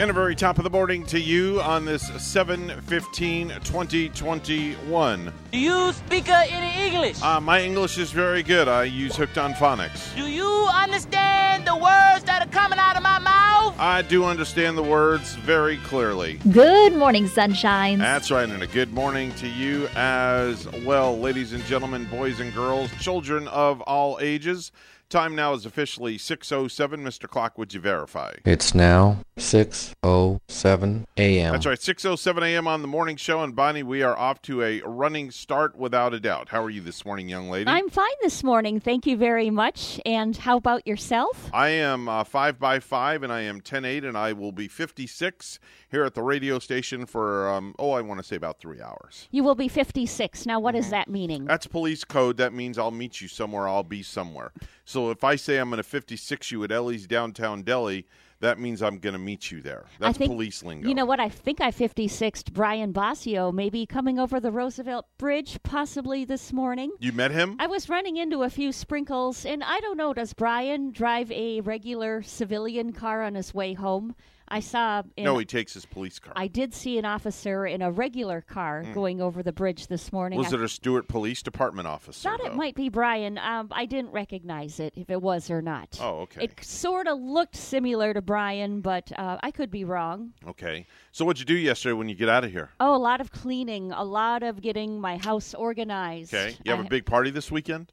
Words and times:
And 0.00 0.10
a 0.10 0.14
very 0.14 0.36
top 0.36 0.58
of 0.58 0.64
the 0.64 0.70
morning 0.70 1.04
to 1.06 1.18
you 1.18 1.60
on 1.60 1.84
this 1.84 2.06
715 2.22 3.48
2021. 3.48 5.32
Do 5.50 5.58
you 5.58 5.92
speak 5.92 6.28
uh, 6.28 6.44
any 6.48 6.86
English? 6.86 7.20
Uh, 7.20 7.40
my 7.40 7.60
English 7.60 7.98
is 7.98 8.12
very 8.12 8.44
good. 8.44 8.68
I 8.68 8.84
use 8.84 9.16
Hooked 9.16 9.38
on 9.38 9.54
Phonics. 9.54 10.14
Do 10.14 10.28
you 10.28 10.68
understand 10.72 11.66
the 11.66 11.74
words 11.74 12.22
that 12.26 12.46
are 12.46 12.50
coming 12.50 12.78
out 12.78 12.96
of 12.96 13.02
my 13.02 13.18
mouth? 13.18 13.74
I 13.76 14.02
do 14.02 14.24
understand 14.24 14.78
the 14.78 14.84
words 14.84 15.34
very 15.34 15.78
clearly. 15.78 16.38
Good 16.52 16.92
morning, 16.92 17.26
sunshines. 17.26 17.98
That's 17.98 18.30
right, 18.30 18.48
and 18.48 18.62
a 18.62 18.68
good 18.68 18.92
morning 18.92 19.32
to 19.34 19.48
you 19.48 19.88
as 19.96 20.68
well, 20.84 21.18
ladies 21.18 21.52
and 21.52 21.64
gentlemen, 21.64 22.04
boys 22.04 22.38
and 22.38 22.54
girls, 22.54 22.88
children 23.00 23.48
of 23.48 23.80
all 23.80 24.20
ages. 24.20 24.70
Time 25.10 25.34
now 25.34 25.54
is 25.54 25.64
officially 25.64 26.18
6.07. 26.18 26.68
Mr. 27.00 27.26
Clock, 27.26 27.56
would 27.56 27.72
you 27.72 27.80
verify? 27.80 28.34
It's 28.44 28.74
now 28.74 29.20
6:07 29.38 31.06
a.m. 31.16 31.52
That's 31.52 31.66
right, 31.66 31.78
6.07 31.78 32.42
a.m. 32.42 32.68
on 32.68 32.82
the 32.82 32.88
morning 32.88 33.16
show. 33.16 33.42
And 33.42 33.56
Bonnie, 33.56 33.82
we 33.82 34.02
are 34.02 34.16
off 34.16 34.40
to 34.42 34.62
a 34.62 34.80
running 34.82 35.32
start 35.32 35.76
without 35.76 36.14
a 36.14 36.20
doubt. 36.20 36.50
How 36.50 36.62
are 36.62 36.70
you 36.70 36.80
this 36.80 37.04
morning, 37.04 37.28
young 37.28 37.50
lady? 37.50 37.68
I'm 37.68 37.88
fine 37.90 38.06
this 38.22 38.44
morning. 38.44 38.78
Thank 38.78 39.04
you 39.06 39.16
very 39.16 39.50
much. 39.50 40.00
And 40.06 40.36
how 40.36 40.58
about 40.58 40.86
yourself? 40.86 41.50
I 41.52 41.70
am 41.70 42.08
uh, 42.08 42.22
5 42.22 42.58
by 42.60 42.78
5 42.78 43.24
and 43.24 43.32
I 43.32 43.40
am 43.40 43.60
10.8 43.60 44.06
and 44.06 44.16
I 44.16 44.32
will 44.32 44.52
be 44.52 44.68
56 44.68 45.58
here 45.90 46.04
at 46.04 46.14
the 46.14 46.22
radio 46.22 46.58
station 46.60 47.04
for, 47.06 47.48
um, 47.48 47.74
oh, 47.78 47.90
I 47.90 48.00
want 48.02 48.20
to 48.20 48.24
say 48.24 48.36
about 48.36 48.60
three 48.60 48.80
hours. 48.80 49.26
You 49.32 49.42
will 49.42 49.54
be 49.56 49.68
56. 49.68 50.46
Now, 50.46 50.60
What 50.60 50.68
what 50.68 50.74
is 50.74 50.90
that 50.90 51.08
meaning? 51.08 51.46
That's 51.46 51.66
police 51.66 52.04
code. 52.04 52.36
That 52.36 52.52
means 52.52 52.76
I'll 52.76 52.90
meet 52.90 53.22
you 53.22 53.28
somewhere. 53.28 53.66
I'll 53.66 53.82
be 53.82 54.02
somewhere. 54.02 54.52
So 54.84 55.10
if 55.10 55.24
I 55.24 55.34
say 55.36 55.56
I'm 55.56 55.70
going 55.70 55.78
to 55.78 55.82
56 55.82 56.50
you 56.52 56.62
at 56.62 56.70
Ellie's 56.70 57.06
downtown 57.06 57.62
deli, 57.62 58.06
that 58.40 58.58
means 58.58 58.82
I'm 58.82 58.98
going 58.98 59.14
to 59.14 59.18
meet 59.18 59.50
you 59.50 59.60
there. 59.60 59.86
That's 59.98 60.16
think, 60.16 60.30
police 60.30 60.62
lingo. 60.62 60.88
You 60.88 60.94
know 60.94 61.04
what? 61.04 61.20
I 61.20 61.28
think 61.28 61.60
I 61.60 61.70
56'd 61.70 62.52
Brian 62.52 62.92
Bossio, 62.92 63.52
maybe 63.52 63.84
coming 63.84 64.18
over 64.18 64.38
the 64.38 64.52
Roosevelt 64.52 65.06
Bridge, 65.18 65.58
possibly 65.62 66.24
this 66.24 66.52
morning. 66.52 66.92
You 67.00 67.12
met 67.12 67.32
him? 67.32 67.56
I 67.58 67.66
was 67.66 67.88
running 67.88 68.16
into 68.16 68.42
a 68.42 68.50
few 68.50 68.70
sprinkles, 68.72 69.44
and 69.44 69.64
I 69.64 69.80
don't 69.80 69.96
know, 69.96 70.14
does 70.14 70.34
Brian 70.34 70.92
drive 70.92 71.32
a 71.32 71.60
regular 71.62 72.22
civilian 72.22 72.92
car 72.92 73.22
on 73.22 73.34
his 73.34 73.52
way 73.52 73.74
home? 73.74 74.14
I 74.50 74.60
saw. 74.60 75.02
In, 75.16 75.24
no, 75.24 75.38
he 75.38 75.44
takes 75.44 75.74
his 75.74 75.84
police 75.86 76.18
car. 76.18 76.32
I 76.36 76.46
did 76.46 76.72
see 76.74 76.98
an 76.98 77.04
officer 77.04 77.66
in 77.66 77.82
a 77.82 77.90
regular 77.90 78.40
car 78.40 78.84
going 78.94 79.20
over 79.20 79.42
the 79.42 79.52
bridge 79.52 79.86
this 79.86 80.12
morning. 80.12 80.38
Was 80.38 80.52
I 80.52 80.56
it 80.56 80.62
a 80.62 80.68
Stuart 80.68 81.08
Police 81.08 81.42
Department 81.42 81.86
officer? 81.86 82.28
thought 82.28 82.40
it 82.44 82.54
might 82.54 82.74
be 82.74 82.88
Brian. 82.88 83.38
Um, 83.38 83.68
I 83.70 83.86
didn't 83.86 84.10
recognize 84.10 84.80
it 84.80 84.94
if 84.96 85.10
it 85.10 85.20
was 85.20 85.50
or 85.50 85.62
not. 85.62 85.98
Oh, 86.00 86.20
okay. 86.20 86.44
It 86.44 86.64
sort 86.64 87.06
of 87.06 87.18
looked 87.18 87.56
similar 87.56 88.14
to 88.14 88.22
Brian, 88.22 88.80
but 88.80 89.10
uh, 89.18 89.38
I 89.42 89.50
could 89.50 89.70
be 89.70 89.84
wrong. 89.84 90.32
Okay. 90.46 90.86
So 91.12 91.24
what'd 91.24 91.40
you 91.40 91.46
do 91.46 91.56
yesterday 91.56 91.92
when 91.92 92.08
you 92.08 92.14
get 92.14 92.28
out 92.28 92.44
of 92.44 92.50
here? 92.50 92.70
Oh, 92.80 92.94
a 92.94 92.98
lot 92.98 93.20
of 93.20 93.30
cleaning, 93.30 93.92
a 93.92 94.04
lot 94.04 94.42
of 94.42 94.60
getting 94.60 95.00
my 95.00 95.18
house 95.18 95.54
organized. 95.54 96.34
Okay. 96.34 96.56
You 96.64 96.72
have 96.72 96.80
I- 96.80 96.86
a 96.86 96.88
big 96.88 97.06
party 97.06 97.30
this 97.30 97.50
weekend? 97.50 97.92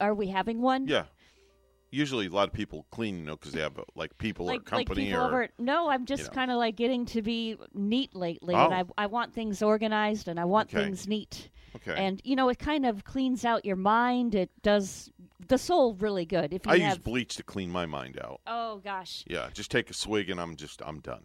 Are 0.00 0.14
we 0.14 0.28
having 0.28 0.62
one? 0.62 0.86
Yeah. 0.88 1.04
Usually 1.92 2.26
a 2.26 2.30
lot 2.30 2.46
of 2.46 2.54
people 2.54 2.86
clean, 2.90 3.18
you 3.18 3.24
know, 3.24 3.36
because 3.36 3.52
they 3.52 3.60
have 3.60 3.76
uh, 3.78 3.82
like 3.96 4.16
people 4.18 4.46
or 4.46 4.52
Like, 4.52 4.60
like 4.60 4.66
company 4.66 5.06
people 5.06 5.20
or 5.22 5.26
over. 5.26 5.48
No, 5.58 5.90
I'm 5.90 6.04
just 6.06 6.26
know. 6.26 6.30
kind 6.30 6.50
of 6.50 6.56
like 6.58 6.76
getting 6.76 7.04
to 7.06 7.20
be 7.22 7.56
neat 7.74 8.14
lately, 8.14 8.54
Oh. 8.54 8.66
and 8.66 8.74
I, 8.74 8.84
I 8.96 9.06
want 9.06 9.34
things 9.34 9.60
organized 9.60 10.28
and 10.28 10.38
I 10.38 10.44
want 10.44 10.72
Okay. 10.72 10.84
things 10.84 11.08
neat. 11.08 11.48
okay. 11.76 11.94
And 11.96 12.20
you 12.24 12.36
know, 12.36 12.48
it 12.48 12.58
kind 12.60 12.86
of 12.86 13.02
cleans 13.04 13.44
out 13.44 13.64
your 13.64 13.76
mind. 13.76 14.34
It 14.36 14.50
does 14.62 15.10
the 15.48 15.58
soul 15.58 15.94
really 15.94 16.24
good. 16.24 16.52
If 16.54 16.64
you 16.66 16.72
I 16.72 16.78
have, 16.78 16.98
use 16.98 17.04
bleach 17.04 17.34
to 17.36 17.42
clean 17.42 17.70
my 17.70 17.86
mind 17.86 18.20
out. 18.22 18.40
oh 18.46 18.78
gosh, 18.84 19.24
Yeah, 19.26 19.48
just 19.52 19.70
take 19.72 19.90
a 19.90 19.94
swig 19.94 20.30
and 20.30 20.40
I'm 20.40 20.54
just 20.54 20.80
I'm 20.86 21.00
done. 21.00 21.22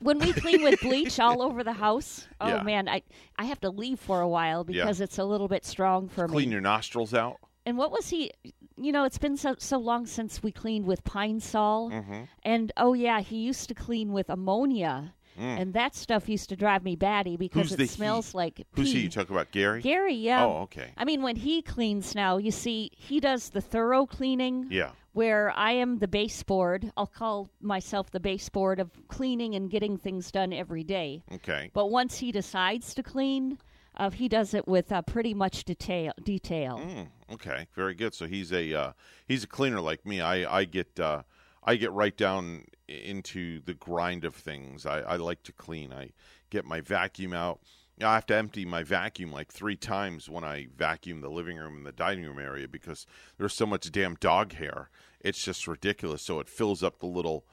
when 0.00 0.18
we 0.18 0.32
clean 0.32 0.62
with 0.62 0.80
bleach 0.82 1.20
all 1.20 1.42
over 1.42 1.62
the 1.62 1.74
house, 1.74 2.26
oh 2.40 2.48
Yeah. 2.48 2.62
man, 2.62 2.88
I 2.88 3.02
I 3.38 3.44
have 3.44 3.60
to 3.60 3.70
leave 3.70 4.00
for 4.00 4.20
a 4.20 4.28
while 4.28 4.64
because 4.64 5.00
it's 5.00 5.18
a 5.18 5.24
little 5.24 5.46
bit 5.48 5.64
strong 5.64 6.08
for 6.08 6.26
Clean 6.26 6.30
me. 6.30 6.42
Clean 6.46 6.50
your 6.52 6.60
nostrils 6.60 7.14
out. 7.14 7.36
And 7.66 7.76
what 7.76 7.90
was 7.92 8.08
he? 8.08 8.30
You 8.78 8.92
know, 8.92 9.04
it's 9.04 9.18
been 9.18 9.36
so 9.36 9.56
so 9.58 9.76
long 9.78 10.06
since 10.06 10.42
we 10.42 10.52
cleaned 10.52 10.86
with 10.86 11.04
pine 11.04 11.40
sol, 11.40 11.90
Mm-hmm. 11.90 12.22
and 12.44 12.72
oh 12.76 12.94
yeah, 12.94 13.20
he 13.20 13.36
used 13.38 13.68
to 13.68 13.74
clean 13.74 14.12
with 14.12 14.30
ammonia, 14.30 15.14
and 15.38 15.74
that 15.74 15.94
stuff 15.94 16.28
used 16.30 16.48
to 16.48 16.56
drive 16.56 16.82
me 16.82 16.96
batty 16.96 17.36
because 17.36 17.66
Mm. 17.72 17.78
Who's 17.78 17.90
it 17.90 17.90
smells 17.90 18.32
he? 18.32 18.36
like 18.38 18.66
Who's 18.72 18.90
pee. 18.92 18.98
he? 18.98 19.04
You 19.04 19.10
talk 19.10 19.28
about 19.28 19.50
Gary? 19.50 19.82
Gary, 19.82 20.14
yeah. 20.14 20.44
Oh, 20.46 20.62
okay. 20.62 20.92
I 20.96 21.04
mean, 21.04 21.20
when 21.22 21.36
he 21.36 21.60
cleans 21.60 22.14
now, 22.14 22.38
you 22.38 22.50
see, 22.50 22.90
he 22.96 23.20
does 23.20 23.50
the 23.50 23.60
thorough 23.60 24.06
cleaning. 24.06 24.68
Yeah. 24.70 24.92
Where 25.12 25.50
I 25.56 25.72
am 25.72 25.98
the 25.98 26.08
baseboard, 26.08 26.92
I'll 26.94 27.06
call 27.06 27.48
myself 27.62 28.10
the 28.10 28.20
baseboard 28.20 28.78
of 28.78 28.90
cleaning 29.08 29.54
and 29.54 29.70
getting 29.70 29.96
things 29.96 30.30
done 30.30 30.52
every 30.52 30.84
day. 30.84 31.22
Okay. 31.32 31.70
But 31.72 31.86
once 31.90 32.18
he 32.18 32.30
decides 32.32 32.92
to 32.94 33.02
clean, 33.02 33.56
uh, 33.96 34.10
he 34.10 34.28
does 34.28 34.52
it 34.52 34.68
with 34.68 34.92
uh, 34.92 35.00
pretty 35.00 35.32
much 35.32 35.64
detail. 35.64 36.12
Detail. 36.22 36.76
Mm, 36.78 37.06
okay, 37.32 37.66
very 37.74 37.94
good. 37.94 38.14
So 38.14 38.26
he's 38.26 38.52
a 38.52 38.74
uh, 38.74 38.92
he's 39.26 39.44
a 39.44 39.48
cleaner 39.48 39.80
like 39.80 40.04
me. 40.06 40.20
I 40.20 40.58
I 40.58 40.64
get 40.64 40.98
uh, 40.98 41.22
I 41.64 41.76
get 41.76 41.92
right 41.92 42.16
down 42.16 42.64
into 42.88 43.60
the 43.60 43.74
grind 43.74 44.24
of 44.24 44.34
things. 44.34 44.86
I, 44.86 45.00
I 45.00 45.16
like 45.16 45.42
to 45.44 45.52
clean. 45.52 45.92
I 45.92 46.10
get 46.50 46.64
my 46.64 46.80
vacuum 46.80 47.32
out. 47.32 47.60
I 48.00 48.14
have 48.14 48.26
to 48.26 48.36
empty 48.36 48.64
my 48.64 48.82
vacuum 48.82 49.32
like 49.32 49.50
three 49.50 49.76
times 49.76 50.28
when 50.28 50.44
I 50.44 50.68
vacuum 50.76 51.22
the 51.22 51.30
living 51.30 51.56
room 51.56 51.76
and 51.76 51.86
the 51.86 51.92
dining 51.92 52.24
room 52.24 52.38
area 52.38 52.68
because 52.68 53.06
there's 53.38 53.54
so 53.54 53.66
much 53.66 53.90
damn 53.90 54.16
dog 54.16 54.52
hair. 54.52 54.90
It's 55.20 55.42
just 55.42 55.66
ridiculous. 55.66 56.22
So 56.22 56.38
it 56.38 56.48
fills 56.48 56.82
up 56.82 56.98
the 56.98 57.06
little 57.06 57.46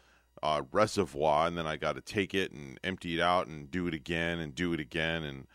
uh, 0.44 0.63
reservoir, 0.73 1.47
and 1.47 1.57
then 1.57 1.66
I 1.66 1.78
got 1.78 1.95
to 1.95 2.01
take 2.01 2.34
it 2.34 2.51
and 2.51 2.78
empty 2.84 3.17
it 3.17 3.22
out 3.22 3.47
and 3.47 3.72
do 3.72 3.88
it 3.88 3.94
again 3.94 4.40
and 4.40 4.53
do 4.53 4.73
it 4.73 4.79
again 4.81 5.23
and 5.23 5.47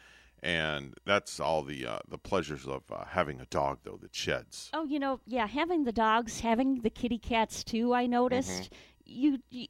and 0.43 0.95
that's 1.05 1.41
all 1.41 1.63
the 1.63 1.87
uh, 1.87 1.99
the 2.09 2.19
pleasures 2.19 2.67
of 2.67 2.83
uh, 2.93 3.05
having 3.07 3.41
a 3.41 3.47
dog 3.47 3.79
though 3.85 3.99
that 4.03 4.15
sheds. 4.15 4.71
Oh, 4.73 4.85
you 4.85 4.99
know, 4.99 5.21
yeah, 5.27 5.47
having 5.47 5.85
the 5.85 5.93
dogs, 5.93 6.41
having 6.41 6.81
the 6.81 6.91
kitty 6.91 7.19
cats 7.19 7.65
too, 7.65 7.95
I 7.95 8.07
noticed. 8.07 8.65
Mm-hmm. 8.65 8.75
You, 9.11 9.39
you, 9.49 9.69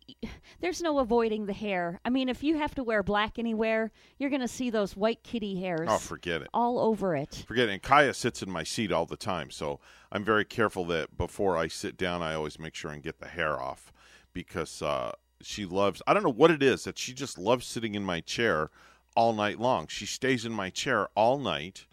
there's 0.60 0.82
no 0.82 0.98
avoiding 0.98 1.46
the 1.46 1.52
hair. 1.52 2.00
I 2.04 2.10
mean, 2.10 2.28
if 2.28 2.42
you 2.42 2.56
have 2.58 2.74
to 2.74 2.82
wear 2.82 3.04
black 3.04 3.38
anywhere, 3.38 3.92
you're 4.18 4.30
going 4.30 4.40
to 4.42 4.48
see 4.48 4.68
those 4.68 4.96
white 4.96 5.22
kitty 5.22 5.60
hairs 5.60 5.86
Oh, 5.88 5.98
forget 5.98 6.42
it. 6.42 6.48
all 6.52 6.80
over 6.80 7.14
it. 7.14 7.44
Forget 7.46 7.68
it. 7.68 7.72
And 7.74 7.80
Kaya 7.80 8.14
sits 8.14 8.42
in 8.42 8.50
my 8.50 8.64
seat 8.64 8.90
all 8.90 9.06
the 9.06 9.16
time, 9.16 9.52
so 9.52 9.78
I'm 10.10 10.24
very 10.24 10.44
careful 10.44 10.84
that 10.86 11.16
before 11.16 11.56
I 11.56 11.68
sit 11.68 11.96
down, 11.96 12.20
I 12.20 12.34
always 12.34 12.58
make 12.58 12.74
sure 12.74 12.90
and 12.90 13.00
get 13.00 13.20
the 13.20 13.28
hair 13.28 13.60
off 13.60 13.92
because 14.32 14.82
uh, 14.82 15.12
she 15.40 15.64
loves. 15.64 16.02
I 16.04 16.14
don't 16.14 16.24
know 16.24 16.30
what 16.32 16.50
it 16.50 16.60
is 16.60 16.82
that 16.82 16.98
she 16.98 17.14
just 17.14 17.38
loves 17.38 17.64
sitting 17.64 17.94
in 17.94 18.02
my 18.02 18.18
chair 18.18 18.70
all 19.18 19.32
night 19.32 19.58
long. 19.58 19.88
She 19.88 20.06
stays 20.06 20.44
in 20.44 20.52
my 20.52 20.70
chair 20.70 21.08
all 21.16 21.38
night. 21.38 21.86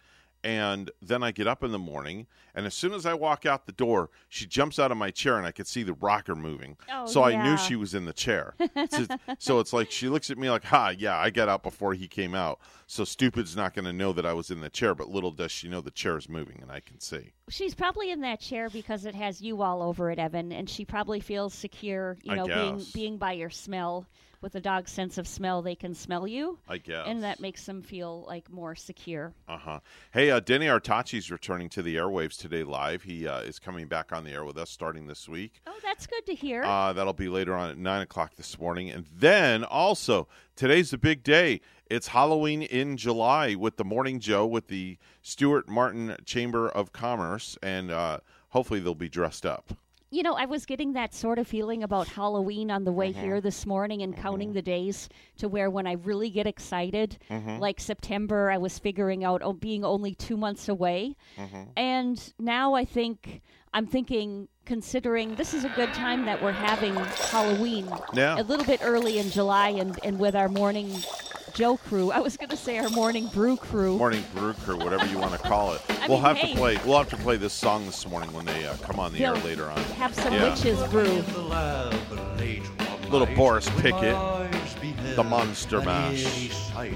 And 0.44 0.92
then 1.02 1.24
I 1.24 1.32
get 1.32 1.48
up 1.48 1.64
in 1.64 1.72
the 1.72 1.80
morning, 1.80 2.28
and 2.54 2.68
as 2.68 2.76
soon 2.76 2.94
as 2.94 3.08
I 3.08 3.16
walk 3.16 3.48
out 3.48 3.66
the 3.66 3.72
door, 3.72 4.12
she 4.30 4.46
jumps 4.46 4.78
out 4.78 4.92
of 4.92 4.98
my 4.98 5.10
chair, 5.10 5.40
and 5.40 5.48
I 5.48 5.52
could 5.52 5.66
see 5.66 5.82
the 5.82 5.94
rocker 5.94 6.36
moving. 6.36 6.78
Oh, 6.88 7.08
so 7.08 7.24
I 7.24 7.44
knew 7.44 7.58
she 7.58 7.76
was 7.76 7.96
in 7.96 8.06
the 8.06 8.14
chair. 8.14 8.54
so, 8.92 9.08
so 9.40 9.60
it's 9.60 9.74
like 9.74 9.90
she 9.90 10.08
looks 10.08 10.30
at 10.30 10.38
me 10.38 10.52
like, 10.52 10.64
"Ha, 10.66 10.90
yeah, 10.90 11.18
I 11.18 11.32
got 11.32 11.50
out 11.50 11.64
before 11.64 11.96
he 11.96 12.08
came 12.08 12.36
out." 12.36 12.60
So 12.86 13.04
stupid's 13.04 13.56
not 13.56 13.74
going 13.74 13.86
to 13.86 13.94
know 13.94 14.14
that 14.14 14.24
I 14.28 14.34
was 14.34 14.52
in 14.52 14.62
the 14.62 14.70
chair, 14.70 14.94
but 14.94 15.10
little 15.10 15.32
does 15.32 15.52
she 15.52 15.68
know 15.68 15.82
the 15.82 15.90
chair 15.90 16.16
is 16.16 16.30
moving, 16.30 16.60
and 16.62 16.72
I 16.72 16.80
can 16.80 17.00
see. 17.00 17.34
She's 17.50 17.74
probably 17.74 18.12
in 18.12 18.22
that 18.22 18.40
chair 18.40 18.70
because 18.70 19.06
it 19.06 19.16
has 19.16 19.42
you 19.42 19.64
all 19.64 19.82
over 19.82 20.12
it, 20.12 20.20
Evan, 20.20 20.52
and 20.52 20.70
she 20.70 20.86
probably 20.86 21.22
feels 21.22 21.56
secure, 21.56 22.20
you 22.22 22.34
I 22.34 22.36
know, 22.36 22.46
being 22.46 22.86
being 22.94 23.18
by 23.18 23.32
your 23.32 23.50
smell. 23.50 24.06
With 24.46 24.54
a 24.54 24.62
dog's 24.62 24.92
sense 24.92 25.18
of 25.18 25.28
smell, 25.28 25.64
they 25.64 25.74
can 25.74 25.96
smell 25.96 26.28
you, 26.28 26.60
I 26.70 26.78
guess. 26.78 27.06
and 27.08 27.24
that 27.24 27.40
makes 27.40 27.66
them 27.66 27.82
feel 27.82 28.26
like 28.28 28.48
more 28.52 28.76
secure. 28.76 29.34
Uh 29.50 29.58
huh. 29.58 29.80
Hey, 30.12 30.30
uh, 30.30 30.40
Denny 30.40 30.68
Artachi's 30.70 31.32
returning 31.32 31.68
to 31.70 31.82
the 31.82 31.96
airwaves 31.96 32.38
today 32.38 32.62
live. 32.64 33.02
He 33.02 33.28
uh, 33.28 33.40
is 33.40 33.58
coming 33.58 33.88
back 33.88 34.14
on 34.14 34.24
the 34.24 34.30
air 34.30 34.46
with 34.46 34.60
us 34.60 34.70
starting 34.70 35.08
this 35.08 35.28
week. 35.28 35.62
Oh, 35.66 35.74
that's 35.82 36.06
good 36.06 36.28
to 36.28 36.36
hear. 36.36 36.62
Uh, 36.64 36.94
that'll 36.94 37.12
be 37.14 37.28
later 37.28 37.56
on 37.56 37.72
at 37.72 37.78
9 37.80 38.02
o'clock 38.04 38.36
this 38.36 38.60
morning. 38.60 38.92
And 38.92 39.08
then 39.12 39.64
also, 39.64 40.28
today's 40.56 40.94
a 40.94 41.00
big 41.00 41.24
day. 41.24 41.60
It's 41.90 42.10
Halloween 42.10 42.62
in 42.62 42.98
July 42.98 43.56
with 43.56 43.78
the 43.78 43.84
Morning 43.84 44.20
Joe 44.20 44.46
with 44.46 44.68
the 44.68 45.00
Stuart 45.24 45.68
Martin 45.68 46.18
Chamber 46.24 46.70
of 46.70 46.94
Commerce. 46.94 47.58
And 47.64 47.90
uh, 47.90 48.20
hopefully 48.50 48.80
they'll 48.80 48.94
be 48.94 49.10
dressed 49.10 49.48
up. 49.48 49.74
You 50.16 50.24
know, 50.24 50.36
I 50.36 50.46
was 50.46 50.66
getting 50.66 50.94
that 50.94 51.14
sort 51.14 51.40
of 51.40 51.46
feeling 51.46 51.84
about 51.84 52.08
Halloween 52.08 52.72
on 52.72 52.86
the 52.86 52.92
way 52.94 53.12
Mm-hmm. 53.12 53.22
here 53.22 53.42
this 53.42 53.66
morning 53.66 54.02
and 54.02 54.16
counting 54.16 54.54
the 54.54 54.62
days 54.62 55.10
to 55.40 55.50
where 55.50 55.70
when 55.70 55.86
I 55.86 55.94
really 55.94 56.30
get 56.30 56.48
excited, 56.48 57.18
Mm-hmm. 57.30 57.60
like 57.60 57.82
September, 57.82 58.50
I 58.50 58.58
was 58.58 58.80
figuring 58.80 59.26
out 59.26 59.42
oh, 59.44 59.52
being 59.52 59.84
only 59.84 60.16
two 60.16 60.38
months 60.38 60.70
away. 60.70 61.18
Mm-hmm. 61.38 61.64
And 61.76 62.34
now 62.40 62.76
I 62.76 62.86
think, 62.86 63.42
I'm 63.74 63.86
thinking, 63.88 64.48
considering 64.66 65.36
this 65.36 65.54
is 65.54 65.64
a 65.64 65.70
good 65.70 65.94
time 65.94 66.26
that 66.26 66.42
we're 66.42 66.52
having 66.52 66.96
Halloween 66.96 67.88
Yeah. 68.14 68.40
a 68.40 68.44
little 68.44 68.66
bit 68.66 68.82
early 68.84 69.20
in 69.20 69.30
July 69.30 69.70
and, 69.70 70.00
and 70.04 70.20
with 70.20 70.36
our 70.36 70.50
morning 70.50 70.92
Joe 71.54 71.78
crew. 71.78 72.12
I 72.12 72.20
was 72.20 72.36
going 72.36 72.50
to 72.50 72.58
say 72.58 72.78
our 72.80 72.90
morning 72.90 73.28
brew 73.28 73.56
crew. 73.56 73.98
Morning 73.98 74.24
brew 74.36 74.54
crew, 74.54 74.78
whatever 74.78 75.06
you 75.06 75.18
want 75.18 75.32
to 75.34 75.38
call 75.40 75.74
it. 75.74 75.82
I 76.02 76.08
we'll 76.08 76.18
mean, 76.18 76.26
have 76.26 76.38
hey. 76.38 76.52
to 76.52 76.58
play. 76.60 76.80
We'll 76.86 76.98
have 76.98 77.10
to 77.12 77.18
play 77.18 77.38
this 77.38 77.54
song 77.54 77.86
this 77.86 78.06
morning 78.08 78.34
when 78.34 78.44
they 78.46 78.66
uh, 78.66 78.76
come 78.82 79.00
on 79.00 79.14
the 79.14 79.24
air 79.24 79.34
They'll 79.36 79.44
later 79.44 79.72
on. 79.72 79.78
Have 79.96 80.14
some 80.14 80.34
Yeah. 80.34 80.50
witches 80.50 80.82
brew. 80.90 81.24
Little 83.10 83.34
Boris 83.36 83.70
Pickett, 83.78 84.16
the 85.16 85.24
Monster 85.24 85.82
Mash. 85.82 86.52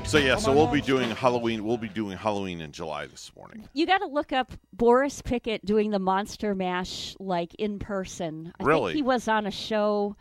So 0.08 0.18
yeah, 0.18 0.36
so 0.36 0.54
we'll 0.54 0.68
be 0.68 0.82
doing 0.82 1.10
Halloween. 1.12 1.64
We'll 1.64 1.78
be 1.78 1.88
doing 1.90 2.18
Halloween 2.18 2.62
in 2.62 2.72
July 2.72 3.08
this 3.08 3.32
morning. 3.36 3.68
You 3.74 3.86
got 3.86 4.00
to 4.00 4.08
look 4.08 4.32
up 4.34 4.52
Boris 4.74 5.22
Pickett 5.22 5.66
doing 5.66 5.92
the 5.92 6.00
Monster 6.00 6.54
Mash 6.56 7.16
like 7.20 7.56
in 7.56 7.80
person. 7.80 8.54
I 8.60 8.64
Really? 8.64 8.92
think 8.94 8.96
he 8.98 9.02
was 9.04 9.28
on 9.28 9.48
a 9.48 9.52
show. 9.52 10.16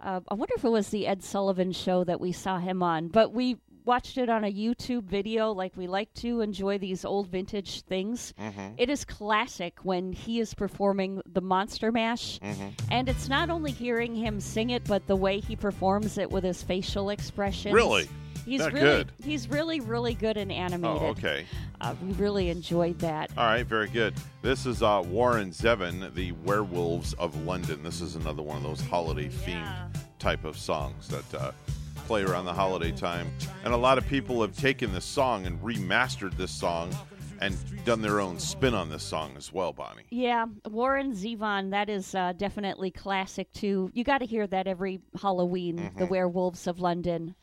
Uh, 0.00 0.20
I 0.28 0.34
wonder 0.34 0.54
if 0.56 0.64
it 0.64 0.68
was 0.70 0.88
the 0.88 1.06
Ed 1.06 1.22
Sullivan 1.22 1.72
show 1.72 2.04
that 2.04 2.20
we 2.20 2.32
saw 2.32 2.58
him 2.58 2.82
on. 2.82 3.08
But 3.08 3.32
we 3.32 3.56
watched 3.84 4.18
it 4.18 4.28
on 4.28 4.44
a 4.44 4.52
YouTube 4.52 5.04
video, 5.04 5.52
like 5.52 5.76
we 5.76 5.86
like 5.86 6.12
to 6.14 6.40
enjoy 6.40 6.78
these 6.78 7.04
old 7.04 7.28
vintage 7.28 7.82
things. 7.82 8.34
It 8.76 8.90
is 8.90 9.04
classic 9.04 9.78
when 9.82 10.12
he 10.12 10.40
is 10.40 10.54
performing 10.54 11.22
the 11.26 11.40
Monster 11.40 11.92
Mash, 11.92 12.40
and 12.90 13.08
it's 13.08 13.28
not 13.28 13.50
only 13.50 13.70
hearing 13.70 14.14
him 14.14 14.40
sing 14.40 14.70
it, 14.70 14.84
but 14.84 15.06
the 15.06 15.16
way 15.16 15.40
he 15.40 15.56
performs 15.56 16.18
it 16.18 16.30
with 16.30 16.44
his 16.44 16.62
facial 16.62 17.10
expressions. 17.10 17.74
Really? 17.74 18.08
He's 18.44 18.60
That 18.60 18.74
really, 18.74 18.84
good? 18.84 19.12
he's 19.22 19.48
really, 19.48 19.80
really 19.80 20.12
good 20.12 20.36
and 20.36 20.52
animated. 20.52 21.02
Oh, 21.02 21.06
okay. 21.06 21.46
Uh, 21.80 21.94
we 22.04 22.12
really 22.12 22.50
enjoyed 22.50 22.98
that. 22.98 23.30
All 23.38 23.46
right, 23.46 23.64
very 23.66 23.88
good. 23.88 24.12
This 24.42 24.66
is 24.66 24.82
uh, 24.82 25.02
Warren 25.06 25.50
Zevon, 25.50 26.12
the 26.14 26.32
Werewolves 26.44 27.14
of 27.14 27.34
London. 27.46 27.82
This 27.82 28.02
is 28.02 28.16
another 28.16 28.42
one 28.42 28.58
of 28.58 28.62
those 28.62 28.82
holiday 28.82 29.28
themed 29.30 29.96
type 30.18 30.44
of 30.44 30.58
songs 30.58 31.08
that 31.08 31.34
uh, 31.34 31.52
play 32.06 32.22
around 32.22 32.44
the 32.44 32.52
holiday 32.52 32.92
time. 32.92 33.30
And 33.64 33.74
a 33.74 33.76
lot 33.76 33.98
of 33.98 34.06
people 34.06 34.40
have 34.42 34.56
taken 34.56 34.92
this 34.92 35.04
song 35.04 35.46
and 35.46 35.60
remastered 35.60 36.36
this 36.36 36.50
song 36.50 36.94
and 37.40 37.56
done 37.84 38.00
their 38.00 38.20
own 38.20 38.38
spin 38.38 38.74
on 38.74 38.88
this 38.88 39.02
song 39.02 39.34
as 39.36 39.52
well, 39.52 39.72
Bonnie. 39.72 40.04
Yeah, 40.10 40.46
Warren 40.66 41.12
Zevon, 41.12 41.70
that 41.70 41.88
is 41.88 42.14
uh, 42.14 42.32
definitely 42.36 42.90
classic 42.90 43.52
too. 43.52 43.90
You 43.92 44.04
got 44.04 44.18
to 44.18 44.26
hear 44.26 44.46
that 44.46 44.66
every 44.66 45.00
Halloween. 45.20 45.90
The 45.96 46.06
Werewolves 46.06 46.66
of 46.66 46.80
London. 46.80 47.34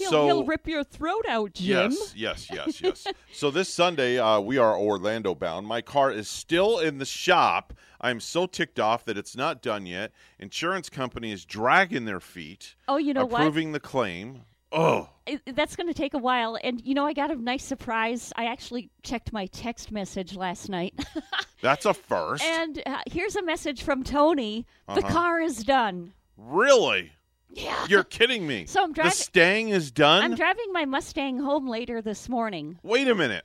He'll, 0.00 0.10
so 0.10 0.26
he'll 0.26 0.44
rip 0.44 0.66
your 0.66 0.82
throat 0.84 1.24
out, 1.28 1.54
Jim. 1.54 1.92
Yes, 1.92 2.14
yes, 2.16 2.48
yes, 2.52 2.82
yes. 2.82 3.06
so 3.32 3.50
this 3.50 3.68
Sunday, 3.68 4.18
uh, 4.18 4.40
we 4.40 4.58
are 4.58 4.76
Orlando 4.76 5.34
bound. 5.34 5.66
My 5.66 5.80
car 5.80 6.10
is 6.10 6.28
still 6.28 6.78
in 6.78 6.98
the 6.98 7.04
shop. 7.04 7.72
I'm 8.00 8.18
so 8.20 8.46
ticked 8.46 8.80
off 8.80 9.04
that 9.04 9.18
it's 9.18 9.36
not 9.36 9.62
done 9.62 9.84
yet. 9.86 10.12
Insurance 10.38 10.88
company 10.88 11.32
is 11.32 11.44
dragging 11.44 12.06
their 12.06 12.20
feet, 12.20 12.74
Oh, 12.88 12.96
you 12.96 13.12
know 13.14 13.26
what? 13.26 13.40
approving 13.42 13.72
the 13.72 13.80
claim. 13.80 14.42
Oh, 14.72 15.10
It, 15.26 15.42
that's 15.54 15.74
going 15.76 15.88
to 15.88 15.94
take 15.94 16.14
a 16.14 16.18
while. 16.18 16.56
And 16.62 16.80
you 16.82 16.94
know, 16.94 17.04
I 17.04 17.12
got 17.12 17.30
a 17.30 17.34
nice 17.36 17.64
surprise. 17.64 18.32
I 18.36 18.44
actually 18.46 18.88
checked 19.02 19.32
my 19.32 19.46
text 19.46 19.90
message 19.90 20.34
last 20.36 20.68
night, 20.68 20.94
that's 21.60 21.84
a 21.86 21.92
first. 21.92 22.42
and 22.44 22.80
uh, 22.86 23.00
here's 23.10 23.34
a 23.36 23.42
message 23.42 23.82
from 23.82 24.02
Tony. 24.04 24.66
The 24.86 24.92
Uh-huh. 25.04 25.12
car 25.12 25.40
is 25.40 25.64
done. 25.64 26.12
really? 26.36 27.12
Yeah. 27.52 27.86
You're 27.88 28.04
kidding 28.04 28.46
me. 28.46 28.66
So 28.66 28.82
I'm 28.82 28.90
the 28.90 28.94
driving- 28.94 29.12
Stang 29.12 29.68
is 29.70 29.90
done? 29.90 30.22
I'm 30.22 30.34
driving 30.34 30.72
my 30.72 30.84
Mustang 30.84 31.38
home 31.38 31.68
later 31.68 32.00
this 32.00 32.28
morning. 32.28 32.78
Wait 32.82 33.08
a 33.08 33.14
minute. 33.14 33.44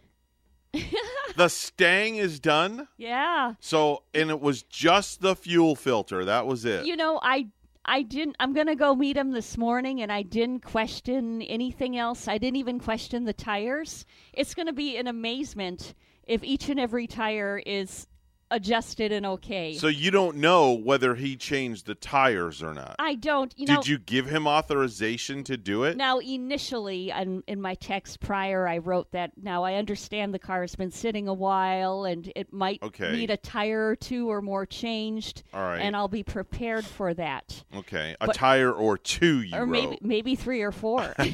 the 1.38 1.48
Stang 1.48 2.18
is 2.18 2.40
done? 2.40 2.88
Yeah. 2.98 3.54
So, 3.60 4.04
and 4.13 4.30
it 4.30 4.42
was 4.42 4.63
just 4.63 5.22
the 5.22 5.36
fuel 5.36 5.75
filter. 5.75 6.25
That 6.25 6.46
was 6.48 6.66
it. 6.66 6.86
You 6.86 6.96
know, 6.96 7.19
I 7.22 7.48
I 7.86 8.02
didn't 8.02 8.36
I'm 8.40 8.54
going 8.54 8.68
to 8.68 8.75
go 8.75 8.96
meet 8.96 9.16
him 9.16 9.31
this 9.31 9.57
morning 9.57 10.02
and 10.02 10.12
I 10.12 10.24
didn't 10.24 10.62
question 10.62 11.42
anything 11.44 11.98
else. 11.98 12.28
I 12.28 12.38
didn't 12.38 12.57
even 12.57 12.80
question 12.80 13.25
the 13.25 13.34
tires. 13.34 14.06
It's 14.34 14.54
going 14.54 14.68
to 14.68 14.74
be 14.74 14.98
an 14.98 15.07
amazement 15.07 15.94
if 16.28 16.44
each 16.44 16.69
and 16.69 16.80
every 16.80 17.07
tire 17.07 17.62
is 17.66 18.07
adjusted 18.56 19.12
and 19.12 19.25
okay. 19.25 19.74
so 19.75 19.88
you 19.88 20.10
don't 20.12 20.38
know 20.38 20.72
whether 20.72 21.16
he 21.16 21.36
changed 21.36 21.86
the 21.86 21.96
tires 21.96 22.63
or 22.63 22.74
not. 22.74 22.96
I 23.00 23.16
don't, 23.16 23.54
you 23.57 23.68
know 23.68 23.75
Did 23.75 23.88
you 23.88 23.98
give 23.98 24.28
him 24.28 24.48
authorization 24.48 25.44
to 25.46 25.57
do 25.57 25.84
it? 25.84 25.98
Now, 25.98 26.19
initially, 26.19 27.10
in, 27.12 27.44
in 27.48 27.60
my 27.62 27.75
text 27.75 28.19
prior, 28.22 28.68
I 28.68 28.78
wrote 28.78 29.12
that 29.12 29.31
now 29.42 29.63
I 29.63 29.75
understand 29.75 30.34
the 30.34 30.40
car 30.40 30.62
has 30.62 30.75
been 30.75 30.92
sitting 30.92 31.28
a 31.28 31.34
while 31.34 32.06
and 32.06 32.31
it 32.36 32.54
might 32.54 32.81
Okay. 32.81 33.12
need 33.12 33.30
a 33.30 33.38
tire 33.38 33.90
or 33.90 33.96
two 33.96 34.30
or 34.31 34.42
more 34.42 34.66
changed. 34.66 35.44
All 35.54 35.62
right. 35.62 35.80
And 35.80 35.96
I'll 35.96 36.07
be 36.07 36.24
prepared 36.24 36.86
for 36.86 37.13
that. 37.16 37.63
Okay, 37.75 38.16
a 38.22 38.28
But- 38.28 38.36
tire 38.36 38.72
or 38.72 38.98
two 38.98 39.42
you 39.42 39.56
or 39.57 39.66
wrote. 39.66 39.72
maybe 39.72 39.98
maybe 40.02 40.36
three 40.36 40.62
or 40.62 40.72
four. 40.72 41.13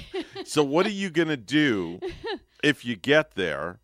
So 0.46 0.64
what 0.64 0.86
are 0.88 0.90
you 0.92 1.10
gonna 1.12 1.38
do 1.38 2.00
if 2.64 2.84
you 2.84 2.96
get 2.96 3.36
there 3.36 3.80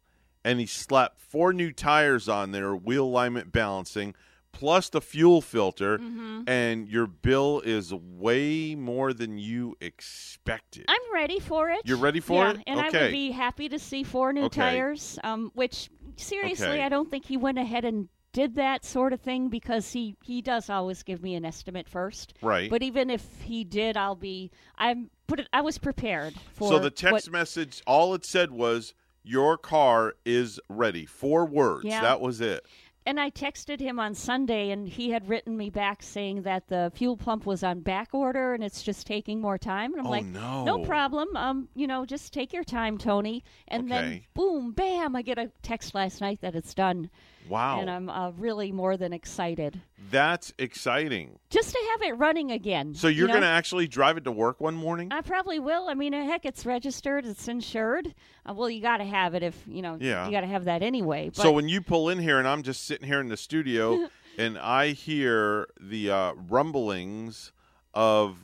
and 0.47 0.59
he 0.59 0.65
slapped 0.65 1.19
four 1.19 1.51
new 1.53 1.71
tires 1.71 2.29
on 2.29 2.51
there, 2.51 2.73
wheel 2.75 3.03
alignment 3.05 3.51
balancing, 3.51 4.15
plus 4.53 4.89
the 4.89 5.01
fuel 5.01 5.41
filter, 5.41 5.97
Mm-hmm. 5.97 6.43
and 6.47 6.87
your 6.87 7.05
bill 7.05 7.61
is 7.65 7.93
way 7.93 8.73
more 8.75 9.13
than 9.13 9.37
you 9.37 9.75
expected? 9.81 10.85
I'm 10.87 11.13
ready 11.13 11.39
for 11.39 11.69
it. 11.69 11.81
You're 11.85 11.97
ready 11.97 12.19
for 12.21 12.43
yeah, 12.43 12.51
it? 12.51 12.59
and 12.65 12.79
I 12.79 12.89
would 12.89 13.11
be 13.11 13.31
happy 13.31 13.67
to 13.69 13.77
see 13.79 14.03
four 14.03 14.31
new 14.33 14.43
Okay. 14.45 14.61
tires. 14.61 15.19
Um, 15.23 15.51
which 15.53 15.89
seriously, 16.15 16.67
Okay. 16.67 16.83
I 16.83 16.89
don't 16.89 17.09
think 17.11 17.25
he 17.25 17.37
went 17.37 17.57
ahead 17.57 17.83
and 17.85 18.07
did 18.33 18.55
that 18.55 18.85
sort 18.85 19.13
of 19.13 19.21
thing 19.21 19.49
because 19.49 19.91
he 19.91 20.15
he 20.23 20.41
does 20.41 20.69
always 20.69 21.01
give 21.03 21.21
me 21.23 21.35
an 21.35 21.43
estimate 21.45 21.87
first. 21.89 22.33
Right. 22.41 22.69
But 22.69 22.83
even 22.83 23.09
if 23.09 23.25
he 23.43 23.63
did, 23.63 23.97
I'll 23.97 24.15
be 24.15 24.51
I'm 24.77 25.09
put 25.27 25.39
it. 25.41 25.49
I 25.51 25.61
was 25.61 25.77
prepared 25.77 26.35
for. 26.53 26.69
so 26.69 26.79
the 26.79 26.89
text 26.91 27.11
what- 27.27 27.31
message, 27.31 27.81
all 27.85 28.13
it 28.13 28.23
said 28.25 28.51
was, 28.51 28.93
"Your 29.27 29.57
car 29.57 30.15
is 30.25 30.59
ready." 30.69 31.05
Four 31.05 31.45
words. 31.45 31.85
Yeah. 31.85 32.01
That 32.01 32.21
was 32.21 32.41
it. 32.41 32.65
and 33.05 33.21
I 33.21 33.29
texted 33.31 33.79
him 33.79 34.01
on 34.01 34.13
Sunday, 34.15 34.69
and 34.71 34.85
he 34.85 35.11
had 35.11 35.29
written 35.29 35.55
me 35.55 35.69
back 35.69 36.03
saying 36.03 36.41
that 36.41 36.67
the 36.67 36.91
fuel 36.93 37.15
pump 37.15 37.45
was 37.45 37.63
on 37.63 37.79
back 37.79 38.09
order 38.13 38.53
and 38.53 38.61
it's 38.61 38.83
just 38.83 39.07
taking 39.07 39.39
more 39.39 39.57
time. 39.57 39.93
And 39.93 40.01
I'm 40.01 40.07
Oh, 40.07 40.09
like, 40.09 40.25
no. 40.25 40.65
no 40.65 40.79
problem. 40.79 41.33
Um, 41.37 41.69
you 41.73 41.87
know, 41.87 42.05
just 42.05 42.33
take 42.33 42.51
your 42.51 42.65
time, 42.65 42.97
Tony. 42.97 43.45
And 43.69 43.89
then 43.89 44.23
boom, 44.33 44.73
bam! 44.73 45.15
I 45.15 45.21
get 45.21 45.37
a 45.37 45.49
text 45.61 45.95
last 45.95 46.19
night 46.19 46.41
that 46.41 46.53
it's 46.53 46.73
done, 46.73 47.09
Wow. 47.49 47.81
and 47.81 47.89
I'm 47.89 48.09
uh, 48.09 48.31
really 48.31 48.71
more 48.71 48.97
than 48.97 49.13
excited 49.13 49.79
That's 50.11 50.53
exciting. 50.57 51.39
just 51.49 51.71
to 51.71 51.79
have 51.91 52.09
it 52.09 52.13
running 52.13 52.51
again. 52.51 52.93
So 52.93 53.07
you 53.07 53.19
you're 53.19 53.27
know? 53.27 53.33
going 53.33 53.43
to 53.43 53.49
actually 53.49 53.87
drive 53.87 54.17
it 54.17 54.23
to 54.25 54.31
work 54.31 54.61
one 54.61 54.75
morning? 54.75 55.09
I 55.11 55.21
probably 55.21 55.59
will. 55.59 55.89
I 55.89 55.93
mean, 55.93 56.13
heck, 56.13 56.45
it's 56.45 56.65
registered, 56.65 57.25
it's 57.25 57.47
insured. 57.47 58.13
Uh, 58.45 58.53
well, 58.53 58.69
you 58.69 58.81
got 58.81 58.97
to 58.97 59.05
have 59.05 59.33
it 59.33 59.43
if 59.43 59.55
you 59.67 59.81
know. 59.81 59.97
Yeah. 59.99 60.25
You 60.25 60.31
got 60.31 60.41
to 60.41 60.47
have 60.47 60.65
that 60.65 60.83
anyway. 60.83 61.29
But 61.35 61.41
so 61.41 61.51
when 61.51 61.69
you 61.69 61.81
pull 61.81 62.09
in 62.09 62.19
here 62.19 62.39
and 62.39 62.47
I'm 62.47 62.63
just 62.63 62.85
sitting 62.85 63.07
here 63.07 63.19
in 63.19 63.29
the 63.29 63.37
studio 63.37 64.09
and 64.37 64.57
I 64.57 64.89
hear 64.89 65.67
the 65.79 66.11
uh, 66.11 66.33
rumblings 66.33 67.51
of 67.93 68.37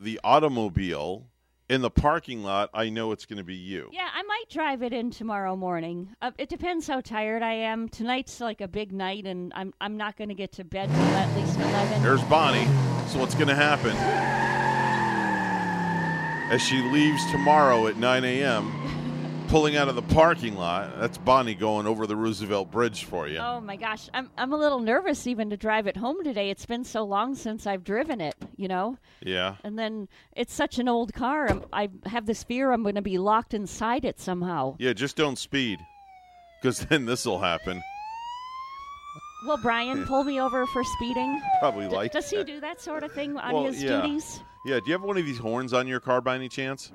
the 0.00 0.20
automobile 0.24 1.26
in 1.68 1.80
the 1.80 1.90
parking 1.90 2.42
lot, 2.42 2.70
I 2.74 2.90
know 2.90 3.12
it's 3.12 3.24
going 3.24 3.38
to 3.38 3.44
be 3.44 3.54
you. 3.54 3.88
Yeah, 3.92 4.08
I 4.12 4.22
might 4.22 4.44
drive 4.50 4.82
it 4.82 4.92
in 4.92 5.10
tomorrow 5.10 5.56
morning. 5.56 6.14
Uh, 6.20 6.32
it 6.36 6.48
depends 6.48 6.86
how 6.86 7.00
tired 7.00 7.42
I 7.42 7.54
am. 7.54 7.88
Tonight's 7.88 8.40
like 8.40 8.60
a 8.60 8.68
big 8.68 8.92
night, 8.92 9.26
and 9.26 9.52
I'm 9.54 9.72
I'm 9.80 9.96
not 9.96 10.16
going 10.16 10.28
to 10.28 10.34
get 10.34 10.52
to 10.52 10.64
bed 10.64 10.88
till 10.90 10.98
at 10.98 11.36
least 11.36 11.58
eleven. 11.58 12.02
There's 12.02 12.22
Bonnie. 12.24 12.66
So 13.08 13.18
what's 13.18 13.34
going 13.34 13.48
to 13.48 13.54
happen? 13.54 13.96
As 16.52 16.60
she 16.60 16.82
leaves 16.82 17.24
tomorrow 17.30 17.86
at 17.86 17.96
9 17.96 18.24
a.m., 18.24 18.70
pulling 19.54 19.76
out 19.76 19.86
of 19.86 19.94
the 19.94 20.02
parking 20.02 20.56
lot, 20.56 20.98
that's 20.98 21.16
Bonnie 21.16 21.54
going 21.54 21.86
over 21.86 22.08
the 22.08 22.16
Roosevelt 22.16 22.72
Bridge 22.72 23.04
for 23.04 23.28
you. 23.28 23.38
Oh 23.38 23.60
my 23.60 23.76
gosh, 23.76 24.10
I'm 24.12 24.28
I'm 24.36 24.52
a 24.52 24.56
little 24.56 24.80
nervous 24.80 25.28
even 25.28 25.48
to 25.50 25.56
drive 25.56 25.86
it 25.86 25.96
home 25.96 26.24
today. 26.24 26.50
It's 26.50 26.66
been 26.66 26.82
so 26.82 27.04
long 27.04 27.36
since 27.36 27.64
I've 27.64 27.84
driven 27.84 28.20
it, 28.20 28.34
you 28.56 28.66
know. 28.66 28.98
Yeah. 29.20 29.54
And 29.62 29.78
then 29.78 30.08
it's 30.34 30.52
such 30.52 30.80
an 30.80 30.88
old 30.88 31.14
car. 31.14 31.48
I'm, 31.48 31.64
I 31.72 31.88
have 32.06 32.26
this 32.26 32.42
fear 32.42 32.72
I'm 32.72 32.82
going 32.82 32.96
to 32.96 33.00
be 33.00 33.16
locked 33.16 33.54
inside 33.54 34.04
it 34.04 34.18
somehow. 34.18 34.74
Yeah, 34.80 34.92
just 34.92 35.14
don't 35.14 35.38
speed. 35.38 35.78
Because 36.60 36.80
then 36.80 37.04
this 37.06 37.24
will 37.24 37.38
happen. 37.38 37.80
Will 39.46 39.58
Brian 39.58 40.04
pull 40.08 40.24
me 40.24 40.40
over 40.40 40.66
for 40.66 40.82
speeding? 40.82 41.40
Probably 41.60 41.86
D- 41.88 41.94
like 41.94 42.10
does 42.10 42.28
he 42.28 42.38
that. 42.38 42.48
do 42.48 42.58
that 42.58 42.80
sort 42.80 43.04
of 43.04 43.12
thing 43.12 43.36
on 43.36 43.54
Well, 43.54 43.66
his 43.66 43.80
yeah. 43.80 44.00
duties? 44.00 44.40
Yeah, 44.66 44.80
do 44.80 44.86
you 44.86 44.92
have 44.94 45.02
one 45.02 45.16
of 45.16 45.24
these 45.24 45.38
horns 45.38 45.72
on 45.72 45.86
your 45.86 46.00
car 46.00 46.20
by 46.20 46.34
any 46.34 46.48
chance? 46.48 46.90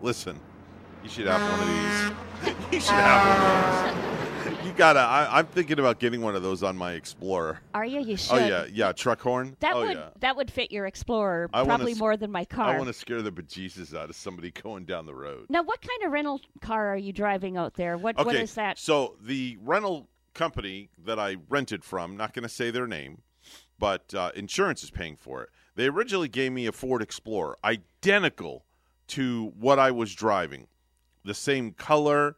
Listen, 0.00 0.38
you 1.02 1.08
should 1.08 1.26
have 1.26 1.40
one 1.40 1.60
of 1.60 1.68
these. 1.68 2.56
you 2.72 2.80
should 2.80 2.94
have 2.94 3.26
one 3.26 3.38
of 3.38 3.94
these. 3.94 4.66
You 4.66 4.72
gotta. 4.72 5.00
I, 5.00 5.38
I'm 5.38 5.46
thinking 5.46 5.78
about 5.78 5.98
getting 5.98 6.20
one 6.20 6.34
of 6.34 6.42
those 6.42 6.62
on 6.62 6.76
my 6.76 6.92
Explorer. 6.92 7.60
Are 7.74 7.84
you? 7.84 8.00
You 8.00 8.16
should. 8.16 8.34
Oh 8.34 8.46
yeah, 8.46 8.66
yeah, 8.72 8.92
truck 8.92 9.20
horn. 9.20 9.56
That 9.60 9.74
oh 9.74 9.80
would 9.80 9.96
yeah. 9.96 10.08
that 10.20 10.36
would 10.36 10.50
fit 10.50 10.70
your 10.70 10.86
Explorer 10.86 11.48
I 11.52 11.62
wanna 11.62 11.68
probably 11.76 11.92
s- 11.92 11.98
more 11.98 12.16
than 12.16 12.30
my 12.30 12.44
car. 12.44 12.74
I 12.74 12.76
want 12.76 12.88
to 12.88 12.94
scare 12.94 13.22
the 13.22 13.32
bejesus 13.32 13.96
out 13.96 14.10
of 14.10 14.16
somebody 14.16 14.50
going 14.62 14.84
down 14.84 15.06
the 15.06 15.14
road. 15.14 15.46
Now, 15.48 15.62
what 15.62 15.80
kind 15.80 16.06
of 16.06 16.12
rental 16.12 16.40
car 16.60 16.88
are 16.88 16.96
you 16.96 17.12
driving 17.12 17.56
out 17.56 17.74
there? 17.74 17.96
What 17.96 18.18
Okay, 18.18 18.24
what 18.24 18.36
is 18.36 18.54
that? 18.54 18.78
So 18.78 19.16
the 19.20 19.58
rental 19.62 20.08
company 20.34 20.90
that 21.04 21.18
I 21.18 21.36
rented 21.48 21.84
from, 21.84 22.16
not 22.16 22.32
going 22.32 22.44
to 22.44 22.48
say 22.48 22.70
their 22.70 22.86
name, 22.86 23.22
but 23.78 24.14
uh, 24.14 24.30
insurance 24.34 24.82
is 24.82 24.90
paying 24.90 25.16
for 25.16 25.42
it. 25.42 25.50
They 25.74 25.86
originally 25.86 26.28
gave 26.28 26.52
me 26.52 26.66
a 26.66 26.72
Ford 26.72 27.02
Explorer, 27.02 27.56
identical 27.64 28.64
to 29.08 29.52
what 29.58 29.78
I 29.78 29.90
was 29.90 30.14
driving, 30.14 30.68
the 31.30 31.34
same 31.34 31.70
color, 31.70 32.34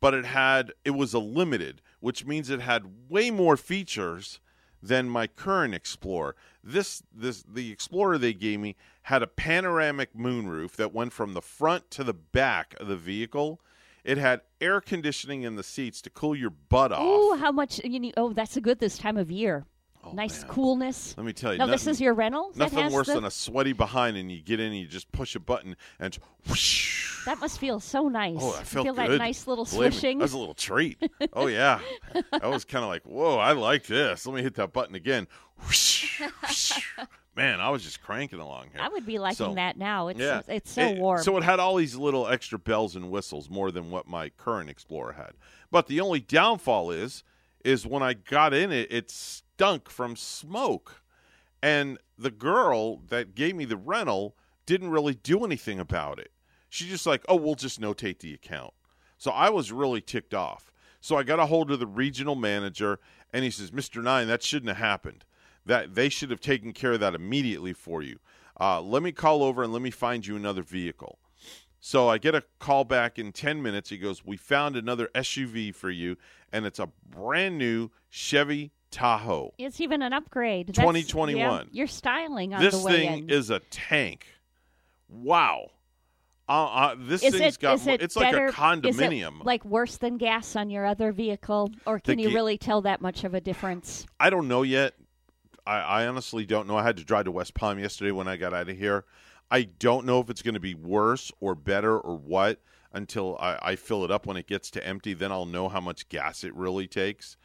but 0.00 0.14
it 0.14 0.24
had 0.24 0.72
it 0.84 0.92
was 0.92 1.12
a 1.12 1.18
limited, 1.18 1.82
which 1.98 2.24
means 2.24 2.50
it 2.50 2.60
had 2.60 3.10
way 3.10 3.32
more 3.32 3.56
features 3.56 4.38
than 4.80 5.08
my 5.08 5.26
current 5.26 5.74
Explorer. 5.74 6.36
This 6.62 7.02
this 7.12 7.42
the 7.42 7.72
Explorer 7.72 8.16
they 8.16 8.32
gave 8.32 8.60
me 8.60 8.76
had 9.02 9.24
a 9.24 9.26
panoramic 9.26 10.14
moonroof 10.14 10.76
that 10.76 10.94
went 10.94 11.12
from 11.12 11.34
the 11.34 11.42
front 11.42 11.90
to 11.90 12.04
the 12.04 12.14
back 12.14 12.76
of 12.78 12.86
the 12.86 12.96
vehicle. 12.96 13.60
It 14.04 14.18
had 14.18 14.42
air 14.60 14.80
conditioning 14.80 15.42
in 15.42 15.56
the 15.56 15.64
seats 15.64 16.00
to 16.02 16.10
cool 16.10 16.36
your 16.36 16.50
butt 16.50 16.92
off. 16.92 17.00
Oh, 17.02 17.36
how 17.38 17.50
much 17.50 17.80
you 17.82 17.98
need? 17.98 18.14
Oh, 18.16 18.32
that's 18.32 18.56
good 18.58 18.78
this 18.78 18.98
time 18.98 19.16
of 19.16 19.32
year. 19.32 19.66
Oh, 20.04 20.12
nice 20.12 20.38
Oh, 20.42 20.46
man. 20.46 20.54
coolness. 20.54 21.14
Let 21.16 21.26
me 21.26 21.32
tell 21.32 21.52
you, 21.52 21.58
Now, 21.58 21.66
this 21.66 21.86
is 21.86 22.00
your 22.00 22.14
rental. 22.14 22.52
Nothing 22.54 22.90
worse 22.92 23.08
the- 23.08 23.14
than 23.14 23.24
a 23.24 23.30
sweaty 23.30 23.72
behind, 23.72 24.16
and 24.16 24.30
you 24.32 24.40
get 24.40 24.60
in, 24.60 24.66
and 24.68 24.76
you 24.78 24.86
just 24.86 25.10
push 25.12 25.34
a 25.34 25.40
button, 25.40 25.76
and 25.98 26.16
whoosh. 26.48 27.24
That 27.26 27.40
must 27.40 27.58
feel 27.58 27.78
so 27.80 28.08
nice. 28.08 28.38
Oh, 28.40 28.52
I 28.52 28.62
felt 28.64 28.84
feel 28.86 28.94
good. 28.94 29.10
that 29.10 29.18
nice 29.18 29.46
little 29.46 29.64
Believe 29.66 29.80
me, 29.92 29.98
swishing. 29.98 30.18
that 30.18 30.22
was 30.24 30.32
a 30.32 30.38
little 30.38 30.54
treat. 30.54 30.96
oh 31.34 31.46
yeah, 31.48 31.80
I 32.32 32.46
was 32.46 32.64
kind 32.64 32.84
of 32.84 32.88
like, 32.88 33.02
whoa, 33.04 33.36
I 33.38 33.52
like 33.52 33.86
this. 33.86 34.24
Let 34.24 34.34
me 34.34 34.42
hit 34.42 34.54
that 34.54 34.72
button 34.72 34.94
again. 34.94 35.26
Whoosh, 35.66 36.20
whoosh. 36.42 36.72
Man, 37.36 37.60
I 37.60 37.68
was 37.70 37.82
just 37.84 38.00
cranking 38.02 38.40
along 38.40 38.68
here. 38.72 38.80
I 38.80 38.88
would 38.88 39.04
be 39.06 39.18
liking 39.18 39.36
So, 39.36 39.54
that 39.54 39.76
now. 39.76 40.08
It's 40.08 40.18
yeah, 40.18 40.40
it's 40.48 40.70
so 40.72 40.82
It- 40.82 40.98
warm. 40.98 41.22
So 41.22 41.36
it 41.36 41.42
had 41.44 41.60
all 41.60 41.76
these 41.76 41.94
little 41.96 42.26
extra 42.26 42.58
bells 42.58 42.96
and 42.96 43.10
whistles, 43.10 43.50
more 43.50 43.70
than 43.70 43.90
what 43.90 44.08
my 44.08 44.30
current 44.30 44.70
Explorer 44.70 45.12
had. 45.12 45.32
But 45.70 45.86
the 45.86 46.00
only 46.00 46.20
downfall 46.20 46.90
is, 46.92 47.24
is 47.64 47.86
when 47.86 48.02
I 48.02 48.14
got 48.14 48.54
in 48.54 48.72
it, 48.72 48.90
it 48.90 49.10
stunk 49.58 49.90
from 49.90 50.14
smoke, 50.14 51.02
and 51.60 51.98
the 52.16 52.30
girl 52.30 52.98
that 53.08 53.34
gave 53.34 53.56
me 53.56 53.64
the 53.64 53.76
rental 53.76 54.36
didn't 54.66 54.90
really 54.90 55.16
do 55.16 55.44
anything 55.44 55.80
about 55.80 56.20
it. 56.20 56.30
She 56.68 56.86
just 56.86 57.06
like, 57.06 57.24
oh, 57.28 57.34
we'll 57.34 57.56
just 57.56 57.80
notate 57.80 58.20
the 58.20 58.32
account. 58.32 58.72
So 59.16 59.32
I 59.32 59.50
was 59.50 59.72
really 59.72 60.00
ticked 60.00 60.32
off. 60.32 60.70
So 61.00 61.16
I 61.16 61.24
got 61.24 61.40
a 61.40 61.46
hold 61.46 61.72
of 61.72 61.80
the 61.80 61.88
regional 61.88 62.36
manager, 62.36 63.00
and 63.32 63.42
he 63.42 63.50
says, 63.50 63.72
Mr. 63.72 64.00
Nine, 64.00 64.28
that 64.28 64.44
shouldn't 64.44 64.68
have 64.68 64.76
happened. 64.76 65.24
That 65.66 65.96
they 65.96 66.08
should 66.08 66.30
have 66.30 66.40
taken 66.40 66.72
care 66.72 66.92
of 66.92 67.00
that 67.00 67.16
immediately 67.16 67.72
for 67.72 68.00
you. 68.00 68.20
Uh, 68.60 68.80
let 68.80 69.02
me 69.02 69.10
call 69.10 69.42
over 69.42 69.64
and 69.64 69.72
let 69.72 69.82
me 69.82 69.90
find 69.90 70.24
you 70.24 70.36
another 70.36 70.62
vehicle. 70.62 71.18
So 71.80 72.08
I 72.08 72.18
get 72.18 72.36
a 72.36 72.44
call 72.60 72.84
back 72.84 73.18
in 73.18 73.32
10 73.32 73.60
minutes. 73.60 73.90
He 73.90 73.98
goes, 73.98 74.24
We 74.24 74.36
found 74.36 74.76
another 74.76 75.08
SUV 75.16 75.74
for 75.74 75.90
you, 75.90 76.16
and 76.52 76.64
it's 76.64 76.78
a 76.78 76.90
brand 77.10 77.58
new 77.58 77.90
Chevy 78.08 78.70
Tahoe. 78.90 79.52
it's 79.58 79.80
even 79.80 80.02
an 80.02 80.12
upgrade. 80.12 80.68
That's- 80.68 80.82
2021. 80.84 81.36
yeah, 81.38 81.62
you're 81.72 81.86
styling 81.86 82.54
on 82.54 82.60
This 82.62 82.78
the 82.78 82.84
way 82.84 82.92
thing 83.06 83.18
in. 83.24 83.30
is 83.30 83.50
a 83.50 83.60
tank. 83.70 84.26
Wow. 85.08 85.70
Uh, 86.48 86.64
uh, 86.64 86.94
this 86.98 87.22
Is 87.22 87.34
thing's 87.34 87.56
it, 87.56 87.60
got 87.60 87.74
is 87.74 87.84
more, 87.84 87.94
it 87.96 88.02
it's 88.02 88.14
better, 88.14 88.46
like 88.46 88.54
a 88.54 88.58
condominium. 88.58 89.34
Is 89.34 89.40
it 89.40 89.44
like 89.44 89.64
worse 89.66 89.98
than 89.98 90.16
gas 90.16 90.56
on 90.56 90.70
your 90.70 90.86
other 90.86 91.12
vehicle, 91.12 91.70
or 91.84 91.98
can 92.00 92.18
you 92.18 92.28
ga- 92.30 92.34
really 92.34 92.56
tell 92.56 92.80
that 92.82 93.02
much 93.02 93.24
of 93.24 93.34
a 93.34 93.40
difference? 93.40 94.06
I 94.18 94.30
don't 94.30 94.48
know 94.48 94.62
yet. 94.62 94.94
I, 95.66 95.76
I 95.80 96.06
honestly 96.06 96.46
don't 96.46 96.66
know. 96.66 96.78
I 96.78 96.82
had 96.84 96.96
to 96.96 97.04
drive 97.04 97.26
to 97.26 97.30
West 97.32 97.52
Palm 97.52 97.78
yesterday 97.78 98.12
when 98.12 98.28
I 98.28 98.38
got 98.38 98.54
out 98.54 98.70
of 98.70 98.78
here. 98.78 99.04
I 99.50 99.64
don't 99.64 100.06
know 100.06 100.20
if 100.20 100.30
it's 100.30 100.40
going 100.40 100.54
to 100.54 100.60
be 100.60 100.74
worse 100.74 101.30
or 101.40 101.54
better 101.54 101.98
or 101.98 102.16
what 102.16 102.60
until 102.94 103.36
I, 103.38 103.58
I 103.60 103.76
fill 103.76 104.04
it 104.06 104.10
up 104.10 104.24
when 104.24 104.38
it 104.38 104.46
gets 104.46 104.70
to 104.72 104.86
empty. 104.86 105.12
Then 105.12 105.30
I'll 105.30 105.44
know 105.46 105.68
how 105.68 105.80
much 105.80 106.08
gas 106.08 106.44
it 106.44 106.54
really 106.54 106.86
takes. 106.86 107.36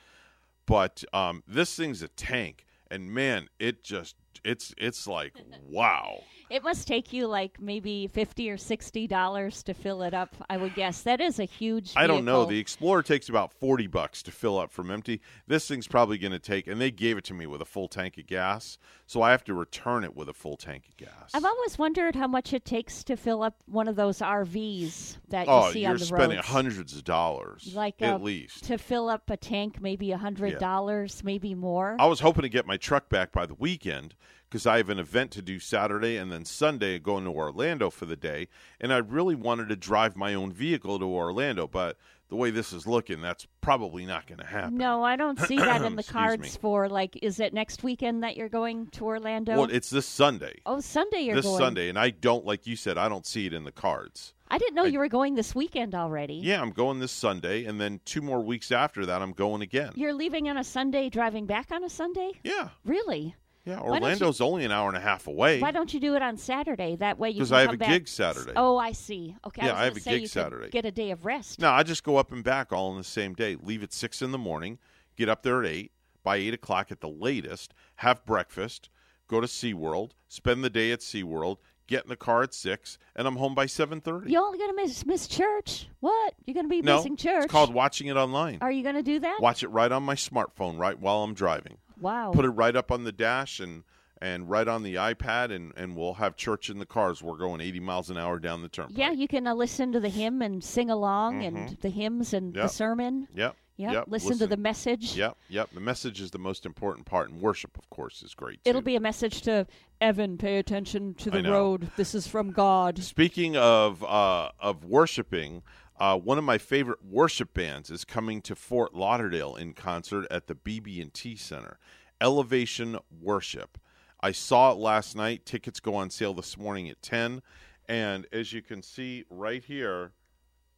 But 0.66 1.04
um, 1.14 1.44
this 1.48 1.76
thing's 1.76 2.02
a 2.02 2.08
tank, 2.08 2.66
and 2.90 3.14
man, 3.14 3.50
it 3.60 3.84
just 3.84 4.16
it's 4.44 4.74
it's 4.78 5.08
like 5.08 5.34
wow. 5.68 6.20
It 6.50 6.64
must 6.64 6.88
take 6.88 7.12
you 7.12 7.26
like 7.26 7.60
maybe 7.60 8.06
fifty 8.06 8.48
or 8.52 8.58
sixty 8.58 9.08
dollars 9.08 9.64
to 9.64 9.74
fill 9.74 10.04
it 10.04 10.14
up. 10.14 10.36
I 10.52 10.58
would 10.58 10.76
guess 10.76 11.02
that 11.02 11.20
is 11.20 11.40
a 11.40 11.46
huge. 11.46 11.94
I 11.96 12.06
don't 12.06 12.26
know. 12.26 12.46
The 12.46 12.60
Explorer 12.60 13.02
takes 13.02 13.28
about 13.28 13.52
forty 13.52 13.88
bucks 13.88 14.22
to 14.24 14.32
fill 14.32 14.60
up 14.60 14.70
from 14.70 14.92
empty. 14.92 15.22
This 15.48 15.68
thing's 15.68 15.88
probably 15.88 16.20
going 16.20 16.32
to 16.32 16.38
take, 16.38 16.68
and 16.68 16.80
they 16.80 16.92
gave 16.92 17.18
it 17.18 17.24
to 17.26 17.34
me 17.34 17.48
with 17.48 17.64
a 17.64 17.66
full 17.66 17.88
tank 17.88 18.20
of 18.20 18.28
gas, 18.28 18.78
so 19.08 19.24
I 19.24 19.32
have 19.32 19.44
to 19.46 19.56
return 19.56 20.04
it 20.04 20.16
with 20.16 20.30
a 20.30 20.34
full 20.34 20.56
tank 20.56 20.84
of 20.90 20.98
gas. 20.98 21.32
I've 21.34 21.46
always 21.46 21.80
wondered 21.80 22.16
how 22.16 22.28
much 22.28 22.54
it 22.54 22.66
takes 22.66 23.04
to 23.06 23.16
fill 23.16 23.42
up 23.42 23.56
one 23.66 23.88
of 23.88 23.96
those 23.96 24.20
RVs 24.20 25.18
that 25.30 25.48
oh, 25.50 25.68
you 25.68 25.74
see 25.74 25.82
you're 25.82 25.92
on 25.92 25.98
the 25.98 26.06
spending 26.06 26.38
roads. 26.38 26.48
hundreds 26.48 26.96
of 26.96 27.04
dollars, 27.04 27.72
like 27.74 28.00
at 28.02 28.14
uh, 28.14 28.18
least. 28.20 28.66
to 28.66 28.78
fill 28.78 29.10
up 29.10 29.28
a 29.32 29.38
tank, 29.38 29.82
maybe 29.82 30.12
a 30.12 30.18
hundred 30.18 30.60
dollars, 30.60 31.24
maybe 31.24 31.56
more. 31.56 31.96
I 32.00 32.06
was 32.06 32.20
hoping 32.20 32.44
to 32.44 32.50
get 32.50 32.68
my 32.68 32.78
truck 32.78 33.10
back 33.10 33.32
by 33.32 33.48
the 33.48 33.56
weekend 33.56 34.14
because 34.50 34.66
I 34.68 34.78
have 34.78 34.90
an 34.90 35.00
event 35.00 35.32
to 35.32 35.42
do 35.42 35.60
Saturday 35.60 36.18
and 36.18 36.32
then 36.32 36.46
Sunday 36.46 37.00
going 37.00 37.24
to 37.26 37.32
Orlando 37.32 37.90
for 37.90 38.06
the 38.06 38.16
day, 38.16 38.48
and 38.80 38.94
I 38.94 38.98
really 38.98 39.36
wanted 39.36 39.70
to 39.70 39.76
drive 39.76 40.16
my 40.16 40.34
own 40.34 40.52
vehicle 40.52 41.00
to 41.00 41.06
Orlando, 41.06 41.68
but 41.68 41.98
the 42.30 42.36
way 42.36 42.50
this 42.50 42.74
is 42.74 42.88
looking, 42.88 43.22
that's 43.22 43.46
probably 43.62 44.06
not 44.06 44.26
going 44.26 44.40
to 44.40 44.46
happen. 44.46 44.76
No, 44.78 45.04
I 45.04 45.16
don't 45.16 45.40
see 45.40 45.58
that 45.58 45.84
in 45.84 45.96
the 45.98 46.04
cards 46.04 46.42
me. 46.42 46.50
for 46.62 46.90
like. 46.90 47.20
Is 47.22 47.40
it 47.40 47.54
next 47.54 47.84
weekend 47.84 48.24
that 48.24 48.38
you're 48.38 48.50
going 48.50 48.88
to 48.88 49.06
Orlando? 49.06 49.56
Well, 49.56 49.70
it's 49.72 49.90
this 49.92 50.08
Sunday. 50.08 50.56
oh, 50.66 50.80
Sunday 50.80 51.22
you're 51.22 51.36
this 51.36 51.46
going. 51.46 51.60
Sunday, 51.60 51.90
and 51.90 52.00
I 52.00 52.10
don't 52.10 52.44
like 52.46 52.66
you 52.66 52.76
said. 52.76 52.98
I 52.98 53.08
don't 53.10 53.26
see 53.26 53.46
it 53.46 53.54
in 53.54 53.64
the 53.66 53.72
cards. 53.72 54.34
I 54.50 54.58
didn't 54.58 54.76
know 54.76 54.84
I- 54.84 54.88
you 54.88 55.00
were 55.00 55.08
going 55.10 55.36
this 55.36 55.54
weekend 55.56 55.94
already. 55.96 56.36
Yeah, 56.36 56.62
I'm 56.62 56.72
going 56.72 57.00
this 57.00 57.12
Sunday, 57.12 57.66
and 57.66 57.80
then 57.80 58.00
two 58.06 58.22
more 58.22 58.42
weeks 58.42 58.72
after 58.72 59.06
that, 59.06 59.22
I'm 59.22 59.34
going 59.34 59.62
again. 59.62 59.92
You're 59.96 60.14
leaving 60.14 60.48
on 60.50 60.58
a 60.58 60.64
Sunday, 60.64 61.10
driving 61.10 61.46
back 61.46 61.72
on 61.72 61.84
a 61.84 61.90
Sunday. 61.90 62.32
Yeah, 62.44 62.70
Really? 62.84 63.36
Yeah. 63.66 63.76
don't 63.76 63.86
you- 63.86 63.92
Orlando's 63.94 64.42
only 64.42 64.66
an 64.66 64.72
hour 64.72 64.88
and 64.88 64.98
a 64.98 65.02
half 65.02 65.28
away. 65.28 65.60
Why 65.60 65.72
don't 65.72 65.94
you 65.94 66.00
do 66.00 66.16
it 66.16 66.22
on 66.22 66.38
Saturday? 66.38 66.96
That 66.98 67.18
way 67.20 67.30
you 67.30 67.36
Because 67.36 67.52
I 67.52 67.62
have 67.62 67.74
a 67.74 67.78
back- 67.78 67.90
gig 67.90 68.08
Saturday. 68.08 68.54
Oh, 68.56 68.78
I 68.78 68.92
see. 68.92 69.36
Okay. 69.46 69.66
Yeah, 69.66 69.74
was 69.74 69.82
I 69.82 69.84
have 69.86 69.98
a 69.98 70.00
gig 70.00 70.28
Saturday. 70.28 70.70
Get 70.70 70.86
a 70.86 70.92
day 70.92 71.12
of 71.12 71.26
rest. 71.26 71.60
No, 71.60 71.70
I 71.72 71.84
just 71.84 72.04
go 72.04 72.18
up 72.18 72.32
and 72.32 72.44
back 72.44 72.72
all 72.74 72.92
on 72.92 72.98
the 72.98 73.04
same 73.04 73.34
day. 73.34 73.56
Leave 73.62 73.84
at 73.84 73.94
six 73.94 74.22
in 74.22 74.32
the 74.32 74.38
morning, 74.38 74.80
get 75.16 75.30
up 75.30 75.44
there 75.44 75.62
at 75.64 75.68
eight. 75.70 75.92
By 76.24 76.38
eight 76.38 76.54
o'clock 76.54 76.90
at 76.90 77.02
the 77.02 77.10
latest, 77.10 77.74
have 77.98 78.26
breakfast, 78.26 78.90
go 79.28 79.42
to 79.42 79.48
SeaWorld, 79.48 80.12
spend 80.30 80.64
the 80.64 80.70
day 80.70 80.94
at 80.94 81.02
SeaWorld, 81.02 81.58
get 81.86 82.04
in 82.04 82.10
the 82.10 82.16
car 82.16 82.44
at 82.44 82.54
six, 82.54 82.98
and 83.14 83.28
I'm 83.28 83.36
home 83.36 83.54
by 83.54 83.66
seven 83.66 84.00
thirty. 84.00 84.32
You're 84.32 84.42
only 84.42 84.58
gonna 84.58 84.74
miss 84.74 85.06
miss 85.06 85.28
church? 85.28 85.90
What? 86.00 86.34
You're 86.46 86.54
gonna 86.56 86.70
be 86.70 86.82
No, 86.82 86.96
missing 86.96 87.18
church? 87.18 87.44
it's 87.44 87.52
called 87.52 87.74
watching 87.74 88.08
it 88.08 88.16
online. 88.16 88.60
Are 88.62 88.72
you 88.72 88.84
gonna 88.84 89.04
do 89.04 89.20
that? 89.20 89.42
Watch 89.42 89.64
it 89.64 89.68
right 89.68 89.92
on 89.92 90.04
my 90.04 90.16
smartphone, 90.16 90.78
right 90.80 90.98
while 90.98 91.24
I'm 91.24 91.34
driving. 91.34 91.76
Wow. 92.00 92.32
Put 92.34 92.46
it 92.46 92.50
right 92.52 92.76
up 92.76 92.92
on 92.92 93.04
the 93.04 93.12
dash 93.12 93.60
and 93.60 93.84
and 94.22 94.50
right 94.50 94.68
on 94.70 94.84
the 94.84 94.96
iPad, 94.96 95.52
and 95.52 95.74
and 95.76 95.96
we'll 95.98 96.14
have 96.14 96.36
church 96.38 96.70
in 96.70 96.80
the 96.80 96.86
cars. 96.86 97.22
We're 97.22 97.38
going 97.38 97.60
eighty 97.62 97.80
miles 97.82 98.10
an 98.10 98.18
hour 98.18 98.40
down 98.40 98.62
the 98.62 98.70
turnpike. 98.70 98.98
yeah, 98.98 99.12
you 99.12 99.28
can 99.28 99.46
uh, 99.48 99.54
listen 99.54 99.92
to 99.92 100.00
the 100.00 100.10
hymn 100.10 100.42
and 100.42 100.64
sing 100.64 100.90
along, 100.90 101.44
and 101.44 101.78
the 101.82 101.90
hymns 101.90 102.34
and 102.34 102.54
the 102.54 102.60
Mm-hmm. 102.62 102.68
Sermon. 102.70 103.28
Yep. 103.36 103.56
Yep. 103.76 103.92
Yep. 103.94 104.06
Listen, 104.08 104.38
to 104.38 104.46
the 104.46 104.56
message. 104.56 105.18
Yep. 105.18 105.36
Yep. 105.50 105.72
The 105.74 105.80
message 105.82 106.22
is 106.22 106.30
the 106.30 106.38
most 106.38 106.64
important 106.66 107.08
part, 107.08 107.32
and 107.32 107.42
worship, 107.42 107.76
of 107.78 107.90
course, 107.90 108.22
is 108.22 108.36
great. 108.36 108.64
Too. 108.64 108.70
It'll 108.70 108.84
be 108.84 108.96
a 108.96 109.00
message 109.00 109.42
to 109.42 109.66
Evan. 110.00 110.38
Pay 110.38 110.60
attention 110.60 111.16
to 111.16 111.32
the 111.32 111.42
road. 111.44 111.90
This 111.98 112.14
is 112.14 112.28
from 112.28 112.52
God. 112.52 113.00
Speaking 113.04 113.58
of 113.58 114.04
uh, 114.04 114.50
of 114.60 114.86
worshiping, 114.86 115.64
uh, 116.00 116.18
one 116.18 116.38
of 116.38 116.44
my 116.44 116.58
favorite 116.58 117.04
worship 117.06 117.54
bands 117.54 117.90
is 117.90 118.04
coming 118.06 118.42
to 118.42 118.56
Fort 118.56 118.94
Lauderdale 118.96 119.56
in 119.56 119.74
concert 119.74 120.26
at 120.32 120.48
the 120.48 120.56
BB&T 120.56 121.36
Center. 121.36 121.78
Elevation 122.22 122.98
Worship. 123.22 123.78
I 124.22 124.32
saw 124.32 124.72
it 124.72 124.78
last 124.78 125.16
night. 125.16 125.46
Tickets 125.46 125.80
go 125.80 125.96
on 125.96 126.10
sale 126.10 126.34
this 126.34 126.58
morning 126.58 126.90
at 126.90 127.02
ten, 127.02 127.42
and 127.90 128.26
as 128.32 128.54
you 128.54 128.62
can 128.62 128.82
see 128.82 129.26
right 129.30 129.62
here, 129.64 130.14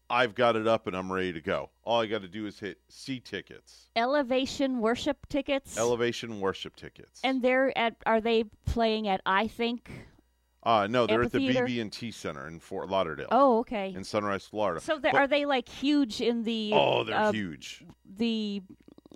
I've 0.10 0.34
got 0.36 0.56
it 0.56 0.68
up 0.68 0.88
and 0.88 0.96
I'm 0.96 1.12
ready 1.12 1.34
to 1.34 1.42
go. 1.42 1.70
All 1.84 2.02
I 2.02 2.08
got 2.08 2.22
to 2.24 2.28
do 2.28 2.48
is 2.48 2.60
hit 2.60 2.80
see 2.90 3.20
tickets. 3.20 3.90
Elevation 3.96 4.80
worship 4.80 5.28
tickets. 5.30 5.78
Elevation 5.78 6.40
Worship 6.40 6.76
tickets. 6.76 7.22
and 7.24 7.42
they're 7.44 7.76
at. 7.78 7.96
Are 8.08 8.22
they 8.22 8.46
playing 8.66 9.08
at? 9.08 9.22
I 9.26 9.48
think. 9.48 9.90
Uh, 10.66 10.88
no, 10.88 11.06
they're 11.06 11.24
at 11.24 11.32
the 11.32 11.40
BB&T 11.40 12.12
Center 12.12 12.48
in 12.48 12.60
Fort 12.60 12.90
Lauderdale, 12.90 13.28
Oh, 13.32 13.60
okay. 13.60 13.94
in 13.96 14.04
Sunrise, 14.04 14.46
Florida. 14.46 14.82
So 14.82 15.00
But- 15.00 15.14
are 15.14 15.28
they 15.28 15.46
like 15.46 15.70
huge 15.70 16.22
in 16.22 16.44
the? 16.44 16.72
Oh, 16.74 17.04
they're 17.04 17.16
uh, 17.16 17.32
huge. 17.32 17.84
The 18.18 18.62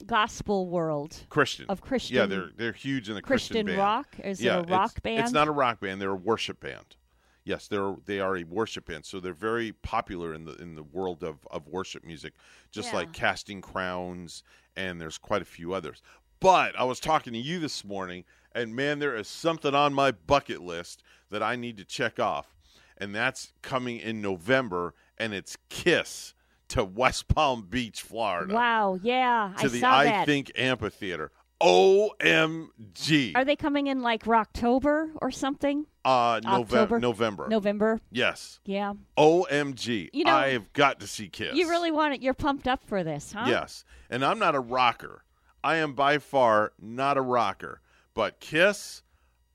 gospel 0.06 0.70
world 0.70 1.18
Christian 1.30 1.66
of 1.68 1.82
Christian. 1.82 2.16
Yeah, 2.16 2.26
they're 2.26 2.50
they're 2.56 2.72
huge 2.72 3.10
in 3.10 3.16
the 3.16 3.22
Christian, 3.22 3.66
Christian 3.66 3.80
rock. 3.80 4.08
Is 4.24 4.42
yeah, 4.42 4.60
it 4.60 4.70
a 4.70 4.72
rock 4.72 4.92
it's, 4.92 5.00
band? 5.02 5.20
It's 5.22 5.32
not 5.32 5.48
a 5.48 5.52
rock 5.52 5.80
band. 5.80 6.02
They're 6.02 6.12
a 6.12 6.16
worship 6.16 6.60
band. 6.60 6.96
Yes, 7.44 7.68
they're 7.68 7.96
they 8.06 8.20
are 8.20 8.38
a 8.38 8.44
worship 8.44 8.86
band, 8.86 9.06
so 9.06 9.20
they're 9.20 9.34
very 9.34 9.72
popular 9.72 10.34
in 10.34 10.46
the 10.46 10.54
in 10.56 10.76
the 10.76 10.84
world 10.84 11.24
of, 11.24 11.48
of 11.50 11.68
worship 11.68 12.06
music, 12.06 12.34
just 12.72 12.90
Yeah. 12.90 13.00
like 13.00 13.14
Casting 13.14 13.62
Crowns, 13.62 14.44
and 14.76 15.02
there's 15.02 15.18
quite 15.18 15.42
a 15.42 15.46
few 15.46 15.74
others. 15.74 16.02
But 16.40 16.78
I 16.80 16.84
was 16.84 17.00
talking 17.00 17.34
to 17.34 17.40
you 17.40 17.60
this 17.60 17.84
morning, 17.84 18.24
and 18.54 18.76
man, 18.76 19.00
there 19.00 19.16
is 19.16 19.28
something 19.28 19.74
on 19.76 19.94
my 19.94 20.12
bucket 20.12 20.62
list 20.62 21.04
that 21.30 21.44
I 21.44 21.56
need 21.56 21.78
to 21.78 21.86
check 21.86 22.20
off, 22.20 22.56
and 22.98 23.14
that's 23.14 23.54
coming 23.62 23.98
in 24.00 24.22
November, 24.22 24.94
and 25.18 25.34
it's 25.34 25.58
Kiss 25.70 26.34
to 26.70 26.84
West 26.84 27.28
Palm 27.28 27.64
Beach, 27.70 28.02
Florida, 28.02 28.54
Wow, 28.54 29.00
yeah, 29.02 29.54
to 29.60 29.66
I 29.66 29.68
the 29.70 29.84
I 29.86 30.06
that. 30.06 30.26
Think 30.26 30.52
Amphitheater. 30.56 31.32
OMG. 31.62 33.34
Are 33.36 33.44
they 33.44 33.56
coming 33.56 33.88
in 33.88 34.02
like 34.02 34.24
Rocktober 34.24 35.10
or 35.22 35.32
something? 35.32 35.86
uh, 36.06 36.40
November. 36.44 37.00
November. 37.00 37.48
November? 37.50 38.00
Yes. 38.12 38.60
Yeah. 38.66 38.94
OMG. 39.18 40.10
You 40.14 40.24
know- 40.24 40.36
I've 40.36 40.72
got 40.74 41.02
to 41.02 41.08
see 41.08 41.28
Kiss. 41.28 41.56
You 41.56 41.70
really 41.70 41.92
want 41.92 42.14
it? 42.16 42.22
You're 42.22 42.34
pumped 42.34 42.68
up 42.68 42.84
for 42.86 43.04
this, 43.04 43.34
huh? 43.34 43.46
Yes. 43.48 43.84
And 44.10 44.24
I'm 44.24 44.40
not 44.40 44.56
a 44.56 44.60
rocker. 44.60 45.24
I 45.64 45.76
am 45.78 45.94
by 45.94 46.18
far 46.20 46.72
not 46.82 47.18
a 47.18 47.22
rocker. 47.22 47.82
But 48.14 48.40
Kiss, 48.40 49.04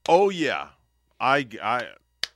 oh 0.08 0.30
yeah. 0.30 0.68
I, 1.20 1.46
I 1.62 1.88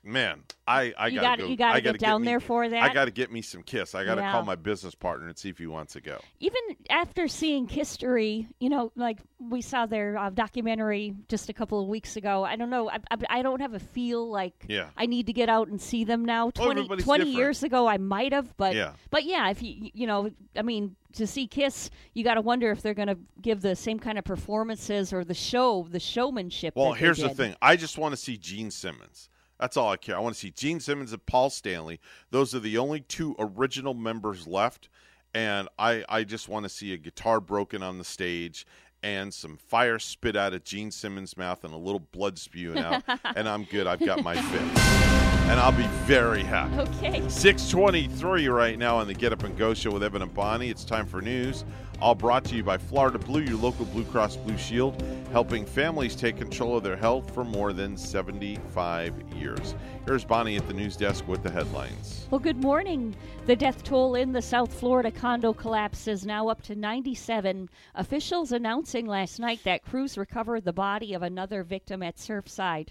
man, 0.04 0.44
I, 0.66 0.94
I 0.96 1.08
You 1.08 1.16
gotta 1.20 1.26
gotta- 1.28 1.42
go. 1.42 1.48
you 1.48 1.56
gotta 1.56 1.74
I 1.76 1.80
get 1.80 1.84
gotta 1.86 1.98
down 1.98 2.20
me- 2.22 2.26
there 2.26 2.40
for 2.40 2.68
that? 2.68 2.82
I 2.82 2.94
got 2.94 3.06
to 3.06 3.10
get 3.10 3.30
me 3.32 3.42
some 3.42 3.62
Kiss. 3.62 3.94
I 3.94 4.04
got 4.04 4.14
to 4.14 4.22
Yeah. 4.22 4.32
call 4.32 4.44
my 4.44 4.54
business 4.54 4.94
partner 4.94 5.26
and 5.26 5.36
see 5.36 5.48
if 5.50 5.58
he 5.58 5.66
wants 5.66 5.92
to 5.94 6.00
go. 6.00 6.18
Even 6.40 6.60
after 6.88 7.28
seeing 7.28 7.66
History, 7.68 8.46
you 8.60 8.68
know, 8.70 8.92
like 8.96 9.18
we 9.38 9.60
saw 9.60 9.84
their 9.86 10.16
uh, 10.16 10.30
documentary 10.30 11.14
just 11.28 11.48
a 11.48 11.52
couple 11.52 11.82
of 11.82 11.88
weeks 11.88 12.16
ago. 12.16 12.44
I 12.44 12.56
don't 12.56 12.70
know. 12.70 12.88
I, 12.88 12.98
I, 13.10 13.16
I 13.28 13.42
don't 13.42 13.60
have 13.60 13.74
a 13.74 13.80
feel 13.80 14.30
like 14.30 14.64
Yeah. 14.68 14.88
I 14.96 15.06
need 15.06 15.26
to 15.26 15.32
get 15.32 15.48
out 15.48 15.68
and 15.68 15.80
see 15.80 16.04
them 16.04 16.24
now. 16.24 16.50
20, 16.50 16.70
everybody's 16.70 17.04
20 17.04 17.24
different. 17.24 17.36
years 17.36 17.62
ago, 17.62 17.86
I 17.86 17.98
might 17.98 18.32
have, 18.32 18.56
but 18.56 18.74
Yeah. 18.74 18.92
but 19.10 19.24
yeah, 19.24 19.50
if 19.50 19.62
you 19.62 19.90
you 19.92 20.06
know, 20.06 20.30
I 20.56 20.62
mean, 20.62 20.96
to 21.14 21.26
see 21.26 21.46
Kiss, 21.46 21.90
you 22.14 22.24
got 22.24 22.34
to 22.34 22.40
wonder 22.40 22.70
if 22.70 22.82
they're 22.82 22.94
going 22.94 23.08
to 23.08 23.18
give 23.40 23.60
the 23.60 23.74
same 23.74 23.98
kind 23.98 24.18
of 24.18 24.24
performances 24.24 25.12
or 25.12 25.24
the 25.24 25.34
show, 25.34 25.86
the 25.90 26.00
showmanship. 26.00 26.74
Well, 26.76 26.92
that 26.92 26.98
they 26.98 27.04
here's 27.04 27.18
the 27.18 27.30
thing. 27.30 27.54
I 27.62 27.76
just 27.76 27.98
want 27.98 28.12
to 28.12 28.16
see 28.16 28.36
Gene 28.36 28.70
Simmons. 28.70 29.30
That's 29.58 29.76
all 29.76 29.90
I 29.90 29.96
care. 29.96 30.16
I 30.16 30.20
want 30.20 30.34
to 30.34 30.40
see 30.40 30.50
Gene 30.50 30.80
Simmons 30.80 31.12
and 31.12 31.24
Paul 31.26 31.50
Stanley. 31.50 32.00
Those 32.30 32.54
are 32.54 32.60
the 32.60 32.78
only 32.78 33.00
two 33.00 33.34
original 33.38 33.94
members 33.94 34.46
left. 34.46 34.88
And 35.34 35.68
I, 35.78 36.04
I 36.08 36.24
just 36.24 36.48
want 36.48 36.64
to 36.64 36.68
see 36.68 36.92
a 36.92 36.96
guitar 36.96 37.40
broken 37.40 37.82
on 37.82 37.98
the 37.98 38.04
stage 38.04 38.66
and 39.02 39.32
some 39.32 39.56
fire 39.56 39.98
spit 39.98 40.36
out 40.36 40.54
of 40.54 40.64
Gene 40.64 40.90
Simmons' 40.90 41.36
mouth 41.36 41.64
and 41.64 41.72
a 41.72 41.76
little 41.76 42.00
blood 42.00 42.38
spewing 42.38 42.78
out. 42.78 43.02
and 43.36 43.48
I'm 43.48 43.64
good. 43.64 43.86
I've 43.86 44.00
got 44.00 44.22
my 44.22 44.36
fix. 44.42 45.27
And 45.48 45.58
I'll 45.58 45.72
be 45.72 45.86
very 46.04 46.42
happy. 46.42 46.76
Okay. 46.76 47.26
623 47.26 48.48
right 48.48 48.78
now 48.78 48.98
on 48.98 49.06
the 49.06 49.14
Get 49.14 49.32
Up 49.32 49.44
and 49.44 49.56
Go 49.56 49.72
show 49.72 49.90
with 49.90 50.02
Evan 50.02 50.20
and 50.20 50.34
Bonnie. 50.34 50.68
It's 50.68 50.84
time 50.84 51.06
for 51.06 51.22
news. 51.22 51.64
All 52.02 52.14
brought 52.14 52.44
to 52.44 52.54
you 52.54 52.62
by 52.62 52.76
Florida 52.76 53.18
Blue, 53.18 53.40
your 53.40 53.56
local 53.56 53.86
Blue 53.86 54.04
Cross 54.04 54.36
Blue 54.36 54.58
Shield, 54.58 55.02
helping 55.32 55.64
families 55.64 56.14
take 56.14 56.36
control 56.36 56.76
of 56.76 56.84
their 56.84 56.98
health 56.98 57.32
for 57.34 57.44
more 57.44 57.72
than 57.72 57.96
75 57.96 59.14
years. 59.36 59.74
Here's 60.04 60.22
Bonnie 60.22 60.56
at 60.56 60.68
the 60.68 60.74
news 60.74 60.98
desk 60.98 61.26
with 61.26 61.42
the 61.42 61.50
headlines. 61.50 62.26
Well, 62.30 62.40
good 62.40 62.62
morning. 62.62 63.16
The 63.46 63.56
death 63.56 63.82
toll 63.82 64.16
in 64.16 64.32
the 64.32 64.42
South 64.42 64.72
Florida 64.78 65.10
condo 65.10 65.54
collapse 65.54 66.08
is 66.08 66.26
now 66.26 66.48
up 66.48 66.60
to 66.64 66.74
97. 66.74 67.70
Officials 67.94 68.52
announcing 68.52 69.06
last 69.06 69.40
night 69.40 69.60
that 69.64 69.82
crews 69.82 70.18
recovered 70.18 70.66
the 70.66 70.74
body 70.74 71.14
of 71.14 71.22
another 71.22 71.62
victim 71.62 72.02
at 72.02 72.16
Surfside. 72.16 72.88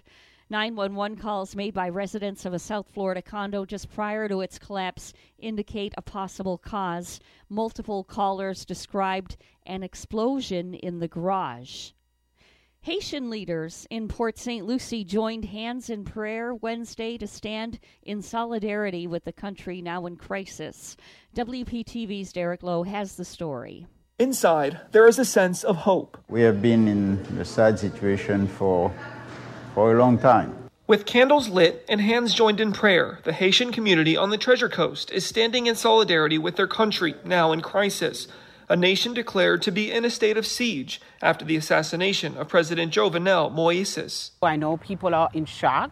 911 0.49 1.17
calls 1.17 1.55
made 1.55 1.73
by 1.73 1.89
residents 1.89 2.45
of 2.45 2.53
a 2.53 2.59
South 2.59 2.87
Florida 2.93 3.21
condo 3.21 3.65
just 3.65 3.93
prior 3.93 4.29
to 4.29 4.41
its 4.41 4.57
collapse 4.57 5.13
indicate 5.39 5.93
a 5.97 6.01
possible 6.01 6.57
cause. 6.57 7.19
Multiple 7.49 8.03
callers 8.03 8.63
described 8.63 9.37
an 9.65 9.83
explosion 9.83 10.73
in 10.73 10.99
the 10.99 11.07
garage. 11.07 11.91
Haitian 12.81 13.29
leaders 13.29 13.85
in 13.89 14.07
Port 14.07 14.37
St. 14.37 14.65
Lucie 14.65 15.03
joined 15.03 15.43
hands 15.43 15.89
in 15.89 16.05
prayer 16.05 16.55
Wednesday 16.55 17.17
to 17.17 17.27
stand 17.27 17.79
in 18.03 18.21
solidarity 18.21 19.07
with 19.07 19.25
the 19.25 19.33
country 19.33 19.81
now 19.81 20.05
in 20.05 20.15
crisis. 20.15 20.95
WPTV's 21.36 22.31
Derek 22.31 22.63
Lowe 22.63 22.83
has 22.83 23.15
the 23.15 23.25
story. 23.25 23.86
Inside, 24.19 24.79
there 24.93 25.07
is 25.07 25.19
a 25.19 25.25
sense 25.25 25.65
of 25.65 25.75
hope. 25.75 26.17
We 26.29 26.41
have 26.43 26.62
been 26.62 26.88
in 26.88 27.38
a 27.39 27.45
sad 27.45 27.77
situation 27.77 28.47
for, 28.47 28.93
for 29.77 29.93
a 29.93 29.99
long 29.99 30.17
time. 30.17 30.71
With 30.87 31.05
candles 31.05 31.49
lit 31.49 31.85
and 31.87 32.01
hands 32.01 32.33
joined 32.33 32.59
in 32.59 32.73
prayer, 32.73 33.19
the 33.25 33.31
Haitian 33.31 33.71
community 33.71 34.17
on 34.17 34.31
the 34.31 34.37
Treasure 34.39 34.69
Coast 34.69 35.11
is 35.11 35.23
standing 35.23 35.67
in 35.67 35.75
solidarity 35.75 36.39
with 36.39 36.55
their 36.55 36.65
country 36.65 37.13
now 37.23 37.51
in 37.51 37.61
crisis, 37.61 38.27
a 38.69 38.75
nation 38.75 39.13
declared 39.13 39.61
to 39.61 39.71
be 39.71 39.91
in 39.91 40.03
a 40.03 40.09
state 40.09 40.35
of 40.35 40.47
siege 40.47 40.99
after 41.21 41.45
the 41.45 41.55
assassination 41.55 42.35
of 42.37 42.47
President 42.47 42.91
Jovenel 42.91 43.53
Moises. 43.53 44.31
I 44.41 44.55
know 44.55 44.77
people 44.77 45.13
are 45.13 45.29
in 45.35 45.45
shock. 45.45 45.91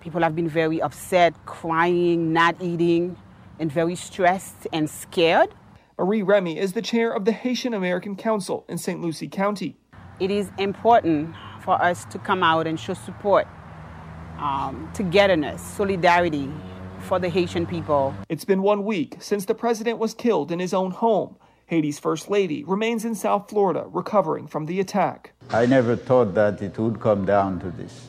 People 0.00 0.22
have 0.22 0.34
been 0.34 0.48
very 0.48 0.80
upset, 0.80 1.34
crying, 1.44 2.32
not 2.32 2.56
eating, 2.62 3.18
and 3.58 3.70
very 3.70 3.94
stressed 3.94 4.66
and 4.72 4.88
scared. 4.88 5.50
Marie 5.98 6.22
Remy 6.22 6.58
is 6.58 6.72
the 6.72 6.80
chair 6.80 7.12
of 7.12 7.26
the 7.26 7.32
Haitian 7.32 7.74
American 7.74 8.16
Council 8.16 8.64
in 8.70 8.78
St. 8.78 9.02
Lucie 9.02 9.28
County. 9.28 9.76
It 10.18 10.30
is 10.30 10.50
important 10.56 11.36
for 11.66 11.82
us 11.82 12.04
to 12.06 12.18
come 12.18 12.42
out 12.42 12.66
and 12.66 12.78
show 12.80 12.94
support, 12.94 13.46
um, 14.38 14.88
togetherness, 14.94 15.60
solidarity 15.60 16.48
for 17.00 17.18
the 17.18 17.28
Haitian 17.28 17.66
people. 17.66 18.14
It's 18.28 18.44
been 18.44 18.62
one 18.62 18.84
week 18.84 19.16
since 19.18 19.44
the 19.44 19.54
president 19.54 19.98
was 19.98 20.14
killed 20.14 20.50
in 20.52 20.60
his 20.60 20.72
own 20.72 20.92
home. 20.92 21.36
Haiti's 21.66 21.98
first 21.98 22.30
lady 22.30 22.62
remains 22.62 23.04
in 23.04 23.16
South 23.16 23.50
Florida 23.50 23.84
recovering 23.88 24.46
from 24.46 24.66
the 24.66 24.78
attack. 24.78 25.32
I 25.50 25.66
never 25.66 25.96
thought 25.96 26.34
that 26.34 26.62
it 26.62 26.78
would 26.78 27.00
come 27.00 27.26
down 27.26 27.58
to 27.60 27.70
this. 27.72 28.06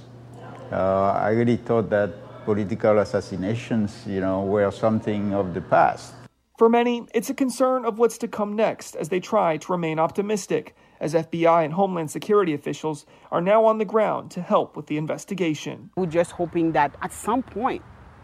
Uh, 0.72 1.14
I 1.14 1.32
really 1.32 1.58
thought 1.58 1.90
that 1.90 2.12
political 2.46 3.00
assassinations, 3.00 4.06
you 4.06 4.22
know, 4.22 4.44
were 4.44 4.70
something 4.70 5.34
of 5.34 5.56
the 5.56 5.62
past. 5.62 6.14
For 6.60 6.70
many, 6.70 7.08
it's 7.14 7.30
a 7.32 7.34
concern 7.34 7.86
of 7.86 7.98
what's 7.98 8.20
to 8.20 8.28
come 8.28 8.56
next 8.56 8.96
as 8.96 9.10
they 9.10 9.20
try 9.20 9.58
to 9.58 9.72
remain 9.72 9.98
optimistic, 10.00 10.76
as 11.00 11.14
FBI 11.14 11.64
and 11.66 11.74
Homeland 11.74 12.12
Security 12.12 12.54
officials 12.54 13.06
are 13.32 13.42
now 13.42 13.66
on 13.66 13.78
the 13.78 13.86
ground 13.86 14.32
to 14.32 14.42
help 14.42 14.76
with 14.76 14.88
the 14.88 14.98
investigation. 14.98 15.90
We're 15.96 16.06
just 16.06 16.32
hoping 16.32 16.72
that 16.74 16.96
at 17.02 17.12
some 17.12 17.44
point 17.44 17.82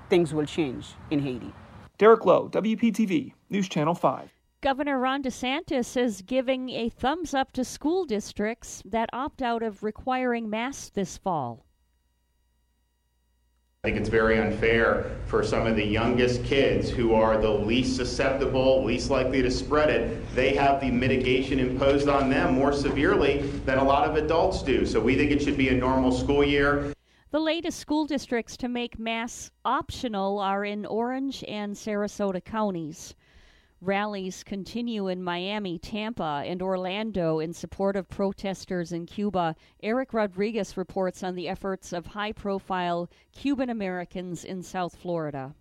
things 0.10 0.34
will 0.34 0.46
change 0.46 0.88
in 1.12 1.20
Haiti. 1.20 1.54
Derek 1.98 2.26
Lowe, 2.26 2.50
WPTV, 2.50 3.34
News 3.50 3.70
Channel 3.70 3.96
5. 3.96 4.32
Governor 4.62 4.98
Ron 4.98 5.22
DeSantis 5.22 5.98
is 5.98 6.22
giving 6.22 6.70
a 6.70 6.90
thumbs 6.90 7.34
up 7.34 7.52
to 7.52 7.66
school 7.66 8.06
districts 8.06 8.82
that 8.86 9.10
opt 9.12 9.42
out 9.42 9.62
of 9.62 9.84
requiring 9.84 10.50
masks 10.50 10.90
this 10.90 11.18
fall. 11.18 11.66
I 13.86 13.90
think 13.90 14.00
it's 14.00 14.08
very 14.08 14.40
unfair 14.40 15.12
for 15.26 15.44
some 15.44 15.68
of 15.68 15.76
the 15.76 15.84
youngest 15.84 16.46
kids 16.46 16.90
who 16.90 17.14
are 17.14 17.38
the 17.38 17.50
least 17.50 17.98
susceptible, 17.98 18.82
least 18.82 19.10
likely 19.10 19.42
to 19.42 19.52
spread 19.52 19.90
it. 19.90 20.34
They 20.34 20.56
have 20.56 20.80
the 20.80 20.90
mitigation 20.90 21.60
imposed 21.60 22.08
on 22.08 22.30
them 22.30 22.54
more 22.54 22.72
severely 22.72 23.42
than 23.66 23.80
a 23.80 23.84
lot 23.84 24.10
of 24.10 24.16
adults 24.16 24.64
do. 24.64 24.86
So 24.86 25.02
we 25.02 25.18
think 25.18 25.32
it 25.32 25.42
should 25.42 25.58
be 25.58 25.68
a 25.68 25.74
normal 25.74 26.14
school 26.14 26.46
year. 26.46 26.94
The 27.32 27.42
latest 27.42 27.78
school 27.78 28.06
districts 28.06 28.56
to 28.56 28.70
make 28.70 29.00
masks 29.00 29.52
optional 29.66 30.40
are 30.40 30.64
in 30.64 30.86
Orange 30.86 31.44
and 31.46 31.76
Sarasota 31.76 32.42
counties. 32.42 33.16
Rallies 33.86 34.46
continue 34.46 35.10
in 35.10 35.22
Miami, 35.22 35.78
Tampa, 35.78 36.44
and 36.46 36.62
Orlando 36.62 37.40
in 37.40 37.52
support 37.52 37.98
of 37.98 38.08
protesters 38.08 38.94
in 38.94 39.06
Cuba. 39.06 39.58
Eric 39.82 40.14
Rodriguez 40.14 40.78
reports 40.78 41.22
on 41.22 41.36
the 41.36 41.50
efforts 41.50 41.92
of 41.92 42.08
high 42.08 42.32
profile 42.32 43.10
Cuban 43.34 43.70
Americans 43.70 44.46
in 44.46 44.64
South 44.64 44.96
Florida. 44.96 45.54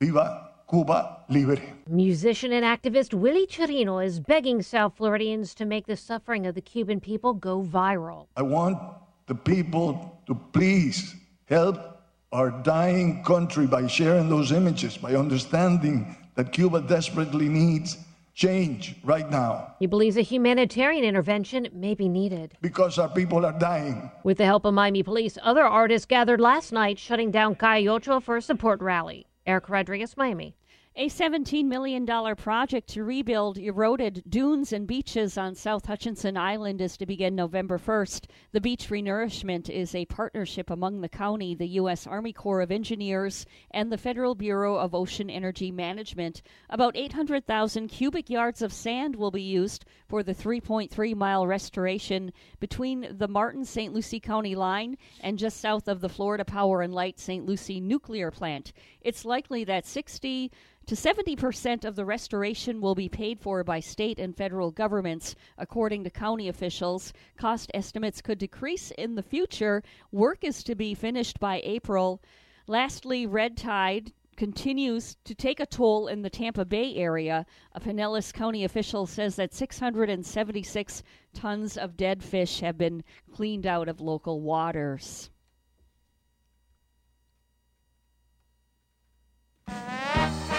Viva 0.00 0.50
Cuba 0.70 1.24
Libre. 1.28 1.60
Musician 1.88 2.52
and 2.52 2.64
activist 2.64 3.12
Willie 3.12 3.46
Chirino 3.46 4.04
is 4.04 4.20
begging 4.20 4.62
South 4.62 4.94
Floridians 4.96 5.52
to 5.56 5.64
make 5.64 5.86
the 5.86 5.96
suffering 5.96 6.46
of 6.46 6.54
the 6.54 6.60
Cuban 6.60 7.00
people 7.00 7.34
go 7.34 7.60
viral. 7.60 8.28
I 8.36 8.42
want 8.42 8.78
the 9.26 9.34
people 9.34 10.22
to 10.26 10.34
please 10.52 11.16
help 11.46 11.76
our 12.30 12.50
dying 12.50 13.24
country 13.24 13.66
by 13.66 13.88
sharing 13.88 14.28
those 14.28 14.52
images, 14.52 14.96
by 14.96 15.16
understanding 15.16 16.14
that 16.38 16.52
Cuba 16.52 16.80
desperately 16.80 17.48
needs 17.48 17.98
change 18.32 18.94
right 19.02 19.28
now 19.28 19.74
He 19.80 19.86
believes 19.88 20.16
a 20.16 20.22
humanitarian 20.22 21.02
intervention 21.02 21.66
may 21.72 21.94
be 21.96 22.08
needed. 22.08 22.56
because 22.60 22.96
our 22.96 23.08
people 23.08 23.44
are 23.44 23.58
dying. 23.58 24.08
With 24.22 24.38
the 24.38 24.44
help 24.44 24.64
of 24.64 24.72
Miami 24.72 25.02
police, 25.02 25.36
other 25.42 25.64
artists 25.64 26.06
gathered 26.06 26.40
last 26.40 26.70
night 26.72 26.96
shutting 27.00 27.32
down 27.32 27.56
Calle 27.56 27.88
Ocho 27.88 28.20
for 28.20 28.36
a 28.36 28.42
support 28.42 28.80
rally. 28.80 29.26
Eric 29.44 29.68
Rodriguez, 29.68 30.16
Miami. 30.16 30.54
A 31.00 31.08
$17 31.08 31.66
million 31.66 32.04
project 32.34 32.88
to 32.88 33.04
rebuild 33.04 33.56
eroded 33.56 34.24
dunes 34.28 34.72
and 34.72 34.84
beaches 34.84 35.38
on 35.38 35.54
South 35.54 35.86
Hutchinson 35.86 36.36
Island 36.36 36.80
is 36.80 36.96
to 36.96 37.06
begin 37.06 37.36
November 37.36 37.78
1st. 37.78 38.24
The 38.50 38.60
beach 38.60 38.88
renourishment 38.88 39.70
is 39.70 39.94
a 39.94 40.06
partnership 40.06 40.70
among 40.70 41.00
the 41.00 41.08
county, 41.08 41.54
the 41.54 41.68
U.S. 41.68 42.04
Army 42.04 42.32
Corps 42.32 42.62
of 42.62 42.72
Engineers, 42.72 43.46
and 43.70 43.92
the 43.92 43.96
Federal 43.96 44.34
Bureau 44.34 44.74
of 44.74 44.92
Ocean 44.92 45.30
Energy 45.30 45.70
Management. 45.70 46.42
About 46.68 46.96
800,000 46.96 47.86
cubic 47.86 48.28
yards 48.28 48.60
of 48.60 48.72
sand 48.72 49.14
will 49.14 49.30
be 49.30 49.40
used 49.40 49.84
for 50.08 50.24
the 50.24 50.34
3.3 50.34 51.14
mile 51.14 51.46
restoration 51.46 52.32
between 52.58 53.06
the 53.16 53.28
Martin 53.28 53.64
St. 53.64 53.94
Lucie 53.94 54.18
County 54.18 54.56
line 54.56 54.98
and 55.20 55.38
just 55.38 55.60
south 55.60 55.86
of 55.86 56.00
the 56.00 56.08
Florida 56.08 56.44
Power 56.44 56.82
and 56.82 56.92
Light 56.92 57.20
St. 57.20 57.46
Lucie 57.46 57.78
nuclear 57.78 58.32
plant. 58.32 58.72
It's 59.00 59.24
likely 59.24 59.62
that 59.62 59.86
60 59.86 60.50
to 60.88 60.94
70% 60.94 61.84
of 61.84 61.96
the 61.96 62.04
restoration 62.06 62.80
will 62.80 62.94
be 62.94 63.10
paid 63.10 63.38
for 63.38 63.62
by 63.62 63.78
state 63.78 64.18
and 64.18 64.34
federal 64.34 64.70
governments, 64.70 65.34
according 65.58 66.02
to 66.02 66.08
county 66.08 66.48
officials. 66.48 67.12
Cost 67.36 67.70
estimates 67.74 68.22
could 68.22 68.38
decrease 68.38 68.90
in 68.92 69.14
the 69.14 69.22
future. 69.22 69.82
Work 70.12 70.44
is 70.44 70.62
to 70.62 70.74
be 70.74 70.94
finished 70.94 71.38
by 71.38 71.60
April. 71.62 72.22
Lastly, 72.66 73.26
red 73.26 73.54
tide 73.54 74.14
continues 74.34 75.18
to 75.24 75.34
take 75.34 75.60
a 75.60 75.66
toll 75.66 76.08
in 76.08 76.22
the 76.22 76.30
Tampa 76.30 76.64
Bay 76.64 76.94
area. 76.94 77.44
A 77.74 77.80
Pinellas 77.80 78.32
County 78.32 78.64
official 78.64 79.04
says 79.04 79.36
that 79.36 79.52
676 79.52 81.02
tons 81.34 81.76
of 81.76 81.98
dead 81.98 82.24
fish 82.24 82.60
have 82.60 82.78
been 82.78 83.04
cleaned 83.30 83.66
out 83.66 83.90
of 83.90 84.00
local 84.00 84.40
waters. 84.40 85.28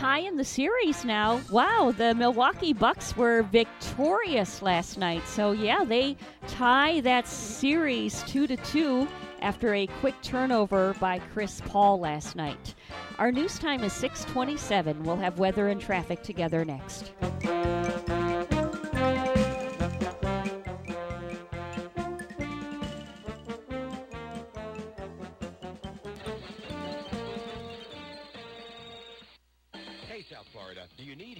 tie 0.00 0.18
in 0.18 0.36
the 0.36 0.44
series 0.44 1.04
now. 1.04 1.40
Wow, 1.50 1.92
the 1.96 2.14
Milwaukee 2.14 2.72
Bucks 2.72 3.16
were 3.16 3.42
victorious 3.42 4.62
last 4.62 4.98
night. 4.98 5.26
So 5.26 5.52
yeah, 5.52 5.84
they 5.84 6.16
tie 6.48 7.00
that 7.02 7.26
series 7.26 8.22
2 8.24 8.46
to 8.46 8.56
2 8.56 9.08
after 9.42 9.74
a 9.74 9.86
quick 9.86 10.14
turnover 10.22 10.94
by 11.00 11.18
Chris 11.32 11.60
Paul 11.66 12.00
last 12.00 12.36
night. 12.36 12.74
Our 13.18 13.32
news 13.32 13.58
time 13.58 13.82
is 13.84 13.92
627. 13.92 15.02
We'll 15.02 15.16
have 15.16 15.38
weather 15.38 15.68
and 15.68 15.80
traffic 15.80 16.22
together 16.22 16.64
next. 16.64 17.12
you 31.10 31.16
need 31.16 31.39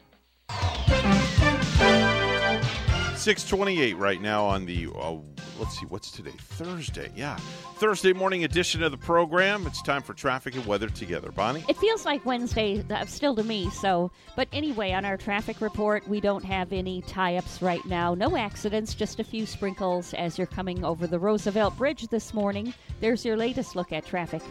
628 3.21 3.97
right 3.97 4.19
now 4.19 4.43
on 4.43 4.65
the 4.65 4.87
uh, 4.95 5.15
let's 5.59 5.79
see 5.79 5.85
what's 5.85 6.09
today? 6.09 6.33
Thursday. 6.39 7.11
Yeah. 7.15 7.37
Thursday 7.75 8.13
morning 8.13 8.45
edition 8.45 8.81
of 8.81 8.89
the 8.89 8.97
program. 8.97 9.67
It's 9.67 9.83
time 9.83 10.01
for 10.01 10.15
traffic 10.15 10.55
and 10.55 10.65
weather 10.65 10.89
together. 10.89 11.31
Bonnie? 11.31 11.63
It 11.69 11.77
feels 11.77 12.03
like 12.03 12.25
wednesday 12.25 12.83
uh, 12.89 13.05
still 13.05 13.35
to 13.35 13.43
me 13.43 13.69
so 13.69 14.09
but 14.35 14.47
anyway 14.51 14.91
on 14.93 15.05
our 15.05 15.17
traffic 15.17 15.61
report 15.61 16.07
we 16.07 16.19
don't 16.19 16.43
have 16.43 16.73
any 16.73 17.03
tie-ups 17.03 17.61
right 17.61 17.85
now. 17.85 18.15
No 18.15 18.35
accidents 18.35 18.95
just 18.95 19.19
a 19.19 19.23
few 19.23 19.45
sprinkles 19.45 20.15
as 20.15 20.39
you're 20.39 20.47
coming 20.47 20.83
over 20.83 21.05
the 21.05 21.19
roosevelt 21.19 21.77
bridge 21.77 22.07
this 22.07 22.33
morning. 22.33 22.73
There's 23.01 23.23
your 23.23 23.37
latest 23.37 23.75
look 23.75 23.91
at 23.91 24.03
traffic 24.03 24.41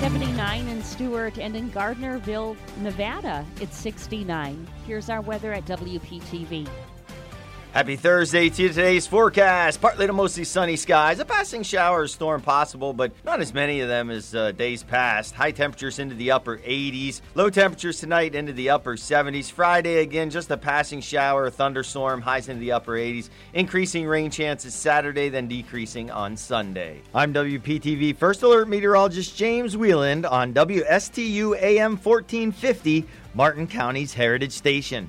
79 0.00 0.66
in 0.68 0.82
Stuart 0.82 1.38
and 1.38 1.54
in 1.54 1.70
Gardnerville, 1.72 2.56
Nevada, 2.78 3.44
it's 3.60 3.76
69. 3.76 4.66
Here's 4.86 5.10
our 5.10 5.20
weather 5.20 5.52
at 5.52 5.66
WPTV. 5.66 6.66
Happy 7.72 7.94
Thursday 7.94 8.48
to 8.48 8.68
today's 8.68 9.06
forecast. 9.06 9.80
Partly 9.80 10.04
to 10.08 10.12
mostly 10.12 10.42
sunny 10.42 10.74
skies. 10.74 11.20
A 11.20 11.24
passing 11.24 11.62
shower 11.62 12.00
or 12.00 12.08
storm 12.08 12.42
possible, 12.42 12.92
but 12.92 13.12
not 13.24 13.38
as 13.38 13.54
many 13.54 13.80
of 13.80 13.86
them 13.86 14.10
as 14.10 14.34
uh, 14.34 14.50
days 14.50 14.82
past. 14.82 15.36
High 15.36 15.52
temperatures 15.52 16.00
into 16.00 16.16
the 16.16 16.32
upper 16.32 16.58
80s. 16.58 17.20
Low 17.36 17.48
temperatures 17.48 18.00
tonight 18.00 18.34
into 18.34 18.52
the 18.52 18.70
upper 18.70 18.96
70s. 18.96 19.52
Friday, 19.52 19.98
again, 19.98 20.30
just 20.30 20.50
a 20.50 20.56
passing 20.56 21.00
shower, 21.00 21.46
a 21.46 21.50
thunderstorm. 21.52 22.20
Highs 22.20 22.48
into 22.48 22.58
the 22.58 22.72
upper 22.72 22.94
80s. 22.94 23.30
Increasing 23.54 24.04
rain 24.04 24.32
chances 24.32 24.74
Saturday, 24.74 25.28
then 25.28 25.46
decreasing 25.46 26.10
on 26.10 26.36
Sunday. 26.36 27.00
I'm 27.14 27.32
WPTV 27.32 28.16
First 28.16 28.42
Alert 28.42 28.68
Meteorologist 28.68 29.36
James 29.36 29.76
Wieland 29.76 30.26
on 30.26 30.52
WSTU 30.52 31.56
AM 31.62 31.92
1450, 31.92 33.06
Martin 33.34 33.68
County's 33.68 34.12
Heritage 34.12 34.52
Station. 34.54 35.08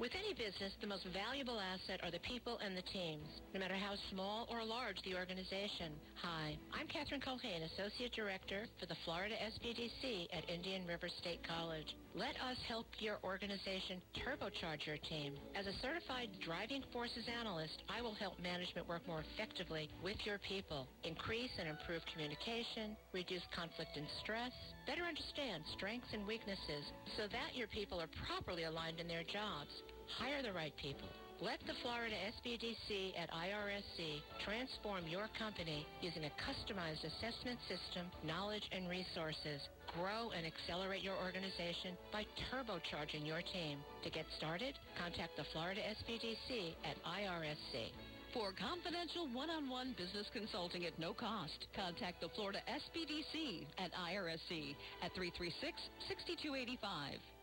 With 0.00 0.12
any 0.16 0.32
business, 0.32 0.72
the 0.80 0.86
most 0.88 1.06
valuable 1.12 1.60
asset 1.60 2.00
are 2.02 2.10
the 2.10 2.18
people 2.24 2.58
and 2.64 2.76
the 2.76 2.82
teams, 2.90 3.28
no 3.54 3.60
matter 3.60 3.76
how 3.76 3.94
small 4.10 4.48
or 4.50 4.64
large 4.64 4.96
the 5.04 5.14
organization. 5.14 5.92
Hi, 6.22 6.56
I'm 6.72 6.88
Catherine 6.88 7.20
Colhane, 7.20 7.62
Associate 7.76 8.10
Director 8.10 8.64
for 8.80 8.86
the 8.86 8.96
Florida 9.04 9.36
SBDC 9.36 10.26
at 10.32 10.48
Indian 10.48 10.86
River 10.88 11.08
State 11.20 11.40
College. 11.46 11.86
Let 12.14 12.34
us 12.40 12.58
help 12.66 12.86
your 12.98 13.18
organization 13.22 14.00
turbocharge 14.16 14.86
your 14.88 14.98
team. 15.08 15.34
As 15.54 15.66
a 15.68 15.76
certified 15.84 16.28
driving 16.44 16.82
forces 16.92 17.28
analyst, 17.28 17.84
I 17.88 18.02
will 18.02 18.14
help 18.14 18.40
management 18.40 18.88
work 18.88 19.06
more 19.06 19.22
effectively 19.36 19.88
with 20.02 20.16
your 20.24 20.40
people, 20.48 20.88
increase 21.04 21.52
and 21.60 21.68
improve 21.68 22.02
communication, 22.10 22.96
reduce 23.12 23.44
conflict 23.54 23.94
and 23.96 24.08
stress, 24.24 24.52
better 24.86 25.02
understand 25.02 25.62
strengths 25.76 26.12
and 26.12 26.26
weaknesses 26.26 26.90
so 27.16 27.28
that 27.30 27.54
your 27.54 27.68
people 27.68 28.00
are 28.00 28.10
properly 28.26 28.64
aligned 28.64 29.00
in 29.00 29.08
their 29.08 29.22
jobs. 29.22 29.70
Hire 30.18 30.42
the 30.42 30.52
right 30.52 30.74
people. 30.76 31.08
Let 31.42 31.58
the 31.66 31.74
Florida 31.82 32.14
SBDC 32.38 33.18
at 33.18 33.26
IRSC 33.34 34.22
transform 34.46 35.08
your 35.10 35.26
company 35.38 35.84
using 36.00 36.22
a 36.22 36.36
customized 36.38 37.02
assessment 37.02 37.58
system, 37.66 38.06
knowledge, 38.22 38.62
and 38.70 38.88
resources. 38.88 39.58
Grow 39.98 40.30
and 40.30 40.46
accelerate 40.46 41.02
your 41.02 41.18
organization 41.18 41.98
by 42.12 42.22
turbocharging 42.46 43.26
your 43.26 43.42
team. 43.42 43.82
To 44.04 44.10
get 44.10 44.26
started, 44.38 44.78
contact 44.94 45.34
the 45.36 45.42
Florida 45.50 45.80
SBDC 45.82 46.78
at 46.86 46.94
IRSC. 47.02 47.90
For 48.32 48.48
confidential 48.56 49.28
one-on-one 49.34 49.92
business 49.92 50.24
consulting 50.32 50.86
at 50.86 50.98
no 50.98 51.12
cost, 51.12 51.68
contact 51.76 52.22
the 52.22 52.30
Florida 52.30 52.60
SBDC 52.64 53.66
at 53.76 53.92
IRSC 53.92 54.74
at 55.04 55.12
336-6285. 55.12 56.80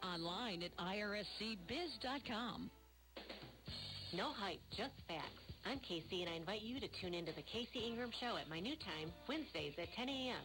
Online 0.01 0.63
at 0.63 0.73
irscbiz.com. 0.81 2.71
No 4.17 4.33
hype, 4.33 4.61
just 4.75 4.97
facts. 5.07 5.45
I'm 5.63 5.77
Casey, 5.77 6.23
and 6.23 6.31
I 6.33 6.37
invite 6.37 6.63
you 6.63 6.79
to 6.79 6.87
tune 6.99 7.13
into 7.13 7.33
the 7.37 7.43
Casey 7.45 7.85
Ingram 7.85 8.09
Show 8.19 8.37
at 8.41 8.49
my 8.49 8.59
new 8.59 8.75
time, 8.77 9.13
Wednesdays 9.27 9.77
at 9.77 9.93
10 9.93 10.09
a.m. 10.09 10.41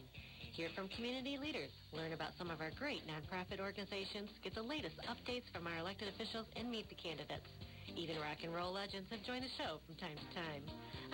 Hear 0.53 0.69
from 0.75 0.89
community 0.89 1.39
leaders, 1.41 1.71
learn 1.91 2.13
about 2.13 2.37
some 2.37 2.51
of 2.51 2.61
our 2.61 2.69
great 2.77 3.01
nonprofit 3.09 3.59
organizations, 3.59 4.29
get 4.43 4.53
the 4.53 4.61
latest 4.61 4.95
updates 5.09 5.49
from 5.51 5.65
our 5.65 5.79
elected 5.79 6.09
officials, 6.13 6.45
and 6.55 6.69
meet 6.69 6.87
the 6.89 6.95
candidates. 6.95 7.49
Even 7.95 8.19
rock 8.19 8.43
and 8.43 8.53
roll 8.53 8.73
legends 8.73 9.09
have 9.09 9.23
joined 9.23 9.43
the 9.43 9.55
show 9.57 9.79
from 9.87 9.95
time 9.95 10.19
to 10.19 10.27
time. 10.35 10.61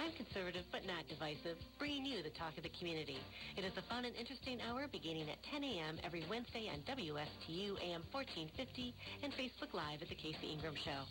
I'm 0.02 0.12
conservative 0.18 0.66
but 0.72 0.82
not 0.86 1.08
divisive, 1.08 1.58
bringing 1.78 2.06
you 2.06 2.24
the 2.24 2.34
talk 2.34 2.58
of 2.58 2.64
the 2.64 2.74
community. 2.78 3.18
It 3.56 3.64
is 3.64 3.78
a 3.78 3.86
fun 3.86 4.06
and 4.06 4.16
interesting 4.16 4.58
hour 4.66 4.90
beginning 4.92 5.30
at 5.30 5.38
10 5.54 5.64
a.m. 5.64 6.00
every 6.04 6.26
Wednesday 6.30 6.74
on 6.74 6.82
WSTU 6.90 7.78
AM 7.86 8.02
1450 8.10 8.96
and 9.22 9.32
Facebook 9.34 9.78
Live 9.78 10.02
at 10.02 10.10
The 10.10 10.18
Casey 10.18 10.50
Ingram 10.58 10.76
Show. 10.84 11.06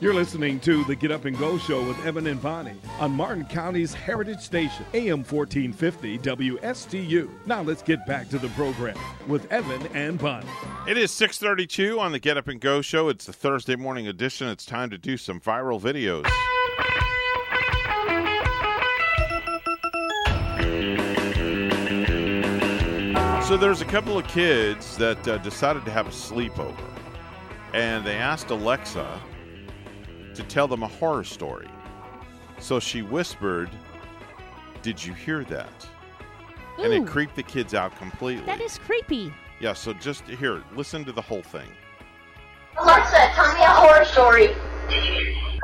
You're 0.00 0.14
listening 0.14 0.60
to 0.60 0.84
the 0.84 0.94
Get 0.94 1.10
Up 1.10 1.24
and 1.24 1.36
Go 1.36 1.58
Show 1.58 1.84
with 1.84 1.98
Evan 2.06 2.28
and 2.28 2.40
Bonnie 2.40 2.80
on 3.00 3.10
Martin 3.10 3.44
County's 3.44 3.92
Heritage 3.92 4.38
Station, 4.38 4.86
AM 4.94 5.24
1450 5.24 6.18
WSTU. 6.18 7.28
Now 7.46 7.62
let's 7.62 7.82
get 7.82 8.06
back 8.06 8.28
to 8.28 8.38
the 8.38 8.48
program 8.50 8.96
with 9.26 9.50
Evan 9.50 9.84
and 9.96 10.16
Bonnie. 10.16 10.46
It 10.86 10.96
is 10.96 11.10
6:32 11.10 11.98
on 11.98 12.12
the 12.12 12.20
Get 12.20 12.36
Up 12.36 12.46
and 12.46 12.60
Go 12.60 12.80
show. 12.80 13.08
It's 13.08 13.26
the 13.26 13.32
Thursday 13.32 13.74
morning 13.74 14.06
edition. 14.06 14.46
It's 14.46 14.64
time 14.64 14.88
to 14.90 14.98
do 14.98 15.16
some 15.16 15.40
viral 15.40 15.80
videos. 15.80 16.28
So 23.48 23.56
there's 23.56 23.80
a 23.80 23.86
couple 23.86 24.16
of 24.16 24.28
kids 24.28 24.96
that 24.98 25.26
uh, 25.26 25.38
decided 25.38 25.84
to 25.86 25.90
have 25.90 26.06
a 26.06 26.10
sleepover, 26.10 26.76
and 27.74 28.06
they 28.06 28.14
asked 28.14 28.50
Alexa 28.50 29.20
to 30.38 30.44
tell 30.44 30.68
them 30.68 30.84
a 30.84 30.88
horror 30.88 31.24
story. 31.24 31.68
So 32.60 32.78
she 32.78 33.02
whispered, 33.02 33.70
"Did 34.82 35.04
you 35.04 35.12
hear 35.12 35.42
that?" 35.44 35.88
And 36.78 36.92
it 36.92 37.08
creeped 37.08 37.34
the 37.34 37.42
kids 37.42 37.74
out 37.74 37.96
completely. 37.98 38.46
That 38.46 38.60
is 38.60 38.78
creepy. 38.78 39.34
Yeah, 39.58 39.72
so 39.72 39.92
just 39.92 40.22
here, 40.28 40.62
listen 40.76 41.04
to 41.06 41.12
the 41.12 41.20
whole 41.20 41.42
thing. 41.42 41.68
Alexa, 42.78 43.32
tell 43.34 43.52
me 43.52 43.62
a 43.62 43.66
horror 43.66 44.04
story. 44.04 44.54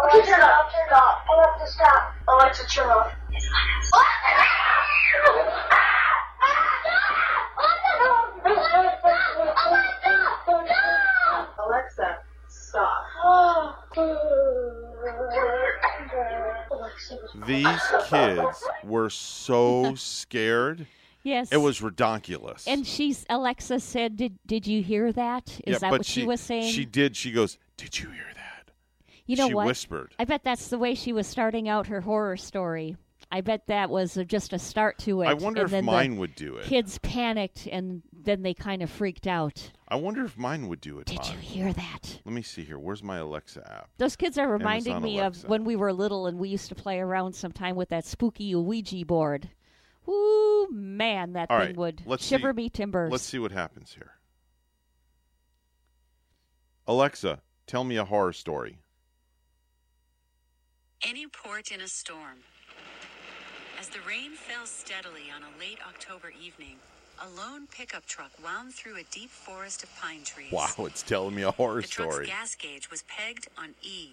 Alexa, 0.03 0.33
turn 0.33 0.41
off, 0.41 0.73
turn 0.73 0.93
off. 0.93 1.25
Alexa, 1.33 1.67
stop. 1.73 2.15
Alexa, 2.27 2.67
turn 2.67 2.91
off. 2.91 3.13
Alexa, 11.65 12.19
stop. 12.49 13.84
These 17.47 17.81
kids 18.09 18.65
were 18.85 19.11
so 19.11 19.95
scared. 19.95 20.87
Yes. 21.23 21.51
It 21.53 21.57
was 21.57 21.81
redonkulous. 21.81 22.65
And 22.67 22.87
she's 22.87 23.25
Alexa 23.31 23.81
said, 23.81 24.17
"Did 24.17 24.39
did 24.47 24.67
you 24.67 24.83
hear 24.83 25.11
that? 25.13 25.61
Is 25.67 25.75
yeah, 25.75 25.79
that 25.79 25.91
what 25.91 26.05
she, 26.05 26.25
was 26.25 26.41
saying?" 26.41 26.73
She 26.73 26.85
did. 26.85 27.17
She 27.17 27.33
goes, 27.33 27.59
"Did 27.77 27.99
you 27.99 28.11
hear 28.11 28.27
that?" 28.35 28.45
you 29.27 29.37
know 29.37 29.49
she 29.49 29.55
what? 29.55 29.67
whispered. 29.67 30.15
I 30.19 30.25
bet 30.25 30.45
that's 30.45 30.69
the 30.69 30.79
way 30.79 30.95
she 30.95 31.13
was 31.13 31.27
starting 31.27 31.69
out 31.69 31.87
her 31.87 32.03
horror 32.03 32.37
story. 32.37 32.97
I 33.31 33.41
bet 33.41 33.67
that 33.67 33.91
was 33.91 34.19
just 34.27 34.53
a 34.53 34.59
start 34.59 34.99
to 35.01 35.23
it. 35.23 35.27
I 35.27 35.35
wonder 35.35 35.63
and 35.63 35.69
if 35.69 35.71
then 35.71 35.87
the 35.87 35.93
mine 35.93 36.17
would 36.19 36.35
do 36.35 36.57
it. 36.57 36.67
Kids 36.67 36.99
panicked 36.99 37.67
and 37.67 38.03
then 38.13 38.43
they 38.43 38.55
kind 38.55 38.83
of 38.83 38.91
freaked 38.91 39.27
out. 39.27 39.71
I 39.95 39.97
wonder 39.97 40.25
if 40.25 40.37
mine 40.37 40.67
would 40.67 40.81
do 40.81 40.99
it. 40.99 41.07
Did 41.07 41.25
you 41.29 41.39
hear 41.39 41.73
that? 41.73 42.19
Let 42.25 42.35
me 42.35 42.43
see 42.43 42.65
here. 42.65 42.81
Where's 42.81 43.01
my 43.01 43.19
Alexa 43.19 43.61
app? 43.73 43.91
Those 43.97 44.17
kids 44.17 44.37
are 44.39 44.49
reminding 44.49 44.95
Amazon 44.95 45.03
me 45.09 45.19
Alexa. 45.21 45.47
of 45.47 45.51
when 45.51 45.65
we 45.65 45.77
were 45.77 45.93
little 45.93 46.27
and 46.27 46.37
we 46.41 46.49
used 46.49 46.69
to 46.71 46.75
play 46.75 46.99
around 46.99 47.33
sometime 47.37 47.77
with 47.77 47.91
that 47.91 48.05
spooky 48.05 48.53
Ouija 48.57 49.05
board. 49.07 49.51
Ooh, 50.09 50.67
man, 50.73 51.35
that 51.35 51.49
All 51.49 51.61
thing 51.61 51.69
right, 51.69 51.77
would 51.77 52.03
let's 52.07 52.27
shiver 52.27 52.51
see. 52.51 52.57
me 52.57 52.69
timbers. 52.71 53.13
Let's 53.13 53.23
see 53.23 53.39
what 53.39 53.53
happens 53.53 53.95
here. 53.95 54.15
Alexa, 56.89 57.41
tell 57.69 57.85
me 57.85 57.97
a 57.97 58.05
horror 58.05 58.33
story. 58.33 58.81
Any 61.09 61.29
port 61.29 61.71
in 61.71 61.81
a 61.81 61.87
storm. 61.87 62.39
As 63.79 63.89
the 63.91 64.01
rain 64.09 64.33
fell 64.33 64.67
steadily 64.67 65.31
on 65.33 65.43
a 65.43 65.61
late 65.61 65.79
October 65.87 66.33
evening, 66.45 66.79
a 67.23 67.29
lone 67.37 67.67
pickup 67.69 68.07
truck 68.07 68.31
wound 68.43 68.73
through 68.75 68.97
a 68.97 69.03
deep 69.11 69.31
forest 69.31 69.83
of 69.83 69.95
pine 70.01 70.23
trees. 70.25 70.51
Wow, 70.53 70.69
it's 70.81 71.03
telling 71.03 71.35
me 71.35 71.43
a 71.43 71.51
horror 71.51 71.81
The 71.83 71.89
truck's 71.89 72.13
story. 72.15 72.27
gas 72.27 72.55
gauge 72.55 72.91
was 72.91 73.03
pegged 73.09 73.49
on 73.59 73.75
E. 73.83 74.11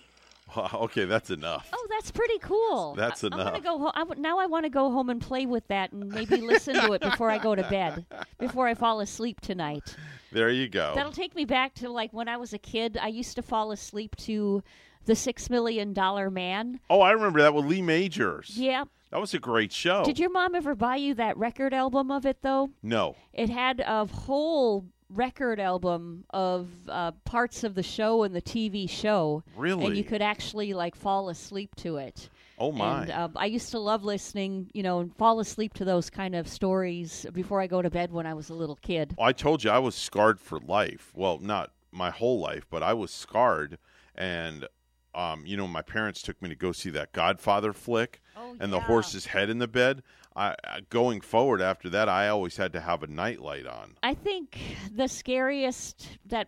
Wow, 0.55 0.69
okay, 0.83 1.05
that's 1.05 1.29
enough. 1.29 1.69
Oh, 1.71 1.87
that's 1.89 2.11
pretty 2.11 2.37
cool. 2.39 2.93
That's 2.95 3.23
I- 3.23 3.27
I'm 3.27 3.33
enough. 3.33 3.53
gonna 3.53 3.63
go. 3.63 3.79
Ho- 3.79 3.91
I 3.95 3.99
w- 3.99 4.21
now 4.21 4.37
I 4.37 4.47
want 4.47 4.65
to 4.65 4.69
go 4.69 4.91
home 4.91 5.09
and 5.09 5.21
play 5.21 5.45
with 5.45 5.65
that 5.69 5.93
and 5.93 6.09
maybe 6.11 6.37
listen 6.37 6.75
to 6.75 6.91
it 6.91 7.01
before 7.01 7.29
I 7.29 7.37
go 7.37 7.55
to 7.55 7.63
bed, 7.69 8.05
before 8.37 8.67
I 8.67 8.73
fall 8.73 8.99
asleep 8.99 9.39
tonight. 9.39 9.95
There 10.33 10.49
you 10.49 10.67
go. 10.67 10.93
That'll 10.95 11.11
take 11.13 11.35
me 11.35 11.45
back 11.45 11.73
to 11.75 11.89
like 11.89 12.11
when 12.11 12.27
I 12.27 12.35
was 12.37 12.51
a 12.53 12.57
kid. 12.57 12.97
I 13.01 13.07
used 13.07 13.35
to 13.37 13.41
fall 13.41 13.71
asleep 13.71 14.15
to 14.17 14.61
the 15.05 15.15
Six 15.15 15.49
Million 15.49 15.93
Dollar 15.93 16.29
Man. 16.29 16.79
Oh, 16.89 16.99
I 17.01 17.11
remember 17.11 17.41
that 17.41 17.53
with 17.53 17.65
Lee 17.65 17.81
Majors. 17.81 18.51
Yeah. 18.57 18.83
That 19.11 19.19
was 19.19 19.33
a 19.33 19.39
great 19.39 19.73
show. 19.73 20.03
Did 20.03 20.19
your 20.19 20.31
mom 20.31 20.55
ever 20.55 20.73
buy 20.73 20.95
you 20.95 21.13
that 21.15 21.37
record 21.37 21.73
album 21.73 22.11
of 22.11 22.25
it 22.25 22.41
though? 22.41 22.71
No. 22.81 23.15
It 23.33 23.49
had 23.49 23.81
a 23.85 24.05
whole 24.05 24.85
record 25.09 25.59
album 25.59 26.23
of 26.29 26.69
uh, 26.87 27.11
parts 27.25 27.65
of 27.65 27.75
the 27.75 27.83
show 27.83 28.23
and 28.23 28.33
the 28.33 28.41
TV 28.41 28.89
show. 28.89 29.43
Really? 29.57 29.85
And 29.85 29.97
you 29.97 30.05
could 30.05 30.21
actually 30.21 30.73
like 30.73 30.95
fall 30.95 31.29
asleep 31.29 31.75
to 31.77 31.97
it. 31.97 32.29
Oh, 32.57 32.71
my. 32.71 33.01
And 33.01 33.11
um, 33.11 33.31
I 33.35 33.47
used 33.47 33.71
to 33.71 33.79
love 33.79 34.03
listening, 34.03 34.69
you 34.73 34.83
know, 34.83 34.99
and 34.99 35.13
fall 35.17 35.39
asleep 35.39 35.73
to 35.75 35.85
those 35.85 36.09
kind 36.09 36.35
of 36.35 36.47
stories 36.47 37.25
before 37.33 37.59
I 37.59 37.67
go 37.67 37.81
to 37.81 37.89
bed 37.89 38.11
when 38.11 38.25
I 38.25 38.33
was 38.33 38.49
a 38.49 38.53
little 38.53 38.77
kid. 38.77 39.15
Well, 39.17 39.27
I 39.27 39.33
told 39.33 39.63
you 39.63 39.71
I 39.71 39.79
was 39.79 39.95
scarred 39.95 40.39
for 40.39 40.59
life. 40.59 41.11
Well, 41.15 41.39
not 41.39 41.71
my 41.91 42.11
whole 42.11 42.39
life, 42.39 42.67
but 42.69 42.83
I 42.83 42.93
was 42.93 43.11
scarred. 43.11 43.77
And, 44.15 44.67
um, 45.15 45.45
you 45.45 45.57
know, 45.57 45.67
my 45.67 45.81
parents 45.81 46.21
took 46.21 46.41
me 46.41 46.49
to 46.49 46.55
go 46.55 46.71
see 46.71 46.89
that 46.91 47.11
Godfather 47.13 47.73
flick 47.73 48.21
Oh, 48.37 48.55
and 48.59 48.71
the 48.71 48.79
horse's 48.79 49.25
head 49.27 49.49
in 49.49 49.59
the 49.59 49.67
bed. 49.67 50.03
I, 50.33 50.55
I 50.63 50.79
going 50.89 51.19
forward 51.19 51.61
after 51.61 51.89
that, 51.89 52.07
I 52.07 52.29
always 52.29 52.55
had 52.55 52.71
to 52.73 52.79
have 52.79 53.03
a 53.03 53.07
nightlight 53.07 53.65
on. 53.65 53.97
I 54.01 54.13
think 54.13 54.57
the 54.89 55.09
scariest 55.09 56.07
that 56.27 56.47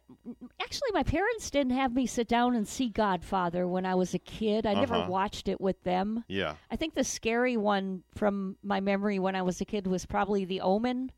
actually 0.61 0.89
my 0.93 1.03
parents 1.03 1.51
didn't 1.51 1.73
have 1.73 1.93
me 1.93 2.05
sit 2.05 2.29
down 2.29 2.55
and 2.55 2.65
see 2.65 2.87
Godfather 2.87 3.67
when 3.67 3.85
I 3.85 3.95
was 3.95 4.13
a 4.13 4.19
kid. 4.19 4.65
I 4.65 4.73
never 4.75 4.95
Uh-huh. 4.95 5.09
watched 5.11 5.49
it 5.49 5.59
with 5.59 5.83
them. 5.83 6.23
Yeah. 6.29 6.55
I 6.71 6.77
think 6.77 6.93
the 6.95 7.03
scary 7.03 7.57
one 7.57 8.03
from 8.15 8.55
my 8.63 8.79
memory 8.79 9.19
when 9.19 9.35
I 9.35 9.41
was 9.41 9.59
a 9.59 9.65
kid 9.65 9.85
was 9.87 10.05
probably 10.05 10.45
The 10.45 10.61
Omen, 10.61 11.11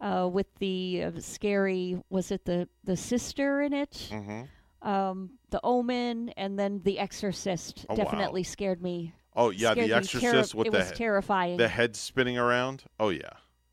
uh, 0.00 0.28
with 0.30 0.54
the 0.58 1.04
uh, 1.04 1.20
scary 1.20 1.98
was 2.10 2.30
it 2.30 2.44
the 2.44 2.68
the 2.84 2.96
sister 2.96 3.62
in 3.62 3.72
it, 3.72 4.08
Mm-hmm. 4.10 4.88
um, 4.88 5.30
The 5.52 5.60
Omen, 5.62 6.30
and 6.36 6.58
then 6.58 6.80
The 6.82 6.98
Exorcist. 6.98 7.86
Oh, 7.88 7.94
wow. 7.94 8.04
definitely 8.04 8.42
scared 8.42 8.82
me. 8.82 9.14
Oh 9.36 9.50
yeah, 9.50 9.74
The. 9.74 9.92
Exorcist 9.92 10.52
Terri- 10.52 10.54
with 10.56 10.66
it 10.66 10.72
the 10.72 10.78
was 10.78 10.90
he- 10.90 10.96
terrifying. 10.96 11.56
The 11.58 11.68
head 11.68 11.94
spinning 11.94 12.36
around. 12.36 12.84
Oh 12.98 13.08
yeah, 13.10 13.30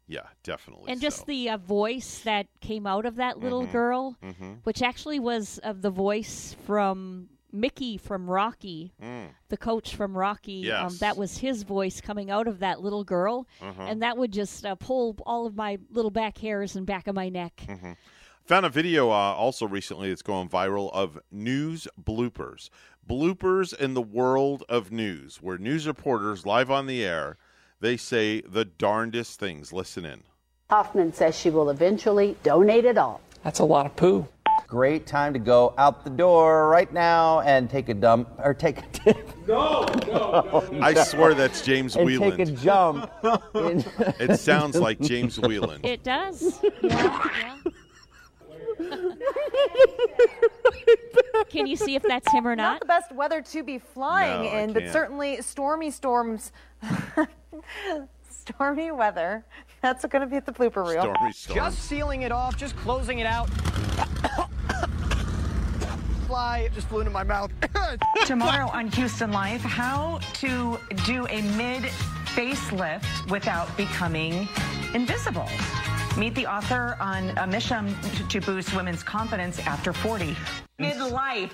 Yeah, 0.08 0.28
definitely. 0.44 0.92
and 0.92 1.02
just 1.02 1.26
the 1.26 1.50
uh, 1.50 1.58
voice 1.58 2.20
that 2.24 2.48
came 2.62 2.86
out 2.88 3.06
of 3.06 3.16
that 3.18 3.40
little 3.40 3.66
Mhm. 3.66 3.72
girl, 3.72 4.16
Mhm. 4.24 4.60
which 4.64 4.82
actually 4.82 5.20
was 5.20 5.58
of 5.64 5.82
the 5.82 5.90
voice 5.90 6.56
from 6.66 7.30
Mickey 7.52 7.98
from 7.98 8.30
Rocky, 8.30 8.94
Mm. 9.02 9.30
the 9.50 9.58
coach 9.58 9.96
from 9.96 10.16
Rocky. 10.18 10.72
Um, 10.72 10.96
that 11.00 11.18
was 11.18 11.40
his 11.40 11.64
voice 11.64 12.00
coming 12.00 12.30
out 12.30 12.48
of 12.48 12.60
that 12.60 12.80
little 12.82 13.04
girl, 13.04 13.48
Uh-huh. 13.60 13.82
and 13.84 14.02
that 14.04 14.18
would 14.18 14.32
just 14.32 14.66
uh, 14.66 14.76
pull 14.76 15.18
all 15.26 15.46
of 15.48 15.56
my 15.56 15.80
little 15.90 16.12
back 16.12 16.38
hairs 16.38 16.76
and 16.76 16.86
back 16.86 17.08
of 17.08 17.16
my 17.16 17.28
neck. 17.30 17.56
Mhm. 17.68 17.98
Found 18.50 18.66
a 18.66 18.70
video 18.70 19.12
uh, 19.12 19.14
also 19.14 19.68
recently 19.68 20.10
that's 20.10 20.24
going 20.24 20.50
viral 20.50 20.92
of 20.92 21.20
news 21.32 21.88
bloopers. 22.04 22.72
Bloopers 23.08 23.80
in 23.80 23.94
the 23.94 24.02
world 24.02 24.64
of 24.68 24.92
news, 24.92 25.36
where 25.40 25.60
news 25.60 25.86
reporters 25.86 26.48
live 26.48 26.72
on 26.72 26.88
the 26.88 27.06
air, 27.06 27.38
they 27.80 27.96
say 27.96 28.42
the 28.42 28.66
darndest 28.66 29.40
things. 29.40 29.72
Listen 29.72 30.04
in. 30.04 30.24
Hoffman 30.72 31.14
says 31.14 31.38
she 31.38 31.52
will 31.52 31.70
eventually 31.70 32.38
donate 32.42 32.86
it 32.86 32.98
all. 32.98 33.22
That's 33.44 33.60
a 33.60 33.66
lot 33.66 33.86
of 33.86 33.96
poo. 33.96 34.28
Great 34.66 35.06
time 35.06 35.32
to 35.34 35.40
go 35.40 35.76
out 35.78 36.04
the 36.04 36.10
door 36.10 36.70
right 36.70 36.92
now 36.92 37.42
and 37.42 37.70
take 37.70 37.88
a 37.90 37.94
dump 37.94 38.30
or 38.40 38.56
take 38.56 38.80
a 39.06 39.14
no, 39.48 39.86
no, 40.08 40.68
I 40.82 40.96
swear 40.96 41.36
that's 41.36 41.62
James 41.62 41.96
and 41.96 42.04
Wieland. 42.04 42.38
take 42.38 42.48
a 42.48 42.52
jump. 42.52 43.12
It 44.20 44.40
sounds 44.40 44.76
like 44.76 45.00
James 45.00 45.40
Wieland. 45.40 45.86
It 45.86 46.04
does. 46.04 46.60
Yeah, 46.82 47.30
yeah. 47.40 47.72
Can 51.50 51.68
you 51.68 51.76
see 51.76 51.96
if 51.96 52.04
that's 52.04 52.32
him 52.32 52.48
or 52.48 52.56
Not 52.56 52.74
not? 52.74 52.80
the 52.82 52.86
best 52.86 53.12
weather 53.12 53.42
to 53.42 53.64
be 53.64 53.78
flying 53.78 54.44
No, 54.44 54.58
in, 54.58 54.74
but 54.74 54.90
certainly 54.92 55.42
stormy 55.42 55.92
storms. 55.92 56.52
stormy 58.30 58.92
weather. 58.92 59.44
That's 59.82 60.06
going 60.06 60.22
to 60.22 60.28
be 60.28 60.36
at 60.38 60.46
the 60.46 60.52
blooper 60.52 60.88
reel. 60.88 61.02
Stormy 61.02 61.32
storm. 61.32 61.56
Just 61.58 61.80
sealing 61.84 62.22
it 62.24 62.32
off, 62.32 62.58
just 62.58 62.76
closing 62.78 63.20
it 63.20 63.28
out. 63.28 63.50
Fly, 66.28 66.60
it 66.60 66.74
just 66.74 66.88
flew 66.88 67.00
into 67.00 67.12
my 67.12 67.24
mouth. 67.24 67.50
Tomorrow 68.26 68.68
on 68.70 68.88
Houston 68.90 69.32
Life, 69.32 69.62
how 69.62 70.20
to 70.36 70.78
do 71.06 71.26
a 71.28 71.42
mid 71.58 71.84
facelift 72.36 73.30
without 73.32 73.76
becoming 73.76 74.48
invisible. 74.94 75.48
Meet 76.18 76.36
the 76.36 76.48
author 76.48 76.98
on 77.00 77.30
a 77.38 77.48
mission 77.48 77.96
to- 78.28 78.42
boost 78.42 78.76
women's 78.76 79.04
confidence 79.04 79.60
after 79.60 79.94
40. 79.94 80.36
Midlife. 80.80 81.52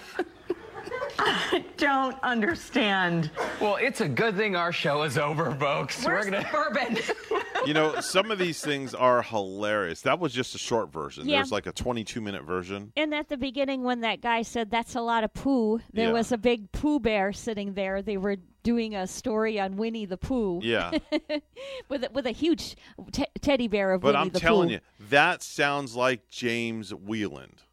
I 1.19 1.63
don't 1.77 2.17
understand. 2.23 3.31
Well, 3.61 3.77
it's 3.77 4.01
a 4.01 4.07
good 4.07 4.35
thing 4.35 4.55
our 4.55 4.71
show 4.71 5.03
is 5.03 5.17
over, 5.17 5.53
folks. 5.55 6.03
Where's 6.05 6.25
We're 6.25 6.31
gonna 6.31 6.43
the 6.43 6.49
bourbon? 6.51 6.97
You 7.65 7.73
know, 7.73 7.99
some 7.99 8.29
of 8.29 8.37
these 8.37 8.61
things 8.61 8.93
are 8.93 9.23
hilarious. 9.23 10.01
That 10.01 10.19
was 10.19 10.31
just 10.33 10.53
a 10.53 10.59
short 10.59 10.91
version. 10.93 11.27
Yeah. 11.27 11.37
There's 11.37 11.51
like 11.51 11.65
a 11.65 11.71
22 11.71 12.21
minute 12.21 12.43
version. 12.43 12.91
And 12.95 13.11
at 13.11 13.27
the 13.27 13.37
beginning, 13.37 13.81
when 13.81 14.01
that 14.01 14.21
guy 14.21 14.43
said 14.43 14.69
that's 14.69 14.93
a 14.93 15.01
lot 15.01 15.23
of 15.23 15.33
poo, 15.33 15.79
there 15.91 16.07
Yeah. 16.09 16.13
was 16.13 16.31
a 16.31 16.37
big 16.37 16.71
poo 16.73 16.99
bear 16.99 17.33
sitting 17.33 17.73
there. 17.73 18.03
They 18.03 18.17
were 18.17 18.35
doing 18.61 18.93
a 18.93 19.07
story 19.07 19.59
on 19.59 19.77
Winnie 19.77 20.05
the 20.05 20.17
Pooh. 20.17 20.59
Yeah. 20.61 20.91
with 21.89 22.03
a, 22.03 22.09
with 22.13 22.27
a 22.27 22.31
huge 22.31 22.75
te- 23.11 23.25
teddy 23.41 23.67
bear 23.67 23.93
of 23.93 24.01
But 24.01 24.09
Winnie 24.09 24.17
I'm 24.19 24.29
the 24.29 24.39
telling 24.39 24.67
Pooh. 24.69 24.73
you, 24.75 24.79
that 25.09 25.41
sounds 25.41 25.95
like 25.95 26.27
James 26.27 26.93
Wieland, 26.93 27.63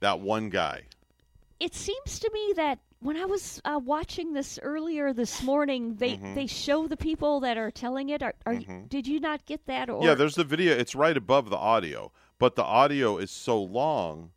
that 0.00 0.20
one 0.20 0.48
guy. 0.48 0.84
It 1.62 1.74
seems 1.76 2.18
to 2.18 2.30
me 2.34 2.54
that 2.56 2.80
when 2.98 3.16
I 3.16 3.24
was 3.24 3.60
uh, 3.64 3.78
watching 3.82 4.32
this 4.32 4.58
earlier 4.62 5.12
this 5.12 5.42
morning, 5.44 5.94
they 5.96 6.16
Mhm. 6.16 6.34
they 6.34 6.46
show 6.48 6.88
the 6.88 6.96
people 6.96 7.38
that 7.40 7.56
are 7.56 7.70
telling 7.70 8.08
it. 8.08 8.20
Are, 8.20 8.34
are 8.44 8.54
you- 8.54 8.66
Mhm. 8.66 8.88
did 8.88 9.06
you 9.06 9.20
not 9.20 9.46
get 9.46 9.66
that? 9.66 9.88
Or 9.88 10.02
yeah, 10.04 10.14
there's 10.14 10.34
the 10.34 10.42
video. 10.44 10.74
It's 10.76 10.94
right 10.96 11.16
above 11.16 11.50
the 11.50 11.56
audio, 11.56 12.10
but 12.40 12.56
the 12.56 12.64
audio 12.64 13.16
is 13.16 13.30
so 13.30 13.62
long, 13.62 14.32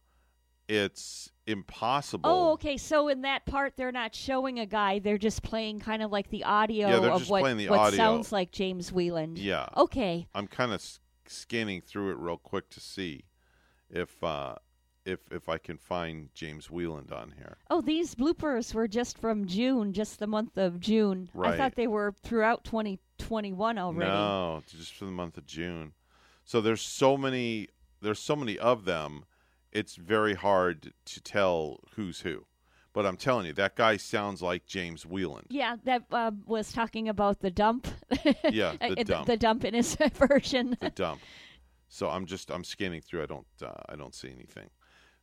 it's 0.67 1.31
impossible. 1.47 2.29
Oh, 2.29 2.51
okay. 2.53 2.77
So 2.77 3.07
in 3.07 3.21
that 3.21 3.45
part, 3.47 3.75
they're 3.75 3.91
not 3.91 4.13
showing 4.13 4.59
a 4.59 4.65
guy; 4.67 4.99
they're 4.99 5.17
just 5.17 5.41
playing 5.41 5.79
kind 5.79 6.03
of 6.03 6.11
like 6.11 6.29
the 6.29 6.43
audio 6.43 6.89
Yeah, 6.89 6.99
they're 6.99 7.11
of 7.11 7.19
just 7.21 7.31
what, 7.31 7.41
playing 7.41 7.57
the 7.57 7.69
what 7.69 7.93
sounds 7.93 8.31
like 8.31 8.51
James 8.51 8.91
Wieland. 8.91 9.39
Yeah. 9.39 9.67
Okay. 9.75 10.27
I'm 10.35 10.47
kind 10.47 10.71
of 10.73 10.83
scanning 11.25 11.81
through 11.81 12.11
it 12.11 12.17
real 12.17 12.37
quick 12.37 12.69
to 12.69 12.79
see 12.79 13.25
if 13.89 14.23
uh, 14.23 14.55
if 15.05 15.19
if 15.31 15.47
I 15.49 15.57
can 15.57 15.77
find 15.77 16.29
James 16.33 16.69
Wieland 16.69 17.11
on 17.11 17.33
here. 17.37 17.57
Oh, 17.69 17.81
these 17.81 18.15
bloopers 18.15 18.73
were 18.73 18.87
just 18.87 19.17
from 19.17 19.45
June, 19.45 19.93
just 19.93 20.19
the 20.19 20.27
month 20.27 20.57
of 20.57 20.79
June. 20.79 21.29
Right. 21.33 21.53
I 21.53 21.57
thought 21.57 21.75
they 21.75 21.87
were 21.87 22.13
throughout 22.23 22.63
2021 22.63 23.77
already. 23.77 24.11
No, 24.11 24.63
just 24.67 24.93
for 24.95 25.05
the 25.05 25.11
month 25.11 25.37
of 25.37 25.45
June. 25.45 25.93
So 26.43 26.61
there's 26.61 26.81
so 26.81 27.17
many 27.17 27.69
there's 28.01 28.19
so 28.19 28.35
many 28.35 28.57
of 28.59 28.85
them. 28.85 29.25
It's 29.71 29.95
very 29.95 30.35
hard 30.35 30.93
to 31.05 31.21
tell 31.21 31.79
who's 31.95 32.21
who. 32.21 32.45
But 32.93 33.05
I'm 33.05 33.17
telling 33.17 33.45
you, 33.45 33.51
that 33.53 33.75
guy 33.75 33.97
sounds 33.97 34.41
like 34.41 34.65
James 34.65 35.05
Wieland. 35.05 35.47
Yeah, 35.49 35.75
that 35.83 36.03
uh, 36.13 36.31
was 36.45 36.71
talking 36.71 37.09
about 37.09 37.41
the 37.41 37.51
dump. 37.51 37.87
Yeah, 38.49 38.75
the 38.79 39.01
Uh, 39.01 39.03
dump. 39.03 39.27
The 39.27 39.35
dump 39.35 39.65
in 39.65 39.73
his 39.73 39.95
version. 40.13 40.77
the 40.79 40.91
dump. 40.91 41.19
So 41.89 42.09
I'm 42.09 42.25
just 42.25 42.49
I'm 42.51 42.63
scanning 42.63 43.01
through. 43.01 43.23
I 43.23 43.25
don't 43.25 43.45
uh, 43.61 43.71
I 43.89 43.95
don't 43.97 44.15
see 44.15 44.29
anything. 44.29 44.69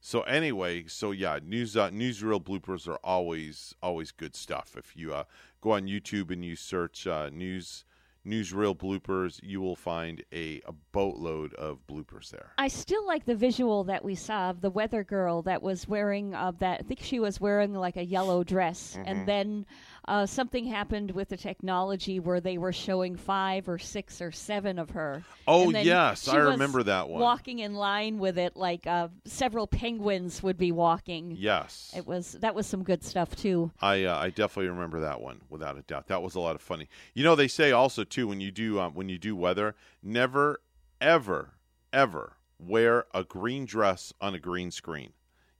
So 0.04 0.22
anyway, 0.22 0.86
so 0.88 1.12
yeah, 1.12 1.38
news 1.44 1.76
uh, 1.76 1.88
newsreel 1.90 2.42
bloopers 2.42 2.88
are 2.88 2.98
always 3.04 3.72
always 3.80 4.10
good 4.10 4.34
stuff. 4.34 4.74
If 4.76 4.96
you 4.96 5.14
uh, 5.14 5.24
go 5.60 5.70
on 5.72 5.86
YouTube 5.86 6.32
and 6.32 6.44
you 6.44 6.56
search 6.56 7.06
uh, 7.06 7.30
news 7.32 7.84
newsreel 8.26 8.76
bloopers, 8.76 9.38
you 9.44 9.60
will 9.60 9.76
find 9.76 10.24
a, 10.32 10.60
a 10.66 10.72
boatload 10.90 11.54
of 11.54 11.78
bloopers 11.86 12.30
there. 12.30 12.50
I 12.58 12.66
still 12.66 13.06
like 13.06 13.24
the 13.26 13.34
visual 13.36 13.84
that 13.84 14.04
we 14.04 14.16
saw 14.16 14.50
of 14.50 14.60
the 14.60 14.70
weather 14.70 15.04
girl 15.04 15.42
that 15.42 15.62
was 15.62 15.86
wearing 15.86 16.34
uh, 16.34 16.50
that. 16.58 16.80
I 16.80 16.82
think 16.82 17.00
she 17.00 17.20
was 17.20 17.40
wearing 17.40 17.72
like 17.72 17.96
a 17.96 18.04
yellow 18.04 18.42
dress, 18.42 18.96
Mhm. 18.98 19.04
and 19.06 19.26
then 19.28 19.66
uh, 20.08 20.26
something 20.26 20.64
happened 20.64 21.10
with 21.12 21.28
the 21.28 21.36
technology 21.36 22.18
where 22.18 22.40
they 22.40 22.58
were 22.58 22.72
showing 22.72 23.16
five 23.16 23.68
or 23.68 23.78
six 23.78 24.20
or 24.20 24.32
seven 24.32 24.78
of 24.78 24.90
her. 24.90 25.22
Oh, 25.46 25.70
yes, 25.70 26.26
I 26.28 26.36
remember 26.36 26.82
that 26.82 27.08
one. 27.08 27.20
Walking 27.20 27.60
in 27.60 27.74
line 27.74 28.18
with 28.18 28.38
it, 28.38 28.56
like 28.56 28.86
uh, 28.86 29.08
several 29.24 29.66
penguins 29.66 30.42
would 30.42 30.58
be 30.58 30.72
walking. 30.72 31.36
Yes. 31.38 31.92
It 31.96 32.06
was 32.06 32.32
that 32.40 32.54
was 32.54 32.66
some 32.66 32.82
good 32.82 33.04
stuff 33.04 33.36
too. 33.36 33.70
I 33.80 34.04
uh, 34.04 34.18
I 34.18 34.30
definitely 34.30 34.70
remember 34.70 35.00
that 35.00 35.20
one 35.20 35.40
without 35.48 35.78
a 35.78 35.82
doubt. 35.82 36.08
That 36.08 36.22
was 36.22 36.34
a 36.34 36.40
lot 36.40 36.56
of 36.56 36.62
funny. 36.62 36.88
You 37.14 37.24
know, 37.24 37.34
they 37.34 37.48
say 37.48 37.70
also 37.72 38.04
too 38.04 38.26
when 38.26 38.40
you 38.40 38.50
do 38.50 38.80
um, 38.80 38.94
when 38.94 39.08
you 39.08 39.18
do 39.18 39.36
weather, 39.36 39.74
never 40.02 40.60
ever 41.00 41.54
ever 41.92 42.36
wear 42.58 43.06
a 43.14 43.24
green 43.24 43.64
dress 43.64 44.12
on 44.20 44.34
a 44.34 44.38
green 44.38 44.70
screen. 44.70 45.12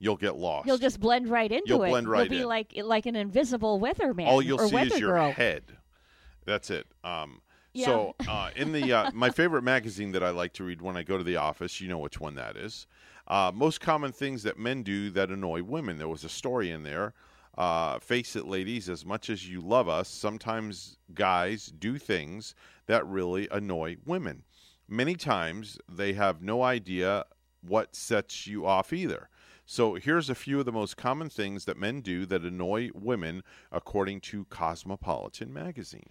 You'll 0.02 0.16
get 0.16 0.34
lost. 0.34 0.66
You'll 0.66 0.78
just 0.78 0.98
blend 0.98 1.28
right 1.28 1.50
into 1.50 1.62
it. 1.62 1.68
You'll 1.68 1.84
it. 1.84 1.90
blend 1.90 2.08
right 2.08 2.22
You'll 2.28 2.38
be 2.38 2.42
in. 2.42 2.48
like 2.48 2.72
like 2.82 3.06
an 3.06 3.14
invisible 3.14 3.80
weatherman. 3.80 4.26
All 4.26 4.42
you'll 4.42 4.60
or 4.60 4.66
see 4.66 4.76
is 4.76 4.98
your 4.98 5.12
girl. 5.12 5.30
head. 5.30 5.62
That's 6.44 6.70
it. 6.70 6.88
Um, 7.04 7.40
Yeah. 7.72 7.86
So 7.86 8.14
uh, 8.28 8.50
in 8.56 8.72
the 8.72 8.92
uh, 8.92 9.10
my 9.14 9.30
favorite 9.30 9.62
magazine 9.62 10.10
that 10.10 10.24
I 10.24 10.30
like 10.30 10.54
to 10.54 10.64
read 10.64 10.82
when 10.82 10.96
I 10.96 11.04
go 11.04 11.18
to 11.18 11.22
the 11.22 11.36
office, 11.36 11.80
you 11.80 11.86
know 11.86 11.98
which 11.98 12.18
one 12.18 12.34
that 12.34 12.56
is. 12.56 12.88
Uh, 13.28 13.52
most 13.54 13.80
common 13.80 14.10
things 14.10 14.42
that 14.42 14.58
men 14.58 14.82
do 14.82 15.08
that 15.10 15.30
annoy 15.30 15.62
women. 15.62 15.98
There 15.98 16.08
was 16.08 16.24
a 16.24 16.28
story 16.28 16.72
in 16.72 16.82
there. 16.82 17.14
Uh, 17.56 18.00
face 18.00 18.34
it, 18.34 18.46
ladies. 18.48 18.88
As 18.88 19.06
much 19.06 19.30
as 19.30 19.48
you 19.48 19.60
love 19.60 19.88
us, 19.88 20.08
sometimes 20.08 20.96
guys 21.14 21.66
do 21.66 21.96
things 21.96 22.56
that 22.86 23.06
really 23.06 23.46
annoy 23.52 23.98
women. 24.04 24.42
Many 24.88 25.14
times 25.14 25.78
they 25.88 26.14
have 26.14 26.42
no 26.42 26.64
idea 26.64 27.24
what 27.60 27.94
sets 27.94 28.48
you 28.48 28.66
off 28.66 28.92
either. 28.92 29.28
So 29.72 29.94
here's 29.94 30.28
a 30.28 30.34
few 30.34 30.58
of 30.60 30.66
the 30.66 30.70
most 30.72 30.98
common 30.98 31.30
things 31.30 31.64
that 31.64 31.78
men 31.78 32.02
do 32.02 32.26
that 32.26 32.42
annoy 32.42 32.90
women, 32.92 33.42
according 33.70 34.20
to 34.20 34.44
Cosmopolitan 34.50 35.50
magazine. 35.50 36.10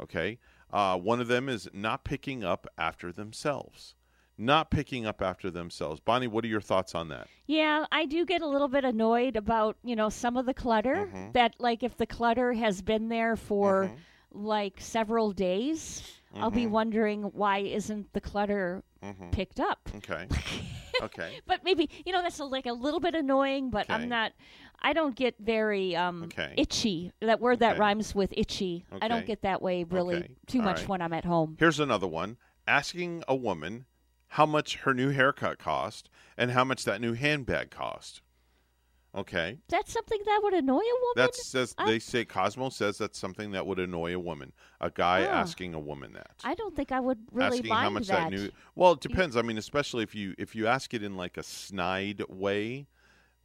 Okay, 0.00 0.38
uh, 0.72 0.96
one 0.98 1.20
of 1.20 1.26
them 1.26 1.48
is 1.48 1.68
not 1.72 2.04
picking 2.04 2.44
up 2.44 2.68
after 2.78 3.10
themselves. 3.10 3.96
Not 4.38 4.70
picking 4.70 5.04
up 5.04 5.20
after 5.20 5.50
themselves. 5.50 5.98
Bonnie, 5.98 6.28
what 6.28 6.44
are 6.44 6.48
your 6.48 6.60
thoughts 6.60 6.94
on 6.94 7.08
that? 7.08 7.26
Yeah, 7.48 7.86
I 7.90 8.06
do 8.06 8.24
get 8.24 8.40
a 8.40 8.46
little 8.46 8.68
bit 8.68 8.84
annoyed 8.84 9.34
about, 9.34 9.76
you 9.82 9.96
know, 9.96 10.08
some 10.08 10.36
of 10.36 10.46
the 10.46 10.54
clutter 10.54 11.08
Mhm. 11.12 11.32
that 11.32 11.56
like 11.58 11.82
if 11.82 11.96
the 11.96 12.06
clutter 12.06 12.52
has 12.52 12.82
been 12.82 13.08
there 13.08 13.34
for 13.34 13.86
Mm-hmm. 13.86 14.44
like 14.46 14.80
several 14.80 15.32
days, 15.32 16.20
I'll 16.36 16.52
be 16.52 16.66
Mhm. 16.66 16.70
wondering 16.70 17.22
why 17.24 17.58
isn't 17.58 18.12
the 18.12 18.20
clutter 18.20 18.84
Mhm. 19.02 19.32
picked 19.32 19.58
up? 19.58 19.90
Okay. 19.96 20.28
okay. 21.02 21.40
But 21.46 21.64
maybe, 21.64 21.88
you 22.06 22.12
know, 22.12 22.22
that's 22.22 22.38
a, 22.38 22.44
like 22.44 22.66
a 22.66 22.72
little 22.72 23.00
bit 23.00 23.14
annoying, 23.14 23.70
but 23.70 23.86
Okay. 23.86 23.94
I'm 23.94 24.08
not 24.08 24.32
I 24.80 24.92
don't 24.92 25.14
get 25.14 25.34
very 25.38 25.94
um 25.96 26.24
Okay. 26.24 26.54
itchy. 26.56 27.12
That 27.20 27.40
word 27.40 27.60
that 27.60 27.72
Okay. 27.72 27.80
rhymes 27.80 28.14
with 28.14 28.32
itchy. 28.36 28.84
I 29.00 29.08
don't 29.08 29.18
Okay. 29.18 29.26
get 29.26 29.42
that 29.42 29.62
way 29.62 29.84
really 29.84 30.14
Okay. 30.16 30.28
too 30.46 30.58
All 30.60 30.64
much 30.64 30.80
right. 30.80 30.88
when 30.88 31.02
I'm 31.02 31.12
at 31.12 31.24
home. 31.24 31.56
Here's 31.58 31.80
another 31.80 32.06
one 32.08 32.36
asking 32.66 33.24
a 33.26 33.34
woman 33.34 33.86
how 34.28 34.46
much 34.46 34.76
her 34.76 34.94
new 34.94 35.10
haircut 35.10 35.58
cost 35.58 36.08
and 36.36 36.52
how 36.52 36.64
much 36.64 36.84
that 36.84 37.00
new 37.00 37.12
handbag 37.12 37.70
cost. 37.70 38.22
Okay. 39.14 39.58
That's 39.68 39.92
something 39.92 40.18
that 40.24 40.40
would 40.42 40.54
annoy 40.54 40.78
a 40.78 41.00
woman. 41.00 41.16
That 41.16 41.34
says 41.34 41.74
I- 41.76 41.86
they 41.86 41.98
say 41.98 42.24
Cosmo 42.24 42.70
says 42.70 42.96
that's 42.96 43.18
something 43.18 43.50
that 43.52 43.66
would 43.66 43.78
annoy 43.78 44.14
a 44.14 44.18
woman. 44.18 44.52
A 44.80 44.90
guy 44.90 45.22
Oh. 45.26 45.30
asking 45.30 45.74
a 45.74 45.78
woman 45.80 46.14
that. 46.14 46.40
I 46.44 46.54
don't 46.54 46.74
think 46.74 46.92
I 46.92 47.00
would 47.00 47.18
really 47.30 47.58
asking 47.58 47.68
mind 47.68 47.82
how 47.84 47.90
much 47.90 48.08
that. 48.08 48.30
new 48.30 48.50
Well, 48.74 48.92
it 48.92 49.00
depends. 49.00 49.36
I 49.36 49.42
mean, 49.42 49.58
especially 49.58 50.02
if 50.02 50.14
you 50.14 50.34
if 50.38 50.54
you 50.54 50.66
ask 50.66 50.94
it 50.94 51.02
in 51.02 51.16
like 51.16 51.36
a 51.36 51.42
snide 51.42 52.22
way, 52.30 52.86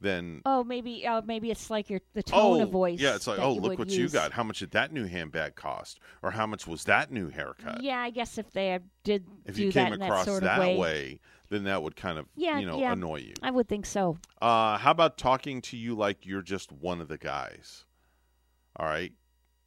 then 0.00 0.40
Oh, 0.46 0.64
maybe 0.64 1.06
uh, 1.06 1.20
maybe 1.22 1.50
it's 1.50 1.68
like 1.70 1.90
your 1.90 2.00
the 2.14 2.22
tone 2.22 2.60
oh, 2.60 2.62
of 2.62 2.70
voice. 2.70 2.98
Yeah, 2.98 3.14
it's 3.16 3.26
like, 3.26 3.38
"Oh, 3.38 3.52
look 3.54 3.78
what 3.78 3.90
you 3.90 4.08
got. 4.08 4.32
How 4.32 4.44
much 4.44 4.60
did 4.60 4.70
that 4.70 4.92
new 4.92 5.06
handbag 5.06 5.54
cost? 5.54 5.98
Or 6.22 6.30
how 6.30 6.46
much 6.46 6.66
was 6.66 6.84
that 6.84 7.10
new 7.12 7.28
haircut?" 7.28 7.82
Yeah, 7.82 7.98
I 8.00 8.10
guess 8.10 8.38
if 8.38 8.50
they 8.52 8.78
did 9.04 9.26
If 9.44 9.58
you 9.58 9.70
that 9.72 9.84
came 9.84 9.92
in 9.92 10.00
across 10.02 10.24
that 10.24 10.30
sort 10.30 10.42
that 10.44 10.60
way, 10.60 10.78
way, 10.78 11.20
then 11.50 11.64
that 11.64 11.82
would 11.82 11.96
kind 11.96 12.18
of, 12.18 12.26
yeah, 12.36 12.58
you 12.58 12.66
know, 12.66 12.78
yeah, 12.78 12.92
annoy 12.92 13.20
you. 13.20 13.34
I 13.42 13.50
would 13.50 13.68
think 13.68 13.86
so. 13.86 14.18
Uh, 14.42 14.76
how 14.78 14.90
about 14.90 15.16
talking 15.18 15.60
to 15.62 15.76
you 15.76 15.94
like 15.94 16.26
you're 16.26 16.42
just 16.42 16.70
one 16.72 17.00
of 17.00 17.08
the 17.08 17.18
guys? 17.18 17.84
All 18.76 18.86
right. 18.86 19.12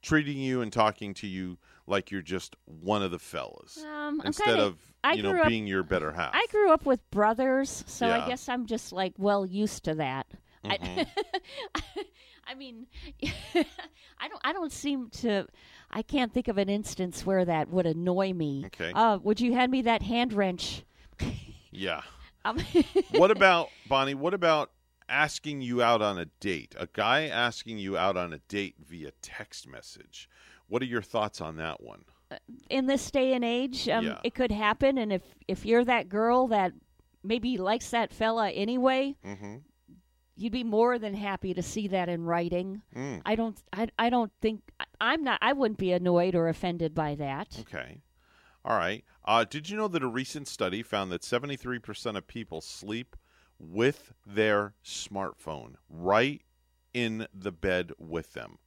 Treating 0.02 0.38
you 0.38 0.62
and 0.62 0.72
talking 0.74 1.14
to 1.16 1.28
you 1.28 1.58
like 1.86 2.10
you're 2.12 2.22
just 2.22 2.56
one 2.66 3.04
of 3.04 3.12
the 3.12 3.20
fellas. 3.20 3.78
Um, 3.84 4.22
instead 4.26 4.46
kinda- 4.46 4.64
of, 4.66 4.78
I 5.04 5.14
you 5.14 5.24
know, 5.24 5.40
up- 5.42 5.48
being 5.48 5.68
your 5.68 5.84
better 5.84 6.12
half. 6.12 6.32
I 6.34 6.46
grew 6.52 6.72
up 6.72 6.86
with 6.86 7.08
brothers, 7.12 7.84
so 7.88 8.08
Yeah. 8.08 8.24
I 8.24 8.28
guess 8.28 8.48
I'm 8.50 8.66
just 8.66 8.92
like 8.94 9.14
well 9.18 9.46
used 9.46 9.84
to 9.86 9.96
that. 9.96 10.28
I, 10.64 10.78
Mhm. 10.78 11.08
I 12.48 12.54
mean, 12.56 12.86
I 13.24 14.28
don't. 14.28 14.42
I 14.44 14.54
don't 14.54 14.72
seem 14.72 15.10
to. 15.22 15.48
I 15.90 16.02
can't 16.04 16.32
think 16.34 16.48
of 16.48 16.58
an 16.58 16.70
instance 16.70 17.26
where 17.26 17.44
that 17.46 17.70
would 17.70 17.86
annoy 17.86 18.34
me. 18.34 18.64
Okay. 18.68 18.92
Uh, 18.94 19.18
would 19.24 19.40
you 19.42 19.54
hand 19.54 19.72
me 19.72 19.82
that 19.84 20.02
hand 20.04 20.34
wrench? 20.34 20.84
yeah. 21.72 22.02
Um, 22.46 22.60
what 23.12 23.32
about, 23.32 23.70
Bonnie, 23.88 24.14
what 24.16 24.34
about 24.34 24.72
asking 25.10 25.62
you 25.62 25.82
out 25.82 26.02
on 26.02 26.18
a 26.18 26.26
date? 26.40 26.74
A 26.78 26.88
guy 26.92 27.28
asking 27.28 27.78
you 27.78 27.98
out 27.98 28.18
on 28.18 28.34
a 28.34 28.40
date 28.48 28.76
via 28.80 29.12
text 29.22 29.68
message. 29.68 30.30
What 30.68 30.82
are 30.82 30.86
your 30.86 31.02
thoughts 31.02 31.42
on 31.42 31.58
that 31.58 31.82
one? 31.82 32.06
in 32.70 32.86
this 32.86 33.12
day 33.12 33.34
and 33.34 33.44
age, 33.44 33.90
um, 33.90 34.06
Yeah. 34.06 34.20
it 34.24 34.34
could 34.34 34.54
happen. 34.54 34.98
And 34.98 35.12
if 35.12 35.22
if 35.50 35.66
you're 35.66 35.84
that 35.84 36.08
girl 36.08 36.48
that 36.48 36.72
maybe 37.26 37.58
likes 37.58 37.90
that 37.90 38.14
fella 38.14 38.50
anyway, 38.52 39.18
Mm-hmm. 39.26 39.58
you'd 40.38 40.54
be 40.54 40.64
more 40.64 40.98
than 40.98 41.14
happy 41.14 41.54
to 41.54 41.62
see 41.62 41.90
that 41.90 42.08
in 42.08 42.24
writing. 42.24 42.84
Mm. 42.96 43.22
I 43.26 43.36
don't. 43.36 43.62
I, 43.74 43.90
I 44.00 44.10
don't 44.10 44.32
think. 44.42 44.62
I- 44.80 44.86
I'm 45.02 45.24
not. 45.26 45.40
I 45.42 45.52
wouldn't 45.52 45.78
be 45.78 45.92
annoyed 45.92 46.34
or 46.36 46.48
offended 46.48 46.96
by 46.96 47.16
that. 47.16 47.50
Okay. 47.62 47.98
All 48.64 48.78
right. 48.78 49.04
Uh, 49.26 49.44
did 49.44 49.70
you 49.70 49.78
know 49.78 49.88
that 49.88 50.04
a 50.04 50.08
recent 50.08 50.48
study 50.48 50.84
found 50.84 51.12
that 51.12 51.22
73% 51.22 52.18
of 52.18 52.28
people 52.28 52.62
sleep 52.62 53.16
with 53.60 54.14
their 54.26 54.74
smartphone 54.84 55.76
right 55.90 56.42
in 56.94 57.28
the 57.34 57.52
bed 57.52 57.92
with 57.98 58.34
them? 58.34 58.58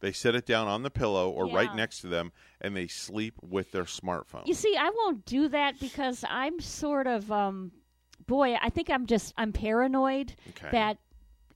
They 0.00 0.12
set 0.12 0.34
it 0.34 0.46
down 0.46 0.66
on 0.66 0.82
the 0.82 0.90
pillow 0.90 1.30
or 1.30 1.46
right 1.46 1.74
next 1.74 2.00
to 2.00 2.06
them 2.08 2.32
and 2.60 2.74
they 2.74 2.86
sleep 2.86 3.34
with 3.42 3.70
their 3.72 3.84
smartphone. 3.84 4.46
You 4.46 4.54
see, 4.54 4.74
I 4.78 4.90
won't 4.90 5.26
do 5.26 5.48
that 5.48 5.78
because 5.78 6.24
I'm 6.28 6.60
sort 6.60 7.06
of. 7.06 7.30
Um, 7.30 7.72
boy, 8.26 8.56
I 8.60 8.70
think 8.70 8.88
I'm 8.88 9.06
just. 9.06 9.34
I'm 9.36 9.52
paranoid 9.52 10.34
Okay. 10.50 10.68
that. 10.72 10.98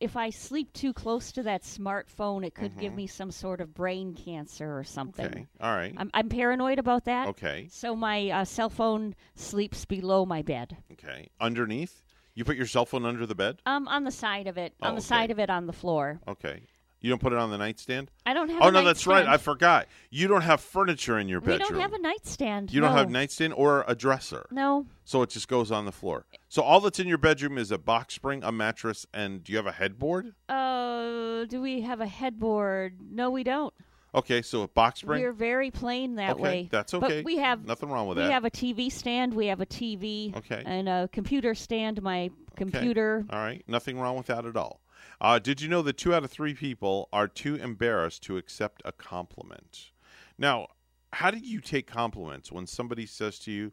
If 0.04 0.18
I 0.18 0.28
sleep 0.28 0.70
too 0.74 0.92
close 0.92 1.32
to 1.32 1.42
that 1.44 1.62
smartphone, 1.62 2.44
it 2.44 2.54
could 2.54 2.76
give 2.78 2.92
Mhm. 2.92 2.96
me 2.96 3.06
some 3.06 3.30
sort 3.30 3.62
of 3.62 3.72
brain 3.72 4.12
cancer 4.12 4.76
or 4.78 4.84
something. 4.84 5.24
Okay. 5.24 5.46
All 5.62 5.74
right. 5.74 5.94
I'm, 5.96 6.10
I'm 6.12 6.28
paranoid 6.28 6.78
about 6.78 7.06
that. 7.06 7.28
Okay. 7.28 7.68
So 7.70 7.96
my 7.96 8.28
uh, 8.28 8.44
cell 8.44 8.68
phone 8.68 9.14
sleeps 9.34 9.86
below 9.86 10.26
my 10.26 10.42
bed. 10.42 10.76
Okay. 10.92 11.28
Underneath? 11.40 12.02
You 12.34 12.44
put 12.44 12.56
your 12.56 12.66
cell 12.66 12.84
phone 12.84 13.06
under 13.06 13.24
the 13.24 13.34
bed? 13.34 13.62
Um, 13.64 13.88
on 13.88 14.04
the 14.04 14.10
side 14.10 14.46
of 14.46 14.58
it, 14.58 14.74
on 14.82 14.90
Oh, 14.92 14.94
the 14.96 14.98
okay. 14.98 15.06
side 15.06 15.30
of 15.30 15.38
it, 15.38 15.48
on 15.48 15.66
the 15.66 15.72
floor. 15.72 16.20
Okay. 16.28 16.66
You 17.04 17.10
don't 17.10 17.18
put 17.18 17.34
it 17.34 17.38
on 17.38 17.50
the 17.50 17.58
nightstand? 17.58 18.10
I 18.24 18.32
don't 18.32 18.48
have. 18.48 18.62
Oh 18.62 18.70
no, 18.70 18.82
that's 18.82 19.06
right. 19.06 19.26
I 19.28 19.36
forgot. 19.36 19.88
You 20.08 20.26
don't 20.26 20.40
have 20.40 20.62
furniture 20.62 21.18
in 21.18 21.28
your 21.28 21.40
We 21.40 21.48
bedroom. 21.48 21.68
We 21.68 21.72
don't 21.74 21.82
have 21.82 21.92
a 21.92 21.98
nightstand. 21.98 22.72
You 22.72 22.80
don't 22.80 22.92
no. 22.92 22.96
have 22.96 23.10
nightstand 23.10 23.52
or 23.52 23.84
a 23.86 23.94
dresser. 23.94 24.46
No. 24.50 24.86
So 25.04 25.20
it 25.20 25.28
just 25.28 25.46
goes 25.46 25.70
on 25.70 25.84
the 25.84 25.92
floor. 25.92 26.24
So 26.48 26.62
all 26.62 26.80
that's 26.80 26.98
in 26.98 27.06
your 27.06 27.18
bedroom 27.18 27.58
is 27.58 27.70
a 27.70 27.76
box 27.76 28.14
spring, 28.14 28.42
a 28.42 28.50
mattress, 28.50 29.04
and 29.12 29.44
do 29.44 29.52
you 29.52 29.58
have 29.58 29.66
a 29.66 29.72
headboard? 29.72 30.32
Uh, 30.48 31.44
do 31.44 31.60
we 31.60 31.82
have 31.82 32.00
a 32.00 32.06
headboard? 32.06 32.94
No, 33.10 33.28
we 33.28 33.44
don't. 33.44 33.74
Okay, 34.14 34.40
so 34.40 34.62
a 34.62 34.68
box 34.68 35.00
spring. 35.00 35.20
We're 35.20 35.32
very 35.34 35.70
plain 35.70 36.14
that 36.14 36.36
Okay, 36.36 36.42
way. 36.42 36.68
that's 36.72 36.92
But 36.92 37.02
okay. 37.04 37.22
we 37.22 37.36
have 37.36 37.66
Nothing 37.66 37.90
wrong 37.90 38.08
with 38.08 38.16
we 38.16 38.22
that. 38.22 38.28
We 38.28 38.32
have 38.32 38.44
a 38.46 38.50
TV 38.50 38.90
stand. 38.90 39.34
We 39.34 39.48
have 39.48 39.60
a 39.60 39.66
TV. 39.66 40.34
Okay. 40.36 40.62
And 40.64 40.88
a 40.88 41.10
computer 41.12 41.54
stand. 41.54 42.00
My 42.00 42.30
Okay. 42.52 42.70
computer. 42.70 43.26
All 43.28 43.40
right, 43.40 43.62
nothing 43.68 43.98
wrong 44.00 44.16
with 44.16 44.28
that 44.28 44.46
at 44.46 44.56
all. 44.56 44.80
Uh, 45.20 45.38
did 45.38 45.60
you 45.60 45.68
know 45.68 45.82
that 45.82 45.96
two 45.96 46.14
out 46.14 46.24
of 46.24 46.30
three 46.30 46.54
people 46.54 47.08
are 47.12 47.28
too 47.28 47.56
embarrassed 47.56 48.22
to 48.24 48.36
accept 48.36 48.82
a 48.84 48.92
compliment? 48.92 49.90
Now, 50.38 50.68
how 51.12 51.30
do 51.30 51.38
you 51.38 51.60
take 51.60 51.86
compliments 51.86 52.50
when 52.50 52.66
somebody 52.66 53.06
says 53.06 53.38
to 53.40 53.52
you, 53.52 53.72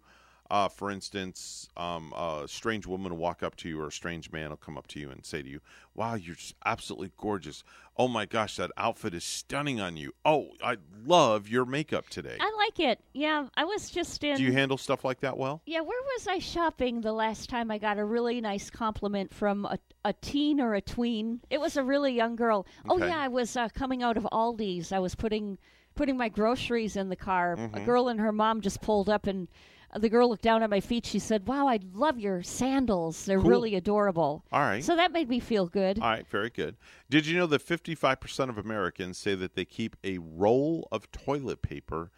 uh, 0.52 0.68
for 0.68 0.92
instance, 0.92 1.70
um, 1.78 2.12
a 2.14 2.44
strange 2.46 2.86
woman 2.86 3.14
will 3.14 3.18
walk 3.18 3.42
up 3.42 3.56
to 3.56 3.70
you 3.70 3.80
or 3.80 3.88
a 3.88 3.92
strange 3.92 4.32
man 4.34 4.50
will 4.50 4.58
come 4.58 4.78
up 4.78 4.86
to 4.88 5.00
you 5.00 5.10
and 5.10 5.26
say 5.26 5.42
to 5.42 5.48
you, 5.48 5.62
Wow, 5.96 6.16
you're 6.16 6.36
just 6.36 6.56
absolutely 6.66 7.12
gorgeous. 7.18 7.64
Oh 7.98 8.08
my 8.10 8.26
gosh, 8.26 8.58
that 8.58 8.70
outfit 8.78 9.14
is 9.14 9.24
stunning 9.24 9.80
on 9.80 9.96
you. 9.96 10.14
Oh, 10.26 10.50
I 10.64 10.78
love 11.06 11.48
your 11.48 11.66
makeup 11.66 12.10
today. 12.10 12.36
I 12.40 12.52
like 12.58 12.80
it. 12.80 13.00
Yeah, 13.14 13.48
I 13.56 13.64
was 13.64 13.90
just 13.90 14.24
in. 14.24 14.36
Do 14.36 14.44
you 14.44 14.52
handle 14.52 14.78
stuff 14.78 15.06
like 15.06 15.22
that 15.22 15.38
well? 15.38 15.62
Yeah, 15.66 15.80
where 15.82 16.02
was 16.16 16.28
I 16.28 16.40
shopping 16.40 17.00
the 17.02 17.14
last 17.14 17.50
time 17.50 17.72
I 17.72 17.78
got 17.78 17.98
a 17.98 18.04
really 18.06 18.42
nice 18.42 18.70
compliment 18.70 19.34
from 19.34 19.66
a, 19.66 19.80
a 20.04 20.14
teen 20.14 20.60
or 20.60 20.74
a 20.76 20.82
tween? 20.82 21.42
It 21.50 21.60
was 21.62 21.78
a 21.78 21.84
really 21.84 22.14
young 22.14 22.36
girl. 22.36 22.66
Oh 22.90 22.98
yeah, 22.98 23.20
I 23.20 23.30
was 23.30 23.56
uh, 23.56 23.70
coming 23.70 24.04
out 24.04 24.18
of 24.18 24.24
Aldi's. 24.32 24.92
I 24.92 25.00
was 25.00 25.16
putting 25.16 25.58
putting 25.96 26.16
my 26.18 26.30
groceries 26.30 26.96
in 26.96 27.10
the 27.10 27.16
car. 27.18 27.54
A 27.54 27.58
Mhm. 27.58 27.86
girl 27.86 28.08
and 28.08 28.20
her 28.20 28.32
mom 28.32 28.62
just 28.62 28.82
pulled 28.82 29.10
up 29.10 29.28
and 29.28 29.50
the 29.98 30.10
girl 30.10 30.30
looked 30.30 30.42
down 30.44 30.64
at 30.64 30.70
my 30.70 30.80
feet. 30.80 31.06
She 31.06 31.20
said, 31.20 31.48
"Wow, 31.48 31.68
I 31.68 31.80
love 31.94 32.20
your 32.20 32.44
sandals. 32.44 33.26
They're 33.26 33.40
Cool. 33.40 33.50
really 33.50 33.76
adorable." 33.76 34.46
All 34.52 34.62
right. 34.62 34.84
So 34.84 34.96
that 34.96 35.12
made 35.12 35.30
me 35.30 35.40
feel 35.40 35.68
good. 35.68 36.00
All 36.00 36.10
right, 36.10 36.28
very 36.28 36.50
good. 36.50 36.78
Did 37.10 37.26
you 37.26 37.38
know 37.38 37.46
that 37.48 37.62
55% 37.62 38.50
of 38.50 38.58
Americans 38.58 39.18
say 39.18 39.36
that 39.36 39.56
they 39.56 39.66
keep 39.66 39.96
a 40.04 40.18
roll 40.20 40.88
of 40.92 41.12
toilet 41.12 41.62
paper 41.62 42.12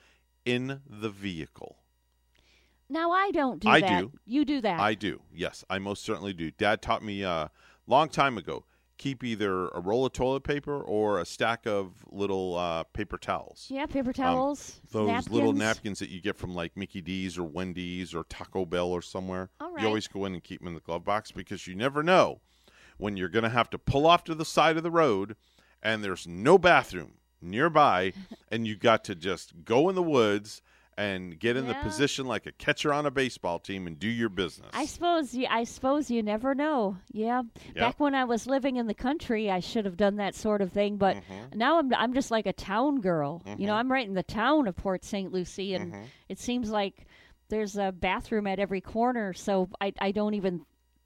in 0.46 0.82
the 0.88 1.10
vehicle? 1.10 1.78
Now 2.90 3.12
I 3.12 3.32
don't 3.32 3.60
do 3.60 3.70
I 3.70 3.82
that. 3.82 4.02
do. 4.02 4.12
You 4.26 4.46
do 4.46 4.62
that. 4.62 4.80
I 4.80 4.94
do. 4.94 5.22
Yes, 5.34 5.64
I 5.70 5.80
most 5.80 6.04
certainly 6.04 6.34
do. 6.34 6.52
Dad 6.52 6.82
taught 6.82 7.04
me 7.04 7.24
a 7.24 7.30
uh, 7.30 7.48
long 7.88 8.10
time 8.10 8.38
ago 8.38 8.66
keep 9.04 9.22
either 9.24 9.68
a 9.70 9.82
roll 9.82 10.06
of 10.06 10.14
toilet 10.14 10.44
paper 10.46 10.82
or 10.82 11.20
a 11.20 11.26
stack 11.26 11.66
of 11.68 11.92
little 12.10 12.56
uh, 12.58 12.84
paper 12.94 13.18
towels. 13.18 13.68
Yeah, 13.70 13.86
paper 13.86 14.10
Um, 14.10 14.14
towels. 14.14 14.80
those 14.92 15.08
napkins. 15.08 15.34
little 15.34 15.52
napkins 15.52 16.00
that 16.00 16.10
you 16.10 16.22
get 16.22 16.38
from 16.38 16.56
like 16.56 16.78
Mickey 16.78 17.02
D's 17.02 17.38
or 17.38 17.44
Wendy's 17.44 18.16
or 18.16 18.24
Taco 18.24 18.66
Bell 18.66 18.88
or 18.88 19.02
somewhere. 19.02 19.50
All 19.60 19.72
right. 19.74 19.82
You 19.82 19.88
always 19.88 20.08
go 20.08 20.24
in 20.24 20.34
and 20.34 20.42
keep 20.44 20.60
them 20.62 20.70
in 20.70 20.74
the 20.76 20.80
glove 20.80 21.04
box 21.04 21.32
because 21.34 21.68
you 21.68 21.76
never 21.76 22.02
know 22.02 22.40
when 22.98 23.18
you're 23.18 23.28
going 23.28 23.44
to 23.44 23.50
have 23.50 23.70
to 23.72 23.78
pull 23.78 24.08
off 24.08 24.24
to 24.24 24.36
the 24.36 24.46
side 24.46 24.78
of 24.78 24.84
the 24.84 24.92
road 24.92 25.36
and 25.82 26.02
there's 26.02 26.26
no 26.26 26.58
bathroom 26.58 27.16
nearby 27.42 28.14
and 28.52 28.66
you 28.66 28.76
got 28.78 29.04
to 29.04 29.16
just 29.16 29.66
go 29.66 29.90
in 29.90 29.96
the 29.96 30.02
woods 30.04 30.62
and 30.98 31.40
get 31.40 31.58
in 31.58 31.68
the 31.68 31.74
position 31.76 32.26
like 32.26 32.46
a 32.46 32.52
catcher 32.52 32.94
on 32.94 33.06
a 33.06 33.12
baseball 33.12 33.60
team 33.60 33.88
and 33.88 34.00
do 34.00 34.08
your 34.08 34.30
business. 34.30 34.70
I 34.74 34.86
suppose 34.86 35.34
you, 35.34 35.48
I 35.50 35.64
suppose 35.64 36.12
you 36.12 36.22
never 36.24 36.54
know. 36.56 36.98
Yeah. 37.12 37.44
Back 37.76 38.00
when 38.00 38.16
I 38.16 38.24
was 38.26 38.46
living 38.48 38.76
in 38.78 38.88
the 38.88 38.94
country, 38.94 39.50
I 39.50 39.60
should 39.60 39.86
have 39.86 39.98
done 39.98 40.18
that 40.18 40.36
sort 40.36 40.62
of 40.62 40.72
thing, 40.72 40.98
but 40.98 41.18
Mm-hmm. 41.18 41.58
now 41.58 41.80
I'm 41.80 41.94
I'm 41.94 42.14
just 42.14 42.32
like 42.32 42.46
a 42.46 42.54
town 42.54 43.02
girl. 43.02 43.42
You 43.58 43.68
know, 43.68 43.74
Mhm. 43.74 43.78
I'm 43.78 43.92
right 43.92 44.08
in 44.08 44.14
the 44.14 44.24
town 44.24 44.68
of 44.68 44.76
Port 44.76 45.04
St. 45.04 45.32
Lucie 45.32 45.74
and 45.74 45.94
Mhm. 45.94 46.06
it 46.30 46.40
seems 46.40 46.70
like 46.70 47.06
there's 47.50 47.76
a 47.78 47.92
bathroom 47.92 48.48
at 48.48 48.60
every 48.60 48.82
corner, 48.82 49.34
so 49.34 49.70
I 49.82 49.94
I 50.00 50.12
don't 50.12 50.34
even 50.34 50.66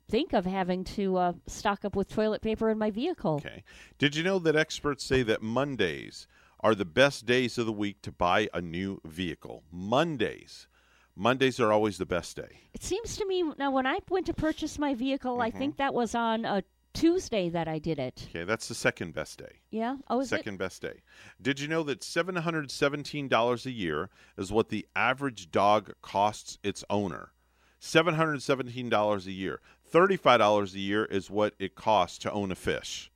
think 0.09 0.31
of 0.31 0.45
having 0.45 0.85
to 0.85 1.17
uh, 1.17 1.33
stock 1.47 1.83
up 1.83 1.93
with 1.95 2.07
toilet 2.09 2.41
paper 2.41 2.69
in 2.69 2.77
my 2.77 2.89
vehicle. 2.91 3.35
Okay. 3.45 3.63
Did 3.97 4.15
you 4.15 4.23
know 4.23 4.39
that 4.39 4.55
experts 4.55 5.03
say 5.03 5.21
that 5.23 5.41
Mondays 5.41 6.27
are 6.59 6.75
the 6.75 6.85
best 6.85 7.25
days 7.25 7.57
of 7.57 7.65
the 7.65 7.71
week 7.71 8.01
to 8.01 8.11
buy 8.11 8.49
a 8.53 8.61
new 8.61 8.99
vehicle? 9.05 9.63
Mondays. 9.71 10.67
Mondays 11.15 11.59
are 11.59 11.71
always 11.71 11.97
the 11.97 12.05
best 12.05 12.35
day. 12.35 12.61
It 12.73 12.83
seems 12.83 13.17
to 13.17 13.25
me 13.25 13.43
now 13.57 13.71
when 13.71 13.87
I 13.87 13.99
went 14.09 14.27
to 14.27 14.33
purchase 14.33 14.77
my 14.77 14.93
vehicle, 14.93 15.41
I 15.41 15.49
think 15.49 15.73
mm-hmm. 15.73 15.83
that 15.83 15.93
was 15.93 16.13
on 16.13 16.45
a 16.45 16.63
Tuesday 16.93 17.49
that 17.49 17.67
I 17.67 17.79
did 17.79 17.99
it. 17.99 18.27
Okay, 18.29 18.43
that's 18.43 18.67
the 18.67 18.75
second 18.75 19.13
best 19.13 19.37
day. 19.37 19.61
Yeah. 19.69 19.97
Oh, 20.09 20.23
second 20.23 20.57
best 20.57 20.81
day. 20.81 21.01
Did 21.41 21.59
you 21.59 21.67
know 21.67 21.83
that 21.83 22.01
$717 22.01 23.65
a 23.65 23.71
year 23.71 24.09
is 24.37 24.51
what 24.51 24.69
the 24.69 24.87
average 24.95 25.51
dog 25.51 25.93
costs 26.01 26.57
its 26.63 26.83
owner? 26.89 27.33
$717 27.81 29.25
a 29.25 29.31
year. 29.31 29.61
$35 29.91 30.73
a 30.73 30.79
year 30.79 31.05
is 31.05 31.29
what 31.29 31.53
it 31.59 31.75
costs 31.75 32.17
to 32.19 32.31
own 32.31 32.51
a 32.51 32.55
fish. 32.55 33.11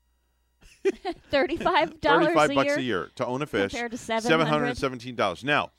Thirty-five 1.31 2.01
dollars 2.01 2.27
35 2.27 2.49
a 2.49 2.55
bucks 2.55 2.65
year 2.67 2.77
a 2.77 2.81
year 2.81 3.11
to 3.15 3.25
own 3.25 3.41
a 3.41 3.45
fish. 3.45 3.71
compared 3.71 3.91
to 3.91 3.97
$717. 3.97 5.43
Now, 5.43 5.71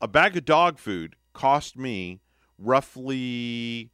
a 0.00 0.08
bag 0.08 0.36
of 0.36 0.44
dog 0.44 0.78
food 0.78 1.16
cost 1.32 1.76
me 1.76 2.20
roughly 2.58 3.90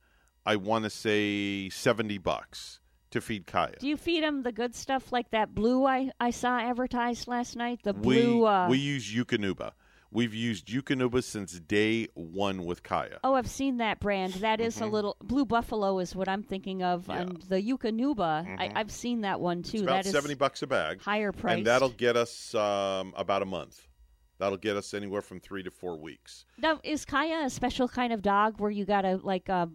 I 0.46 0.56
want 0.56 0.84
to 0.84 0.90
say 0.90 1.68
70 1.68 2.18
bucks. 2.18 2.80
to 3.10 3.20
feed 3.20 3.46
Kaya. 3.46 3.74
Do 3.78 3.88
you 3.88 3.96
feed 3.96 4.22
him 4.22 4.42
the 4.42 4.52
good 4.52 4.74
stuff 4.74 5.10
like 5.12 5.30
that 5.30 5.54
blue 5.54 5.84
I, 5.84 6.10
I 6.20 6.30
saw 6.30 6.58
advertised 6.60 7.26
last 7.28 7.56
night? 7.56 7.80
The 7.82 7.92
we 7.92 8.22
blue. 8.22 8.46
uh, 8.46 8.68
we 8.68 8.78
use 8.78 9.12
Eukanuba. 9.12 9.72
We've 10.12 10.34
used 10.34 10.66
Eukanuba 10.66 11.22
since 11.22 11.52
day 11.60 12.08
one 12.14 12.64
with 12.64 12.82
Kaya. 12.82 13.20
Oh, 13.22 13.34
I've 13.34 13.48
seen 13.48 13.76
that 13.76 14.00
brand. 14.00 14.32
That 14.34 14.60
is 14.60 14.80
a 14.80 14.84
Mhm. 14.84 14.90
little 14.90 15.16
Blue 15.22 15.44
Buffalo 15.44 16.00
is 16.00 16.16
what 16.16 16.28
I'm 16.28 16.42
thinking 16.42 16.82
of, 16.82 17.08
and 17.08 17.40
the 17.42 17.62
Eukanuba. 17.62 18.58
I, 18.58 18.72
I've 18.74 18.90
seen 18.90 19.20
that 19.20 19.40
one 19.40 19.62
too. 19.62 19.68
Mm-hmm. 19.68 19.74
It's 19.76 19.82
about 19.82 19.94
that 19.94 20.06
is 20.06 20.12
seventy 20.12 20.34
bucks 20.34 20.62
a 20.62 20.66
bag, 20.66 21.00
higher 21.00 21.30
price, 21.30 21.58
and 21.58 21.66
that'll 21.66 21.90
get 21.90 22.16
us 22.16 22.54
um, 22.56 23.14
about 23.16 23.42
a 23.42 23.46
month. 23.46 23.86
That'll 24.38 24.58
get 24.58 24.74
us 24.76 24.94
anywhere 24.94 25.20
from 25.22 25.38
three 25.38 25.62
to 25.62 25.70
four 25.70 25.96
weeks. 25.98 26.44
Now, 26.58 26.80
is 26.82 27.04
Kaya 27.04 27.42
a 27.44 27.50
special 27.50 27.86
kind 27.86 28.12
of 28.12 28.22
dog 28.22 28.58
where 28.58 28.70
you 28.70 28.84
gotta 28.86 29.20
like 29.22 29.48
uh, 29.48 29.66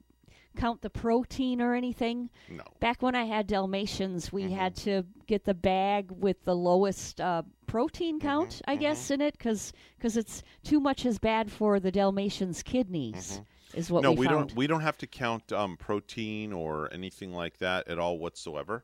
count 0.56 0.82
the 0.82 0.90
protein 0.90 1.62
or 1.62 1.76
anything? 1.76 2.30
No. 2.50 2.64
Back 2.80 3.02
when 3.02 3.16
I 3.16 3.26
had 3.26 3.48
Dalmatians, 3.48 4.32
we 4.32 4.44
Mm-hmm. 4.44 4.56
had 4.56 4.76
to 4.78 5.04
get 5.28 5.46
the 5.46 5.54
bag 5.54 6.12
with 6.12 6.44
the 6.46 6.56
lowest 6.56 7.20
uh, 7.22 7.44
protein 7.68 8.20
Mm-hmm. 8.20 8.28
count, 8.28 8.62
I 8.68 8.76
guess, 8.76 9.12
in 9.12 9.22
it, 9.22 9.38
because 9.38 9.74
it's 10.02 10.44
too 10.64 10.80
much 10.80 11.06
is 11.06 11.20
bad 11.20 11.52
for 11.52 11.80
the 11.80 11.92
Dalmatians' 11.92 12.64
kidneys. 12.64 13.42
Is 13.74 13.92
what 13.92 14.04
Mm-hmm. 14.04 14.10
no, 14.10 14.12
we, 14.12 14.28
we 14.28 14.28
don't. 14.28 14.56
We 14.56 14.68
don't 14.68 14.82
have 14.82 14.98
to 15.00 15.08
count 15.08 15.52
um, 15.52 15.78
protein 15.78 16.54
or 16.54 16.92
anything 16.94 17.34
like 17.34 17.58
that 17.60 17.88
at 17.88 18.00
all 18.00 18.18
whatsoever. 18.18 18.84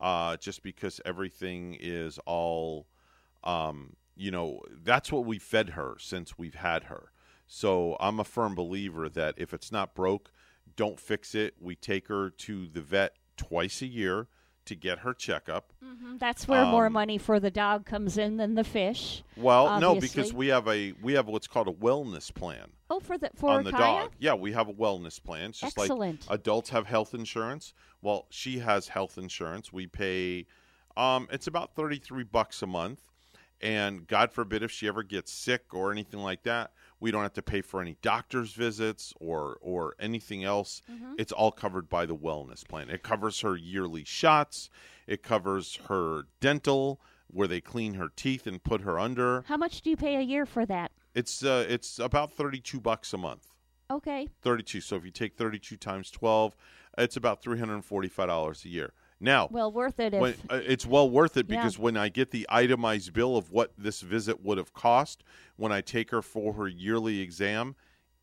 Uh, 0.00 0.36
just 0.36 0.62
because 0.62 1.00
everything 1.04 1.76
is 1.80 2.20
all, 2.24 2.86
um, 3.42 3.96
you 4.16 4.30
know, 4.30 4.60
that's 4.84 5.10
what 5.10 5.24
we 5.24 5.38
fed 5.40 5.70
her 5.70 5.96
since 5.98 6.38
we've 6.38 6.54
had 6.54 6.84
her. 6.84 7.10
So 7.48 7.96
I'm 7.98 8.20
a 8.20 8.24
firm 8.24 8.54
believer 8.54 9.08
that 9.08 9.34
if 9.38 9.52
it's 9.52 9.72
not 9.72 9.94
broke, 9.96 10.30
don't 10.78 10.98
fix 11.00 11.34
it. 11.34 11.54
We 11.60 11.74
take 11.74 12.06
her 12.08 12.30
to 12.30 12.68
the 12.68 12.80
vet 12.80 13.16
twice 13.36 13.82
a 13.82 13.86
year 13.86 14.28
to 14.64 14.74
get 14.76 15.00
her 15.00 15.12
checkup. 15.12 15.72
Mhm, 15.84 16.18
That's 16.20 16.46
where 16.46 16.64
more 16.66 16.86
Um, 16.86 16.92
money 16.92 17.18
for 17.18 17.40
the 17.40 17.50
dog 17.50 17.84
comes 17.84 18.16
in 18.16 18.36
than 18.36 18.54
the 18.54 18.62
fish. 18.64 19.22
Well, 19.36 19.80
no, 19.80 19.98
because 19.98 20.32
we 20.32 20.48
have 20.48 20.68
a 20.68 20.92
we 21.02 21.14
have 21.14 21.26
what's 21.26 21.46
called 21.48 21.66
a 21.68 21.72
wellness 21.72 22.32
plan. 22.32 22.70
oh 22.90 23.00
for 23.00 23.18
the 23.18 23.30
for 23.34 23.50
on 23.50 23.64
the 23.64 23.72
Kaya? 23.72 24.02
dog. 24.04 24.12
Yeah, 24.18 24.34
we 24.34 24.52
have 24.52 24.68
a 24.68 24.72
wellness 24.72 25.22
plan. 25.22 25.50
It's 25.50 25.60
just 25.60 25.76
Excellent. 25.78 26.28
like 26.28 26.38
adults 26.40 26.70
have 26.70 26.86
health 26.86 27.12
insurance. 27.14 27.74
Well, 28.02 28.26
she 28.30 28.60
has 28.60 28.88
health 28.88 29.18
insurance. 29.18 29.72
We 29.72 29.86
pay 29.88 30.46
um 30.96 31.26
it's 31.32 31.46
about 31.48 31.74
33 31.74 32.22
bucks 32.24 32.62
a 32.62 32.66
month. 32.66 33.00
And 33.60 34.06
God 34.06 34.30
forbid 34.32 34.62
if 34.62 34.70
she 34.70 34.86
ever 34.86 35.02
gets 35.02 35.32
sick 35.32 35.74
or 35.74 35.90
anything 35.90 36.20
like 36.20 36.44
that, 36.44 36.70
we 37.00 37.10
don't 37.10 37.22
have 37.22 37.34
to 37.34 37.42
pay 37.42 37.60
for 37.60 37.80
any 37.80 37.96
doctor's 38.02 38.52
visits 38.52 39.14
or 39.20 39.58
or 39.60 39.94
anything 39.98 40.44
else. 40.44 40.82
Mm-hmm. 40.90 41.14
It's 41.18 41.32
all 41.32 41.52
covered 41.52 41.88
by 41.88 42.06
the 42.06 42.16
wellness 42.16 42.66
plan. 42.66 42.90
It 42.90 43.02
covers 43.02 43.40
her 43.40 43.56
yearly 43.56 44.04
shots. 44.04 44.70
It 45.06 45.22
covers 45.22 45.78
her 45.88 46.24
dental 46.40 47.00
where 47.28 47.48
they 47.48 47.60
clean 47.60 47.94
her 47.94 48.08
teeth 48.14 48.46
and 48.46 48.62
put 48.62 48.80
her 48.82 48.98
under. 48.98 49.44
How 49.46 49.56
much 49.56 49.82
do 49.82 49.90
you 49.90 49.96
pay 49.96 50.16
a 50.16 50.22
year 50.22 50.46
for 50.46 50.66
that? 50.66 50.92
It's 51.14 51.44
uh 51.44 51.66
it's 51.68 51.98
about 51.98 52.32
32 52.32 52.80
bucks 52.80 53.12
a 53.12 53.18
month. 53.18 53.54
Okay. 53.90 54.28
32. 54.42 54.80
So 54.80 54.96
if 54.96 55.04
you 55.04 55.10
take 55.10 55.34
32 55.34 55.76
times 55.76 56.10
12, 56.10 56.54
it's 56.98 57.16
about 57.16 57.42
$345 57.42 58.64
a 58.64 58.68
year. 58.68 58.92
Now, 59.20 59.48
Well, 59.50 59.72
worth 59.72 59.98
it 59.98 60.14
if 60.14 60.20
when, 60.20 60.34
uh, 60.48 60.60
it's 60.64 60.86
well 60.86 61.10
worth 61.10 61.36
it 61.36 61.46
Yeah. 61.48 61.56
because 61.60 61.78
when 61.78 61.96
I 61.96 62.08
get 62.08 62.30
the 62.30 62.46
itemized 62.48 63.12
bill 63.12 63.36
of 63.36 63.50
what 63.50 63.72
this 63.76 64.00
visit 64.00 64.44
would 64.44 64.58
have 64.58 64.72
cost 64.72 65.24
when 65.56 65.72
I 65.72 65.80
take 65.80 66.10
her 66.10 66.22
for 66.22 66.52
her 66.54 66.68
yearly 66.68 67.20
exam, 67.20 67.74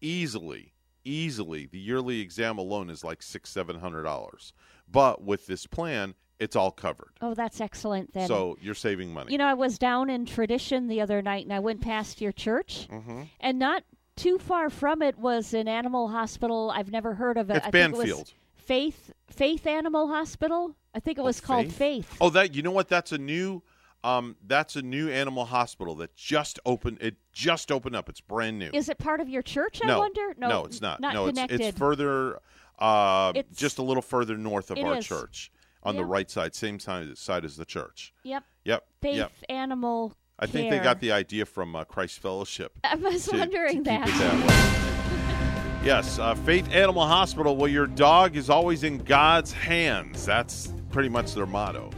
easily, 0.01 0.73
easily, 1.03 1.65
the 1.65 1.79
yearly 1.79 2.21
exam 2.21 2.57
alone 2.57 2.89
is 2.89 3.03
like 3.03 3.21
six, 3.21 3.49
seven 3.49 3.79
hundred 3.79 4.03
dollars. 4.03 4.53
But 4.89 5.23
with 5.23 5.47
this 5.47 5.65
plan, 5.67 6.15
it's 6.39 6.55
all 6.55 6.71
covered. 6.71 7.11
Oh, 7.21 7.33
that's 7.33 7.59
excellent 7.61 8.13
then. 8.13 8.27
So 8.27 8.57
you're 8.61 8.73
saving 8.75 9.13
money. 9.13 9.31
You 9.31 9.37
know, 9.37 9.47
I 9.47 9.53
was 9.53 9.77
down 9.77 10.09
in 10.09 10.25
Tradition 10.25 10.87
the 10.87 11.01
other 11.01 11.21
night 11.21 11.45
and 11.45 11.53
I 11.53 11.59
went 11.59 11.81
past 11.81 12.21
your 12.21 12.31
church, 12.31 12.87
hmm 12.89 13.23
and 13.39 13.59
not 13.59 13.83
too 14.15 14.37
far 14.37 14.69
from 14.69 15.01
it 15.01 15.17
was 15.17 15.53
an 15.53 15.67
animal 15.67 16.07
hospital. 16.07 16.71
I've 16.73 16.89
never 16.91 17.15
heard 17.15 17.37
of 17.37 17.49
it. 17.49 17.57
It's 17.57 17.67
I 17.67 17.71
think 17.71 17.93
it 17.93 17.97
was 17.97 17.99
Banfield. 18.07 18.33
Faith 18.65 19.11
Faith 19.29 19.65
Animal 19.67 20.07
Hospital. 20.07 20.75
I 20.93 20.99
think 20.99 21.17
it 21.17 21.23
was 21.23 21.41
called 21.41 21.71
Faith. 21.71 22.17
Oh, 22.21 22.29
that 22.31 22.55
you 22.55 22.61
know 22.63 22.71
what? 22.71 22.87
That's 22.89 23.11
a 23.11 23.17
new. 23.17 23.61
Um, 24.03 24.35
that's 24.45 24.75
a 24.75 24.83
new 24.83 25.09
animal 25.09 25.45
hospital 25.45 25.95
that 25.95 26.15
just 26.15 26.59
opened. 26.63 26.99
It 27.01 27.15
just 27.33 27.71
opened 27.71 27.95
up. 27.95 28.07
It's 28.07 28.21
brand 28.21 28.59
new. 28.59 28.69
Is 28.71 28.87
it 28.87 28.99
part 28.99 29.19
of 29.19 29.27
your 29.27 29.41
church? 29.41 29.81
I 29.83 29.87
no, 29.87 29.97
wonder. 29.99 30.35
No, 30.37 30.47
no, 30.47 30.65
it's 30.65 30.79
not. 30.79 30.99
Not 30.99 31.15
no, 31.15 31.25
it's, 31.25 31.35
connected. 31.39 31.61
it's 31.61 31.77
further, 31.77 32.39
uh, 32.77 33.31
It's- 33.33 33.57
just 33.57 33.79
a 33.79 33.81
little 33.81 34.03
further 34.03 34.37
north 34.37 34.69
of 34.69 34.77
our 34.77 34.97
is. 34.97 35.07
church, 35.07 35.51
on 35.81 35.95
the 35.95 36.05
right 36.05 36.29
side, 36.29 36.53
same 36.53 36.79
side, 36.79 37.17
side 37.17 37.43
as 37.45 37.57
the 37.57 37.65
church. 37.65 38.13
Yep. 38.21 38.43
Yep. 38.65 38.85
Faith 39.01 39.15
Yep. 39.17 39.31
Animal. 39.49 40.13
I 40.37 40.45
think 40.45 40.69
they 40.69 40.77
got 40.77 40.99
the 40.99 41.11
idea 41.11 41.45
from 41.45 41.75
uh, 41.75 41.83
Christ 41.85 42.19
Fellowship. 42.19 42.77
I 42.83 42.93
was 42.95 43.25
to- 43.25 43.37
wondering 43.37 43.83
to 43.85 43.89
that. 43.89 44.81
Yes, 45.85 46.17
uh, 46.19 46.33
Faith 46.35 46.67
Animal 46.71 47.05
Hospital. 47.05 47.55
Well, 47.55 47.69
your 47.69 47.87
dog 47.87 48.35
is 48.35 48.49
always 48.49 48.83
in 48.83 48.97
God's 48.97 49.53
hands. 49.53 50.25
That's 50.25 50.73
pretty 50.89 51.09
much 51.09 51.33
their 51.33 51.45
motto. 51.45 51.91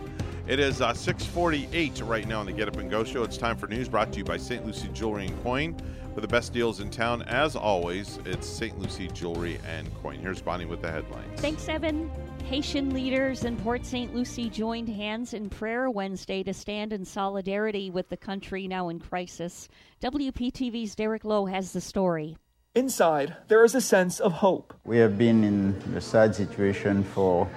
It 0.45 0.59
is 0.59 0.81
uh, 0.81 0.93
648 0.93 2.01
right 2.01 2.27
now 2.27 2.39
on 2.41 2.45
the 2.45 2.51
Get 2.51 2.67
Up 2.67 2.77
and 2.77 2.89
Go 2.89 3.03
show. 3.03 3.23
It's 3.23 3.37
time 3.37 3.57
for 3.57 3.67
news 3.67 3.89
brought 3.89 4.11
to 4.13 4.19
you 4.19 4.23
by 4.23 4.37
St. 4.37 4.65
Lucie 4.65 4.89
Jewelry 4.89 5.25
and 5.25 5.43
Coin. 5.43 5.75
For 6.13 6.21
the 6.21 6.27
best 6.27 6.51
deals 6.51 6.79
in 6.79 6.89
town, 6.89 7.21
as 7.23 7.55
always, 7.55 8.17
it's 8.25 8.47
St. 8.47 8.77
Lucie 8.79 9.07
Jewelry 9.09 9.59
and 9.67 9.93
Coin. 10.01 10.19
Here's 10.19 10.41
Bonnie 10.41 10.65
with 10.65 10.81
the 10.81 10.91
headlines. 10.91 11.39
Thanks, 11.39 11.69
Evan. 11.69 12.09
Haitian 12.45 12.93
leaders 12.93 13.43
in 13.43 13.55
Port 13.57 13.85
St. 13.85 14.15
Lucie 14.15 14.49
joined 14.49 14.89
hands 14.89 15.33
in 15.33 15.49
prayer 15.49 15.91
Wednesday 15.91 16.43
to 16.43 16.53
stand 16.53 16.91
in 16.91 17.05
solidarity 17.05 17.91
with 17.91 18.09
the 18.09 18.17
country 18.17 18.67
now 18.67 18.89
in 18.89 18.99
crisis. 18.99 19.69
WPTV's 20.01 20.95
Derek 20.95 21.23
Lowe 21.23 21.45
has 21.45 21.71
the 21.71 21.81
story. 21.81 22.37
Inside, 22.77 23.35
there 23.47 23.65
is 23.65 23.73
a 23.73 23.81
sense 23.81 24.19
of 24.19 24.33
hope. 24.33 24.71
We 24.85 24.99
have 24.99 25.17
been 25.17 25.43
in 25.43 25.73
a 25.95 25.99
sad 25.99 26.35
situation 26.35 27.03
for, 27.03 27.49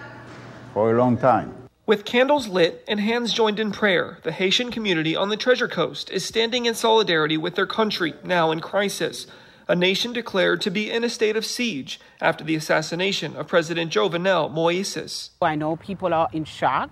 for 0.73 0.93
a 0.93 0.99
long 0.99 1.19
time. 1.19 1.53
With 1.85 2.07
candles 2.07 2.49
lit 2.49 2.83
and 2.89 2.99
hands 2.99 3.35
joined 3.35 3.61
in 3.61 3.71
prayer, 3.71 4.17
the 4.23 4.33
Haitian 4.33 4.71
community 4.71 5.15
on 5.15 5.29
the 5.29 5.37
Treasure 5.37 5.69
Coast 5.69 6.09
is 6.11 6.25
standing 6.25 6.65
in 6.65 6.75
solidarity 6.75 7.37
with 7.37 7.55
their 7.55 7.67
country 7.67 8.15
now 8.25 8.51
in 8.51 8.61
crisis. 8.61 9.27
A 9.69 9.77
nation 9.77 10.15
declared 10.15 10.63
to 10.63 10.71
be 10.71 10.91
in 10.91 11.05
a 11.05 11.11
state 11.11 11.37
of 11.37 11.45
siege 11.45 12.01
after 12.23 12.43
the 12.43 12.57
assassination 12.57 13.37
of 13.37 13.47
President 13.47 13.93
Jovenel 13.93 14.51
Moises. 14.51 15.33
I 15.43 15.55
know 15.55 15.77
people 15.77 16.15
are 16.15 16.31
in 16.33 16.47
shock. 16.47 16.89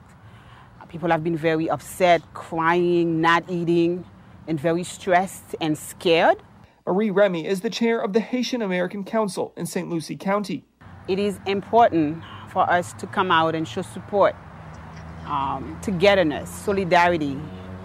People 0.91 1.09
have 1.09 1.25
been 1.25 1.39
very 1.39 1.71
upset, 1.71 2.21
crying, 2.35 3.23
not 3.23 3.45
eating, 3.49 4.05
and 4.47 4.61
very 4.61 4.85
stressed 4.85 5.57
and 5.63 5.79
scared. 5.79 6.37
Marie 6.89 7.11
Remy 7.11 7.47
is 7.47 7.61
the 7.61 7.69
chair 7.69 8.01
of 8.01 8.15
the 8.15 8.21
Haitian 8.21 8.63
American 8.63 9.05
Council 9.05 9.53
in 9.59 9.67
St. 9.67 9.91
Lucie 9.91 10.17
County. 10.17 10.65
It 11.07 11.19
is 11.19 11.39
important 11.45 12.25
for 12.49 12.63
us 12.63 12.95
to 12.95 13.07
come 13.07 13.31
out 13.31 13.55
and 13.55 13.69
show 13.69 13.83
support, 13.83 14.35
um, 15.27 15.79
togetherness, 15.83 16.49
solidarity 16.49 17.37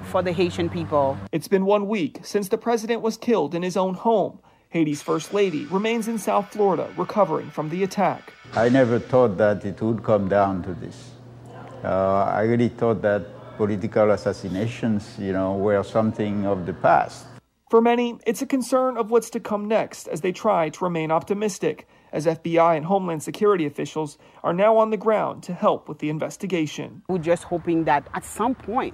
for 0.04 0.24
the 0.24 0.32
Haitian 0.32 0.70
people. 0.70 1.18
It's 1.34 1.49
been 1.49 1.66
one 1.66 1.89
week 1.89 2.22
since 2.24 2.47
the 2.47 2.58
president 2.58 3.01
was 3.01 3.18
killed 3.18 3.54
in 3.54 3.62
his 3.62 3.76
own 3.76 3.93
home. 3.93 4.39
Haiti's 4.70 5.01
first 5.01 5.34
lady 5.34 5.66
remains 5.66 6.08
in 6.08 6.18
South 6.18 6.54
Florida 6.54 6.89
recovering 6.95 7.49
from 7.51 7.68
the 7.68 7.84
attack. 7.84 8.32
I 8.54 8.70
never 8.70 8.99
thought 8.99 9.36
that 9.36 9.66
it 9.66 9.82
would 9.82 10.01
come 10.01 10.30
down 10.30 10.64
to 10.64 10.74
this. 10.76 11.12
Uh, 11.84 12.24
I 12.24 12.43
really 12.43 12.70
thought 12.70 13.01
that 13.01 13.58
political 13.58 14.12
assassinations, 14.12 15.20
you 15.20 15.34
know, 15.34 15.58
were 15.58 15.84
something 15.84 16.47
of 16.47 16.66
the 16.66 16.72
past. 16.72 17.26
For 17.74 17.82
many, 17.82 18.19
it's 18.28 18.43
a 18.43 18.45
concern 18.45 18.97
of 18.97 19.09
what's 19.09 19.32
to 19.32 19.39
come 19.39 19.67
next 19.67 20.07
as 20.07 20.21
they 20.21 20.32
try 20.32 20.69
to 20.69 20.84
remain 20.84 21.09
optimistic, 21.09 21.88
as 22.11 22.28
FBI 22.28 22.78
and 22.78 22.86
Homeland 22.86 23.24
Security 23.24 23.65
officials 23.65 24.19
are 24.43 24.53
now 24.53 24.78
on 24.78 24.91
the 24.91 24.95
ground 24.95 25.41
to 25.41 25.55
help 25.55 25.89
with 25.89 25.97
the 25.97 26.11
investigation. 26.11 27.01
We're 27.09 27.17
just 27.17 27.45
hoping 27.45 27.86
that 27.86 28.07
at 28.13 28.26
some 28.26 28.53
point 28.53 28.93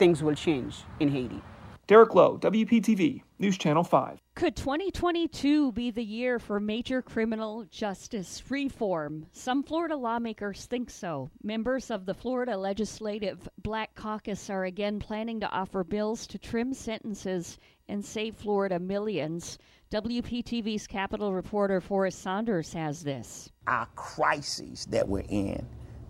things 0.00 0.24
will 0.24 0.34
change 0.34 0.78
in 0.98 1.08
Haiti. 1.08 1.40
Derek 1.86 2.16
Lowe, 2.16 2.36
WPTV, 2.38 3.22
News 3.38 3.56
Channel 3.58 3.84
5. 3.84 4.20
Could 4.34 4.56
2022 4.56 5.70
be 5.70 5.92
the 5.92 6.02
year 6.02 6.40
for 6.40 6.58
major 6.58 7.00
criminal 7.00 7.64
justice 7.70 8.42
reform? 8.48 9.26
Some 9.30 9.62
Florida 9.62 9.96
lawmakers 9.96 10.66
think 10.66 10.90
so. 10.90 11.30
Members 11.44 11.92
of 11.92 12.04
the 12.04 12.14
Florida 12.14 12.56
Legislative 12.56 13.48
Black 13.62 13.94
Caucus 13.94 14.50
are 14.50 14.64
again 14.64 14.98
planning 14.98 15.38
to 15.38 15.48
offer 15.48 15.84
bills 15.84 16.26
to 16.26 16.38
trim 16.38 16.74
sentences 16.74 17.56
and 17.88 18.04
save 18.04 18.36
Florida 18.36 18.78
millions. 18.78 19.58
WPTV's 19.90 20.86
Capitol 20.86 21.32
reporter 21.32 21.80
Forrest 21.80 22.20
Saunders 22.20 22.72
has 22.72 23.02
this. 23.02 23.50
Our 23.66 23.86
crisis 23.94 24.84
that 24.86 25.08
we're 25.08 25.24
in 25.28 25.66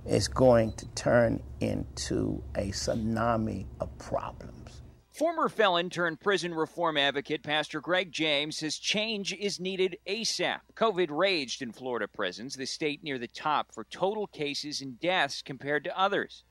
is 0.06 0.28
going 0.28 0.72
to 0.72 0.86
turn 0.94 1.42
into 1.60 2.42
a 2.54 2.70
tsunami 2.70 3.66
of 3.80 3.96
problems. 3.98 4.82
Former 5.16 5.48
felon 5.48 5.88
turned 5.88 6.20
prison 6.20 6.54
reform 6.54 6.98
advocate 6.98 7.42
Pastor 7.42 7.80
Greg 7.80 8.12
James 8.12 8.58
says 8.58 8.76
change 8.76 9.32
is 9.32 9.58
needed 9.58 9.96
ASAP. 10.06 10.60
COVID 10.74 11.08
raged 11.10 11.62
in 11.62 11.72
Florida 11.72 12.06
prisons, 12.06 12.54
the 12.54 12.66
state 12.66 13.02
near 13.02 13.18
the 13.18 13.26
top 13.26 13.72
for 13.72 13.84
total 13.84 14.26
cases 14.26 14.82
and 14.82 15.00
deaths 15.00 15.40
compared 15.40 15.84
to 15.84 15.98
others. 15.98 16.44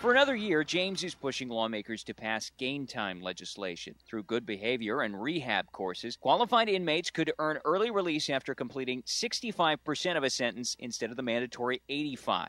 For 0.00 0.12
another 0.12 0.34
year, 0.34 0.64
James 0.64 1.04
is 1.04 1.14
pushing 1.14 1.50
lawmakers 1.50 2.02
to 2.04 2.14
pass 2.14 2.50
gain 2.56 2.86
time 2.86 3.20
legislation. 3.20 3.94
Through 4.08 4.22
good 4.22 4.46
behavior 4.46 5.02
and 5.02 5.20
rehab 5.20 5.70
courses, 5.72 6.16
qualified 6.16 6.70
inmates 6.70 7.10
could 7.10 7.34
earn 7.38 7.58
early 7.66 7.90
release 7.90 8.30
after 8.30 8.54
completing 8.54 9.02
65% 9.02 10.16
of 10.16 10.24
a 10.24 10.30
sentence 10.30 10.74
instead 10.78 11.10
of 11.10 11.16
the 11.16 11.22
mandatory 11.22 11.82
85. 11.90 12.48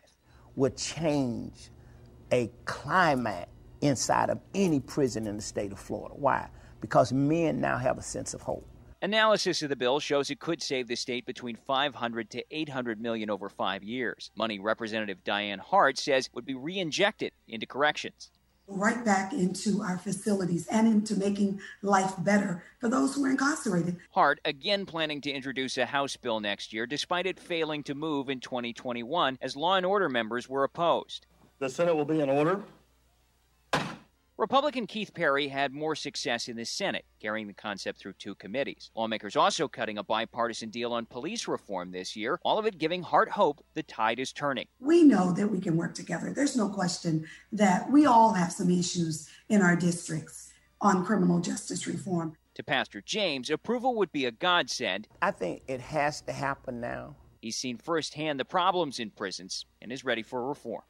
Would 0.56 0.78
change 0.78 1.72
a 2.32 2.50
climate 2.64 3.50
inside 3.82 4.30
of 4.30 4.40
any 4.56 4.80
prison 4.80 5.28
in 5.28 5.36
the 5.36 5.42
state 5.42 5.74
of 5.74 5.80
Florida. 5.80 6.16
Why? 6.16 6.48
Because 6.80 7.12
men 7.12 7.60
now 7.60 7.78
have 7.78 7.98
a 7.98 8.02
sense 8.02 8.34
of 8.34 8.40
hope. 8.40 8.66
Analysis 9.04 9.64
of 9.64 9.70
the 9.70 9.76
bill 9.76 10.00
shows 10.00 10.30
it 10.30 10.40
could 10.40 10.62
save 10.62 10.88
the 10.88 10.96
state 10.96 11.26
between 11.26 11.56
500 11.56 12.30
to 12.30 12.44
800 12.52 13.02
million 13.02 13.32
over 13.32 13.50
5 13.50 13.84
years. 13.84 14.30
Money 14.36 14.60
Representative 14.60 15.24
Dianne 15.24 15.58
Hart 15.58 15.98
says 15.98 16.30
would 16.36 16.46
be 16.46 16.54
re-injected 16.54 17.32
into 17.48 17.66
corrections. 17.66 18.30
Right 18.68 19.04
back 19.04 19.34
into 19.34 19.82
our 19.82 19.98
facilities 19.98 20.68
and 20.68 20.88
into 20.88 21.16
making 21.16 21.60
life 21.82 22.14
better 22.20 22.64
for 22.80 22.90
those 22.90 23.16
who 23.16 23.26
are 23.26 23.32
incarcerated. 23.32 23.98
Hart 24.12 24.40
again 24.46 24.86
planning 24.86 25.20
to 25.22 25.32
introduce 25.32 25.80
a 25.80 25.88
House 25.88 26.16
bill 26.16 26.40
next 26.40 26.72
year 26.72 26.86
despite 26.86 27.26
it 27.26 27.40
failing 27.40 27.82
to 27.86 27.96
move 27.96 28.30
in 28.30 28.40
2021 28.40 29.40
as 29.42 29.56
law 29.56 29.78
and 29.78 29.86
order 29.86 30.10
members 30.10 30.48
were 30.48 30.64
opposed. 30.64 31.26
The 31.58 31.70
Senate 31.70 31.96
will 31.96 32.06
be 32.06 32.22
in 32.22 32.30
order. 32.30 32.62
Republican 34.42 34.88
Keith 34.88 35.14
Perry 35.14 35.48
had 35.48 35.72
more 35.72 35.94
success 35.94 36.48
in 36.48 36.58
the 36.58 36.66
Senate, 36.66 37.06
carrying 37.22 37.46
the 37.46 37.54
concept 37.54 38.00
through 38.00 38.14
two 38.14 38.34
committees. 38.34 38.90
Lawmakers 38.96 39.36
also 39.36 39.68
cutting 39.68 40.00
a 40.00 40.04
bipartisan 40.04 40.72
deal 40.72 40.94
on 40.94 41.06
police 41.06 41.48
reform 41.48 41.92
this 41.92 42.16
year, 42.16 42.40
all 42.44 42.58
of 42.58 42.66
it 42.66 42.80
giving 42.80 43.04
Hart 43.04 43.30
hope 43.30 43.64
the 43.76 43.84
tide 43.84 44.18
is 44.18 44.34
turning. 44.34 44.66
We 44.80 45.04
know 45.04 45.32
that 45.32 45.48
we 45.48 45.60
can 45.60 45.78
work 45.78 45.94
together. 45.94 46.34
There's 46.34 46.58
no 46.58 46.70
question 46.70 47.28
that 47.52 47.92
we 47.92 48.08
all 48.08 48.34
have 48.34 48.52
some 48.52 48.72
issues 48.72 49.30
in 49.48 49.62
our 49.62 49.76
districts 49.76 50.52
on 50.82 51.06
criminal 51.06 51.40
justice 51.40 51.86
reform. 51.86 52.36
To 52.56 52.64
Pastor 52.64 53.00
James, 53.00 53.52
approval 53.52 53.94
would 53.98 54.12
be 54.12 54.26
a 54.26 54.32
godsend. 54.32 55.08
I 55.22 55.30
think 55.30 55.62
it 55.68 55.82
has 55.82 56.22
to 56.22 56.34
happen 56.34 56.82
now. 56.82 57.16
He's 57.44 57.58
seen 57.58 57.78
firsthand 57.78 58.40
the 58.40 58.46
problems 58.46 58.98
in 58.98 59.12
prisons 59.12 59.68
and 59.84 59.92
is 59.92 60.04
ready 60.04 60.24
for 60.24 60.48
reform. 60.48 60.82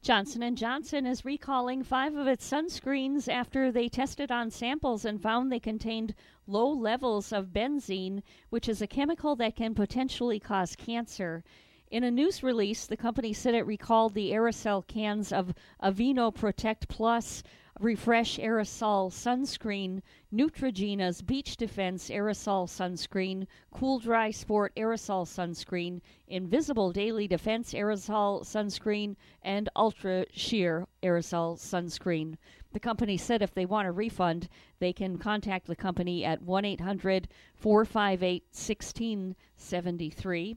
Johnson 0.00 0.54
& 0.54 0.56
Johnson 0.56 1.06
is 1.06 1.24
recalling 1.24 1.82
5 1.82 2.14
of 2.14 2.26
its 2.28 2.48
sunscreens 2.48 3.28
after 3.28 3.72
they 3.72 3.88
tested 3.88 4.30
on 4.30 4.50
samples 4.50 5.04
and 5.04 5.20
found 5.20 5.50
they 5.50 5.58
contained 5.58 6.14
low 6.46 6.70
levels 6.70 7.32
of 7.32 7.52
benzene, 7.52 8.22
which 8.48 8.68
is 8.68 8.80
a 8.80 8.86
chemical 8.86 9.34
that 9.36 9.56
can 9.56 9.74
potentially 9.74 10.38
cause 10.38 10.76
cancer. 10.76 11.42
In 11.90 12.04
a 12.04 12.10
news 12.10 12.42
release, 12.42 12.86
the 12.86 12.96
company 12.96 13.32
said 13.32 13.54
it 13.54 13.66
recalled 13.66 14.14
the 14.14 14.30
aerosol 14.30 14.86
cans 14.86 15.32
of 15.32 15.52
Aveeno 15.82 16.32
Protect 16.34 16.88
Plus, 16.88 17.42
Refresh 17.80 18.38
Aerosol 18.38 19.12
Sunscreen, 19.12 20.02
Neutrogena's 20.34 21.22
Beach 21.22 21.56
Defense 21.56 22.10
Aerosol 22.10 22.68
Sunscreen, 22.68 23.46
Cool 23.70 24.00
Dry 24.00 24.32
Sport 24.32 24.72
Aerosol 24.76 25.24
Sunscreen, 25.24 26.00
Invisible 26.26 26.90
Daily 26.90 27.28
Defense 27.28 27.74
Aerosol 27.74 28.44
Sunscreen, 28.44 29.14
and 29.42 29.68
Ultra 29.76 30.26
Sheer 30.32 30.88
Aerosol 31.04 31.56
Sunscreen. 31.56 32.36
The 32.72 32.80
company 32.80 33.16
said 33.16 33.42
if 33.42 33.54
they 33.54 33.64
want 33.64 33.86
a 33.86 33.92
refund, 33.92 34.48
they 34.80 34.92
can 34.92 35.16
contact 35.16 35.68
the 35.68 35.76
company 35.76 36.24
at 36.24 36.42
1 36.42 36.64
800 36.64 37.28
458 37.54 38.42
1673. 38.50 40.56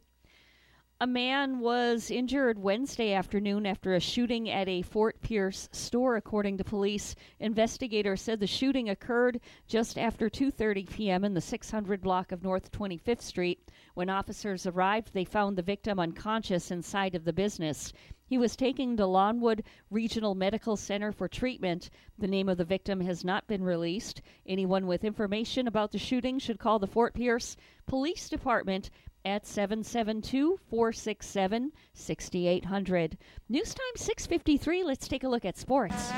A 1.01 1.07
man 1.07 1.61
was 1.61 2.11
injured 2.11 2.59
Wednesday 2.59 3.11
afternoon 3.11 3.65
after 3.65 3.95
a 3.95 3.99
shooting 3.99 4.47
at 4.51 4.69
a 4.69 4.83
Fort 4.83 5.19
Pierce 5.19 5.67
store 5.71 6.15
according 6.15 6.59
to 6.59 6.63
police. 6.63 7.15
Investigators 7.39 8.21
said 8.21 8.39
the 8.39 8.45
shooting 8.45 8.87
occurred 8.87 9.41
just 9.67 9.97
after 9.97 10.29
2:30 10.29 10.87
p.m. 10.91 11.23
in 11.23 11.33
the 11.33 11.41
600 11.41 12.03
block 12.03 12.31
of 12.31 12.43
North 12.43 12.71
25th 12.71 13.23
Street. 13.23 13.71
When 13.95 14.11
officers 14.11 14.67
arrived, 14.67 15.11
they 15.11 15.25
found 15.25 15.57
the 15.57 15.63
victim 15.63 15.99
unconscious 15.99 16.69
inside 16.69 17.15
of 17.15 17.25
the 17.25 17.33
business. 17.33 17.91
He 18.23 18.37
was 18.37 18.55
taken 18.55 18.95
to 18.97 19.07
Lawnwood 19.07 19.63
Regional 19.89 20.35
Medical 20.35 20.77
Center 20.77 21.11
for 21.11 21.27
treatment. 21.27 21.89
The 22.19 22.27
name 22.27 22.47
of 22.47 22.59
the 22.59 22.63
victim 22.63 23.01
has 23.01 23.25
not 23.25 23.47
been 23.47 23.63
released. 23.63 24.21
Anyone 24.45 24.85
with 24.85 25.03
information 25.03 25.67
about 25.67 25.93
the 25.93 25.97
shooting 25.97 26.37
should 26.37 26.59
call 26.59 26.77
the 26.77 26.85
Fort 26.85 27.15
Pierce 27.15 27.57
Police 27.87 28.29
Department 28.29 28.91
at 29.25 29.45
772 29.45 30.59
467 30.69 31.71
6800. 31.93 33.17
News 33.49 33.73
time 33.73 33.95
653. 33.95 34.83
Let's 34.83 35.07
take 35.07 35.23
a 35.23 35.29
look 35.29 35.45
at 35.45 35.57
sports. 35.57 36.11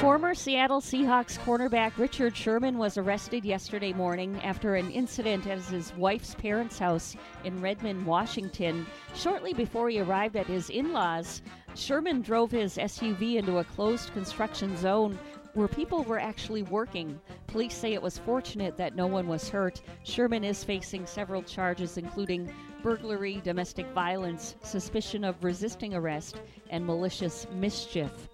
Former 0.00 0.32
Seattle 0.32 0.80
Seahawks 0.80 1.38
cornerback 1.40 1.98
Richard 1.98 2.36
Sherman 2.36 2.78
was 2.78 2.96
arrested 2.96 3.44
yesterday 3.44 3.92
morning 3.92 4.40
after 4.44 4.76
an 4.76 4.92
incident 4.92 5.48
at 5.48 5.58
his 5.58 5.92
wife's 5.96 6.36
parents' 6.36 6.78
house 6.78 7.16
in 7.42 7.60
Redmond, 7.60 8.06
Washington. 8.06 8.86
Shortly 9.16 9.54
before 9.54 9.88
he 9.88 10.00
arrived 10.00 10.36
at 10.36 10.46
his 10.46 10.70
in 10.70 10.92
laws, 10.92 11.42
Sherman 11.74 12.22
drove 12.22 12.52
his 12.52 12.76
SUV 12.76 13.36
into 13.36 13.58
a 13.58 13.64
closed 13.64 14.12
construction 14.12 14.76
zone 14.76 15.18
where 15.58 15.66
people 15.66 16.04
were 16.04 16.20
actually 16.20 16.62
working. 16.62 17.20
Police 17.48 17.74
say 17.74 17.92
it 17.92 18.00
was 18.00 18.16
fortunate 18.16 18.76
that 18.76 18.94
no 18.94 19.08
one 19.08 19.26
was 19.26 19.48
hurt. 19.48 19.82
Sherman 20.04 20.44
is 20.44 20.62
facing 20.62 21.04
several 21.04 21.42
charges, 21.42 21.98
including 21.98 22.48
burglary, 22.80 23.40
domestic 23.42 23.88
violence, 23.88 24.54
suspicion 24.62 25.24
of 25.24 25.42
resisting 25.42 25.94
arrest, 25.94 26.40
and 26.70 26.86
malicious 26.86 27.48
mischief. 27.52 28.28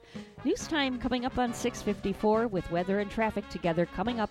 News 0.44 0.68
time 0.68 0.98
coming 0.98 1.24
up 1.24 1.38
on 1.38 1.54
654 1.54 2.48
with 2.48 2.70
weather 2.70 2.98
and 2.98 3.10
traffic 3.10 3.48
together 3.48 3.86
coming 3.86 4.20
up. 4.20 4.30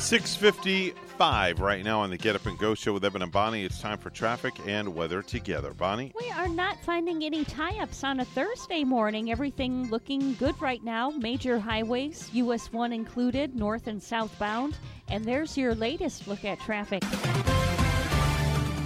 655 0.00 1.60
right 1.60 1.84
now 1.84 2.00
on 2.00 2.08
the 2.08 2.16
Get 2.16 2.34
Up 2.34 2.46
and 2.46 2.58
Go 2.58 2.74
show 2.74 2.94
with 2.94 3.04
Evan 3.04 3.20
and 3.20 3.30
Bonnie. 3.30 3.64
It's 3.64 3.80
time 3.80 3.98
for 3.98 4.08
traffic 4.08 4.54
and 4.66 4.94
weather 4.94 5.20
together. 5.20 5.74
Bonnie? 5.74 6.12
We 6.18 6.30
are 6.30 6.48
not 6.48 6.82
finding 6.82 7.22
any 7.22 7.44
tie 7.44 7.78
ups 7.82 8.02
on 8.02 8.20
a 8.20 8.24
Thursday 8.24 8.82
morning. 8.82 9.30
Everything 9.30 9.90
looking 9.90 10.34
good 10.34 10.60
right 10.60 10.82
now. 10.82 11.10
Major 11.10 11.58
highways, 11.58 12.30
US 12.32 12.72
1 12.72 12.94
included, 12.94 13.54
north 13.54 13.88
and 13.88 14.02
southbound. 14.02 14.78
And 15.08 15.22
there's 15.24 15.58
your 15.58 15.74
latest 15.74 16.26
look 16.26 16.46
at 16.46 16.58
traffic. 16.60 17.02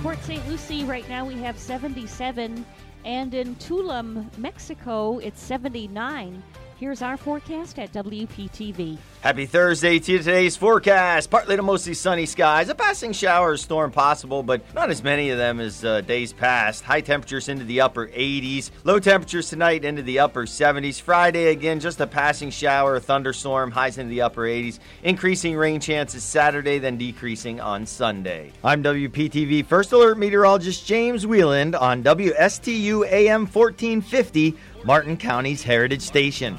Port 0.03 0.21
St. 0.25 0.47
Lucie, 0.49 0.85
right 0.85 1.09
now 1.09 1.25
we 1.25 1.35
have 1.35 1.57
77. 1.59 2.67
And 3.05 3.35
in 3.35 3.55
Tulum, 3.57 4.37
Mexico, 4.37 5.19
it's 5.19 5.41
79. 5.41 6.43
Here's 6.77 7.03
our 7.03 7.17
forecast 7.17 7.79
at 7.79 7.93
WPTV. 7.93 8.99
Happy 9.25 9.47
Thursday 9.47 9.99
to. 9.99 10.19
Today's 10.19 10.55
forecast 10.55 11.31
partly 11.31 11.57
to 11.57 11.63
mostly 11.63 11.95
sunny 11.95 12.27
skies. 12.27 12.69
A 12.69 12.75
passing 12.75 13.15
shower 13.15 13.53
or 13.53 13.57
storm 13.57 13.91
possible, 13.91 14.43
but 14.43 14.63
not 14.75 14.91
as 14.91 15.03
many 15.03 15.31
of 15.31 15.39
them 15.39 15.61
as 15.61 15.83
uh, 15.83 16.03
days 16.03 16.35
past. 16.35 16.85
High 16.85 17.01
temperatures 17.01 17.49
into 17.49 17.65
the 17.65 17.81
upper 17.81 18.09
80s. 18.09 18.71
Low 18.85 18.99
temperatures 18.99 19.49
tonight 19.49 19.83
into 19.83 20.03
the 20.03 20.19
upper 20.19 20.45
70s. 20.45 21.01
Friday, 21.01 21.47
again, 21.47 21.81
just 21.81 22.03
a 22.03 22.07
passing 22.07 22.51
shower, 22.51 22.97
a 22.97 23.01
thunderstorm. 23.01 23.71
Highs 23.71 23.97
into 23.97 24.11
the 24.11 24.21
upper 24.21 24.43
80s. 24.43 24.79
Increasing 25.05 25.57
rain 25.57 25.81
chances 25.81 26.23
Saturday, 26.23 26.79
then 26.79 26.99
decreasing 26.99 27.63
on 27.63 27.87
Sunday. 27.87 28.53
I'm 28.63 28.83
WPTV 28.83 29.65
First 29.65 29.93
Alert 29.93 30.19
Meteorologist 30.19 30.87
James 30.87 31.27
Wieland 31.27 31.77
on 31.77 32.03
WSTU 32.03 33.11
AM 33.11 33.47
1450. 33.47 34.55
Martin 34.85 35.17
County's 35.17 35.63
Heritage 35.63 36.03
Station. 36.03 36.59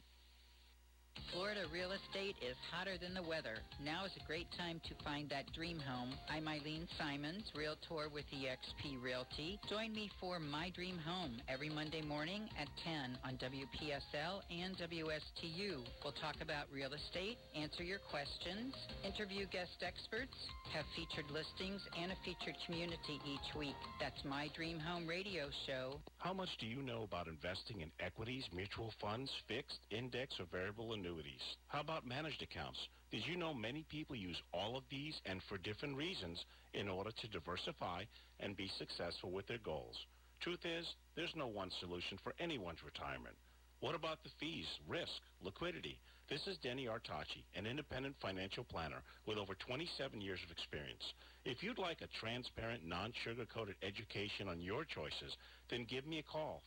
Florida 1.33 1.61
real 1.71 1.91
estate 1.91 2.35
is 2.43 2.55
hotter 2.71 2.97
than 2.99 3.13
the 3.13 3.23
weather. 3.23 3.55
Now 3.83 4.03
is 4.05 4.11
a 4.19 4.27
great 4.27 4.47
time 4.57 4.81
to 4.87 5.03
find 5.03 5.29
that 5.29 5.47
dream 5.53 5.79
home. 5.79 6.11
I'm 6.29 6.47
Eileen 6.47 6.87
Simons, 6.99 7.43
Realtor 7.55 8.11
with 8.13 8.25
eXp 8.35 9.01
Realty. 9.01 9.59
Join 9.69 9.93
me 9.93 10.11
for 10.19 10.39
My 10.39 10.69
Dream 10.75 10.99
Home 10.99 11.39
every 11.47 11.69
Monday 11.69 12.01
morning 12.01 12.49
at 12.59 12.67
10 12.83 13.17
on 13.23 13.39
WPSL 13.39 14.43
and 14.51 14.75
WSTU. 14.75 15.83
We'll 16.03 16.19
talk 16.19 16.35
about 16.41 16.67
real 16.71 16.91
estate, 16.91 17.37
answer 17.55 17.83
your 17.83 17.99
questions, 18.11 18.75
interview 19.03 19.47
guest 19.47 19.79
experts, 19.85 20.35
have 20.73 20.85
featured 20.95 21.31
listings, 21.31 21.81
and 21.95 22.11
a 22.11 22.19
featured 22.23 22.55
community 22.65 23.19
each 23.23 23.55
week. 23.55 23.79
That's 23.99 24.19
My 24.25 24.49
Dream 24.55 24.79
Home 24.79 25.07
radio 25.07 25.47
show. 25.65 25.99
How 26.17 26.33
much 26.33 26.49
do 26.59 26.67
you 26.67 26.81
know 26.83 27.03
about 27.03 27.27
investing 27.27 27.81
in 27.81 27.91
equities, 27.99 28.43
mutual 28.53 28.91
funds, 28.99 29.31
fixed, 29.47 29.79
index, 29.91 30.35
or 30.39 30.45
variable 30.51 30.93
annuities? 31.01 31.41
How 31.67 31.81
about 31.81 32.05
managed 32.05 32.41
accounts? 32.41 32.77
Did 33.11 33.25
you 33.25 33.35
know 33.35 33.53
many 33.53 33.85
people 33.89 34.15
use 34.15 34.37
all 34.53 34.77
of 34.77 34.83
these 34.89 35.19
and 35.25 35.41
for 35.49 35.57
different 35.57 35.97
reasons 35.97 36.45
in 36.73 36.87
order 36.87 37.09
to 37.11 37.27
diversify 37.27 38.03
and 38.39 38.55
be 38.55 38.69
successful 38.77 39.31
with 39.31 39.47
their 39.47 39.57
goals? 39.65 39.97
Truth 40.41 40.61
is, 40.63 40.85
there's 41.15 41.33
no 41.35 41.47
one 41.47 41.71
solution 41.79 42.19
for 42.23 42.33
anyone's 42.39 42.83
retirement. 42.85 43.35
What 43.79 43.95
about 43.95 44.23
the 44.23 44.29
fees, 44.39 44.67
risk, 44.87 45.21
liquidity? 45.41 45.99
This 46.31 46.47
is 46.47 46.55
Denny 46.63 46.87
Artachi, 46.87 47.43
an 47.57 47.67
independent 47.67 48.15
financial 48.21 48.63
planner 48.63 49.03
with 49.27 49.37
over 49.37 49.53
27 49.53 50.21
years 50.21 50.39
of 50.45 50.51
experience. 50.51 51.03
If 51.43 51.61
you'd 51.61 51.77
like 51.77 51.99
a 51.99 52.07
transparent, 52.21 52.87
non-sugar-coated 52.87 53.75
education 53.83 54.47
on 54.47 54.61
your 54.61 54.85
choices, 54.85 55.35
then 55.69 55.85
give 55.89 56.07
me 56.07 56.19
a 56.19 56.23
call, 56.23 56.61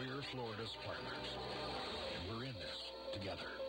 We're 0.00 0.24
Florida's 0.32 0.72
partners, 0.88 1.28
and 1.36 2.20
we're 2.32 2.48
in 2.48 2.56
this 2.56 2.80
together. 3.20 3.59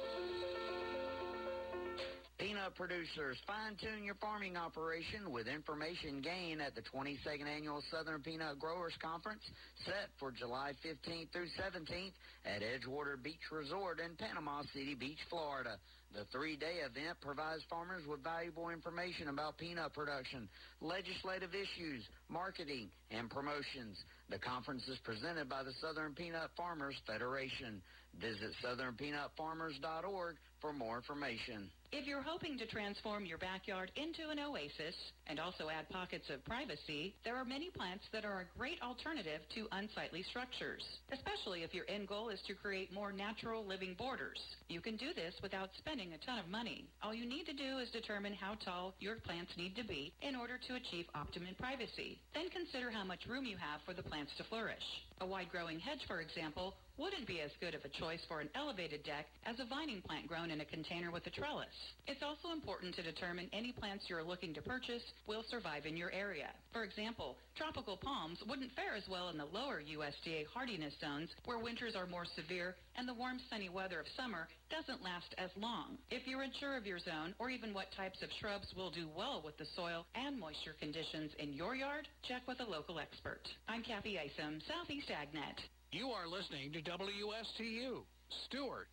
Producers, 2.70 3.38
fine-tune 3.48 4.04
your 4.06 4.14
farming 4.22 4.56
operation 4.56 5.32
with 5.32 5.48
information 5.48 6.22
gained 6.22 6.62
at 6.62 6.76
the 6.76 6.86
22nd 6.94 7.50
Annual 7.50 7.82
Southern 7.90 8.22
Peanut 8.22 8.60
Growers 8.60 8.94
Conference 9.02 9.42
set 9.84 10.14
for 10.20 10.32
July 10.32 10.74
15th 10.86 11.34
through 11.34 11.50
17th 11.58 12.14
at 12.46 12.62
Edgewater 12.62 13.18
Beach 13.22 13.42
Resort 13.52 14.00
in 14.00 14.16
Panama 14.16 14.62
City 14.74 14.94
Beach, 14.94 15.18
Florida. 15.28 15.78
The 16.14 16.26
three-day 16.32 16.86
event 16.86 17.18
provides 17.22 17.64
farmers 17.68 18.04
with 18.06 18.24
valuable 18.24 18.70
information 18.70 19.30
about 19.30 19.58
peanut 19.58 19.94
production, 19.94 20.48
legislative 20.82 21.56
issues, 21.56 22.06
marketing, 22.30 22.90
and 23.10 23.30
promotions. 23.30 23.98
The 24.30 24.38
conference 24.38 24.88
is 24.88 25.00
presented 25.04 25.50
by 25.50 25.64
the 25.64 25.74
Southern 25.82 26.14
Peanut 26.14 26.52
Farmers 26.56 26.96
Federation. 27.08 27.82
Visit 28.22 28.54
southernpeanutfarmers.org 28.62 30.36
for 30.62 30.74
more 30.74 30.98
information. 30.98 31.72
If 31.94 32.08
you're 32.08 32.22
hoping 32.22 32.58
to 32.58 32.66
transform 32.66 33.26
your 33.26 33.38
backyard 33.38 33.92
into 33.98 34.30
an 34.32 34.40
oasis 34.40 34.96
and 35.32 35.40
also 35.40 35.72
add 35.72 35.88
pockets 35.88 36.28
of 36.30 36.44
privacy, 36.44 37.16
there 37.24 37.38
are 37.38 37.46
many 37.46 37.70
plants 37.72 38.04
that 38.12 38.26
are 38.26 38.44
a 38.44 38.60
great 38.60 38.76
alternative 38.84 39.40
to 39.56 39.66
unsightly 39.72 40.24
structures, 40.28 40.84
especially 41.14 41.64
if 41.64 41.74
your 41.74 41.86
end 41.88 42.10
goal 42.10 42.28
is 42.28 42.42
to 42.46 42.54
create 42.54 42.92
more 42.92 43.14
natural 43.14 43.64
living 43.64 43.96
borders. 43.98 44.38
You 44.68 44.82
can 44.82 44.98
do 44.98 45.14
this 45.16 45.34
without 45.42 45.70
spending 45.78 46.12
a 46.12 46.20
ton 46.26 46.38
of 46.38 46.52
money. 46.52 46.84
All 47.02 47.14
you 47.16 47.26
need 47.26 47.46
to 47.46 47.54
do 47.54 47.80
is 47.80 47.90
determine 47.92 48.34
how 48.34 48.56
tall 48.66 48.94
your 49.00 49.16
plants 49.24 49.56
need 49.56 49.74
to 49.78 49.88
be 49.88 50.12
in 50.22 50.36
order 50.36 50.60
to 50.68 50.76
achieve 50.76 51.06
optimum 51.16 51.56
privacy. 51.58 52.20
Then 52.34 52.50
consider 52.52 52.92
how 52.92 53.06
much 53.06 53.24
room 53.26 53.46
you 53.46 53.56
have 53.56 53.80
for 53.86 53.94
the 53.94 54.04
plants 54.04 54.34
to 54.38 54.44
flourish. 54.44 54.84
A 55.22 55.26
wide-growing 55.26 55.80
hedge, 55.80 56.04
for 56.08 56.20
example, 56.20 56.74
wouldn't 56.98 57.26
be 57.26 57.42
as 57.42 57.52
good 57.60 57.74
of 57.74 57.82
a 57.86 57.90
choice 57.90 58.20
for 58.28 58.42
an 58.42 58.50
elevated 58.54 59.04
deck 59.04 59.26
as 59.46 59.60
a 59.60 59.66
vining 59.66 60.02
plant 60.02 60.28
grown 60.28 60.52
in 60.52 60.62
a 60.62 60.66
container 60.66 61.12
with 61.12 61.26
a 61.26 61.30
trellis. 61.30 61.68
It's 62.06 62.22
also 62.22 62.54
important 62.54 62.96
to 62.96 63.02
determine 63.02 63.50
any 63.54 63.72
plants 63.72 64.06
you're 64.08 64.24
looking 64.24 64.54
to 64.54 64.62
purchase 64.62 65.02
will 65.28 65.44
survive 65.50 65.86
in 65.86 65.98
your 65.98 66.12
area. 66.12 66.50
For 66.74 66.84
example, 66.84 67.38
tropical 67.56 67.98
palms 67.98 68.40
wouldn't 68.48 68.76
fare 68.76 68.96
as 68.96 69.08
well 69.10 69.30
in 69.30 69.38
the 69.38 69.46
lower 69.46 69.82
USDA 69.82 70.46
hardiness 70.54 70.94
zones 71.00 71.30
where 71.46 71.60
winters 71.60 71.96
are 71.96 72.08
more 72.08 72.26
severe 72.36 72.76
and 72.96 73.08
the 73.08 73.14
warm 73.14 73.40
sunny 73.50 73.70
weather 73.70 74.00
of 74.00 74.06
summer 74.18 74.48
doesn't 74.70 75.04
last 75.04 75.34
as 75.38 75.50
long. 75.56 75.98
If 76.10 76.28
you're 76.28 76.42
unsure 76.42 76.78
of 76.78 76.86
your 76.86 77.00
zone 77.00 77.34
or 77.40 77.50
even 77.50 77.74
what 77.74 77.92
types 77.96 78.22
of 78.22 78.30
shrubs 78.40 78.68
will 78.76 78.92
do 78.92 79.08
well 79.16 79.42
with 79.44 79.58
the 79.58 79.66
soil 79.76 80.06
and 80.16 80.40
moisture 80.40 80.76
conditions 80.80 81.32
in 81.40 81.54
your 81.54 81.76
yard, 81.76 82.08
check 82.28 82.42
with 82.48 82.60
a 82.60 82.70
local 82.70 83.00
expert. 83.00 83.42
I'm 83.68 83.84
Kathy 83.84 84.18
Isom, 84.18 84.62
Southeast 84.68 85.10
AgNet. 85.10 85.60
You 85.92 86.08
are 86.08 86.28
listening 86.28 86.72
to 86.74 86.82
WSTU, 86.82 88.04
Stuart, 88.48 88.88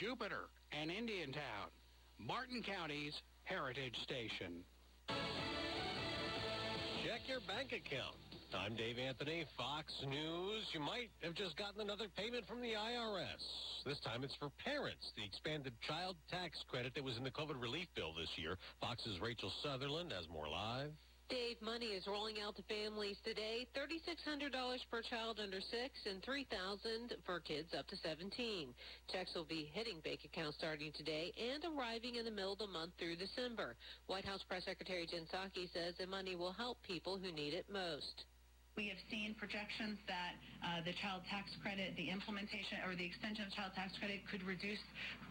Jupiter, 0.00 0.46
and 0.72 0.90
Indiantown, 0.90 1.72
Martin 2.18 2.62
County's 2.62 3.14
Heritage 3.44 3.96
Station. 4.04 4.62
Check 7.18 7.26
your 7.26 7.40
bank 7.50 7.74
account. 7.74 8.14
I'm 8.54 8.76
Dave 8.76 8.94
Anthony, 8.98 9.44
Fox 9.56 9.90
News. 10.06 10.62
You 10.72 10.78
might 10.78 11.10
have 11.22 11.34
just 11.34 11.56
gotten 11.56 11.80
another 11.80 12.06
payment 12.16 12.46
from 12.46 12.60
the 12.60 12.78
IRS. 12.78 13.42
This 13.84 13.98
time 14.00 14.22
it's 14.22 14.36
for 14.36 14.50
parents. 14.62 15.10
The 15.16 15.24
expanded 15.24 15.72
child 15.82 16.14
tax 16.30 16.62
credit 16.68 16.94
that 16.94 17.02
was 17.02 17.16
in 17.16 17.24
the 17.24 17.30
COVID 17.30 17.60
relief 17.60 17.88
bill 17.96 18.12
this 18.12 18.30
year. 18.36 18.56
Fox's 18.80 19.18
Rachel 19.20 19.50
Sutherland 19.62 20.12
has 20.12 20.28
more 20.28 20.48
live. 20.48 20.92
Dave, 21.28 21.60
money 21.60 21.92
is 21.92 22.06
rolling 22.06 22.36
out 22.40 22.56
to 22.56 22.62
families 22.64 23.18
today. 23.22 23.68
$3,600 23.76 24.48
per 24.90 25.02
child 25.02 25.38
under 25.42 25.60
six 25.60 25.92
and 26.08 26.22
$3,000 26.24 27.20
for 27.26 27.40
kids 27.40 27.68
up 27.76 27.86
to 27.88 27.96
17. 28.00 28.72
Checks 29.12 29.34
will 29.34 29.44
be 29.44 29.68
hitting 29.74 30.00
bank 30.00 30.20
accounts 30.24 30.56
starting 30.56 30.90
today 30.96 31.32
and 31.36 31.60
arriving 31.68 32.16
in 32.16 32.24
the 32.24 32.30
middle 32.30 32.54
of 32.54 32.58
the 32.58 32.66
month 32.66 32.92
through 32.98 33.16
December. 33.16 33.76
White 34.06 34.24
House 34.24 34.40
Press 34.48 34.64
Secretary 34.64 35.06
Jen 35.06 35.28
Psaki 35.28 35.68
says 35.74 35.92
the 36.00 36.06
money 36.06 36.34
will 36.34 36.52
help 36.52 36.78
people 36.82 37.18
who 37.18 37.30
need 37.30 37.52
it 37.52 37.66
most. 37.70 38.24
We 38.78 38.86
have 38.94 39.02
seen 39.10 39.34
projections 39.34 39.98
that 40.06 40.38
uh, 40.62 40.86
the 40.86 40.94
child 41.02 41.26
tax 41.26 41.50
credit, 41.66 41.98
the 41.98 42.14
implementation 42.14 42.78
or 42.86 42.94
the 42.94 43.02
extension 43.02 43.42
of 43.42 43.50
child 43.50 43.74
tax 43.74 43.90
credit 43.98 44.22
could 44.30 44.46
reduce, 44.46 44.78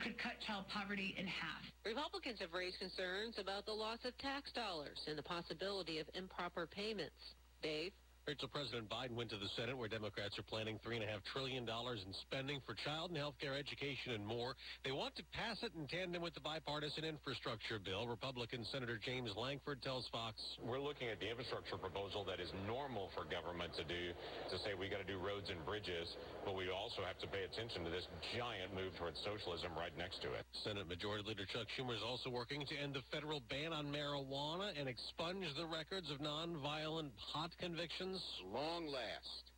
could 0.03 0.19
cut 0.19 0.35
child 0.43 0.67
poverty 0.67 1.15
in 1.15 1.23
half. 1.23 1.63
Republicans 1.87 2.43
have 2.43 2.51
raised 2.51 2.75
concerns 2.75 3.39
about 3.39 3.63
the 3.63 3.71
loss 3.71 4.03
of 4.03 4.11
tax 4.19 4.51
dollars 4.51 4.99
and 5.07 5.15
the 5.15 5.23
possibility 5.23 6.03
of 6.03 6.11
improper 6.11 6.67
payments. 6.67 7.15
Dave? 7.63 7.95
Rachel, 8.27 8.51
President 8.51 8.91
Biden 8.91 9.15
went 9.15 9.31
to 9.31 9.39
the 9.39 9.47
Senate 9.55 9.71
where 9.71 9.87
Democrats 9.87 10.35
are 10.35 10.43
planning 10.43 10.75
$3.5 10.83 10.99
trillion 11.31 11.63
in 11.63 12.11
spending 12.27 12.59
for 12.67 12.75
child 12.75 13.07
and 13.07 13.15
health 13.15 13.39
care, 13.39 13.55
education, 13.55 14.19
and 14.19 14.27
more. 14.27 14.51
They 14.83 14.91
want 14.91 15.15
to 15.15 15.23
pass 15.31 15.55
it 15.63 15.71
in 15.79 15.87
tandem 15.87 16.19
with 16.19 16.35
the 16.35 16.43
bipartisan 16.43 17.07
infrastructure 17.07 17.79
bill. 17.79 18.03
Republican 18.03 18.67
Senator 18.67 18.99
James 18.99 19.31
Lankford 19.39 19.79
tells 19.79 20.11
Fox. 20.11 20.35
We're 20.59 20.83
looking 20.83 21.07
at 21.07 21.23
the 21.23 21.31
infrastructure 21.31 21.79
proposal 21.79 22.27
that 22.27 22.43
is 22.43 22.51
normal 22.67 23.15
for 23.15 23.23
government 23.23 23.71
to 23.79 23.87
do, 23.87 24.11
to 24.51 24.55
say 24.59 24.75
we 24.75 24.91
got 24.91 24.99
to 24.99 25.07
do 25.07 25.23
roads 25.23 25.47
and 25.47 25.63
bridges, 25.63 26.11
but 26.43 26.51
we 26.51 26.67
also 26.67 27.07
have 27.07 27.15
to 27.23 27.31
pay 27.31 27.47
attention 27.47 27.87
to 27.87 27.91
this 27.95 28.11
giant 28.35 28.75
move 28.75 28.91
towards 28.99 29.15
socialism 29.23 29.71
right 29.79 29.95
next 29.95 30.19
to 30.27 30.35
it. 30.35 30.43
Senate 30.67 30.83
Majority 30.91 31.23
Leader 31.23 31.47
Chuck 31.47 31.71
Schumer 31.79 31.95
is 31.95 32.03
also 32.03 32.27
working 32.27 32.67
to 32.67 32.75
end 32.75 32.91
the 32.91 33.07
federal 33.07 33.39
ban 33.47 33.71
on 33.71 33.87
marijuana 33.87 34.75
and 34.75 34.91
expunge 34.91 35.47
the 35.55 35.63
records 35.63 36.11
of 36.11 36.19
nonviolent 36.19 37.15
pot 37.31 37.55
convictions. 37.63 38.16
Long 38.53 38.87
last, 38.87 39.51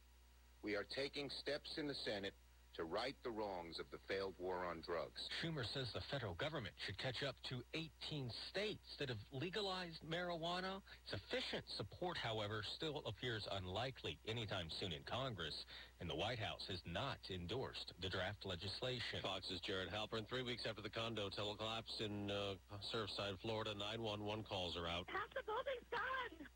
we 0.63 0.75
are 0.75 0.85
taking 0.95 1.29
steps 1.41 1.77
in 1.77 1.87
the 1.87 1.95
Senate 2.05 2.33
to 2.75 2.83
right 2.83 3.15
the 3.23 3.29
wrongs 3.29 3.79
of 3.79 3.85
the 3.91 3.99
failed 4.07 4.33
war 4.39 4.63
on 4.63 4.79
drugs. 4.87 5.19
Schumer 5.43 5.67
says 5.73 5.91
the 5.93 6.03
federal 6.11 6.33
government 6.35 6.73
should 6.87 6.97
catch 6.97 7.23
up 7.27 7.35
to 7.51 7.59
18 7.75 8.31
states 8.49 8.87
that 8.99 9.09
have 9.09 9.19
legalized 9.31 9.99
marijuana. 10.07 10.79
Sufficient 11.11 11.67
support, 11.75 12.15
however, 12.15 12.63
still 12.79 13.03
appears 13.03 13.43
unlikely 13.51 14.17
anytime 14.27 14.67
soon 14.79 14.91
in 14.95 15.03
Congress, 15.03 15.55
and 15.99 16.09
the 16.09 16.15
White 16.15 16.39
House 16.39 16.63
has 16.71 16.79
not 16.87 17.19
endorsed 17.27 17.91
the 18.01 18.07
draft 18.07 18.45
legislation. 18.45 19.19
Fox's 19.23 19.59
Jared 19.67 19.91
Halpern. 19.91 20.27
Three 20.29 20.43
weeks 20.43 20.63
after 20.63 20.81
the 20.81 20.91
condo 20.91 21.27
collapse 21.35 21.95
in 21.99 22.31
uh, 22.31 22.55
Surfside, 22.95 23.35
Florida, 23.41 23.75
911 23.75 24.45
calls 24.47 24.77
are 24.79 24.87
out. 24.87 25.03
Half 25.11 25.35
the 25.35 25.43
building's 25.43 25.87
done. 25.91 26.47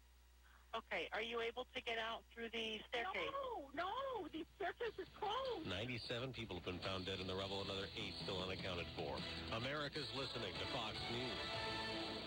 Okay, 0.74 1.06
are 1.14 1.22
you 1.22 1.38
able 1.46 1.70
to 1.70 1.80
get 1.86 2.02
out 2.02 2.26
through 2.34 2.50
the 2.50 2.82
staircase? 2.90 3.30
No, 3.30 3.86
no, 3.86 4.26
the 4.34 4.42
staircase 4.58 4.98
is 4.98 5.06
closed. 5.14 5.70
97 5.70 6.34
people 6.34 6.58
have 6.58 6.66
been 6.66 6.82
found 6.82 7.06
dead 7.06 7.22
in 7.22 7.30
the 7.30 7.38
rubble, 7.38 7.62
another 7.62 7.86
eight 7.94 8.18
still 8.26 8.42
unaccounted 8.42 8.90
for. 8.98 9.14
America's 9.54 10.10
listening 10.18 10.50
to 10.58 10.66
Fox 10.74 10.98
News. 11.14 12.23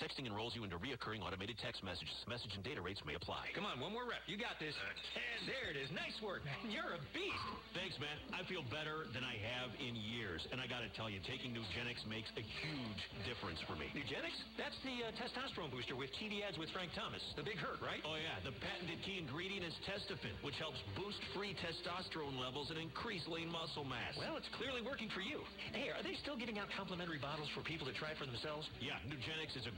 Texting 0.00 0.24
enrolls 0.26 0.56
you 0.56 0.64
into 0.64 0.80
reoccurring 0.80 1.20
automated 1.20 1.60
text 1.60 1.84
messages. 1.84 2.16
Message 2.26 2.50
and 2.56 2.64
data 2.64 2.80
rates 2.80 2.98
may 3.04 3.14
apply. 3.14 3.52
Come 3.54 3.68
on, 3.68 3.78
one 3.78 3.92
more 3.92 4.08
rep. 4.08 4.24
You 4.26 4.40
got 4.40 4.56
this. 4.58 4.74
And 5.14 5.46
there 5.46 5.68
it 5.70 5.76
is. 5.78 5.92
Nice 5.94 6.16
work, 6.24 6.42
man. 6.42 6.56
You're 6.72 6.96
a 6.96 7.02
beast. 7.14 7.46
Thanks, 7.76 7.94
man. 8.02 8.16
I 8.34 8.42
feel 8.48 8.64
better 8.72 9.06
than 9.14 9.22
I 9.22 9.36
have 9.38 9.70
in 9.78 9.94
years. 9.94 10.42
And 10.50 10.58
I 10.58 10.66
got 10.66 10.82
to 10.82 10.90
tell 10.96 11.06
you, 11.06 11.22
taking 11.28 11.54
Nugenix 11.54 12.02
makes 12.08 12.32
a 12.34 12.42
huge 12.42 13.02
difference 13.28 13.60
for 13.68 13.76
me. 13.78 13.92
Nugenix? 13.94 14.34
That's 14.58 14.74
the 14.82 15.06
uh, 15.06 15.14
testosterone 15.20 15.70
booster 15.70 15.94
with 15.94 16.10
TV 16.18 16.42
ads 16.42 16.58
with 16.58 16.72
Frank 16.74 16.90
Thomas. 16.98 17.22
The 17.38 17.46
big 17.46 17.60
hurt, 17.60 17.78
right? 17.78 18.02
Oh, 18.02 18.18
yeah. 18.18 18.42
The 18.42 18.56
patented 18.58 18.98
key 19.06 19.22
ingredient 19.22 19.62
is 19.62 19.74
Testofen, 19.86 20.34
which 20.42 20.58
helps 20.58 20.82
boost 20.98 21.20
free 21.36 21.54
testosterone 21.62 22.40
levels 22.42 22.74
and 22.74 22.80
increase 22.80 23.22
lean 23.30 23.52
muscle 23.52 23.86
mass. 23.86 24.18
Well, 24.18 24.34
it's 24.34 24.50
clearly 24.58 24.82
working 24.82 25.12
for 25.14 25.22
you. 25.22 25.46
Hey, 25.70 25.94
are 25.94 26.02
they 26.02 26.18
still 26.26 26.34
giving 26.34 26.58
out 26.58 26.66
complimentary 26.74 27.22
bottles 27.22 27.46
for 27.54 27.62
people 27.62 27.86
to 27.86 27.94
try 27.94 28.18
for 28.18 28.26
themselves? 28.26 28.66
Yeah, 28.82 28.98
Nugenix 29.06 29.54
is 29.54 29.68
a 29.70 29.74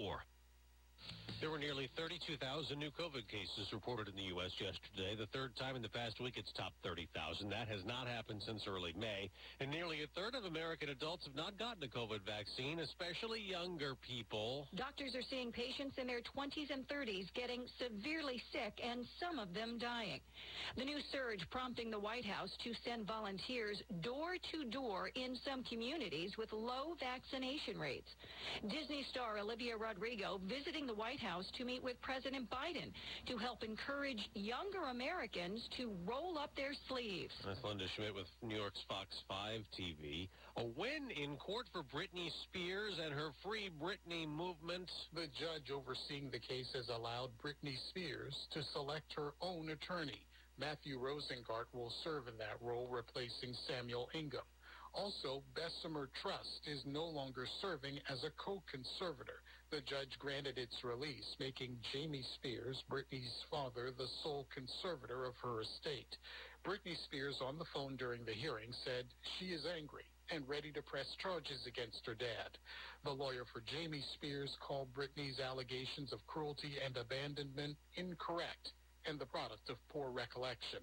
four. 0.00 0.24
There 1.38 1.50
were 1.50 1.58
nearly 1.58 1.88
32,000 1.96 2.42
new 2.78 2.90
COVID 2.90 3.28
cases 3.30 3.70
reported 3.72 4.08
in 4.08 4.16
the 4.16 4.28
U.S. 4.34 4.50
yesterday, 4.58 5.14
the 5.14 5.30
third 5.30 5.54
time 5.54 5.76
in 5.76 5.82
the 5.82 5.92
past 5.92 6.18
week 6.18 6.34
it's 6.36 6.50
topped 6.52 6.74
30,000. 6.82 7.48
That 7.48 7.68
has 7.68 7.84
not 7.86 8.08
happened 8.08 8.42
since 8.42 8.66
early 8.66 8.92
May. 8.98 9.30
And 9.60 9.70
nearly 9.70 10.02
a 10.02 10.10
third 10.18 10.34
of 10.34 10.44
American 10.44 10.88
adults 10.88 11.24
have 11.24 11.36
not 11.36 11.58
gotten 11.58 11.84
a 11.84 11.92
COVID 11.92 12.26
vaccine, 12.26 12.80
especially 12.80 13.40
younger 13.40 13.94
people. 14.00 14.66
Doctors 14.74 15.14
are 15.14 15.24
seeing 15.28 15.52
patients 15.52 15.96
in 16.00 16.08
their 16.08 16.20
20s 16.24 16.72
and 16.72 16.88
30s 16.88 17.28
getting 17.34 17.62
severely 17.78 18.42
sick 18.50 18.80
and 18.82 19.06
some 19.20 19.38
of 19.38 19.54
them 19.54 19.78
dying. 19.78 20.20
The 20.76 20.84
new 20.84 20.98
surge 21.12 21.46
prompting 21.50 21.90
the 21.90 22.00
White 22.00 22.26
House 22.26 22.50
to 22.64 22.72
send 22.82 23.06
volunteers 23.06 23.80
door 24.02 24.34
to 24.50 24.64
door 24.70 25.10
in 25.14 25.36
some 25.44 25.62
communities 25.64 26.34
with 26.36 26.52
low 26.52 26.96
vaccination 26.98 27.78
rates. 27.78 28.08
Disney 28.66 29.04
star 29.10 29.38
Olivia 29.38 29.76
Rodrigo 29.76 30.40
visiting 30.48 30.86
the 30.86 30.94
White 30.94 31.19
House 31.20 31.46
to 31.58 31.64
meet 31.64 31.82
with 31.82 32.00
President 32.00 32.48
Biden 32.50 32.92
to 33.26 33.36
help 33.36 33.62
encourage 33.62 34.18
younger 34.34 34.88
Americans 34.90 35.68
to 35.76 35.92
roll 36.06 36.38
up 36.38 36.50
their 36.56 36.72
sleeves. 36.88 37.32
That's 37.44 37.62
Linda 37.62 37.84
Schmidt 37.94 38.14
with 38.14 38.26
New 38.42 38.56
York's 38.56 38.82
Fox 38.88 39.08
5 39.28 39.60
TV. 39.78 40.28
A 40.56 40.64
win 40.64 41.10
in 41.10 41.36
court 41.36 41.66
for 41.72 41.82
Britney 41.82 42.30
Spears 42.44 42.98
and 43.02 43.12
her 43.12 43.30
Free 43.44 43.70
Britney 43.80 44.26
movement. 44.26 44.90
The 45.14 45.28
judge 45.38 45.70
overseeing 45.70 46.30
the 46.30 46.40
case 46.40 46.68
has 46.74 46.88
allowed 46.88 47.30
Britney 47.44 47.76
Spears 47.90 48.34
to 48.52 48.62
select 48.72 49.12
her 49.16 49.32
own 49.40 49.70
attorney. 49.70 50.26
Matthew 50.58 50.98
Rosengart 50.98 51.72
will 51.72 51.92
serve 52.04 52.28
in 52.28 52.36
that 52.38 52.60
role, 52.60 52.88
replacing 52.90 53.54
Samuel 53.68 54.08
Ingham. 54.14 54.44
Also, 54.92 55.42
Bessemer 55.54 56.10
Trust 56.20 56.66
is 56.66 56.82
no 56.84 57.04
longer 57.04 57.46
serving 57.62 57.98
as 58.10 58.24
a 58.24 58.30
co-conservator. 58.36 59.40
The 59.70 59.80
judge 59.86 60.18
granted 60.18 60.58
its 60.58 60.82
release, 60.82 61.36
making 61.38 61.78
Jamie 61.92 62.26
Spears, 62.34 62.82
Britney's 62.90 63.44
father, 63.48 63.92
the 63.96 64.08
sole 64.20 64.48
conservator 64.52 65.24
of 65.24 65.36
her 65.44 65.62
estate. 65.62 66.10
Britney 66.66 66.98
Spears 67.04 67.38
on 67.40 67.56
the 67.56 67.70
phone 67.72 67.94
during 67.94 68.24
the 68.24 68.34
hearing 68.34 68.74
said 68.84 69.06
she 69.38 69.54
is 69.54 69.62
angry 69.70 70.02
and 70.34 70.42
ready 70.48 70.72
to 70.72 70.82
press 70.82 71.06
charges 71.22 71.64
against 71.68 72.04
her 72.04 72.14
dad. 72.14 72.58
The 73.04 73.14
lawyer 73.14 73.44
for 73.52 73.62
Jamie 73.62 74.02
Spears 74.14 74.50
called 74.58 74.88
Britney's 74.92 75.38
allegations 75.38 76.12
of 76.12 76.26
cruelty 76.26 76.74
and 76.84 76.96
abandonment 76.96 77.76
incorrect 77.94 78.74
and 79.06 79.20
the 79.20 79.30
product 79.30 79.70
of 79.70 79.76
poor 79.88 80.10
recollection. 80.10 80.80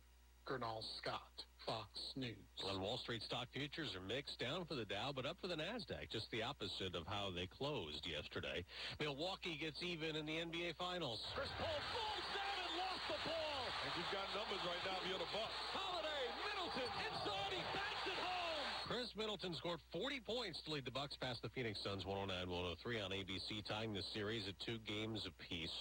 Gernal 0.47 0.81
Scott. 1.03 1.43
Fox 1.67 1.91
News. 2.15 2.39
On 2.63 2.79
Wall 2.79 2.95
Street, 3.03 3.19
stock 3.27 3.51
futures 3.51 3.91
are 3.91 4.07
mixed, 4.07 4.39
down 4.39 4.63
for 4.63 4.79
the 4.79 4.87
Dow, 4.87 5.11
but 5.11 5.27
up 5.27 5.35
for 5.43 5.51
the 5.51 5.59
Nasdaq. 5.59 6.07
Just 6.07 6.31
the 6.31 6.41
opposite 6.41 6.95
of 6.95 7.03
how 7.05 7.27
they 7.35 7.45
closed 7.59 8.07
yesterday. 8.07 8.63
Milwaukee 9.03 9.59
gets 9.59 9.83
even 9.83 10.15
in 10.15 10.23
the 10.23 10.39
NBA 10.47 10.79
Finals. 10.79 11.19
Chris 11.35 11.51
Paul 11.59 11.67
falls 11.67 12.27
down 12.31 12.57
and 12.63 12.73
lost 12.79 13.05
the 13.11 13.19
ball. 13.27 13.63
And 13.83 13.91
you've 13.99 14.13
got 14.15 14.25
numbers 14.31 14.63
right 14.63 14.83
now 14.87 14.95
if 14.95 15.05
you're 15.11 15.19
the 15.19 15.31
Bucks. 15.35 15.59
Holiday, 15.75 16.23
Middleton, 16.47 16.89
inside, 17.03 17.51
he 17.51 17.61
backs 17.75 18.05
it 18.15 18.19
home. 18.23 18.76
Khris 18.87 19.11
Middleton 19.19 19.51
scored 19.59 19.83
40 19.91 20.23
points 20.23 20.63
to 20.63 20.71
lead 20.71 20.87
the 20.87 20.95
Bucks 20.95 21.11
past 21.19 21.43
the 21.43 21.51
Phoenix 21.51 21.75
Suns 21.83 22.07
109-103 22.07 23.03
on 23.03 23.11
ABC, 23.11 23.59
tying 23.67 23.91
the 23.91 24.01
series 24.15 24.47
at 24.47 24.55
two 24.63 24.79
games 24.87 25.27
apiece. 25.27 25.75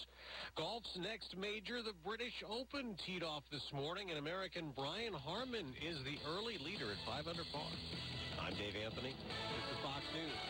Golf's 0.59 0.90
next 0.98 1.38
major, 1.38 1.86
the 1.86 1.94
British 2.02 2.34
Open, 2.42 2.98
teed 3.07 3.22
off 3.22 3.46
this 3.54 3.62
morning, 3.70 4.11
and 4.11 4.18
American 4.18 4.74
Brian 4.74 5.14
Harman 5.14 5.70
is 5.78 6.02
the 6.02 6.18
early 6.34 6.59
leader 6.59 6.90
at 6.90 6.98
5 7.07 7.30
under 7.30 7.46
par. 7.54 7.70
I'm 8.42 8.59
Dave 8.59 8.74
Anthony. 8.74 9.14
This 9.14 9.66
is 9.70 9.78
Fox 9.86 10.02
News. 10.11 10.40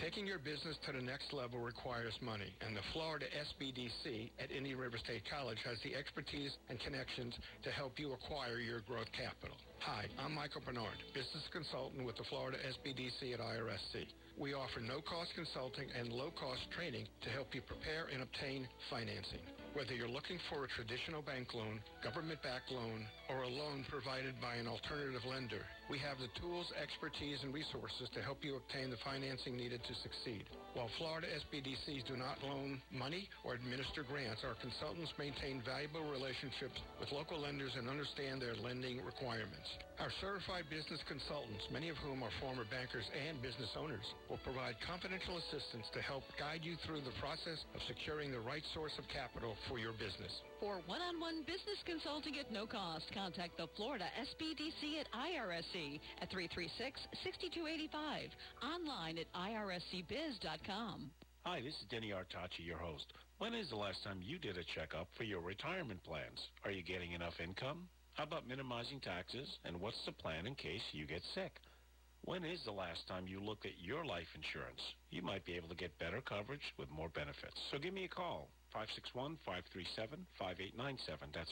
Taking 0.00 0.24
your 0.24 0.40
business 0.40 0.80
to 0.88 0.96
the 0.96 1.04
next 1.04 1.36
level 1.36 1.60
requires 1.60 2.16
money, 2.24 2.48
and 2.64 2.72
the 2.72 2.86
Florida 2.96 3.28
SBDC 3.28 4.32
at 4.40 4.48
Indian 4.50 4.78
River 4.78 4.96
State 4.96 5.28
College 5.28 5.60
has 5.68 5.76
the 5.84 5.92
expertise 5.92 6.56
and 6.72 6.80
connections 6.80 7.36
to 7.60 7.68
help 7.68 8.00
you 8.00 8.16
acquire 8.16 8.56
your 8.56 8.80
growth 8.88 9.12
capital. 9.12 9.60
Hi, 9.80 10.04
I'm 10.20 10.34
Michael 10.34 10.60
Bernard, 10.60 11.00
business 11.14 11.48
consultant 11.50 12.04
with 12.04 12.14
the 12.20 12.24
Florida 12.28 12.58
SBDC 12.60 13.32
at 13.32 13.40
IRSC. 13.40 14.04
We 14.36 14.52
offer 14.52 14.78
no-cost 14.78 15.32
consulting 15.34 15.88
and 15.98 16.12
low-cost 16.12 16.68
training 16.76 17.08
to 17.22 17.30
help 17.30 17.54
you 17.54 17.62
prepare 17.62 18.04
and 18.12 18.20
obtain 18.20 18.68
financing. 18.90 19.40
Whether 19.72 19.94
you're 19.94 20.12
looking 20.12 20.38
for 20.50 20.64
a 20.64 20.68
traditional 20.68 21.22
bank 21.22 21.54
loan, 21.54 21.80
government-backed 22.04 22.70
loan, 22.70 23.06
or 23.30 23.46
a 23.46 23.48
loan 23.48 23.86
provided 23.86 24.34
by 24.42 24.58
an 24.58 24.66
alternative 24.66 25.22
lender, 25.22 25.62
we 25.86 25.98
have 25.98 26.18
the 26.18 26.30
tools, 26.42 26.66
expertise, 26.74 27.38
and 27.42 27.54
resources 27.54 28.10
to 28.14 28.22
help 28.22 28.42
you 28.42 28.58
obtain 28.58 28.90
the 28.90 28.98
financing 29.06 29.56
needed 29.56 29.82
to 29.86 29.94
succeed. 30.02 30.46
While 30.74 30.90
Florida 30.98 31.26
SBDCs 31.46 32.06
do 32.06 32.14
not 32.14 32.38
loan 32.46 32.82
money 32.90 33.26
or 33.42 33.54
administer 33.54 34.02
grants, 34.06 34.42
our 34.46 34.54
consultants 34.62 35.10
maintain 35.18 35.62
valuable 35.66 36.06
relationships 36.10 36.78
with 36.98 37.10
local 37.10 37.42
lenders 37.42 37.74
and 37.74 37.90
understand 37.90 38.42
their 38.42 38.54
lending 38.54 39.02
requirements. 39.02 39.66
Our 39.98 40.14
certified 40.22 40.70
business 40.70 41.02
consultants, 41.10 41.66
many 41.74 41.90
of 41.90 41.98
whom 42.00 42.22
are 42.22 42.32
former 42.40 42.64
bankers 42.70 43.04
and 43.12 43.42
business 43.42 43.68
owners, 43.76 44.06
will 44.30 44.40
provide 44.46 44.78
confidential 44.86 45.36
assistance 45.42 45.90
to 45.92 46.00
help 46.00 46.22
guide 46.38 46.62
you 46.62 46.78
through 46.86 47.02
the 47.02 47.12
process 47.18 47.66
of 47.74 47.82
securing 47.90 48.30
the 48.30 48.40
right 48.40 48.64
source 48.72 48.94
of 48.96 49.04
capital 49.10 49.58
for 49.68 49.82
your 49.82 49.92
business. 49.98 50.32
For 50.62 50.80
one-on-one 50.86 51.42
business 51.44 51.82
consulting 51.84 52.38
at 52.38 52.48
no 52.54 52.64
cost, 52.64 53.10
contact 53.20 53.56
the 53.56 53.66
Florida 53.76 54.06
SBDC 54.18 55.00
at 55.00 55.08
IRSC 55.12 56.00
at 56.22 56.30
336-6285. 56.30 58.30
Online 58.62 59.18
at 59.18 59.26
irscbiz.com. 59.34 61.10
Hi, 61.44 61.60
this 61.60 61.74
is 61.74 61.84
Denny 61.90 62.12
Artachi, 62.12 62.64
your 62.64 62.78
host. 62.78 63.12
When 63.38 63.54
is 63.54 63.68
the 63.70 63.76
last 63.76 64.02
time 64.04 64.20
you 64.22 64.38
did 64.38 64.56
a 64.56 64.64
checkup 64.74 65.08
for 65.16 65.24
your 65.24 65.40
retirement 65.40 66.02
plans? 66.02 66.48
Are 66.64 66.70
you 66.70 66.82
getting 66.82 67.12
enough 67.12 67.34
income? 67.42 67.88
How 68.14 68.24
about 68.24 68.48
minimizing 68.48 69.00
taxes? 69.00 69.48
And 69.64 69.80
what's 69.80 70.02
the 70.06 70.12
plan 70.12 70.46
in 70.46 70.54
case 70.54 70.82
you 70.92 71.06
get 71.06 71.22
sick? 71.34 71.52
When 72.24 72.44
is 72.44 72.60
the 72.64 72.72
last 72.72 73.08
time 73.08 73.26
you 73.26 73.40
looked 73.40 73.64
at 73.64 73.72
your 73.80 74.04
life 74.04 74.28
insurance? 74.36 74.80
You 75.10 75.22
might 75.22 75.44
be 75.46 75.56
able 75.56 75.68
to 75.68 75.74
get 75.74 75.98
better 75.98 76.20
coverage 76.20 76.60
with 76.78 76.90
more 76.90 77.08
benefits. 77.08 77.56
So 77.72 77.78
give 77.78 77.94
me 77.94 78.04
a 78.04 78.08
call. 78.08 78.48
561-537-5897. 78.76 80.20
That's 81.34 81.50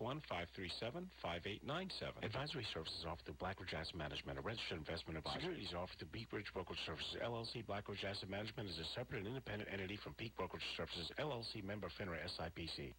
561-537-5897. 0.00 2.22
Advisory 2.22 2.64
services 2.72 3.04
offered 3.04 3.26
through 3.26 3.34
Blackridge 3.42 3.74
Asset 3.76 3.96
Management, 3.96 4.38
a 4.38 4.40
registered 4.40 4.78
investment 4.78 5.18
advisor. 5.18 5.40
Securities 5.40 5.74
offered 5.76 5.98
through 5.98 6.08
Peak 6.08 6.30
Bridge 6.30 6.46
Brokerage 6.54 6.78
Services, 6.86 7.16
LLC. 7.20 7.62
Blackridge 7.66 8.04
Asset 8.08 8.30
Management 8.30 8.70
is 8.70 8.78
a 8.78 8.84
separate 8.96 9.18
and 9.18 9.26
independent 9.28 9.68
entity 9.70 9.98
from 10.02 10.14
Peak 10.14 10.34
Brokerage 10.38 10.62
Services, 10.78 11.10
LLC, 11.20 11.62
member 11.62 11.88
FINRA 12.00 12.16
SIPC. 12.38 12.94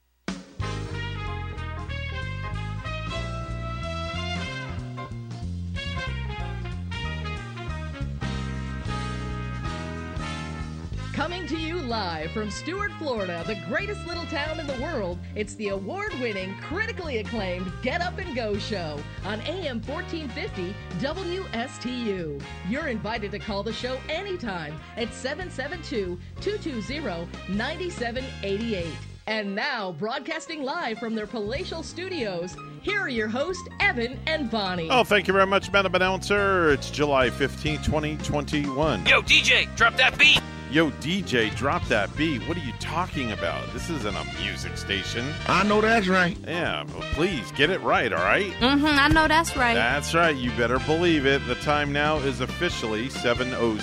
Coming 11.16 11.48
to 11.48 11.56
you 11.56 11.78
live 11.78 12.32
from 12.32 12.52
Stuart, 12.52 12.92
Florida, 13.00 13.42
the 13.48 13.56
greatest 13.70 14.06
little 14.06 14.26
town 14.26 14.60
in 14.60 14.68
the 14.68 14.78
world, 14.82 15.18
it's 15.34 15.56
the 15.56 15.70
award 15.70 16.14
winning, 16.20 16.54
critically 16.56 17.20
acclaimed 17.20 17.72
Get 17.82 18.02
Up 18.02 18.18
and 18.18 18.36
Go 18.36 18.58
show 18.58 19.00
on 19.24 19.40
AM 19.44 19.82
1450 19.84 20.76
WSTU. 21.00 22.42
You're 22.68 22.88
invited 22.90 23.32
to 23.32 23.40
call 23.40 23.64
the 23.64 23.72
show 23.72 23.98
anytime 24.10 24.78
at 24.98 25.14
772 25.14 26.20
220 26.42 27.30
9788. 27.48 28.86
And 29.28 29.56
now, 29.56 29.94
broadcasting 29.94 30.64
live 30.64 31.00
from 31.00 31.16
their 31.16 31.28
palatial 31.28 31.82
studios, 31.82 32.58
here 32.82 33.00
are 33.00 33.10
your 33.10 33.30
hosts, 33.30 33.66
Evan 33.80 34.20
and 34.28 34.52
Bonnie. 34.52 34.90
Oh, 34.92 35.06
thank 35.06 35.30
you 35.30 35.34
very 35.34 35.48
much, 35.48 35.72
Madam 35.72 35.96
Announcer. 35.96 36.72
It's 36.72 36.92
July 36.92 37.30
15, 37.30 37.78
2021. 37.84 39.06
Yo, 39.06 39.22
DJ, 39.22 39.74
drop 39.78 39.96
that 39.96 40.18
beat. 40.20 40.42
Yo, 40.76 40.92
DJ, 41.00 41.56
drop 41.56 41.88
that 41.88 42.14
beat. 42.18 42.46
What 42.50 42.58
are 42.58 42.60
you 42.60 42.74
talking 42.82 43.32
about? 43.32 43.66
This 43.72 43.90
isn't 43.90 44.14
a 44.14 44.26
music 44.42 44.76
station. 44.76 45.26
I 45.48 45.64
know 45.64 45.80
that's 45.80 46.10
right. 46.10 46.38
Yeah, 46.46 46.84
well, 46.84 47.14
please 47.14 47.50
get 47.54 47.70
it 47.70 47.80
right, 47.80 48.12
all 48.12 48.22
right? 48.22 48.52
Mm-hmm, 48.60 48.86
I 48.86 49.08
know 49.08 49.30
that's 49.30 49.56
right. 49.56 49.74
That's 49.74 50.14
right. 50.14 50.36
You 50.36 50.52
better 50.58 50.80
believe 50.80 51.26
it. 51.26 51.48
The 51.48 51.56
time 51.56 51.94
now 51.94 52.18
is 52.18 52.42
officially 52.42 53.08
7.07. 53.08 53.78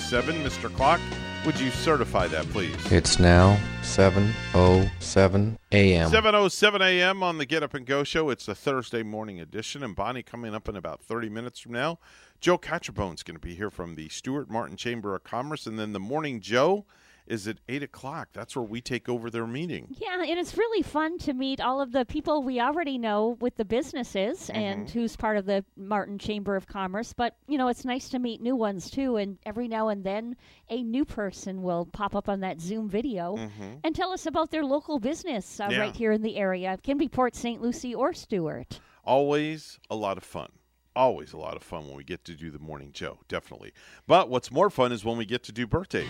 Mr. 0.45 0.71
Clock, 0.77 1.01
would 1.47 1.59
you 1.59 1.71
certify 1.71 2.27
that, 2.27 2.45
please? 2.51 2.77
It's 2.93 3.19
now 3.19 3.59
7.07 3.81 5.57
a.m. 5.73 6.11
7.07 6.11 6.81
a.m. 6.83 7.23
on 7.23 7.39
the 7.39 7.47
Get 7.47 7.63
Up 7.63 7.73
and 7.73 7.87
Go 7.87 8.05
show. 8.05 8.29
It's 8.29 8.45
the 8.45 8.55
Thursday 8.55 9.03
morning 9.03 9.41
edition, 9.41 9.83
and 9.83 9.97
Bonnie 9.97 10.23
coming 10.23 10.55
up 10.55 10.69
in 10.69 10.77
about 10.77 11.01
30 11.01 11.31
minutes 11.31 11.59
from 11.59 11.73
now. 11.73 11.99
Joe 12.43 12.59
Catrombone's 12.59 13.23
going 13.23 13.37
to 13.37 13.41
be 13.41 13.55
here 13.55 13.71
from 13.71 13.95
the 13.95 14.09
Stuart 14.09 14.51
Martin 14.51 14.77
Chamber 14.77 15.15
of 15.15 15.23
Commerce, 15.23 15.65
and 15.69 15.79
then 15.79 15.93
the 15.93 16.01
Morning 16.01 16.41
Joe 16.41 16.85
is 17.25 17.47
at 17.47 17.59
8 17.69 17.85
o'clock. 17.85 18.31
That's 18.33 18.57
where 18.57 18.65
we 18.65 18.81
take 18.81 19.09
over 19.09 19.31
their 19.31 19.47
meeting. 19.47 19.95
Yeah, 19.97 20.21
and 20.25 20.41
it's 20.41 20.57
really 20.59 20.83
fun 20.83 21.19
to 21.19 21.35
meet 21.35 21.61
all 21.61 21.81
of 21.81 21.93
the 21.93 22.05
people 22.05 22.43
we 22.43 22.61
already 22.61 22.99
know 22.99 23.37
with 23.41 23.55
the 23.55 23.65
businesses 23.65 24.51
and 24.51 24.91
who's 24.91 25.15
part 25.15 25.37
of 25.37 25.47
the 25.47 25.65
Martin 25.77 26.19
Chamber 26.19 26.57
of 26.57 26.67
Commerce. 26.67 27.13
But, 27.13 27.37
you 27.47 27.59
know, 27.59 27.69
it's 27.69 27.85
nice 27.85 28.09
to 28.09 28.19
meet 28.19 28.43
new 28.43 28.57
ones 28.57 28.91
too. 28.91 29.19
And 29.19 29.39
every 29.47 29.69
now 29.69 29.87
and 29.87 30.03
then, 30.03 30.35
a 30.69 30.83
new 30.83 31.05
person 31.05 31.63
will 31.63 31.87
pop 31.87 32.17
up 32.17 32.29
on 32.29 32.41
that 32.41 32.61
Zoom 32.61 32.89
video 32.89 33.37
Mhm. 33.37 33.79
and 33.85 33.95
tell 33.95 34.11
us 34.11 34.27
about 34.27 34.51
their 34.51 34.65
local 34.65 34.99
business 34.99 35.61
uh, 35.61 35.69
Yeah. 35.71 35.79
right 35.79 35.95
here 35.95 36.11
in 36.11 36.23
the 36.23 36.37
area. 36.37 36.73
It 36.73 36.83
can 36.83 36.99
be 36.99 37.09
Port 37.09 37.37
St. 37.37 37.63
Lucie 37.63 37.95
or 37.95 38.13
Stuart. 38.13 38.81
Always 39.05 39.79
a 39.89 39.95
lot 39.95 40.17
of 40.17 40.25
fun. 40.25 40.49
Always 40.95 41.33
a 41.33 41.39
lot 41.39 41.57
of 41.57 41.63
fun 41.63 41.87
when 41.87 41.97
we 41.97 42.05
get 42.05 42.25
to 42.27 42.35
do 42.35 42.51
the 42.51 42.59
Morning 42.59 42.91
Joe, 42.93 43.19
definitely. 43.27 43.73
But 44.07 44.29
what's 44.29 44.51
more 44.51 44.69
fun 44.69 44.93
is 44.93 45.05
when 45.05 45.17
we 45.17 45.25
get 45.25 45.43
to 45.45 45.53
do 45.53 45.67
birthdays. 45.67 46.09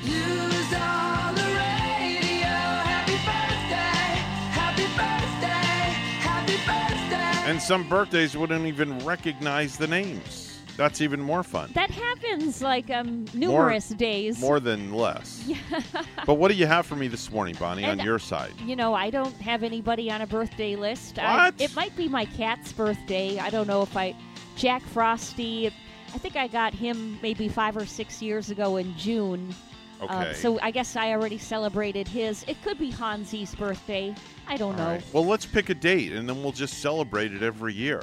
And 7.45 7.61
some 7.61 7.89
birthdays 7.89 8.37
wouldn't 8.37 8.67
even 8.67 8.99
recognize 9.05 9.77
the 9.77 9.87
names. 9.87 10.59
That's 10.77 11.01
even 11.01 11.21
more 11.21 11.43
fun. 11.43 11.71
That 11.75 11.91
happens 11.91 12.63
like 12.63 12.91
um, 12.91 13.27
numerous 13.35 13.91
days. 13.91 14.41
More 14.41 14.59
than 14.59 14.93
less. 14.93 15.45
Yeah. 15.47 15.57
But 16.25 16.35
what 16.35 16.53
do 16.53 16.55
you 16.55 16.67
have 16.67 16.87
for 16.87 16.95
me 16.95 17.09
this 17.09 17.33
morning, 17.33 17.57
Bonnie, 17.59 17.85
on 17.85 17.99
your 17.99 18.21
side? 18.21 18.53
You 18.65 18.77
know, 18.77 18.95
I 18.95 19.11
don't 19.11 19.35
have 19.41 19.65
anybody 19.65 20.09
on 20.09 20.21
a 20.21 20.27
birthday 20.27 20.77
list. 20.77 21.17
What? 21.17 21.27
I, 21.27 21.53
it 21.59 21.75
might 21.75 21.97
be 21.97 22.09
my 22.09 22.25
cat's 22.27 22.73
birthday. 22.73 23.41
I 23.41 23.51
don't 23.51 23.67
know 23.67 23.83
if 23.83 23.97
I. 23.97 24.15
Jack 24.57 24.83
Frosty. 24.83 25.69
I 26.15 26.19
think 26.19 26.37
I 26.37 26.47
got 26.47 26.75
him 26.75 27.19
maybe 27.23 27.49
five 27.49 27.77
or 27.77 27.87
six 27.87 28.21
years 28.21 28.51
ago 28.51 28.77
in 28.77 28.97
June. 28.97 29.55
Um, 30.01 30.09
Okay. 30.11 30.35
so 30.35 30.59
I 30.61 30.73
guess 30.73 30.97
I 30.97 31.13
already 31.13 31.39
celebrated 31.39 32.09
his. 32.09 32.45
It 32.49 32.61
could 32.63 32.77
be 32.79 32.91
Hansi's 32.91 33.55
birthday. 33.55 34.15
I 34.49 34.57
don't 34.57 34.77
know. 34.77 34.85
All 34.85 34.91
right. 34.93 35.05
Well, 35.13 35.25
let's 35.25 35.47
pick 35.47 35.71
a 35.71 35.75
date 35.75 36.13
and 36.13 36.29
then 36.29 36.43
we'll 36.43 36.53
just 36.53 36.79
celebrate 36.81 37.33
it 37.33 37.43
every 37.43 37.73
year. 37.73 38.03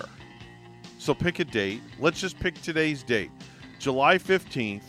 So 0.97 1.13
pick 1.13 1.39
a 1.39 1.45
date. 1.45 1.81
Let's 1.99 2.19
just 2.21 2.39
pick 2.39 2.59
today's 2.61 3.03
date. 3.03 3.31
July 3.79 4.17
15th 4.17 4.83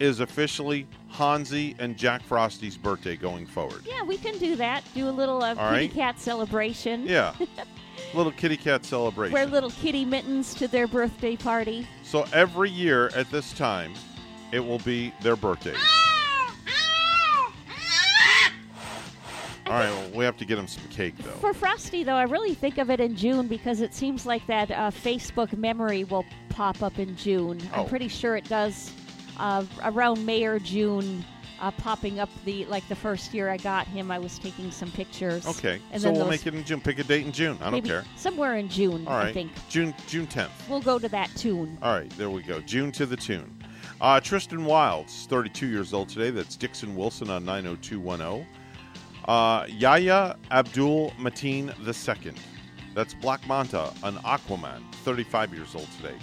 is 0.00 0.20
officially 0.20 0.86
Hansi 1.08 1.76
and 1.78 1.96
Jack 1.96 2.22
Frosty's 2.22 2.76
birthday 2.76 3.16
going 3.16 3.46
forward. 3.46 3.82
Yeah, 3.86 4.02
we 4.02 4.16
can 4.16 4.36
do 4.38 4.56
that. 4.56 4.82
Do 4.94 5.08
a 5.08 5.10
little 5.10 5.42
uh, 5.42 5.54
kitty 5.54 5.62
right. 5.64 5.92
cat 5.92 6.18
celebration. 6.18 7.06
Yeah. 7.06 7.34
Little 8.14 8.32
kitty 8.32 8.56
cat 8.56 8.84
celebration. 8.84 9.32
Wear 9.32 9.46
little 9.46 9.70
kitty 9.70 10.04
mittens 10.04 10.54
to 10.54 10.68
their 10.68 10.86
birthday 10.86 11.36
party. 11.36 11.86
So 12.02 12.26
every 12.32 12.70
year 12.70 13.10
at 13.16 13.30
this 13.30 13.52
time, 13.52 13.94
it 14.52 14.60
will 14.60 14.80
be 14.80 15.12
their 15.22 15.36
birthday. 15.36 15.74
All 19.66 19.78
right, 19.78 19.88
well, 19.88 20.10
we 20.10 20.24
have 20.24 20.36
to 20.36 20.44
get 20.44 20.56
them 20.56 20.66
some 20.66 20.86
cake, 20.90 21.16
though. 21.18 21.30
For 21.30 21.54
Frosty, 21.54 22.04
though, 22.04 22.16
I 22.16 22.24
really 22.24 22.52
think 22.52 22.76
of 22.76 22.90
it 22.90 23.00
in 23.00 23.16
June 23.16 23.46
because 23.46 23.80
it 23.80 23.94
seems 23.94 24.26
like 24.26 24.46
that 24.46 24.70
uh, 24.70 24.90
Facebook 24.90 25.56
memory 25.56 26.04
will 26.04 26.26
pop 26.50 26.82
up 26.82 26.98
in 26.98 27.16
June. 27.16 27.58
Oh. 27.72 27.82
I'm 27.82 27.88
pretty 27.88 28.08
sure 28.08 28.36
it 28.36 28.46
does 28.48 28.92
uh, 29.38 29.64
around 29.84 30.26
May 30.26 30.44
or 30.44 30.58
June. 30.58 31.24
Uh, 31.62 31.70
popping 31.70 32.18
up 32.18 32.28
the 32.44 32.64
like 32.66 32.86
the 32.88 32.96
first 32.96 33.32
year 33.32 33.48
I 33.48 33.56
got 33.56 33.86
him, 33.86 34.10
I 34.10 34.18
was 34.18 34.36
taking 34.36 34.72
some 34.72 34.90
pictures. 34.90 35.46
Okay, 35.46 35.80
and 35.92 36.02
so 36.02 36.08
then 36.08 36.18
we'll 36.18 36.28
make 36.28 36.44
it 36.44 36.54
in 36.54 36.64
June. 36.64 36.80
Pick 36.80 36.98
a 36.98 37.04
date 37.04 37.24
in 37.24 37.30
June. 37.30 37.56
I 37.62 37.70
don't 37.70 37.82
care. 37.84 38.04
Somewhere 38.16 38.56
in 38.56 38.68
June, 38.68 39.06
All 39.06 39.14
right, 39.16 39.28
I 39.28 39.32
think. 39.32 39.52
June 39.68 39.94
June 40.08 40.26
10th. 40.26 40.50
We'll 40.68 40.80
go 40.80 40.98
to 40.98 41.08
that 41.10 41.30
tune. 41.36 41.78
All 41.80 41.94
right, 41.94 42.10
there 42.18 42.30
we 42.30 42.42
go. 42.42 42.60
June 42.62 42.90
to 42.92 43.06
the 43.06 43.16
tune. 43.16 43.56
Uh, 44.00 44.18
Tristan 44.18 44.64
Wilds, 44.64 45.26
32 45.26 45.68
years 45.68 45.92
old 45.92 46.08
today. 46.08 46.30
That's 46.30 46.56
Dixon 46.56 46.96
Wilson 46.96 47.30
on 47.30 47.44
90210. 47.44 48.44
Uh, 49.26 49.64
Yahya 49.68 50.36
Abdul 50.50 51.12
Mateen 51.12 51.68
II. 51.86 52.32
That's 52.92 53.14
Black 53.14 53.46
Manta 53.46 53.92
on 54.02 54.16
Aquaman, 54.16 54.82
35 55.04 55.54
years 55.54 55.76
old 55.76 55.86
today. 55.96 56.16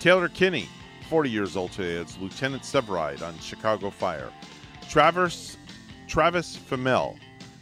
Taylor 0.00 0.30
Kinney, 0.30 0.66
40 1.10 1.28
years 1.28 1.56
old 1.58 1.72
today. 1.72 1.98
That's 1.98 2.16
Lieutenant 2.16 2.62
Severide 2.62 3.20
on 3.20 3.38
Chicago 3.38 3.90
Fire. 3.90 4.30
Travis 4.92 5.56
Travis 6.06 6.54
Fimmel. 6.54 7.16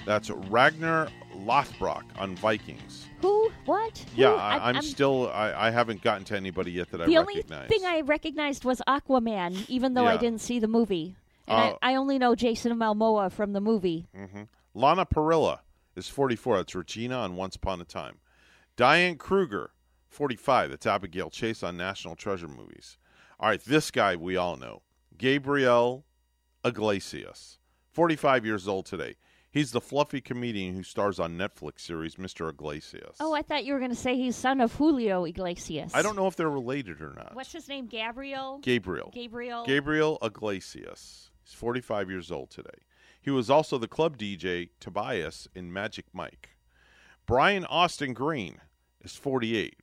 That's 0.05 0.31
Ragnar 0.31 1.07
Lothbrok 1.37 2.03
on 2.19 2.35
Vikings. 2.35 3.07
Who? 3.23 3.53
What? 3.67 4.05
Yeah, 4.17 4.33
Who? 4.33 4.37
I, 4.37 4.69
I'm, 4.71 4.83
still. 4.83 5.31
I, 5.33 5.69
I 5.69 5.71
haven't 5.71 6.03
gotten 6.03 6.25
to 6.25 6.37
anybody 6.37 6.73
yet 6.73 6.91
that 6.91 7.03
I 7.03 7.07
The 7.07 7.19
only 7.19 7.41
thing 7.43 7.85
I 7.85 8.01
recognized 8.01 8.65
was 8.65 8.83
Aquaman, 8.89 9.65
even 9.69 9.95
though 9.95 10.07
I 10.07 10.17
didn't 10.17 10.41
see 10.41 10.59
the 10.59 10.67
movie. 10.67 11.15
And 11.47 11.57
Uh, 11.57 11.77
I, 11.81 11.93
I 11.93 11.95
only 11.95 12.19
know 12.19 12.35
Jason 12.35 12.73
Momoa 12.77 13.31
from 13.31 13.53
the 13.53 13.61
movie. 13.61 14.09
hmm 14.13 14.43
Lana 14.75 15.07
Parrilla 15.07 15.61
is 15.95 16.09
44. 16.09 16.57
That's 16.57 16.75
Regina 16.75 17.17
on 17.17 17.37
Once 17.37 17.55
Upon 17.55 17.81
a 17.81 17.85
Time. 17.85 18.19
Diane 18.75 19.17
Kruger, 19.17 19.71
45. 20.09 20.71
That's 20.71 20.87
Abigail 20.87 21.31
Chase 21.31 21.63
on 21.63 21.77
National 21.77 22.17
Treasure 22.17 22.49
movies. 22.49 22.99
All 23.39 23.49
right, 23.49 23.63
this 23.65 23.93
guy 23.93 24.17
we 24.17 24.37
all 24.37 24.57
know. 24.57 24.83
Gabriel 25.17 26.05
Iglesias, 26.65 27.59
45 27.93 28.45
years 28.45 28.69
old 28.69 28.87
today. 28.87 29.17
He's 29.51 29.73
the 29.73 29.81
fluffy 29.81 30.21
comedian 30.21 30.75
who 30.75 30.85
stars 30.85 31.19
on 31.19 31.37
Netflix 31.37 31.81
series 31.81 32.15
Mr. 32.17 32.49
Iglesias. 32.51 33.17
Oh, 33.19 33.33
I 33.33 33.43
thought 33.43 33.65
you 33.65 33.73
were 33.73 33.81
going 33.81 33.91
to 33.91 33.97
say 33.97 34.15
he's 34.17 34.37
son 34.37 34.61
of 34.61 34.75
Julio 34.75 35.25
Iglesias. 35.25 35.93
I 35.93 36.03
don't 36.03 36.15
know 36.15 36.29
if 36.29 36.37
they're 36.37 36.49
related 36.49 37.01
or 37.01 37.15
not. 37.17 37.35
What's 37.35 37.53
his 37.53 37.69
name? 37.69 37.87
Gabriel. 37.87 38.61
Gabriel. 38.63 39.11
Gabriel. 39.13 39.65
Gabriel 39.67 40.19
Iglesias. 40.23 41.31
He's 41.43 41.55
45 41.55 42.11
years 42.11 42.31
old 42.31 42.51
today. 42.51 42.69
He 43.21 43.31
was 43.31 43.51
also 43.51 43.77
the 43.77 43.89
club 43.89 44.17
DJ 44.17 44.69
Tobias 44.79 45.49
in 45.55 45.73
Magic 45.73 46.07
Mike. 46.13 46.51
Brian 47.27 47.65
Austin 47.65 48.13
Green 48.13 48.61
is 49.03 49.17
48. 49.17 49.77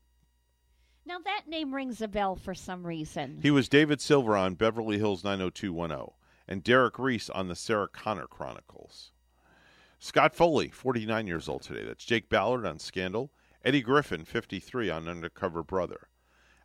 Now 1.06 1.18
that 1.20 1.44
name 1.48 1.74
rings 1.74 2.02
a 2.02 2.08
bell 2.08 2.36
for 2.36 2.54
some 2.54 2.86
reason. 2.86 3.40
He 3.42 3.52
was 3.52 3.68
David 3.68 4.00
Silver 4.00 4.38
on 4.38 4.56
Beverly 4.56 4.98
Hills 4.98 5.24
90210 5.24 6.17
and 6.48 6.64
Derek 6.64 6.98
Reese 6.98 7.30
on 7.30 7.48
the 7.48 7.56
Sarah 7.56 7.88
Connor 7.88 8.28
Chronicles. 8.28 9.12
Scott 10.00 10.36
Foley, 10.36 10.70
49 10.70 11.28
years 11.28 11.50
old 11.50 11.64
today. 11.64 11.84
That's 11.84 12.06
Jake 12.06 12.30
Ballard 12.30 12.66
on 12.66 12.80
Scandal. 12.80 13.32
Eddie 13.66 13.82
Griffin, 13.82 14.24
53 14.24 14.90
on 14.90 15.08
Undercover 15.08 15.64
Brother. 15.64 16.08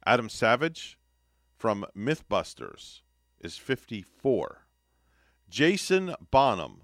Adam 0.05 0.29
Savage 0.29 0.99
from 1.57 1.87
Mythbusters 1.97 3.01
is 3.41 3.57
54. 3.57 4.67
Jason 5.49 6.15
Bonham, 6.31 6.83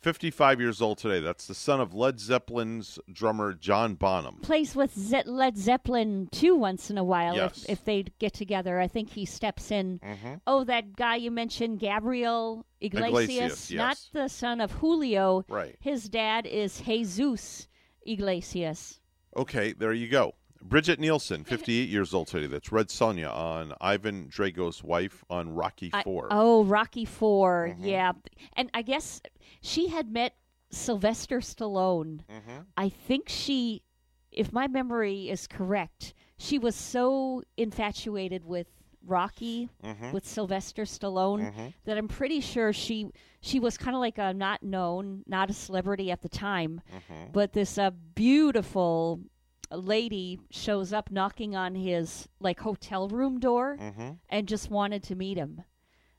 55 0.00 0.60
years 0.60 0.80
old 0.80 0.98
today. 0.98 1.20
That's 1.20 1.46
the 1.46 1.54
son 1.54 1.80
of 1.80 1.92
Led 1.92 2.20
Zeppelin's 2.20 2.98
drummer 3.12 3.52
John 3.52 3.94
Bonham. 3.94 4.36
Plays 4.42 4.76
with 4.76 4.96
Ze- 4.96 5.24
Led 5.26 5.56
Zeppelin 5.58 6.28
too 6.30 6.54
once 6.56 6.90
in 6.90 6.98
a 6.98 7.04
while 7.04 7.34
Yes. 7.34 7.64
if, 7.64 7.70
if 7.70 7.84
they 7.84 8.04
get 8.18 8.32
together. 8.32 8.78
I 8.78 8.86
think 8.86 9.10
he 9.10 9.24
steps 9.24 9.70
in. 9.70 9.98
Mhm. 9.98 10.40
Oh, 10.46 10.62
that 10.64 10.94
guy 10.96 11.16
you 11.16 11.30
mentioned, 11.30 11.80
Gabriel 11.80 12.64
Iglesias, 12.80 13.70
Iglesias, 13.70 13.70
not 13.72 13.98
the 14.12 14.28
son 14.28 14.60
of 14.60 14.70
Julio. 14.72 15.44
Right. 15.48 15.76
His 15.80 16.08
dad 16.08 16.46
is 16.46 16.80
Jesus 16.82 17.66
Iglesias. 18.06 19.00
Okay, 19.36 19.72
there 19.72 19.92
you 19.92 20.08
go. 20.08 20.34
Brigitte 20.62 20.98
Nielsen, 21.00 21.44
58 21.44 21.88
years 21.88 22.12
old 22.14 22.28
today. 22.28 22.46
That's 22.46 22.70
Red 22.72 22.88
Sonja 22.88 23.32
on 23.34 23.72
Ivan 23.80 24.26
Drago's 24.28 24.82
wife 24.82 25.24
on 25.30 25.54
Rocky 25.54 25.90
I- 25.92 26.02
4. 26.02 26.28
oh, 26.30 26.64
Rocky 26.64 27.04
4 27.04 27.70
Mm-hmm. 27.74 27.84
yeah. 27.84 28.12
And 28.54 28.70
I 28.74 28.82
guess 28.82 29.20
she 29.60 29.88
had 29.88 30.10
met 30.12 30.34
Sylvester 30.70 31.38
Stallone. 31.40 32.20
Mhm. 32.28 32.66
I 32.76 32.88
think 32.88 33.28
she, 33.28 33.82
if 34.30 34.52
my 34.52 34.68
memory 34.68 35.30
is 35.30 35.46
correct, 35.46 36.12
she 36.36 36.58
was 36.58 36.74
so 36.74 37.42
infatuated 37.56 38.44
with 38.44 38.66
Rocky, 39.06 39.70
Mhm. 39.82 40.12
with 40.12 40.26
Sylvester 40.26 40.82
Stallone, 40.82 41.50
Mhm. 41.54 41.72
that 41.84 41.96
I'm 41.96 42.08
pretty 42.08 42.40
sure 42.40 42.72
she 42.72 43.10
she 43.40 43.60
was 43.60 43.78
kind 43.78 43.94
of 43.96 44.00
like 44.00 44.18
a 44.18 44.34
not 44.34 44.62
known, 44.64 45.22
not 45.26 45.48
a 45.48 45.52
celebrity 45.54 46.10
at 46.10 46.20
the 46.22 46.28
time, 46.28 46.80
Mhm. 46.92 47.32
but 47.32 47.52
this 47.52 47.78
uh, 47.78 47.90
beautiful 48.14 49.20
lady 49.70 50.38
shows 50.50 50.92
up 50.92 51.10
knocking 51.10 51.54
on 51.54 51.74
his 51.74 52.28
like 52.40 52.60
hotel 52.60 53.08
room 53.08 53.38
door 53.38 53.76
Mhm. 53.78 54.18
and 54.28 54.48
just 54.48 54.70
wanted 54.70 55.02
to 55.04 55.14
meet 55.14 55.36
him. 55.36 55.62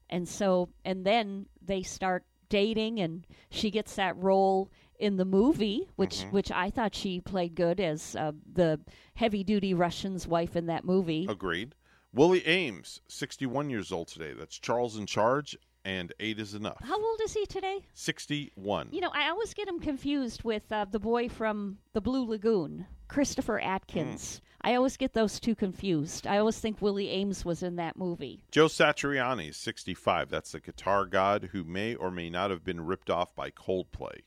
And 0.10 0.28
so, 0.28 0.70
and 0.86 1.06
then 1.06 1.48
they 1.62 1.82
start 1.84 2.26
dating, 2.50 3.00
and 3.00 3.26
she 3.52 3.70
gets 3.70 3.96
that 3.96 4.18
role 4.18 4.72
in 5.00 5.18
the 5.18 5.26
movie, 5.26 5.88
which 5.96 6.20
Mhm. 6.24 6.32
which 6.32 6.52
I 6.52 6.70
thought 6.70 6.96
she 6.96 7.22
played 7.22 7.56
good 7.56 7.80
as 7.80 8.16
uh, 8.16 8.32
the 8.52 8.80
heavy 9.16 9.44
duty 9.44 9.74
Russian's 9.74 10.28
wife 10.28 10.56
in 10.56 10.66
that 10.66 10.84
movie. 10.84 11.26
Agreed. 11.30 11.76
Willie 12.12 12.46
Ames, 12.48 13.02
61 13.08 13.70
years 13.70 13.92
old 13.92 14.08
today. 14.08 14.34
That's 14.34 14.58
Charles 14.58 14.98
in 14.98 15.06
Charge 15.06 15.56
and 15.86 16.14
Eight 16.20 16.40
is 16.40 16.54
Enough. 16.54 16.78
How 16.84 17.02
old 17.02 17.20
is 17.24 17.34
he 17.34 17.46
today? 17.46 17.86
61. 17.94 18.90
You 18.92 19.02
know, 19.02 19.12
I 19.14 19.30
always 19.30 19.54
get 19.54 19.68
him 19.68 19.80
confused 19.80 20.44
with 20.44 20.72
uh, 20.72 20.86
the 20.90 21.00
boy 21.00 21.30
from 21.30 21.78
the 21.94 22.02
Blue 22.02 22.26
Lagoon, 22.26 22.86
Christopher 23.08 23.60
Atkins. 23.60 24.42
I 24.62 24.76
always 24.76 24.98
get 24.98 25.14
those 25.14 25.40
two 25.40 25.56
confused. 25.56 26.28
I 26.28 26.38
always 26.38 26.60
think 26.60 26.82
Willie 26.82 27.10
Ames 27.10 27.46
was 27.46 27.64
in 27.64 27.78
that 27.78 27.98
movie. 27.98 28.44
Joe 28.52 28.68
Satriani, 28.68 29.56
65. 29.56 30.30
That's 30.30 30.52
the 30.52 30.60
guitar 30.60 31.06
god 31.06 31.50
who 31.54 31.64
may 31.64 31.96
or 31.96 32.12
may 32.12 32.30
not 32.30 32.52
have 32.52 32.64
been 32.64 32.82
ripped 32.82 33.10
off 33.10 33.34
by 33.36 33.52
Coldplay. 33.52 34.20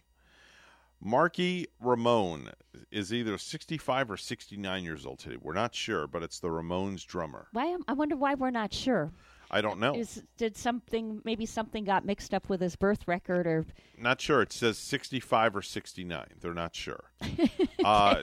Marky 1.05 1.67
Ramone 1.81 2.51
is 2.93 3.13
either 3.13 3.37
65 3.37 4.11
or 4.11 4.17
69 4.17 4.85
years 4.85 5.05
old 5.05 5.19
today. 5.19 5.37
We're 5.41 5.53
not 5.53 5.75
sure, 5.75 6.07
but 6.07 6.23
it's 6.23 6.39
the 6.39 6.49
Ramones 6.49 7.05
drummer. 7.05 7.49
Why? 7.53 7.77
I 7.89 7.93
wonder 7.93 8.17
why 8.17 8.35
we're 8.35 8.51
not 8.51 8.73
sure. 8.73 9.13
I 9.53 9.61
don't 9.61 9.79
know. 9.79 9.95
Is 9.95 10.23
did 10.39 10.57
something 10.57 11.21
maybe 11.25 11.45
something 11.45 11.85
got 11.85 12.07
mixed 12.07 12.33
up 12.33 12.49
with 12.49 12.61
his 12.61 12.75
birth 12.75 13.07
record 13.07 13.47
or 13.47 13.67
Not 13.99 14.21
sure. 14.21 14.41
It 14.43 14.53
says 14.53 14.79
65 14.79 15.57
or 15.57 15.63
69. 15.63 16.27
They're 16.41 16.55
not 16.55 16.75
sure. 16.75 17.05
uh, 17.85 18.23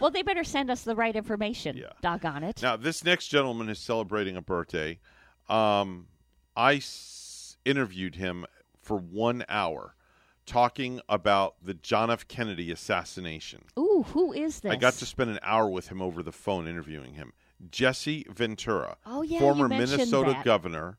well 0.00 0.10
they 0.10 0.22
better 0.22 0.44
send 0.44 0.70
us 0.70 0.82
the 0.82 0.94
right 0.94 1.16
information. 1.16 1.76
Yeah. 1.76 1.92
Doggone 2.02 2.44
it. 2.44 2.62
Now, 2.62 2.76
this 2.76 3.02
next 3.04 3.28
gentleman 3.28 3.68
is 3.70 3.78
celebrating 3.78 4.36
a 4.36 4.42
birthday. 4.42 4.98
Um, 5.48 6.08
I 6.54 6.76
s- 6.76 7.56
interviewed 7.64 8.16
him 8.16 8.44
for 8.82 8.96
one 8.98 9.44
hour 9.48 9.94
talking 10.44 11.00
about 11.08 11.56
the 11.62 11.74
John 11.74 12.10
F. 12.10 12.28
Kennedy 12.28 12.70
assassination. 12.70 13.64
Ooh, 13.78 14.04
who 14.08 14.32
is 14.32 14.60
this? 14.60 14.72
I 14.72 14.76
got 14.76 14.94
to 14.94 15.06
spend 15.06 15.30
an 15.30 15.40
hour 15.42 15.68
with 15.68 15.88
him 15.88 16.00
over 16.00 16.22
the 16.22 16.32
phone 16.32 16.68
interviewing 16.68 17.14
him. 17.14 17.32
Jesse 17.70 18.26
Ventura, 18.30 18.96
Oh, 19.06 19.22
yeah, 19.22 19.38
former 19.38 19.68
Minnesota 19.68 20.32
that. 20.32 20.44
governor, 20.44 20.98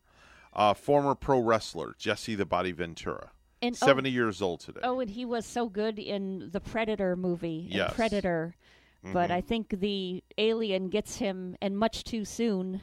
uh, 0.53 0.73
former 0.73 1.15
pro 1.15 1.39
wrestler, 1.39 1.95
Jesse 1.97 2.35
the 2.35 2.45
Body 2.45 2.71
Ventura. 2.71 3.31
And- 3.61 3.75
oh- 3.81 3.85
70 3.85 4.09
years 4.11 4.41
old 4.41 4.59
today. 4.59 4.81
Oh, 4.83 4.99
and 4.99 5.09
he 5.11 5.25
was 5.25 5.45
so 5.45 5.67
good 5.69 5.97
in 5.99 6.49
the 6.51 6.59
Predator 6.59 7.15
movie. 7.15 7.67
Yes. 7.69 7.93
Predator. 7.93 8.55
But 9.03 9.29
Mhm. 9.29 9.33
I 9.33 9.41
think 9.41 9.69
the 9.79 10.23
alien 10.37 10.89
gets 10.89 11.17
him, 11.17 11.55
and 11.61 11.77
much 11.77 12.03
too 12.03 12.25
soon, 12.25 12.81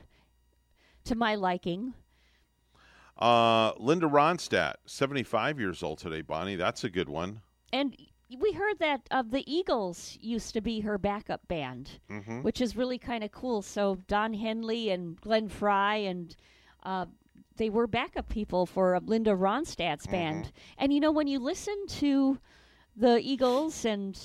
to 1.04 1.14
my 1.14 1.34
liking. 1.34 1.94
Uh, 3.18 3.72
Linda 3.78 4.06
Ronstadt, 4.06 4.74
75 4.86 5.60
years 5.60 5.82
old 5.82 5.98
today, 5.98 6.20
Bonnie. 6.22 6.56
That's 6.56 6.82
a 6.82 6.90
good 6.90 7.08
one. 7.08 7.42
And 7.72 7.96
we 8.40 8.52
heard 8.52 8.78
that 8.78 9.06
uh, 9.10 9.22
the 9.22 9.44
Eagles 9.52 10.16
used 10.20 10.54
to 10.54 10.60
be 10.60 10.80
her 10.80 10.98
backup 10.98 11.46
band, 11.48 11.98
Mhm. 12.10 12.42
which 12.42 12.60
is 12.60 12.76
really 12.76 12.98
kind 12.98 13.22
of 13.24 13.30
cool. 13.32 13.62
So 13.62 13.96
Don 14.06 14.34
Henley 14.34 14.90
and 14.90 15.20
Glenn 15.20 15.48
Frey 15.48 16.06
and 16.06 16.34
uh, 16.82 17.06
they 17.56 17.70
were 17.70 17.86
backup 17.86 18.28
people 18.28 18.66
for 18.66 18.96
uh, 18.96 19.00
Linda 19.04 19.30
Ronstadt's 19.30 20.06
band. 20.06 20.52
And 20.78 20.92
you 20.92 21.00
know, 21.00 21.12
when 21.12 21.26
you 21.28 21.38
listen 21.38 21.86
to 21.88 22.38
the 22.96 23.18
Eagles 23.20 23.84
and 23.84 24.18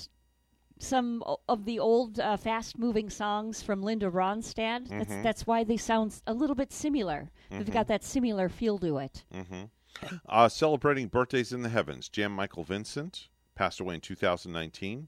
some 0.78 1.22
of 1.48 1.64
the 1.66 1.78
old 1.78 2.18
uh, 2.18 2.36
fast-moving 2.38 3.10
songs 3.10 3.62
from 3.62 3.82
Linda 3.82 4.10
Ronstadt, 4.10 4.88
that's 4.88 5.12
Mhm. 5.12 5.22
that's 5.22 5.46
why 5.46 5.62
they 5.64 5.76
sound 5.76 6.20
a 6.26 6.32
little 6.32 6.56
bit 6.56 6.72
similar. 6.72 7.30
They've 7.50 7.66
Mhm. 7.66 7.72
got 7.72 7.86
that 7.88 8.02
similar 8.02 8.48
feel 8.48 8.78
to 8.78 8.98
it. 8.98 9.24
hmm 9.32 9.64
Uh, 10.26 10.48
celebrating 10.48 11.08
birthdays 11.08 11.52
in 11.52 11.60
the 11.62 11.68
heavens. 11.68 12.08
Jan 12.08 12.32
Michael 12.32 12.64
Vincent 12.64 13.28
passed 13.60 13.78
away 13.78 13.94
in 13.94 14.00
2019. 14.00 15.06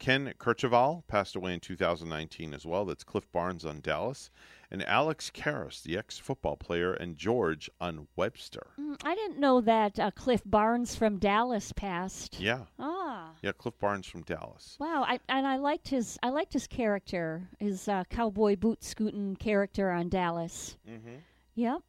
Ken 0.00 0.34
Kercheval 0.40 1.06
passed 1.06 1.36
away 1.36 1.54
in 1.54 1.60
2019 1.60 2.52
as 2.52 2.66
well. 2.66 2.84
That's 2.84 3.04
Cliff 3.04 3.30
Barnes 3.30 3.64
on 3.64 3.80
Dallas. 3.80 4.32
And 4.68 4.84
Alex 4.84 5.30
Karras, 5.32 5.84
the 5.84 5.96
ex 5.96 6.18
football 6.18 6.56
player, 6.56 6.94
and 6.94 7.16
George 7.16 7.70
on 7.80 8.08
Webster. 8.16 8.66
Mm, 8.80 9.00
I 9.04 9.14
didn't 9.14 9.38
know 9.38 9.60
that 9.60 10.00
uh, 10.00 10.10
Cliff 10.10 10.42
Barnes 10.44 10.96
from 10.96 11.18
Dallas 11.18 11.72
passed. 11.72 12.40
Yeah. 12.40 12.62
Ah. 12.80 13.30
Yeah, 13.42 13.52
Cliff 13.52 13.78
Barnes 13.78 14.08
from 14.08 14.22
Dallas. 14.22 14.76
Wow, 14.80 15.04
I, 15.06 15.20
and 15.28 15.46
I 15.46 15.58
liked 15.58 15.86
his 15.86 16.18
I 16.20 16.30
liked 16.30 16.52
his 16.52 16.66
character, 16.66 17.48
his 17.60 17.86
uh, 17.86 18.02
cowboy 18.10 18.56
boot 18.56 18.82
scooting 18.82 19.36
character 19.36 19.92
on 19.92 20.08
Dallas. 20.08 20.76
Mm-hmm. 20.90 21.18
Yep, 21.54 21.82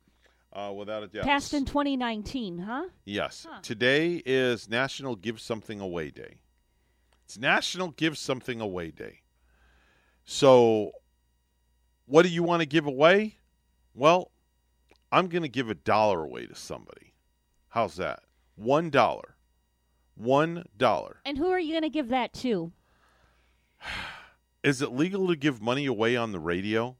Uh, 0.55 0.71
without 0.71 1.03
a 1.03 1.07
doubt. 1.07 1.25
passed 1.25 1.53
in 1.53 1.65
2019, 1.65 2.59
huh? 2.59 2.85
Yes. 3.03 3.45
Huh. 3.49 3.59
Today 3.61 4.23
is 4.25 4.69
National 4.69 5.17
Give 5.17 5.37
Something 5.41 5.81
Away 5.81 6.11
Day. 6.11 6.37
It's 7.25 7.37
National 7.37 7.89
Give 7.89 8.17
Something 8.17 8.61
Away 8.61 8.91
Day. 8.91 9.19
So, 10.23 10.91
what 12.05 12.23
do 12.23 12.29
you 12.29 12.41
want 12.41 12.61
to 12.61 12.65
give 12.65 12.85
away? 12.85 13.35
Well, 13.93 14.31
I'm 15.11 15.27
going 15.27 15.43
to 15.43 15.49
give 15.49 15.69
a 15.69 15.75
dollar 15.75 16.23
away 16.23 16.45
to 16.45 16.55
somebody. 16.55 17.13
How's 17.67 17.97
that? 17.97 18.21
One 18.55 18.89
dollar. 18.89 19.35
One 20.15 20.63
dollar. 20.77 21.17
And 21.25 21.37
who 21.37 21.47
are 21.47 21.59
you 21.59 21.73
going 21.73 21.83
to 21.83 21.89
give 21.89 22.07
that 22.09 22.33
to? 22.35 22.71
Is 24.63 24.81
it 24.81 24.93
legal 24.93 25.27
to 25.27 25.35
give 25.35 25.61
money 25.61 25.85
away 25.85 26.15
on 26.15 26.31
the 26.31 26.39
radio? 26.39 26.95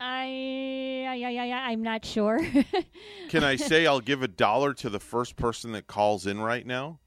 I, 0.00 1.04
I, 1.06 1.22
I, 1.24 1.48
I 1.48 1.70
I'm 1.70 1.82
not 1.82 2.04
sure. 2.04 2.40
Can 3.28 3.44
I 3.44 3.56
say 3.56 3.86
I'll 3.86 4.00
give 4.00 4.22
a 4.22 4.28
dollar 4.28 4.72
to 4.74 4.88
the 4.88 4.98
first 4.98 5.36
person 5.36 5.72
that 5.72 5.86
calls 5.86 6.26
in 6.26 6.40
right 6.40 6.66
now 6.66 7.00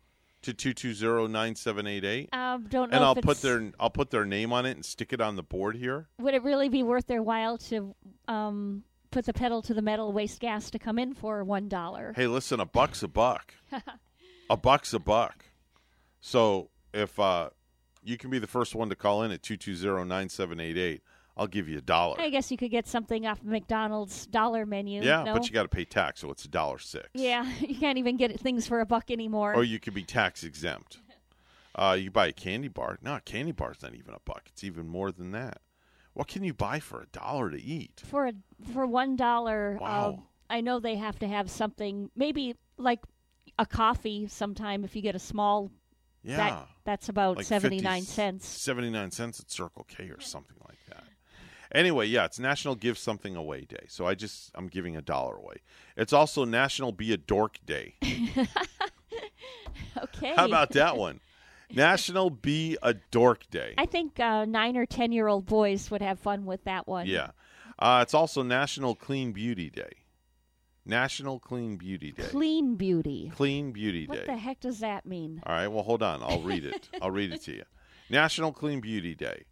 to 0.44 0.54
two 0.54 0.74
two 0.74 0.94
zero 0.94 1.26
nine 1.26 1.56
seven 1.56 1.88
eight 1.88 2.06
eight? 2.06 2.30
um, 2.34 2.68
don't 2.70 2.92
know. 2.92 2.98
And 2.98 3.04
I'll 3.04 3.16
put 3.16 3.42
their 3.42 3.72
I'll 3.80 3.90
put 3.90 4.12
their 4.12 4.26
name 4.26 4.54
on 4.54 4.68
it 4.68 4.72
and 4.72 4.86
stick 4.86 5.12
it 5.12 5.22
on 5.22 5.36
the 5.36 5.44
board 5.44 5.76
here. 5.76 6.08
Would 6.20 6.36
it 6.36 6.44
really 6.44 6.70
be 6.70 6.84
worth 6.84 7.08
their 7.08 7.24
while 7.24 7.58
to 7.60 7.96
um, 8.28 8.84
put 9.10 9.26
the 9.26 9.34
pedal 9.34 9.64
to 9.64 9.74
the 9.74 9.82
metal, 9.82 10.14
waste 10.14 10.40
gas 10.40 10.70
to 10.72 10.80
come 10.80 11.00
in 11.00 11.16
for 11.16 11.44
one 11.44 11.68
dollar? 11.68 12.14
Hey, 12.16 12.28
listen, 12.28 12.60
a 12.60 12.66
buck's 12.66 13.02
a 13.02 13.08
buck. 13.08 13.56
a 14.52 14.58
buck's 14.58 14.94
a 14.94 15.00
buck. 15.00 15.46
So 16.22 16.70
if 16.94 17.20
uh, 17.20 17.50
you 18.04 18.18
can 18.18 18.30
be 18.30 18.38
the 18.38 18.48
first 18.48 18.76
one 18.76 18.90
to 18.90 18.96
call 18.96 19.24
in 19.24 19.32
at 19.32 19.42
two 19.42 19.58
two 19.58 19.76
zero 19.76 20.04
nine 20.04 20.30
seven 20.30 20.60
eight 20.60 20.78
eight, 20.78 21.02
I'll 21.36 21.48
give 21.48 21.68
you 21.68 21.80
a 21.80 21.82
dollar. 21.82 22.20
I 22.20 22.30
guess 22.30 22.52
you 22.52 22.58
could 22.58 22.70
get 22.70 22.88
something 22.88 23.26
off 23.26 23.42
McDonald's 23.44 24.28
dollar 24.28 24.66
menu. 24.66 25.02
yeah, 25.02 25.24
no? 25.24 25.34
but 25.34 25.48
you 25.48 25.52
got 25.54 25.64
to 25.64 25.70
pay 25.70 25.84
tax, 25.86 26.22
so 26.22 26.30
it's 26.30 26.46
a 26.46 26.48
dollar 26.48 26.78
six. 26.78 27.10
Yeah, 27.14 27.52
you 27.60 27.76
can't 27.76 27.98
even 27.98 28.18
get 28.18 28.40
things 28.40 28.68
for 28.68 28.80
a 28.82 28.86
buck 28.86 29.10
anymore. 29.10 29.54
Or 29.56 29.64
you 29.64 29.80
could 29.80 29.94
be 29.96 30.04
tax 30.04 30.44
exempt. 30.44 31.00
Uh, 31.76 31.98
you 32.00 32.12
buy 32.12 32.28
a 32.28 32.32
candy 32.32 32.68
bar. 32.68 33.00
No, 33.02 33.16
a 33.16 33.22
candy 33.22 33.52
bar's 33.52 33.82
not 33.82 33.96
even 33.96 34.14
a 34.14 34.20
buck. 34.26 34.44
It's 34.48 34.64
even 34.64 34.88
more 34.88 35.12
than 35.12 35.32
that. 35.32 35.58
What 36.14 36.28
can 36.28 36.44
you 36.44 36.54
buy 36.54 36.80
for 36.80 37.02
a 37.02 37.08
dollar 37.08 37.50
to 37.50 37.60
eat? 37.60 38.04
for 38.06 38.28
a 38.28 38.34
for 38.72 38.86
one 38.86 39.16
dollar. 39.16 39.80
Wow. 39.82 40.20
Uh, 40.20 40.22
I 40.54 40.62
know 40.62 40.80
they 40.80 40.98
have 40.98 41.18
to 41.20 41.28
have 41.28 41.50
something, 41.50 42.12
maybe 42.16 42.56
like 42.78 43.00
a 43.58 43.66
coffee. 43.66 44.28
Sometime 44.28 44.84
if 44.84 44.96
you 44.96 45.02
get 45.02 45.16
a 45.16 45.20
small, 45.20 45.72
Yeah. 46.24 46.38
that 46.38 46.68
that's 46.84 47.10
about 47.10 47.38
Like 47.38 47.48
seventy 47.48 47.80
50 47.80 48.02
cents. 48.02 48.48
79 48.48 49.10
cents 49.10 49.40
at 49.40 49.50
Circle 49.50 49.86
K 49.86 50.10
or 50.12 50.20
something 50.22 50.58
like 50.68 50.78
that. 50.90 51.04
Anyway, 51.74 52.06
yeah, 52.06 52.26
it's 52.26 52.40
National 52.40 52.76
Give 52.76 52.98
Something 52.98 53.36
Away 53.36 53.62
Day. 53.62 53.86
So 53.88 54.06
I 54.06 54.14
just 54.14 54.52
I'm 54.56 54.68
giving 54.68 54.96
a 54.96 55.02
dollar 55.02 55.36
away. 55.36 55.56
It's 55.98 56.14
also 56.14 56.46
National 56.46 56.92
Be 56.92 57.14
a 57.14 57.18
Dork 57.18 57.58
Day. 57.66 57.96
Okay. 59.98 60.34
How 60.36 60.46
about 60.46 60.72
that 60.72 60.98
one? 60.98 61.20
National 61.72 62.30
Be 62.30 62.78
a 62.82 62.94
Dork 62.94 63.50
Day. 63.50 63.74
I 63.78 63.86
think 63.86 64.20
uh, 64.20 64.46
nine 64.46 64.78
or 64.78 64.86
ten 64.86 65.12
year 65.12 65.28
old 65.28 65.46
boys 65.46 65.90
would 65.92 66.02
have 66.02 66.20
fun 66.20 66.46
with 66.46 66.64
that 66.66 66.88
one. 66.88 67.08
Yeah. 67.08 67.32
Uh, 67.80 68.00
it's 68.02 68.14
also 68.14 68.44
National 68.44 68.96
Clean 68.96 69.32
Beauty 69.32 69.70
Day. 69.70 69.92
National 70.86 71.40
Clean 71.40 71.78
Beauty 71.78 72.12
Day. 72.12 72.24
Clean 72.24 72.76
beauty. 72.76 73.32
Clean 73.36 73.72
Beauty 73.72 74.06
Day. 74.06 74.18
What 74.18 74.26
the 74.26 74.36
heck 74.36 74.60
does 74.60 74.80
that 74.80 75.06
mean? 75.06 75.42
All 75.46 75.56
right, 75.56 75.68
well, 75.68 75.84
hold 75.84 76.04
on. 76.04 76.22
I'll 76.22 76.42
read 76.42 76.66
it. 76.66 76.90
I'll 77.02 77.12
read 77.12 77.32
it 77.32 77.42
to 77.44 77.54
you. 77.56 77.64
National 78.10 78.52
Clean 78.52 78.82
Beauty 78.82 79.16
Day. 79.16 79.46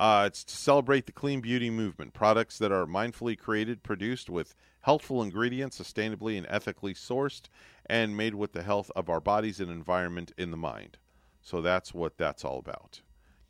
Uh, 0.00 0.24
it's 0.26 0.42
to 0.44 0.56
celebrate 0.56 1.04
the 1.04 1.12
clean 1.12 1.42
beauty 1.42 1.68
movement. 1.68 2.14
Products 2.14 2.56
that 2.56 2.72
are 2.72 2.86
mindfully 2.86 3.38
created, 3.38 3.82
produced 3.82 4.30
with 4.30 4.54
healthful 4.80 5.22
ingredients, 5.22 5.78
sustainably 5.78 6.38
and 6.38 6.46
ethically 6.48 6.94
sourced, 6.94 7.42
and 7.84 8.16
made 8.16 8.34
with 8.34 8.54
the 8.54 8.62
health 8.62 8.90
of 8.96 9.10
our 9.10 9.20
bodies 9.20 9.60
and 9.60 9.70
environment 9.70 10.32
in 10.38 10.50
the 10.50 10.56
mind. 10.56 10.96
So 11.42 11.60
that's 11.60 11.92
what 11.92 12.16
that's 12.16 12.46
all 12.46 12.58
about. 12.58 13.02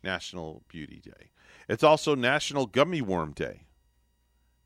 National 0.03 0.63
Beauty 0.67 0.99
Day. 0.99 1.31
It's 1.69 1.83
also 1.83 2.15
National 2.15 2.65
Gummy 2.65 3.01
Worm 3.01 3.31
Day. 3.31 3.67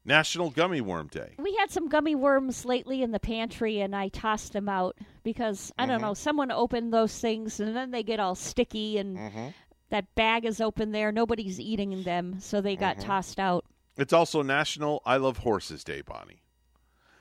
National 0.04 0.50
Gummy 0.50 0.82
Worm 0.82 1.08
Day. 1.08 1.36
We 1.38 1.56
had 1.56 1.70
some 1.70 1.88
gummy 1.88 2.16
worms 2.16 2.66
lately 2.66 3.04
in 3.04 3.12
the 3.12 3.20
pantry, 3.20 3.80
and 3.82 3.96
I 3.96 4.08
tossed 4.08 4.54
them 4.54 4.70
out 4.70 4.98
because 5.24 5.72
I 5.78 5.86
don't 5.86 5.98
Mhm. 6.00 6.02
know. 6.02 6.14
Someone 6.16 6.52
opened 6.52 6.94
those 6.94 7.20
things, 7.20 7.60
and 7.60 7.76
then 7.76 7.92
they 7.92 8.04
get 8.04 8.20
all 8.20 8.36
sticky, 8.36 8.98
and 8.98 9.18
Mm-hmm. 9.18 9.48
That 9.90 10.14
bag 10.16 10.46
is 10.46 10.60
open 10.60 10.92
there. 10.92 11.12
Nobody's 11.12 11.60
eating 11.60 12.04
them, 12.04 12.40
so 12.40 12.62
they 12.62 12.76
got 12.76 12.98
Mhm. 12.98 13.04
tossed 13.06 13.40
out. 13.40 13.66
It's 13.98 14.14
also 14.14 14.42
National 14.42 15.02
I 15.06 15.18
Love 15.18 15.40
Horses 15.40 15.84
Day, 15.84 16.02
Bonnie. 16.02 16.42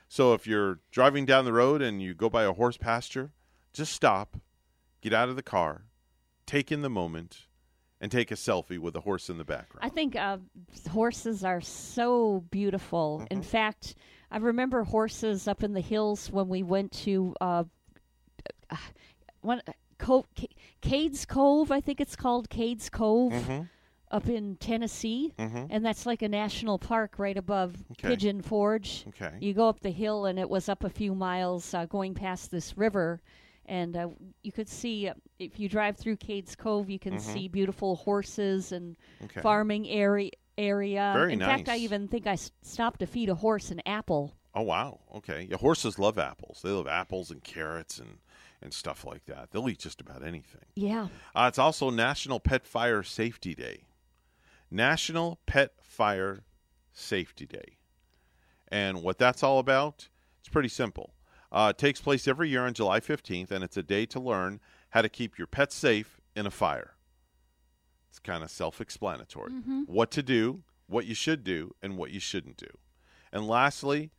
So 0.07 0.33
if 0.33 0.45
you're 0.45 0.79
driving 0.91 1.25
down 1.25 1.45
the 1.45 1.53
road 1.53 1.81
and 1.81 2.01
you 2.01 2.13
go 2.13 2.29
by 2.29 2.43
a 2.43 2.53
horse 2.53 2.77
pasture, 2.77 3.31
just 3.73 3.93
stop, 3.93 4.37
get 5.01 5.13
out 5.13 5.29
of 5.29 5.35
the 5.35 5.43
car, 5.43 5.85
take 6.45 6.71
in 6.71 6.81
the 6.81 6.89
moment, 6.89 7.47
and 8.01 8.11
take 8.11 8.29
a 8.29 8.35
selfie 8.35 8.77
with 8.77 8.95
a 8.95 9.01
horse 9.01 9.29
in 9.29 9.37
the 9.37 9.43
background. 9.45 9.79
I 9.81 9.89
think 9.89 10.15
uh, 10.15 10.37
horses 10.91 11.43
are 11.43 11.61
so 11.61 12.43
beautiful. 12.51 13.19
Mm-hmm. 13.21 13.33
In 13.37 13.41
fact, 13.41 13.95
I 14.29 14.37
remember 14.37 14.83
horses 14.83 15.47
up 15.47 15.63
in 15.63 15.73
the 15.73 15.81
hills 15.81 16.29
when 16.29 16.49
we 16.49 16.61
went 16.61 16.91
to 17.03 17.33
uh, 17.39 17.63
uh, 18.69 18.75
one 19.41 19.61
Cove, 19.97 20.27
C- 20.37 20.49
Cades 20.81 21.27
Cove. 21.27 21.71
I 21.71 21.79
think 21.81 21.99
it's 22.01 22.15
called 22.15 22.49
Cades 22.49 22.89
Cove. 22.91 23.33
Mhm. 23.33 23.69
Up 24.11 24.29
in 24.29 24.55
Tennessee, 24.57 25.33
Mhm. 25.37 25.67
and 25.71 25.83
that's 25.83 26.05
like 26.05 26.21
a 26.21 26.29
national 26.29 26.77
park 26.77 27.17
right 27.17 27.35
above 27.35 27.75
Okay. 27.93 28.09
Pigeon 28.09 28.41
Forge. 28.41 29.03
Okay. 29.09 29.35
You 29.41 29.53
go 29.53 29.67
up 29.67 29.79
the 29.79 29.89
hill, 29.89 30.25
and 30.27 30.37
it 30.39 30.47
was 30.49 30.69
up 30.69 30.83
a 30.83 30.89
few 30.89 31.15
miles 31.15 31.73
uh, 31.73 31.85
going 31.87 32.13
past 32.13 32.51
this 32.51 32.77
river, 32.77 33.19
and 33.65 33.97
uh, 33.97 34.09
you 34.43 34.51
could 34.51 34.69
see 34.69 35.07
uh, 35.09 35.15
if 35.39 35.59
you 35.59 35.67
drive 35.67 35.97
through 35.97 36.17
Cades 36.17 36.55
Cove, 36.55 36.87
you 36.89 36.99
can 36.99 37.15
Mhm. 37.15 37.19
see 37.21 37.47
beautiful 37.47 37.95
horses 37.95 38.71
and 38.71 38.95
Okay. 39.23 39.41
farming 39.41 39.87
area. 39.89 40.29
Area. 40.57 41.11
Very 41.13 41.33
In 41.33 41.39
fact, 41.39 41.67
I 41.67 41.75
even 41.77 42.07
think 42.07 42.27
I 42.27 42.33
s- 42.33 42.51
stopped 42.61 43.01
to 43.01 43.05
feed 43.07 43.27
a 43.27 43.35
horse 43.35 43.71
an 43.71 43.81
apple. 43.85 44.31
Oh 44.53 44.61
wow. 44.61 44.99
Okay. 45.15 45.47
Yeah, 45.51 45.57
horses 45.57 45.99
love 45.99 46.17
apples. 46.17 46.61
They 46.63 46.69
love 46.69 46.87
apples 46.87 47.29
and 47.31 47.43
carrots 47.43 47.99
and 47.99 48.19
and 48.61 48.73
stuff 48.73 49.05
like 49.05 49.25
that. 49.25 49.51
They'll 49.51 49.69
eat 49.69 49.79
just 49.79 50.01
about 50.01 50.23
anything. 50.23 50.65
Yeah. 50.75 51.07
Uh, 51.35 51.45
it's 51.47 51.59
also 51.59 51.89
National 51.89 52.39
Pet 52.39 52.65
Fire 52.65 53.03
Safety 53.03 53.53
Day. 53.53 53.83
National 54.71 55.39
Pet 55.45 55.73
Fire 55.81 56.43
Safety 56.93 57.45
Day. 57.45 57.77
And 58.67 59.03
what 59.03 59.17
that's 59.17 59.43
all 59.43 59.59
about, 59.59 60.09
it's 60.39 60.49
pretty 60.49 60.69
simple. 60.69 61.13
Uh, 61.51 61.67
it 61.75 61.77
takes 61.77 62.01
place 62.01 62.27
every 62.27 62.49
year 62.49 62.65
on 62.65 62.73
July 62.73 62.99
15th, 62.99 63.51
and 63.51 63.63
it's 63.63 63.77
a 63.77 63.83
day 63.83 64.05
to 64.07 64.19
learn 64.19 64.59
how 64.89 65.01
to 65.01 65.09
keep 65.09 65.37
your 65.37 65.47
pets 65.47 65.75
safe 65.75 66.19
in 66.35 66.45
a 66.45 66.51
fire. 66.51 66.95
It's 68.09 68.19
kind 68.19 68.43
of 68.43 68.49
self 68.49 68.81
explanatory. 68.81 69.51
Mhm. 69.51 69.87
What 69.87 70.09
to 70.11 70.23
do, 70.23 70.63
what 70.87 71.05
you 71.05 71.13
should 71.15 71.43
do, 71.43 71.75
and 71.81 71.97
what 71.97 72.11
you 72.11 72.19
shouldn't 72.19 72.57
do. 72.57 72.69
And 73.31 73.47
lastly, 73.47 74.11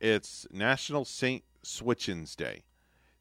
it's 0.00 0.46
National 0.50 1.04
Saint 1.04 1.44
Switchins 1.64 2.34
Day. 2.34 2.64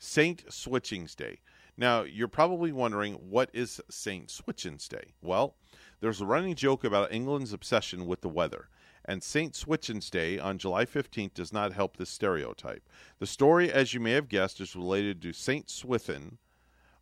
Saint 0.03 0.44
Switchings 0.49 1.15
Day. 1.15 1.41
Now, 1.78 2.02
you're 2.02 2.28
probably 2.28 2.72
wondering 2.72 3.14
what 3.14 3.52
is 3.53 3.80
Saint 3.88 4.30
Switchins 4.30 4.90
Day? 4.90 5.14
Well, 5.22 5.56
there's 5.99 6.19
a 6.19 6.26
running 6.26 6.56
joke 6.56 6.84
about 6.84 7.14
England's 7.14 7.53
obsession 7.53 8.07
with 8.07 8.22
the 8.22 8.28
weather, 8.28 8.68
and 9.06 9.22
Saint 9.22 9.53
Switchins 9.53 10.10
Day 10.10 10.40
on 10.40 10.57
July 10.57 10.86
15th 10.86 11.36
does 11.36 11.53
not 11.53 11.73
help 11.73 11.98
this 11.98 12.10
stereotype. 12.10 12.90
The 13.19 13.28
story, 13.28 13.72
as 13.72 13.94
you 13.94 13.99
may 13.99 14.14
have 14.14 14.28
guessed, 14.28 14.60
is 14.60 14.76
related 14.76 15.22
to 15.22 15.34
Saint 15.34 15.69
Swithin, 15.69 16.40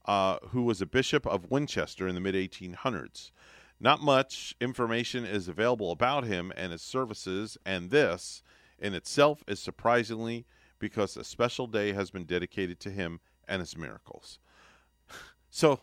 uh, 0.03 0.39
who 0.49 0.63
was 0.63 0.81
a 0.81 0.85
bishop 0.85 1.25
of 1.25 1.49
Winchester 1.49 2.05
in 2.05 2.15
the 2.15 2.21
mid 2.21 2.35
1800s. 2.35 3.31
Not 3.79 4.01
much 4.01 4.55
information 4.59 5.23
is 5.23 5.47
available 5.47 5.91
about 5.91 6.25
him 6.25 6.51
and 6.57 6.73
his 6.73 6.81
services, 6.81 7.57
and 7.65 7.91
this 7.91 8.43
in 8.77 8.93
itself 8.93 9.41
is 9.47 9.61
surprisingly 9.61 10.45
because 10.79 11.15
a 11.17 11.23
special 11.23 11.67
day 11.67 11.91
has 11.93 12.09
been 12.11 12.25
dedicated 12.25 12.79
to 12.81 12.89
him 12.89 13.19
and 13.47 13.59
his 13.59 13.77
miracles. 13.77 14.39
So 15.51 15.79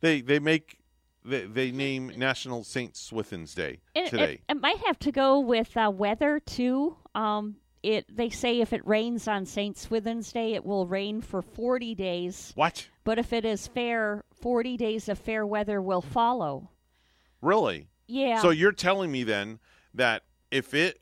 they 0.00 0.22
they 0.22 0.38
make 0.38 0.78
they, 1.22 1.42
they 1.44 1.70
name 1.70 2.10
National 2.16 2.64
Saint 2.64 2.96
Swithin's 2.96 3.54
Day 3.54 3.80
It, 3.94 4.06
it- 4.06 4.10
today. 4.10 4.40
It, 4.48 4.60
might 4.62 4.78
have 4.86 4.98
to 5.00 5.12
go 5.12 5.40
with 5.40 5.76
uh, 5.76 5.90
weather 5.94 6.40
too. 6.40 6.96
Um, 7.14 7.56
it 7.82 8.06
they 8.14 8.30
say 8.30 8.60
if 8.60 8.72
it 8.72 8.86
rains 8.86 9.28
on 9.28 9.44
Saint 9.44 9.76
Swithin's 9.76 10.32
Day, 10.32 10.54
it 10.54 10.64
will 10.64 10.86
rain 10.86 11.20
for 11.20 11.42
forty 11.42 11.94
days. 11.94 12.52
What? 12.54 12.88
But 13.04 13.18
if 13.18 13.32
it 13.34 13.44
is 13.44 13.66
fair, 13.66 14.24
forty 14.40 14.78
days 14.78 15.08
of 15.10 15.18
fair 15.18 15.44
weather 15.46 15.82
will 15.82 16.00
follow. 16.02 16.70
Really? 17.42 17.88
Yeah. 18.06 18.40
So 18.40 18.48
you're 18.50 18.72
telling 18.72 19.12
me 19.12 19.22
then 19.22 19.58
that 19.92 20.22
if 20.50 20.72
it 20.72 21.00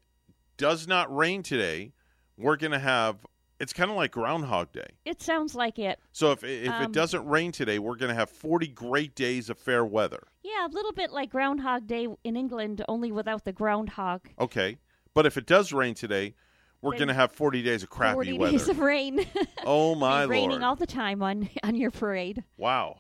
does 0.57 0.89
not 0.89 1.15
rain 1.15 1.45
today, 1.45 1.93
we're 2.37 2.57
going 2.57 2.73
to 2.73 2.79
have 2.79 3.17
it's 3.59 3.73
kind 3.73 3.91
of 3.91 3.97
like 3.97 4.13
Groundhog 4.13 4.73
Day. 4.73 4.89
It 5.07 5.23
sounds 5.23 5.55
like 5.55 5.79
it. 5.79 5.99
So 6.13 6.33
if 6.33 6.45
if 6.45 6.69
Um, 6.71 6.83
it 6.85 6.93
doesn't 6.93 7.27
rain 7.27 7.53
today, 7.53 7.79
we're 7.79 7.97
going 7.97 8.11
to 8.11 8.15
have 8.15 8.29
40 8.31 8.69
great 8.69 9.15
days 9.15 9.49
of 9.49 9.59
fair 9.59 9.85
weather. 9.85 10.27
Yeah, 10.43 10.67
a 10.67 10.69
little 10.69 10.93
bit 10.93 11.11
like 11.11 11.31
Groundhog 11.31 11.87
Day 11.87 12.07
in 12.25 12.37
England, 12.37 12.85
only 12.89 13.11
without 13.13 13.45
the 13.45 13.53
groundhog. 13.53 14.29
Okay. 14.39 14.77
But 15.15 15.25
if 15.25 15.39
it 15.39 15.47
does 15.47 15.73
rain 15.73 15.95
today, 15.95 16.35
we're 16.83 16.97
going 16.97 17.09
to 17.09 17.15
have 17.15 17.33
40 17.33 17.63
days 17.63 17.83
of 17.83 17.89
crappy 17.89 18.15
40 18.15 18.33
weather. 18.35 18.53
days 18.53 18.69
of 18.69 18.79
rain. 18.79 19.27
oh 19.65 19.95
my 19.95 20.27
Be 20.27 20.31
raining 20.31 20.51
lord. 20.51 20.63
all 20.63 20.77
the 20.77 20.87
time 20.87 21.23
on 21.23 21.49
on 21.65 21.75
your 21.75 21.91
parade. 21.91 22.45
wow. 22.59 22.99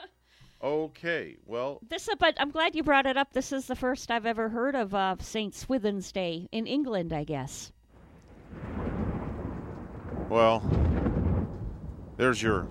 okay. 0.62 1.36
Well, 1.44 1.80
This, 1.88 2.08
uh, 2.08 2.14
but 2.18 2.34
I'm 2.40 2.50
glad 2.50 2.74
you 2.74 2.82
brought 2.82 3.04
it 3.06 3.16
up. 3.18 3.32
This 3.34 3.52
is 3.52 3.66
the 3.66 3.76
first 3.76 4.10
I've 4.10 4.24
ever 4.26 4.48
heard 4.48 4.74
of 4.74 4.94
uh, 4.94 5.16
Saint 5.20 5.54
Swithin's 5.54 6.10
Day 6.12 6.48
in 6.52 6.66
England, 6.66 7.12
I 7.12 7.24
guess. 7.24 7.72
Well, 10.28 10.62
there's 12.16 12.42
your 12.42 12.66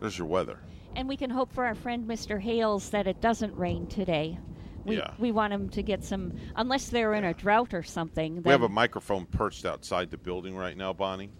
there's 0.00 0.18
your 0.18 0.26
weather. 0.26 0.58
And 0.96 1.08
we 1.08 1.16
can 1.16 1.30
hope 1.30 1.52
for 1.52 1.64
our 1.64 1.74
friend 1.74 2.06
Mr. 2.06 2.40
Hales 2.40 2.90
that 2.90 3.06
it 3.06 3.20
doesn't 3.20 3.56
rain 3.56 3.86
today. 3.86 4.38
We, 4.84 4.98
Yeah. 4.98 5.10
we 5.18 5.32
want 5.32 5.50
them 5.52 5.68
to 5.70 5.82
get 5.82 6.04
some, 6.04 6.34
unless 6.56 6.88
they're 6.90 7.14
in 7.14 7.24
a 7.24 7.32
drought 7.34 7.72
or 7.74 7.82
something. 7.82 8.42
We 8.42 8.50
have 8.50 8.62
a 8.62 8.68
microphone 8.68 9.24
perched 9.26 9.64
outside 9.64 10.10
the 10.10 10.18
building 10.18 10.54
right 10.56 10.76
now, 10.76 10.92
Bonnie, 10.92 11.30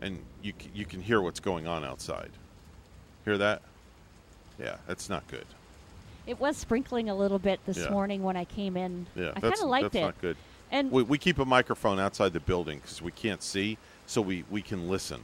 and 0.00 0.24
you 0.42 0.52
you 0.72 0.84
can 0.86 1.00
hear 1.00 1.20
what's 1.20 1.40
going 1.40 1.66
on 1.66 1.84
outside. 1.84 2.30
Hear 3.24 3.38
that? 3.38 3.62
Yeah, 4.58 4.76
that's 4.86 5.08
not 5.10 5.26
good. 5.28 5.46
It 6.26 6.40
was 6.40 6.56
sprinkling 6.56 7.08
a 7.10 7.14
little 7.14 7.38
bit 7.38 7.60
this 7.66 7.78
Yeah. 7.78 7.90
morning 7.90 8.22
when 8.22 8.36
I 8.36 8.44
came 8.46 8.76
in. 8.76 9.06
Yeah, 9.14 9.32
I 9.36 9.40
kind 9.40 9.54
of 9.54 9.60
liked 9.68 9.92
that's 9.92 9.96
it. 9.96 10.00
not 10.00 10.20
good. 10.20 10.36
And 10.72 10.90
we, 10.90 11.02
we 11.04 11.18
keep 11.18 11.38
a 11.38 11.44
microphone 11.44 12.00
outside 12.00 12.32
the 12.32 12.40
building 12.40 12.78
because 12.80 13.00
we 13.02 13.12
can't 13.12 13.42
see, 13.42 13.78
so 14.06 14.20
we 14.20 14.44
we 14.50 14.62
can 14.62 14.88
listen. 14.88 15.20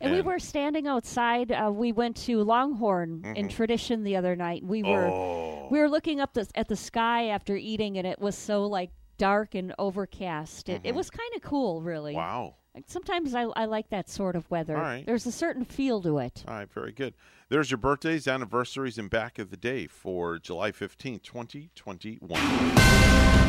And, 0.00 0.12
we 0.12 0.20
were 0.22 0.38
standing 0.38 0.86
outside. 0.86 1.52
Uh, 1.52 1.70
we 1.70 1.92
went 1.92 2.16
to 2.28 2.42
Longhorn 2.42 3.22
in 3.36 3.46
Mhm. 3.46 3.50
tradition 3.50 4.04
the 4.04 4.16
other 4.16 4.34
night. 4.34 4.64
We 4.64 4.82
were 4.82 5.08
Oh. 5.10 5.68
we 5.70 5.78
were 5.80 5.88
looking 5.88 6.20
up 6.20 6.32
the, 6.32 6.48
at 6.54 6.68
the 6.68 6.76
sky 6.76 7.26
after 7.26 7.56
eating, 7.56 7.98
and 7.98 8.06
it 8.06 8.18
was 8.18 8.36
so 8.38 8.64
like 8.66 8.90
dark 9.18 9.54
and 9.54 9.74
overcast. 9.78 10.68
It, 10.68 10.80
it 10.84 10.92
Mhm. 10.92 10.96
was 10.96 11.10
kind 11.10 11.30
of 11.36 11.42
cool, 11.42 11.82
really. 11.82 12.14
Wow. 12.14 12.54
Sometimes 12.86 13.34
I, 13.34 13.42
I 13.42 13.66
like 13.66 13.90
that 13.90 14.08
sort 14.08 14.34
of 14.34 14.50
weather. 14.50 14.76
All 14.76 14.82
right. 14.82 15.04
There's 15.04 15.26
a 15.26 15.32
certain 15.32 15.64
feel 15.64 16.00
to 16.02 16.18
it. 16.18 16.42
All 16.48 16.54
right, 16.54 16.72
very 16.72 16.92
good. 16.92 17.14
There's 17.50 17.70
your 17.70 17.78
birthdays, 17.78 18.26
anniversaries, 18.26 18.96
and 18.96 19.10
back 19.10 19.38
of 19.38 19.50
the 19.50 19.58
day 19.58 19.86
for 19.86 20.38
July 20.38 20.72
15th, 20.72 21.22
2021. 21.22 22.40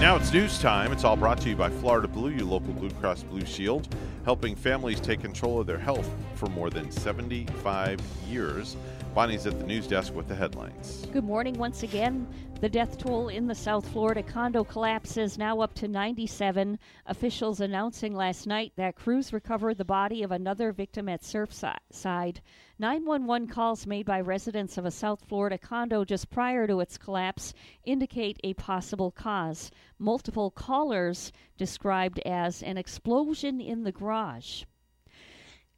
Now 0.01 0.17
it's 0.17 0.33
news 0.33 0.59
time. 0.59 0.91
It's 0.91 1.05
all 1.05 1.15
brought 1.15 1.39
to 1.41 1.49
you 1.49 1.55
by 1.55 1.69
Florida 1.69 2.09
Blue, 2.09 2.31
your 2.31 2.45
local 2.45 2.73
Blue 2.73 2.89
Cross 2.91 3.23
Blue 3.23 3.45
Shield, 3.45 3.95
helping 4.25 4.57
families 4.57 4.99
take 4.99 5.21
control 5.21 5.61
of 5.61 5.67
their 5.67 5.77
health 5.77 6.09
for 6.35 6.47
more 6.47 6.69
than 6.69 6.91
75 6.91 8.01
years. 8.27 8.75
Bonnie's 9.13 9.45
at 9.45 9.59
the 9.59 9.65
news 9.65 9.85
desk 9.85 10.15
with 10.15 10.27
the 10.27 10.35
headlines. 10.35 11.07
Good 11.11 11.23
morning 11.23 11.53
once 11.53 11.83
again. 11.83 12.27
The 12.61 12.69
death 12.69 12.97
toll 12.97 13.27
in 13.27 13.45
the 13.45 13.53
South 13.53 13.87
Florida 13.89 14.23
condo 14.23 14.63
collapse 14.63 15.17
is 15.17 15.37
now 15.37 15.59
up 15.59 15.75
to 15.75 15.87
97. 15.87 16.79
Officials 17.05 17.59
announcing 17.59 18.15
last 18.15 18.47
night 18.47 18.73
that 18.75 18.95
crews 18.95 19.31
recovered 19.31 19.77
the 19.77 19.85
body 19.85 20.23
of 20.23 20.31
another 20.31 20.71
victim 20.71 21.07
at 21.07 21.21
Surfside. 21.21 22.39
911 22.79 23.49
calls 23.49 23.85
made 23.85 24.07
by 24.07 24.19
residents 24.19 24.79
of 24.79 24.85
a 24.85 24.91
South 24.91 25.23
Florida 25.27 25.59
condo 25.59 26.03
just 26.03 26.31
prior 26.31 26.65
to 26.65 26.79
its 26.79 26.97
collapse 26.97 27.53
indicate 27.83 28.39
a 28.43 28.55
possible 28.55 29.11
cause. 29.11 29.69
Multiple 29.99 30.49
callers 30.49 31.31
described 31.55 32.17
as 32.25 32.63
an 32.63 32.79
explosion 32.79 33.61
in 33.61 33.83
the 33.83 33.91
garage. 33.91 34.63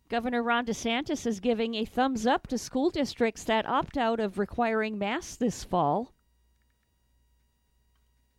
Governor 0.07 0.43
Ron 0.43 0.67
DeSantis 0.67 1.25
is 1.25 1.39
giving 1.39 1.73
a 1.73 1.83
thumbs 1.83 2.27
up 2.27 2.45
to 2.47 2.59
school 2.59 2.91
districts 2.91 3.43
that 3.45 3.65
opt 3.65 3.97
out 3.97 4.19
of 4.19 4.37
requiring 4.37 4.99
masks 4.99 5.35
this 5.35 5.63
fall. 5.63 6.13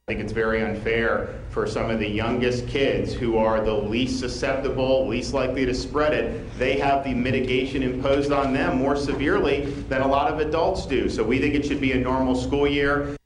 I 0.06 0.12
think 0.12 0.20
it's 0.20 0.32
very 0.32 0.62
unfair 0.62 1.40
for 1.48 1.66
some 1.66 1.90
of 1.90 1.98
the 1.98 2.08
youngest 2.08 2.68
kids 2.68 3.12
who 3.12 3.36
are 3.36 3.60
the 3.64 3.74
least 3.74 4.20
susceptible, 4.20 5.08
least 5.08 5.34
likely 5.34 5.66
to 5.66 5.74
spread 5.74 6.14
it. 6.14 6.56
They 6.56 6.78
have 6.78 7.02
the 7.02 7.14
mitigation 7.14 7.82
imposed 7.82 8.30
on 8.30 8.52
them 8.52 8.78
more 8.78 8.94
severely 8.94 9.64
than 9.88 10.02
a 10.02 10.06
lot 10.06 10.32
of 10.32 10.38
adults 10.38 10.86
do. 10.86 11.08
So 11.08 11.24
we 11.24 11.40
think 11.40 11.56
it 11.56 11.66
should 11.66 11.80
be 11.80 11.90
a 11.90 11.98
normal 11.98 12.36
school 12.36 12.68
year. 12.68 13.16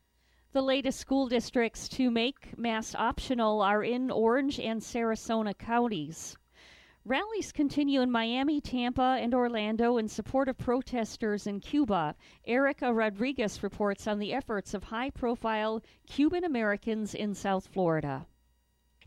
The 0.53 0.63
latest 0.63 0.99
school 0.99 1.29
districts 1.29 1.91
to 1.91 2.11
make 2.11 2.57
masks 2.57 2.95
optional 2.95 3.61
are 3.61 3.85
in 3.85 4.11
Orange 4.11 4.59
and 4.59 4.81
Sarasota 4.81 5.57
counties. 5.59 6.39
Rallies 7.07 7.51
continue 7.51 8.03
in 8.03 8.11
Miami, 8.11 8.61
Tampa, 8.61 9.17
and 9.19 9.33
Orlando 9.33 9.97
in 9.97 10.07
support 10.07 10.51
of 10.51 10.59
protesters 10.59 11.47
in 11.47 11.59
Cuba. 11.59 12.15
Erica 12.47 12.93
Rodriguez 12.93 13.63
reports 13.63 14.07
on 14.07 14.19
the 14.19 14.35
efforts 14.35 14.75
of 14.75 14.85
high 14.85 15.09
profile 15.09 15.83
Cuban 16.07 16.45
Americans 16.45 17.15
in 17.15 17.35
South 17.35 17.67
Florida. 17.67 18.27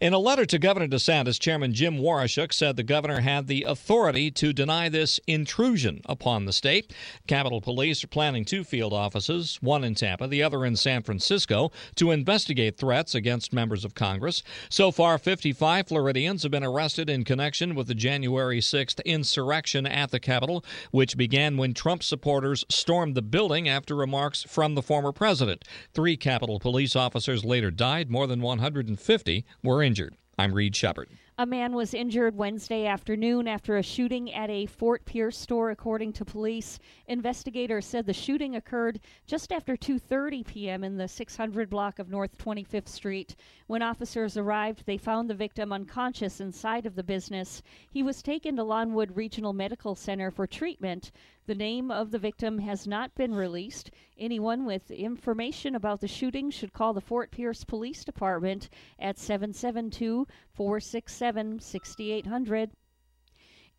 In 0.02 0.12
a 0.12 0.20
letter 0.20 0.46
to 0.48 0.60
Governor 0.60 0.88
DeSantis, 0.88 1.40
Chairman 1.40 1.72
Jim 1.72 1.98
Warashuk 2.00 2.52
said 2.52 2.76
the 2.76 2.84
governor 2.84 3.22
had 3.22 3.48
the 3.48 3.64
authority 3.64 4.32
to 4.32 4.52
deny 4.52 4.90
this 4.90 5.20
intrusion 5.28 6.02
upon 6.06 6.46
the 6.46 6.52
state. 6.52 6.92
Capitol 7.26 7.62
Police 7.62 8.04
are 8.04 8.08
planning 8.08 8.44
two 8.44 8.64
field 8.64 8.92
offices, 8.92 9.60
one 9.62 9.84
in 9.84 9.94
Tampa, 9.96 10.28
the 10.28 10.44
other 10.44 10.66
in 10.66 10.76
San 10.76 11.04
Francisco, 11.04 11.72
to 11.96 12.12
investigate 12.12 12.76
threats 12.76 13.16
against 13.16 13.54
members 13.54 13.86
of 13.86 13.94
Congress. 13.96 14.44
So 14.68 14.92
far, 14.92 15.18
55 15.18 15.88
Floridians 15.88 16.42
have 16.42 16.52
been 16.52 16.66
arrested 16.66 17.10
in 17.10 17.24
connection 17.24 17.74
with 17.74 17.88
the 17.88 17.96
January 17.96 18.60
6th 18.60 19.02
insurrection 19.06 19.86
at 19.86 20.10
the 20.10 20.20
Capitol, 20.20 20.66
which 20.92 21.16
began 21.16 21.56
when 21.56 21.74
Trump 21.74 22.04
supporters 22.04 22.66
stormed 22.68 23.16
the 23.16 23.22
building 23.22 23.70
after 23.70 23.96
remarks 23.96 24.44
from 24.44 24.74
the 24.76 24.82
former 24.82 25.14
president. 25.14 25.64
Three 25.94 26.18
Capitol 26.18 26.60
Police 26.60 26.96
officers 26.96 27.46
later 27.46 27.72
died. 27.72 28.10
More 28.10 28.28
than 28.28 28.42
150 28.42 29.46
were 29.64 29.82
injured. 29.82 29.93
I'm 30.38 30.54
Reed 30.54 30.76
Shepard. 30.76 31.10
A 31.38 31.46
man 31.46 31.74
was 31.74 31.94
injured 31.94 32.36
Wednesday 32.36 32.86
afternoon 32.86 33.48
after 33.48 33.78
a 33.78 33.84
shooting 33.84 34.34
at 34.34 34.50
a 34.50 34.66
Fort 34.66 35.06
Pierce 35.06 35.38
store 35.38 35.70
according 35.70 36.14
to 36.14 36.26
police. 36.26 36.80
Investigators 37.08 37.86
said 37.86 38.06
the 38.06 38.14
shooting 38.14 38.56
occurred 38.56 39.00
just 39.28 39.52
after 39.52 39.76
2:30 39.76 40.46
p.m. 40.46 40.84
in 40.84 40.98
the 40.98 41.08
600 41.08 41.70
block 41.70 42.00
of 42.00 42.10
North 42.10 42.38
25th 42.38 42.88
Street. 42.88 43.36
When 43.68 43.82
officers 43.82 44.38
arrived, 44.38 44.86
they 44.86 44.98
found 44.98 45.30
the 45.30 45.36
victim 45.36 45.72
unconscious 45.72 46.40
inside 46.40 46.86
of 46.86 46.96
the 46.96 47.04
business. 47.04 47.62
He 47.90 48.02
was 48.04 48.24
taken 48.24 48.56
to 48.56 48.64
Lawnwood 48.64 49.16
Regional 49.16 49.54
Medical 49.54 49.96
Center 49.96 50.32
for 50.32 50.48
treatment. 50.48 51.12
The 51.46 51.56
name 51.56 51.92
of 51.92 52.12
the 52.12 52.20
victim 52.20 52.60
has 52.60 52.88
not 52.88 53.16
been 53.16 53.36
released. 53.36 53.92
Anyone 54.18 54.64
with 54.66 54.90
information 54.90 55.76
about 55.76 56.00
the 56.00 56.08
shooting 56.08 56.50
should 56.50 56.72
call 56.72 56.94
the 56.94 57.02
Fort 57.02 57.32
Pierce 57.32 57.66
Police 57.66 58.06
Department 58.06 58.70
at 58.98 59.18
772 59.18 60.26
467 60.54 61.60
6800. 61.60 62.72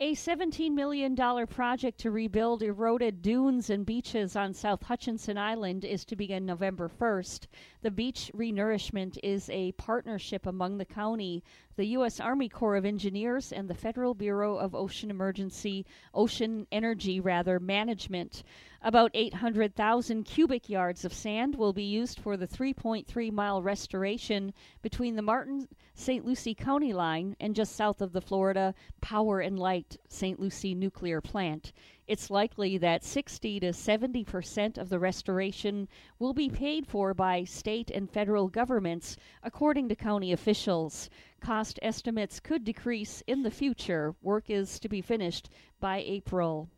A 0.00 0.12
$17 0.12 0.72
million 0.72 1.16
project 1.46 2.00
to 2.00 2.10
rebuild 2.10 2.62
eroded 2.62 3.22
dunes 3.22 3.70
and 3.70 3.86
beaches 3.86 4.34
on 4.34 4.52
South 4.52 4.82
Hutchinson 4.82 5.38
Island 5.38 5.84
is 5.84 6.04
to 6.06 6.16
begin 6.16 6.44
November 6.44 6.90
1st. 6.90 7.46
The 7.80 7.92
beach 7.92 8.30
renourishment 8.34 9.18
is 9.22 9.48
a 9.48 9.72
partnership 9.72 10.46
among 10.46 10.78
the 10.78 10.84
county, 10.84 11.44
the 11.76 11.86
U.S. 11.86 12.20
Army 12.20 12.48
Corps 12.48 12.76
of 12.76 12.84
Engineers, 12.84 13.52
and 13.52 13.68
the 13.68 13.74
Federal 13.74 14.14
Bureau 14.14 14.56
of 14.56 14.74
Ocean 14.74 15.10
Emergency, 15.10 15.84
Ocean 16.12 16.66
Energy, 16.70 17.20
rather, 17.20 17.58
Management. 17.58 18.42
About 18.82 19.10
800,000 19.14 20.24
cubic 20.24 20.68
yards 20.68 21.06
of 21.06 21.12
sand 21.14 21.54
will 21.54 21.72
be 21.72 21.84
used 21.84 22.20
for 22.20 22.36
the 22.36 22.46
3.3 22.46 23.32
mile 23.32 23.62
restoration 23.62 24.52
between 24.82 25.16
the 25.16 25.22
Martin 25.22 25.66
St. 25.94 26.24
Lucie 26.24 26.54
County 26.54 26.92
line 26.92 27.34
and 27.40 27.54
just 27.54 27.76
south 27.76 28.02
of 28.02 28.12
the 28.12 28.20
Florida 28.20 28.74
Power 29.00 29.40
and 29.40 29.58
Light 29.58 29.96
St. 30.08 30.38
Lucie 30.38 30.74
nuclear 30.74 31.22
plant. 31.22 31.72
It's 32.06 32.28
likely 32.28 32.76
that 32.76 33.02
60 33.02 33.60
to 33.60 33.72
70 33.72 34.24
percent 34.24 34.76
of 34.76 34.90
the 34.90 34.98
restoration 34.98 35.88
will 36.18 36.34
be 36.34 36.50
paid 36.50 36.86
for 36.86 37.14
by 37.14 37.44
state 37.44 37.90
and 37.90 38.10
federal 38.10 38.48
governments, 38.48 39.16
according 39.42 39.88
to 39.88 39.96
county 39.96 40.30
officials. 40.30 41.08
Cost 41.44 41.78
estimates 41.82 42.40
could 42.40 42.64
decrease 42.64 43.22
in 43.26 43.42
the 43.42 43.50
future. 43.50 44.14
Work 44.22 44.48
is 44.48 44.78
to 44.78 44.88
be 44.88 45.02
finished 45.02 45.50
by 45.78 45.98
April. 45.98 46.70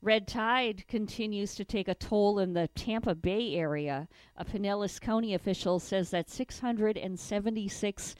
Red 0.00 0.28
tide 0.28 0.86
continues 0.86 1.56
to 1.56 1.64
take 1.64 1.88
a 1.88 1.96
toll 1.96 2.38
in 2.38 2.52
the 2.52 2.68
Tampa 2.76 3.16
Bay 3.16 3.56
area. 3.56 4.06
A 4.36 4.44
Pinellas 4.44 5.00
County 5.00 5.34
official 5.34 5.80
says 5.80 6.10
that 6.10 6.30
676 6.30 8.14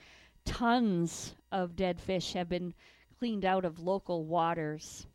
tons 0.45 1.37
of 1.53 1.77
dead 1.77 2.01
fish 2.01 2.33
have 2.33 2.49
been 2.49 2.75
cleaned 3.17 3.45
out 3.45 3.65
of 3.65 3.79
local 3.79 4.25
waters. 4.25 5.07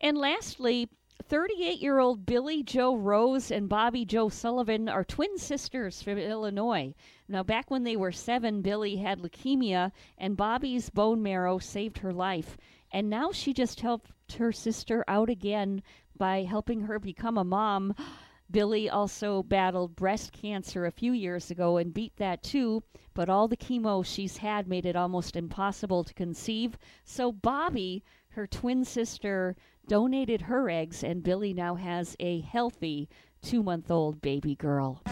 And 0.00 0.18
lastly, 0.18 0.88
38 1.22 1.78
year 1.78 2.00
old 2.00 2.26
Billy 2.26 2.62
Joe 2.62 2.96
Rose 2.96 3.50
and 3.50 3.68
Bobby 3.68 4.04
Joe 4.04 4.28
Sullivan 4.28 4.88
are 4.88 5.04
twin 5.04 5.38
sisters 5.38 6.02
from 6.02 6.18
Illinois. 6.18 6.94
Now, 7.28 7.42
back 7.42 7.70
when 7.70 7.84
they 7.84 7.96
were 7.96 8.12
seven, 8.12 8.60
Billy 8.60 8.96
had 8.96 9.20
leukemia, 9.20 9.92
and 10.18 10.36
Bobby's 10.36 10.90
bone 10.90 11.22
marrow 11.22 11.58
saved 11.58 11.98
her 11.98 12.12
life. 12.12 12.56
And 12.90 13.08
now 13.08 13.30
she 13.30 13.54
just 13.54 13.80
helped 13.80 14.10
her 14.34 14.52
sister 14.52 15.04
out 15.06 15.30
again 15.30 15.82
by 16.16 16.42
helping 16.42 16.82
her 16.82 16.98
become 16.98 17.38
a 17.38 17.44
mom. 17.44 17.94
Billy 18.50 18.90
also 18.90 19.42
battled 19.42 19.96
breast 19.96 20.32
cancer 20.32 20.84
a 20.84 20.92
few 20.92 21.12
years 21.12 21.50
ago 21.50 21.78
and 21.78 21.94
beat 21.94 22.16
that 22.16 22.42
too, 22.42 22.82
but 23.14 23.30
all 23.30 23.48
the 23.48 23.56
chemo 23.56 24.04
she's 24.04 24.36
had 24.38 24.68
made 24.68 24.84
it 24.84 24.96
almost 24.96 25.36
impossible 25.36 26.04
to 26.04 26.12
conceive. 26.12 26.76
So 27.04 27.32
Bobby, 27.32 28.04
her 28.34 28.46
twin 28.46 28.84
sister, 28.84 29.56
donated 29.86 30.42
her 30.42 30.70
eggs, 30.70 31.02
and 31.02 31.22
Billy 31.22 31.52
now 31.52 31.74
has 31.74 32.16
a 32.20 32.40
healthy 32.40 33.08
two 33.42 33.62
month 33.62 33.90
old 33.90 34.20
baby 34.20 34.54
girl. 34.54 35.02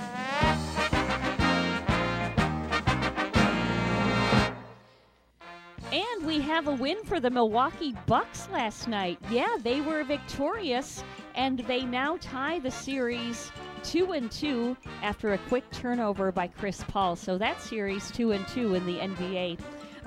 And 5.93 6.25
we 6.25 6.41
have 6.41 6.69
a 6.69 6.73
win 6.73 7.03
for 7.05 7.19
the 7.19 7.31
Milwaukee 7.31 7.95
Bucks 8.07 8.49
last 8.51 8.87
night. 8.87 9.19
Yeah, 9.29 9.57
they 9.63 9.81
were 9.81 10.05
victorious, 10.05 11.03
and 11.35 11.59
they 11.61 11.85
now 11.85 12.17
tie 12.21 12.61
the 12.61 12.71
series 12.71 13.51
two 13.83 14.13
and 14.13 14.31
two 14.31 14.77
after 15.03 15.33
a 15.33 15.39
quick 15.39 15.69
turnover 15.71 16.31
by 16.31 16.47
Chris 16.47 16.85
Paul. 16.87 17.17
So 17.17 17.37
that 17.39 17.61
series 17.61 18.11
two 18.13 18.33
and 18.33 18.47
two 18.49 18.75
in 18.75 18.87
the 18.87 18.99
NBA. 18.99 19.59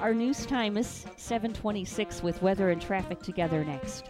Our 0.03 0.13
news 0.13 0.45
time 0.45 0.75
is 0.75 1.05
726 1.15 2.23
with 2.23 2.41
weather 2.41 2.71
and 2.71 2.81
traffic 2.81 3.21
together 3.21 3.63
next. 3.63 4.09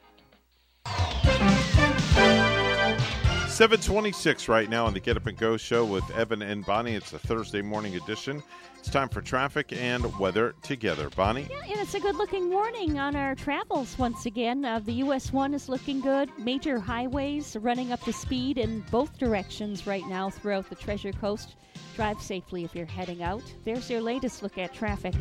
726 3.61 4.49
right 4.49 4.67
now 4.71 4.87
on 4.87 4.93
the 4.95 4.99
Get 4.99 5.17
Up 5.17 5.27
and 5.27 5.37
Go 5.37 5.55
show 5.55 5.85
with 5.85 6.09
Evan 6.17 6.41
and 6.41 6.65
Bonnie. 6.65 6.95
It's 6.95 7.13
a 7.13 7.19
Thursday 7.19 7.61
morning 7.61 7.95
edition. 7.95 8.41
It's 8.79 8.89
time 8.89 9.07
for 9.07 9.21
traffic 9.21 9.71
and 9.71 10.17
weather 10.17 10.55
together. 10.63 11.11
Bonnie? 11.11 11.47
Yeah, 11.47 11.61
and 11.69 11.79
it's 11.79 11.93
a 11.93 11.99
good 11.99 12.15
looking 12.15 12.49
morning 12.49 12.97
on 12.97 13.15
our 13.15 13.35
travels 13.35 13.95
once 13.99 14.25
again. 14.25 14.65
Uh, 14.65 14.79
the 14.79 14.93
US 14.93 15.31
1 15.31 15.53
is 15.53 15.69
looking 15.69 15.99
good. 15.99 16.31
Major 16.39 16.79
highways 16.79 17.55
running 17.61 17.91
up 17.91 18.01
to 18.05 18.13
speed 18.13 18.57
in 18.57 18.79
both 18.89 19.19
directions 19.19 19.85
right 19.85 20.07
now 20.07 20.31
throughout 20.31 20.67
the 20.67 20.75
Treasure 20.75 21.11
Coast. 21.11 21.55
Drive 21.95 22.19
safely 22.19 22.63
if 22.63 22.73
you're 22.73 22.87
heading 22.87 23.21
out. 23.21 23.43
There's 23.63 23.91
your 23.91 24.01
latest 24.01 24.41
look 24.41 24.57
at 24.57 24.73
traffic. 24.73 25.13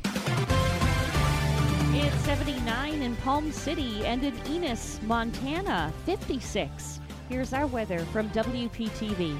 It's 2.12 2.24
79 2.24 3.02
in 3.02 3.14
Palm 3.16 3.52
City 3.52 4.04
and 4.04 4.24
in 4.24 4.34
Enos, 4.48 4.98
Montana, 5.02 5.92
56. 6.06 6.98
Here's 7.28 7.52
our 7.52 7.68
weather 7.68 8.00
from 8.06 8.28
WPTV. 8.30 9.38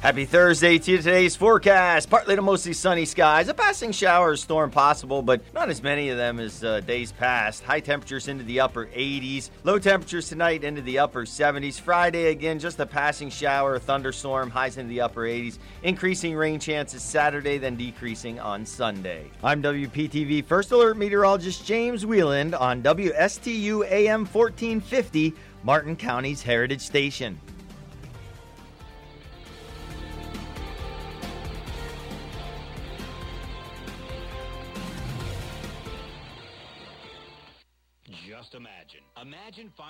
Happy 0.00 0.26
Thursday 0.26 0.78
to 0.78 0.92
you. 0.92 0.98
Today's 0.98 1.34
forecast 1.34 2.08
partly 2.08 2.36
to 2.36 2.40
mostly 2.40 2.72
sunny 2.72 3.04
skies. 3.04 3.48
A 3.48 3.54
passing 3.54 3.90
shower 3.90 4.30
or 4.30 4.36
storm 4.36 4.70
possible, 4.70 5.22
but 5.22 5.42
not 5.52 5.70
as 5.70 5.82
many 5.82 6.08
of 6.08 6.16
them 6.16 6.38
as 6.38 6.62
uh, 6.62 6.78
days 6.78 7.10
past. 7.10 7.64
High 7.64 7.80
temperatures 7.80 8.28
into 8.28 8.44
the 8.44 8.60
upper 8.60 8.86
80s. 8.86 9.50
Low 9.64 9.76
temperatures 9.80 10.28
tonight 10.28 10.62
into 10.62 10.82
the 10.82 11.00
upper 11.00 11.24
70s. 11.24 11.80
Friday, 11.80 12.26
again, 12.26 12.60
just 12.60 12.78
a 12.78 12.86
passing 12.86 13.28
shower, 13.28 13.74
a 13.74 13.80
thunderstorm, 13.80 14.50
highs 14.50 14.78
into 14.78 14.88
the 14.88 15.00
upper 15.00 15.22
80s. 15.22 15.58
Increasing 15.82 16.36
rain 16.36 16.60
chances 16.60 17.02
Saturday, 17.02 17.58
then 17.58 17.74
decreasing 17.74 18.38
on 18.38 18.64
Sunday. 18.64 19.28
I'm 19.42 19.60
WPTV 19.60 20.44
First 20.44 20.70
Alert 20.70 20.96
Meteorologist 20.96 21.66
James 21.66 22.06
Wieland 22.06 22.54
on 22.54 22.84
WSTU 22.84 23.84
AM 23.90 24.20
1450, 24.26 25.34
Martin 25.64 25.96
County's 25.96 26.40
Heritage 26.40 26.82
Station. 26.82 27.40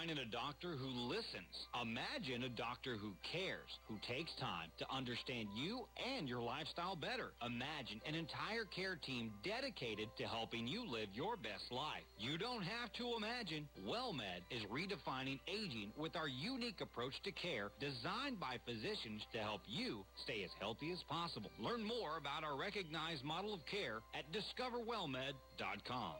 Finding 0.08 0.24
a 0.24 0.30
doctor 0.30 0.72
who 0.72 0.88
listens. 0.88 1.52
Imagine 1.82 2.44
a 2.44 2.48
doctor 2.48 2.96
who 2.96 3.12
cares, 3.30 3.68
who 3.88 3.98
takes 4.08 4.32
time 4.40 4.72
to 4.78 4.86
understand 4.90 5.48
you 5.54 5.84
and 6.00 6.26
your 6.26 6.40
lifestyle 6.40 6.96
better. 6.96 7.32
Imagine 7.44 8.00
an 8.08 8.14
entire 8.14 8.64
care 8.64 8.96
team 8.96 9.32
dedicated 9.44 10.08
to 10.16 10.24
helping 10.24 10.66
you 10.66 10.88
live 10.88 11.08
your 11.12 11.36
best 11.36 11.68
life. 11.70 12.08
You 12.18 12.38
don't 12.38 12.62
have 12.62 12.90
to 12.96 13.16
imagine. 13.20 13.68
WellMed 13.84 14.48
is 14.50 14.62
redefining 14.72 15.40
aging 15.46 15.92
with 15.98 16.16
our 16.16 16.28
unique 16.28 16.80
approach 16.80 17.20
to 17.24 17.32
care 17.32 17.70
designed 17.78 18.40
by 18.40 18.56
physicians 18.64 19.20
to 19.34 19.38
help 19.40 19.60
you 19.66 20.06
stay 20.24 20.42
as 20.42 20.50
healthy 20.58 20.90
as 20.90 21.02
possible. 21.10 21.50
Learn 21.60 21.84
more 21.84 22.16
about 22.16 22.44
our 22.44 22.56
recognized 22.56 23.24
model 23.24 23.52
of 23.52 23.60
care 23.66 24.00
at 24.16 24.24
discoverwellmed.com. 24.32 26.14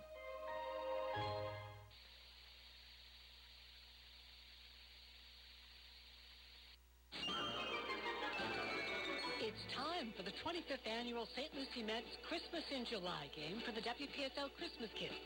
It's 9.49 9.75
time 9.75 10.13
for 10.13 10.27
the 10.27 10.35
25th 10.45 10.85
annual 10.85 11.25
St. 11.33 11.49
Lucie 11.57 11.81
Mets 11.81 12.11
Christmas 12.29 12.69
in 12.69 12.85
July 12.85 13.33
game 13.33 13.65
for 13.65 13.73
the 13.73 13.81
WPSL 13.81 14.53
Christmas 14.61 14.93
Kids. 14.93 15.17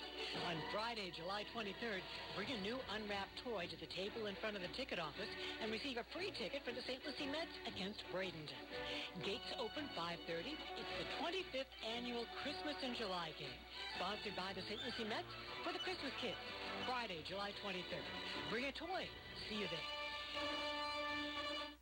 On 0.46 0.54
Friday, 0.70 1.10
July 1.10 1.42
23rd, 1.50 2.00
bring 2.38 2.46
a 2.54 2.60
new 2.62 2.78
unwrapped 2.94 3.34
toy 3.42 3.66
to 3.66 3.76
the 3.82 3.90
table 3.90 4.30
in 4.30 4.38
front 4.38 4.54
of 4.54 4.62
the 4.62 4.70
ticket 4.78 5.02
office 5.02 5.26
and 5.58 5.74
receive 5.74 5.98
a 5.98 6.06
free 6.14 6.30
ticket 6.38 6.62
for 6.62 6.70
the 6.70 6.84
St. 6.86 7.02
Lucie 7.02 7.26
Mets 7.28 7.50
against 7.66 7.98
Bradenton. 8.14 8.62
Gates 9.26 9.50
open 9.58 9.90
5.30. 9.98 10.54
It's 10.78 10.94
the 11.02 11.08
25th 11.18 11.72
annual 11.82 12.22
Christmas 12.46 12.78
in 12.86 12.94
July 12.94 13.34
game, 13.42 13.58
sponsored 13.98 14.38
by 14.38 14.54
the 14.54 14.62
St. 14.70 14.78
Lucie 14.86 15.08
Mets 15.10 15.28
for 15.66 15.74
the 15.74 15.82
Christmas 15.82 16.14
Kids. 16.22 16.38
Friday, 16.86 17.26
July 17.26 17.50
23rd. 17.60 18.06
Bring 18.54 18.70
a 18.70 18.74
toy. 18.78 19.02
See 19.50 19.60
you 19.60 19.66
there. 19.66 20.71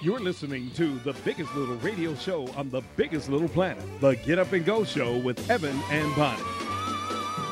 You're 0.00 0.20
listening 0.20 0.70
to 0.72 0.98
the 1.00 1.12
biggest 1.24 1.54
little 1.56 1.74
radio 1.76 2.14
show 2.14 2.46
on 2.56 2.70
the 2.70 2.82
biggest 2.96 3.28
little 3.28 3.48
planet, 3.48 3.82
the 4.00 4.14
Get 4.14 4.38
Up 4.38 4.52
and 4.52 4.64
Go 4.64 4.84
Show 4.84 5.16
with 5.16 5.50
Evan 5.50 5.76
and 5.90 6.14
Bonnie. 6.14 6.42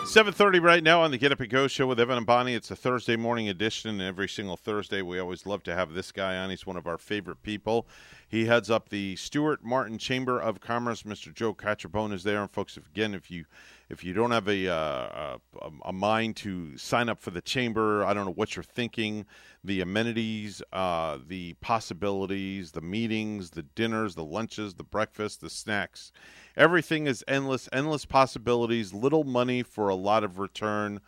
7.30 0.06 0.62
right 0.62 0.84
now 0.84 1.02
on 1.02 1.10
the 1.10 1.18
Get 1.18 1.32
Up 1.32 1.40
and 1.40 1.50
Go 1.50 1.66
show 1.66 1.88
with 1.88 1.98
Evan 1.98 2.18
and 2.18 2.24
Bonnie. 2.24 2.54
It's 2.54 2.70
a 2.70 2.76
Thursday 2.76 3.16
morning 3.16 3.48
edition, 3.48 3.90
and 3.90 4.00
every 4.00 4.28
single 4.28 4.56
Thursday 4.56 5.02
we 5.02 5.18
always 5.18 5.44
love 5.44 5.64
to 5.64 5.74
have 5.74 5.92
this 5.94 6.12
guy 6.12 6.36
on. 6.36 6.50
He's 6.50 6.64
one 6.64 6.76
of 6.76 6.86
our 6.86 6.96
favorite 6.96 7.42
people. 7.42 7.88
He 8.28 8.44
heads 8.44 8.70
up 8.70 8.88
the 8.88 9.16
Stuart 9.16 9.64
Martin 9.64 9.98
Chamber 9.98 10.40
of 10.40 10.60
Commerce. 10.60 11.02
Mr. 11.02 11.34
Joe 11.34 11.52
Catrombone 11.52 12.12
is 12.12 12.22
there. 12.22 12.40
And 12.40 12.50
folks, 12.50 12.76
again, 12.76 13.12
if 13.12 13.32
you 13.32 13.46
if 13.88 14.02
you 14.02 14.12
don't 14.12 14.32
have 14.32 14.48
a, 14.48 14.68
uh, 14.68 15.38
a 15.60 15.70
a 15.84 15.92
mind 15.92 16.36
to 16.36 16.76
sign 16.76 17.08
up 17.08 17.20
for 17.20 17.30
the 17.30 17.40
chamber, 17.40 18.04
I 18.04 18.14
don't 18.14 18.26
know 18.26 18.32
what 18.32 18.56
you're 18.56 18.62
thinking. 18.62 19.26
The 19.62 19.80
amenities, 19.80 20.62
uh, 20.72 21.18
the 21.26 21.54
possibilities, 21.54 22.72
the 22.72 22.80
meetings, 22.80 23.50
the 23.50 23.62
dinners, 23.62 24.14
the 24.14 24.24
lunches, 24.24 24.74
the 24.74 24.84
breakfast, 24.84 25.40
the 25.40 25.50
snacks. 25.50 26.12
Everything 26.56 27.06
is 27.06 27.24
endless, 27.28 27.68
endless 27.72 28.04
possibilities, 28.04 28.92
little 28.92 29.24
money 29.24 29.62
for 29.62 29.88
a 29.88 29.94
lot 29.94 30.24
of 30.24 30.38
return. 30.38 31.00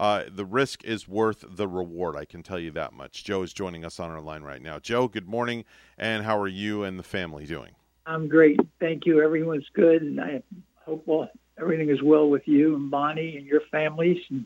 Uh, 0.00 0.24
the 0.34 0.46
risk 0.46 0.84
is 0.84 1.06
worth 1.06 1.44
the 1.46 1.68
reward. 1.68 2.16
I 2.16 2.24
can 2.24 2.42
tell 2.42 2.58
you 2.58 2.70
that 2.72 2.92
much. 2.92 3.24
Joe 3.24 3.42
is 3.42 3.52
joining 3.52 3.84
us 3.84 4.00
on 4.00 4.10
our 4.10 4.22
line 4.22 4.42
right 4.42 4.62
now. 4.62 4.78
Joe, 4.78 5.06
good 5.06 5.28
morning, 5.28 5.64
and 5.98 6.24
how 6.24 6.38
are 6.38 6.48
you 6.48 6.82
and 6.82 6.98
the 6.98 7.04
family 7.04 7.44
doing? 7.44 7.72
I'm 8.06 8.26
great. 8.26 8.58
Thank 8.80 9.06
you. 9.06 9.22
Everyone's 9.22 9.68
good, 9.74 10.02
and 10.02 10.20
I 10.20 10.42
hope 10.84 11.04
well, 11.06 11.28
everything 11.62 11.88
is 11.90 12.02
well 12.02 12.28
with 12.28 12.46
you 12.46 12.74
and 12.74 12.90
Bonnie 12.90 13.36
and 13.36 13.46
your 13.46 13.60
families. 13.70 14.18
And 14.30 14.44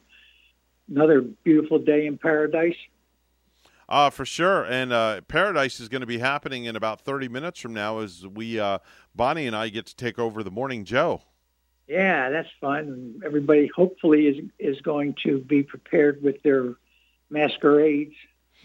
another 0.89 1.23
beautiful 1.23 1.79
day 1.79 2.07
in 2.07 2.19
paradise. 2.19 2.77
Uh, 3.89 4.11
for 4.11 4.25
sure. 4.25 4.65
And 4.65 4.93
uh, 4.93 5.21
Paradise 5.23 5.79
is 5.81 5.89
going 5.89 6.01
to 6.01 6.07
be 6.07 6.19
happening 6.19 6.65
in 6.65 6.75
about 6.77 7.01
30 7.03 7.29
minutes 7.29 7.61
from 7.61 7.73
now 7.73 8.01
as 8.01 8.27
we, 8.27 8.59
uh, 8.59 8.79
Bonnie 9.15 9.47
and 9.47 9.55
I, 9.55 9.69
get 9.69 9.87
to 9.87 9.97
take 9.97 10.19
over 10.19 10.43
the 10.43 10.51
Morning 10.51 10.85
Joe. 10.85 11.23
Yeah, 11.87 12.31
that's 12.31 12.49
fun. 12.61 13.21
Everybody 13.25 13.71
hopefully 13.75 14.27
is 14.27 14.45
is 14.59 14.81
going 14.81 15.15
to 15.23 15.39
be 15.39 15.63
prepared 15.63 16.21
with 16.21 16.43
their 16.43 16.75
masquerades. 17.31 18.15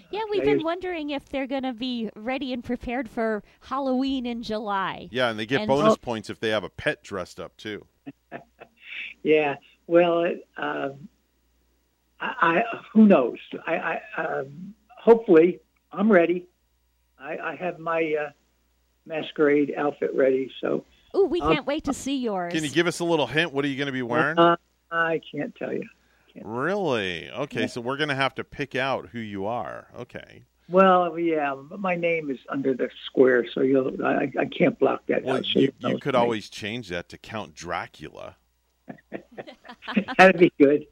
Yeah, 0.10 0.22
we've 0.32 0.44
been 0.44 0.64
wondering 0.64 1.12
if 1.12 1.30
they're 1.30 1.46
going 1.46 1.62
to 1.62 1.74
be 1.74 2.10
ready 2.16 2.52
and 2.52 2.64
prepared 2.64 3.08
for 3.08 3.44
Halloween 3.60 4.26
in 4.26 4.42
July. 4.42 5.08
Yeah, 5.12 5.30
and 5.30 5.38
they 5.40 5.46
get 5.46 5.62
And- 5.62 5.68
bonus 5.68 5.94
Oh. 5.94 5.98
points 5.98 6.32
if 6.32 6.40
they 6.40 6.50
have 6.50 6.64
a 6.64 6.70
pet 6.70 7.04
dressed 7.04 7.40
up, 7.40 7.56
too. 7.58 7.86
Yeah. 9.24 9.56
Well, 9.88 10.24
it, 10.24 10.48
um 10.58 11.08
I, 12.20 12.34
I 12.42 12.64
who 12.94 13.08
knows? 13.08 13.38
I, 13.66 14.00
I 14.18 14.22
um, 14.24 14.74
hopefully 14.90 15.60
I'm 15.92 16.12
ready. 16.12 16.46
I, 17.20 17.38
I 17.38 17.56
have 17.56 17.80
my 17.80 18.16
uh, 18.20 18.30
masquerade 19.06 19.74
outfit 19.78 20.12
ready. 20.16 20.52
So 20.62 20.86
Ooh, 21.16 21.26
we 21.26 21.42
Um, 21.42 21.54
can't 21.54 21.66
wait 21.66 21.84
to 21.86 21.94
see 21.94 22.18
yours. 22.18 22.54
Can 22.54 22.64
you 22.64 22.70
give 22.70 22.88
us 22.88 23.00
a 23.00 23.04
little 23.06 23.28
hint? 23.28 23.54
What 23.54 23.66
are 23.66 23.68
you 23.68 23.76
going 23.78 23.88
to 23.88 23.92
be 23.92 24.02
wearing? 24.04 24.38
uh, 24.38 24.56
I 24.92 25.20
can't 25.32 25.54
tell 25.56 25.74
you. 25.74 25.88
really? 26.44 27.30
Okay, 27.32 27.62
Yeah. 27.62 27.68
so 27.68 27.82
we're 27.82 27.98
going 27.98 28.10
to 28.10 28.16
have 28.16 28.36
to 28.36 28.44
pick 28.44 28.76
out 28.76 29.10
who 29.10 29.20
you 29.20 29.46
are. 29.46 29.88
Okay. 30.00 30.44
Well, 30.70 31.20
yeah, 31.20 31.54
my 31.78 31.96
name 31.96 32.32
is 32.32 32.38
under 32.50 32.74
the 32.74 32.90
square, 33.06 33.46
so 33.54 33.60
you'll 33.62 34.04
I, 34.06 34.32
I 34.40 34.46
can't 34.46 34.80
block 34.80 35.02
that. 35.08 35.24
Well, 35.24 35.38
out, 35.38 35.46
so 35.46 35.60
you, 35.60 35.62
you'll 35.62 35.74
know 35.82 35.90
you 35.90 35.96
it's 35.96 36.04
could 36.04 36.14
me. 36.14 36.20
always 36.20 36.50
change 36.50 36.88
that 36.90 37.10
to 37.10 37.18
Count 37.18 37.54
Dracula. 37.56 38.38
That'd 40.18 40.40
be 40.40 40.52
good. 40.60 40.88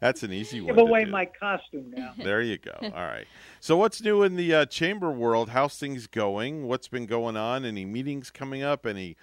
That's 0.00 0.22
an 0.22 0.32
easy 0.32 0.60
one. 0.60 0.74
Give 0.74 0.78
away 0.78 1.04
do. 1.04 1.10
my 1.10 1.26
costume 1.26 1.92
now. 1.96 2.12
There 2.18 2.40
you 2.42 2.58
go. 2.58 2.72
All 2.82 2.90
right. 2.90 3.26
So, 3.60 3.76
what's 3.76 4.02
new 4.02 4.22
in 4.22 4.36
the 4.36 4.54
uh, 4.54 4.66
chamber 4.66 5.10
world? 5.10 5.50
How's 5.50 5.76
things 5.78 6.06
going? 6.06 6.66
What's 6.66 6.88
been 6.88 7.06
going 7.06 7.36
on? 7.36 7.64
Any 7.64 7.84
meetings 7.84 8.30
coming 8.30 8.62
up? 8.62 8.86
Any 8.86 9.16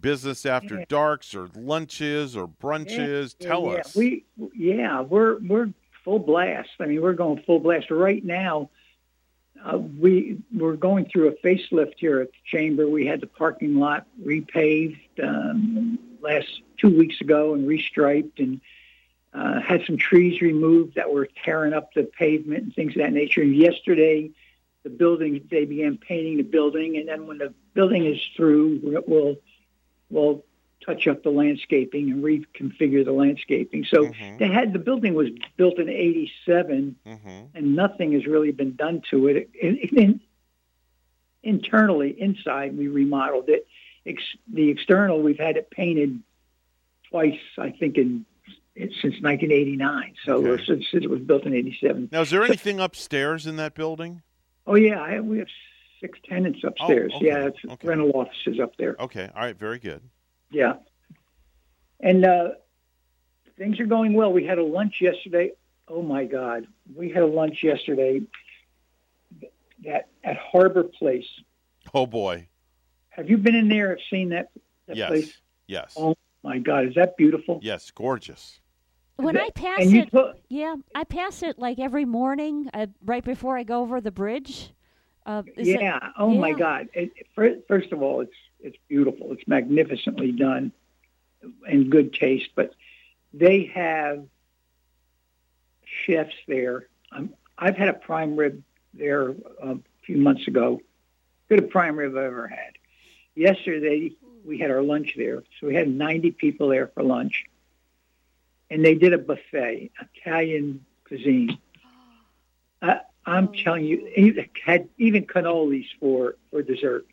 business 0.00 0.44
after 0.46 0.78
Yeah. 0.80 0.84
darks 0.88 1.34
or 1.34 1.48
lunches 1.54 2.36
or 2.36 2.48
brunches? 2.48 3.36
Yeah, 3.40 3.48
Tell 3.48 3.64
yeah. 3.66 3.78
us. 3.80 3.94
We 3.94 4.24
yeah, 4.54 5.00
we're 5.00 5.38
we're 5.40 5.72
full 6.04 6.18
blast. 6.18 6.70
I 6.80 6.86
mean, 6.86 7.02
we're 7.02 7.12
going 7.12 7.42
full 7.46 7.60
blast 7.60 7.90
right 7.90 8.24
now. 8.24 8.70
Uh, 9.64 9.78
we 9.78 10.38
we're 10.54 10.76
going 10.76 11.06
through 11.06 11.28
a 11.28 11.32
facelift 11.46 11.94
here 11.96 12.20
at 12.20 12.28
the 12.28 12.38
chamber. 12.58 12.88
We 12.88 13.06
had 13.06 13.20
the 13.20 13.26
parking 13.26 13.76
lot 13.76 14.06
repaved 14.24 14.98
um, 15.22 15.98
last 16.20 16.60
two 16.78 16.96
weeks 16.96 17.20
ago 17.20 17.54
and 17.54 17.66
restriped, 17.66 18.38
and 18.38 18.60
uh, 19.32 19.60
had 19.60 19.84
some 19.86 19.96
trees 19.96 20.40
removed 20.40 20.94
that 20.94 21.12
were 21.12 21.28
tearing 21.44 21.72
up 21.72 21.92
the 21.94 22.04
pavement 22.04 22.64
and 22.64 22.74
things 22.74 22.92
of 22.92 23.02
that 23.02 23.12
nature. 23.12 23.42
And 23.42 23.54
yesterday, 23.54 24.30
the 24.82 24.90
building 24.90 25.46
they 25.50 25.64
began 25.64 25.98
painting 25.98 26.36
the 26.36 26.42
building, 26.44 26.96
and 26.96 27.08
then 27.08 27.26
when 27.26 27.38
the 27.38 27.52
building 27.74 28.06
is 28.06 28.20
through, 28.36 28.80
we'll 29.06 29.36
we'll 30.10 30.44
touch 30.84 31.08
up 31.08 31.22
the 31.22 31.30
landscaping 31.30 32.10
and 32.10 32.22
reconfigure 32.22 33.04
the 33.04 33.12
landscaping. 33.12 33.84
So 33.84 34.04
they 34.38 34.48
had 34.48 34.72
the 34.72 34.78
building 34.78 35.14
was 35.14 35.28
built 35.56 35.78
in 35.78 35.88
'87, 35.88 36.96
and 37.54 37.76
nothing 37.76 38.12
has 38.12 38.26
really 38.26 38.52
been 38.52 38.76
done 38.76 39.02
to 39.10 39.26
it. 39.26 39.50
In, 39.60 39.76
in, 39.76 40.20
internally, 41.42 42.10
inside, 42.10 42.76
we 42.76 42.88
remodeled 42.88 43.48
it. 43.48 43.66
Ex, 44.06 44.22
the 44.52 44.70
external, 44.70 45.20
we've 45.20 45.38
had 45.38 45.56
it 45.56 45.70
painted 45.70 46.22
twice, 47.16 47.40
I 47.58 47.70
think, 47.70 47.96
in 47.96 48.24
it, 48.74 48.90
since 49.00 49.14
1989. 49.22 50.14
So 50.24 50.44
or 50.44 50.58
since, 50.58 50.84
since 50.90 51.04
it 51.04 51.10
was 51.10 51.20
built 51.20 51.44
in 51.44 51.54
'87. 51.54 52.10
Now, 52.12 52.20
is 52.22 52.30
there 52.30 52.42
anything 52.44 52.78
upstairs 52.80 53.46
in 53.46 53.56
that 53.56 53.74
building? 53.74 54.22
Oh 54.66 54.74
yeah, 54.74 55.00
I, 55.00 55.20
we 55.20 55.38
have 55.38 55.48
six 56.00 56.18
tenants 56.28 56.60
upstairs. 56.62 57.12
okay, 57.16 57.26
Yeah, 57.26 57.48
it's 57.48 57.84
rental 57.84 58.10
offices 58.14 58.60
up 58.60 58.76
there. 58.76 58.96
Okay. 59.00 59.30
All 59.34 59.42
right. 59.42 59.58
Very 59.58 59.78
good. 59.78 60.02
Yeah. 60.50 60.74
And 62.00 62.26
uh, 62.26 62.48
things 63.56 63.80
are 63.80 63.86
going 63.86 64.12
well. 64.12 64.32
We 64.32 64.44
had 64.44 64.58
a 64.58 64.64
lunch 64.64 65.00
yesterday. 65.00 65.52
Oh 65.88 66.02
my 66.02 66.24
God, 66.24 66.66
we 66.94 67.10
had 67.10 67.22
a 67.22 67.26
lunch 67.26 67.62
yesterday 67.62 68.20
that 69.84 70.08
at 70.24 70.36
Harbor 70.36 70.82
Place. 70.84 71.26
Oh 71.94 72.06
boy. 72.06 72.48
Have 73.10 73.30
you 73.30 73.38
been 73.38 73.54
in 73.54 73.68
there? 73.68 73.90
Have 73.90 73.98
seen 74.10 74.30
that, 74.30 74.50
that 74.88 74.96
Yes. 74.96 75.08
place? 75.08 75.38
Yes. 75.68 75.94
Oh 75.96 76.16
my 76.46 76.58
God, 76.58 76.86
is 76.86 76.94
that 76.94 77.16
beautiful? 77.16 77.58
Yes. 77.62 77.90
Gorgeous. 77.90 78.60
When 79.16 79.36
I 79.36 79.50
pass 79.50 79.80
it, 79.80 80.10
put- 80.12 80.38
yeah, 80.48 80.76
I 80.94 81.04
pass 81.04 81.42
it 81.42 81.58
like 81.58 81.78
every 81.78 82.04
morning, 82.04 82.68
uh, 82.74 82.86
right 83.04 83.24
before 83.24 83.56
I 83.56 83.62
go 83.62 83.80
over 83.80 84.00
the 84.00 84.10
bridge. 84.10 84.72
Uh, 85.24 85.42
is 85.56 85.68
it- 85.68 85.80
yeah. 85.80 85.98
oh 86.18 86.30
my. 86.30 86.52
God. 86.52 86.88
It, 86.92 87.12
fir- 87.34 87.60
first 87.66 87.92
of 87.92 88.02
all, 88.02 88.20
it's 88.20 88.36
it's 88.60 88.76
beautiful. 88.88 89.32
It's 89.32 89.46
magnificently 89.48 90.32
done, 90.32 90.70
in 91.66 91.90
good 91.90 92.12
taste. 92.12 92.50
But 92.54 92.74
they 93.32 93.64
have 93.74 94.24
chefs 96.04 96.34
there. 96.46 96.88
Um, 97.10 97.30
I've 97.58 97.76
had 97.76 97.88
a 97.88 97.94
prime 97.94 98.36
rib 98.36 98.62
there 98.94 99.30
uh, 99.30 99.74
a 99.74 99.78
few 100.04 100.18
months 100.18 100.46
ago. 100.46 100.80
Good 101.48 101.70
prime 101.70 101.96
rib 101.96 102.12
I've 102.12 102.24
ever 102.24 102.46
had. 102.48 102.74
Yesterday 103.34 104.12
we 104.46 104.58
had 104.58 104.70
our 104.70 104.82
lunch 104.82 105.14
there, 105.16 105.42
so 105.60 105.66
we 105.66 105.74
had 105.74 105.88
90 105.88 106.32
people 106.32 106.68
there 106.68 106.88
for 106.88 107.02
lunch, 107.02 107.44
and 108.70 108.84
they 108.84 108.94
did 108.94 109.12
a 109.12 109.18
buffet, 109.18 109.90
Italian 110.14 110.84
cuisine. 111.04 111.58
Uh, 112.82 112.96
I'm 113.24 113.52
telling 113.52 113.84
you, 113.84 114.08
it 114.14 114.50
had 114.64 114.88
even 114.98 115.26
cannolis 115.26 115.86
for 115.98 116.36
for 116.50 116.62
dessert. 116.62 117.06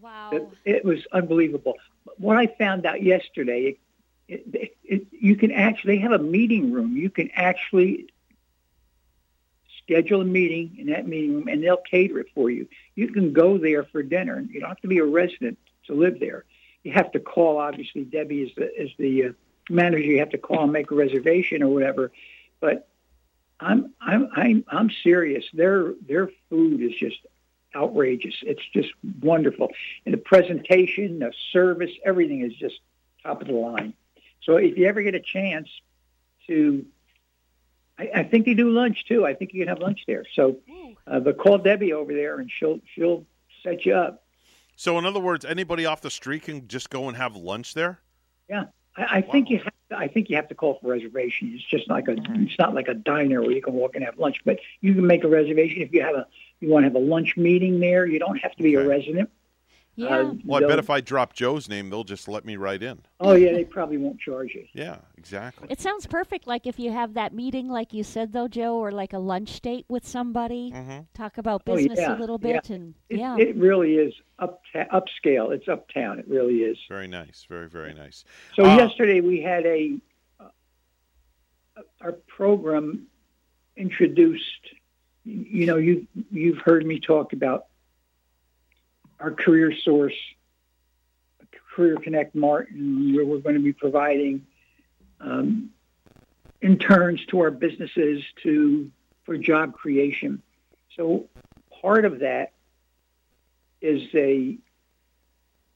Wow. 0.00 0.30
It, 0.32 0.48
it 0.64 0.84
was 0.84 1.06
unbelievable. 1.12 1.74
What 2.18 2.36
I 2.36 2.48
found 2.48 2.84
out 2.84 3.02
yesterday, 3.02 3.76
it, 4.28 4.42
it, 4.52 4.76
it, 4.82 5.06
you 5.12 5.36
can 5.36 5.52
actually 5.52 5.98
have 5.98 6.10
a 6.10 6.18
meeting 6.18 6.72
room. 6.72 6.96
You 6.96 7.08
can 7.08 7.30
actually 7.34 8.08
schedule 9.82 10.20
a 10.20 10.24
meeting 10.24 10.76
in 10.78 10.86
that 10.86 11.06
meeting 11.06 11.34
room, 11.34 11.48
and 11.48 11.62
they'll 11.62 11.76
cater 11.76 12.18
it 12.18 12.26
for 12.34 12.50
you. 12.50 12.68
You 12.96 13.12
can 13.12 13.32
go 13.32 13.58
there 13.58 13.84
for 13.84 14.02
dinner. 14.02 14.40
You 14.40 14.60
don't 14.60 14.70
have 14.70 14.80
to 14.80 14.88
be 14.88 14.98
a 14.98 15.04
resident 15.04 15.58
to 15.86 15.94
live 15.94 16.18
there. 16.18 16.44
You 16.84 16.92
have 16.92 17.12
to 17.12 17.20
call. 17.20 17.58
Obviously, 17.58 18.04
Debbie 18.04 18.42
is 18.42 18.50
the 18.56 18.82
is 18.82 18.90
the 18.98 19.24
uh, 19.24 19.32
manager. 19.70 20.04
You 20.04 20.18
have 20.18 20.30
to 20.30 20.38
call 20.38 20.64
and 20.64 20.72
make 20.72 20.90
a 20.90 20.94
reservation 20.94 21.62
or 21.62 21.68
whatever. 21.68 22.12
But 22.60 22.88
I'm 23.60 23.92
I'm 24.00 24.28
I'm 24.34 24.64
I'm 24.68 24.90
serious. 25.02 25.44
Their 25.52 25.94
their 26.06 26.30
food 26.50 26.82
is 26.82 26.92
just 26.98 27.18
outrageous. 27.74 28.34
It's 28.42 28.62
just 28.72 28.90
wonderful. 29.20 29.70
And 30.04 30.12
the 30.12 30.18
presentation, 30.18 31.20
the 31.20 31.32
service, 31.52 31.90
everything 32.04 32.42
is 32.42 32.54
just 32.54 32.80
top 33.22 33.40
of 33.40 33.48
the 33.48 33.54
line. 33.54 33.94
So 34.42 34.56
if 34.56 34.76
you 34.76 34.86
ever 34.86 35.02
get 35.02 35.14
a 35.14 35.20
chance 35.20 35.68
to, 36.48 36.84
I, 37.98 38.10
I 38.16 38.22
think 38.24 38.46
they 38.46 38.54
do 38.54 38.70
lunch 38.70 39.04
too. 39.06 39.24
I 39.24 39.34
think 39.34 39.54
you 39.54 39.60
can 39.60 39.68
have 39.68 39.78
lunch 39.78 40.00
there. 40.06 40.24
So, 40.34 40.58
uh, 41.06 41.20
but 41.20 41.38
call 41.38 41.58
Debbie 41.58 41.92
over 41.92 42.12
there 42.12 42.40
and 42.40 42.50
she'll 42.50 42.80
she'll 42.94 43.24
set 43.62 43.86
you 43.86 43.94
up. 43.94 44.21
So, 44.82 44.98
in 44.98 45.06
other 45.06 45.20
words, 45.20 45.44
anybody 45.44 45.86
off 45.86 46.00
the 46.00 46.10
street 46.10 46.42
can 46.42 46.66
just 46.66 46.90
go 46.90 47.06
and 47.06 47.16
have 47.16 47.36
lunch 47.36 47.72
there. 47.72 48.00
Yeah, 48.48 48.64
I, 48.96 49.18
I 49.18 49.20
think 49.20 49.48
you 49.48 49.58
have. 49.58 49.72
To, 49.90 49.96
I 49.96 50.08
think 50.08 50.28
you 50.28 50.34
have 50.34 50.48
to 50.48 50.56
call 50.56 50.80
for 50.82 50.88
reservation. 50.88 51.52
It's 51.54 51.62
just 51.62 51.88
like 51.88 52.08
a. 52.08 52.14
Hmm. 52.14 52.42
It's 52.42 52.58
not 52.58 52.74
like 52.74 52.88
a 52.88 52.94
diner 52.94 53.42
where 53.42 53.52
you 53.52 53.62
can 53.62 53.74
walk 53.74 53.94
and 53.94 54.04
have 54.04 54.18
lunch, 54.18 54.38
but 54.44 54.58
you 54.80 54.92
can 54.92 55.06
make 55.06 55.22
a 55.22 55.28
reservation 55.28 55.82
if 55.82 55.92
you 55.92 56.02
have 56.02 56.16
a. 56.16 56.26
You 56.58 56.68
want 56.68 56.82
to 56.82 56.88
have 56.88 56.96
a 56.96 56.98
lunch 56.98 57.36
meeting 57.36 57.78
there. 57.78 58.06
You 58.06 58.18
don't 58.18 58.38
have 58.38 58.56
to 58.56 58.62
be 58.64 58.74
a 58.74 58.84
resident. 58.84 59.30
Yeah. 59.94 60.06
Uh, 60.08 60.34
Well, 60.44 60.64
I 60.64 60.66
bet 60.66 60.78
if 60.78 60.88
I 60.88 61.02
drop 61.02 61.34
Joe's 61.34 61.68
name, 61.68 61.90
they'll 61.90 62.02
just 62.04 62.26
let 62.26 62.44
me 62.46 62.56
right 62.56 62.82
in. 62.82 63.00
Oh 63.20 63.34
yeah, 63.34 63.52
they 63.52 63.64
probably 63.64 63.98
won't 63.98 64.18
charge 64.18 64.54
you. 64.54 64.66
Yeah, 64.72 64.96
exactly. 65.18 65.66
It 65.70 65.80
sounds 65.82 66.06
perfect, 66.06 66.46
like 66.46 66.66
if 66.66 66.78
you 66.78 66.90
have 66.92 67.12
that 67.14 67.34
meeting, 67.34 67.68
like 67.68 67.92
you 67.92 68.02
said, 68.02 68.32
though, 68.32 68.48
Joe, 68.48 68.76
or 68.76 68.90
like 68.90 69.12
a 69.12 69.18
lunch 69.18 69.60
date 69.60 69.84
with 69.88 70.06
somebody, 70.06 70.72
talk 71.14 71.36
about 71.36 71.62
Oh, 71.66 71.74
business 71.76 71.98
yeah, 71.98 72.16
a 72.16 72.18
little 72.18 72.40
yeah. 72.42 72.52
bit, 72.54 72.70
and 72.70 72.94
It, 73.10 73.18
yeah, 73.18 73.36
it 73.36 73.54
really 73.56 73.96
is 73.96 74.14
up 74.38 74.62
upscale. 74.74 75.52
It's 75.52 75.68
uptown. 75.68 76.18
It 76.18 76.26
really 76.26 76.60
is. 76.62 76.78
Very 76.88 77.06
nice. 77.08 77.44
Very 77.48 77.68
very 77.68 77.92
nice. 77.92 78.24
So 78.54 78.64
Uh, 78.64 78.76
yesterday 78.78 79.20
we 79.20 79.42
had 79.42 79.66
a 79.66 79.98
uh, 80.40 80.48
our 82.00 82.12
program 82.28 83.06
introduced. 83.76 84.70
You 85.24 85.66
know, 85.66 85.76
you 85.76 86.06
you've 86.30 86.58
heard 86.58 86.84
me 86.86 86.98
talk 86.98 87.32
about 87.32 87.66
our 89.22 89.30
career 89.30 89.72
source, 89.84 90.14
Career 91.74 91.96
Connect 91.96 92.34
Martin, 92.34 93.14
where 93.14 93.24
we're 93.24 93.38
going 93.38 93.54
to 93.54 93.62
be 93.62 93.72
providing 93.72 94.44
um, 95.20 95.70
interns 96.60 97.24
to 97.26 97.40
our 97.40 97.50
businesses 97.50 98.22
to 98.42 98.90
for 99.24 99.38
job 99.38 99.72
creation. 99.72 100.42
So 100.96 101.28
part 101.80 102.04
of 102.04 102.18
that 102.18 102.52
is 103.80 104.02
a 104.14 104.58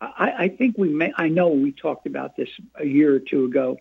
I, 0.01 0.33
I 0.39 0.49
think 0.49 0.77
we 0.77 0.91
may, 0.91 1.13
I 1.17 1.29
know 1.29 1.49
we 1.49 1.73
talked 1.73 2.07
about 2.07 2.37
this 2.37 2.51
a 2.75 2.85
year 2.85 3.15
or 3.15 3.19
two 3.19 3.47
ago. 3.47 3.79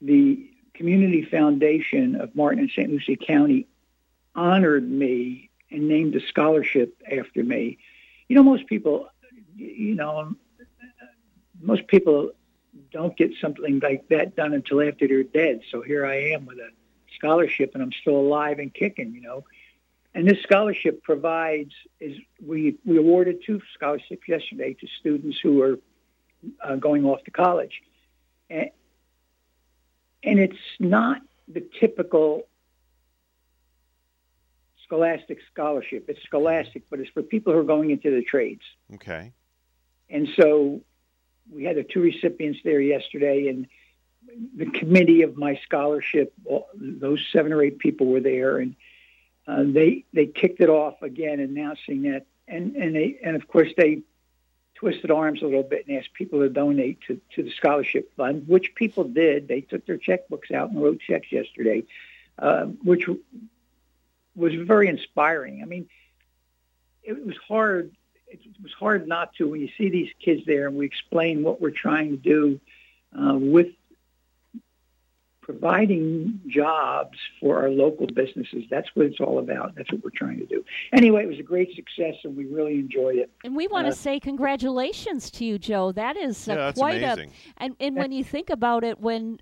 The 0.00 0.50
Community 0.72 1.22
Foundation 1.22 2.16
of 2.16 2.34
Martin 2.34 2.60
and 2.60 2.70
St. 2.70 2.90
Lucie 2.90 3.16
County 3.16 3.66
honored 4.34 4.88
me 4.88 5.50
and 5.70 5.88
named 5.88 6.14
a 6.16 6.26
scholarship 6.26 6.94
after 7.10 7.42
me. 7.42 7.78
You 8.28 8.36
know, 8.36 8.42
most 8.42 8.66
people, 8.66 9.08
you 9.56 9.94
know, 9.94 10.34
most 11.60 11.86
people 11.86 12.30
don't 12.92 13.16
get 13.16 13.30
something 13.40 13.80
like 13.80 14.08
that 14.08 14.36
done 14.36 14.52
until 14.52 14.82
after 14.82 15.06
they're 15.08 15.22
dead. 15.22 15.60
So 15.70 15.82
here 15.82 16.04
I 16.06 16.32
am 16.32 16.46
with 16.46 16.58
a 16.58 16.70
scholarship 17.16 17.70
and 17.74 17.82
I'm 17.82 17.92
still 17.92 18.16
alive 18.16 18.58
and 18.58 18.72
kicking, 18.72 19.12
you 19.14 19.22
know. 19.22 19.44
And 20.14 20.26
this 20.26 20.40
scholarship 20.42 21.02
provides 21.02 21.72
is 22.00 22.16
we 22.44 22.76
we 22.86 22.96
awarded 22.96 23.42
two 23.44 23.60
scholarships 23.74 24.22
yesterday 24.26 24.74
to 24.74 24.86
students 24.98 25.38
who 25.42 25.62
are 25.62 25.78
uh, 26.64 26.76
going 26.76 27.04
off 27.04 27.22
to 27.24 27.30
college, 27.30 27.82
and, 28.48 28.70
and 30.22 30.38
it's 30.38 30.56
not 30.80 31.20
the 31.48 31.62
typical 31.78 32.46
scholastic 34.86 35.38
scholarship. 35.52 36.06
It's 36.08 36.22
scholastic, 36.22 36.84
but 36.90 37.00
it's 37.00 37.10
for 37.10 37.22
people 37.22 37.52
who 37.52 37.58
are 37.58 37.64
going 37.64 37.90
into 37.90 38.10
the 38.10 38.22
trades. 38.22 38.62
Okay. 38.94 39.32
And 40.08 40.28
so 40.36 40.80
we 41.52 41.64
had 41.64 41.76
the 41.76 41.82
two 41.82 42.00
recipients 42.00 42.60
there 42.64 42.80
yesterday, 42.80 43.48
and 43.48 43.66
the 44.56 44.66
committee 44.66 45.22
of 45.22 45.36
my 45.36 45.56
scholarship, 45.64 46.32
all- 46.44 46.68
those 46.74 47.24
seven 47.32 47.52
or 47.52 47.62
eight 47.62 47.78
people 47.78 48.06
were 48.06 48.20
there, 48.20 48.58
and 48.58 48.74
uh, 49.46 49.62
they 49.64 50.04
they 50.12 50.26
kicked 50.26 50.60
it 50.60 50.68
off 50.68 51.02
again, 51.02 51.40
announcing 51.40 52.02
that, 52.02 52.26
and 52.48 52.74
and 52.76 52.94
they 52.94 53.18
and 53.22 53.36
of 53.36 53.46
course 53.46 53.68
they 53.76 54.02
twisted 54.74 55.10
arms 55.10 55.40
a 55.42 55.46
little 55.46 55.62
bit 55.62 55.86
and 55.86 55.96
asked 55.98 56.12
people 56.12 56.40
to 56.40 56.48
donate 56.48 56.98
to 57.06 57.20
to 57.34 57.42
the 57.42 57.50
scholarship 57.50 58.12
fund, 58.16 58.46
which 58.48 58.74
people 58.74 59.04
did. 59.04 59.48
They 59.48 59.60
took 59.60 59.86
their 59.86 59.98
checkbooks 59.98 60.50
out 60.52 60.70
and 60.70 60.82
wrote 60.82 61.00
checks 61.00 61.30
yesterday, 61.30 61.84
uh, 62.38 62.64
which 62.82 63.08
was 64.36 64.52
very 64.54 64.88
inspiring. 64.88 65.62
I 65.62 65.66
mean, 65.66 65.88
it 67.02 67.24
was 67.24 67.36
hard. 67.48 67.92
It 68.28 68.40
was 68.62 68.72
hard 68.72 69.06
not 69.08 69.34
to 69.36 69.48
when 69.48 69.60
you 69.60 69.68
see 69.78 69.88
these 69.88 70.10
kids 70.24 70.42
there 70.46 70.66
and 70.68 70.76
we 70.76 70.84
explain 70.84 71.42
what 71.42 71.60
we're 71.60 71.70
trying 71.70 72.10
to 72.10 72.16
do 72.16 72.60
uh, 73.18 73.34
with 73.34 73.68
providing 75.40 76.40
jobs 76.48 77.16
for 77.40 77.58
our 77.62 77.70
local 77.70 78.08
businesses. 78.08 78.64
That's 78.68 78.88
what 78.94 79.06
it's 79.06 79.20
all 79.20 79.38
about. 79.38 79.76
That's 79.76 79.90
what 79.92 80.02
we're 80.02 80.10
trying 80.10 80.38
to 80.40 80.46
do. 80.46 80.64
Anyway, 80.92 81.22
it 81.22 81.28
was 81.28 81.38
a 81.38 81.44
great 81.44 81.72
success 81.76 82.16
and 82.24 82.36
we 82.36 82.46
really 82.46 82.74
enjoyed 82.80 83.16
it. 83.16 83.30
and 83.44 83.54
we 83.54 83.68
want 83.68 83.86
to 83.86 83.92
Uh, 83.92 83.94
say 83.94 84.18
congratulations 84.18 85.30
to 85.32 85.44
you, 85.44 85.56
Joe. 85.58 85.92
That 85.92 86.16
is 86.16 86.48
uh, 86.48 86.54
Yeah, 86.54 86.72
quite 86.72 87.00
amazing. 87.02 87.30
a 87.58 87.62
and 87.62 87.76
and 87.78 87.94
when 87.96 88.10
you 88.10 88.24
think 88.24 88.50
about 88.50 88.82
it, 88.82 88.98
when 88.98 89.38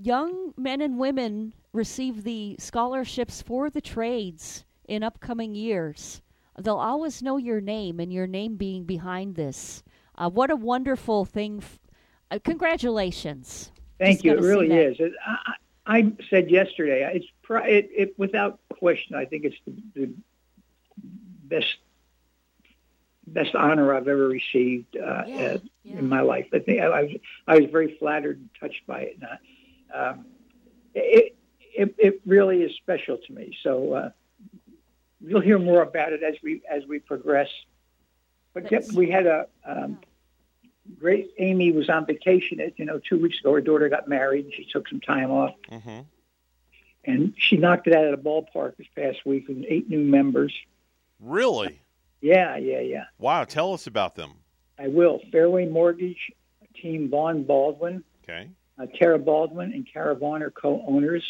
young 0.00 0.54
men 0.56 0.80
and 0.80 0.98
women 0.98 1.52
receive 1.74 2.22
the 2.22 2.56
scholarships 2.58 3.42
for 3.42 3.68
the 3.68 3.80
trades 3.80 4.64
in 4.88 5.02
upcoming 5.02 5.54
years, 5.54 6.22
they'll 6.58 6.76
always 6.76 7.20
know 7.20 7.36
your 7.36 7.60
name 7.60 8.00
and 8.00 8.12
your 8.12 8.26
name 8.26 8.56
being 8.56 8.84
behind 8.84 9.34
this. 9.34 9.82
Uh, 10.16 10.30
what 10.30 10.50
a 10.50 10.56
wonderful 10.56 11.24
thing! 11.24 11.58
F- 11.58 11.80
uh, 12.30 12.38
congratulations. 12.44 13.72
Thank 13.98 14.22
Just 14.22 14.24
you. 14.24 14.32
It 14.32 14.40
really 14.40 14.72
is. 14.72 14.96
It, 15.00 15.12
I, 15.26 15.54
I 15.86 16.12
said 16.30 16.50
yesterday, 16.50 17.10
it's 17.12 17.26
pri- 17.42 17.68
it, 17.68 17.90
it 17.94 18.18
without 18.18 18.60
question. 18.68 19.16
I 19.16 19.24
think 19.24 19.44
it's 19.44 19.56
the, 19.66 19.74
the 19.94 20.14
best 21.44 21.76
best 23.26 23.54
honor 23.54 23.94
I've 23.94 24.06
ever 24.06 24.28
received 24.28 24.96
uh, 24.96 25.00
uh, 25.00 25.58
in 25.84 26.08
my 26.08 26.20
life. 26.20 26.46
I 26.52 26.58
think 26.60 26.80
I, 26.80 26.86
I 26.86 27.02
was 27.02 27.12
I 27.48 27.58
was 27.58 27.70
very 27.70 27.96
flattered 27.98 28.38
and 28.38 28.48
touched 28.60 28.86
by 28.86 29.00
it. 29.00 29.18
And, 29.20 29.24
uh, 29.24 30.10
um, 30.10 30.26
it, 30.94 31.36
it 31.76 31.94
it 31.98 32.20
really 32.26 32.62
is 32.62 32.74
special 32.76 33.18
to 33.18 33.32
me. 33.32 33.56
So 33.62 33.92
uh, 33.94 34.10
you'll 35.20 35.40
hear 35.40 35.58
more 35.58 35.82
about 35.82 36.12
it 36.12 36.22
as 36.22 36.34
we 36.42 36.62
as 36.70 36.84
we 36.86 36.98
progress. 36.98 37.48
But 38.52 38.70
yet 38.70 38.84
we 38.92 39.10
had 39.10 39.26
a 39.26 39.46
um, 39.66 39.98
great. 40.98 41.30
Amy 41.38 41.72
was 41.72 41.88
on 41.88 42.06
vacation. 42.06 42.60
uh, 42.60 42.70
You 42.76 42.84
know, 42.84 42.98
two 43.00 43.18
weeks 43.18 43.40
ago, 43.40 43.52
her 43.54 43.60
daughter 43.60 43.88
got 43.88 44.08
married. 44.08 44.50
She 44.54 44.64
took 44.64 44.88
some 44.88 45.00
time 45.00 45.30
off, 45.30 45.54
Mm-hmm. 45.70 46.00
and 47.04 47.34
she 47.36 47.56
knocked 47.56 47.86
it 47.88 47.94
out 47.94 48.04
of 48.04 48.10
the 48.22 48.28
ballpark 48.30 48.76
this 48.76 48.86
past 48.94 49.24
week 49.26 49.48
with 49.48 49.64
eight 49.68 49.88
new 49.90 50.00
members. 50.04 50.54
Really? 51.20 51.80
Yeah, 52.20 52.56
yeah, 52.56 52.80
yeah. 52.80 53.04
Wow. 53.18 53.44
Tell 53.44 53.72
us 53.74 53.86
about 53.86 54.14
them. 54.14 54.30
I 54.78 54.88
will. 54.88 55.20
Fairway 55.30 55.66
Mortgage, 55.66 56.30
Team 56.80 57.08
Vaughn 57.10 57.44
Baldwin, 57.44 58.02
Okay. 58.24 58.48
uh, 58.78 58.86
Tara 58.98 59.18
Baldwin, 59.18 59.72
and 59.72 59.86
Cara 59.90 60.14
Vaughn 60.16 60.42
are 60.42 60.50
co-owners, 60.50 61.24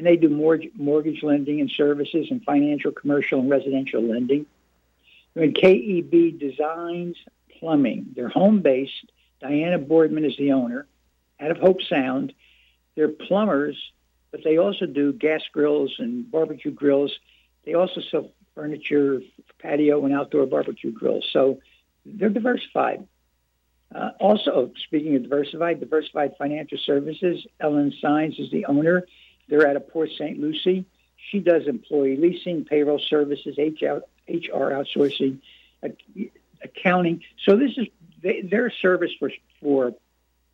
and 0.00 0.06
they 0.06 0.16
do 0.16 0.30
mortgage, 0.30 0.72
mortgage 0.76 1.22
lending 1.22 1.60
and 1.60 1.70
services 1.70 2.28
and 2.30 2.42
financial, 2.42 2.90
commercial, 2.90 3.38
and 3.38 3.50
residential 3.50 4.00
lending. 4.00 4.46
And 5.36 5.54
KEB 5.54 6.40
Designs 6.40 7.18
Plumbing. 7.58 8.06
They're 8.16 8.30
home-based. 8.30 9.12
Diana 9.42 9.78
Boardman 9.78 10.24
is 10.24 10.34
the 10.38 10.52
owner, 10.52 10.86
out 11.38 11.50
of 11.50 11.58
Hobe 11.58 11.86
Sound. 11.86 12.32
They're 12.94 13.08
plumbers, 13.08 13.76
but 14.30 14.42
they 14.42 14.56
also 14.56 14.86
do 14.86 15.12
gas 15.12 15.42
grills 15.52 15.94
and 15.98 16.30
barbecue 16.30 16.70
grills. 16.70 17.12
They 17.66 17.74
also 17.74 18.00
sell 18.00 18.30
furniture, 18.54 19.20
patio, 19.58 20.02
and 20.06 20.14
outdoor 20.14 20.46
barbecue 20.46 20.92
grills. 20.92 21.28
So 21.30 21.60
they're 22.06 22.30
diversified. 22.30 23.06
Uh, 23.94 24.12
also, 24.18 24.72
speaking 24.86 25.14
of 25.16 25.24
diversified, 25.24 25.78
Diversified 25.78 26.36
Financial 26.38 26.78
Services, 26.78 27.46
Ellen 27.60 27.92
Signs 28.00 28.38
is 28.38 28.50
the 28.50 28.64
owner. 28.64 29.04
They're 29.50 29.68
out 29.68 29.76
of 29.76 29.88
Port 29.90 30.10
St. 30.16 30.40
Lucie. 30.40 30.86
She 31.30 31.40
does 31.40 31.66
employee 31.66 32.16
leasing, 32.16 32.64
payroll 32.64 32.98
services, 32.98 33.58
HR, 33.58 34.00
outsourcing, 34.28 35.40
accounting. 36.62 37.22
So 37.44 37.56
this 37.56 37.72
is 37.76 37.88
they're 38.22 38.70
service 38.70 39.12
for 39.18 39.30
for 39.60 39.94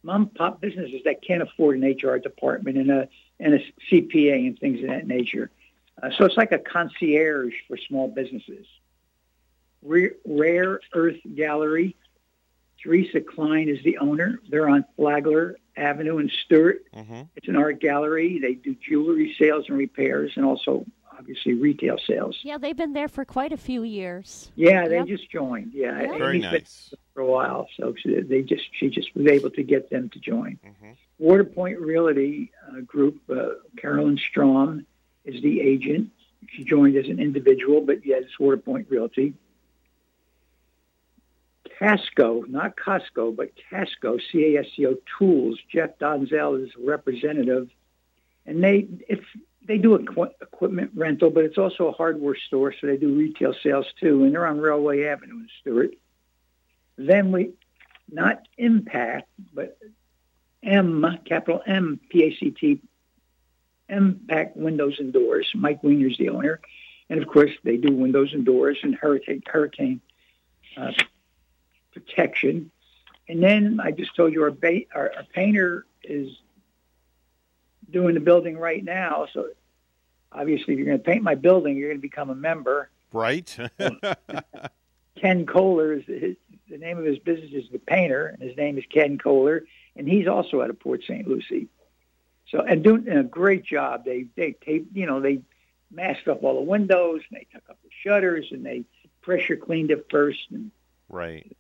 mom 0.03 0.29
pop 0.29 0.61
businesses 0.61 1.03
that 1.05 1.23
can't 1.23 1.43
afford 1.43 1.79
an 1.79 1.91
HR 1.91 2.19
department 2.19 2.79
and 2.79 2.91
a 2.91 3.09
and 3.39 3.55
a 3.55 3.59
CPA 3.91 4.47
and 4.47 4.59
things 4.59 4.81
of 4.81 4.89
that 4.89 5.07
nature. 5.07 5.51
Uh, 6.03 6.11
so 6.17 6.25
it's 6.25 6.37
like 6.37 6.53
a 6.53 6.59
concierge 6.59 7.55
for 7.69 7.77
small 7.77 8.09
businesses. 8.09 8.67
Rare 9.83 10.81
Earth 10.95 11.21
Gallery. 11.35 11.97
Teresa 12.87 13.21
Klein 13.21 13.69
is 13.69 13.83
the 13.83 13.99
owner. 13.99 14.41
They're 14.49 14.69
on 14.69 14.85
Flagler 14.97 15.57
Avenue 15.77 16.19
in 16.19 16.31
Stuart. 16.45 16.85
Mm-hmm. 16.95 17.23
It's 17.35 17.49
an 17.49 17.57
art 17.57 17.81
gallery. 17.81 18.39
They 18.41 18.55
do 18.55 18.77
jewelry 18.89 19.35
sales 19.39 19.65
and 19.69 19.77
repairs, 19.77 20.33
and 20.37 20.45
also 20.45 20.87
obviously 21.19 21.55
retail 21.55 21.97
sales. 22.07 22.39
Yeah, 22.43 22.59
they've 22.59 22.77
been 22.77 22.93
there 22.93 23.09
for 23.09 23.25
quite 23.25 23.51
a 23.53 23.57
few 23.57 23.83
years. 23.83 24.53
Yeah, 24.55 24.87
they 24.87 24.99
Yep. 24.99 25.07
just 25.09 25.31
joined. 25.31 25.73
Yeah, 25.75 26.01
Yeah. 26.01 26.17
Very 26.19 26.37
Amy's 26.37 26.45
been 26.45 26.53
nice. 26.61 26.95
for 27.13 27.23
a 27.23 27.27
while, 27.27 27.69
so 27.77 27.93
they 28.05 28.43
just 28.43 28.65
she 28.79 28.89
just 28.89 29.13
was 29.17 29.27
able 29.27 29.51
to 29.51 29.63
get 29.65 29.91
them 29.91 30.09
to 30.11 30.21
join. 30.21 30.59
Mm-hmm. 30.65 30.91
Waterpoint 31.19 31.81
Realty 31.81 32.53
uh, 32.71 32.83
Group, 32.83 33.19
uh, 33.29 33.55
Carolyn 33.79 34.17
Strom 34.19 34.87
is 35.25 35.43
the 35.43 35.61
agent. 35.61 36.11
She 36.51 36.63
joined 36.63 36.97
as 36.97 37.07
an 37.09 37.19
individual, 37.19 37.81
but 37.81 38.07
yes, 38.07 38.23
it's 38.27 38.39
Waterpoint 38.39 38.87
Realty. 38.91 39.35
Casco, 41.79 42.45
not 42.49 42.77
Costco, 42.77 43.37
but 43.37 43.51
Casco, 43.71 44.19
C-A-S-C-O 44.33 44.97
Tools. 45.19 45.59
Jeff 45.71 45.99
Donzel 45.99 46.65
is 46.65 46.71
representative, 46.79 47.69
and 48.47 48.63
they 48.63 48.87
it's 49.09 49.25
they 49.67 49.79
do 49.79 49.97
equi- 49.97 50.35
equipment 50.41 50.93
rental, 50.95 51.31
but 51.31 51.45
it's 51.45 51.59
also 51.59 51.89
a 51.89 51.93
hardware 51.93 52.37
store, 52.37 52.73
so 52.73 52.87
they 52.87 52.97
do 52.97 53.15
retail 53.15 53.55
sales 53.63 53.87
too, 54.01 54.25
and 54.25 54.33
they're 54.33 54.47
on 54.47 54.59
Railway 54.59 55.05
Avenue 55.05 55.35
in 55.35 55.49
Stuart. 55.61 55.95
Then 56.97 57.33
we, 57.33 57.53
not 58.11 58.47
Impact, 58.57 59.29
but 59.53 59.77
M, 60.63 61.19
capital 61.25 61.63
M, 61.67 62.01
P-A-C-T, 62.09 62.81
Impact 63.89 64.57
Windows 64.57 64.97
and 64.99 65.13
Doors. 65.13 65.51
Mike 65.55 65.83
Wiener's 65.83 66.17
the 66.17 66.29
owner. 66.29 66.61
And 67.11 67.21
of 67.21 67.29
course, 67.29 67.51
they 67.63 67.77
do 67.77 67.93
windows 67.93 68.33
and 68.33 68.45
doors 68.45 68.79
and 68.83 68.95
hurricane, 68.95 69.43
hurricane 69.47 70.01
uh, 70.77 70.93
protection. 72.01 72.71
And 73.29 73.43
then 73.43 73.81
I 73.83 73.91
just 73.91 74.15
told 74.15 74.33
you 74.33 74.43
our, 74.45 74.51
ba- 74.51 74.87
our, 74.95 75.13
our 75.17 75.25
painter 75.35 75.87
is 76.05 76.31
doing 77.91 78.15
the 78.15 78.21
building 78.21 78.57
right 78.59 78.85
now. 78.85 79.27
So 79.33 79.49
obviously, 80.31 80.75
if 80.75 80.79
you're 80.79 80.87
going 80.87 80.99
to 80.99 81.05
paint 81.05 81.23
my 81.23 81.35
building, 81.35 81.77
you're 81.77 81.89
going 81.89 81.99
to 81.99 82.03
become 82.03 82.31
a 82.31 82.35
member. 82.35 82.91
Right. 83.13 83.57
Ken 85.21 85.47
Kohler 85.47 85.95
is 85.95 86.05
his, 86.07 86.37
the 86.69 86.79
name 86.79 86.99
of 86.99 87.05
his 87.05 87.19
business 87.19 87.51
is 87.53 87.71
the 87.73 87.79
painter, 87.79 88.27
and 88.27 88.43
his 88.43 88.57
name 88.57 88.77
is 88.77 88.85
Ken 88.93 89.17
Kohler, 89.17 89.65
and 89.97 90.07
he's 90.07 90.29
also 90.29 90.61
out 90.61 90.69
of 90.69 90.79
Port 90.79 91.03
St. 91.03 91.27
Lucie. 91.27 91.69
So 92.51 92.61
and 92.61 92.85
doing 92.85 93.09
a 93.09 93.25
great 93.25 93.65
job. 93.65 94.05
They 94.05 94.27
they 94.37 94.53
tape, 94.53 94.89
you 94.93 95.07
know, 95.07 95.21
they 95.21 95.41
masked 95.91 96.29
up 96.29 96.45
all 96.45 96.55
the 96.55 96.71
windows, 96.71 97.23
and 97.29 97.41
they 97.41 97.47
took 97.53 97.69
up 97.71 97.79
the 97.83 97.89
shutters, 98.03 98.49
and 98.51 98.65
they 98.65 98.85
pressure 99.23 99.57
cleaned 99.57 99.91
it 99.91 100.07
first, 100.11 100.41
and 100.51 100.71
right. 101.09 101.57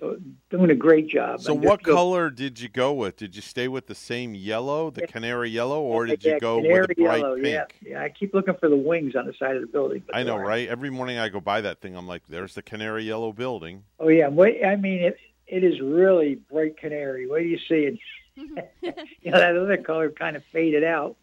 So 0.00 0.16
doing 0.48 0.70
a 0.70 0.74
great 0.74 1.06
job. 1.08 1.40
So 1.42 1.52
what 1.54 1.80
just 1.80 1.82
go- 1.84 1.94
color 1.94 2.30
did 2.30 2.58
you 2.58 2.68
go 2.68 2.92
with? 2.92 3.16
Did 3.16 3.36
you 3.36 3.42
stay 3.42 3.68
with 3.68 3.86
the 3.86 3.94
same 3.94 4.34
yellow, 4.34 4.90
the 4.90 5.06
canary 5.06 5.50
yellow, 5.50 5.80
or 5.82 6.06
did 6.06 6.24
Yeah, 6.24 6.34
you 6.34 6.40
go 6.40 6.56
canary 6.62 6.80
with 6.80 6.90
a 6.90 6.94
bright 7.02 7.20
yellow, 7.20 7.34
pink? 7.36 7.46
Yeah, 7.46 7.64
yeah. 7.90 8.02
I 8.02 8.08
keep 8.08 8.32
looking 8.34 8.54
for 8.54 8.68
the 8.70 8.76
wings 8.76 9.14
on 9.14 9.26
the 9.26 9.34
side 9.34 9.54
of 9.56 9.60
the 9.60 9.68
building. 9.68 10.02
but 10.06 10.16
I 10.16 10.22
know, 10.22 10.36
right? 10.36 10.66
Every 10.68 10.90
morning 10.90 11.18
I 11.18 11.28
go 11.28 11.40
by 11.40 11.60
that 11.60 11.80
thing, 11.80 11.94
I'm 11.96 12.08
like, 12.08 12.22
"There's 12.28 12.54
the 12.54 12.62
canary 12.62 13.04
yellow 13.04 13.32
building." 13.32 13.84
Oh 13.98 14.08
yeah, 14.08 14.28
wait. 14.28 14.64
I 14.64 14.76
mean, 14.76 15.02
it 15.02 15.18
it 15.46 15.62
is 15.62 15.80
really 15.80 16.36
bright 16.50 16.78
canary. 16.78 17.28
What 17.28 17.40
do 17.40 17.44
you 17.44 17.58
see 17.58 17.84
it? 17.84 17.98
you 18.36 19.30
know, 19.30 19.38
that 19.38 19.54
other 19.56 19.76
color 19.76 20.08
kind 20.10 20.34
of 20.36 20.44
faded 20.46 20.82
out, 20.84 21.16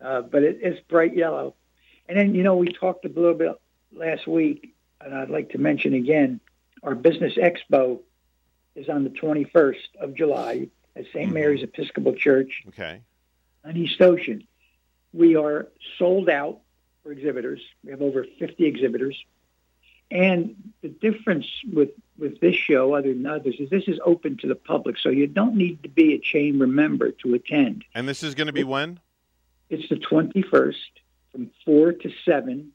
uh, 0.00 0.22
but 0.22 0.42
it, 0.42 0.58
it's 0.62 0.80
bright 0.88 1.14
yellow. 1.14 1.54
And 2.08 2.18
then 2.18 2.34
you 2.34 2.42
know 2.42 2.56
we 2.56 2.68
talked 2.72 3.04
a 3.04 3.08
little 3.08 3.34
bit 3.34 3.52
last 3.92 4.26
week, 4.26 4.74
and 5.00 5.14
I'd 5.14 5.30
like 5.30 5.50
to 5.50 5.58
mention 5.58 5.94
again, 5.94 6.40
our 6.82 6.94
business 6.94 7.34
expo 7.34 8.00
is 8.74 8.88
on 8.88 9.04
the 9.04 9.10
21st 9.10 9.96
of 10.00 10.14
July 10.14 10.68
at 10.96 11.04
saint 11.12 11.26
mm-hmm. 11.26 11.34
Mary's 11.34 11.62
Episcopal 11.62 12.14
Church 12.14 12.62
Okay. 12.68 13.00
on 13.64 13.76
East 13.76 14.00
Ocean. 14.00 14.46
We 15.12 15.36
are 15.36 15.68
sold 15.98 16.28
out 16.28 16.60
for 17.02 17.12
exhibitors. 17.12 17.60
We 17.84 17.90
have 17.90 18.02
over 18.02 18.26
50 18.38 18.64
exhibitors. 18.64 19.16
And 20.10 20.72
the 20.82 20.88
difference 20.88 21.46
with, 21.72 21.90
with 22.18 22.38
this 22.40 22.54
show, 22.54 22.94
other 22.94 23.14
than 23.14 23.26
others, 23.26 23.56
is 23.58 23.70
this 23.70 23.88
is 23.88 23.98
open 24.04 24.36
to 24.38 24.46
the 24.46 24.54
public, 24.54 24.98
so 24.98 25.08
you 25.08 25.26
don't 25.26 25.56
need 25.56 25.82
to 25.84 25.88
be 25.88 26.14
a 26.14 26.18
chamber 26.18 26.66
member 26.66 27.12
to 27.22 27.34
attend. 27.34 27.84
And 27.94 28.06
this 28.06 28.22
is 28.22 28.34
going 28.34 28.48
to 28.48 28.52
be 28.52 28.64
when? 28.64 29.00
It's 29.70 29.88
the 29.88 29.96
21st 29.96 30.74
from 31.30 31.50
4 31.64 31.92
to 31.92 32.12
7 32.26 32.72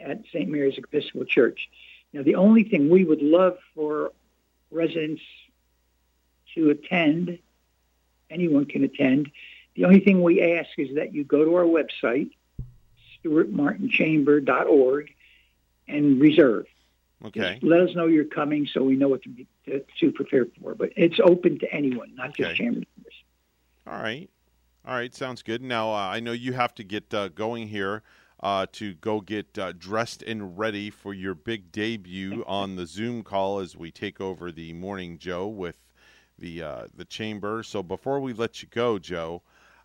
at 0.00 0.22
St. 0.32 0.50
Mary's 0.50 0.76
Episcopal 0.76 1.24
Church. 1.24 1.70
Now, 2.12 2.22
the 2.22 2.34
only 2.34 2.64
thing 2.64 2.90
we 2.90 3.04
would 3.04 3.22
love 3.22 3.58
for 3.74 4.12
residents 4.70 5.22
to 6.54 6.70
attend, 6.70 7.38
anyone 8.30 8.66
can 8.66 8.84
attend, 8.84 9.30
the 9.74 9.84
only 9.84 10.00
thing 10.00 10.22
we 10.22 10.42
ask 10.42 10.68
is 10.78 10.96
that 10.96 11.14
you 11.14 11.24
go 11.24 11.44
to 11.44 11.54
our 11.54 11.64
website, 11.64 12.30
stuartmartinchamber.org, 13.24 15.14
and 15.86 16.20
reserve. 16.20 16.66
Okay. 17.24 17.58
Just 17.60 17.62
let 17.62 17.80
us 17.80 17.94
know 17.94 18.06
you're 18.06 18.24
coming 18.24 18.66
so 18.72 18.82
we 18.82 18.96
know 18.96 19.08
what 19.08 19.22
to, 19.22 19.28
be, 19.28 19.46
to, 19.66 19.84
to 20.00 20.10
prepare 20.10 20.46
for. 20.60 20.74
But 20.74 20.92
it's 20.96 21.20
open 21.22 21.58
to 21.60 21.72
anyone, 21.72 22.14
not 22.14 22.34
just 22.34 22.56
chamber 22.56 22.80
members. 22.96 23.14
All 23.86 24.02
right. 24.02 24.28
All 24.86 24.94
right. 24.94 25.14
Sounds 25.14 25.42
good. 25.42 25.62
Now, 25.62 25.92
uh, 25.92 25.96
I 25.96 26.20
know 26.20 26.32
you 26.32 26.54
have 26.54 26.74
to 26.76 26.84
get 26.84 27.12
uh, 27.12 27.28
going 27.28 27.68
here 27.68 28.02
uh, 28.42 28.66
to 28.72 28.94
go 28.94 29.20
get 29.20 29.58
uh, 29.58 29.72
dressed 29.72 30.22
and 30.22 30.58
ready 30.58 30.90
for 30.90 31.12
your 31.12 31.34
big 31.34 31.72
debut 31.72 32.44
on 32.46 32.76
the 32.76 32.86
Zoom 32.86 33.22
call 33.22 33.58
as 33.58 33.76
we 33.76 33.90
take 33.90 34.20
over 34.20 34.50
the 34.50 34.72
morning 34.72 35.18
Joe 35.18 35.46
with 35.46 35.76
the 36.38 36.62
uh, 36.62 36.86
the 36.94 37.04
chamber. 37.04 37.62
So 37.62 37.82
before 37.82 38.20
we 38.20 38.32
let 38.32 38.62
you 38.62 38.68
go, 38.70 38.98
Joe, 38.98 39.42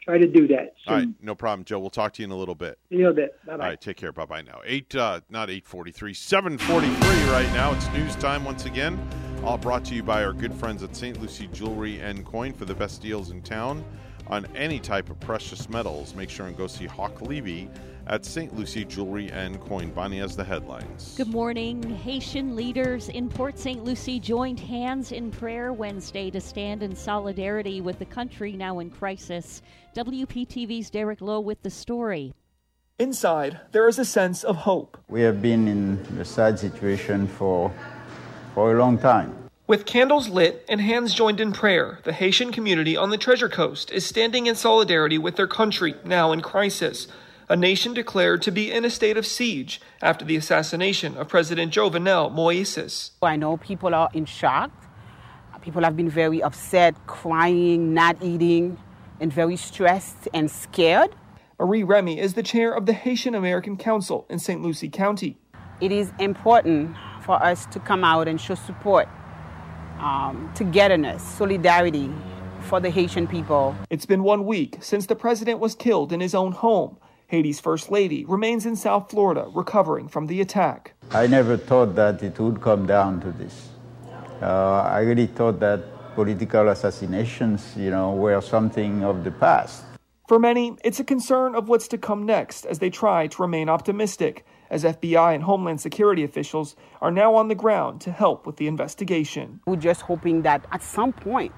try 0.02 0.18
to 0.18 0.26
do 0.28 0.48
that 0.48 0.74
soon. 0.86 0.94
All 0.94 1.00
right, 1.00 1.08
no 1.22 1.36
problem, 1.36 1.66
Joe. 1.66 1.80
We'll 1.80 1.90
talk 1.92 2.14
to 2.14 2.22
you 2.22 2.26
in 2.26 2.32
a 2.32 2.36
little 2.38 2.56
bit. 2.56 2.80
In 2.90 3.06
a 3.06 3.14
bit. 3.14 3.36
Bye 3.46 3.52
All 3.52 3.58
bye. 3.60 3.68
right, 3.70 3.82
take 3.82 3.98
care. 3.98 4.12
Bye 4.12 4.26
bye 4.26 4.42
now. 4.42 4.62
Eight, 4.66 4.96
uh, 4.96 5.22
not 5.30 5.50
eight 5.52 5.68
forty-three, 5.68 6.14
seven 6.14 6.58
forty-three 6.58 7.24
right 7.30 7.52
now. 7.54 7.74
It's 7.74 7.88
news 7.92 8.16
time 8.16 8.44
once 8.44 8.66
again. 8.66 8.98
All 9.44 9.58
brought 9.58 9.84
to 9.86 9.96
you 9.96 10.04
by 10.04 10.24
our 10.24 10.34
good 10.34 10.54
friends 10.54 10.84
at 10.84 10.96
St. 10.96 11.20
Lucie 11.20 11.48
Jewelry 11.48 12.00
and 12.00 12.24
Coin 12.24 12.54
for 12.54 12.66
the 12.66 12.76
best 12.76 13.02
deals 13.02 13.32
in 13.32 13.42
town 13.42 13.84
on 14.28 14.46
any 14.56 14.80
type 14.80 15.10
of 15.10 15.20
precious 15.20 15.68
metals. 15.68 16.14
Make 16.14 16.30
sure 16.30 16.46
and 16.46 16.56
go 16.56 16.68
see 16.68 16.86
Hawk 16.86 17.24
Levy 17.24 17.68
at 18.06 18.24
St. 18.24 18.56
Lucie 18.56 18.86
Jewelry 18.86 19.32
and 19.32 19.60
Coin. 19.62 19.90
Bonnie 19.90 20.20
has 20.20 20.36
the 20.36 20.44
headlines. 20.44 21.16
Good 21.18 21.30
morning. 21.30 21.82
Haitian 21.82 22.56
leaders 22.56 23.10
in 23.10 23.30
Port 23.30 23.58
St. 23.58 23.84
Lucie 23.84 24.20
joined 24.20 24.60
hands 24.60 25.12
in 25.12 25.32
prayer 25.32 25.74
Wednesday 25.74 26.30
to 26.30 26.40
stand 26.40 26.84
in 26.84 26.96
solidarity 26.96 27.82
with 27.82 27.98
the 27.98 28.06
country 28.06 28.52
now 28.52 28.78
in 28.78 28.92
crisis. 28.92 29.64
WPTV's 29.96 30.92
Derek 30.92 31.20
Lowe 31.20 31.40
with 31.40 31.64
the 31.64 31.72
story. 31.72 32.36
Inside, 33.00 33.60
there 33.72 33.88
is 33.88 33.98
a 33.98 34.06
sense 34.06 34.44
of 34.44 34.56
hope. 34.58 35.00
We 35.10 35.22
have 35.22 35.42
been 35.42 35.68
in 35.68 35.98
a 36.20 36.26
sad 36.26 36.60
situation 36.60 37.28
for, 37.28 37.74
for 38.54 38.74
a 38.74 38.80
long 38.80 38.98
time. 38.98 39.36
With 39.68 39.86
candles 39.86 40.28
lit 40.28 40.66
and 40.68 40.82
hands 40.82 41.14
joined 41.14 41.40
in 41.40 41.54
prayer, 41.54 42.00
the 42.04 42.12
Haitian 42.12 42.52
community 42.52 42.98
on 42.98 43.10
the 43.10 43.18
Treasure 43.18 43.48
Coast 43.48 43.92
is 43.92 44.06
standing 44.06 44.48
in 44.48 44.56
solidarity 44.56 45.18
with 45.18 45.38
their 45.38 45.48
country 45.48 45.96
now 46.04 46.32
in 46.34 46.42
crisis. 46.42 47.08
A 47.48 47.56
nation 47.56 47.94
declared 47.94 48.42
to 48.42 48.52
be 48.52 48.72
in 48.72 48.84
a 48.84 48.90
state 48.90 49.18
of 49.18 49.26
siege 49.26 49.80
after 50.02 50.26
the 50.26 50.36
assassination 50.36 51.16
of 51.18 51.30
President 51.30 51.74
Jovenel 51.74 52.34
Moises. 52.34 53.12
I 53.22 53.36
know 53.36 53.58
people 53.58 53.96
are 53.96 54.10
in 54.14 54.26
shock. 54.26 54.72
People 55.62 55.84
have 55.84 55.96
been 55.96 56.10
very 56.10 56.42
upset, 56.42 56.96
crying, 57.08 57.94
not 57.94 58.18
eating, 58.22 58.78
and 59.20 59.32
very 59.32 59.56
stressed 59.56 60.28
and 60.34 60.50
scared. 60.50 61.16
Marie 61.60 61.84
Remy 61.84 62.20
is 62.20 62.34
the 62.34 62.42
chair 62.42 62.74
of 62.74 62.88
the 62.88 62.94
Haitian 62.94 63.36
American 63.36 63.78
Council 63.78 64.26
in 64.28 64.40
St. 64.40 64.62
Lucie 64.62 64.90
County. 64.90 65.38
It 65.80 65.92
is 65.92 66.12
important 66.20 66.98
for 67.22 67.42
us 67.42 67.66
to 67.68 67.80
come 67.80 68.04
out 68.04 68.28
and 68.28 68.40
show 68.40 68.56
support, 68.56 69.08
um, 70.00 70.52
togetherness, 70.56 71.24
solidarity 71.24 72.10
for 72.62 72.80
the 72.80 72.90
Haitian 72.90 73.28
people. 73.28 73.76
It's 73.90 74.06
been 74.06 74.24
one 74.24 74.46
week 74.46 74.78
since 74.82 75.06
the 75.06 75.16
president 75.16 75.60
was 75.60 75.76
killed 75.76 76.12
in 76.12 76.20
his 76.20 76.36
own 76.36 76.52
home. 76.52 76.98
Haiti's 77.28 77.60
First 77.60 77.90
Lady 77.90 78.26
remains 78.26 78.66
in 78.66 78.76
South 78.76 79.10
Florida 79.10 79.46
recovering 79.54 80.10
from 80.10 80.28
the 80.28 80.42
attack. 80.42 80.94
I 81.12 81.28
never 81.28 81.56
thought 81.56 81.96
that 81.96 82.22
it 82.22 82.38
would 82.40 82.62
come 82.62 82.86
down 82.86 83.22
to 83.22 83.32
this. 83.32 83.70
Uh, 84.42 84.82
I 84.82 85.02
really 85.02 85.28
thought 85.28 85.60
that 85.60 85.82
political 86.16 86.68
assassinations, 86.70 87.74
you 87.78 87.90
know, 87.90 88.12
were 88.12 88.42
something 88.42 89.04
of 89.04 89.24
the 89.24 89.32
past. 89.32 89.84
For 90.28 90.40
many, 90.40 90.76
it's 90.84 91.00
a 91.00 91.04
concern 91.04 91.56
of 91.56 91.70
what's 91.70 91.88
to 91.90 91.98
come 91.98 92.26
next 92.26 92.66
as 92.66 92.80
they 92.80 92.90
try 92.90 93.28
to 93.28 93.42
remain 93.42 93.70
optimistic, 93.70 94.46
as 94.72 94.86
FBI 94.86 95.36
and 95.36 95.44
Homeland 95.44 95.82
Security 95.82 96.24
officials 96.24 96.76
are 97.02 97.12
now 97.12 97.36
on 97.36 97.50
the 97.50 97.56
ground 97.56 98.02
to 98.02 98.12
help 98.12 98.48
with 98.48 98.56
the 98.56 98.68
investigation. 98.68 99.60
We're 99.68 99.76
just 99.76 100.02
hoping 100.02 100.42
that 100.44 100.66
at 100.72 100.82
some 100.82 101.14
point 101.14 101.54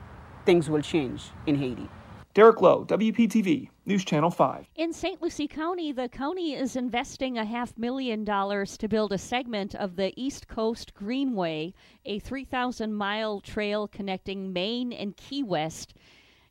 things 0.46 0.70
will 0.70 0.82
change 0.82 1.30
in 1.46 1.56
Haiti. 1.56 1.88
Derek 2.34 2.62
Lowe, 2.62 2.84
WPTV, 2.86 3.70
News 3.86 4.04
Channel 4.04 4.32
5. 4.32 4.66
In 4.76 4.92
St. 4.92 5.22
Lucie 5.22 5.48
County, 5.48 5.92
the 5.92 6.10
county 6.10 6.56
is 6.56 6.76
investing 6.76 7.38
a 7.38 7.46
half 7.46 7.78
million 7.78 8.24
dollars 8.24 8.76
to 8.78 8.88
build 8.88 9.14
a 9.14 9.20
segment 9.20 9.76
of 9.76 9.96
the 9.96 10.12
East 10.20 10.48
Coast 10.48 10.96
Greenway, 10.96 11.76
a 12.06 12.18
3,000 12.18 12.92
mile 12.92 13.40
trail 13.40 13.88
connecting 13.88 14.52
Maine 14.52 14.92
and 14.92 15.16
Key 15.16 15.44
West 15.44 15.94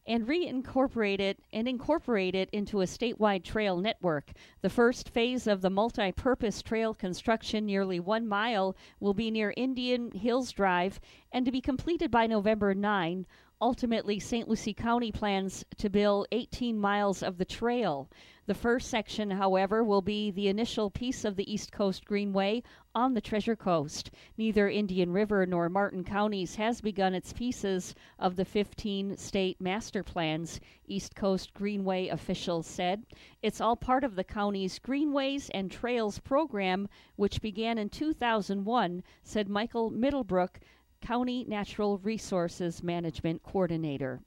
and 0.07 0.27
reincorporate 0.27 1.21
it 1.21 1.39
and 1.53 1.69
incorporate 1.69 2.35
it 2.35 2.51
into 2.51 2.81
a 2.81 2.87
statewide 2.87 3.45
trail 3.45 3.77
network. 3.77 4.33
The 4.61 4.71
first 4.71 5.09
phase 5.09 5.47
of 5.47 5.61
the 5.61 5.71
multi-purpose 5.71 6.63
trail 6.63 6.95
construction, 6.95 7.67
nearly 7.67 8.01
one 8.01 8.27
mile, 8.27 8.77
will 9.01 9.15
be 9.15 9.31
near 9.31 9.55
Indian 9.57 10.11
Hills 10.11 10.53
Drive 10.53 11.01
and 11.31 11.47
to 11.47 11.53
be 11.53 11.61
completed 11.61 12.11
by 12.11 12.27
November 12.27 12.75
9. 12.75 13.27
Ultimately, 13.63 14.19
St. 14.19 14.49
Lucie 14.49 14.75
County 14.75 15.13
plans 15.13 15.65
to 15.79 15.89
build 15.89 16.27
18 16.33 16.77
miles 16.77 17.23
of 17.23 17.39
the 17.39 17.45
trail. 17.45 18.11
The 18.47 18.55
first 18.55 18.89
section, 18.89 19.31
however, 19.31 19.85
will 19.85 20.03
be 20.03 20.33
the 20.33 20.49
initial 20.49 20.91
piece 20.91 21.25
of 21.25 21.37
the 21.37 21.49
East 21.49 21.71
Coast 21.71 22.05
Greenway 22.05 22.65
on 22.93 23.15
the 23.15 23.21
Treasure 23.21 23.55
Coast. 23.55 24.11
Neither 24.37 24.69
Indian 24.69 25.13
River 25.13 25.47
nor 25.47 25.69
Martin 25.69 26.03
counties 26.03 26.57
has 26.57 26.81
begun 26.81 27.15
its 27.15 27.33
pieces 27.33 27.95
of 28.19 28.35
the 28.35 28.45
15 28.45 29.17
state 29.17 29.61
master 29.61 30.03
plans, 30.03 30.59
East 30.89 31.15
Coast 31.15 31.55
Greenway 31.55 32.09
officials 32.09 32.67
said. 32.67 33.07
It's 33.43 33.61
all 33.61 33.77
part 33.77 34.03
of 34.03 34.17
the 34.17 34.25
county's 34.25 34.81
Greenways 34.81 35.51
and 35.51 35.71
Trails 35.71 36.19
program, 36.19 36.89
which 37.15 37.41
began 37.41 37.79
in 37.79 37.91
2001, 37.91 39.05
said 39.23 39.49
Michael 39.49 39.89
Middlebrook, 39.89 40.59
County 41.03 41.45
Natural 41.49 41.99
Resources 41.99 42.83
Management 42.83 43.43
Coordinator. 43.43 44.21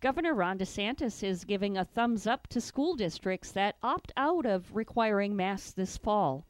Governor 0.00 0.34
Ron 0.34 0.58
DeSantis 0.58 1.24
is 1.24 1.44
giving 1.44 1.76
a 1.76 1.84
thumbs 1.84 2.26
up 2.26 2.46
to 2.48 2.60
school 2.60 2.94
districts 2.94 3.50
that 3.52 3.76
opt 3.82 4.12
out 4.16 4.46
of 4.46 4.76
requiring 4.76 5.34
masks 5.34 5.72
this 5.72 5.96
fall. 5.96 6.44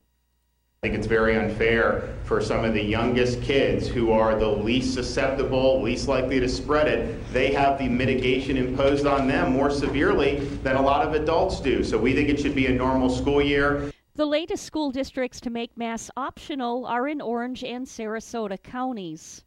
I 0.83 0.87
think 0.87 0.99
it's 0.99 1.07
very 1.07 1.37
unfair 1.37 2.15
for 2.25 2.41
some 2.41 2.65
of 2.65 2.75
the 2.75 2.83
youngest 2.83 3.41
kids 3.41 3.89
who 3.89 4.13
are 4.13 4.39
the 4.39 4.49
least 4.49 4.95
susceptible, 4.95 5.81
least 5.83 6.09
likely 6.09 6.41
to 6.41 6.49
spread 6.49 6.89
it. 6.89 7.33
They 7.33 7.53
have 7.53 7.79
the 7.79 7.89
mitigation 7.89 8.57
imposed 8.57 9.07
on 9.07 9.27
them 9.27 9.53
more 9.53 9.71
severely 9.71 10.41
than 10.63 10.77
a 10.77 10.83
lot 10.83 11.07
of 11.07 11.15
adults 11.15 11.61
do. 11.61 11.83
So 11.83 11.97
we 11.97 12.13
think 12.13 12.29
it 12.29 12.39
should 12.39 12.55
be 12.55 12.67
a 12.67 12.73
normal 12.73 13.09
school 13.09 13.41
year. 13.41 13.91
The 14.19 14.27
latest 14.27 14.65
school 14.65 14.91
districts 14.91 15.41
to 15.43 15.49
make 15.49 15.77
masks 15.77 16.11
optional 16.17 16.85
are 16.87 17.07
in 17.07 17.21
Orange 17.21 17.63
and 17.63 17.87
Sarasota 17.87 18.61
counties. 18.61 19.45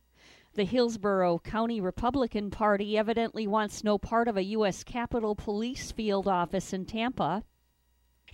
The 0.53 0.63
Hillsborough 0.63 1.39
County 1.39 1.81
Republican 1.81 2.49
Party 2.51 2.97
evidently 2.97 3.45
wants 3.47 3.83
no 3.83 3.97
part 3.97 4.29
of 4.29 4.37
a 4.37 4.45
U.S. 4.55 4.85
Capitol 4.85 5.35
Police 5.35 5.91
field 5.91 6.25
office 6.25 6.71
in 6.71 6.85
Tampa. 6.85 7.43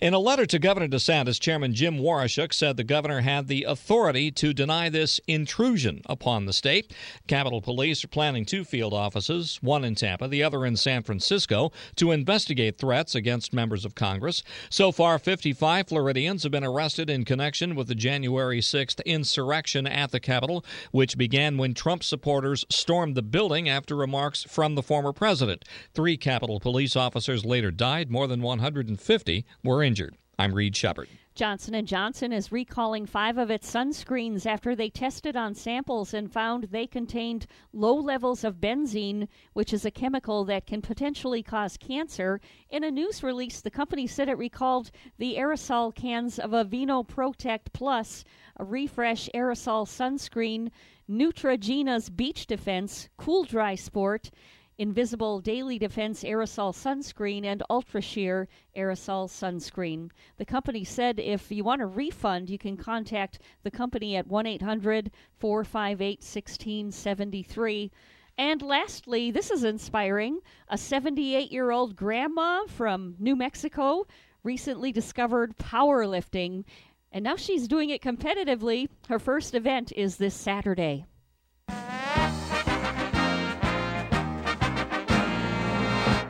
In 0.00 0.14
a 0.14 0.20
letter 0.20 0.46
to 0.46 0.60
Governor 0.60 0.86
DeSantis, 0.86 1.40
Chairman 1.40 1.74
Jim 1.74 1.98
Waurishuk 1.98 2.54
said 2.54 2.76
the 2.76 2.84
governor 2.84 3.22
had 3.22 3.48
the 3.48 3.64
authority 3.64 4.30
to 4.30 4.54
deny 4.54 4.88
this 4.88 5.18
intrusion 5.26 6.02
upon 6.06 6.46
the 6.46 6.52
state. 6.52 6.94
Capitol 7.26 7.60
Police 7.60 8.04
are 8.04 8.08
planning 8.08 8.44
two 8.44 8.62
field 8.62 8.94
offices, 8.94 9.58
one 9.60 9.84
in 9.84 9.96
Tampa, 9.96 10.28
the 10.28 10.40
other 10.40 10.64
in 10.64 10.76
San 10.76 11.02
Francisco, 11.02 11.72
to 11.96 12.12
investigate 12.12 12.78
threats 12.78 13.16
against 13.16 13.52
members 13.52 13.84
of 13.84 13.96
Congress. 13.96 14.44
So 14.70 14.92
far, 14.92 15.18
55 15.18 15.88
Floridians 15.88 16.44
have 16.44 16.52
been 16.52 16.62
arrested 16.62 17.10
in 17.10 17.24
connection 17.24 17.74
with 17.74 17.88
the 17.88 17.96
January 17.96 18.60
6th 18.60 19.04
insurrection 19.04 19.84
at 19.84 20.12
the 20.12 20.20
Capitol, 20.20 20.64
which 20.92 21.18
began 21.18 21.56
when 21.56 21.74
Trump 21.74 22.04
supporters 22.04 22.64
stormed 22.70 23.16
the 23.16 23.22
building 23.22 23.68
after 23.68 23.96
remarks 23.96 24.44
from 24.44 24.76
the 24.76 24.82
former 24.84 25.12
president. 25.12 25.64
Three 25.92 26.16
Capitol 26.16 26.60
Police 26.60 26.94
officers 26.94 27.44
later 27.44 27.72
died. 27.72 28.12
More 28.12 28.28
than 28.28 28.42
150 28.42 29.44
were 29.64 29.87
injured. 29.88 30.14
I'm 30.38 30.52
Reed 30.52 30.76
Shepard. 30.76 31.08
Johnson 31.34 31.86
& 31.86 31.86
Johnson 31.86 32.30
is 32.30 32.52
recalling 32.52 33.06
5 33.06 33.38
of 33.38 33.50
its 33.50 33.72
sunscreens 33.72 34.44
after 34.44 34.76
they 34.76 34.90
tested 34.90 35.34
on 35.34 35.54
samples 35.54 36.12
and 36.12 36.30
found 36.30 36.64
they 36.64 36.86
contained 36.86 37.46
low 37.72 37.94
levels 37.94 38.44
of 38.44 38.60
benzene, 38.60 39.28
which 39.54 39.72
is 39.72 39.86
a 39.86 39.90
chemical 39.90 40.44
that 40.44 40.66
can 40.66 40.82
potentially 40.82 41.42
cause 41.42 41.78
cancer. 41.78 42.38
In 42.68 42.84
a 42.84 42.90
news 42.90 43.22
release, 43.22 43.62
the 43.62 43.70
company 43.70 44.06
said 44.06 44.28
it 44.28 44.36
recalled 44.36 44.90
the 45.16 45.36
aerosol 45.36 45.94
cans 45.94 46.38
of 46.38 46.50
Aveeno 46.50 47.06
Protect 47.06 47.72
Plus, 47.72 48.24
a 48.58 48.64
refresh 48.64 49.30
aerosol 49.34 49.86
sunscreen, 49.86 50.70
Neutrogena's 51.08 52.10
Beach 52.10 52.46
Defense, 52.46 53.08
Cool 53.16 53.44
Dry 53.44 53.74
Sport, 53.74 54.30
Invisible 54.78 55.40
Daily 55.40 55.76
Defense 55.76 56.22
Aerosol 56.22 56.72
Sunscreen 56.72 57.44
and 57.44 57.64
Ultra 57.68 58.00
Sheer 58.00 58.46
Aerosol 58.76 59.28
Sunscreen. 59.28 60.08
The 60.36 60.44
company 60.44 60.84
said 60.84 61.18
if 61.18 61.50
you 61.50 61.64
want 61.64 61.82
a 61.82 61.86
refund, 61.86 62.48
you 62.48 62.58
can 62.58 62.76
contact 62.76 63.40
the 63.64 63.72
company 63.72 64.14
at 64.14 64.28
1 64.28 64.46
800 64.46 65.10
458 65.36 66.20
1673. 66.20 67.90
And 68.38 68.62
lastly, 68.62 69.32
this 69.32 69.50
is 69.50 69.64
inspiring. 69.64 70.38
A 70.68 70.78
78 70.78 71.50
year 71.50 71.72
old 71.72 71.96
grandma 71.96 72.64
from 72.68 73.16
New 73.18 73.34
Mexico 73.34 74.06
recently 74.44 74.92
discovered 74.92 75.56
powerlifting, 75.56 76.64
and 77.10 77.24
now 77.24 77.34
she's 77.34 77.66
doing 77.66 77.90
it 77.90 78.00
competitively. 78.00 78.88
Her 79.08 79.18
first 79.18 79.56
event 79.56 79.92
is 79.96 80.18
this 80.18 80.36
Saturday. 80.36 81.04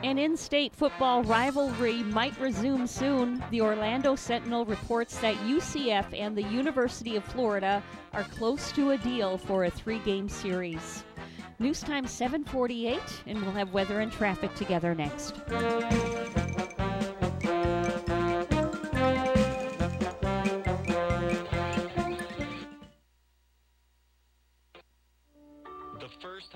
An 0.09 0.17
in 0.17 0.35
state 0.35 0.73
football 0.73 1.21
rivalry 1.21 2.01
might 2.01 2.35
resume 2.39 2.87
soon. 2.87 3.43
The 3.51 3.61
Orlando 3.61 4.15
Sentinel 4.15 4.65
reports 4.65 5.19
that 5.19 5.35
UCF 5.35 6.19
and 6.19 6.35
the 6.35 6.41
University 6.41 7.15
of 7.15 7.23
Florida 7.25 7.83
are 8.13 8.23
close 8.23 8.71
to 8.71 8.89
a 8.89 8.97
deal 8.97 9.37
for 9.37 9.65
a 9.65 9.69
three 9.69 9.99
game 9.99 10.27
series. 10.27 11.03
News 11.59 11.81
time 11.81 12.07
748, 12.07 12.99
and 13.27 13.39
we'll 13.39 13.51
have 13.51 13.71
weather 13.71 13.99
and 13.99 14.11
traffic 14.11 14.51
together 14.55 14.95
next. 14.95 15.35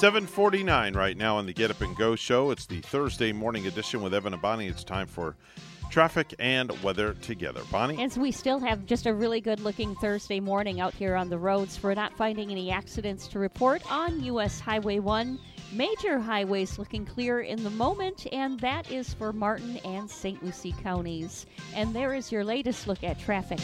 749 0.00 0.94
right 0.94 1.14
now 1.14 1.36
on 1.36 1.44
the 1.44 1.52
Get 1.52 1.70
Up 1.70 1.82
and 1.82 1.94
Go 1.94 2.16
show. 2.16 2.52
It's 2.52 2.64
the 2.64 2.80
Thursday 2.80 3.32
morning 3.32 3.66
edition 3.66 4.00
with 4.00 4.14
Evan 4.14 4.32
and 4.32 4.40
Bonnie. 4.40 4.66
It's 4.66 4.82
time 4.82 5.06
for 5.06 5.36
traffic 5.90 6.34
and 6.38 6.72
weather 6.82 7.12
together. 7.20 7.60
Bonnie? 7.70 8.02
As 8.02 8.16
we 8.16 8.32
still 8.32 8.58
have 8.60 8.86
just 8.86 9.04
a 9.04 9.12
really 9.12 9.42
good 9.42 9.60
looking 9.60 9.94
Thursday 9.96 10.40
morning 10.40 10.80
out 10.80 10.94
here 10.94 11.16
on 11.16 11.28
the 11.28 11.36
roads, 11.36 11.82
we're 11.82 11.92
not 11.92 12.16
finding 12.16 12.50
any 12.50 12.70
accidents 12.70 13.28
to 13.28 13.38
report 13.38 13.82
on 13.92 14.24
US 14.24 14.58
Highway 14.58 15.00
1 15.00 15.38
Major 15.72 16.18
highways 16.18 16.80
looking 16.80 17.06
clear 17.06 17.42
in 17.42 17.62
the 17.62 17.70
moment, 17.70 18.26
and 18.32 18.58
that 18.58 18.90
is 18.90 19.14
for 19.14 19.32
Martin 19.32 19.76
and 19.84 20.10
St. 20.10 20.42
Lucie 20.42 20.74
counties. 20.82 21.46
And 21.76 21.94
there 21.94 22.12
is 22.12 22.32
your 22.32 22.42
latest 22.42 22.88
look 22.88 23.04
at 23.04 23.20
traffic. 23.20 23.60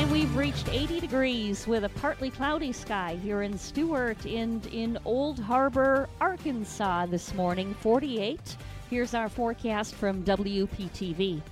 And 0.00 0.10
we've 0.10 0.34
reached 0.34 0.70
80 0.70 0.98
degrees 1.00 1.66
with 1.66 1.84
a 1.84 1.90
partly 1.90 2.30
cloudy 2.30 2.72
sky 2.72 3.18
here 3.22 3.42
in 3.42 3.58
Stuart 3.58 4.24
and 4.24 4.64
in 4.68 4.98
Old 5.04 5.38
Harbor, 5.38 6.08
Arkansas 6.22 7.04
this 7.04 7.34
morning, 7.34 7.74
48. 7.80 8.56
Here's 8.88 9.12
our 9.12 9.28
forecast 9.28 9.94
from 9.94 10.24
WPTV. 10.24 11.42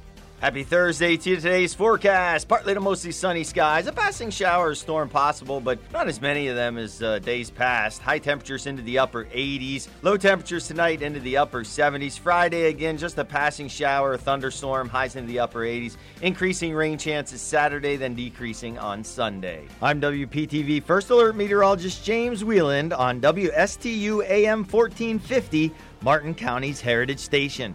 Happy 0.40 0.62
Thursday 0.62 1.16
to 1.16 1.30
you. 1.30 1.36
Today's 1.36 1.74
forecast 1.74 2.46
partly 2.46 2.72
to 2.72 2.78
mostly 2.78 3.10
sunny 3.10 3.42
skies. 3.42 3.88
A 3.88 3.92
passing 3.92 4.30
shower 4.30 4.68
or 4.68 4.74
storm 4.76 5.08
possible, 5.08 5.60
but 5.60 5.80
not 5.92 6.06
as 6.06 6.20
many 6.20 6.46
of 6.46 6.54
them 6.54 6.78
as 6.78 7.02
uh, 7.02 7.18
days 7.18 7.50
past. 7.50 8.00
High 8.00 8.20
temperatures 8.20 8.68
into 8.68 8.80
the 8.82 9.00
upper 9.00 9.24
80s. 9.24 9.88
Low 10.02 10.16
temperatures 10.16 10.68
tonight 10.68 11.02
into 11.02 11.18
the 11.18 11.36
upper 11.36 11.64
70s. 11.64 12.16
Friday, 12.20 12.66
again, 12.66 12.96
just 12.96 13.18
a 13.18 13.24
passing 13.24 13.66
shower, 13.66 14.16
thunderstorm, 14.16 14.88
highs 14.88 15.16
into 15.16 15.26
the 15.26 15.40
upper 15.40 15.62
80s. 15.62 15.96
Increasing 16.22 16.72
rain 16.72 16.98
chances 16.98 17.40
Saturday, 17.40 17.96
then 17.96 18.14
decreasing 18.14 18.78
on 18.78 19.02
Sunday. 19.02 19.66
I'm 19.82 20.00
WPTV 20.00 20.84
First 20.84 21.10
Alert 21.10 21.34
Meteorologist 21.34 22.04
James 22.04 22.44
Wieland 22.44 22.92
on 22.92 23.20
WSTU 23.20 24.24
AM 24.28 24.58
1450, 24.58 25.72
Martin 26.02 26.32
County's 26.32 26.80
Heritage 26.80 27.18
Station. 27.18 27.74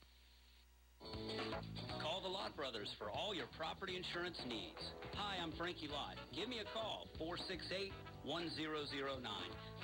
Call 2.01 2.21
the 2.21 2.29
Lott 2.29 2.55
Brothers 2.55 2.93
for 2.97 3.09
all 3.09 3.33
your 3.33 3.47
property 3.57 3.95
insurance 3.95 4.39
needs. 4.47 4.81
Hi, 5.15 5.37
I'm 5.41 5.51
Frankie 5.57 5.87
Lott. 5.87 6.17
Give 6.35 6.49
me 6.49 6.59
a 6.59 6.65
call, 6.73 7.07
468-1009. 7.17 7.91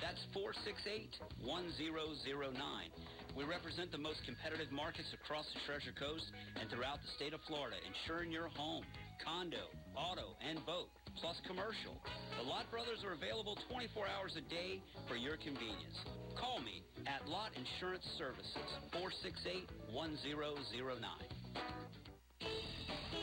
That's 0.01 0.19
468-1009. 0.33 2.89
We 3.37 3.45
represent 3.45 3.91
the 3.91 4.01
most 4.01 4.25
competitive 4.25 4.71
markets 4.71 5.13
across 5.13 5.45
the 5.53 5.59
Treasure 5.69 5.93
Coast 5.93 6.25
and 6.59 6.69
throughout 6.69 6.97
the 7.05 7.11
state 7.17 7.33
of 7.33 7.41
Florida, 7.45 7.77
insuring 7.85 8.31
your 8.31 8.49
home, 8.49 8.83
condo, 9.21 9.69
auto, 9.93 10.33
and 10.41 10.65
boat, 10.65 10.89
plus 11.21 11.37
commercial. 11.47 11.97
The 12.37 12.45
Lott 12.45 12.69
Brothers 12.69 13.01
are 13.05 13.13
available 13.13 13.57
24 13.69 14.05
hours 14.07 14.37
a 14.37 14.45
day 14.49 14.81
for 15.07 15.15
your 15.15 15.37
convenience. 15.37 15.97
Call 16.37 16.59
me 16.61 16.83
at 17.09 17.27
Lott 17.27 17.51
Insurance 17.57 18.05
Services, 18.17 18.69
468-1009. 18.93 19.67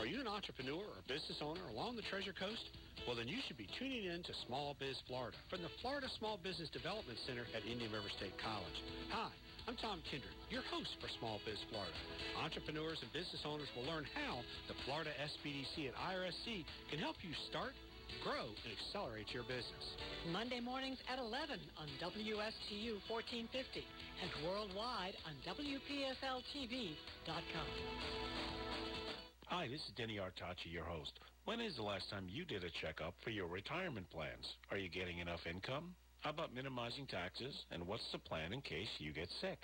Are 0.01 0.07
you 0.07 0.21
an 0.21 0.27
entrepreneur 0.27 0.83
or 0.83 1.01
business 1.07 1.39
owner 1.41 1.63
along 1.71 1.97
the 1.97 2.03
Treasure 2.11 2.35
Coast? 2.35 2.61
Well, 3.07 3.17
then 3.17 3.29
you 3.29 3.39
should 3.47 3.57
be 3.57 3.69
tuning 3.79 4.07
in 4.11 4.23
to 4.27 4.33
Small 4.47 4.75
Biz 4.81 4.97
Florida 5.07 5.37
from 5.49 5.63
the 5.63 5.71
Florida 5.81 6.09
Small 6.19 6.39
Business 6.43 6.71
Development 6.71 7.19
Center 7.27 7.47
at 7.55 7.63
Indian 7.63 7.93
River 7.93 8.11
State 8.19 8.35
College. 8.43 8.79
Hi, 9.13 9.31
I'm 9.69 9.77
Tom 9.81 10.05
Kindred, 10.09 10.33
your 10.53 10.61
host 10.69 10.93
for 11.01 11.09
Small 11.21 11.41
Biz 11.49 11.57
Florida. 11.73 11.97
Entrepreneurs 12.37 13.01
and 13.01 13.13
business 13.13 13.45
owners 13.49 13.69
will 13.73 13.89
learn 13.89 14.05
how 14.13 14.41
the 14.69 14.77
Florida 14.85 15.13
SBDC 15.21 15.89
and 15.89 15.97
IRSC 15.97 16.65
can 16.93 17.01
help 17.01 17.17
you 17.25 17.33
start, 17.49 17.73
grow, 18.23 18.47
and 18.47 18.71
accelerate 18.71 19.33
your 19.33 19.43
business. 19.45 19.85
Monday 20.31 20.61
mornings 20.61 20.99
at 21.11 21.19
11 21.19 21.59
on 21.81 21.89
WSTU 21.99 23.01
1450 23.09 23.85
and 24.23 24.31
worldwide 24.47 25.17
on 25.27 25.35
WPSLTV.com. 25.43 26.95
Hi, 29.47 29.69
this 29.69 29.81
is 29.81 29.93
Denny 29.97 30.19
Artachi, 30.19 30.73
your 30.73 30.85
host. 30.85 31.13
When 31.45 31.61
is 31.61 31.77
the 31.77 31.83
last 31.83 32.09
time 32.11 32.27
you 32.29 32.45
did 32.45 32.65
a 32.65 32.71
checkup 32.81 33.15
for 33.23 33.31
your 33.31 33.47
retirement 33.47 34.09
plans? 34.11 34.47
Are 34.71 34.79
you 34.79 34.89
getting 34.89 35.19
enough 35.19 35.47
income? 35.47 35.95
How 36.21 36.31
about 36.31 36.55
minimizing 36.55 37.07
taxes? 37.07 37.55
And 37.71 37.87
what's 37.87 38.11
the 38.13 38.19
plan 38.19 38.53
in 38.53 38.63
case 38.63 38.89
you 38.99 39.13
get 39.13 39.29
sick? 39.41 39.59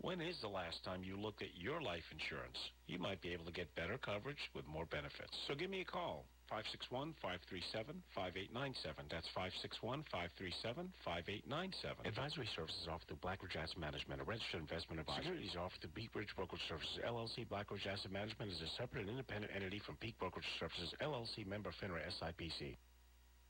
When 0.00 0.20
is 0.20 0.36
the 0.42 0.48
last 0.48 0.84
time 0.84 1.04
you 1.04 1.16
looked 1.16 1.40
at 1.40 1.56
your 1.56 1.80
life 1.80 2.02
insurance? 2.10 2.58
You 2.86 2.98
might 2.98 3.22
be 3.22 3.32
able 3.32 3.44
to 3.46 3.52
get 3.52 3.74
better 3.76 3.96
coverage 3.96 4.50
with 4.54 4.66
more 4.66 4.86
benefits. 4.86 5.32
So 5.46 5.54
give 5.54 5.70
me 5.70 5.80
a 5.80 5.84
call. 5.84 6.26
561-537-5897. 6.50 9.08
That's 9.10 9.28
561-537-5897. 9.32 12.04
Advisory 12.04 12.48
services 12.54 12.86
offered 12.88 13.08
through 13.08 13.16
Blackridge 13.24 13.56
Asset 13.56 13.78
Management, 13.78 14.20
a 14.20 14.24
registered 14.24 14.60
investment 14.60 15.00
advisor. 15.00 15.22
Securities 15.22 15.56
offered 15.56 15.80
through 15.80 15.90
Peak 15.94 16.12
Bridge 16.12 16.28
Brokerage 16.36 16.62
Services, 16.68 16.98
LLC. 17.06 17.46
Blackridge 17.48 17.86
Asset 17.86 18.12
Management 18.12 18.52
is 18.52 18.60
a 18.60 18.68
separate 18.76 19.02
and 19.02 19.10
independent 19.10 19.52
entity 19.54 19.78
from 19.84 19.96
Peak 19.96 20.18
Brokerage 20.18 20.44
Services, 20.60 20.92
LLC, 21.00 21.46
member 21.46 21.70
FINRA 21.80 22.00
SIPC. 22.20 22.76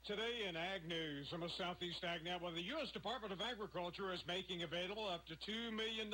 Today 0.04 0.44
in 0.44 0.52
Ag 0.52 0.84
News 0.84 1.32
from 1.32 1.48
a 1.48 1.52
Southeast 1.56 2.04
AgNet, 2.04 2.36
well, 2.44 2.52
the 2.52 2.68
U.S. 2.76 2.92
Department 2.92 3.32
of 3.32 3.40
Agriculture 3.40 4.12
is 4.12 4.20
making 4.28 4.60
available 4.60 5.08
up 5.08 5.24
to 5.32 5.36
$2 5.48 5.72
million 5.72 6.12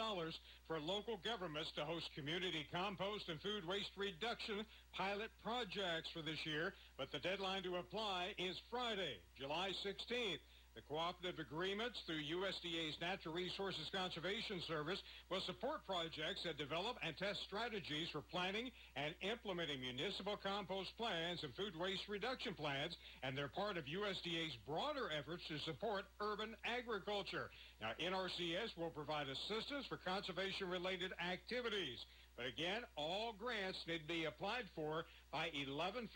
for 0.70 0.78
local 0.78 1.18
governments 1.26 1.74
to 1.74 1.82
host 1.82 2.06
community 2.14 2.70
compost 2.70 3.26
and 3.26 3.42
food 3.42 3.66
waste 3.66 3.90
reduction 3.98 4.62
pilot 4.94 5.34
projects 5.42 6.06
for 6.14 6.22
this 6.22 6.38
year. 6.46 6.70
But 7.02 7.10
the 7.10 7.18
deadline 7.18 7.66
to 7.66 7.82
apply 7.82 8.30
is 8.38 8.54
Friday, 8.70 9.18
July 9.34 9.74
16th. 9.82 10.38
The 10.78 10.86
cooperative 10.86 11.42
agreements 11.42 11.98
through 12.06 12.22
USDA's 12.22 12.94
Natural 13.02 13.34
Resources 13.34 13.90
Conservation 13.90 14.62
Service 14.70 15.02
will 15.26 15.42
support 15.42 15.82
projects 15.82 16.46
that 16.46 16.62
develop 16.62 16.94
and 17.02 17.10
test 17.18 17.42
strategies 17.50 18.06
for 18.14 18.22
planning 18.30 18.70
and 18.94 19.10
implementing 19.18 19.82
municipal 19.82 20.38
compost 20.38 20.94
plans 20.94 21.42
and 21.42 21.50
food 21.58 21.74
waste 21.74 22.06
reduction 22.06 22.54
plans, 22.54 22.94
and 23.26 23.34
they're 23.34 23.50
part 23.50 23.82
of 23.82 23.84
USDA's 23.90 24.54
broader 24.62 25.10
efforts 25.10 25.42
to 25.50 25.58
support 25.66 26.06
urban 26.22 26.54
agriculture. 26.62 27.50
Now, 27.82 27.90
NRCS 27.98 28.78
will 28.78 28.94
provide 28.94 29.26
assistance 29.26 29.90
for 29.90 29.98
conservation-related 30.06 31.10
activities. 31.18 31.98
But 32.36 32.46
again, 32.46 32.86
all 32.96 33.34
grants 33.36 33.76
need 33.90 34.06
to 34.06 34.08
be 34.08 34.24
applied 34.24 34.64
for 34.74 35.04
by 35.32 35.50
11.59 35.50 36.08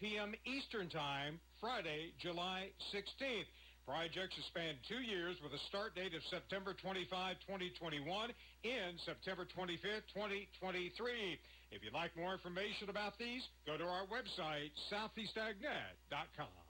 p.m. 0.00 0.34
Eastern 0.44 0.90
Time, 0.90 1.38
Friday, 1.60 2.12
July 2.20 2.68
16th. 2.92 3.46
Projects 3.86 4.32
will 4.36 4.48
span 4.48 4.80
two 4.88 5.04
years 5.04 5.36
with 5.44 5.52
a 5.52 5.58
start 5.68 5.94
date 5.94 6.16
of 6.16 6.24
September 6.32 6.72
25, 6.72 7.36
2021, 7.44 8.32
and 8.64 8.96
September 9.04 9.44
25, 9.44 10.00
2023. 10.08 11.38
If 11.70 11.84
you'd 11.84 11.92
like 11.92 12.16
more 12.16 12.32
information 12.32 12.88
about 12.88 13.18
these, 13.18 13.44
go 13.66 13.76
to 13.76 13.84
our 13.84 14.08
website, 14.08 14.72
southeastagnet.com. 14.88 16.63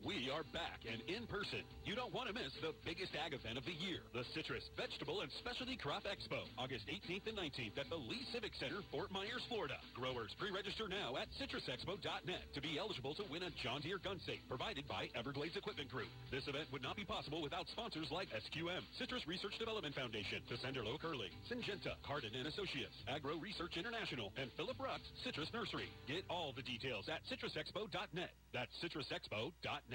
We 0.00 0.32
are 0.32 0.48
back 0.56 0.80
and 0.88 1.04
in 1.12 1.28
person. 1.28 1.60
You 1.84 1.92
don't 1.92 2.08
want 2.08 2.32
to 2.32 2.34
miss 2.34 2.48
the 2.64 2.72
biggest 2.88 3.12
ag 3.12 3.36
event 3.36 3.60
of 3.60 3.68
the 3.68 3.76
year, 3.76 4.00
the 4.16 4.24
Citrus 4.32 4.64
Vegetable 4.72 5.20
and 5.20 5.28
Specialty 5.44 5.76
Crop 5.76 6.08
Expo, 6.08 6.40
August 6.56 6.88
18th 6.88 7.28
and 7.28 7.36
19th 7.36 7.76
at 7.76 7.84
the 7.92 8.00
Lee 8.00 8.24
Civic 8.32 8.56
Center, 8.56 8.80
Fort 8.88 9.12
Myers, 9.12 9.44
Florida. 9.52 9.76
Growers 9.92 10.32
pre-register 10.40 10.88
now 10.88 11.20
at 11.20 11.28
citrusexpo.net 11.36 12.48
to 12.56 12.60
be 12.64 12.80
eligible 12.80 13.12
to 13.12 13.28
win 13.28 13.44
a 13.44 13.52
John 13.60 13.84
Deere 13.84 14.00
gun 14.00 14.16
safe 14.24 14.40
provided 14.48 14.88
by 14.88 15.12
Everglades 15.12 15.60
Equipment 15.60 15.92
Group. 15.92 16.08
This 16.32 16.48
event 16.48 16.72
would 16.72 16.80
not 16.80 16.96
be 16.96 17.04
possible 17.04 17.44
without 17.44 17.68
sponsors 17.68 18.08
like 18.08 18.32
SQM, 18.32 18.80
Citrus 18.96 19.28
Research 19.28 19.60
Development 19.60 19.92
Foundation, 19.92 20.40
Tessenderlo 20.48 20.96
Kerley, 20.96 21.28
Syngenta, 21.52 22.00
Cardin 22.08 22.32
and 22.32 22.48
Associates, 22.48 22.96
Agro 23.04 23.36
Research 23.36 23.76
International, 23.76 24.32
and 24.40 24.48
Philip 24.56 24.80
Rucks 24.80 25.12
Citrus 25.28 25.52
Nursery. 25.52 25.92
Get 26.08 26.24
all 26.32 26.56
the 26.56 26.64
details 26.64 27.04
at 27.12 27.20
citrusexpo.net. 27.28 28.32
That's 28.56 28.72
citrusexpo.net. 28.80 29.89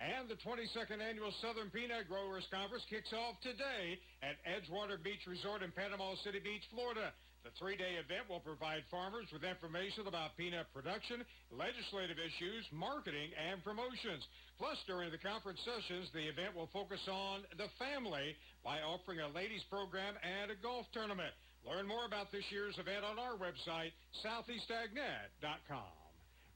And 0.00 0.28
the 0.28 0.40
22nd 0.40 1.00
Annual 1.00 1.32
Southern 1.40 1.68
Peanut 1.68 2.08
Growers 2.08 2.44
Conference 2.48 2.84
kicks 2.88 3.12
off 3.12 3.36
today 3.44 4.00
at 4.24 4.40
Edgewater 4.48 4.96
Beach 4.96 5.20
Resort 5.28 5.60
in 5.60 5.72
Panama 5.72 6.16
City 6.24 6.40
Beach, 6.40 6.64
Florida. 6.72 7.12
The 7.44 7.52
three-day 7.56 7.96
event 7.96 8.28
will 8.28 8.44
provide 8.44 8.84
farmers 8.92 9.24
with 9.32 9.44
information 9.44 10.04
about 10.04 10.36
peanut 10.36 10.68
production, 10.76 11.24
legislative 11.48 12.20
issues, 12.20 12.68
marketing, 12.68 13.32
and 13.32 13.64
promotions. 13.64 14.24
Plus, 14.60 14.76
during 14.84 15.08
the 15.08 15.20
conference 15.20 15.60
sessions, 15.64 16.12
the 16.12 16.28
event 16.28 16.52
will 16.52 16.68
focus 16.72 17.00
on 17.08 17.44
the 17.56 17.72
family 17.80 18.36
by 18.60 18.84
offering 18.84 19.24
a 19.24 19.28
ladies 19.32 19.64
program 19.72 20.20
and 20.20 20.52
a 20.52 20.58
golf 20.60 20.84
tournament. 20.92 21.32
Learn 21.64 21.88
more 21.88 22.04
about 22.04 22.28
this 22.32 22.44
year's 22.52 22.76
event 22.76 23.04
on 23.04 23.16
our 23.16 23.40
website, 23.40 23.92
southeastagnet.com. 24.20 25.96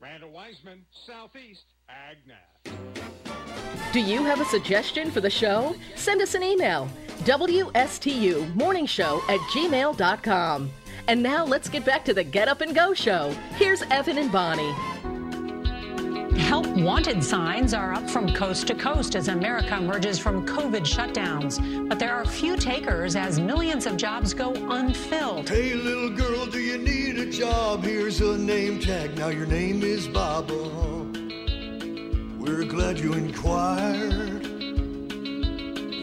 Randall 0.01 0.37
Weiseman, 0.37 0.85
Southeast 1.09 1.65
AgNet. 1.89 2.73
Do 3.93 4.01
you 4.01 4.25
have 4.25 4.41
a 4.41 4.45
suggestion 4.45 5.11
for 5.11 5.21
the 5.21 5.31
show? 5.31 5.75
Send 5.95 6.21
us 6.21 6.35
an 6.35 6.43
email. 6.43 6.89
WSTU 7.25 8.55
Morning 8.55 8.87
Show 8.87 9.23
at 9.29 9.39
gmail.com. 9.41 10.71
And 11.07 11.23
now 11.23 11.45
let's 11.45 11.69
get 11.69 11.85
back 11.85 12.05
to 12.07 12.15
the 12.15 12.25
Get 12.25 12.49
Up 12.49 12.61
and 12.61 12.75
Go 12.75 12.95
show. 12.95 13.31
Here's 13.57 13.83
Evan 13.83 14.19
and 14.19 14.33
Bonnie. 14.33 14.73
Help 16.39 16.67
wanted 16.67 17.23
signs 17.23 17.73
are 17.75 17.93
up 17.93 18.09
from 18.09 18.33
coast 18.35 18.67
to 18.69 18.75
coast 18.75 19.15
as 19.17 19.29
America 19.29 19.77
emerges 19.77 20.19
from 20.19 20.47
COVID 20.47 20.83
shutdowns. 20.83 21.89
But 21.89 21.99
there 21.99 22.15
are 22.15 22.25
few 22.25 22.57
takers 22.57 23.17
as 23.17 23.39
millions 23.39 23.87
of 23.87 23.97
jobs 23.97 24.35
go 24.35 24.53
unfilled. 24.71 25.49
Hey, 25.49 25.75
little 25.75 26.11
girl, 26.11 26.47
do 26.47 26.59
you 26.59 26.79
need 26.79 27.19
a 27.19 27.31
job? 27.31 27.85
Here's 27.85 28.21
a 28.21 28.37
name 28.37 28.81
tag. 28.81 29.17
Now 29.17 29.29
your 29.29 29.47
name 29.47 29.83
is 29.83 30.09
Baba. 30.09 31.04
We're 32.45 32.65
glad 32.65 32.99
you 32.99 33.15
inquired. 33.15 34.45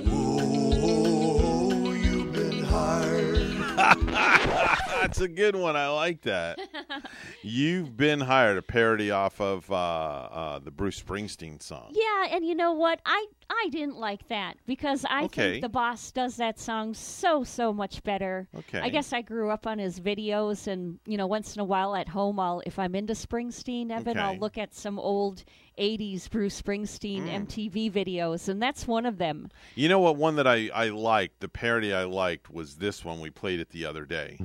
Whoa, 0.08 1.92
you've 1.92 2.34
been 2.34 2.64
hired. 2.64 3.48
That's 5.02 5.22
a 5.22 5.28
good 5.28 5.56
one. 5.56 5.76
I 5.76 5.90
like 5.90 6.22
that. 6.22 6.60
You've 7.44 7.98
been 7.98 8.20
hired. 8.20 8.58
A 8.58 8.62
parody 8.62 9.10
off 9.12 9.42
of 9.42 9.70
uh, 9.72 9.76
uh, 9.76 10.60
the 10.60 10.70
Bruce 10.72 11.02
Springsteen 11.02 11.62
song. 11.62 11.90
Yeah, 11.92 12.28
and 12.32 12.46
you 12.46 12.54
know 12.56 12.74
what? 12.74 13.02
I 13.06 13.26
I 13.50 13.68
didn't 13.72 13.98
like 13.98 14.28
that 14.30 14.58
because 14.68 15.04
I 15.10 15.24
Okay. 15.24 15.54
think 15.54 15.64
the 15.64 15.70
boss 15.70 16.12
does 16.12 16.36
that 16.38 16.60
song 16.60 16.94
so 16.94 17.44
so 17.44 17.74
much 17.74 18.04
better. 18.04 18.48
Okay. 18.56 18.80
I 18.80 18.90
guess 18.90 19.12
I 19.12 19.22
grew 19.22 19.50
up 19.50 19.66
on 19.68 19.80
his 19.80 20.00
videos, 20.00 20.68
and 20.68 21.00
you 21.06 21.18
know, 21.18 21.28
once 21.28 21.56
in 21.56 21.62
a 21.62 21.66
while 21.66 21.96
at 21.96 22.08
home, 22.08 22.40
I'll 22.40 22.62
if 22.66 22.78
I'm 22.80 22.94
into 22.96 23.14
Springsteen, 23.14 23.90
Evan, 23.92 24.18
I'll 24.20 24.32
Okay. 24.32 24.40
look 24.40 24.58
at 24.60 24.74
some 24.76 25.00
old 25.00 25.44
'80s 25.78 26.30
Bruce 26.30 26.62
Springsteen 26.62 27.24
Mm. 27.28 27.48
MTV 27.48 27.92
videos, 27.92 28.48
and 28.50 28.62
that's 28.62 28.88
one 28.88 29.06
of 29.06 29.18
them. 29.18 29.50
You 29.76 29.90
know 29.90 30.00
what? 30.00 30.16
One 30.16 30.36
that 30.36 30.48
I, 30.48 30.70
I 30.74 30.90
liked, 30.90 31.40
the 31.40 31.48
parody 31.48 31.94
I 31.94 32.04
liked, 32.04 32.50
was 32.52 32.76
this 32.76 33.04
one. 33.06 33.20
We 33.20 33.30
played 33.30 33.60
it 33.60 33.70
the 33.70 33.86
other 33.86 34.06
day. 34.06 34.38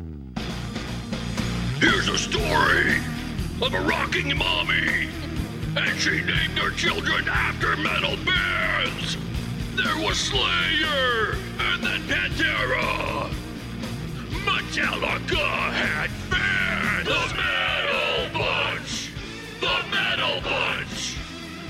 Here's 1.79 2.09
a 2.09 2.17
story 2.19 2.97
of 3.63 3.75
a 3.75 3.81
rocking 3.81 4.37
mommy, 4.37 5.09
and 5.77 5.99
she 6.01 6.23
named 6.23 6.59
her 6.59 6.71
children 6.71 7.29
after 7.29 7.77
metal 7.77 8.17
bands. 8.25 9.17
There 9.75 9.97
was 9.99 10.19
Slayer, 10.19 11.37
and 11.59 11.83
then 11.85 12.01
Pantera. 12.05 13.31
Metallica 14.45 15.73
had 15.73 16.11
fans. 16.31 17.07
The 17.07 17.35
Metal 17.37 18.41
Bunch. 18.41 19.11
The 19.61 19.91
Metal 19.91 20.41
Bunch. 20.43 20.76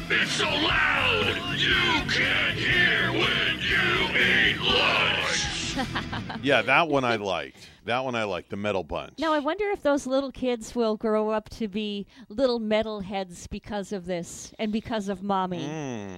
It's 0.09 0.33
so 0.33 0.45
loud 0.45 1.37
you 1.57 2.03
can't 2.11 2.57
hear 2.57 3.11
when 3.13 3.59
you 3.61 4.19
eat 4.19 4.61
lunch. 4.61 5.43
Yeah, 6.43 6.63
that 6.63 6.89
one 6.89 7.05
I 7.05 7.17
liked. 7.17 7.69
That 7.85 8.05
one 8.05 8.15
I 8.15 8.25
liked. 8.25 8.51
The 8.51 8.57
Metal 8.57 8.83
Bunch. 8.85 9.19
Now 9.19 9.33
I 9.33 9.41
wonder 9.41 9.65
if 9.71 9.83
those 9.83 10.07
little 10.07 10.31
kids 10.33 10.75
will 10.75 10.97
grow 10.97 11.31
up 11.31 11.49
to 11.51 11.69
be 11.69 12.07
little 12.29 12.61
metalheads 12.61 13.49
because 13.51 13.93
of 13.93 14.07
this 14.07 14.55
and 14.59 14.73
because 14.73 15.09
of 15.09 15.23
mommy. 15.23 15.65
Mm. 15.67 16.09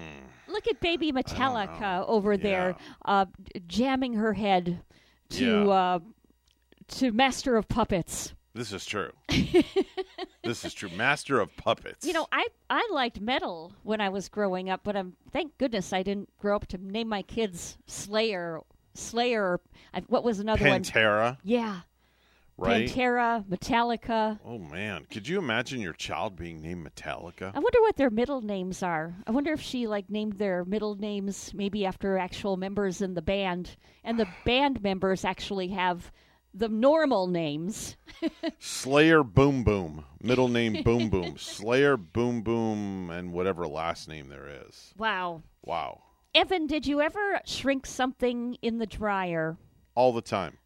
Look 0.49 0.69
at 0.69 0.81
baby 0.81 1.11
Metallica 1.13 2.05
over 2.07 2.37
there, 2.37 2.77
uh, 3.05 3.27
jamming 3.67 4.15
her 4.15 4.35
head 4.35 4.81
to 5.31 5.45
Yeah. 5.45 5.69
uh, 5.71 5.99
to 6.89 7.11
Master 7.13 7.57
of 7.57 7.69
Puppets. 7.69 8.35
This 8.55 8.73
is 8.73 8.85
true. 8.87 9.11
this 10.49 10.65
is 10.65 10.75
true. 10.75 10.89
Master 10.97 11.39
of 11.41 11.55
Puppets. 11.57 12.07
You 12.07 12.13
know, 12.13 12.27
I 12.33 12.49
I 12.71 12.89
liked 12.91 13.21
metal 13.21 13.73
when 13.83 14.01
I 14.01 14.09
was 14.09 14.29
growing 14.29 14.71
up, 14.71 14.81
but 14.83 14.97
I'm 14.97 15.15
thank 15.31 15.57
goodness 15.59 15.93
I 15.93 16.03
didn't 16.03 16.31
grow 16.39 16.57
up 16.57 16.67
to 16.69 16.79
name 16.79 17.09
my 17.09 17.23
kids 17.23 17.79
Slayer, 17.87 18.61
Slayer. 18.95 19.43
Or, 19.43 19.61
I, 19.95 20.01
what 20.09 20.25
was 20.25 20.41
another 20.41 20.67
one? 20.67 20.83
Pantera, 20.83 21.37
Yeah, 21.45 21.81
right? 22.57 22.89
Pantera, 22.89 23.45
Metallica. 23.47 24.39
Oh 24.45 24.59
man, 24.59 25.07
could 25.11 25.29
you 25.29 25.39
imagine 25.39 25.81
your 25.81 25.93
child 25.93 26.37
being 26.37 26.61
named 26.63 26.87
Metallica? 26.89 27.53
I 27.55 27.59
wonder 27.59 27.81
what 27.83 27.97
their 27.97 28.11
middle 28.11 28.41
names 28.41 28.83
are. 28.83 29.15
I 29.27 29.31
wonder 29.31 29.53
if 29.53 29.61
she 29.61 29.87
like 29.87 30.09
named 30.11 30.35
their 30.35 30.65
middle 30.65 30.95
names 30.95 31.53
maybe 31.55 31.85
after 31.85 32.19
actual 32.19 32.57
members 32.57 33.03
in 33.03 33.15
the 33.15 33.23
band, 33.23 33.77
and 34.03 34.19
the 34.19 34.29
band 34.45 34.83
members 34.83 35.25
actually 35.25 35.69
have 35.69 36.11
the 36.55 36.69
normal 36.69 37.27
names. 37.27 37.97
Slayer 38.59 39.23
Boom 39.23 39.65
Boom, 39.65 40.05
middle 40.21 40.49
name 40.49 40.83
Boom 40.83 41.09
Boom, 41.09 41.37
Slayer 41.39 41.97
Boom 41.97 42.43
Boom, 42.43 43.11
and 43.11 43.33
whatever 43.33 43.67
last 43.69 44.09
name 44.09 44.29
there 44.29 44.49
is. 44.67 44.93
Wow. 44.97 45.43
Wow, 45.65 46.03
Evan, 46.35 46.67
did 46.67 46.87
you 46.87 47.01
ever 47.01 47.41
shrink 47.45 47.87
something 47.87 48.57
in 48.63 48.79
the 48.79 48.87
dryer? 48.87 49.57
all 49.95 50.13
the 50.13 50.23
time. 50.23 50.57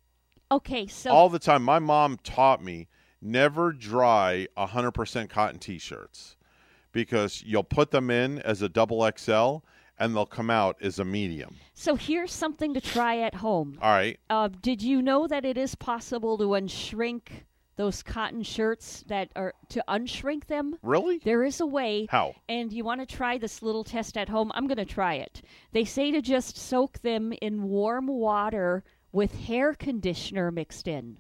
Okay, 0.51 0.87
so 0.87 1.11
all 1.11 1.31
the 1.31 1.39
time. 1.39 1.63
My 1.63 1.79
mom 1.79 2.19
taught 2.23 2.63
me 2.63 2.89
never 3.23 3.73
dry 3.73 4.47
100% 4.59 5.31
cotton 5.31 5.59
t-shirts 5.59 6.37
because 6.93 7.43
you'll 7.43 7.65
put 7.65 7.93
them 7.93 8.11
in 8.11 8.41
as 8.41 8.61
a 8.61 8.69
double 8.69 9.11
XL 9.17 9.65
and 10.03 10.17
they'll 10.17 10.27
come 10.27 10.51
out 10.51 10.77
as 10.83 10.99
a 10.99 11.05
medium. 11.05 11.55
so 11.75 11.95
here's 11.95 12.33
something 12.33 12.75
to 12.75 12.81
try 12.81 13.21
at 13.21 13.37
home. 13.37 13.79
All 13.81 13.91
right. 13.91 14.19
Uh, 14.29 14.49
did 14.49 14.83
you 14.83 15.01
know 15.01 15.29
that 15.29 15.45
it 15.45 15.57
is 15.57 15.77
possible 15.77 16.37
to 16.39 16.45
unshrink 16.45 17.45
those 17.77 18.03
cotton 18.03 18.43
shirts 18.43 19.05
that 19.07 19.31
are 19.37 19.55
to 19.69 19.83
unshrink 19.89 20.47
them? 20.47 20.77
Really? 20.83 21.19
There 21.19 21.45
is 21.45 21.61
a 21.61 21.67
way. 21.67 22.07
How? 22.11 22.35
And 22.49 22.73
you 22.73 22.85
want 22.85 23.01
to 23.01 23.17
try 23.17 23.39
this 23.39 23.63
little 23.63 23.85
test 23.85 24.19
at 24.19 24.29
home? 24.29 24.51
I'm 24.55 24.67
going 24.67 24.77
to 24.77 24.85
try 24.85 25.15
it. 25.15 25.41
They 25.71 25.85
say 25.85 26.11
to 26.11 26.21
just 26.21 26.57
soak 26.57 27.01
them 27.01 27.33
in 27.41 27.63
warm 27.63 28.09
water 28.09 28.83
with 29.13 29.47
hair 29.47 29.73
conditioner 29.73 30.51
mixed 30.51 30.89
in. 30.89 31.19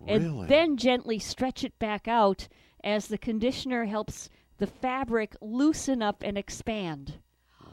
Really? 0.00 0.14
And 0.16 0.48
then 0.48 0.76
gently 0.76 1.18
stretch 1.18 1.62
it 1.62 1.78
back 1.78 2.08
out 2.08 2.48
as 2.82 3.08
the 3.08 3.18
conditioner 3.18 3.84
helps 3.84 4.30
the 4.58 4.66
fabric 4.66 5.36
loosen 5.40 6.00
up 6.00 6.22
and 6.22 6.38
expand. 6.38 7.18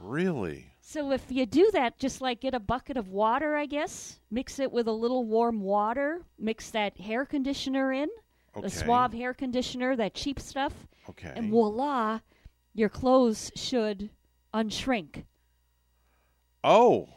Really? 0.01 0.73
So 0.81 1.11
if 1.11 1.25
you 1.29 1.45
do 1.45 1.69
that, 1.73 1.99
just 1.99 2.21
like 2.21 2.41
get 2.41 2.53
a 2.53 2.59
bucket 2.59 2.97
of 2.97 3.07
water, 3.09 3.55
I 3.55 3.65
guess, 3.65 4.19
mix 4.29 4.59
it 4.59 4.71
with 4.71 4.87
a 4.87 4.91
little 4.91 5.25
warm 5.25 5.61
water, 5.61 6.23
mix 6.39 6.71
that 6.71 6.99
hair 6.99 7.25
conditioner 7.25 7.93
in, 7.93 8.09
Okay. 8.55 8.67
the 8.67 8.69
Suave 8.69 9.13
hair 9.13 9.33
conditioner, 9.33 9.95
that 9.95 10.13
cheap 10.13 10.39
stuff, 10.39 10.87
Okay. 11.09 11.31
and 11.35 11.49
voila, 11.49 12.19
your 12.73 12.89
clothes 12.89 13.51
should 13.55 14.09
unshrink. 14.53 15.23
Oh. 16.63 17.07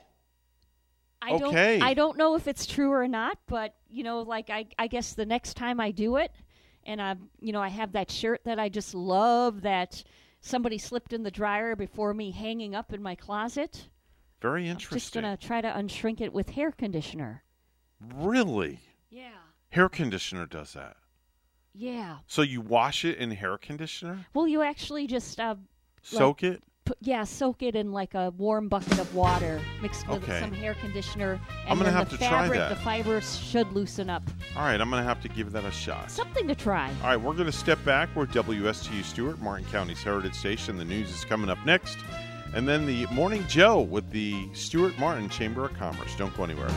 I 1.22 1.32
Okay. 1.32 1.78
don't 1.78 1.82
I 1.82 1.94
don't 1.94 2.18
know 2.18 2.34
if 2.36 2.46
it's 2.46 2.66
true 2.66 2.92
or 2.92 3.08
not, 3.08 3.38
but 3.46 3.74
you 3.88 4.04
know, 4.04 4.20
like 4.20 4.50
I 4.50 4.66
I 4.78 4.86
guess 4.88 5.14
the 5.14 5.26
next 5.26 5.54
time 5.54 5.80
I 5.80 5.90
do 5.90 6.16
it 6.16 6.30
and 6.84 7.00
I 7.00 7.16
you 7.40 7.52
know, 7.52 7.62
I 7.62 7.68
have 7.68 7.92
that 7.92 8.10
shirt 8.10 8.42
that 8.44 8.58
I 8.58 8.68
just 8.68 8.94
love 8.94 9.62
that 9.62 10.04
somebody 10.44 10.78
slipped 10.78 11.12
in 11.12 11.22
the 11.22 11.30
dryer 11.30 11.74
before 11.74 12.14
me 12.14 12.30
hanging 12.30 12.74
up 12.74 12.92
in 12.92 13.02
my 13.02 13.14
closet. 13.14 13.88
Very 14.40 14.68
interesting. 14.68 14.96
I'm 14.96 15.00
just 15.00 15.14
going 15.14 15.36
to 15.36 15.46
try 15.46 15.60
to 15.60 15.68
unshrink 15.68 16.20
it 16.20 16.32
with 16.32 16.50
hair 16.50 16.70
conditioner. 16.70 17.42
Really? 18.14 18.80
Yeah. 19.08 19.30
Hair 19.70 19.88
conditioner 19.88 20.46
does 20.46 20.74
that. 20.74 20.96
Yeah. 21.72 22.18
So 22.26 22.42
you 22.42 22.60
wash 22.60 23.04
it 23.04 23.18
in 23.18 23.30
hair 23.32 23.56
conditioner? 23.58 24.26
Well, 24.34 24.46
you 24.46 24.62
actually 24.62 25.06
just 25.06 25.40
uh 25.40 25.56
Soak 26.02 26.42
like, 26.42 26.52
it? 26.52 26.62
Put, 26.84 26.98
yeah, 27.00 27.24
soak 27.24 27.62
it 27.62 27.74
in 27.74 27.92
like 27.92 28.12
a 28.14 28.30
warm 28.36 28.68
bucket 28.68 28.98
of 28.98 29.14
water 29.14 29.58
mixed 29.80 30.06
with 30.06 30.22
Okay. 30.22 30.38
some 30.40 30.52
hair 30.52 30.74
conditioner. 30.74 31.32
And 31.32 31.70
I'm 31.70 31.78
gonna 31.78 31.90
have 31.90 32.10
the 32.10 32.18
to 32.18 32.28
try 32.28 32.42
fabric, 32.42 32.58
that. 32.58 32.68
The 32.68 32.76
fibers 32.76 33.38
should 33.38 33.72
loosen 33.72 34.10
up. 34.10 34.22
All 34.56 34.62
right, 34.64 34.78
I'm 34.80 34.90
going 34.90 35.02
to 35.02 35.08
have 35.08 35.20
to 35.22 35.28
give 35.28 35.50
that 35.52 35.64
a 35.64 35.70
shot. 35.72 36.10
Something 36.10 36.46
to 36.46 36.54
try. 36.54 36.88
All 37.02 37.08
right, 37.08 37.16
we're 37.16 37.32
going 37.32 37.46
to 37.46 37.52
step 37.52 37.82
back. 37.84 38.08
We're 38.14 38.26
WSTU 38.26 39.02
Stuart, 39.02 39.40
Martin 39.40 39.66
County's 39.72 40.00
Heritage 40.02 40.34
Station. 40.34 40.76
The 40.76 40.84
news 40.84 41.10
is 41.10 41.24
coming 41.24 41.50
up 41.50 41.58
next. 41.66 41.98
And 42.54 42.68
then 42.68 42.86
the 42.86 43.06
Morning 43.06 43.44
Joe 43.48 43.80
with 43.80 44.08
the 44.10 44.46
Stuart 44.52 44.96
Martin 44.96 45.28
Chamber 45.28 45.64
of 45.64 45.74
Commerce. 45.74 46.14
Don't 46.16 46.36
go 46.36 46.44
anywhere. 46.44 46.68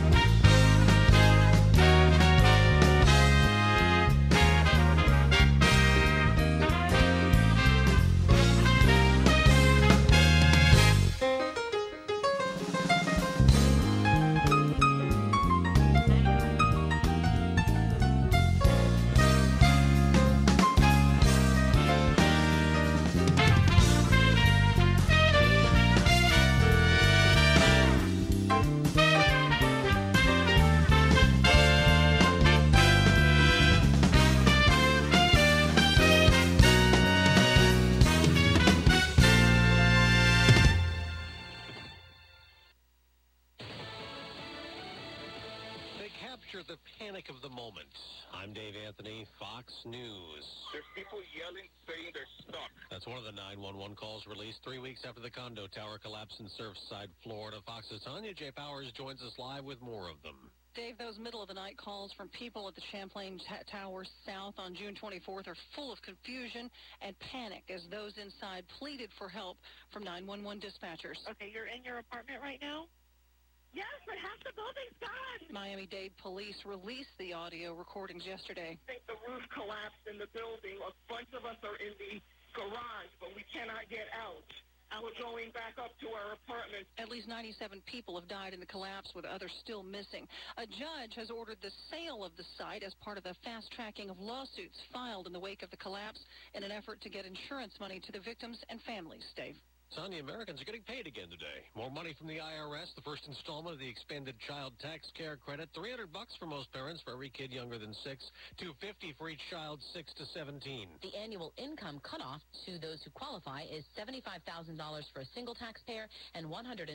Fox's 58.27 58.35
Tonya 58.35 58.35
J. 58.35 58.51
Powers 58.51 58.91
joins 58.95 59.21
us 59.21 59.33
live 59.37 59.63
with 59.63 59.81
more 59.81 60.09
of 60.09 60.21
them. 60.23 60.51
Dave, 60.75 60.97
those 60.97 61.17
middle 61.17 61.41
of 61.41 61.47
the 61.47 61.53
night 61.53 61.77
calls 61.77 62.13
from 62.13 62.29
people 62.29 62.67
at 62.67 62.75
the 62.75 62.81
Champlain 62.91 63.39
t- 63.39 63.45
Tower 63.71 64.05
South 64.25 64.53
on 64.57 64.75
June 64.75 64.93
24th 64.93 65.47
are 65.47 65.57
full 65.75 65.91
of 65.91 65.97
confusion 66.03 66.69
and 67.01 67.17
panic 67.19 67.63
as 67.73 67.81
those 67.89 68.13
inside 68.21 68.63
pleaded 68.77 69.09
for 69.17 69.27
help 69.27 69.57
from 69.91 70.03
911 70.03 70.61
dispatchers. 70.61 71.17
Okay, 71.31 71.49
you're 71.49 71.65
in 71.65 71.83
your 71.83 71.97
apartment 71.97 72.41
right 72.43 72.59
now? 72.61 72.85
Yes, 73.73 73.89
but 74.05 74.15
half 74.21 74.37
the 74.45 74.53
building's 74.53 74.97
gone. 75.01 75.41
Miami-Dade 75.49 76.13
police 76.21 76.57
released 76.65 77.13
the 77.17 77.33
audio 77.33 77.73
recordings 77.73 78.25
yesterday. 78.25 78.77
I 78.77 78.85
think 78.85 79.03
the 79.09 79.17
roof 79.25 79.43
collapsed 79.49 80.05
in 80.05 80.21
the 80.21 80.29
building. 80.29 80.77
A 80.85 80.93
bunch 81.09 81.29
of 81.33 81.41
us 81.41 81.57
are 81.65 81.77
in 81.81 81.93
the 81.97 82.21
garage, 82.53 83.11
but 83.19 83.33
we 83.33 83.43
cannot 83.49 83.89
get 83.89 84.05
out. 84.13 84.45
Going 85.37 85.51
back 85.51 85.75
up 85.77 85.91
to 85.99 86.07
our 86.09 86.33
apartment. 86.33 86.87
At 86.97 87.09
least 87.09 87.27
97 87.27 87.81
people 87.85 88.19
have 88.19 88.29
died 88.29 88.53
in 88.53 88.59
the 88.59 88.65
collapse, 88.65 89.11
with 89.15 89.25
others 89.25 89.51
still 89.61 89.83
missing. 89.83 90.27
A 90.57 90.65
judge 90.65 91.15
has 91.15 91.29
ordered 91.29 91.57
the 91.61 91.71
sale 91.91 92.23
of 92.23 92.31
the 92.37 92.43
site 92.57 92.83
as 92.83 92.93
part 93.03 93.17
of 93.17 93.23
the 93.23 93.35
fast 93.43 93.71
tracking 93.71 94.09
of 94.09 94.19
lawsuits 94.19 94.77
filed 94.93 95.27
in 95.27 95.33
the 95.33 95.39
wake 95.39 95.63
of 95.63 95.71
the 95.71 95.77
collapse 95.77 96.19
in 96.53 96.63
an 96.63 96.71
effort 96.71 97.01
to 97.01 97.09
get 97.09 97.25
insurance 97.25 97.73
money 97.79 97.99
to 97.99 98.11
the 98.11 98.19
victims 98.19 98.57
and 98.69 98.79
families. 98.81 99.25
Dave. 99.35 99.55
Sonia, 99.95 100.19
Americans 100.19 100.61
are 100.61 100.65
getting 100.67 100.83
paid 100.83 101.07
again 101.07 101.31
today. 101.31 101.63
More 101.75 101.89
money 101.89 102.13
from 102.17 102.27
the 102.27 102.43
IRS, 102.43 102.91
the 102.95 103.01
first 103.07 103.23
installment 103.27 103.73
of 103.73 103.79
the 103.79 103.87
expanded 103.87 104.35
child 104.45 104.73
tax 104.83 105.07
care 105.15 105.37
credit, 105.37 105.69
300 105.73 106.11
bucks 106.11 106.35
for 106.37 106.45
most 106.45 106.71
parents 106.73 107.01
for 107.05 107.13
every 107.13 107.29
kid 107.29 107.51
younger 107.51 107.79
than 107.79 107.95
6, 107.95 108.03
250 108.59 109.15
for 109.17 109.29
each 109.29 109.39
child 109.49 109.79
6 109.93 110.13
to 110.19 110.25
17. 110.35 110.59
The 111.01 111.15
annual 111.15 111.53
income 111.55 112.01
cutoff 112.03 112.41
to 112.67 112.77
those 112.79 112.99
who 113.03 113.11
qualify 113.15 113.63
is 113.63 113.87
$75,000 113.95 114.75
for 115.13 115.21
a 115.23 115.29
single 115.33 115.55
taxpayer 115.55 116.07
and 116.35 116.45
$150,000 116.47 116.91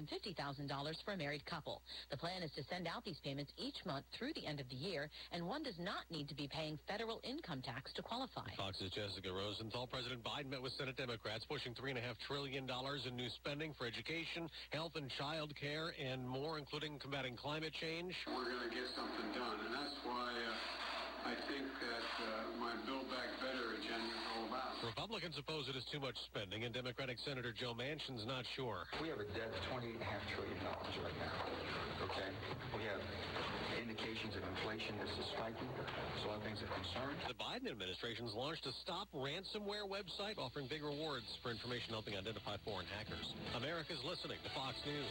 for 1.04 1.12
a 1.12 1.16
married 1.16 1.46
couple. 1.46 1.80
The 2.10 2.20
plan 2.20 2.42
is 2.42 2.52
to 2.56 2.62
send 2.68 2.86
out 2.86 3.04
these 3.04 3.18
payments 3.24 3.52
each 3.56 3.80
month 3.86 4.04
through 4.18 4.34
the 4.34 4.46
end 4.46 4.60
of 4.60 4.68
the 4.68 4.76
year, 4.76 5.08
and 5.32 5.46
one 5.48 5.62
does 5.62 5.78
not 5.80 6.04
need 6.10 6.28
to 6.28 6.34
be 6.34 6.46
paying 6.46 6.78
federal 6.86 7.20
income 7.24 7.62
tax 7.62 7.92
to 7.94 8.02
qualify. 8.02 8.52
Fox's 8.56 8.90
Jessica 8.90 9.32
Rosenthal. 9.32 9.86
President 9.86 10.22
Biden 10.22 10.50
met 10.50 10.60
with 10.60 10.72
Senate 10.76 10.96
Democrats 10.96 11.44
pushing 11.48 11.72
$3.5 11.74 11.96
trillion 12.28 12.66
in 12.82 13.14
new 13.14 13.30
spending 13.38 13.72
for 13.78 13.86
education, 13.86 14.50
health 14.70 14.98
and 14.98 15.08
child 15.14 15.54
care, 15.54 15.94
and 16.02 16.26
more, 16.26 16.58
including 16.58 16.98
combating 16.98 17.36
climate 17.36 17.72
change. 17.80 18.12
We're 18.26 18.50
going 18.50 18.68
to 18.68 18.74
get 18.74 18.90
something 18.98 19.30
done, 19.38 19.58
and 19.64 19.70
that's 19.70 19.94
why 20.02 20.34
uh, 20.34 21.11
I 21.22 21.38
think 21.46 21.70
that 21.78 22.08
uh, 22.18 22.26
my 22.58 22.74
Build 22.82 23.06
Back 23.06 23.30
Better 23.38 23.78
agenda 23.78 24.10
is 24.10 24.24
all 24.34 24.44
about. 24.50 24.74
Republicans 24.82 25.38
oppose 25.38 25.70
it 25.70 25.78
as 25.78 25.86
too 25.86 26.02
much 26.02 26.18
spending, 26.26 26.66
and 26.66 26.74
Democratic 26.74 27.14
Senator 27.22 27.54
Joe 27.54 27.78
Manchin's 27.78 28.26
not 28.26 28.42
sure. 28.58 28.90
We 28.98 29.06
have 29.14 29.22
a 29.22 29.28
debt 29.30 29.46
of 29.46 29.62
$28.5 29.70 30.02
trillion 30.34 30.58
right 30.66 31.18
now, 31.22 31.34
okay? 32.10 32.30
We 32.74 32.82
have 32.90 32.98
indications 33.78 34.34
of 34.34 34.42
inflation 34.58 34.98
that's 34.98 35.14
spiking, 35.38 35.70
so 36.22 36.26
a 36.26 36.34
lot 36.34 36.42
of 36.42 36.44
things 36.46 36.58
of 36.58 36.70
concern. 36.74 37.14
The 37.30 37.38
Biden 37.38 37.70
administration's 37.70 38.34
launched 38.34 38.66
a 38.66 38.74
Stop 38.82 39.06
Ransomware 39.14 39.86
website 39.86 40.42
offering 40.42 40.66
big 40.66 40.82
rewards 40.82 41.30
for 41.46 41.54
information 41.54 41.94
helping 41.94 42.18
identify 42.18 42.58
foreign 42.66 42.90
hackers. 42.90 43.30
America's 43.54 44.02
listening 44.02 44.42
to 44.42 44.50
Fox 44.58 44.74
News. 44.82 45.10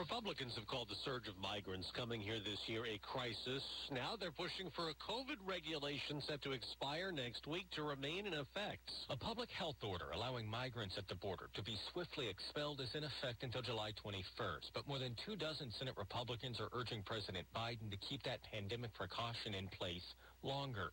Republicans 0.00 0.54
have 0.56 0.66
called 0.66 0.88
the 0.88 0.96
surge 1.04 1.28
of 1.28 1.36
migrants 1.36 1.90
coming 1.92 2.20
here 2.20 2.40
this 2.40 2.58
year 2.66 2.86
a 2.86 2.96
crisis. 3.04 3.60
Now 3.92 4.16
they're 4.16 4.32
pushing 4.32 4.72
for 4.72 4.88
a 4.88 4.96
COVID 4.96 5.36
regulation 5.44 6.22
set 6.24 6.40
to 6.42 6.52
expire 6.52 7.12
next 7.12 7.46
week 7.46 7.68
to 7.76 7.82
remain 7.82 8.26
in 8.26 8.32
effect. 8.32 8.88
A 9.10 9.16
public 9.16 9.50
health 9.50 9.76
order 9.84 10.08
allowing 10.14 10.48
migrants 10.48 10.96
at 10.96 11.06
the 11.08 11.16
border 11.20 11.52
to 11.52 11.62
be 11.62 11.76
swiftly 11.92 12.30
expelled 12.30 12.80
is 12.80 12.88
in 12.94 13.04
effect 13.04 13.42
until 13.42 13.60
July 13.60 13.92
21st. 14.00 14.72
But 14.72 14.88
more 14.88 14.98
than 14.98 15.14
two 15.26 15.36
dozen 15.36 15.70
Senate 15.76 15.94
Republicans 15.98 16.60
are 16.60 16.72
urging 16.72 17.02
President 17.04 17.44
Biden 17.54 17.90
to 17.90 17.98
keep 18.00 18.22
that 18.24 18.40
pandemic 18.48 18.94
precaution 18.94 19.52
in 19.52 19.68
place 19.68 20.06
longer. 20.42 20.92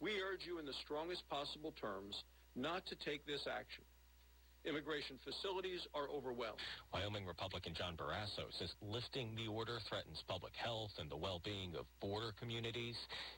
We 0.00 0.20
urge 0.20 0.44
you 0.44 0.58
in 0.58 0.66
the 0.66 0.76
strongest 0.84 1.24
possible 1.30 1.72
terms 1.80 2.20
not 2.54 2.84
to 2.92 2.96
take 3.00 3.24
this 3.24 3.48
action. 3.48 3.84
Immigration 4.64 5.18
facilities 5.24 5.82
are 5.92 6.06
overwhelmed. 6.06 6.62
Wyoming 6.94 7.26
Republican 7.26 7.74
John 7.74 7.96
Barrasso 7.96 8.46
says 8.58 8.70
lifting 8.80 9.34
the 9.34 9.50
order 9.50 9.78
threatens 9.88 10.22
public 10.28 10.54
health 10.54 10.92
and 10.98 11.10
the 11.10 11.16
well-being 11.16 11.74
of 11.74 11.86
border 12.00 12.30
communities. 12.38 12.94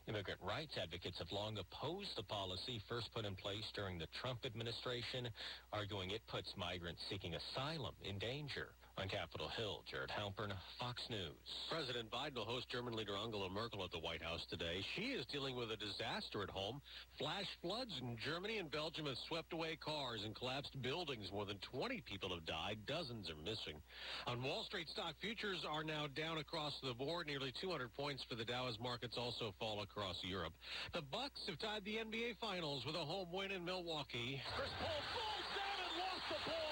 Immigrant 0.06 0.38
rights 0.44 0.76
advocates 0.76 1.18
have 1.18 1.32
long 1.32 1.56
opposed 1.56 2.12
the 2.16 2.28
policy 2.28 2.78
first 2.88 3.08
put 3.14 3.24
in 3.24 3.34
place 3.36 3.64
during 3.74 3.96
the 3.96 4.08
Trump 4.20 4.44
administration, 4.44 5.28
arguing 5.72 6.10
it 6.10 6.20
puts 6.28 6.52
migrants 6.58 7.00
seeking 7.08 7.32
asylum 7.32 7.94
in 8.04 8.18
danger. 8.18 8.68
On 8.96 9.08
Capitol 9.08 9.50
Hill, 9.58 9.82
Jared 9.90 10.08
Halpern, 10.08 10.54
Fox 10.78 11.02
News. 11.10 11.34
President 11.68 12.06
Biden 12.14 12.38
will 12.38 12.46
host 12.46 12.70
German 12.70 12.94
leader 12.94 13.18
Angela 13.18 13.50
Merkel 13.50 13.82
at 13.82 13.90
the 13.90 13.98
White 13.98 14.22
House 14.22 14.46
today. 14.48 14.86
She 14.94 15.18
is 15.18 15.26
dealing 15.34 15.56
with 15.58 15.74
a 15.74 15.76
disaster 15.76 16.46
at 16.46 16.48
home. 16.48 16.80
Flash 17.18 17.50
floods 17.60 17.90
in 18.00 18.16
Germany 18.22 18.58
and 18.62 18.70
Belgium 18.70 19.06
have 19.06 19.18
swept 19.26 19.52
away 19.52 19.74
cars 19.82 20.22
and 20.24 20.30
collapsed 20.32 20.80
buildings. 20.80 21.26
More 21.34 21.44
than 21.44 21.58
20 21.74 22.06
people 22.06 22.30
have 22.30 22.46
died. 22.46 22.78
Dozens 22.86 23.26
are 23.28 23.42
missing. 23.42 23.82
On 24.30 24.40
Wall 24.40 24.62
Street, 24.62 24.86
stock 24.94 25.18
futures 25.20 25.66
are 25.68 25.82
now 25.82 26.06
down 26.14 26.38
across 26.38 26.72
the 26.86 26.94
board. 26.94 27.26
Nearly 27.26 27.52
200 27.60 27.90
points 27.98 28.22
for 28.30 28.36
the 28.36 28.44
Dow 28.46 28.68
as 28.70 28.78
markets 28.78 29.18
also 29.18 29.52
fall 29.58 29.82
across 29.82 30.16
Europe. 30.22 30.54
The 30.94 31.02
Bucks 31.10 31.42
have 31.50 31.58
tied 31.58 31.82
the 31.84 31.98
NBA 31.98 32.38
Finals 32.40 32.86
with 32.86 32.94
a 32.94 33.04
home 33.04 33.28
win 33.34 33.50
in 33.50 33.64
Milwaukee. 33.64 34.38
Chris 34.54 34.70
Paul 34.78 35.02
falls 35.18 35.50
down 35.50 35.76
and 35.82 35.94
lost 35.98 36.24
the 36.30 36.38
ball. 36.46 36.63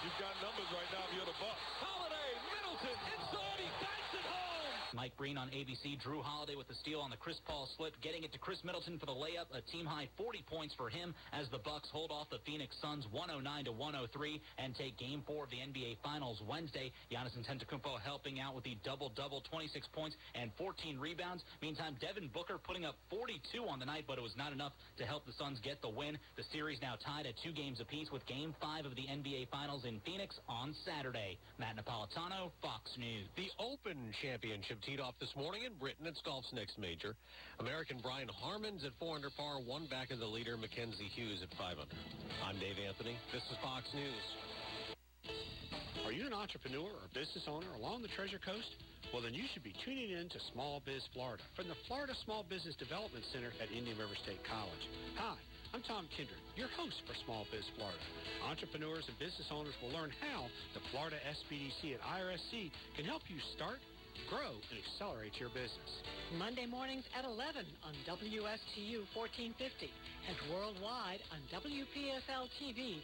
You've 0.00 0.16
got 0.16 0.32
numbers 0.40 0.64
right 0.72 0.88
now 0.96 1.04
if 1.04 1.12
you're 1.12 1.28
the 1.28 1.36
Bucks. 1.36 1.60
Holiday, 1.76 2.32
Middleton, 2.48 2.96
inside, 3.20 3.60
he 3.60 3.68
banks 3.84 4.12
it 4.16 4.24
home. 4.24 4.79
Mike 4.94 5.16
Breen 5.16 5.38
on 5.38 5.48
ABC. 5.48 6.00
Jrue 6.02 6.22
Holiday 6.22 6.56
with 6.56 6.66
the 6.68 6.74
steal 6.74 7.00
on 7.00 7.10
the 7.10 7.16
Chris 7.16 7.38
Paul 7.46 7.68
slip, 7.76 7.94
getting 8.02 8.24
it 8.24 8.32
to 8.32 8.38
Khris 8.38 8.62
Middleton 8.64 8.98
for 8.98 9.06
the 9.06 9.12
layup. 9.14 9.46
A 9.54 9.62
team 9.70 9.86
high 9.86 10.08
40 10.16 10.44
points 10.50 10.74
for 10.74 10.88
him 10.88 11.14
as 11.32 11.48
the 11.50 11.58
Bucks 11.58 11.88
hold 11.92 12.10
off 12.10 12.30
the 12.30 12.42
Phoenix 12.44 12.74
Suns 12.82 13.06
109 13.10 13.64
to 13.66 13.72
103 13.72 14.40
and 14.58 14.74
take 14.74 14.98
Game 14.98 15.22
Four 15.26 15.44
of 15.44 15.50
the 15.50 15.58
NBA 15.58 15.98
Finals 16.02 16.42
Wednesday. 16.48 16.90
Giannis 17.10 17.38
Antetokounmpo 17.38 18.00
helping 18.02 18.40
out 18.40 18.54
with 18.54 18.64
the 18.64 18.76
double-double, 18.84 19.42
26 19.50 19.86
points 19.92 20.16
and 20.34 20.50
14 20.58 20.98
rebounds. 20.98 21.44
Meantime, 21.62 21.96
Devin 22.00 22.30
Booker 22.32 22.58
putting 22.58 22.84
up 22.84 22.96
42 23.10 23.64
on 23.64 23.78
the 23.78 23.86
night, 23.86 24.04
but 24.08 24.18
it 24.18 24.22
was 24.22 24.34
not 24.36 24.52
enough 24.52 24.72
to 24.98 25.04
help 25.04 25.26
the 25.26 25.32
Suns 25.38 25.60
get 25.62 25.80
the 25.82 25.88
win. 25.88 26.18
The 26.36 26.44
series 26.52 26.80
now 26.82 26.94
tied 27.04 27.26
at 27.26 27.34
two 27.44 27.52
games 27.52 27.80
apiece 27.80 28.10
with 28.10 28.26
Game 28.26 28.54
Five 28.60 28.86
of 28.86 28.96
the 28.96 29.06
NBA 29.06 29.48
Finals 29.50 29.84
in 29.84 30.00
Phoenix 30.04 30.34
on 30.48 30.74
Saturday. 30.84 31.38
Matt 31.58 31.76
Napolitano, 31.76 32.50
Fox 32.62 32.90
News. 32.98 33.28
The 33.36 33.50
Open 33.58 34.12
Championship 34.22 34.79
teed 34.80 35.00
off 35.00 35.14
this 35.20 35.32
morning 35.36 35.64
in 35.64 35.74
Britain. 35.76 36.06
It's 36.06 36.20
golf's 36.24 36.52
next 36.52 36.78
major. 36.78 37.14
American 37.60 37.98
Brian 38.02 38.28
Harman's 38.28 38.84
at 38.84 38.92
4 38.98 39.16
under 39.16 39.30
par, 39.36 39.60
one 39.60 39.86
back 39.86 40.10
of 40.10 40.18
the 40.18 40.26
leader, 40.26 40.56
Mackenzie 40.56 41.10
Hughes 41.12 41.44
at 41.44 41.52
5 41.58 41.84
under. 41.84 41.98
I'm 42.40 42.56
Dave 42.56 42.80
Anthony. 42.80 43.16
This 43.32 43.44
is 43.52 43.56
Fox 43.62 43.84
News. 43.92 44.24
Are 46.08 46.12
you 46.12 46.26
an 46.26 46.32
entrepreneur 46.32 46.88
or 46.88 47.06
business 47.12 47.44
owner 47.44 47.68
along 47.76 48.00
the 48.00 48.12
Treasure 48.16 48.40
Coast? 48.40 48.72
Well, 49.12 49.20
then 49.20 49.34
you 49.34 49.44
should 49.52 49.62
be 49.62 49.74
tuning 49.84 50.16
in 50.16 50.32
to 50.32 50.38
Small 50.52 50.80
Biz 50.86 51.04
Florida 51.12 51.42
from 51.56 51.68
the 51.68 51.76
Florida 51.86 52.14
Small 52.24 52.46
Business 52.48 52.76
Development 52.76 53.24
Center 53.32 53.52
at 53.60 53.68
Indian 53.68 53.98
River 54.00 54.16
State 54.24 54.40
College. 54.48 54.84
Hi, 55.20 55.36
I'm 55.76 55.82
Tom 55.84 56.08
Kindred, 56.16 56.40
your 56.56 56.72
host 56.78 56.98
for 57.04 57.14
Small 57.26 57.44
Biz 57.52 57.66
Florida. 57.76 58.00
Entrepreneurs 58.48 59.04
and 59.06 59.18
business 59.18 59.50
owners 59.52 59.74
will 59.82 59.92
learn 59.92 60.10
how 60.24 60.48
the 60.74 60.82
Florida 60.90 61.20
SBDC 61.26 61.94
at 61.94 62.02
IRSC 62.02 62.70
can 62.96 63.04
help 63.04 63.22
you 63.28 63.38
start, 63.54 63.78
grow, 64.28 64.52
and 64.70 64.78
accelerate 64.82 65.38
your 65.38 65.48
business. 65.50 66.02
Monday 66.36 66.66
mornings 66.66 67.04
at 67.16 67.24
11 67.24 67.64
on 67.86 67.94
WSTU 68.04 69.06
1450 69.14 69.90
and 70.28 70.36
worldwide 70.52 71.22
on 71.32 71.40
WPFLTV.com. 71.48 73.00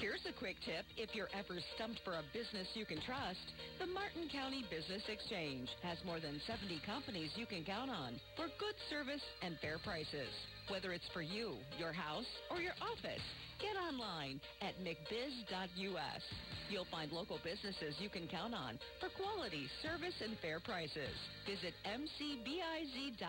Here's 0.00 0.24
a 0.28 0.32
quick 0.36 0.56
tip. 0.64 0.84
If 0.96 1.14
you're 1.14 1.32
ever 1.32 1.56
stumped 1.74 2.00
for 2.04 2.20
a 2.20 2.24
business 2.32 2.68
you 2.74 2.84
can 2.84 3.00
trust, 3.00 3.40
the 3.80 3.86
Martin 3.86 4.28
County 4.28 4.64
Business 4.68 5.02
Exchange 5.08 5.68
has 5.82 5.96
more 6.04 6.20
than 6.20 6.40
70 6.46 6.80
companies 6.84 7.32
you 7.36 7.46
can 7.46 7.64
count 7.64 7.90
on 7.90 8.20
for 8.36 8.46
good 8.60 8.76
service 8.90 9.24
and 9.40 9.56
fair 9.60 9.78
prices. 9.80 10.28
Whether 10.68 10.92
it's 10.92 11.06
for 11.12 11.22
you, 11.22 11.54
your 11.78 11.92
house, 11.92 12.26
or 12.50 12.60
your 12.60 12.74
office, 12.82 13.22
get 13.60 13.76
online 13.76 14.40
at 14.60 14.74
mcbiz.us. 14.82 16.22
You'll 16.68 16.86
find 16.90 17.12
local 17.12 17.38
businesses 17.44 17.94
you 18.00 18.08
can 18.08 18.26
count 18.26 18.52
on 18.52 18.78
for 18.98 19.08
quality, 19.10 19.68
service, 19.82 20.14
and 20.22 20.36
fair 20.42 20.58
prices. 20.58 21.14
Visit 21.46 21.72
mcbiz.us. 21.86 23.20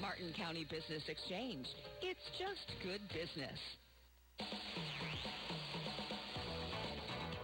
Martin 0.00 0.32
County 0.36 0.66
Business 0.70 1.02
Exchange. 1.08 1.66
It's 2.00 2.24
just 2.38 2.72
good 2.82 3.00
business. 3.12 3.58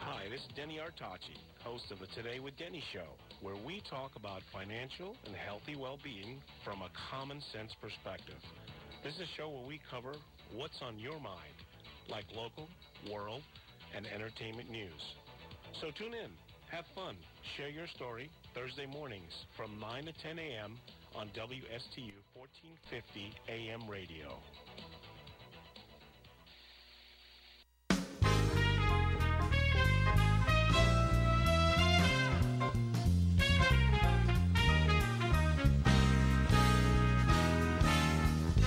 Hi, 0.01 0.29
this 0.29 0.41
is 0.41 0.49
Denny 0.57 0.79
Artachi, 0.79 1.37
host 1.63 1.85
of 1.93 1.99
the 2.01 2.07
Today 2.09 2.41
with 2.41 2.57
Denny 2.57 2.83
show, 2.93 3.07
where 3.41 3.57
we 3.57 3.83
talk 3.89 4.17
about 4.17 4.43
financial 4.53 5.15
and 5.27 5.37
healthy 5.37 5.77
well-being 5.77 6.43
from 6.65 6.83
a 6.83 6.91
common 7.11 7.41
sense 7.53 7.73
perspective. 7.81 8.41
This 9.03 9.15
is 9.15 9.21
a 9.21 9.37
show 9.41 9.49
where 9.49 9.67
we 9.67 9.81
cover 9.91 10.13
what's 10.55 10.83
on 10.83 10.99
your 10.99 11.19
mind, 11.21 11.57
like 12.11 12.27
local, 12.37 12.69
world, 13.11 13.41
and 13.97 14.07
entertainment 14.07 14.71
news. 14.71 15.01
So 15.81 15.89
tune 15.97 16.13
in, 16.13 16.29
have 16.71 16.85
fun, 16.95 17.17
share 17.57 17.71
your 17.71 17.87
story 17.87 18.29
Thursday 18.55 18.85
mornings 18.85 19.33
from 19.57 19.81
9 19.81 20.05
to 20.05 20.13
10 20.23 20.39
a.m. 20.39 20.77
on 21.17 21.29
WSTU 21.29 22.13
1450 22.37 23.33
AM 23.49 23.89
radio. 23.89 24.37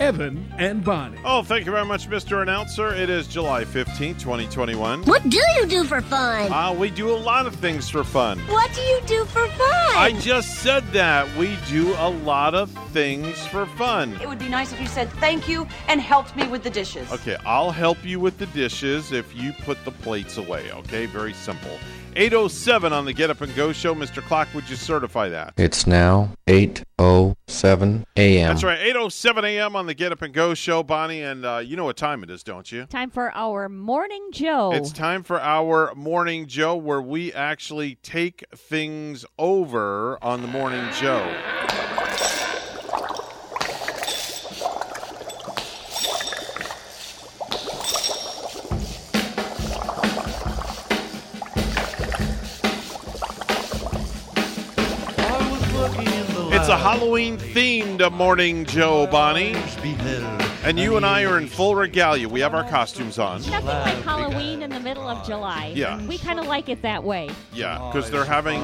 Evan 0.00 0.50
and 0.56 0.82
Bonnie. 0.82 1.18
Oh, 1.26 1.42
thank 1.42 1.66
you 1.66 1.72
very 1.72 1.84
much, 1.84 2.08
Mr. 2.08 2.40
Announcer. 2.40 2.94
It 2.94 3.10
is 3.10 3.26
July 3.28 3.64
15th, 3.66 4.18
2021. 4.18 5.02
What 5.04 5.28
do 5.28 5.38
you 5.58 5.66
do 5.66 5.84
for 5.84 6.00
fun? 6.00 6.50
Uh, 6.50 6.72
we 6.72 6.88
do 6.88 7.10
a 7.10 7.16
lot 7.16 7.44
of 7.46 7.54
things 7.56 7.90
for 7.90 8.02
fun. 8.02 8.38
What 8.48 8.72
do 8.72 8.80
you 8.80 9.00
do 9.06 9.26
for 9.26 9.46
fun? 9.46 9.68
I 9.94 10.18
just 10.18 10.60
said 10.60 10.90
that. 10.92 11.28
We 11.36 11.58
do 11.68 11.94
a 11.98 12.08
lot 12.08 12.54
of 12.54 12.70
things 12.92 13.46
for 13.48 13.66
fun. 13.66 14.18
It 14.22 14.26
would 14.26 14.38
be 14.38 14.48
nice 14.48 14.72
if 14.72 14.80
you 14.80 14.86
said 14.86 15.10
thank 15.14 15.46
you 15.46 15.68
and 15.86 16.00
helped 16.00 16.34
me 16.34 16.48
with 16.48 16.62
the 16.62 16.70
dishes. 16.70 17.12
Okay, 17.12 17.36
I'll 17.44 17.70
help 17.70 18.02
you 18.02 18.20
with 18.20 18.38
the 18.38 18.46
dishes 18.46 19.12
if 19.12 19.36
you 19.36 19.52
put 19.52 19.84
the 19.84 19.90
plates 19.90 20.38
away, 20.38 20.72
okay? 20.72 21.04
Very 21.04 21.34
simple. 21.34 21.78
807 22.16 22.92
on 22.92 23.04
the 23.04 23.12
Get 23.12 23.30
Up 23.30 23.40
and 23.40 23.54
Go 23.54 23.72
show. 23.72 23.94
Mr. 23.94 24.22
Clock, 24.22 24.48
would 24.54 24.68
you 24.68 24.76
certify 24.76 25.28
that? 25.28 25.54
It's 25.56 25.86
now 25.86 26.30
8.07 26.46 28.04
a.m. 28.16 28.48
That's 28.48 28.64
right, 28.64 28.78
807 28.80 29.44
a.m. 29.44 29.76
on 29.76 29.86
the 29.86 29.94
Get 29.94 30.12
Up 30.12 30.22
and 30.22 30.34
Go 30.34 30.54
show, 30.54 30.82
Bonnie. 30.82 31.22
And 31.22 31.44
uh, 31.44 31.58
you 31.58 31.76
know 31.76 31.84
what 31.84 31.96
time 31.96 32.22
it 32.22 32.30
is, 32.30 32.42
don't 32.42 32.70
you? 32.70 32.86
Time 32.86 33.10
for 33.10 33.30
our 33.34 33.68
Morning 33.68 34.28
Joe. 34.32 34.72
It's 34.72 34.92
time 34.92 35.22
for 35.22 35.40
our 35.40 35.94
Morning 35.94 36.46
Joe, 36.46 36.76
where 36.76 37.02
we 37.02 37.32
actually 37.32 37.96
take 37.96 38.44
things 38.54 39.24
over 39.38 40.18
on 40.22 40.42
the 40.42 40.48
Morning 40.48 40.84
Joe. 40.98 41.26
A 56.70 56.78
Halloween 56.78 57.36
themed 57.36 58.12
Morning 58.12 58.64
Joe, 58.64 59.08
Bonnie. 59.08 59.54
And 60.62 60.78
you 60.78 60.96
and 60.96 61.04
I 61.04 61.24
are 61.24 61.36
in 61.36 61.48
full 61.48 61.74
regalia. 61.74 62.28
We 62.28 62.38
have 62.38 62.54
our 62.54 62.62
costumes 62.62 63.18
on. 63.18 63.42
Nothing 63.50 63.66
like 63.66 64.04
Halloween 64.04 64.62
in 64.62 64.70
the 64.70 64.78
middle 64.78 65.08
of 65.08 65.26
July. 65.26 65.72
Yeah. 65.74 66.00
We 66.06 66.16
kind 66.16 66.38
of 66.38 66.46
like 66.46 66.68
it 66.68 66.80
that 66.82 67.02
way. 67.02 67.28
Yeah, 67.52 67.90
because 67.92 68.08
they're 68.08 68.24
having. 68.24 68.60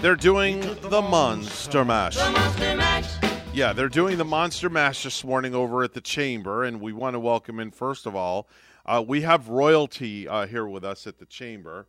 They're 0.00 0.14
doing 0.14 0.60
the 0.60 1.02
Monster 1.02 1.84
Mash. 1.84 2.16
Yeah, 3.52 3.72
they're 3.72 3.88
doing 3.88 4.16
the 4.16 4.24
Monster 4.24 4.70
Mash 4.70 5.02
this 5.02 5.24
morning 5.24 5.56
over 5.56 5.82
at 5.82 5.94
the 5.94 6.00
Chamber, 6.00 6.62
and 6.62 6.80
we 6.80 6.92
want 6.92 7.14
to 7.14 7.20
welcome 7.20 7.58
in, 7.58 7.72
first 7.72 8.06
of 8.06 8.14
all, 8.14 8.48
uh, 8.86 9.02
we 9.04 9.22
have 9.22 9.48
royalty 9.48 10.28
uh, 10.28 10.46
here 10.46 10.66
with 10.66 10.84
us 10.84 11.08
at 11.08 11.18
the 11.18 11.26
Chamber. 11.26 11.88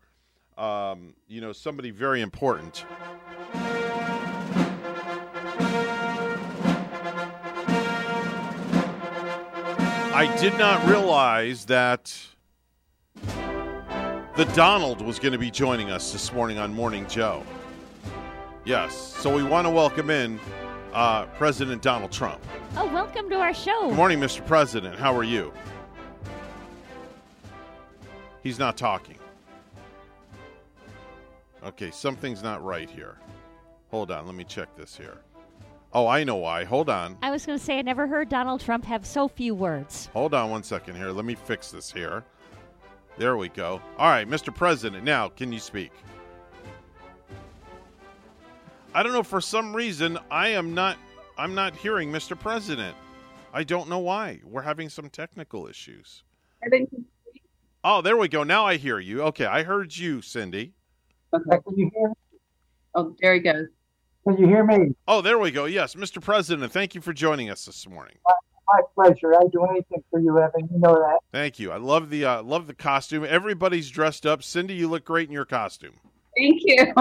Um, 0.57 1.13
you 1.27 1.41
know, 1.41 1.51
somebody 1.51 1.91
very 1.91 2.21
important. 2.21 2.85
I 10.13 10.27
did 10.37 10.55
not 10.59 10.85
realize 10.87 11.65
that 11.65 12.15
the 14.35 14.45
Donald 14.53 15.01
was 15.01 15.17
going 15.17 15.31
to 15.31 15.39
be 15.39 15.49
joining 15.49 15.89
us 15.89 16.11
this 16.11 16.31
morning 16.31 16.59
on 16.59 16.71
Morning 16.71 17.07
Joe. 17.07 17.43
Yes, 18.63 18.95
so 18.95 19.35
we 19.35 19.41
want 19.41 19.65
to 19.65 19.71
welcome 19.71 20.11
in 20.11 20.39
uh, 20.93 21.25
President 21.25 21.81
Donald 21.81 22.11
Trump. 22.11 22.39
Oh, 22.77 22.85
welcome 22.93 23.27
to 23.31 23.37
our 23.37 23.55
show. 23.55 23.87
Good 23.89 23.95
morning, 23.95 24.19
Mr. 24.19 24.45
President. 24.45 24.99
How 24.99 25.15
are 25.17 25.23
you? 25.23 25.51
He's 28.43 28.59
not 28.59 28.77
talking. 28.77 29.17
Okay, 31.63 31.89
something's 31.89 32.43
not 32.43 32.63
right 32.63 32.87
here. 32.87 33.17
Hold 33.89 34.11
on, 34.11 34.27
let 34.27 34.35
me 34.35 34.43
check 34.43 34.75
this 34.75 34.95
here. 34.95 35.17
Oh, 35.93 36.07
I 36.07 36.23
know 36.23 36.37
why. 36.37 36.63
Hold 36.63 36.89
on. 36.89 37.17
I 37.21 37.29
was 37.29 37.45
going 37.45 37.57
to 37.57 37.63
say, 37.63 37.77
I 37.77 37.81
never 37.83 38.07
heard 38.07 38.27
Donald 38.27 38.61
Trump 38.61 38.83
have 38.85 39.05
so 39.05 39.27
few 39.27 39.53
words. 39.53 40.09
Hold 40.13 40.33
on 40.33 40.49
one 40.49 40.63
second 40.63 40.95
here. 40.95 41.09
Let 41.11 41.25
me 41.25 41.35
fix 41.35 41.69
this 41.69 41.91
here. 41.91 42.23
There 43.17 43.37
we 43.37 43.49
go. 43.49 43.79
All 43.99 44.09
right, 44.09 44.27
Mr. 44.27 44.53
President, 44.53 45.03
now 45.03 45.29
can 45.29 45.53
you 45.53 45.59
speak? 45.59 45.91
I 48.95 49.03
don't 49.03 49.13
know 49.13 49.23
for 49.23 49.41
some 49.41 49.75
reason 49.75 50.17
I 50.29 50.49
am 50.49 50.73
not 50.73 50.97
I'm 51.37 51.55
not 51.55 51.75
hearing 51.75 52.11
Mr. 52.11 52.39
President. 52.39 52.95
I 53.53 53.63
don't 53.63 53.89
know 53.89 53.99
why. 53.99 54.39
We're 54.43 54.61
having 54.61 54.89
some 54.89 55.09
technical 55.09 55.67
issues. 55.67 56.23
Oh, 57.83 58.01
there 58.01 58.17
we 58.17 58.27
go. 58.27 58.43
Now 58.43 58.65
I 58.65 58.77
hear 58.77 58.99
you. 58.99 59.23
Okay, 59.23 59.45
I 59.45 59.63
heard 59.63 59.95
you, 59.95 60.21
Cindy. 60.21 60.73
Okay, 61.33 61.57
can 61.63 61.77
you 61.77 61.91
hear? 61.95 62.13
Oh, 62.95 63.15
there 63.21 63.33
he 63.33 63.39
goes. 63.39 63.67
Can 64.23 64.37
you 64.37 64.47
hear 64.47 64.63
me? 64.63 64.95
Oh, 65.07 65.21
there 65.21 65.37
we 65.37 65.51
go. 65.51 65.65
Yes, 65.65 65.95
Mr. 65.95 66.21
President, 66.21 66.71
thank 66.71 66.95
you 66.95 67.01
for 67.01 67.11
joining 67.11 67.49
us 67.49 67.65
this 67.65 67.87
morning. 67.87 68.15
My 68.25 68.79
pleasure. 68.95 69.35
I'd 69.35 69.51
do 69.51 69.65
anything 69.65 70.01
for 70.09 70.19
you, 70.19 70.39
Evan. 70.39 70.69
You 70.71 70.79
know 70.79 70.93
that. 70.93 71.19
Thank 71.33 71.59
you. 71.59 71.71
I 71.71 71.77
love 71.77 72.09
the 72.09 72.23
uh, 72.23 72.41
love 72.41 72.65
the 72.65 72.73
costume. 72.73 73.25
Everybody's 73.27 73.89
dressed 73.89 74.25
up. 74.25 74.41
Cindy, 74.41 74.75
you 74.75 74.87
look 74.87 75.03
great 75.03 75.27
in 75.27 75.33
your 75.33 75.43
costume. 75.45 75.93
Thank 76.37 76.61
you. 76.63 76.77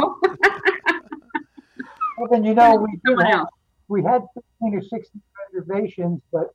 Evan, 2.25 2.45
you 2.45 2.55
know 2.55 2.75
we 2.75 2.99
Someone 3.07 3.27
had, 3.27 3.45
we 3.87 4.03
had 4.03 4.23
15 4.61 4.75
or 4.75 4.83
16 4.83 5.23
reservations, 5.55 6.21
but 6.33 6.53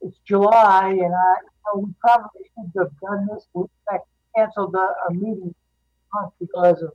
it's 0.00 0.18
July, 0.24 0.90
and 0.90 1.14
I 1.14 1.34
you 1.42 1.74
know, 1.74 1.80
we 1.80 1.92
probably 2.00 2.42
should 2.54 2.72
have 2.78 2.92
done 3.00 3.26
this. 3.32 3.48
We 3.54 3.62
in 3.62 3.68
fact 3.90 4.06
canceled 4.36 4.76
a, 4.76 5.10
a 5.10 5.14
meeting 5.14 5.52
once 6.14 6.32
because 6.38 6.80
of 6.82 6.92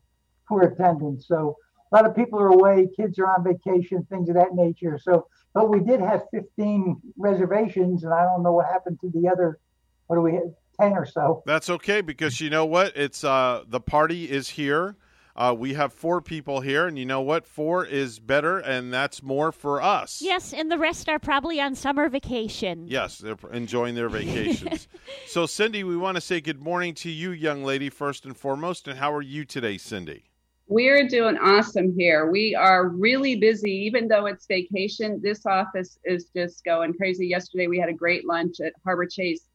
poor 0.47 0.63
attendance. 0.63 1.27
So 1.27 1.57
a 1.91 1.95
lot 1.95 2.05
of 2.05 2.15
people 2.15 2.39
are 2.39 2.49
away, 2.49 2.87
kids 2.95 3.17
are 3.19 3.27
on 3.27 3.43
vacation, 3.43 4.05
things 4.09 4.29
of 4.29 4.35
that 4.35 4.53
nature. 4.53 4.99
So, 5.01 5.27
but 5.53 5.69
we 5.69 5.79
did 5.79 5.99
have 5.99 6.23
15 6.31 7.01
reservations, 7.17 8.03
and 8.03 8.13
I 8.13 8.23
don't 8.23 8.43
know 8.43 8.53
what 8.53 8.67
happened 8.67 8.99
to 9.01 9.09
the 9.09 9.27
other. 9.27 9.59
What 10.07 10.17
do 10.17 10.21
we 10.21 10.33
have? 10.33 10.53
10 10.79 10.93
or 10.93 11.05
so. 11.05 11.43
That's 11.45 11.69
okay 11.69 12.01
because 12.01 12.39
you 12.39 12.49
know 12.49 12.65
what? 12.65 12.95
It's 12.95 13.23
uh 13.23 13.63
the 13.67 13.81
party 13.81 14.29
is 14.29 14.49
here. 14.49 14.95
Uh, 15.35 15.53
we 15.53 15.73
have 15.73 15.93
four 15.93 16.19
people 16.21 16.59
here, 16.59 16.85
and 16.85 16.99
you 16.99 17.05
know 17.05 17.21
what? 17.21 17.45
Four 17.45 17.85
is 17.85 18.19
better, 18.19 18.59
and 18.59 18.91
that's 18.91 19.23
more 19.23 19.53
for 19.53 19.81
us. 19.81 20.21
Yes, 20.21 20.51
and 20.51 20.69
the 20.69 20.77
rest 20.77 21.07
are 21.07 21.19
probably 21.19 21.61
on 21.61 21.75
summer 21.75 22.09
vacation. 22.09 22.87
Yes, 22.89 23.19
they're 23.19 23.37
enjoying 23.53 23.95
their 23.95 24.09
vacations. 24.09 24.89
so, 25.27 25.45
Cindy, 25.45 25.85
we 25.85 25.95
want 25.95 26.15
to 26.15 26.21
say 26.21 26.41
good 26.41 26.61
morning 26.61 26.93
to 26.95 27.09
you, 27.09 27.31
young 27.31 27.63
lady, 27.63 27.89
first 27.89 28.25
and 28.25 28.35
foremost. 28.35 28.85
And 28.89 28.99
how 28.99 29.13
are 29.13 29.21
you 29.21 29.45
today, 29.45 29.77
Cindy? 29.77 30.28
We're 30.71 31.07
doing 31.07 31.35
awesome 31.39 31.95
here. 31.97 32.29
We 32.29 32.53
are 32.53 32.89
really 32.89 33.35
busy, 33.37 33.71
even 33.71 34.07
though 34.07 34.27
it's 34.27 34.45
vacation. 34.45 35.19
This 35.19 35.47
office 35.47 35.97
is 36.05 36.29
just 36.35 36.63
going 36.63 36.93
crazy. 36.93 37.25
Yesterday, 37.25 37.65
we 37.65 37.79
had 37.79 37.89
a 37.89 37.93
great 37.93 38.27
lunch 38.27 38.59
at 38.63 38.73
Harbor 38.83 39.07
Chase 39.07 39.47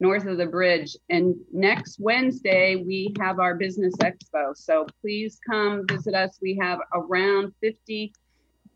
north 0.00 0.24
of 0.24 0.38
the 0.38 0.46
bridge. 0.46 0.96
And 1.10 1.36
next 1.52 2.00
Wednesday, 2.00 2.76
we 2.76 3.12
have 3.20 3.38
our 3.38 3.54
business 3.54 3.92
expo. 3.98 4.56
So 4.56 4.86
please 5.02 5.38
come 5.46 5.84
visit 5.86 6.14
us. 6.14 6.38
We 6.40 6.56
have 6.62 6.78
around 6.94 7.52
50 7.60 8.14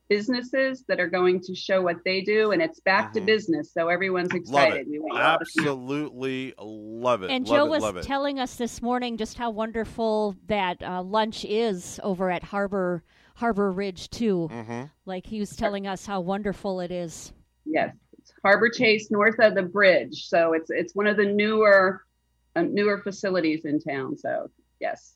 businesses 0.08 0.84
that 0.88 1.00
are 1.00 1.08
going 1.08 1.40
to 1.40 1.54
show 1.54 1.82
what 1.82 1.96
they 2.04 2.20
do, 2.20 2.52
and 2.52 2.62
it's 2.62 2.80
back 2.80 3.12
to 3.14 3.20
business. 3.20 3.72
So 3.72 3.88
everyone's 3.88 4.32
excited. 4.34 4.86
We 4.88 4.98
want 4.98 5.14
you 5.14 5.18
all 5.20 5.38
to 5.38 5.44
come. 5.56 5.66
Absolutely 5.66 6.54
love 6.58 7.22
it. 7.22 7.30
And 7.30 7.46
love 7.46 7.56
Joe 7.56 7.66
it, 7.66 7.70
was 7.70 7.82
love 7.82 7.96
it. 7.96 8.04
telling 8.04 8.38
us 8.38 8.56
this 8.56 8.80
morning 8.82 9.16
just 9.16 9.36
how 9.36 9.50
wonderful 9.50 10.36
that 10.46 10.82
uh, 10.82 11.02
lunch 11.02 11.44
is 11.44 12.00
over 12.02 12.30
at 12.30 12.42
Harbor 12.42 13.02
Harbor 13.34 13.70
Ridge 13.70 14.08
too. 14.10 14.48
Mhm. 14.50 14.90
Like 15.04 15.26
he 15.26 15.40
was 15.40 15.54
telling 15.54 15.86
us 15.86 16.06
how 16.06 16.20
wonderful 16.20 16.80
it 16.80 16.90
is. 16.90 17.32
Yes, 17.64 17.94
it's 18.18 18.32
Harbor 18.42 18.70
Chase 18.70 19.10
north 19.10 19.38
of 19.40 19.54
the 19.54 19.62
bridge. 19.62 20.26
So 20.28 20.52
it's 20.54 20.70
it's 20.70 20.94
one 20.94 21.06
of 21.06 21.16
the 21.16 21.26
newer 21.26 22.02
uh, 22.54 22.62
newer 22.62 22.98
facilities 22.98 23.64
in 23.64 23.80
town. 23.80 24.16
So 24.16 24.50
yes. 24.80 25.14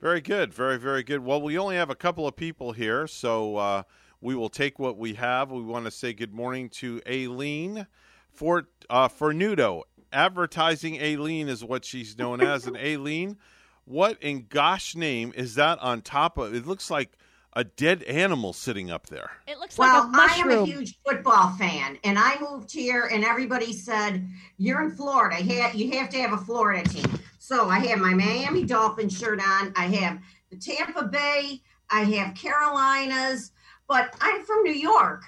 Very 0.00 0.22
good. 0.22 0.54
Very, 0.54 0.78
very 0.78 1.02
good. 1.02 1.22
Well, 1.22 1.42
we 1.42 1.58
only 1.58 1.76
have 1.76 1.90
a 1.90 1.94
couple 1.94 2.26
of 2.26 2.34
people 2.34 2.72
here, 2.72 3.06
so 3.06 3.56
uh, 3.56 3.82
we 4.20 4.34
will 4.34 4.48
take 4.48 4.78
what 4.78 4.98
we 4.98 5.14
have. 5.14 5.50
We 5.50 5.62
want 5.62 5.86
to 5.86 5.90
say 5.90 6.12
good 6.12 6.32
morning 6.32 6.68
to 6.70 7.00
Aileen 7.08 7.86
for 8.32 8.68
uh, 8.88 9.08
Fernudo. 9.08 9.82
Advertising 10.12 11.00
Aileen 11.00 11.48
is 11.48 11.64
what 11.64 11.84
she's 11.84 12.18
known 12.18 12.40
as. 12.40 12.66
And 12.66 12.76
Aileen, 12.76 13.38
what 13.84 14.22
in 14.22 14.46
gosh 14.48 14.94
name 14.94 15.32
is 15.36 15.54
that 15.54 15.78
on 15.78 16.02
top 16.02 16.36
of? 16.36 16.54
It 16.54 16.66
looks 16.66 16.90
like 16.90 17.16
a 17.54 17.64
dead 17.64 18.02
animal 18.04 18.52
sitting 18.52 18.90
up 18.90 19.06
there. 19.06 19.30
It 19.46 19.58
looks 19.58 19.78
well, 19.78 20.08
like 20.12 20.28
a 20.28 20.32
I 20.32 20.36
am 20.36 20.50
a 20.50 20.64
huge 20.64 20.98
football 21.04 21.50
fan, 21.50 21.98
and 22.04 22.18
I 22.18 22.38
moved 22.40 22.70
here, 22.72 23.08
and 23.12 23.24
everybody 23.24 23.72
said, 23.72 24.28
"You're 24.56 24.82
in 24.82 24.92
Florida. 24.92 25.42
You 25.42 25.90
have 25.92 26.10
to 26.10 26.20
have 26.20 26.32
a 26.32 26.38
Florida 26.38 26.88
team." 26.88 27.18
So 27.38 27.68
I 27.68 27.80
have 27.80 27.98
my 27.98 28.14
Miami 28.14 28.64
Dolphins 28.64 29.18
shirt 29.18 29.40
on. 29.40 29.72
I 29.74 29.86
have 29.86 30.20
the 30.50 30.56
Tampa 30.56 31.04
Bay. 31.04 31.62
I 31.90 32.02
have 32.02 32.36
Carolinas, 32.36 33.50
but 33.90 34.14
I'm 34.20 34.44
from 34.44 34.62
New 34.62 34.72
York. 34.72 35.24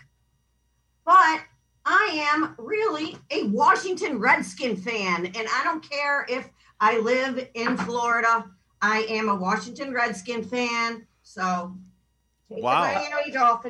But 1.04 1.40
I 1.84 2.28
am 2.32 2.54
really 2.58 3.18
a 3.32 3.42
Washington 3.48 4.20
Redskin 4.20 4.76
fan, 4.76 5.26
and 5.26 5.48
I 5.52 5.62
don't 5.64 5.82
care 5.90 6.24
if 6.28 6.48
I 6.80 6.98
live 7.00 7.48
in 7.54 7.76
Florida. 7.76 8.44
I 8.80 9.00
am 9.10 9.28
a 9.28 9.34
Washington 9.34 9.92
Redskin 9.92 10.44
fan. 10.44 11.04
So 11.24 11.76
Wow. 12.48 13.02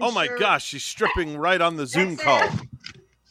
Oh 0.01 0.11
my 0.13 0.27
shirt. 0.27 0.41
gosh, 0.41 0.65
she's 0.67 0.85
stripping 0.85 1.37
right 1.39 1.61
on 1.61 1.77
the 1.77 1.87
Zoom 1.87 2.17
call. 2.19 2.49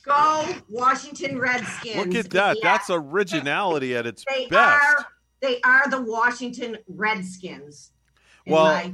Go 0.04 0.48
Washington 0.70 1.38
Redskins. 1.38 1.96
Look 1.98 2.16
at 2.16 2.32
that. 2.32 2.58
Yeah, 2.58 2.64
That's 2.72 2.90
originality 2.90 3.96
at 3.96 4.08
its 4.08 4.26
they 4.28 4.48
best. 4.48 4.84
are 4.98 5.06
they 5.42 5.62
are 5.62 5.88
the 5.90 6.02
Washington 6.02 6.78
Redskins. 6.88 7.92
Well, 8.48 8.64
my- 8.66 8.94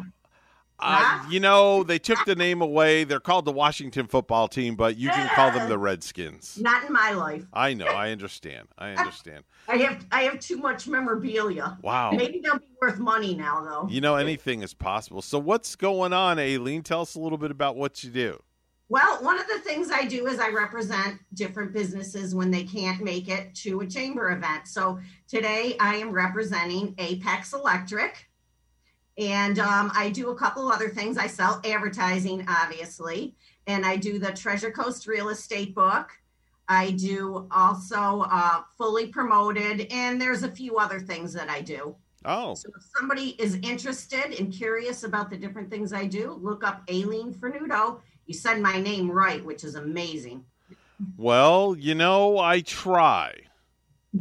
Uh, 0.79 1.25
you 1.29 1.39
know, 1.39 1.83
they 1.83 1.97
took 1.97 2.19
the 2.25 2.35
name 2.35 2.61
away. 2.61 3.03
They're 3.03 3.19
called 3.19 3.45
the 3.45 3.51
Washington 3.51 4.05
football 4.05 4.47
team, 4.47 4.75
but 4.75 4.95
you 4.95 5.09
can 5.09 5.27
call 5.29 5.51
them 5.51 5.69
the 5.69 5.77
Redskins. 5.77 6.57
not 6.61 6.85
in 6.85 6.93
my 6.93 7.11
life. 7.11 7.45
I 7.51 7.73
know. 7.73 7.87
I 7.87 8.11
understand. 8.11 8.67
I 8.77 8.91
understand. 8.95 9.43
I 9.67 9.77
have 9.77 10.05
I 10.11 10.23
have 10.23 10.39
too 10.39 10.57
much 10.57 10.87
memorabilia. 10.87 11.77
Wow. 11.81 12.11
Maybe 12.11 12.39
they'll 12.39 12.59
be 12.59 12.65
worth 12.81 12.99
money 12.99 13.33
now 13.33 13.63
though. 13.63 13.87
You 13.89 14.01
know, 14.01 14.15
anything 14.15 14.61
is 14.61 14.73
possible. 14.73 15.21
So, 15.21 15.39
what's 15.39 15.75
going 15.75 16.13
on, 16.13 16.37
Aileen? 16.39 16.83
Tell 16.83 17.01
us 17.01 17.15
a 17.15 17.19
little 17.19 17.37
bit 17.39 17.51
about 17.51 17.75
what 17.75 18.03
you 18.03 18.11
do. 18.11 18.41
Well, 18.89 19.21
one 19.21 19.37
of 19.37 19.47
the 19.47 19.59
things 19.59 19.91
I 19.91 20.05
do 20.05 20.27
is 20.27 20.39
I 20.39 20.49
represent 20.49 21.19
different 21.33 21.73
businesses 21.73 22.33
when 22.33 22.51
they 22.51 22.63
can't 22.63 23.03
make 23.03 23.27
it 23.27 23.53
to 23.55 23.81
a 23.81 23.87
chamber 23.87 24.31
event. 24.31 24.67
So 24.67 24.99
today 25.27 25.75
I 25.79 25.95
am 25.95 26.11
representing 26.11 26.95
Apex 26.97 27.51
Electric. 27.51 28.26
And 29.17 29.57
um, 29.59 29.91
I 29.95 30.09
do 30.09 30.29
a 30.29 30.35
couple 30.35 30.71
other 30.71 30.89
things. 30.89 31.17
I 31.17 31.27
sell 31.27 31.59
advertising, 31.65 32.45
obviously, 32.47 33.35
and 33.65 33.85
I 33.85 33.95
do 33.97 34.19
the 34.19 34.31
Treasure 34.31 34.71
Coast 34.71 35.07
Real 35.07 35.29
Estate 35.29 35.73
book. 35.73 36.11
I 36.69 36.91
do 36.91 37.47
also 37.49 38.25
uh, 38.29 38.61
fully 38.77 39.07
promoted, 39.07 39.87
and 39.91 40.21
there's 40.21 40.43
a 40.43 40.51
few 40.51 40.77
other 40.77 40.99
things 40.99 41.33
that 41.33 41.49
I 41.49 41.61
do. 41.61 41.95
Oh, 42.25 42.55
So 42.55 42.69
if 42.75 42.83
somebody 42.97 43.35
is 43.39 43.55
interested 43.63 44.37
and 44.37 44.51
curious 44.51 45.03
about 45.03 45.29
the 45.29 45.37
different 45.37 45.69
things 45.69 45.93
I 45.93 46.05
do, 46.05 46.33
look 46.41 46.63
up 46.63 46.83
Aileen 46.91 47.33
Fernudo. 47.33 48.01
You 48.25 48.33
said 48.33 48.59
my 48.59 48.81
name 48.81 49.09
right, 49.09 49.43
which 49.43 49.63
is 49.63 49.75
amazing. 49.75 50.43
well, 51.15 51.75
you 51.77 51.95
know, 51.95 52.37
I 52.37 52.61
try. 52.61 53.33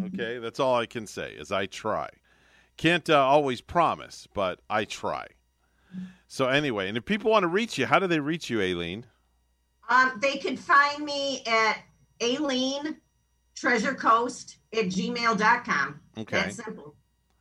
Okay, 0.05 0.39
that's 0.39 0.61
all 0.61 0.75
I 0.75 0.85
can 0.85 1.07
say 1.07 1.33
is 1.33 1.51
I 1.51 1.67
try. 1.67 2.09
Can't 2.77 3.09
uh, 3.09 3.19
always 3.19 3.61
promise, 3.61 4.29
but 4.35 4.61
I 4.69 4.85
try. 4.85 5.29
So, 6.29 6.49
anyway, 6.49 6.89
and 6.89 6.99
if 6.99 7.05
people 7.05 7.31
want 7.31 7.45
to 7.45 7.49
reach 7.49 7.79
you, 7.79 7.87
how 7.87 7.99
do 7.99 8.07
they 8.07 8.21
reach 8.21 8.51
you, 8.51 8.61
Aileen? 8.61 9.07
Um, 9.89 10.19
they 10.21 10.37
can 10.37 10.57
find 10.57 11.05
me 11.05 11.43
at 11.47 11.79
Aileen 12.23 12.97
Treasure 13.55 13.95
Coast 13.95 14.59
at 14.73 14.87
gmail.com. 14.87 16.01
Okay. 16.19 16.37
That's 16.37 16.57
simple. 16.57 16.95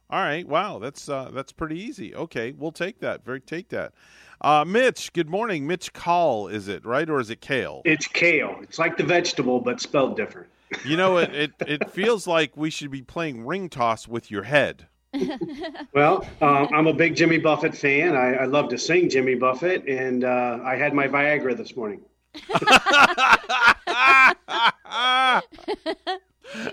All 0.10 0.22
right. 0.22 0.48
Wow, 0.48 0.80
that's 0.80 1.10
uh, 1.10 1.32
that's 1.34 1.52
pretty 1.52 1.80
easy. 1.80 2.14
Okay, 2.14 2.52
we'll 2.52 2.72
take 2.72 3.00
that. 3.00 3.26
Very 3.26 3.42
take 3.42 3.70
that. 3.70 3.94
Uh, 4.40 4.64
Mitch, 4.66 5.12
good 5.14 5.30
morning. 5.30 5.66
Mitch 5.66 5.92
Call, 5.94 6.48
is 6.48 6.68
it 6.68 6.86
right 6.86 7.10
or 7.10 7.20
is 7.20 7.32
it 7.32 7.42
Kale? 7.42 7.82
It's 7.86 8.06
kale. 8.06 8.58
It's 8.62 8.78
like 8.78 8.98
the 8.98 9.04
vegetable, 9.04 9.62
but 9.62 9.82
spelled 9.82 10.16
different. 10.16 10.48
You 10.86 10.98
know, 10.98 11.18
it, 11.18 11.32
it 11.34 11.52
it 11.68 11.90
feels 11.90 12.28
like 12.28 12.56
we 12.56 12.70
should 12.70 12.92
be 12.92 13.02
playing 13.02 13.46
ring 13.46 13.68
toss 13.70 14.08
with 14.08 14.30
your 14.30 14.44
head. 14.44 14.88
Well, 15.94 16.28
uh, 16.42 16.68
I'm 16.74 16.88
a 16.88 16.94
big 16.94 17.16
Jimmy 17.16 17.38
Buffett 17.38 17.76
fan. 17.76 18.16
I, 18.16 18.34
I 18.36 18.46
love 18.46 18.70
to 18.70 18.78
sing 18.78 19.10
Jimmy 19.10 19.36
Buffett, 19.36 19.88
and 19.88 20.24
uh, 20.26 20.60
I 20.64 20.76
had 20.76 20.94
my 20.94 21.08
Viagra 21.08 21.56
this 21.56 21.76
morning. 21.76 22.02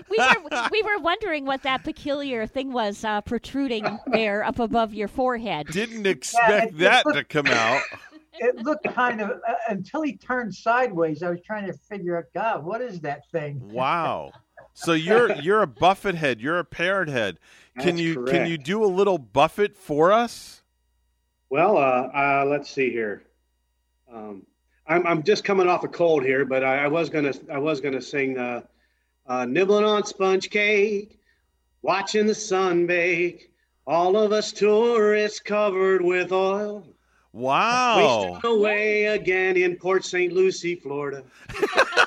we 0.09 0.17
were 0.17 0.67
we 0.71 0.81
were 0.83 0.99
wondering 0.99 1.45
what 1.45 1.63
that 1.63 1.83
peculiar 1.83 2.45
thing 2.45 2.73
was 2.73 3.03
uh, 3.05 3.21
protruding 3.21 3.97
there 4.07 4.43
up 4.43 4.59
above 4.59 4.93
your 4.93 5.07
forehead. 5.07 5.67
Didn't 5.67 6.05
expect 6.05 6.73
it- 6.73 6.77
that 6.79 7.05
it 7.07 7.13
to 7.13 7.23
come 7.23 7.47
out. 7.47 7.81
It 8.39 8.55
looked 8.63 8.91
kind 8.95 9.21
of 9.21 9.29
uh, 9.29 9.53
until 9.69 10.01
he 10.01 10.17
turned 10.17 10.55
sideways. 10.55 11.21
I 11.21 11.29
was 11.29 11.39
trying 11.45 11.67
to 11.67 11.73
figure 11.73 12.17
out, 12.17 12.23
God, 12.33 12.65
what 12.65 12.81
is 12.81 12.99
that 13.01 13.29
thing? 13.31 13.59
Wow. 13.61 14.31
So 14.73 14.93
you're 14.93 15.31
you're 15.35 15.61
a 15.61 15.67
Buffett 15.67 16.15
head. 16.15 16.41
You're 16.41 16.57
a 16.57 16.65
parrot 16.65 17.09
head. 17.09 17.37
Can 17.79 17.97
you 17.97 18.25
can 18.25 18.47
you 18.47 18.57
do 18.57 18.83
a 18.83 18.87
little 18.87 19.17
Buffett 19.17 19.75
for 19.75 20.11
us? 20.11 20.61
Well, 21.49 21.77
uh, 21.77 22.09
uh, 22.13 22.45
let's 22.47 22.69
see 22.69 22.89
here. 22.89 23.23
Um, 24.11 24.45
I'm, 24.87 25.05
I'm 25.07 25.23
just 25.23 25.43
coming 25.43 25.67
off 25.67 25.83
a 25.83 25.87
cold 25.87 26.23
here, 26.23 26.45
but 26.45 26.63
I, 26.63 26.85
I 26.85 26.87
was 26.87 27.09
gonna 27.09 27.33
I 27.51 27.57
was 27.57 27.81
gonna 27.81 28.01
sing 28.01 28.37
uh, 28.37 28.61
uh, 29.25 29.45
nibbling 29.45 29.85
on 29.85 30.05
sponge 30.05 30.49
cake, 30.49 31.19
watching 31.81 32.27
the 32.27 32.35
sun 32.35 32.85
bake. 32.85 33.51
All 33.85 34.15
of 34.15 34.31
us 34.31 34.51
tourists 34.51 35.39
covered 35.39 36.01
with 36.01 36.31
oil. 36.31 36.87
Wow. 37.33 38.33
Wasted 38.33 38.45
away 38.49 39.05
again 39.05 39.57
in 39.57 39.75
Port 39.75 40.05
St. 40.05 40.31
Lucie, 40.31 40.75
Florida. 40.75 41.23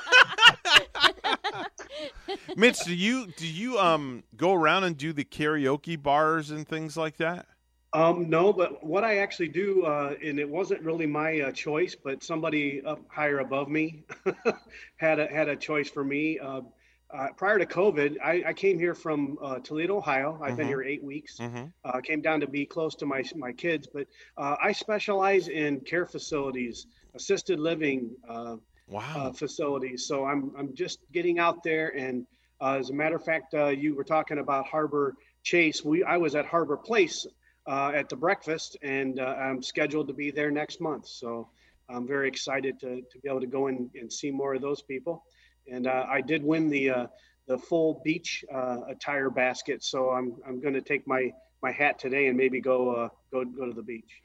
Mitch, 2.55 2.79
do 2.85 2.95
you 2.95 3.27
do 3.27 3.47
you 3.47 3.77
um 3.79 4.23
go 4.35 4.53
around 4.53 4.83
and 4.83 4.97
do 4.97 5.13
the 5.13 5.23
karaoke 5.25 6.01
bars 6.01 6.51
and 6.51 6.67
things 6.67 6.97
like 6.97 7.17
that? 7.17 7.45
Um, 7.93 8.29
no, 8.29 8.51
but 8.51 8.83
what 8.83 9.03
I 9.03 9.19
actually 9.19 9.47
do, 9.47 9.83
uh, 9.83 10.13
and 10.23 10.39
it 10.39 10.49
wasn't 10.49 10.81
really 10.81 11.07
my 11.07 11.39
uh, 11.39 11.51
choice, 11.51 11.95
but 11.95 12.21
somebody 12.21 12.81
up 12.85 12.99
higher 13.09 13.39
above 13.39 13.69
me 13.69 14.03
had 14.97 15.19
a 15.19 15.27
had 15.27 15.47
a 15.47 15.55
choice 15.55 15.89
for 15.89 16.03
me. 16.03 16.37
Uh, 16.37 16.61
uh, 17.09 17.27
prior 17.37 17.57
to 17.57 17.65
COVID, 17.65 18.17
I, 18.21 18.43
I 18.47 18.53
came 18.53 18.77
here 18.77 18.93
from 18.93 19.37
uh, 19.41 19.59
Toledo, 19.59 19.97
Ohio. 19.97 20.37
I've 20.43 20.57
been 20.57 20.65
Mhm. 20.65 20.69
here 20.69 20.83
eight 20.83 21.01
weeks. 21.03 21.37
Mhm. 21.37 21.71
Uh, 21.85 22.01
came 22.01 22.21
down 22.21 22.41
to 22.41 22.47
be 22.47 22.65
close 22.65 22.93
to 22.95 23.05
my 23.05 23.23
my 23.37 23.53
kids, 23.53 23.87
but 23.91 24.07
uh, 24.37 24.57
I 24.61 24.73
specialize 24.73 25.47
in 25.47 25.79
care 25.79 26.05
facilities, 26.05 26.87
assisted 27.15 27.59
living 27.61 28.11
uh, 28.27 28.57
wow. 28.87 29.13
uh, 29.15 29.31
facilities. 29.31 30.05
So 30.05 30.25
I'm 30.25 30.51
I'm 30.57 30.73
just 30.73 30.99
getting 31.11 31.39
out 31.39 31.63
there, 31.63 31.95
and 31.95 32.25
uh, 32.61 32.77
as 32.79 32.89
a 32.89 32.93
matter 32.93 33.15
of 33.15 33.23
fact, 33.23 33.53
uh, 33.53 33.67
you 33.67 33.95
were 33.95 34.03
talking 34.03 34.39
about 34.39 34.67
Harbor 34.67 35.15
Chase. 35.43 35.83
We 35.83 36.03
I 36.03 36.17
was 36.17 36.35
at 36.35 36.45
Harbor 36.45 36.77
Place 36.77 37.25
at 37.67 38.07
the 38.07 38.15
breakfast, 38.15 38.77
and 38.81 39.19
I'm 39.19 39.61
scheduled 39.61 40.07
to 40.07 40.13
be 40.13 40.31
there 40.31 40.51
next 40.51 40.79
month. 40.79 41.05
So 41.07 41.49
I'm 41.89 42.07
very 42.07 42.29
excited 42.29 42.79
to, 42.79 43.01
to 43.01 43.19
be 43.21 43.27
able 43.27 43.41
to 43.41 43.47
go 43.47 43.67
in 43.67 43.89
and 43.95 44.11
see 44.11 44.31
more 44.31 44.53
of 44.55 44.61
those 44.61 44.81
people. 44.81 45.23
And 45.69 45.85
I 45.87 46.21
did 46.21 46.43
win 46.43 46.69
the 46.69 47.09
the 47.47 47.57
full 47.57 48.01
beach 48.03 48.45
uh, 48.53 48.81
attire 48.89 49.29
basket, 49.29 49.83
so 49.83 50.11
I'm 50.11 50.35
I'm 50.47 50.59
going 50.59 50.73
to 50.73 50.81
take 50.81 51.07
my 51.07 51.31
my 51.63 51.71
hat 51.71 51.97
today 51.97 52.27
and 52.27 52.37
maybe 52.37 52.61
go 52.61 52.91
uh, 52.91 53.09
go 53.31 53.43
go 53.45 53.65
to 53.65 53.73
the 53.73 53.81
beach. 53.81 54.21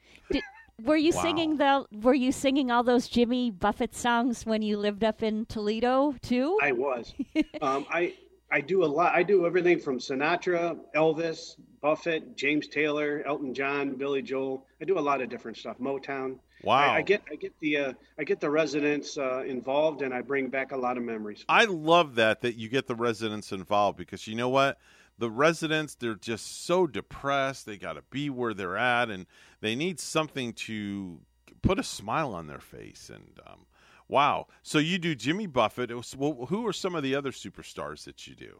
Were 0.83 0.97
you 0.97 1.11
Wow. 1.15 1.21
singing 1.21 1.57
the? 1.57 1.85
Were 2.01 2.13
you 2.13 2.31
singing 2.31 2.69
all 2.71 2.83
those 2.83 3.07
Jimmy 3.07 3.51
Buffett 3.51 3.95
songs 3.95 4.45
when 4.45 4.61
you 4.61 4.77
lived 4.77 5.03
up 5.03 5.23
in 5.23 5.45
Toledo 5.45 6.15
too? 6.21 6.57
I 6.61 6.71
was. 6.73 7.13
um, 7.61 7.85
I 7.89 8.13
I 8.51 8.61
do 8.61 8.83
a 8.83 8.85
lot. 8.85 9.15
I 9.15 9.23
do 9.23 9.45
everything 9.45 9.79
from 9.79 9.97
Sinatra, 9.99 10.77
Elvis, 10.95 11.55
Buffett, 11.81 12.35
James 12.37 12.67
Taylor, 12.67 13.23
Elton 13.25 13.53
John, 13.53 13.95
Billy 13.95 14.21
Joel. 14.21 14.65
I 14.81 14.85
do 14.85 14.99
a 14.99 15.01
lot 15.01 15.21
of 15.21 15.29
different 15.29 15.57
stuff. 15.57 15.77
Motown. 15.79 16.37
Wow. 16.63 16.77
I, 16.93 16.97
I 16.97 17.01
get 17.01 17.21
I 17.31 17.35
get 17.35 17.53
the 17.61 17.77
uh, 17.77 17.93
I 18.19 18.23
get 18.23 18.39
the 18.39 18.49
residents 18.49 19.17
uh, 19.17 19.43
involved, 19.43 20.01
and 20.01 20.13
I 20.13 20.21
bring 20.21 20.49
back 20.49 20.71
a 20.71 20.77
lot 20.77 20.97
of 20.97 21.03
memories. 21.03 21.45
I 21.49 21.65
love 21.65 22.15
that 22.15 22.41
that 22.41 22.55
you 22.55 22.69
get 22.69 22.87
the 22.87 22.95
residents 22.95 23.51
involved 23.51 23.97
because 23.97 24.27
you 24.27 24.35
know 24.35 24.49
what? 24.49 24.77
The 25.17 25.29
residents 25.29 25.95
they're 25.95 26.15
just 26.15 26.65
so 26.65 26.87
depressed. 26.87 27.65
They 27.65 27.77
got 27.77 27.93
to 27.93 28.03
be 28.09 28.29
where 28.29 28.53
they're 28.53 28.77
at 28.77 29.09
and 29.09 29.25
they 29.63 29.75
need 29.75 29.97
something 29.97 30.51
to 30.51 31.17
put 31.61 31.79
a 31.79 31.83
smile 31.83 32.33
on 32.33 32.47
their 32.47 32.59
face 32.59 33.09
and 33.09 33.39
um, 33.47 33.65
wow. 34.09 34.45
So 34.61 34.77
you 34.77 34.97
do 34.99 35.15
Jimmy 35.15 35.47
Buffett. 35.47 35.89
It 35.89 35.95
was- 35.95 36.15
well, 36.15 36.45
who 36.49 36.67
are 36.67 36.73
some 36.73 36.95
of 36.95 37.01
the 37.01 37.15
other 37.15 37.31
superstars 37.31 38.03
that 38.03 38.27
you 38.27 38.35
do? 38.35 38.59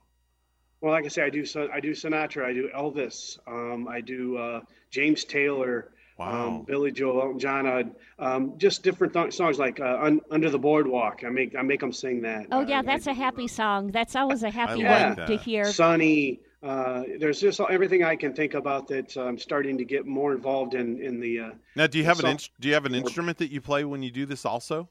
Well, 0.79 0.93
like 0.93 1.05
I 1.05 1.09
say, 1.09 1.23
I 1.23 1.29
do 1.29 1.43
I 1.73 1.79
do 1.81 1.91
Sinatra, 1.91 2.45
I 2.45 2.53
do 2.53 2.69
Elvis, 2.75 3.37
um, 3.47 3.87
I 3.87 3.99
do 4.01 4.37
uh, 4.37 4.61
James 4.91 5.23
Taylor, 5.25 5.91
um, 6.19 6.63
Billy 6.63 6.91
Joel, 6.91 7.21
Elton 7.21 7.39
John, 7.39 7.67
uh, 7.67 7.83
um, 8.19 8.53
just 8.57 8.83
different 8.83 9.13
th- 9.13 9.33
songs 9.33 9.59
like 9.59 9.79
uh, 9.81 9.97
Un- 10.01 10.21
Under 10.31 10.49
the 10.49 10.59
Boardwalk. 10.59 11.23
I 11.25 11.29
make 11.29 11.55
I 11.55 11.61
make 11.63 11.79
them 11.81 11.91
sing 11.93 12.21
that. 12.21 12.47
Oh 12.51 12.59
Uh, 12.61 12.65
yeah, 12.67 12.81
that's 12.81 13.07
a 13.07 13.13
happy 13.13 13.47
song. 13.47 13.91
That's 13.91 14.15
always 14.15 14.43
a 14.43 14.49
happy 14.49 14.81
Yeah. 14.81 15.15
one 15.15 15.27
to 15.27 15.35
hear. 15.37 15.65
Sunny. 15.65 16.39
Uh, 16.63 17.03
there's 17.19 17.41
just 17.41 17.59
everything 17.59 18.03
I 18.03 18.15
can 18.15 18.33
think 18.33 18.53
about 18.53 18.87
that 18.87 19.17
I'm 19.17 19.37
starting 19.37 19.77
to 19.79 19.85
get 19.85 20.05
more 20.05 20.31
involved 20.33 20.73
in 20.75 21.01
in 21.01 21.19
the. 21.19 21.39
Uh, 21.39 21.51
Now, 21.75 21.87
do 21.87 21.97
you 21.97 22.05
have 22.05 22.17
an 22.19 22.23
song- 22.23 22.31
inst- 22.31 22.51
do 22.59 22.67
you 22.69 22.73
have 22.73 22.85
an 22.85 22.95
instrument 22.95 23.37
that 23.39 23.51
you 23.51 23.59
play 23.59 23.83
when 23.83 24.01
you 24.01 24.11
do 24.11 24.25
this 24.25 24.45
also? 24.45 24.87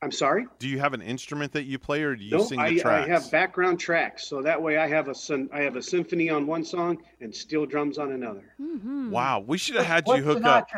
I'm 0.00 0.12
sorry. 0.12 0.46
Do 0.60 0.68
you 0.68 0.78
have 0.78 0.92
an 0.94 1.02
instrument 1.02 1.50
that 1.54 1.64
you 1.64 1.76
play, 1.78 2.02
or 2.02 2.14
do 2.14 2.22
you 2.22 2.36
No, 2.36 2.44
sing 2.44 2.60
I, 2.60 2.68
the 2.70 2.80
tracks? 2.80 3.08
I 3.08 3.12
have 3.12 3.30
background 3.32 3.80
tracks, 3.80 4.28
so 4.28 4.42
that 4.42 4.60
way 4.62 4.76
I 4.76 4.86
have 4.86 5.08
a 5.08 5.14
syn- 5.14 5.48
I 5.52 5.62
have 5.62 5.76
a 5.76 5.82
symphony 5.82 6.28
on 6.30 6.46
one 6.46 6.62
song 6.64 6.98
and 7.20 7.34
steel 7.34 7.64
drums 7.66 7.98
on 7.98 8.12
another. 8.12 8.54
Mm-hmm. 8.60 9.10
Wow, 9.10 9.40
we 9.46 9.58
should 9.58 9.76
have 9.76 9.86
had 9.86 10.06
What 10.06 10.18
you 10.18 10.24
hook 10.24 10.44
up. 10.44 10.68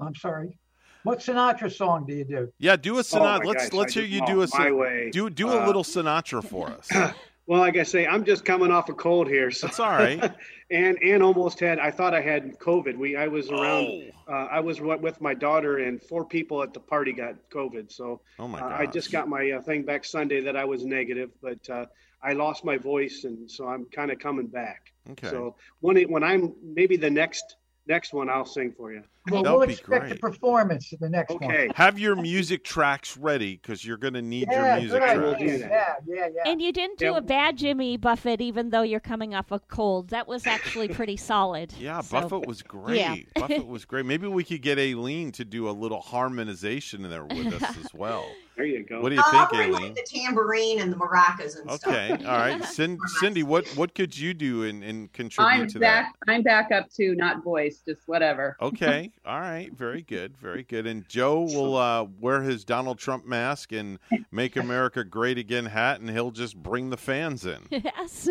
I'm 0.00 0.14
sorry. 0.14 0.56
What 1.02 1.18
Sinatra 1.20 1.70
song 1.74 2.04
do 2.06 2.14
you 2.14 2.24
do? 2.24 2.52
Yeah, 2.58 2.76
do 2.76 2.96
a 2.96 2.98
Oh, 2.98 3.02
Sinatra. 3.02 3.20
my 3.20 3.44
let's 3.44 3.64
gosh, 3.68 3.72
let's 3.78 3.96
I 3.96 4.00
hear 4.00 4.08
you 4.08 4.20
oh, 4.22 4.26
do 4.26 4.42
a 4.42 4.46
my 4.58 4.70
way. 4.70 5.10
do 5.10 5.28
do 5.28 5.48
a 5.48 5.62
Uh, 5.62 5.66
little 5.66 5.82
Sinatra 5.82 6.42
for 6.44 6.68
us. 6.68 6.88
Well, 7.50 7.58
like 7.58 7.76
I 7.76 7.82
say, 7.82 8.06
I'm 8.06 8.24
just 8.24 8.44
coming 8.44 8.70
off 8.70 8.88
a 8.90 8.92
cold 8.92 9.26
here. 9.26 9.50
So. 9.50 9.66
That's 9.66 9.80
all 9.80 9.90
right. 9.90 10.22
and 10.70 10.96
and 11.02 11.20
almost 11.20 11.58
had. 11.58 11.80
I 11.80 11.90
thought 11.90 12.14
I 12.14 12.20
had 12.20 12.56
COVID. 12.60 12.96
We 12.96 13.16
I 13.16 13.26
was 13.26 13.50
around. 13.50 14.12
Oh. 14.28 14.32
Uh, 14.32 14.46
I 14.52 14.60
was 14.60 14.80
with 14.80 15.20
my 15.20 15.34
daughter, 15.34 15.78
and 15.78 16.00
four 16.00 16.24
people 16.24 16.62
at 16.62 16.72
the 16.72 16.78
party 16.78 17.12
got 17.12 17.34
COVID. 17.50 17.90
So 17.90 18.20
Oh 18.38 18.46
my 18.46 18.60
uh, 18.60 18.78
I 18.78 18.86
just 18.86 19.10
got 19.10 19.28
my 19.28 19.50
uh, 19.50 19.62
thing 19.62 19.82
back 19.82 20.04
Sunday 20.04 20.40
that 20.42 20.54
I 20.54 20.64
was 20.64 20.84
negative, 20.84 21.30
but 21.42 21.68
uh, 21.68 21.86
I 22.22 22.34
lost 22.34 22.64
my 22.64 22.78
voice, 22.78 23.24
and 23.24 23.50
so 23.50 23.66
I'm 23.66 23.86
kind 23.86 24.12
of 24.12 24.20
coming 24.20 24.46
back. 24.46 24.92
Okay. 25.10 25.28
So 25.28 25.56
when 25.80 25.96
it, 25.96 26.08
when 26.08 26.22
I'm 26.22 26.54
maybe 26.62 26.96
the 26.96 27.10
next 27.10 27.56
next 27.86 28.12
one, 28.12 28.28
I'll 28.30 28.44
sing 28.44 28.72
for 28.76 28.92
you. 28.92 29.02
Well, 29.30 29.42
That 29.42 29.52
we'll 29.56 29.66
be 29.66 29.74
expect 29.74 30.00
great. 30.06 30.12
a 30.16 30.18
performance 30.18 30.92
in 30.92 30.98
the 31.00 31.08
next 31.10 31.30
Okay. 31.32 31.66
one. 31.66 31.74
Have 31.76 31.98
your 31.98 32.16
music 32.16 32.64
tracks 32.64 33.16
ready 33.18 33.56
because 33.56 33.84
you're 33.84 33.98
going 33.98 34.14
to 34.14 34.22
need 34.22 34.48
Yeah, 34.50 34.72
your 34.76 34.80
music 34.80 35.00
good 35.00 35.14
tracks. 35.14 35.42
idea. 35.42 35.58
Yeah, 35.58 35.94
yeah, 36.06 36.28
yeah. 36.34 36.50
And 36.50 36.62
you 36.62 36.72
didn't 36.72 36.98
do 36.98 37.06
Yeah. 37.06 37.16
a 37.18 37.20
bad 37.20 37.58
Jimmy 37.58 37.96
Buffett, 37.98 38.40
even 38.40 38.70
though 38.70 38.82
you're 38.82 38.98
coming 38.98 39.34
off 39.34 39.50
a 39.52 39.58
cold. 39.60 40.08
That 40.08 40.26
was 40.26 40.46
actually 40.46 40.88
pretty 40.88 41.16
solid. 41.18 41.74
Yeah, 41.78 42.00
So- 42.00 42.20
Buffett 42.22 42.46
was 42.46 42.62
great. 42.62 42.98
Yeah. 43.00 43.16
Buffett 43.36 43.66
was 43.66 43.84
great. 43.84 44.06
Maybe 44.06 44.26
we 44.26 44.42
could 44.42 44.62
get 44.62 44.78
Aileen 44.78 45.32
to 45.32 45.44
do 45.44 45.68
a 45.68 45.72
little 45.72 46.00
harmonization 46.00 47.02
there 47.08 47.24
with 47.24 47.62
us 47.62 47.76
as 47.84 47.92
well. 47.92 48.26
There 48.60 48.66
you 48.68 48.82
go. 48.84 49.00
What 49.00 49.08
do 49.08 49.14
you 49.14 49.22
I'll 49.24 49.46
think, 49.46 49.74
Aileen? 49.74 49.94
like 49.94 49.94
the 49.94 50.02
tambourine 50.02 50.82
and 50.82 50.92
the 50.92 50.96
maracas 50.98 51.58
and 51.58 51.70
stuff. 51.70 51.86
Okay, 51.86 52.10
all 52.26 52.36
right. 52.36 52.62
Cin- 52.76 52.98
Cindy, 53.18 53.42
what 53.42 53.66
what 53.68 53.94
could 53.94 54.14
you 54.14 54.34
do 54.34 54.64
and, 54.64 54.84
and 54.84 55.10
contribute 55.14 55.50
I'm 55.50 55.66
to 55.68 55.78
back. 55.78 56.12
I'm 56.28 56.42
back 56.42 56.70
up 56.70 56.90
to 56.96 57.14
not 57.14 57.42
voice, 57.42 57.82
just 57.88 58.06
whatever. 58.06 58.58
Okay, 58.70 59.10
all 59.24 59.40
right. 59.40 59.72
Very 59.72 60.02
good, 60.02 60.36
very 60.36 60.62
good. 60.62 60.86
And 60.86 61.08
Joe 61.08 61.40
will 61.40 61.76
uh, 61.76 62.04
wear 62.20 62.42
his 62.42 62.62
Donald 62.64 62.98
Trump 62.98 63.24
mask 63.24 63.72
and 63.72 63.98
"Make 64.30 64.56
America 64.56 65.04
Great 65.04 65.38
Again" 65.38 65.64
hat, 65.64 66.00
and 66.00 66.10
he'll 66.10 66.30
just 66.30 66.62
bring 66.62 66.90
the 66.90 66.98
fans 66.98 67.46
in. 67.46 67.60
Yes. 67.70 68.28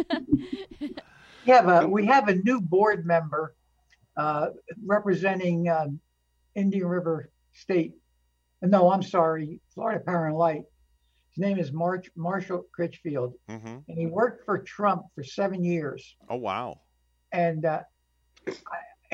We 0.79 0.93
have 1.47 1.67
a 1.67 1.87
we 1.87 2.05
have 2.05 2.27
a 2.27 2.35
new 2.35 2.61
board 2.61 3.05
member 3.07 3.55
uh, 4.15 4.49
representing 4.85 5.67
um, 5.69 5.99
Indian 6.53 6.85
River 6.85 7.31
State. 7.53 7.95
No, 8.61 8.91
I'm 8.91 9.03
sorry, 9.03 9.61
Florida 9.73 10.03
Power 10.05 10.27
and 10.27 10.35
Light. 10.35 10.63
His 11.31 11.37
name 11.37 11.57
is 11.57 11.71
March 11.71 12.09
Marshall 12.15 12.65
Critchfield, 12.71 13.33
hmm 13.47 13.77
and 13.87 13.97
he 13.97 14.07
worked 14.07 14.45
for 14.45 14.57
Trump 14.59 15.03
for 15.15 15.23
seven 15.23 15.63
years. 15.63 16.15
Oh 16.27 16.35
wow! 16.35 16.81
And 17.31 17.65
uh, 17.65 17.81
I, 18.47 18.51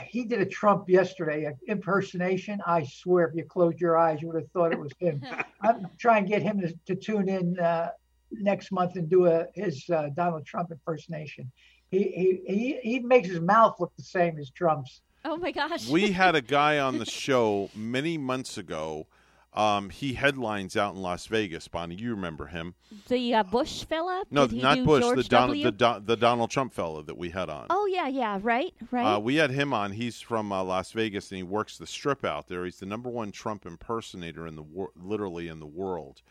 he 0.04 0.24
did 0.26 0.42
a 0.42 0.46
Trump 0.46 0.90
yesterday, 0.90 1.46
an 1.46 1.58
impersonation. 1.68 2.60
I 2.66 2.84
swear, 2.84 3.28
if 3.28 3.36
you 3.36 3.44
closed 3.44 3.80
your 3.80 3.98
eyes, 3.98 4.22
you 4.22 4.28
would 4.30 4.42
have 4.42 4.52
thought 4.52 4.72
it 4.72 4.80
was 4.80 4.92
him. 5.00 5.22
I'm 5.62 5.88
trying 5.98 6.24
to 6.24 6.30
get 6.30 6.42
him 6.42 6.62
to, 6.62 6.74
to 6.88 6.96
tune 6.96 7.30
in 7.30 7.60
uh, 7.60 7.90
next 8.32 8.72
month 8.72 8.96
and 8.96 9.10
do 9.10 9.28
a 9.28 9.46
his 9.54 9.88
uh, 9.90 10.10
Donald 10.16 10.46
Trump 10.46 10.72
impersonation. 10.72 11.52
He, 11.92 12.42
he 12.48 12.54
he 12.54 12.80
he 12.82 13.00
makes 13.00 13.28
his 13.28 13.40
mouth 13.40 13.76
look 13.80 13.96
the 13.96 14.04
same 14.04 14.38
as 14.40 14.50
Trump's. 14.50 15.02
Oh 15.24 15.38
my 15.38 15.52
gosh. 15.52 15.90
We 15.90 16.12
had 16.12 16.36
a 16.36 16.42
guy 16.42 16.80
on 16.88 16.98
the 16.98 17.06
show 17.06 17.70
many 17.76 18.18
months 18.18 18.58
ago. 18.58 19.08
Um, 19.56 19.90
he 19.90 20.14
headlines 20.14 20.76
out 20.76 20.96
in 20.96 21.02
Las 21.02 21.28
Vegas. 21.28 21.68
Bonnie, 21.70 21.96
you 21.96 22.12
remember 22.12 22.48
him? 22.48 22.76
the 23.08 23.36
uh, 23.36 23.44
Bush 23.44 23.86
fella? 23.86 24.26
No, 24.30 24.48
Did 24.48 24.62
not 24.62 24.84
Bush. 24.84 25.02
George 25.02 25.18
the 25.18 25.24
Donald, 25.24 25.64
the, 25.64 25.72
Don, 25.72 26.06
the 26.06 26.18
Donald 26.18 26.52
Trump 26.52 26.74
fella 26.74 27.04
that 27.04 27.18
we 27.18 27.30
had 27.30 27.50
on. 27.50 27.68
Oh 27.70 27.86
yeah, 27.86 28.08
yeah, 28.08 28.38
right, 28.42 28.74
right. 28.92 29.16
Uh, 29.16 29.20
we 29.20 29.36
had 29.36 29.52
him 29.52 29.74
on. 29.74 29.94
He's 29.94 30.20
from 30.20 30.52
uh, 30.52 30.62
Las 30.62 30.92
Vegas, 30.92 31.32
and 31.32 31.38
he 31.38 31.44
works 31.44 31.78
the 31.78 31.88
strip 31.88 32.26
out 32.26 32.48
there. 32.50 32.66
He's 32.66 32.80
the 32.80 32.86
number 32.86 33.10
one 33.10 33.32
Trump 33.32 33.66
impersonator 33.66 34.46
in 34.46 34.58
the 34.58 34.64
wor- 34.64 34.92
literally 35.02 35.48
in 35.48 35.60
the 35.60 35.66
world. 35.66 36.22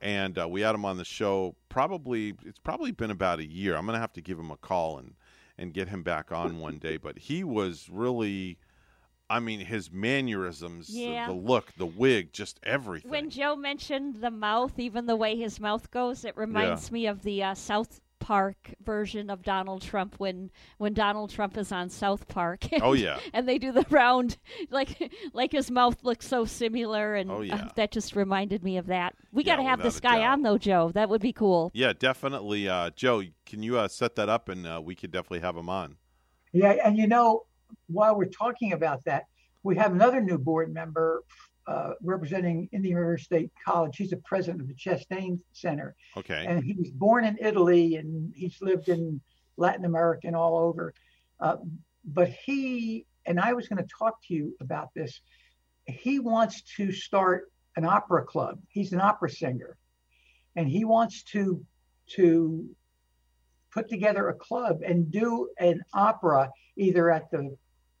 And 0.00 0.38
uh, 0.38 0.48
we 0.48 0.62
had 0.62 0.74
him 0.74 0.86
on 0.86 0.96
the 0.96 1.04
show. 1.04 1.54
Probably 1.68 2.34
it's 2.46 2.58
probably 2.58 2.92
been 2.92 3.10
about 3.10 3.40
a 3.40 3.46
year. 3.46 3.76
I'm 3.76 3.84
gonna 3.84 3.98
have 3.98 4.14
to 4.14 4.22
give 4.22 4.38
him 4.38 4.50
a 4.50 4.56
call 4.56 4.96
and 4.96 5.12
and 5.58 5.74
get 5.74 5.88
him 5.88 6.02
back 6.02 6.32
on 6.32 6.58
one 6.58 6.78
day. 6.78 6.96
But 6.96 7.18
he 7.18 7.44
was 7.44 7.88
really, 7.92 8.58
I 9.30 9.38
mean, 9.40 9.60
his 9.60 9.90
mannerisms, 9.90 10.88
the- 10.88 11.00
Yeah. 11.00 11.26
the, 11.28 11.32
look, 11.32 11.72
the 11.76 11.86
wig, 11.86 12.32
just 12.32 12.58
everything. 12.64 13.10
when 13.10 13.30
Joe 13.30 13.56
mentioned 13.56 14.16
the 14.16 14.30
mouth, 14.30 14.78
even 14.78 15.06
the 15.06 15.16
way 15.16 15.36
his 15.36 15.60
mouth 15.60 15.90
goes, 15.90 16.24
it 16.24 16.36
reminds 16.36 16.90
me 16.92 17.06
of 17.06 17.22
the 17.22 17.42
uh, 17.44 17.54
South 17.54 18.00
Park 18.18 18.74
version 18.84 19.30
of 19.30 19.42
Donald 19.42 19.80
Trump 19.80 20.16
when 20.18 20.50
when 20.76 20.92
Donald 20.92 21.30
Trump 21.30 21.56
is 21.56 21.72
on 21.72 21.88
South 21.88 22.28
Park. 22.28 22.66
Oh, 22.82 22.92
yeah. 22.92 23.18
and 23.32 23.48
they 23.48 23.56
do 23.58 23.72
the 23.72 23.86
round 23.88 24.36
like 24.68 25.10
like 25.32 25.52
his 25.52 25.70
mouth 25.70 25.96
looks 26.02 26.26
so 26.28 26.44
similar, 26.44 27.14
and 27.14 27.30
Oh, 27.30 27.42
uh, 27.42 27.68
that 27.76 27.90
just 27.92 28.14
reminded 28.14 28.62
me 28.62 28.76
of 28.76 28.88
that. 28.88 29.14
We 29.32 29.42
Yeah, 29.44 29.54
got 29.56 29.62
to 29.62 29.68
have 29.68 29.82
this 29.82 30.00
guy 30.00 30.18
doubt. 30.18 30.32
on 30.32 30.42
though, 30.42 30.58
Joe. 30.58 30.90
That 30.92 31.08
would 31.08 31.22
be 31.22 31.32
cool. 31.32 31.70
yeah, 31.72 31.94
definitely. 31.98 32.68
Uh, 32.68 32.90
Joe, 32.90 33.22
can 33.46 33.62
you 33.62 33.78
uh, 33.78 33.88
set 33.88 34.16
that 34.16 34.28
up, 34.28 34.50
and 34.50 34.66
uh, 34.66 34.82
we 34.84 34.94
could 34.94 35.10
definitely 35.12 35.40
have 35.40 35.56
him 35.56 35.70
on. 35.70 35.96
Yeah, 36.52 36.72
and 36.84 36.98
you 36.98 37.06
know, 37.06 37.44
while 37.88 38.16
we're 38.16 38.26
talking 38.26 38.72
about 38.72 39.04
that, 39.04 39.24
we 39.62 39.76
have 39.76 39.92
another 39.92 40.20
new 40.20 40.38
board 40.38 40.72
member 40.72 41.22
uh, 41.66 41.92
representing 42.02 42.68
Indian 42.72 42.96
River 42.96 43.18
State 43.18 43.50
College. 43.64 43.96
He's 43.96 44.10
the 44.10 44.16
president 44.18 44.60
of 44.62 44.68
the 44.68 44.74
Chastain 44.74 45.38
Center, 45.52 45.94
Okay. 46.16 46.44
and 46.48 46.64
he 46.64 46.72
was 46.74 46.90
born 46.90 47.24
in 47.24 47.36
Italy 47.40 47.96
and 47.96 48.32
he's 48.34 48.60
lived 48.60 48.88
in 48.88 49.20
Latin 49.56 49.84
America 49.84 50.26
and 50.26 50.34
all 50.34 50.58
over. 50.58 50.94
Uh, 51.38 51.56
but 52.04 52.30
he 52.30 53.06
and 53.26 53.38
I 53.38 53.52
was 53.52 53.68
going 53.68 53.82
to 53.82 53.88
talk 53.98 54.20
to 54.26 54.34
you 54.34 54.56
about 54.60 54.88
this. 54.94 55.20
He 55.86 56.18
wants 56.18 56.62
to 56.76 56.90
start 56.90 57.52
an 57.76 57.84
opera 57.84 58.24
club. 58.24 58.58
He's 58.68 58.92
an 58.92 59.00
opera 59.00 59.30
singer, 59.30 59.76
and 60.56 60.66
he 60.68 60.84
wants 60.84 61.22
to 61.24 61.64
to 62.16 62.68
put 63.72 63.88
together 63.88 64.28
a 64.28 64.34
club 64.34 64.80
and 64.84 65.10
do 65.10 65.48
an 65.58 65.82
opera 65.94 66.50
either 66.76 67.10
at 67.10 67.30
the 67.30 67.56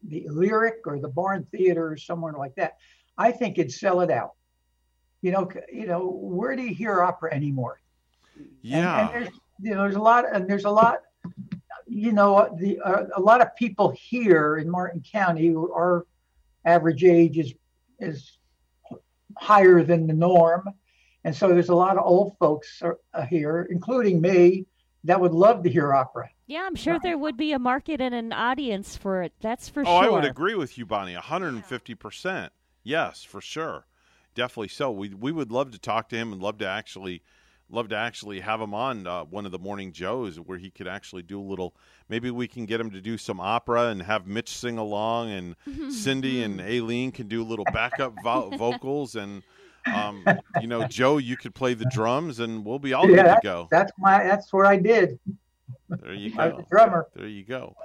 the 0.08 0.26
Lyric 0.28 0.86
or 0.86 0.98
the 0.98 1.08
Barn 1.08 1.46
Theater 1.52 1.92
or 1.92 1.96
somewhere 1.96 2.32
like 2.32 2.54
that. 2.54 2.76
I 3.18 3.32
think 3.32 3.58
it'd 3.58 3.72
sell 3.72 4.00
it 4.00 4.10
out. 4.10 4.32
You 5.20 5.32
know, 5.32 5.50
you 5.70 5.86
know, 5.86 6.08
where 6.08 6.56
do 6.56 6.62
you 6.62 6.74
hear 6.74 7.02
opera 7.02 7.34
anymore? 7.34 7.80
Yeah. 8.62 9.08
And, 9.08 9.14
and 9.14 9.24
there's, 9.26 9.34
you 9.60 9.74
know, 9.74 9.82
there's 9.82 9.96
a 9.96 10.00
lot, 10.00 10.24
and 10.34 10.48
there's 10.48 10.64
a 10.64 10.70
lot. 10.70 11.00
You 11.86 12.12
know, 12.12 12.56
the 12.58 12.80
uh, 12.80 13.06
a 13.16 13.20
lot 13.20 13.42
of 13.42 13.54
people 13.56 13.90
here 13.90 14.56
in 14.56 14.70
Martin 14.70 15.02
County, 15.02 15.48
who 15.48 15.72
our 15.72 16.06
average 16.64 17.04
age 17.04 17.36
is 17.36 17.52
is 17.98 18.38
higher 19.36 19.82
than 19.82 20.06
the 20.06 20.14
norm, 20.14 20.68
and 21.24 21.36
so 21.36 21.48
there's 21.48 21.68
a 21.68 21.74
lot 21.74 21.98
of 21.98 22.04
old 22.06 22.38
folks 22.38 22.80
are, 22.80 22.98
uh, 23.12 23.26
here, 23.26 23.68
including 23.70 24.20
me, 24.20 24.64
that 25.04 25.20
would 25.20 25.32
love 25.32 25.62
to 25.62 25.70
hear 25.70 25.94
opera. 25.94 26.30
Yeah, 26.46 26.64
I'm 26.66 26.74
sure 26.74 26.98
there 26.98 27.16
would 27.16 27.36
be 27.36 27.52
a 27.52 27.58
market 27.58 28.00
and 28.00 28.14
an 28.14 28.32
audience 28.32 28.96
for 28.96 29.22
it. 29.22 29.32
That's 29.40 29.68
for 29.68 29.82
oh, 29.82 29.84
sure. 29.84 30.04
I 30.04 30.08
would 30.08 30.24
agree 30.24 30.54
with 30.54 30.76
you, 30.76 30.84
Bonnie. 30.84 31.14
150%. 31.14 32.50
Yes, 32.82 33.22
for 33.22 33.40
sure. 33.40 33.86
Definitely 34.34 34.68
so. 34.68 34.90
We 34.90 35.12
we 35.12 35.32
would 35.32 35.50
love 35.50 35.72
to 35.72 35.78
talk 35.78 36.08
to 36.10 36.16
him 36.16 36.32
and 36.32 36.40
love 36.40 36.58
to 36.58 36.66
actually 36.66 37.22
love 37.68 37.88
to 37.88 37.96
actually 37.96 38.40
have 38.40 38.60
him 38.60 38.74
on 38.74 39.06
uh, 39.06 39.24
one 39.24 39.46
of 39.46 39.52
the 39.52 39.58
morning 39.58 39.92
joes 39.92 40.36
where 40.38 40.58
he 40.58 40.70
could 40.70 40.88
actually 40.88 41.22
do 41.22 41.40
a 41.40 41.42
little 41.42 41.74
maybe 42.08 42.30
we 42.30 42.48
can 42.48 42.66
get 42.66 42.80
him 42.80 42.90
to 42.90 43.00
do 43.00 43.16
some 43.16 43.40
opera 43.40 43.86
and 43.88 44.02
have 44.02 44.26
mitch 44.26 44.48
sing 44.48 44.78
along 44.78 45.30
and 45.30 45.56
cindy 45.92 46.42
and 46.42 46.60
aileen 46.60 47.12
can 47.12 47.28
do 47.28 47.44
little 47.44 47.64
backup 47.72 48.14
vo- 48.22 48.50
vocals 48.56 49.14
and 49.14 49.42
um, 49.86 50.24
you 50.60 50.66
know 50.66 50.84
joe 50.84 51.18
you 51.18 51.36
could 51.36 51.54
play 51.54 51.74
the 51.74 51.84
drums 51.86 52.40
and 52.40 52.64
we'll 52.64 52.78
be 52.78 52.92
all 52.92 53.06
yeah, 53.08 53.22
good 53.22 53.34
to 53.36 53.40
go 53.42 53.68
that's 53.70 53.92
my 53.98 54.22
that's 54.24 54.52
what 54.52 54.66
I 54.66 54.76
did. 54.76 55.18
there 55.88 56.14
you 56.14 56.32
I 56.38 56.48
was 56.48 56.54
go 56.56 56.58
a 56.58 56.66
drummer. 56.70 57.06
there 57.14 57.28
you 57.28 57.44
go 57.44 57.76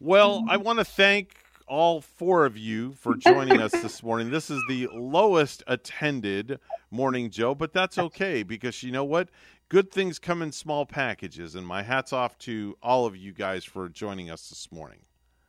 well 0.00 0.44
i 0.48 0.56
want 0.56 0.78
to 0.78 0.84
thank 0.84 1.36
all 1.72 2.00
four 2.00 2.44
of 2.44 2.56
you 2.56 2.92
for 2.92 3.14
joining 3.14 3.58
us 3.58 3.72
this 3.72 4.02
morning. 4.02 4.30
This 4.30 4.50
is 4.50 4.60
the 4.68 4.88
lowest 4.92 5.62
attended 5.66 6.58
morning 6.90 7.30
Joe, 7.30 7.54
but 7.54 7.72
that's 7.72 7.98
okay 7.98 8.42
because 8.42 8.82
you 8.82 8.92
know 8.92 9.04
what? 9.04 9.30
Good 9.70 9.90
things 9.90 10.18
come 10.18 10.42
in 10.42 10.52
small 10.52 10.84
packages, 10.84 11.54
and 11.54 11.66
my 11.66 11.82
hat's 11.82 12.12
off 12.12 12.36
to 12.40 12.76
all 12.82 13.06
of 13.06 13.16
you 13.16 13.32
guys 13.32 13.64
for 13.64 13.88
joining 13.88 14.28
us 14.28 14.50
this 14.50 14.70
morning. 14.70 14.98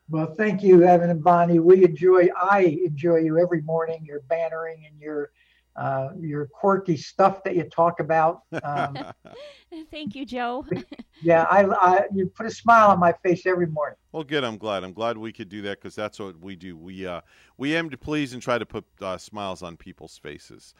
Well, 0.10 0.34
thank 0.36 0.64
you, 0.64 0.84
Evan 0.84 1.10
and 1.10 1.22
Bonnie. 1.22 1.60
We 1.60 1.84
enjoy. 1.84 2.30
I 2.42 2.80
enjoy 2.86 3.18
you 3.18 3.38
every 3.38 3.62
morning. 3.62 4.06
Your 4.06 4.22
bannering 4.22 4.86
and 4.90 4.98
your 5.02 5.32
uh, 5.76 6.10
your 6.20 6.46
quirky 6.48 6.96
stuff 6.98 7.44
that 7.44 7.56
you 7.56 7.64
talk 7.64 8.00
about. 8.00 8.42
Um, 8.64 8.98
Thank 9.92 10.16
you, 10.16 10.26
Joe. 10.26 10.66
yeah, 11.24 11.44
I, 11.50 11.66
I 11.66 12.02
you 12.14 12.28
put 12.28 12.46
a 12.46 12.52
smile 12.52 12.90
on 12.92 13.00
my 13.00 13.14
face 13.24 13.46
every 13.46 13.68
morning. 13.68 13.98
Well, 14.12 14.24
good. 14.24 14.44
I'm 14.44 14.58
glad. 14.58 14.84
I'm 14.84 14.94
glad 14.94 15.18
we 15.18 15.34
could 15.34 15.50
do 15.50 15.64
that 15.64 15.80
because 15.82 15.96
that's 15.96 16.20
what 16.20 16.40
we 16.40 16.56
do. 16.56 16.78
We 16.78 17.08
uh, 17.08 17.22
we 17.58 17.76
aim 17.76 17.90
to 17.90 17.98
please 17.98 18.34
and 18.34 18.42
try 18.42 18.58
to 18.60 18.66
put 18.66 18.86
uh, 19.02 19.18
smiles 19.18 19.64
on 19.64 19.76
people's 19.78 20.18
faces. 20.18 20.74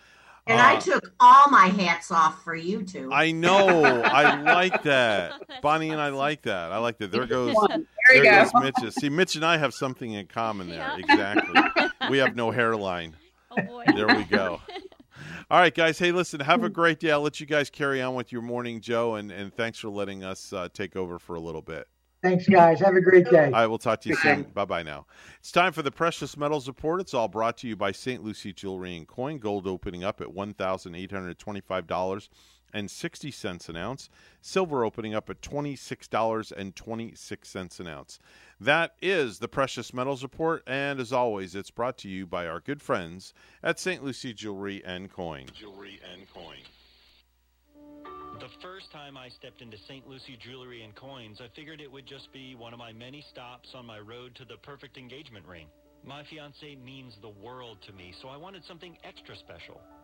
And 0.46 0.60
Uh, 0.60 0.64
I 0.66 0.76
took 0.78 1.14
all 1.22 1.50
my 1.50 1.68
hats 1.68 2.12
off 2.12 2.44
for 2.44 2.54
you 2.54 2.84
two. 2.84 3.10
I 3.14 3.32
know. 3.32 4.02
I 4.04 4.42
like 4.42 4.84
that, 4.84 5.62
Bonnie, 5.62 5.90
and 5.90 6.02
I 6.02 6.10
like 6.10 6.42
that. 6.44 6.72
I 6.74 6.78
like 6.80 6.98
that. 6.98 7.12
There 7.12 7.26
goes 7.26 7.56
There 7.70 7.80
there 8.22 8.24
go. 8.46 8.52
goes 8.52 8.74
Mitch. 8.84 8.94
See, 8.94 9.10
Mitch 9.10 9.36
and 9.38 9.46
I 9.46 9.58
have 9.58 9.74
something 9.74 10.12
in 10.12 10.28
common 10.28 10.70
there. 10.70 10.96
Exactly. 10.98 11.62
we 12.10 12.18
have 12.20 12.36
no 12.36 12.52
hairline. 12.52 13.16
Oh 13.58 13.62
boy. 13.62 13.86
There 13.96 14.08
we 14.08 14.24
go. 14.24 14.62
All 15.50 15.60
right, 15.60 15.74
guys. 15.74 16.00
Hey, 16.00 16.12
listen. 16.12 16.40
Have 16.40 16.64
a 16.64 16.70
great 16.70 17.00
day. 17.00 17.12
I'll 17.12 17.22
let 17.22 17.40
you 17.40 17.46
guys 17.46 17.70
carry 17.70 18.02
on 18.02 18.16
with 18.16 18.32
your 18.32 18.42
morning, 18.42 18.82
Joe, 18.82 19.16
and 19.16 19.32
and 19.32 19.54
thanks 19.54 19.80
for 19.80 19.90
letting 19.90 20.24
us 20.24 20.54
uh, 20.54 20.70
take 20.74 20.96
over 20.96 21.20
for 21.20 21.36
a 21.36 21.40
little 21.40 21.62
bit. 21.62 21.88
Thanks, 22.24 22.48
guys. 22.48 22.80
Have 22.80 22.96
a 22.96 23.02
great 23.02 23.30
day. 23.30 23.48
All 23.48 23.52
right, 23.52 23.68
we'll 23.68 23.78
talk 23.78 24.00
to 24.02 24.10
you 24.10 24.16
soon. 24.16 24.44
Bye 24.54 24.64
bye 24.64 24.84
now. 24.84 25.06
It's 25.40 25.52
time 25.52 25.74
for 25.74 25.82
the 25.82 25.92
Precious 25.92 26.38
Metals 26.38 26.70
Report. 26.70 27.02
It's 27.02 27.14
all 27.14 27.28
brought 27.28 27.58
to 27.58 27.68
you 27.68 27.76
by 27.76 27.92
St. 27.92 28.24
Lucie 28.24 28.54
Jewelry 28.54 28.96
and 28.96 29.06
Coin. 29.06 29.40
Gold 29.40 29.68
opening 29.68 30.06
up 30.06 30.22
at 30.22 30.28
$1,825 30.28 32.30
and 32.74 32.90
60 32.90 33.30
cents 33.32 33.70
an 33.70 33.78
ounce. 33.78 34.10
Silver 34.42 34.84
opening 34.84 35.14
up 35.14 35.30
at 35.30 35.42
$26.26 35.42 37.80
an 37.80 37.88
ounce. 37.88 38.20
That 38.60 38.96
is 39.02 39.40
the 39.40 39.48
Precious 39.48 39.94
Metals 39.94 40.24
Report. 40.24 40.64
And 40.68 41.00
as 41.00 41.14
always, 41.14 41.56
it's 41.56 41.72
brought 41.72 41.98
to 42.00 42.10
you 42.10 42.26
by 42.26 42.48
our 42.48 42.60
good 42.60 42.82
friends 42.82 43.34
at 43.62 43.80
St. 43.80 44.04
Lucie 44.04 44.34
Jewelry 44.34 44.84
and 44.84 45.10
Coin. 45.12 45.46
Jewelry 45.54 46.02
and 46.12 46.28
coin. 46.34 46.58
The 48.40 48.50
first 48.62 48.92
time 48.92 49.16
I 49.16 49.30
stepped 49.30 49.62
into 49.62 49.78
St. 49.78 50.08
Lucie 50.08 50.38
Jewelry 50.38 50.82
and 50.84 50.96
Coins, 50.96 51.40
I 51.40 51.48
figured 51.56 51.80
it 51.80 51.92
would 51.92 52.08
just 52.08 52.34
be 52.34 52.56
one 52.56 52.74
of 52.74 52.80
my 52.80 52.92
many 52.92 53.22
stops 53.22 53.70
on 53.76 53.86
my 53.86 54.00
road 54.00 54.34
to 54.36 54.46
the 54.46 54.58
perfect 54.58 54.98
engagement 54.98 55.46
ring. 55.46 55.68
My 56.04 56.24
fiance 56.24 56.76
means 56.84 57.16
the 57.22 57.30
world 57.30 57.78
to 57.84 57.94
me, 57.94 58.12
so 58.22 58.28
I 58.28 58.36
wanted 58.36 58.66
something 58.66 58.98
extra 59.06 59.38
special. 59.38 59.80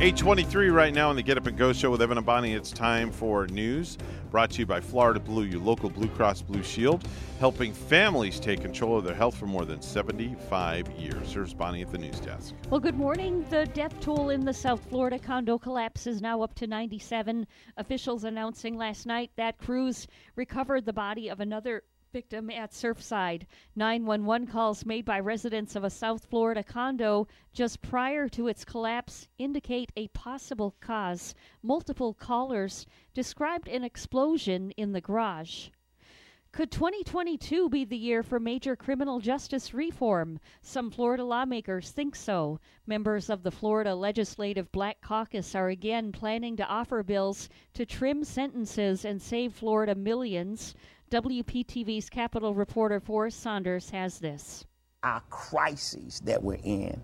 823 0.00 0.70
right 0.70 0.94
now 0.94 1.10
on 1.10 1.16
the 1.16 1.22
Get 1.24 1.38
Up 1.38 1.48
and 1.48 1.58
Go 1.58 1.72
show 1.72 1.90
with 1.90 2.00
Evan 2.00 2.18
and 2.18 2.24
Bonnie. 2.24 2.54
It's 2.54 2.70
time 2.70 3.10
for 3.10 3.48
news 3.48 3.98
brought 4.30 4.50
to 4.52 4.60
you 4.60 4.66
by 4.66 4.80
Florida 4.80 5.18
Blue, 5.18 5.42
your 5.42 5.60
local 5.60 5.90
Blue 5.90 6.06
Cross 6.08 6.42
Blue 6.42 6.62
Shield, 6.62 7.06
helping 7.40 7.72
families 7.72 8.38
take 8.38 8.60
control 8.60 8.98
of 8.98 9.04
their 9.04 9.14
health 9.14 9.36
for 9.36 9.46
more 9.46 9.64
than 9.64 9.82
75 9.82 10.88
years. 10.92 11.32
Here's 11.32 11.54
Bonnie 11.54 11.82
at 11.82 11.90
the 11.90 11.98
news 11.98 12.20
desk. 12.20 12.54
Well, 12.70 12.78
good 12.78 12.96
morning. 12.96 13.44
The 13.50 13.66
death 13.66 13.98
toll 14.00 14.30
in 14.30 14.44
the 14.44 14.54
South 14.54 14.84
Florida 14.88 15.18
condo 15.18 15.58
collapse 15.58 16.06
is 16.06 16.20
now 16.20 16.42
up 16.42 16.54
to 16.56 16.66
97. 16.66 17.46
Officials 17.76 18.24
announcing 18.24 18.76
last 18.76 19.04
night 19.04 19.30
that 19.36 19.58
crews 19.58 20.06
recovered 20.36 20.84
the 20.84 20.92
body 20.92 21.28
of 21.28 21.40
another 21.40 21.82
victim 22.12 22.50
at 22.50 22.72
Surfside. 22.72 23.46
911 23.76 24.46
calls 24.48 24.86
made 24.86 25.04
by 25.04 25.20
residents 25.20 25.76
of 25.76 25.84
a 25.84 25.90
South 25.90 26.24
Florida 26.24 26.62
condo 26.62 27.26
just 27.52 27.82
prior 27.82 28.28
to 28.28 28.48
its 28.48 28.64
collapse 28.64 29.28
indicate 29.38 29.92
a 29.96 30.08
possible 30.08 30.74
cause. 30.80 31.34
Multiple 31.62 32.14
callers 32.14 32.86
described 33.14 33.68
an 33.68 33.84
explosion 33.84 34.70
in 34.72 34.92
the 34.92 35.00
garage. 35.00 35.68
Could 36.50 36.70
2022 36.72 37.68
be 37.68 37.84
the 37.84 37.98
year 37.98 38.22
for 38.22 38.40
major 38.40 38.74
criminal 38.74 39.20
justice 39.20 39.74
reform? 39.74 40.40
Some 40.62 40.90
Florida 40.90 41.22
lawmakers 41.22 41.90
think 41.90 42.16
so. 42.16 42.58
Members 42.86 43.28
of 43.28 43.42
the 43.42 43.50
Florida 43.50 43.94
Legislative 43.94 44.72
Black 44.72 45.00
Caucus 45.02 45.54
are 45.54 45.68
again 45.68 46.10
planning 46.10 46.56
to 46.56 46.66
offer 46.66 47.02
bills 47.02 47.50
to 47.74 47.84
trim 47.84 48.24
sentences 48.24 49.04
and 49.04 49.20
save 49.20 49.52
Florida 49.52 49.94
millions. 49.94 50.74
WPTV's 51.10 52.10
Capitol 52.10 52.54
reporter 52.54 53.00
Forrest 53.00 53.40
Saunders 53.40 53.88
has 53.90 54.18
this. 54.18 54.66
our 55.02 55.22
crises 55.30 56.20
that 56.24 56.42
we're 56.42 56.58
in 56.64 57.00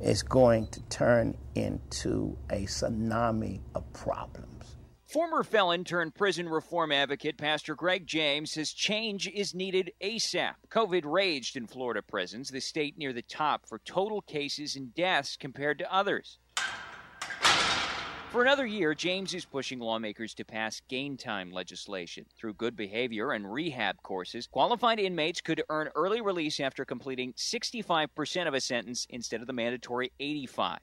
is 0.00 0.22
going 0.22 0.66
to 0.68 0.80
turn 0.82 1.36
into 1.54 2.36
a 2.50 2.64
tsunami 2.66 3.60
of 3.74 3.90
problems. 3.92 4.76
Former 5.08 5.42
felon 5.42 5.84
turned 5.84 6.14
prison 6.14 6.48
reform 6.48 6.92
advocate 6.92 7.38
Pastor 7.38 7.74
Greg 7.74 8.06
James 8.06 8.52
says 8.52 8.72
change 8.72 9.26
is 9.26 9.54
needed 9.54 9.90
ASAP. 10.02 10.54
COVID 10.70 11.02
raged 11.04 11.56
in 11.56 11.66
Florida 11.66 12.02
prisons, 12.02 12.50
the 12.50 12.60
state 12.60 12.98
near 12.98 13.12
the 13.14 13.22
top 13.22 13.66
for 13.66 13.78
total 13.80 14.20
cases 14.20 14.76
and 14.76 14.94
deaths 14.94 15.36
compared 15.36 15.78
to 15.78 15.92
others. 15.92 16.38
For 18.30 18.42
another 18.42 18.66
year, 18.66 18.94
James 18.94 19.32
is 19.32 19.46
pushing 19.46 19.78
lawmakers 19.78 20.34
to 20.34 20.44
pass 20.44 20.82
gain 20.86 21.16
time 21.16 21.50
legislation. 21.50 22.26
Through 22.36 22.54
good 22.54 22.76
behavior 22.76 23.32
and 23.32 23.50
rehab 23.50 24.02
courses, 24.02 24.46
qualified 24.46 25.00
inmates 25.00 25.40
could 25.40 25.62
earn 25.70 25.88
early 25.94 26.20
release 26.20 26.60
after 26.60 26.84
completing 26.84 27.32
65% 27.32 28.46
of 28.46 28.52
a 28.52 28.60
sentence 28.60 29.06
instead 29.08 29.40
of 29.40 29.46
the 29.46 29.54
mandatory 29.54 30.12
85. 30.20 30.78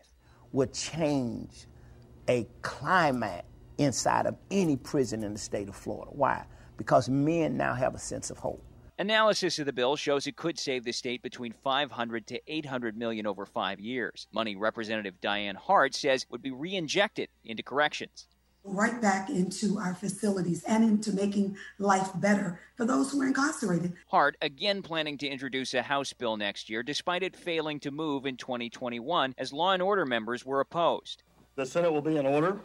Would 0.54 0.74
change 0.74 1.68
a 2.28 2.48
climate 2.64 3.46
inside 3.78 4.26
of 4.26 4.38
any 4.50 4.76
prison 4.76 5.24
in 5.24 5.34
the 5.34 5.40
state 5.40 5.70
of 5.70 5.76
Florida. 5.76 6.10
Why? 6.16 6.46
Because 6.78 7.10
men 7.10 7.56
now 7.58 7.76
have 7.76 7.94
a 7.94 8.00
sense 8.00 8.32
of 8.32 8.40
hope. 8.40 8.64
Analysis 8.98 9.60
of 9.60 9.66
the 9.66 9.74
bill 9.74 9.98
shows 9.98 10.26
it 10.26 10.38
could 10.38 10.58
save 10.58 10.86
the 10.86 10.94
state 10.94 11.22
between 11.22 11.52
500 11.52 12.28
to 12.28 12.40
800 12.48 12.98
million 12.98 13.28
over 13.28 13.46
5 13.46 13.80
years. 13.82 14.28
Money 14.32 14.56
Representative 14.56 15.20
Dianne 15.22 15.58
Hart 15.58 15.94
says 15.94 16.26
would 16.30 16.42
be 16.42 16.52
reinjected 16.52 17.28
into 17.44 17.62
corrections. 17.62 18.28
Right 18.64 19.02
back 19.02 19.30
into 19.30 19.78
our 19.80 19.96
facilities 19.96 20.64
and 20.64 20.82
into 20.86 21.12
making 21.12 21.58
life 21.78 22.10
better 22.16 22.62
for 22.78 22.86
those 22.86 23.12
who 23.12 23.22
are 23.22 23.28
incarcerated. 23.28 23.92
Hart 24.08 24.38
again 24.42 24.82
planning 24.82 25.18
to 25.18 25.28
introduce 25.28 25.74
a 25.74 25.82
House 25.82 26.14
bill 26.14 26.38
next 26.38 26.70
year, 26.70 26.82
despite 26.82 27.22
it 27.22 27.36
failing 27.36 27.82
to 27.82 27.92
move 27.92 28.26
in 28.26 28.38
2021 28.38 29.36
as 29.38 29.52
Law 29.52 29.74
and 29.74 29.84
Order 29.84 30.06
members 30.06 30.46
were 30.46 30.62
opposed. 30.62 31.22
The 31.56 31.66
Senate 31.66 31.92
will 31.92 32.02
be 32.02 32.16
in 32.16 32.26
order. 32.26 32.62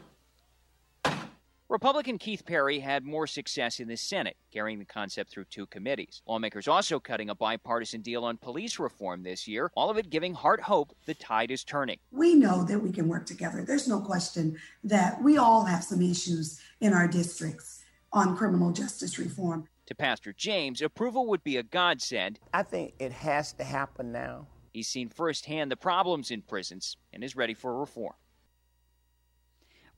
Republican 1.70 2.18
Keith 2.18 2.44
Perry 2.44 2.80
had 2.80 3.04
more 3.04 3.28
success 3.28 3.78
in 3.78 3.86
the 3.86 3.96
Senate, 3.96 4.36
carrying 4.52 4.80
the 4.80 4.84
concept 4.84 5.30
through 5.30 5.44
two 5.44 5.66
committees. 5.66 6.20
Lawmakers 6.26 6.66
also 6.66 6.98
cutting 6.98 7.30
a 7.30 7.34
bipartisan 7.36 8.00
deal 8.00 8.24
on 8.24 8.36
police 8.38 8.80
reform 8.80 9.22
this 9.22 9.46
year, 9.46 9.70
all 9.76 9.88
of 9.88 9.96
it 9.96 10.10
giving 10.10 10.34
Hart 10.34 10.60
hope 10.60 10.92
the 11.06 11.14
tide 11.14 11.52
is 11.52 11.62
turning. 11.62 12.00
We 12.10 12.34
know 12.34 12.64
that 12.64 12.80
we 12.80 12.90
can 12.90 13.06
work 13.06 13.24
together. 13.24 13.62
There's 13.62 13.86
no 13.86 14.00
question 14.00 14.58
that 14.82 15.22
we 15.22 15.38
all 15.38 15.64
have 15.64 15.84
some 15.84 16.02
issues 16.02 16.60
in 16.80 16.92
our 16.92 17.06
districts 17.06 17.84
on 18.12 18.36
criminal 18.36 18.72
justice 18.72 19.16
reform. 19.16 19.68
To 19.86 19.94
Pastor 19.94 20.32
James, 20.32 20.82
approval 20.82 21.28
would 21.28 21.44
be 21.44 21.56
a 21.56 21.62
godsend. 21.62 22.40
I 22.52 22.64
think 22.64 22.94
it 22.98 23.12
has 23.12 23.52
to 23.52 23.62
happen 23.62 24.10
now. 24.10 24.48
He's 24.72 24.88
seen 24.88 25.08
firsthand 25.08 25.70
the 25.70 25.76
problems 25.76 26.32
in 26.32 26.42
prisons 26.42 26.96
and 27.12 27.22
is 27.22 27.36
ready 27.36 27.54
for 27.54 27.78
reform. 27.78 28.14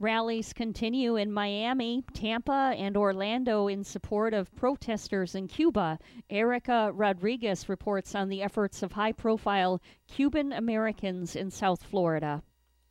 Rallies 0.03 0.53
continue 0.53 1.15
in 1.15 1.31
Miami, 1.31 2.03
Tampa, 2.13 2.75
and 2.77 2.97
Orlando 2.97 3.69
in 3.69 3.85
support 3.85 4.35
of 4.35 4.53
protesters 4.57 5.37
in 5.37 5.47
Cuba. 5.47 5.97
Erica 6.29 6.91
Rodriguez 6.93 7.69
reports 7.69 8.17
on 8.17 8.29
the 8.29 8.43
efforts 8.43 8.83
of 8.83 8.91
high 8.91 9.13
profile 9.13 9.81
Cuban 10.09 10.53
Americans 10.53 11.37
in 11.37 11.53
South 11.53 11.85
Florida. 11.85 12.43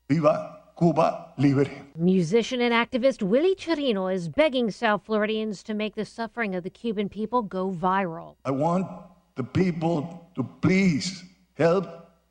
Viva 0.07 0.61
Cuba 0.79 1.33
Libre. 1.37 1.69
Musician 1.97 2.61
and 2.61 2.73
activist 2.73 3.21
Willie 3.21 3.55
Chirino 3.55 4.07
is 4.07 4.29
begging 4.29 4.71
South 4.71 5.03
Floridians 5.03 5.63
to 5.63 5.73
make 5.73 5.95
the 5.95 6.05
suffering 6.05 6.55
of 6.55 6.63
the 6.63 6.69
Cuban 6.69 7.09
people 7.09 7.41
go 7.41 7.69
viral. 7.69 8.37
I 8.45 8.51
want 8.51 8.87
the 9.35 9.43
people 9.43 10.31
to 10.35 10.43
please 10.43 11.25
help 11.55 11.87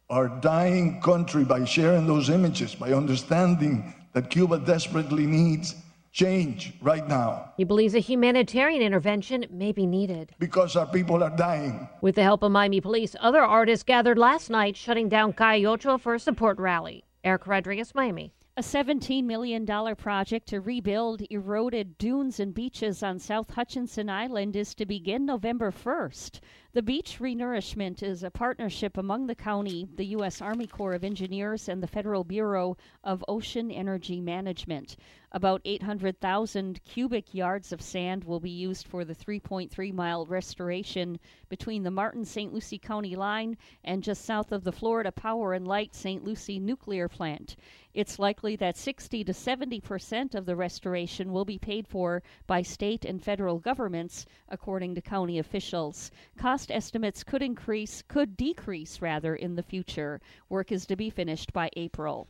our 0.09 0.29
dying 0.41 1.03
country 1.03 1.45
by 1.45 1.67
sharing 1.67 2.07
those 2.07 2.31
images, 2.31 2.75
by 2.75 2.95
understanding 2.95 3.95
that 4.13 4.31
Cuba 4.31 4.59
desperately 4.59 5.27
needs 5.27 5.75
change 6.13 6.75
right 6.83 7.07
now. 7.07 7.53
He 7.57 7.65
believes 7.65 7.95
a 7.95 8.01
humanitarian 8.01 8.83
intervention 8.83 9.47
may 9.51 9.73
be 9.73 9.87
needed. 9.87 10.35
Because 10.39 10.75
our 10.77 10.87
people 10.87 11.23
are 11.23 11.37
dying. 11.37 11.89
With 12.01 12.17
the 12.17 12.23
help 12.23 12.43
of 12.43 12.51
Miami 12.53 12.81
police, 12.81 13.15
other 13.21 13.43
artists 13.43 13.85
gathered 13.85 14.19
last 14.19 14.51
night 14.51 14.77
shutting 14.77 15.09
down 15.09 15.33
Calle 15.33 15.67
Ocho 15.67 15.99
for 15.99 16.15
a 16.15 16.19
support 16.19 16.59
rally. 16.59 17.05
Eric 17.23 17.47
Rodriguez, 17.47 17.95
Miami. 17.95 18.33
A 18.57 18.63
$17 18.63 19.23
million 19.23 19.65
project 19.95 20.49
to 20.49 20.61
rebuild 20.61 21.23
eroded 21.31 21.97
dunes 21.99 22.41
and 22.41 22.53
beaches 22.53 23.01
on 23.01 23.21
South 23.21 23.51
Hutchinson 23.51 24.11
Island 24.11 24.57
is 24.57 24.75
to 24.75 24.85
begin 24.85 25.25
November 25.25 25.71
1st. 25.71 26.41
The 26.73 26.83
beach 26.83 27.21
renourishment 27.21 28.03
is 28.03 28.25
a 28.25 28.31
partnership 28.31 28.97
among 28.97 29.29
the 29.29 29.37
county, 29.37 29.89
the 29.95 30.07
U.S. 30.07 30.43
Army 30.43 30.67
Corps 30.67 30.95
of 30.95 31.05
Engineers, 31.05 31.69
and 31.69 31.81
the 31.81 31.87
Federal 31.87 32.25
Bureau 32.25 32.77
of 33.05 33.25
Ocean 33.29 33.71
Energy 33.71 34.21
Management. 34.21 34.97
About 35.31 35.63
800,000 35.65 36.83
cubic 36.85 37.33
yards 37.33 37.73
of 37.73 37.81
sand 37.81 38.25
will 38.25 38.41
be 38.41 38.51
used 38.51 38.89
for 38.89 39.05
the 39.05 39.15
3.3 39.15 39.93
mile 39.93 40.27
restoration 40.27 41.21
between 41.49 41.85
the 41.85 41.91
Martin 41.93 42.25
St. 42.25 42.53
Lucie 42.53 42.79
County 42.79 43.15
line 43.15 43.57
and 43.85 44.03
just 44.03 44.25
south 44.25 44.51
of 44.51 44.65
the 44.65 44.73
Florida 44.73 45.13
Power 45.13 45.53
and 45.53 45.69
Light 45.69 45.95
St. 45.95 46.25
Lucie 46.25 46.59
nuclear 46.59 47.09
plant. 47.09 47.55
It's 47.93 48.21
likely 48.21 48.55
that 48.55 48.77
60 48.77 49.25
to 49.25 49.35
70 49.35 49.81
percent 49.81 50.37
of 50.37 50.47
the 50.47 50.55
restoration 50.55 51.33
will 51.33 51.45
be 51.45 51.59
paid 51.59 51.89
for 51.89 52.23
by 52.47 52.63
state 52.63 53.05
and 53.05 53.21
federal 53.21 53.59
governments, 53.59 54.27
according 54.49 54.95
to 54.95 55.01
county 55.01 55.41
officials. 55.41 56.13
Cost 56.37 56.71
estimates 56.71 57.25
could 57.25 57.43
increase, 57.43 58.03
could 58.03 58.37
decrease 58.37 59.03
rather, 59.03 59.35
in 59.35 59.57
the 59.57 59.63
future. 59.65 60.21
Work 60.49 60.71
is 60.71 60.87
to 60.87 60.95
be 60.95 61.11
finished 61.11 61.53
by 61.53 61.69
April. 61.75 62.29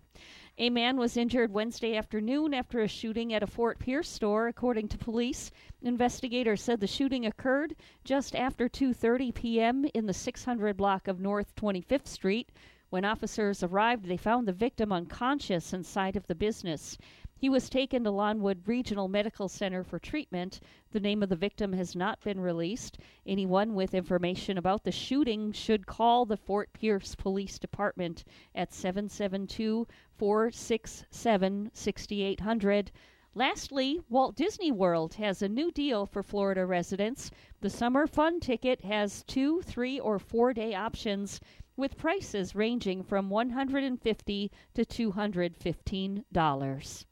A 0.57 0.71
man 0.71 0.97
was 0.97 1.19
injured 1.19 1.53
Wednesday 1.53 1.95
afternoon 1.95 2.55
after 2.55 2.81
a 2.81 2.89
shooting 2.89 3.35
at 3.35 3.43
a 3.43 3.47
Fort 3.47 3.79
Pierce 3.79 4.09
store, 4.09 4.49
according 4.49 4.89
to 4.89 4.99
police. 4.99 5.51
Investigators 5.83 6.63
said 6.63 6.81
the 6.81 6.87
shooting 6.87 7.27
occurred 7.27 7.77
just 8.03 8.35
after 8.35 8.67
2:30 8.67 9.35
p.m. 9.35 9.85
in 9.93 10.07
the 10.07 10.15
600 10.15 10.77
block 10.77 11.07
of 11.07 11.21
North 11.21 11.55
25th 11.55 12.07
Street. 12.07 12.51
When 12.91 13.05
officers 13.05 13.63
arrived, 13.63 14.07
they 14.07 14.17
found 14.17 14.49
the 14.49 14.53
victim 14.53 14.91
unconscious 14.91 15.73
inside 15.73 16.17
of 16.17 16.27
the 16.27 16.35
business. 16.35 16.99
He 17.37 17.49
was 17.49 17.71
taken 17.71 18.03
to 18.03 18.11
Lawnwood 18.11 18.67
Regional 18.67 19.07
Medical 19.07 19.49
Center 19.49 19.85
for 19.85 20.01
treatment. 20.01 20.59
The 20.91 20.99
name 20.99 21.23
of 21.23 21.29
the 21.29 21.37
victim 21.37 21.73
has 21.75 21.95
not 21.95 22.21
been 22.25 22.41
released. 22.41 22.99
Anyone 23.25 23.75
with 23.77 23.95
information 23.95 24.59
about 24.59 24.83
the 24.83 24.91
shooting 24.91 25.53
should 25.53 25.87
call 25.87 26.27
the 26.27 26.37
Fort 26.37 26.73
Pierce 26.73 27.15
Police 27.15 27.61
Department 27.61 28.25
at 28.57 28.73
772 28.73 29.87
467 30.19 31.71
6800. 31.73 32.91
Lastly, 33.37 34.01
Walt 34.09 34.35
Disney 34.35 34.73
World 34.73 35.15
has 35.15 35.41
a 35.41 35.49
new 35.49 35.71
deal 35.71 36.05
for 36.05 36.25
Florida 36.25 36.67
residents. 36.67 37.31
The 37.61 37.71
summer 37.71 38.09
fun 38.09 38.41
ticket 38.41 38.81
has 38.81 39.23
two, 39.23 39.63
three, 39.63 40.01
or 40.01 40.19
four 40.19 40.53
day 40.53 40.75
options 40.75 41.41
with 41.81 41.97
prices 41.97 42.55
ranging 42.55 43.03
from 43.03 43.31
150 43.31 44.51
to 44.75 44.85
$215. 44.85 47.05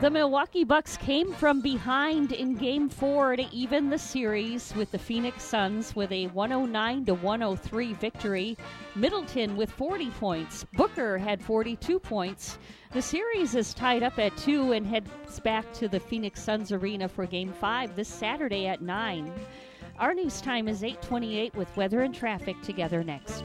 The 0.00 0.10
Milwaukee 0.10 0.64
Bucks 0.64 0.98
came 0.98 1.32
from 1.32 1.62
behind 1.62 2.32
in 2.32 2.54
game 2.54 2.90
4 2.90 3.36
to 3.36 3.46
even 3.50 3.88
the 3.88 3.98
series 3.98 4.74
with 4.76 4.90
the 4.90 4.98
Phoenix 4.98 5.42
Suns 5.42 5.96
with 5.96 6.12
a 6.12 6.26
109 6.26 7.06
to 7.06 7.14
103 7.14 7.94
victory. 7.94 8.58
Middleton 8.94 9.56
with 9.56 9.70
40 9.70 10.10
points. 10.10 10.66
Booker 10.74 11.16
had 11.16 11.42
42 11.42 11.98
points. 11.98 12.58
The 12.92 13.00
series 13.00 13.54
is 13.54 13.72
tied 13.72 14.02
up 14.02 14.18
at 14.18 14.36
2 14.36 14.72
and 14.72 14.86
heads 14.86 15.40
back 15.40 15.72
to 15.72 15.88
the 15.88 15.98
Phoenix 15.98 16.42
Suns 16.42 16.72
arena 16.72 17.08
for 17.08 17.24
game 17.24 17.54
5 17.54 17.96
this 17.96 18.08
Saturday 18.08 18.66
at 18.66 18.82
9. 18.82 19.32
Our 19.98 20.12
news 20.12 20.42
time 20.42 20.68
is 20.68 20.82
8:28 20.82 21.54
with 21.54 21.74
weather 21.74 22.02
and 22.02 22.14
traffic 22.14 22.60
together 22.60 23.02
next. 23.02 23.44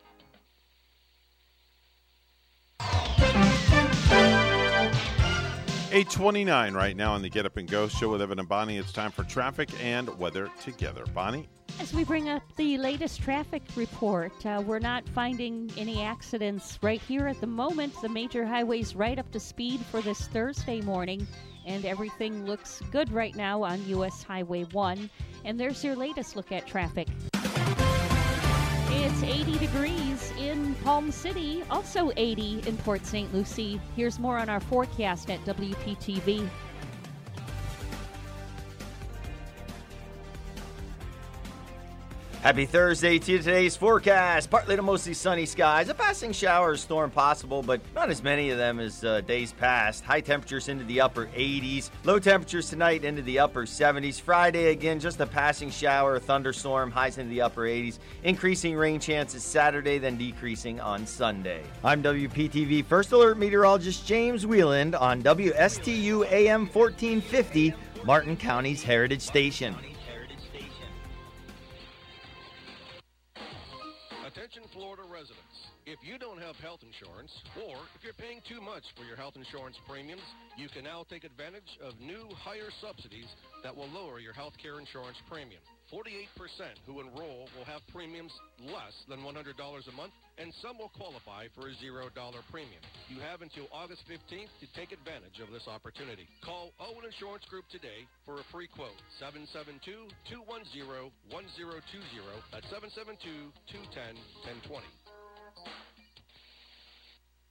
829 5.91 6.73
right 6.73 6.95
now 6.95 7.11
on 7.11 7.21
the 7.21 7.27
Get 7.27 7.45
Up 7.45 7.57
and 7.57 7.69
Go 7.69 7.89
show 7.89 8.07
with 8.07 8.21
Evan 8.21 8.39
and 8.39 8.47
Bonnie. 8.47 8.77
It's 8.77 8.93
time 8.93 9.11
for 9.11 9.25
traffic 9.25 9.69
and 9.83 10.07
weather 10.17 10.49
together. 10.61 11.03
Bonnie? 11.13 11.49
As 11.81 11.93
we 11.93 12.05
bring 12.05 12.29
up 12.29 12.43
the 12.55 12.77
latest 12.77 13.21
traffic 13.21 13.61
report, 13.75 14.45
uh, 14.45 14.63
we're 14.65 14.79
not 14.79 15.05
finding 15.09 15.69
any 15.75 16.01
accidents 16.01 16.79
right 16.81 17.01
here 17.01 17.27
at 17.27 17.41
the 17.41 17.47
moment. 17.47 17.93
The 18.01 18.07
major 18.07 18.45
highways 18.45 18.95
right 18.95 19.19
up 19.19 19.29
to 19.31 19.39
speed 19.41 19.81
for 19.81 19.99
this 19.99 20.29
Thursday 20.29 20.79
morning, 20.79 21.27
and 21.65 21.83
everything 21.83 22.45
looks 22.45 22.81
good 22.89 23.11
right 23.11 23.35
now 23.35 23.61
on 23.61 23.85
U.S. 23.87 24.23
Highway 24.23 24.63
1. 24.71 25.09
And 25.43 25.59
there's 25.59 25.83
your 25.83 25.97
latest 25.97 26.37
look 26.37 26.53
at 26.53 26.65
traffic. 26.67 27.09
It's 29.03 29.23
80 29.23 29.57
degrees 29.57 30.31
in 30.37 30.75
Palm 30.83 31.09
City, 31.09 31.63
also 31.71 32.11
80 32.17 32.61
in 32.67 32.77
Port 32.77 33.03
St. 33.03 33.33
Lucie. 33.33 33.81
Here's 33.95 34.19
more 34.19 34.37
on 34.37 34.47
our 34.47 34.59
forecast 34.59 35.31
at 35.31 35.43
WPTV. 35.43 36.47
Happy 42.41 42.65
Thursday 42.65 43.19
to. 43.19 43.37
Today's 43.37 43.75
forecast 43.75 44.49
partly 44.49 44.75
to 44.75 44.81
mostly 44.81 45.13
sunny 45.13 45.45
skies. 45.45 45.89
A 45.89 45.93
passing 45.93 46.31
shower 46.31 46.71
or 46.71 46.75
storm 46.75 47.11
possible, 47.11 47.61
but 47.61 47.81
not 47.93 48.09
as 48.09 48.23
many 48.23 48.49
of 48.49 48.57
them 48.57 48.79
as 48.79 49.03
uh, 49.03 49.21
days 49.21 49.53
past. 49.53 50.03
High 50.03 50.21
temperatures 50.21 50.67
into 50.67 50.83
the 50.85 51.01
upper 51.01 51.27
80s. 51.27 51.91
Low 52.03 52.17
temperatures 52.17 52.67
tonight 52.67 53.03
into 53.03 53.21
the 53.21 53.37
upper 53.37 53.67
70s. 53.67 54.19
Friday, 54.19 54.71
again, 54.71 54.99
just 54.99 55.19
a 55.19 55.27
passing 55.27 55.69
shower, 55.69 56.17
thunderstorm, 56.17 56.89
highs 56.89 57.19
into 57.19 57.29
the 57.29 57.41
upper 57.41 57.61
80s. 57.61 57.99
Increasing 58.23 58.75
rain 58.75 58.99
chances 58.99 59.43
Saturday, 59.43 59.99
then 59.99 60.17
decreasing 60.17 60.79
on 60.79 61.05
Sunday. 61.05 61.61
I'm 61.83 62.01
WPTV 62.01 62.85
First 62.85 63.11
Alert 63.11 63.37
Meteorologist 63.37 64.07
James 64.07 64.47
Wieland 64.47 64.95
on 64.95 65.21
WSTU 65.21 66.25
AM 66.31 66.61
1450, 66.61 67.75
Martin 68.03 68.35
County's 68.35 68.81
Heritage 68.81 69.21
Station. 69.21 69.75
If 75.91 75.99
you 76.07 76.15
don't 76.15 76.39
have 76.39 76.55
health 76.63 76.87
insurance, 76.87 77.35
or 77.67 77.75
if 77.99 78.01
you're 78.07 78.15
paying 78.15 78.39
too 78.47 78.63
much 78.63 78.87
for 78.95 79.03
your 79.03 79.19
health 79.19 79.35
insurance 79.35 79.75
premiums, 79.83 80.23
you 80.55 80.71
can 80.71 80.87
now 80.87 81.03
take 81.11 81.27
advantage 81.27 81.67
of 81.83 81.99
new 81.99 82.31
higher 82.31 82.71
subsidies 82.79 83.27
that 83.59 83.75
will 83.75 83.91
lower 83.91 84.23
your 84.23 84.31
health 84.31 84.55
care 84.55 84.79
insurance 84.79 85.19
premium. 85.27 85.59
48% 85.91 86.31
who 86.87 87.03
enroll 87.03 87.51
will 87.59 87.67
have 87.67 87.83
premiums 87.91 88.31
less 88.71 88.95
than 89.11 89.19
$100 89.19 89.35
a 89.35 89.91
month, 89.91 90.15
and 90.39 90.55
some 90.63 90.79
will 90.79 90.95
qualify 90.95 91.51
for 91.59 91.67
a 91.67 91.75
$0 91.75 91.91
premium. 92.47 92.79
You 93.11 93.19
have 93.19 93.43
until 93.43 93.67
August 93.67 94.07
15th 94.07 94.47
to 94.63 94.71
take 94.71 94.95
advantage 94.95 95.43
of 95.43 95.51
this 95.51 95.67
opportunity. 95.67 96.23
Call 96.39 96.71
Owen 96.79 97.03
Insurance 97.03 97.43
Group 97.51 97.67
today 97.67 98.07
for 98.23 98.39
a 98.39 98.47
free 98.47 98.71
quote. 98.71 98.95
772-210-1020. 99.19 100.07
That's 102.55 102.71
772-210-1020. 102.71 104.87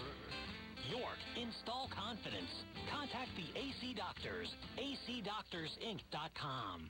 York, 0.89 1.19
install 1.35 1.89
confidence. 1.91 2.63
Contact 2.89 3.29
the 3.35 3.51
AC 3.59 3.93
Doctors. 3.93 4.55
acdoctorsinc.com. 4.79 6.89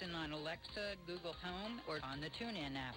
on 0.15 0.31
Alexa, 0.31 0.95
Google 1.05 1.35
Home, 1.43 1.79
or 1.87 1.99
on 2.03 2.19
the 2.21 2.27
TuneIn 2.27 2.75
app. 2.75 2.95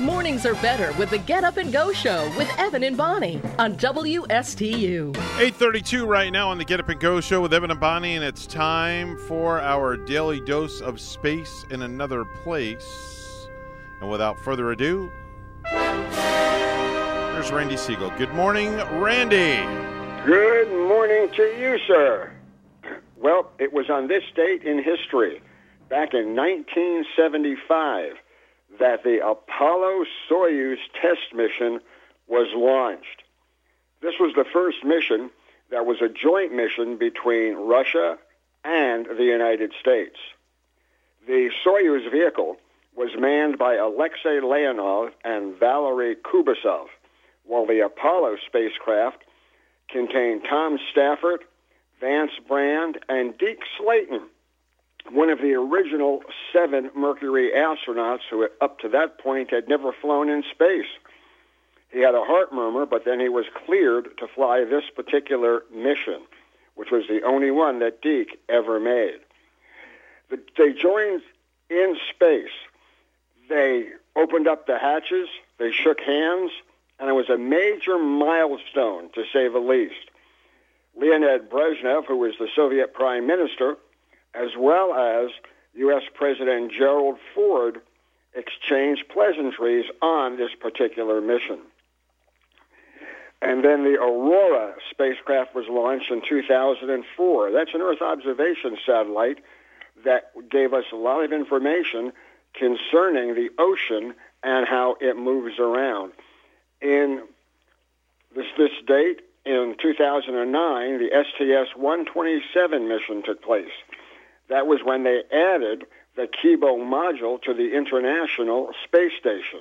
Mornings 0.00 0.46
are 0.46 0.54
better 0.54 0.92
with 0.98 1.10
the 1.10 1.18
Get 1.18 1.44
Up 1.44 1.56
and 1.56 1.72
Go 1.72 1.92
show 1.92 2.32
with 2.38 2.48
Evan 2.58 2.82
and 2.82 2.96
Bonnie 2.96 3.40
on 3.58 3.76
WSTU. 3.76 5.10
832 5.16 6.06
right 6.06 6.32
now 6.32 6.48
on 6.48 6.56
the 6.56 6.64
Get 6.64 6.80
Up 6.80 6.88
and 6.88 6.98
Go 6.98 7.20
show 7.20 7.42
with 7.42 7.52
Evan 7.52 7.70
and 7.70 7.80
Bonnie, 7.80 8.16
and 8.16 8.24
it's 8.24 8.46
time 8.46 9.18
for 9.18 9.60
our 9.60 9.96
daily 9.96 10.40
dose 10.40 10.80
of 10.80 11.00
space 11.00 11.64
in 11.70 11.82
another 11.82 12.24
place. 12.24 13.48
And 14.00 14.10
without 14.10 14.38
further 14.38 14.70
ado, 14.70 15.10
there's 15.64 17.50
Randy 17.52 17.74
Segal. 17.74 18.16
Good 18.16 18.32
morning, 18.32 18.76
Randy. 19.00 19.56
Good 20.24 20.70
morning 20.88 21.28
to 21.34 21.42
you, 21.42 21.78
sir. 21.86 22.32
Well, 23.20 23.50
it 23.58 23.72
was 23.72 23.90
on 23.90 24.06
this 24.06 24.22
date 24.34 24.62
in 24.62 24.82
history, 24.82 25.40
back 25.88 26.14
in 26.14 26.36
1975, 26.36 28.12
that 28.78 29.02
the 29.02 29.26
Apollo 29.26 30.04
Soyuz 30.30 30.76
test 31.00 31.34
mission 31.34 31.80
was 32.28 32.48
launched. 32.54 33.24
This 34.00 34.14
was 34.20 34.34
the 34.36 34.44
first 34.44 34.84
mission 34.84 35.30
that 35.70 35.84
was 35.84 36.00
a 36.00 36.08
joint 36.08 36.54
mission 36.54 36.96
between 36.96 37.54
Russia 37.54 38.18
and 38.64 39.06
the 39.06 39.24
United 39.24 39.72
States. 39.80 40.16
The 41.26 41.50
Soyuz 41.64 42.10
vehicle 42.10 42.56
was 42.94 43.10
manned 43.18 43.58
by 43.58 43.74
Alexei 43.74 44.40
Leonov 44.40 45.10
and 45.24 45.58
Valery 45.58 46.16
Kubasov, 46.16 46.86
while 47.44 47.66
the 47.66 47.80
Apollo 47.80 48.36
spacecraft 48.46 49.24
contained 49.88 50.42
Tom 50.48 50.78
Stafford, 50.90 51.44
Vance 52.00 52.32
Brand, 52.46 52.98
and 53.08 53.36
Deke 53.38 53.62
Slayton, 53.76 54.22
one 55.10 55.30
of 55.30 55.38
the 55.38 55.54
original 55.54 56.22
seven 56.52 56.90
Mercury 56.94 57.50
astronauts 57.56 58.20
who, 58.30 58.46
up 58.60 58.78
to 58.80 58.88
that 58.90 59.18
point, 59.18 59.50
had 59.50 59.68
never 59.68 59.92
flown 59.92 60.28
in 60.28 60.42
space. 60.50 60.86
He 61.90 62.00
had 62.00 62.14
a 62.14 62.24
heart 62.24 62.52
murmur, 62.52 62.86
but 62.86 63.04
then 63.04 63.18
he 63.18 63.28
was 63.28 63.46
cleared 63.64 64.16
to 64.18 64.28
fly 64.28 64.64
this 64.64 64.84
particular 64.94 65.62
mission, 65.74 66.20
which 66.74 66.90
was 66.90 67.06
the 67.08 67.22
only 67.22 67.50
one 67.50 67.78
that 67.78 68.02
Deke 68.02 68.38
ever 68.48 68.78
made. 68.78 69.20
They 70.58 70.72
joined 70.74 71.22
in 71.70 71.96
space. 72.14 72.52
They 73.48 73.86
opened 74.14 74.46
up 74.46 74.66
the 74.66 74.78
hatches, 74.78 75.28
they 75.58 75.72
shook 75.72 76.00
hands, 76.00 76.50
and 76.98 77.08
it 77.08 77.14
was 77.14 77.30
a 77.30 77.38
major 77.38 77.98
milestone, 77.98 79.08
to 79.14 79.24
say 79.32 79.48
the 79.48 79.58
least. 79.58 80.07
Leonid 80.98 81.48
Brezhnev, 81.48 82.06
who 82.06 82.16
was 82.16 82.34
the 82.38 82.48
Soviet 82.54 82.92
prime 82.92 83.26
minister, 83.26 83.76
as 84.34 84.50
well 84.58 84.94
as 84.94 85.30
U.S. 85.74 86.02
President 86.14 86.72
Gerald 86.72 87.18
Ford, 87.34 87.80
exchanged 88.34 89.04
pleasantries 89.08 89.86
on 90.02 90.36
this 90.36 90.50
particular 90.60 91.20
mission. 91.20 91.58
And 93.40 93.64
then 93.64 93.84
the 93.84 93.94
Aurora 93.94 94.74
spacecraft 94.90 95.54
was 95.54 95.66
launched 95.68 96.10
in 96.10 96.20
2004. 96.28 97.52
That's 97.52 97.70
an 97.72 97.80
Earth 97.80 98.02
observation 98.02 98.76
satellite 98.84 99.38
that 100.04 100.32
gave 100.50 100.74
us 100.74 100.84
a 100.92 100.96
lot 100.96 101.24
of 101.24 101.32
information 101.32 102.12
concerning 102.54 103.34
the 103.34 103.50
ocean 103.58 104.14
and 104.42 104.66
how 104.66 104.96
it 105.00 105.16
moves 105.16 105.58
around. 105.58 106.12
In 106.80 107.22
this, 108.34 108.46
this 108.56 108.70
date, 108.86 109.20
in 109.44 109.76
2009, 109.80 110.98
the 110.98 111.10
STS-127 111.10 112.88
mission 112.88 113.22
took 113.22 113.42
place. 113.42 113.70
That 114.48 114.66
was 114.66 114.80
when 114.84 115.04
they 115.04 115.22
added 115.32 115.84
the 116.16 116.26
Kibo 116.26 116.78
module 116.78 117.40
to 117.42 117.54
the 117.54 117.74
International 117.76 118.70
Space 118.84 119.12
Station. 119.18 119.60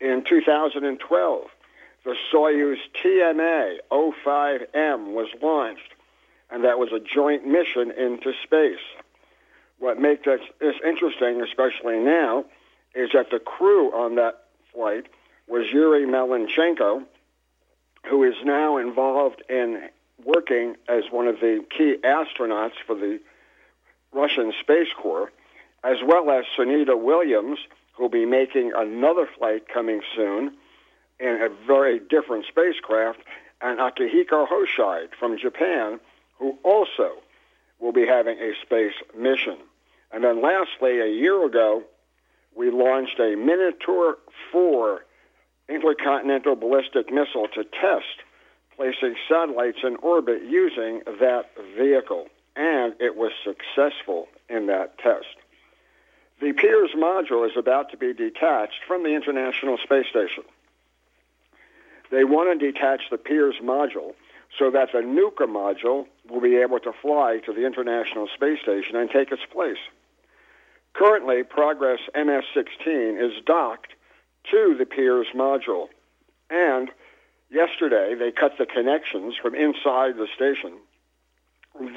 In 0.00 0.24
2012, 0.28 1.42
the 2.04 2.14
Soyuz 2.32 2.76
TMA 3.02 3.78
05M 3.90 5.14
was 5.14 5.28
launched, 5.40 5.94
and 6.50 6.64
that 6.64 6.78
was 6.78 6.92
a 6.92 7.00
joint 7.00 7.46
mission 7.46 7.90
into 7.90 8.32
space. 8.42 8.84
What 9.78 9.98
makes 10.00 10.24
this, 10.24 10.40
interesting, 10.86 11.40
especially 11.40 11.98
now, 11.98 12.44
is 12.94 13.10
that 13.14 13.30
the 13.30 13.38
crew 13.38 13.90
on 13.92 14.16
that 14.16 14.44
flight 14.72 15.06
was 15.48 15.66
Yuri 15.72 16.04
Malenchenko, 16.04 17.04
who 18.08 18.24
is 18.24 18.34
now 18.44 18.76
involved 18.76 19.42
in 19.48 19.88
working 20.24 20.76
as 20.88 21.04
one 21.10 21.26
of 21.26 21.40
the 21.40 21.64
key 21.76 21.96
astronauts 22.04 22.74
for 22.86 22.94
the 22.94 23.20
Russian 24.12 24.52
Space 24.60 24.88
Corps, 24.96 25.32
as 25.82 25.98
well 26.06 26.30
as 26.30 26.44
Sunita 26.56 27.00
Williams, 27.00 27.58
who'll 27.94 28.08
be 28.08 28.26
making 28.26 28.72
another 28.76 29.28
flight 29.38 29.68
coming 29.68 30.00
soon 30.14 30.54
in 31.20 31.28
a 31.28 31.48
very 31.66 31.98
different 31.98 32.46
spacecraft, 32.46 33.20
and 33.60 33.78
Akihiko 33.78 34.46
Hoshide 34.48 35.14
from 35.18 35.38
Japan, 35.38 36.00
who 36.38 36.58
also 36.62 37.12
will 37.78 37.92
be 37.92 38.06
having 38.06 38.38
a 38.38 38.52
space 38.62 38.94
mission. 39.16 39.56
And 40.12 40.24
then 40.24 40.42
lastly, 40.42 41.00
a 41.00 41.06
year 41.06 41.44
ago, 41.44 41.82
we 42.56 42.70
launched 42.70 43.18
a 43.18 43.36
Minotaur 43.36 44.18
4 44.52 45.04
intercontinental 45.68 46.56
ballistic 46.56 47.12
missile 47.12 47.48
to 47.54 47.64
test 47.64 48.22
placing 48.76 49.14
satellites 49.28 49.78
in 49.82 49.96
orbit 49.96 50.42
using 50.42 51.00
that 51.20 51.50
vehicle, 51.76 52.26
and 52.56 52.94
it 53.00 53.16
was 53.16 53.32
successful 53.44 54.28
in 54.48 54.66
that 54.66 54.98
test. 54.98 55.36
The 56.40 56.52
Pirs 56.52 56.90
module 56.96 57.48
is 57.48 57.56
about 57.56 57.90
to 57.90 57.96
be 57.96 58.12
detached 58.12 58.80
from 58.86 59.02
the 59.02 59.14
International 59.14 59.78
Space 59.78 60.06
Station. 60.10 60.42
They 62.10 62.24
want 62.24 62.58
to 62.58 62.72
detach 62.72 63.02
the 63.10 63.18
Pirs 63.18 63.56
module 63.62 64.14
so 64.58 64.70
that 64.70 64.92
the 64.92 64.98
Nauka 64.98 65.46
module 65.48 66.06
will 66.28 66.40
be 66.40 66.56
able 66.56 66.78
to 66.80 66.92
fly 66.92 67.40
to 67.46 67.52
the 67.52 67.66
International 67.66 68.28
Space 68.34 68.60
Station 68.60 68.96
and 68.96 69.10
take 69.10 69.32
its 69.32 69.42
place. 69.52 69.78
Currently, 70.92 71.42
Progress 71.44 72.00
MS-16 72.14 73.20
is 73.20 73.42
docked 73.44 73.94
to 74.50 74.74
the 74.78 74.86
Pirs 74.86 75.26
module, 75.34 75.88
and 76.50 76.90
yesterday 77.50 78.14
they 78.18 78.30
cut 78.30 78.52
the 78.58 78.66
connections 78.66 79.34
from 79.40 79.54
inside 79.54 80.16
the 80.16 80.28
station 80.34 80.74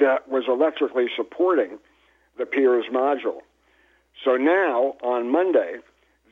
that 0.00 0.28
was 0.28 0.44
electrically 0.48 1.06
supporting 1.14 1.78
the 2.36 2.46
Pirs 2.46 2.86
module. 2.92 3.40
So 4.24 4.36
now, 4.36 4.96
on 5.02 5.30
Monday, 5.30 5.76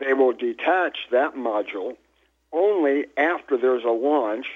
they 0.01 0.13
will 0.13 0.33
detach 0.33 0.99
that 1.13 1.35
module 1.35 1.97
only 2.53 3.05
after 3.17 3.57
there's 3.57 3.85
a 3.85 3.89
launch 3.91 4.47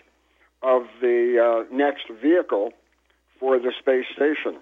of 0.62 0.82
the 1.00 1.64
uh, 1.70 1.74
next 1.74 2.06
vehicle 2.22 2.72
for 3.38 3.58
the 3.58 3.72
space 3.78 4.06
station. 4.14 4.60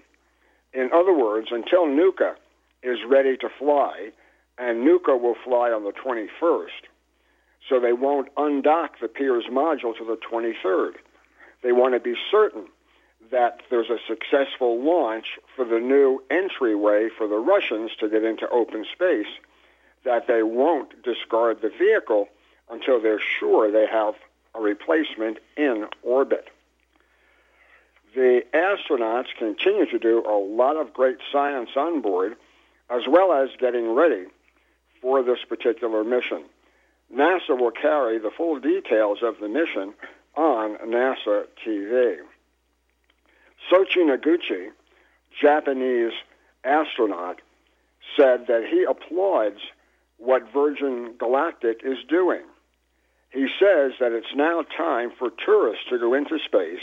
In 0.72 0.90
other 0.92 1.12
words, 1.12 1.48
until 1.50 1.86
Nauka 1.86 2.34
is 2.82 2.98
ready 3.08 3.36
to 3.38 3.48
fly, 3.58 4.10
and 4.58 4.86
Nauka 4.86 5.20
will 5.20 5.36
fly 5.44 5.70
on 5.70 5.84
the 5.84 5.92
21st, 5.92 6.88
so 7.68 7.78
they 7.78 7.92
won't 7.92 8.34
undock 8.36 8.98
the 9.00 9.08
Pirs 9.08 9.44
module 9.50 9.96
to 9.96 10.04
the 10.04 10.16
23rd. 10.16 10.94
They 11.62 11.72
want 11.72 11.94
to 11.94 12.00
be 12.00 12.14
certain 12.30 12.64
that 13.30 13.60
there's 13.70 13.90
a 13.90 13.98
successful 14.06 14.82
launch 14.82 15.38
for 15.54 15.64
the 15.64 15.78
new 15.78 16.22
entryway 16.30 17.08
for 17.16 17.28
the 17.28 17.36
Russians 17.36 17.90
to 18.00 18.08
get 18.08 18.24
into 18.24 18.48
open 18.48 18.84
space, 18.92 19.26
that 20.04 20.26
they 20.26 20.42
won't 20.42 21.02
discard 21.02 21.60
the 21.60 21.68
vehicle 21.68 22.28
until 22.70 23.00
they're 23.00 23.20
sure 23.20 23.70
they 23.70 23.86
have 23.86 24.14
a 24.54 24.60
replacement 24.60 25.38
in 25.56 25.86
orbit. 26.02 26.48
The 28.14 28.42
astronauts 28.54 29.28
continue 29.38 29.86
to 29.86 29.98
do 29.98 30.24
a 30.26 30.38
lot 30.38 30.76
of 30.76 30.94
great 30.94 31.18
science 31.30 31.70
on 31.76 32.00
board, 32.00 32.36
as 32.88 33.02
well 33.06 33.32
as 33.32 33.50
getting 33.60 33.94
ready 33.94 34.26
for 35.00 35.22
this 35.22 35.38
particular 35.48 36.04
mission. 36.04 36.44
NASA 37.14 37.58
will 37.58 37.70
carry 37.70 38.18
the 38.18 38.30
full 38.36 38.60
details 38.60 39.18
of 39.22 39.36
the 39.40 39.48
mission 39.48 39.94
on 40.36 40.76
NASA 40.86 41.44
TV. 41.66 42.16
Soichi 43.70 43.98
Noguchi, 43.98 44.68
Japanese 45.40 46.12
astronaut, 46.64 47.40
said 48.16 48.46
that 48.46 48.66
he 48.70 48.84
applauds 48.84 49.60
what 50.18 50.42
Virgin 50.52 51.14
Galactic 51.18 51.80
is 51.84 51.98
doing. 52.08 52.42
He 53.30 53.46
says 53.58 53.92
that 54.00 54.12
it's 54.12 54.34
now 54.34 54.62
time 54.76 55.10
for 55.18 55.30
tourists 55.44 55.84
to 55.90 55.98
go 55.98 56.14
into 56.14 56.38
space, 56.44 56.82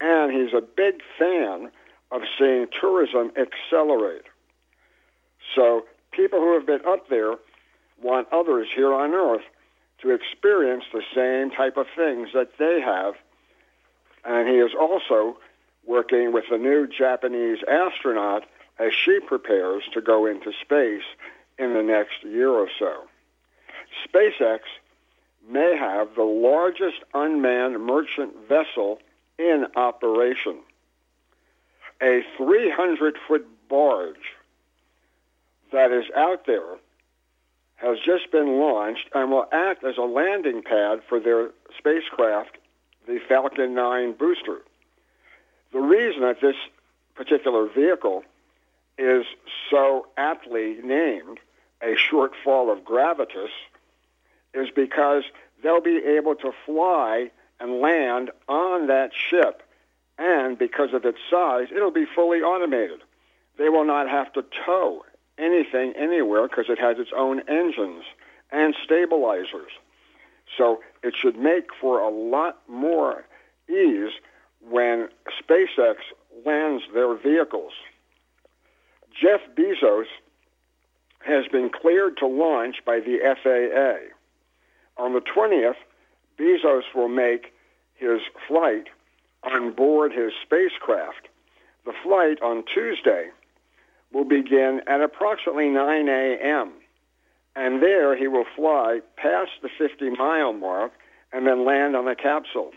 and 0.00 0.32
he's 0.32 0.52
a 0.52 0.60
big 0.60 1.00
fan 1.18 1.70
of 2.10 2.22
seeing 2.38 2.66
tourism 2.80 3.30
accelerate. 3.36 4.24
So 5.54 5.84
people 6.12 6.40
who 6.40 6.54
have 6.54 6.66
been 6.66 6.84
up 6.86 7.08
there 7.08 7.34
want 8.02 8.28
others 8.32 8.68
here 8.74 8.92
on 8.92 9.12
Earth 9.12 9.44
to 10.02 10.10
experience 10.10 10.84
the 10.92 11.02
same 11.14 11.50
type 11.50 11.76
of 11.76 11.86
things 11.94 12.30
that 12.34 12.58
they 12.58 12.80
have. 12.80 13.14
And 14.24 14.48
he 14.48 14.56
is 14.56 14.72
also 14.78 15.36
working 15.86 16.32
with 16.32 16.44
a 16.50 16.58
new 16.58 16.86
Japanese 16.86 17.58
astronaut 17.68 18.44
as 18.78 18.92
she 18.94 19.20
prepares 19.20 19.82
to 19.92 20.00
go 20.00 20.26
into 20.26 20.52
space 20.60 21.04
in 21.58 21.74
the 21.74 21.82
next 21.82 22.22
year 22.22 22.50
or 22.50 22.68
so. 22.78 23.04
SpaceX 24.06 24.60
may 25.48 25.76
have 25.76 26.14
the 26.14 26.22
largest 26.22 27.02
unmanned 27.12 27.84
merchant 27.84 28.32
vessel 28.48 29.00
in 29.38 29.66
operation. 29.76 30.58
A 32.02 32.22
300 32.38 33.16
foot 33.26 33.46
barge 33.68 34.34
that 35.72 35.92
is 35.92 36.04
out 36.16 36.46
there 36.46 36.76
has 37.76 37.98
just 38.04 38.30
been 38.30 38.58
launched 38.60 39.08
and 39.14 39.30
will 39.30 39.46
act 39.52 39.84
as 39.84 39.96
a 39.96 40.02
landing 40.02 40.62
pad 40.62 41.00
for 41.08 41.18
their 41.18 41.50
spacecraft, 41.78 42.58
the 43.06 43.18
Falcon 43.26 43.74
9 43.74 44.12
booster. 44.12 44.58
The 45.72 45.78
reason 45.80 46.22
that 46.22 46.40
this 46.42 46.56
particular 47.14 47.68
vehicle 47.68 48.22
is 48.98 49.24
so 49.70 50.06
aptly 50.16 50.76
named 50.84 51.38
a 51.82 51.94
shortfall 51.94 52.70
of 52.70 52.84
gravitas 52.84 53.48
is 54.52 54.68
because 54.74 55.22
they'll 55.62 55.80
be 55.80 56.02
able 56.04 56.34
to 56.34 56.52
fly 56.66 57.30
and 57.58 57.80
land 57.80 58.30
on 58.48 58.88
that 58.88 59.12
ship. 59.14 59.62
And 60.18 60.58
because 60.58 60.92
of 60.92 61.06
its 61.06 61.18
size, 61.30 61.68
it'll 61.74 61.90
be 61.90 62.04
fully 62.04 62.40
automated. 62.40 63.00
They 63.56 63.70
will 63.70 63.84
not 63.84 64.08
have 64.08 64.32
to 64.34 64.44
tow 64.66 65.04
anything 65.40 65.94
anywhere 65.96 66.46
because 66.48 66.66
it 66.68 66.78
has 66.78 66.98
its 66.98 67.10
own 67.16 67.40
engines 67.48 68.04
and 68.52 68.74
stabilizers. 68.84 69.72
So 70.56 70.80
it 71.02 71.14
should 71.16 71.38
make 71.38 71.68
for 71.80 72.00
a 72.00 72.10
lot 72.10 72.58
more 72.68 73.24
ease 73.68 74.12
when 74.60 75.08
SpaceX 75.42 75.96
lands 76.44 76.84
their 76.92 77.14
vehicles. 77.14 77.72
Jeff 79.20 79.40
Bezos 79.54 80.06
has 81.20 81.46
been 81.48 81.70
cleared 81.70 82.16
to 82.18 82.26
launch 82.26 82.76
by 82.84 83.00
the 83.00 83.18
FAA. 83.42 84.12
On 85.02 85.12
the 85.12 85.20
20th, 85.20 85.76
Bezos 86.38 86.82
will 86.94 87.08
make 87.08 87.52
his 87.94 88.20
flight 88.48 88.88
on 89.42 89.72
board 89.72 90.12
his 90.12 90.32
spacecraft. 90.42 91.28
The 91.84 91.92
flight 92.02 92.40
on 92.42 92.64
Tuesday 92.64 93.30
will 94.12 94.24
begin 94.24 94.80
at 94.86 95.00
approximately 95.00 95.68
9 95.68 96.08
a.m. 96.08 96.72
And 97.56 97.82
there 97.82 98.16
he 98.16 98.28
will 98.28 98.44
fly 98.56 99.00
past 99.16 99.52
the 99.62 99.68
50 99.78 100.10
mile 100.10 100.52
mark 100.52 100.92
and 101.32 101.46
then 101.46 101.64
land 101.64 101.96
on 101.96 102.06
the 102.06 102.14
capsule. 102.14 102.72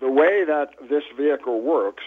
The 0.00 0.10
way 0.10 0.44
that 0.44 0.70
this 0.88 1.04
vehicle 1.16 1.60
works 1.60 2.02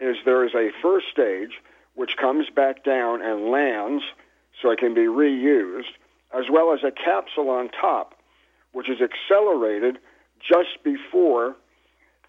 is 0.00 0.16
there 0.24 0.44
is 0.44 0.54
a 0.54 0.70
first 0.82 1.06
stage 1.12 1.60
which 1.94 2.16
comes 2.16 2.46
back 2.54 2.84
down 2.84 3.22
and 3.22 3.50
lands 3.50 4.04
so 4.60 4.70
it 4.70 4.78
can 4.78 4.94
be 4.94 5.02
reused, 5.02 5.94
as 6.36 6.44
well 6.50 6.72
as 6.72 6.80
a 6.82 6.90
capsule 6.90 7.50
on 7.50 7.68
top, 7.68 8.14
which 8.72 8.88
is 8.88 8.98
accelerated 9.00 9.98
just 10.40 10.82
before 10.82 11.56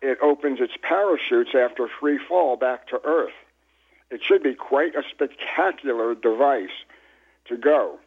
it 0.02 0.18
opens 0.22 0.60
its 0.62 0.74
parachutes 0.82 1.52
after 1.56 1.88
free 2.00 2.20
fall 2.28 2.56
back 2.56 2.88
to 2.88 3.00
Earth. 3.04 3.34
It 4.10 4.22
should 4.24 4.44
be 4.44 4.56
quite 4.56 4.96
a 4.96 5.04
spectacular 5.10 6.16
device 6.16 6.70
to 7.48 7.58
go. 7.58 8.00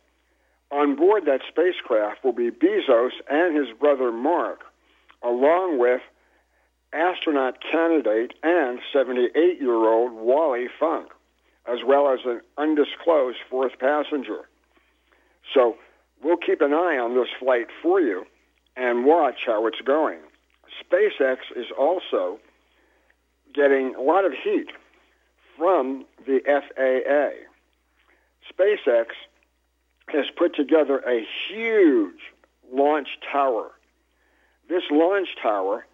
On 0.71 0.97
board 0.97 1.25
that 1.27 1.41
spacecraft 1.49 2.25
will 2.25 2.33
be 2.33 2.51
Bezos 2.51 3.11
and 3.29 3.57
his 3.57 3.77
brother 3.77 4.13
Mark, 4.13 4.61
along 5.23 5.79
with 5.79 6.01
astronaut 6.93 7.59
candidate 7.61 8.35
and 8.43 8.81
78 8.93 9.61
year 9.61 9.75
old 9.75 10.13
Wally 10.13 10.69
Funk, 10.79 11.09
as 11.67 11.79
well 11.85 12.13
as 12.13 12.21
an 12.25 12.41
undisclosed 12.57 13.39
fourth 13.49 13.79
passenger. 13.79 14.49
So 15.53 15.77
we'll 16.23 16.37
keep 16.37 16.61
an 16.61 16.73
eye 16.73 16.99
on 16.99 17.15
this 17.15 17.29
flight 17.39 17.67
for 17.83 18.01
you, 18.01 18.25
and 18.77 19.05
watch 19.05 19.41
how 19.47 19.67
it's 19.67 19.81
going. 19.81 20.21
SpaceX 20.83 21.39
is 21.57 21.67
also 21.77 22.39
getting 23.53 23.95
a 23.97 24.01
lot 24.01 24.25
of 24.25 24.33
heat 24.33 24.71
from 25.61 26.07
the 26.27 26.41
FAA. 26.47 27.37
SpaceX 28.51 29.09
has 30.09 30.25
put 30.39 30.57
together 30.57 31.01
a 31.01 31.27
huge 31.49 32.33
launch 32.73 33.09
tower. 33.31 33.71
This 34.71 34.85
launch 34.91 35.29
tower 35.43 35.87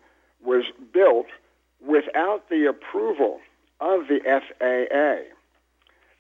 was 0.45 0.67
built 0.95 1.27
without 1.85 2.49
the 2.49 2.67
approval 2.67 3.41
of 3.81 4.07
the 4.07 4.21
FAA. 4.25 5.35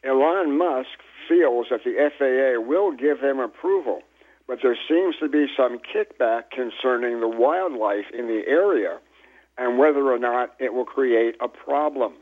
Elon 0.03 0.59
Musk 0.59 0.99
feels 1.29 1.67
that 1.71 1.85
the 1.85 2.11
FAA 2.19 2.61
will 2.61 2.91
give 2.91 3.21
them 3.21 3.39
approval, 3.39 4.01
but 4.49 4.59
there 4.61 4.77
seems 4.89 5.15
to 5.21 5.29
be 5.29 5.47
some 5.57 5.79
kickback 5.79 6.51
concerning 6.51 7.21
the 7.21 7.29
wildlife 7.29 8.07
in 8.13 8.27
the 8.27 8.43
area 8.49 8.99
and 9.57 9.79
whether 9.79 10.13
or 10.13 10.19
not 10.19 10.55
it 10.59 10.75
will 10.75 10.85
create 10.85 11.37
a 11.41 11.47
problem. 11.47 12.15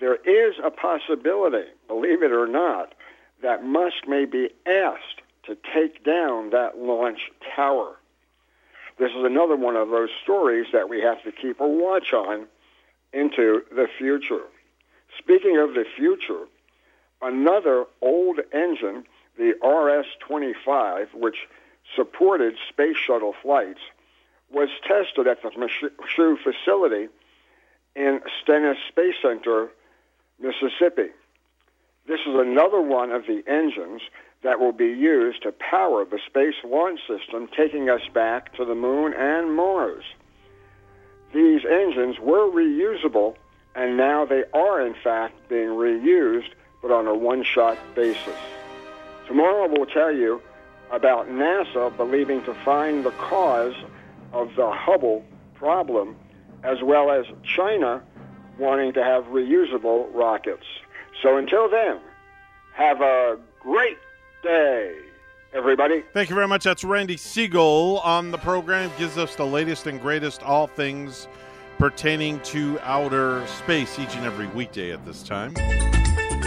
There 0.00 0.16
is 0.16 0.54
a 0.64 0.70
possibility, 0.70 1.68
believe 1.86 2.22
it 2.22 2.32
or 2.32 2.46
not, 2.46 2.94
that 3.42 3.64
Musk 3.64 4.08
may 4.08 4.24
be 4.24 4.48
asked 4.66 5.20
to 5.44 5.56
take 5.74 6.04
down 6.04 6.50
that 6.50 6.78
launch 6.78 7.30
tower. 7.54 7.96
This 8.98 9.10
is 9.10 9.24
another 9.24 9.56
one 9.56 9.76
of 9.76 9.90
those 9.90 10.10
stories 10.22 10.66
that 10.72 10.88
we 10.88 11.00
have 11.00 11.22
to 11.24 11.32
keep 11.32 11.60
a 11.60 11.68
watch 11.68 12.12
on 12.12 12.46
into 13.12 13.62
the 13.70 13.88
future. 13.98 14.44
Speaking 15.18 15.58
of 15.58 15.74
the 15.74 15.84
future, 15.96 16.46
another 17.20 17.84
old 18.00 18.40
engine, 18.52 19.04
the 19.36 19.54
RS 19.66 20.06
25, 20.20 21.08
which 21.14 21.36
supported 21.94 22.54
space 22.68 22.96
shuttle 22.96 23.34
flights, 23.42 23.80
was 24.50 24.68
tested 24.86 25.26
at 25.26 25.42
the 25.42 25.50
Michoud 25.50 26.38
facility 26.42 27.08
in 27.94 28.20
Stennis 28.42 28.78
Space 28.88 29.14
Center, 29.22 29.68
Mississippi. 30.40 31.10
This 32.06 32.20
is 32.26 32.34
another 32.34 32.80
one 32.80 33.12
of 33.12 33.26
the 33.26 33.42
engines 33.46 34.00
that 34.42 34.58
will 34.58 34.72
be 34.72 34.86
used 34.86 35.42
to 35.42 35.52
power 35.52 36.04
the 36.04 36.18
Space 36.26 36.54
Launch 36.64 37.00
System, 37.06 37.48
taking 37.56 37.90
us 37.90 38.00
back 38.14 38.54
to 38.56 38.64
the 38.64 38.74
Moon 38.74 39.12
and 39.12 39.54
Mars. 39.54 40.04
These 41.34 41.60
engines 41.70 42.18
were 42.18 42.50
reusable, 42.50 43.36
and 43.74 43.96
now 43.96 44.24
they 44.24 44.44
are, 44.54 44.84
in 44.84 44.94
fact, 44.94 45.48
being 45.48 45.68
reused, 45.68 46.50
but 46.82 46.90
on 46.90 47.06
a 47.06 47.14
one 47.14 47.44
shot 47.44 47.78
basis. 47.94 48.36
Tomorrow 49.26 49.68
we'll 49.68 49.86
tell 49.86 50.10
you 50.10 50.42
about 50.90 51.28
NASA 51.28 51.94
believing 51.96 52.42
to 52.44 52.54
find 52.64 53.04
the 53.04 53.12
cause 53.12 53.74
of 54.32 54.54
the 54.56 54.70
Hubble 54.70 55.24
problem, 55.54 56.16
as 56.64 56.82
well 56.82 57.10
as 57.10 57.26
China 57.44 58.02
wanting 58.58 58.92
to 58.94 59.02
have 59.02 59.24
reusable 59.24 60.12
rockets. 60.14 60.64
So 61.22 61.36
until 61.36 61.68
then, 61.68 62.00
have 62.74 63.00
a 63.00 63.38
great 63.60 63.98
day, 64.42 64.96
everybody. 65.52 66.02
Thank 66.12 66.30
you 66.30 66.34
very 66.34 66.48
much. 66.48 66.64
That's 66.64 66.84
Randy 66.84 67.16
Segal 67.16 68.04
on 68.04 68.30
the 68.30 68.38
program. 68.38 68.90
Gives 68.98 69.18
us 69.18 69.36
the 69.36 69.46
latest 69.46 69.86
and 69.86 70.00
greatest 70.00 70.42
all 70.42 70.66
things 70.66 71.28
pertaining 71.78 72.40
to 72.40 72.78
outer 72.82 73.46
space 73.46 73.98
each 73.98 74.14
and 74.14 74.24
every 74.26 74.46
weekday 74.48 74.92
at 74.92 75.04
this 75.06 75.22
time. 75.22 75.54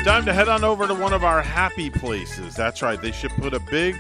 Time 0.04 0.26
to 0.26 0.34
head 0.34 0.50
on 0.50 0.64
over 0.64 0.86
to 0.86 0.94
one 0.94 1.14
of 1.14 1.24
our 1.24 1.42
happy 1.42 1.90
places. 1.90 2.56
That's 2.56 2.82
right. 2.82 3.02
They 3.02 3.12
should 3.12 3.32
put 3.32 3.54
a 3.54 3.60
big 3.72 3.96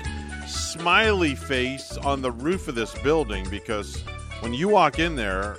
smiley 0.47 1.33
face 1.33 1.97
on 1.97 2.21
the 2.21 2.31
roof 2.31 2.67
of 2.67 2.75
this 2.75 2.93
building 2.99 3.47
because 3.49 4.03
when 4.41 4.53
you 4.53 4.67
walk 4.67 4.99
in 4.99 5.15
there, 5.15 5.57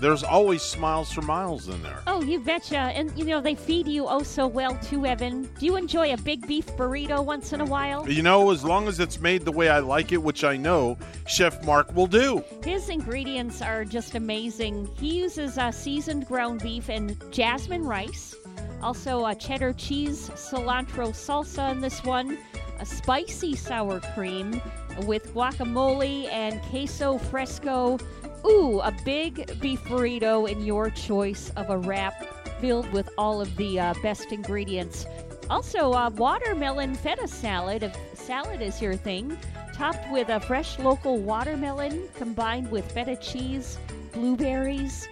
there's 0.00 0.22
always 0.22 0.62
smiles 0.62 1.12
for 1.12 1.22
miles 1.22 1.68
in 1.68 1.82
there. 1.82 2.02
Oh, 2.06 2.22
you 2.22 2.40
betcha. 2.40 2.76
And, 2.76 3.16
you 3.18 3.24
know, 3.24 3.40
they 3.40 3.54
feed 3.54 3.86
you 3.86 4.06
oh 4.06 4.22
so 4.22 4.46
well, 4.46 4.76
too, 4.76 5.06
Evan. 5.06 5.44
Do 5.58 5.66
you 5.66 5.76
enjoy 5.76 6.12
a 6.12 6.16
big 6.16 6.46
beef 6.46 6.66
burrito 6.76 7.24
once 7.24 7.52
in 7.52 7.60
a 7.60 7.64
while? 7.64 8.08
You 8.08 8.22
know, 8.22 8.50
as 8.50 8.64
long 8.64 8.88
as 8.88 9.00
it's 9.00 9.20
made 9.20 9.44
the 9.44 9.52
way 9.52 9.68
I 9.68 9.78
like 9.78 10.12
it, 10.12 10.22
which 10.22 10.44
I 10.44 10.56
know 10.56 10.98
Chef 11.26 11.64
Mark 11.64 11.94
will 11.94 12.06
do. 12.06 12.42
His 12.62 12.88
ingredients 12.88 13.62
are 13.62 13.84
just 13.84 14.14
amazing. 14.14 14.88
He 14.96 15.18
uses 15.18 15.58
uh, 15.58 15.70
seasoned 15.70 16.26
ground 16.26 16.62
beef 16.62 16.88
and 16.88 17.16
jasmine 17.32 17.84
rice, 17.84 18.34
also 18.82 19.26
a 19.26 19.34
cheddar 19.34 19.72
cheese, 19.72 20.28
cilantro 20.30 21.08
salsa 21.08 21.70
in 21.70 21.80
this 21.80 22.02
one, 22.04 22.38
a 22.80 22.86
spicy 22.86 23.54
sour 23.54 24.00
cream 24.14 24.60
with 25.06 25.32
guacamole 25.34 26.28
and 26.30 26.60
queso 26.62 27.18
fresco 27.18 27.98
Ooh, 28.46 28.80
a 28.80 28.92
big 29.04 29.58
beef 29.60 29.82
burrito 29.84 30.50
in 30.50 30.64
your 30.64 30.90
choice 30.90 31.50
of 31.56 31.70
a 31.70 31.78
wrap 31.78 32.14
filled 32.60 32.90
with 32.92 33.08
all 33.16 33.40
of 33.40 33.56
the 33.56 33.80
uh, 33.80 33.94
best 34.02 34.32
ingredients. 34.32 35.06
Also, 35.48 35.92
a 35.92 36.10
watermelon 36.10 36.94
feta 36.94 37.26
salad, 37.26 37.82
if 37.82 37.96
salad 38.14 38.60
is 38.60 38.82
your 38.82 38.96
thing, 38.96 39.36
topped 39.72 40.10
with 40.12 40.28
a 40.28 40.40
fresh 40.40 40.78
local 40.78 41.18
watermelon 41.18 42.08
combined 42.16 42.70
with 42.70 42.90
feta 42.92 43.16
cheese, 43.16 43.78
blueberries, 44.12 45.08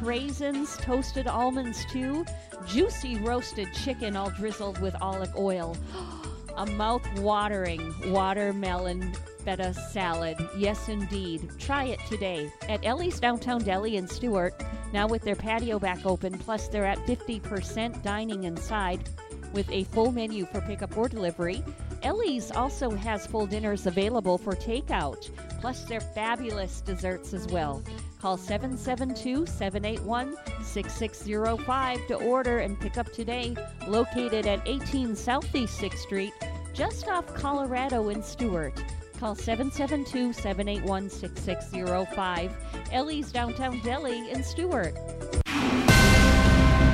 craisins, 0.00 0.78
toasted 0.80 1.26
almonds 1.26 1.86
too, 1.86 2.24
juicy 2.66 3.16
roasted 3.16 3.72
chicken 3.72 4.14
all 4.14 4.30
drizzled 4.30 4.78
with 4.80 4.94
olive 5.00 5.34
oil. 5.36 5.76
a 6.56 6.66
mouth-watering 6.66 8.12
watermelon 8.12 9.12
feta 9.44 9.74
salad. 9.74 10.36
Yes, 10.56 10.88
indeed. 10.88 11.50
Try 11.58 11.84
it 11.84 12.00
today 12.08 12.50
at 12.68 12.84
Ellie's 12.84 13.20
Downtown 13.20 13.62
Deli 13.62 13.96
in 13.96 14.08
Stuart. 14.08 14.54
Now 14.92 15.06
with 15.06 15.22
their 15.22 15.36
patio 15.36 15.78
back 15.78 16.06
open, 16.06 16.38
plus 16.38 16.68
they're 16.68 16.86
at 16.86 16.98
50% 17.06 18.02
dining 18.02 18.44
inside 18.44 19.08
with 19.52 19.70
a 19.70 19.84
full 19.84 20.12
menu 20.12 20.46
for 20.46 20.60
pickup 20.62 20.96
or 20.96 21.08
delivery. 21.08 21.62
Ellie's 22.02 22.50
also 22.50 22.90
has 22.90 23.26
full 23.26 23.46
dinners 23.46 23.86
available 23.86 24.36
for 24.36 24.52
takeout, 24.52 25.30
plus 25.60 25.84
their 25.84 26.00
fabulous 26.00 26.80
desserts 26.80 27.32
as 27.32 27.46
well. 27.48 27.82
Call 28.24 28.38
772 28.38 29.44
781 29.44 30.34
6605 30.62 32.06
to 32.06 32.14
order 32.14 32.60
and 32.60 32.80
pick 32.80 32.96
up 32.96 33.12
today. 33.12 33.54
Located 33.86 34.46
at 34.46 34.62
18 34.64 35.14
Southeast 35.14 35.78
6th 35.78 35.98
Street, 35.98 36.32
just 36.72 37.06
off 37.06 37.26
Colorado 37.34 38.08
in 38.08 38.22
Stuart. 38.22 38.82
Call 39.20 39.34
772 39.34 40.32
781 40.32 41.10
6605. 41.10 42.56
Ellie's 42.92 43.30
Downtown 43.30 43.78
Deli 43.80 44.30
in 44.30 44.42
Stuart. 44.42 44.94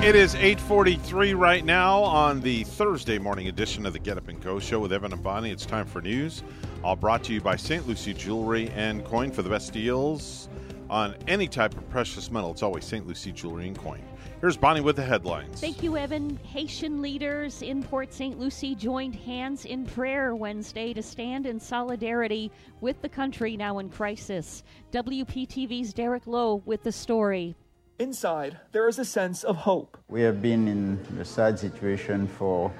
It 0.03 0.17
is 0.17 0.35
8:43 0.35 1.35
right 1.35 1.65
now 1.65 2.01
on 2.01 2.41
the 2.41 2.65
Thursday 2.65 3.21
morning 3.21 3.47
edition 3.47 3.87
of 3.87 3.93
the 3.93 4.01
Get 4.01 4.17
Up 4.17 4.27
and 4.27 4.43
Go 4.43 4.59
show 4.59 4.81
with 4.81 4.93
Evan 4.93 5.13
and 5.13 5.23
Bonnie. 5.23 5.53
It's 5.53 5.65
time 5.65 5.87
for 5.87 6.03
news. 6.03 6.43
All 6.83 6.97
brought 6.97 7.23
to 7.25 7.33
you 7.33 7.41
by 7.41 7.55
St. 7.55 7.87
Lucie 7.87 8.15
Jewelry 8.15 8.69
and 8.71 9.05
Coin 9.05 9.31
for 9.31 9.43
the 9.43 9.51
best 9.51 9.73
deals 9.73 10.49
on 10.91 11.15
any 11.29 11.47
type 11.47 11.77
of 11.77 11.89
precious 11.89 12.31
metal. 12.31 12.51
It's 12.51 12.63
always 12.63 12.85
St. 12.85 13.07
Lucie 13.07 13.33
Jewelry 13.33 13.69
and 13.69 13.79
Coin. 13.79 14.03
Here's 14.41 14.57
Bonnie 14.57 14.81
with 14.81 14.97
the 14.97 15.05
headlines. 15.05 15.61
Thank 15.61 15.83
you, 15.83 15.97
Evan. 15.97 16.39
Haitian 16.43 17.01
leaders 17.01 17.63
in 17.63 17.83
Port 17.83 18.13
St. 18.13 18.39
Lucie 18.39 18.75
joined 18.75 19.15
hands 19.15 19.67
in 19.67 19.87
prayer 19.87 20.35
Wednesday 20.35 20.93
to 20.95 21.03
stand 21.03 21.47
in 21.47 21.61
solidarity 21.61 22.51
with 22.81 23.01
the 23.03 23.09
country 23.09 23.57
now 23.57 23.79
in 23.79 23.89
crisis. 23.89 24.65
WPTV's 24.93 25.93
Derek 25.93 26.27
Lowe 26.27 26.63
with 26.65 26.83
the 26.83 26.93
story. 26.93 27.55
Inside, 27.99 28.59
there 28.73 28.89
is 28.89 28.99
a 28.99 29.05
sense 29.05 29.45
of 29.45 29.57
hope. 29.57 29.99
We 30.09 30.23
have 30.23 30.41
been 30.41 30.67
in 30.67 30.99
a 31.21 31.25
sad 31.25 31.59
situation 31.59 32.27
for, 32.27 32.73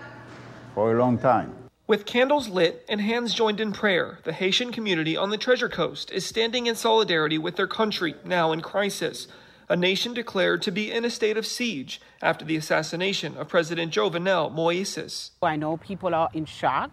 for 0.75 0.97
a 0.97 0.99
long 0.99 1.19
time. 1.19 1.55
With 1.91 2.07
candles 2.07 2.49
lit 2.49 2.85
and 2.89 3.01
hands 3.01 3.35
joined 3.35 3.59
in 3.59 3.73
prayer, 3.73 4.21
the 4.23 4.33
Haitian 4.33 4.71
community 4.71 5.17
on 5.17 5.31
the 5.31 5.37
Treasure 5.37 5.69
Coast 5.69 6.13
is 6.13 6.25
standing 6.25 6.69
in 6.69 6.77
solidarity 6.77 7.37
with 7.37 7.57
their 7.57 7.67
country 7.67 8.15
now 8.25 8.53
in 8.53 8.61
crisis 8.61 9.27
a 9.69 9.75
nation 9.75 10.15
declared 10.15 10.63
to 10.63 10.71
be 10.71 10.93
in 10.93 11.05
a 11.05 11.11
state 11.11 11.37
of 11.37 11.45
siege 11.45 12.01
after 12.23 12.45
the 12.45 12.55
assassination 12.55 13.37
of 13.37 13.49
President 13.49 13.93
Jovenel 13.93 14.55
Moises. 14.55 15.31
I 15.43 15.57
know 15.57 15.79
people 15.79 16.15
are 16.15 16.31
in 16.33 16.45
shock. 16.45 16.93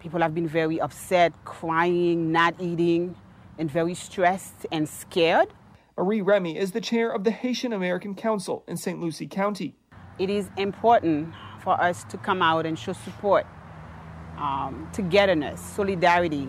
People 0.00 0.20
have 0.20 0.34
been 0.34 0.48
very 0.48 0.80
upset, 0.80 1.34
crying, 1.44 2.32
not 2.32 2.54
eating, 2.58 3.14
and 3.58 3.70
very 3.70 3.92
stressed 3.92 4.64
and 4.72 4.88
scared. 4.88 5.48
Marie 5.98 6.22
Remy 6.22 6.56
is 6.56 6.72
the 6.72 6.80
chair 6.80 7.10
of 7.10 7.24
the 7.24 7.30
Haitian 7.30 7.74
American 7.74 8.14
Council 8.14 8.64
in 8.66 8.78
St. 8.78 8.98
Lucie 8.98 9.26
County. 9.26 9.74
It 10.18 10.30
is 10.30 10.48
important 10.56 11.34
for 11.60 11.78
us 11.78 12.04
to 12.04 12.16
come 12.16 12.40
out 12.40 12.64
and 12.64 12.78
show 12.78 12.94
support, 12.94 13.46
um, 14.40 14.88
togetherness, 14.92 15.60
solidarity 15.60 16.48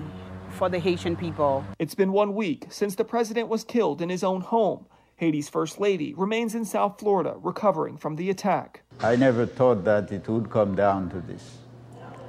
for 0.51 0.69
the 0.69 0.79
Haitian 0.79 1.15
people. 1.15 1.65
It's 1.79 1.95
been 1.95 2.11
one 2.11 2.33
week 2.33 2.67
since 2.69 2.95
the 2.95 3.03
president 3.03 3.49
was 3.49 3.63
killed 3.63 4.01
in 4.01 4.09
his 4.09 4.23
own 4.23 4.41
home. 4.41 4.85
Haiti's 5.17 5.49
First 5.49 5.79
Lady 5.79 6.13
remains 6.13 6.55
in 6.55 6.63
South 6.63 6.99
Florida 6.99 7.35
recovering 7.41 7.97
from 7.97 8.15
the 8.15 8.29
attack. 8.29 8.83
I 9.01 9.15
never 9.15 9.45
thought 9.45 9.83
that 9.83 10.11
it 10.11 10.27
would 10.29 10.49
come 10.49 10.75
down 10.75 11.09
to 11.09 11.19
this. 11.19 11.57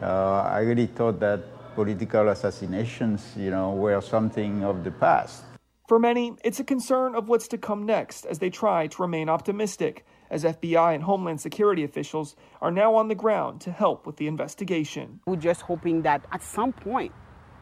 Uh, 0.03 0.43
I 0.43 0.61
really 0.61 0.87
thought 0.87 1.21
that 1.21 1.41
political 1.75 2.29
assassinations, 2.29 3.33
you 3.37 3.51
know, 3.51 3.71
were 3.73 4.01
something 4.01 4.65
of 4.65 4.83
the 4.83 4.91
past. 4.91 5.45
For 5.89 5.99
many, 5.99 6.37
it's 6.45 6.61
a 6.61 6.65
concern 6.65 7.15
of 7.15 7.29
what's 7.29 7.49
to 7.49 7.59
come 7.59 7.87
next 7.87 8.25
as 8.25 8.39
they 8.39 8.51
try 8.51 8.87
to 8.89 9.03
remain 9.03 9.29
optimistic, 9.29 10.05
as 10.31 10.45
FBI 10.45 10.95
and 10.95 11.03
Homeland 11.03 11.41
Security 11.41 11.85
officials 11.85 12.37
are 12.61 12.71
now 12.71 12.95
on 12.95 13.09
the 13.09 13.15
ground 13.15 13.61
to 13.63 13.71
help 13.71 14.07
with 14.07 14.17
the 14.17 14.27
investigation. 14.27 15.21
We're 15.27 15.37
just 15.37 15.63
hoping 15.63 16.03
that 16.03 16.25
at 16.33 16.43
some 16.43 16.73
point 16.73 17.13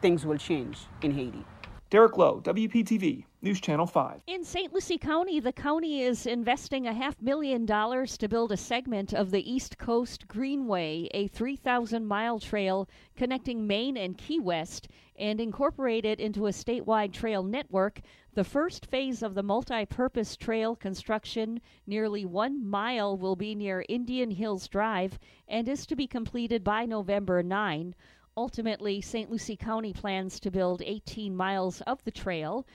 things 0.03 0.27
will 0.27 0.37
change 0.37 0.79
in 1.03 1.13
Haiti. 1.13 1.45
Derek 1.91 2.19
Lowe, 2.19 2.41
WPTV, 2.43 3.25
News 3.41 3.61
Channel 3.61 3.87
5. 3.87 4.23
In 4.27 4.43
St. 4.43 4.73
Lucie 4.73 4.99
County, 4.99 5.39
the 5.39 5.53
county 5.53 6.03
is 6.03 6.27
investing 6.27 6.89
a 6.89 6.93
half 6.93 7.23
million 7.23 7.65
dollars 7.65 8.19
to 8.19 8.29
build 8.29 8.51
a 8.51 8.57
segment 8.57 9.15
of 9.15 9.31
the 9.31 9.49
East 9.49 9.79
Coast 9.79 10.27
Greenway, 10.27 11.09
a 11.15 11.29
3,000 11.29 12.05
mile 12.05 12.41
trail 12.41 12.89
connecting 13.15 13.65
Maine 13.65 13.97
and 13.97 14.19
Key 14.19 14.41
West, 14.41 14.89
and 15.15 15.41
incorporate 15.41 16.05
it 16.05 16.19
into 16.19 16.49
a 16.49 16.51
statewide 16.51 17.13
trail 17.13 17.45
network. 17.45 18.01
The 18.35 18.43
first 18.43 18.87
phase 18.87 19.23
of 19.23 19.37
the 19.37 19.45
multi 19.45 19.87
purpose 19.87 20.37
trail 20.37 20.75
construction, 20.75 21.61
nearly 21.87 22.25
one 22.25 22.67
mile, 22.67 23.17
will 23.17 23.37
be 23.37 23.55
near 23.55 23.85
Indian 23.89 24.33
Hills 24.33 24.67
Drive 24.67 25.17
and 25.47 25.69
is 25.69 25.87
to 25.87 25.95
be 25.95 26.09
completed 26.09 26.65
by 26.65 26.87
November 26.87 27.45
9. 27.45 27.95
Ultimately, 28.37 29.01
St. 29.01 29.31
Lucie 29.31 29.57
County 29.57 29.93
plans 29.93 30.41
to 30.41 30.51
build 30.51 30.83
18 30.83 31.37
miles 31.37 31.81
of 31.83 32.03
the 32.03 32.11
trail. 32.11 32.67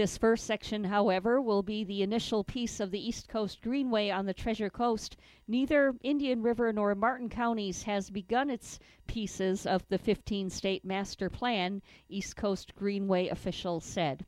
This 0.00 0.16
first 0.16 0.46
section, 0.46 0.84
however, 0.84 1.42
will 1.42 1.62
be 1.62 1.84
the 1.84 2.02
initial 2.02 2.42
piece 2.42 2.80
of 2.80 2.90
the 2.90 3.06
East 3.06 3.28
Coast 3.28 3.60
Greenway 3.60 4.08
on 4.08 4.24
the 4.24 4.32
Treasure 4.32 4.70
Coast. 4.70 5.14
Neither 5.46 5.94
Indian 6.02 6.40
River 6.40 6.72
nor 6.72 6.94
Martin 6.94 7.28
counties 7.28 7.82
has 7.82 8.08
begun 8.08 8.48
its 8.48 8.78
pieces 9.06 9.66
of 9.66 9.86
the 9.90 9.98
15 9.98 10.48
state 10.48 10.86
master 10.86 11.28
plan, 11.28 11.82
East 12.08 12.34
Coast 12.34 12.74
Greenway 12.74 13.28
officials 13.28 13.84
said. 13.84 14.24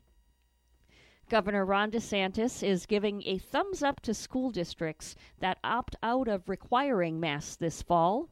Governor 1.31 1.65
Ron 1.65 1.91
DeSantis 1.91 2.63
is 2.63 2.85
giving 2.85 3.23
a 3.23 3.39
thumbs 3.39 3.83
up 3.83 4.01
to 4.01 4.13
school 4.13 4.51
districts 4.51 5.17
that 5.39 5.57
opt 5.65 5.97
out 6.03 6.29
of 6.29 6.51
requiring 6.51 7.19
masks 7.19 7.57
this 7.57 7.81
fall. 7.81 8.29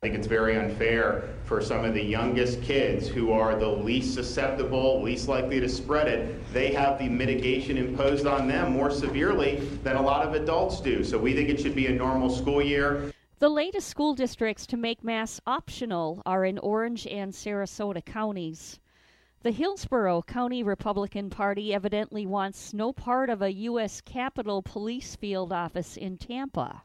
I 0.00 0.06
think 0.06 0.14
it's 0.14 0.28
very 0.28 0.56
unfair 0.56 1.28
for 1.42 1.60
some 1.60 1.84
of 1.84 1.92
the 1.92 2.00
youngest 2.00 2.62
kids 2.62 3.08
who 3.08 3.32
are 3.32 3.58
the 3.58 3.66
least 3.66 4.14
susceptible, 4.14 5.02
least 5.02 5.26
likely 5.26 5.58
to 5.58 5.68
spread 5.68 6.06
it. 6.06 6.52
They 6.52 6.72
have 6.72 7.00
the 7.00 7.08
mitigation 7.08 7.76
imposed 7.76 8.24
on 8.24 8.46
them 8.46 8.74
more 8.74 8.92
severely 8.92 9.56
than 9.82 9.96
a 9.96 10.00
lot 10.00 10.24
of 10.24 10.34
adults 10.34 10.80
do. 10.80 11.02
So 11.02 11.18
we 11.18 11.34
think 11.34 11.48
it 11.48 11.58
should 11.58 11.74
be 11.74 11.88
a 11.88 11.92
normal 11.92 12.30
school 12.30 12.62
year. 12.62 13.12
The 13.40 13.48
latest 13.48 13.88
school 13.88 14.14
districts 14.14 14.68
to 14.68 14.76
make 14.76 15.02
masks 15.02 15.40
optional 15.48 16.22
are 16.24 16.44
in 16.44 16.58
Orange 16.60 17.04
and 17.08 17.32
Sarasota 17.32 18.04
counties. 18.04 18.78
The 19.42 19.50
Hillsborough 19.50 20.22
County 20.22 20.62
Republican 20.62 21.28
Party 21.28 21.74
evidently 21.74 22.24
wants 22.24 22.72
no 22.72 22.92
part 22.92 23.30
of 23.30 23.42
a 23.42 23.52
U.S. 23.52 24.00
Capitol 24.00 24.62
Police 24.62 25.16
Field 25.16 25.52
office 25.52 25.96
in 25.96 26.18
Tampa. 26.18 26.84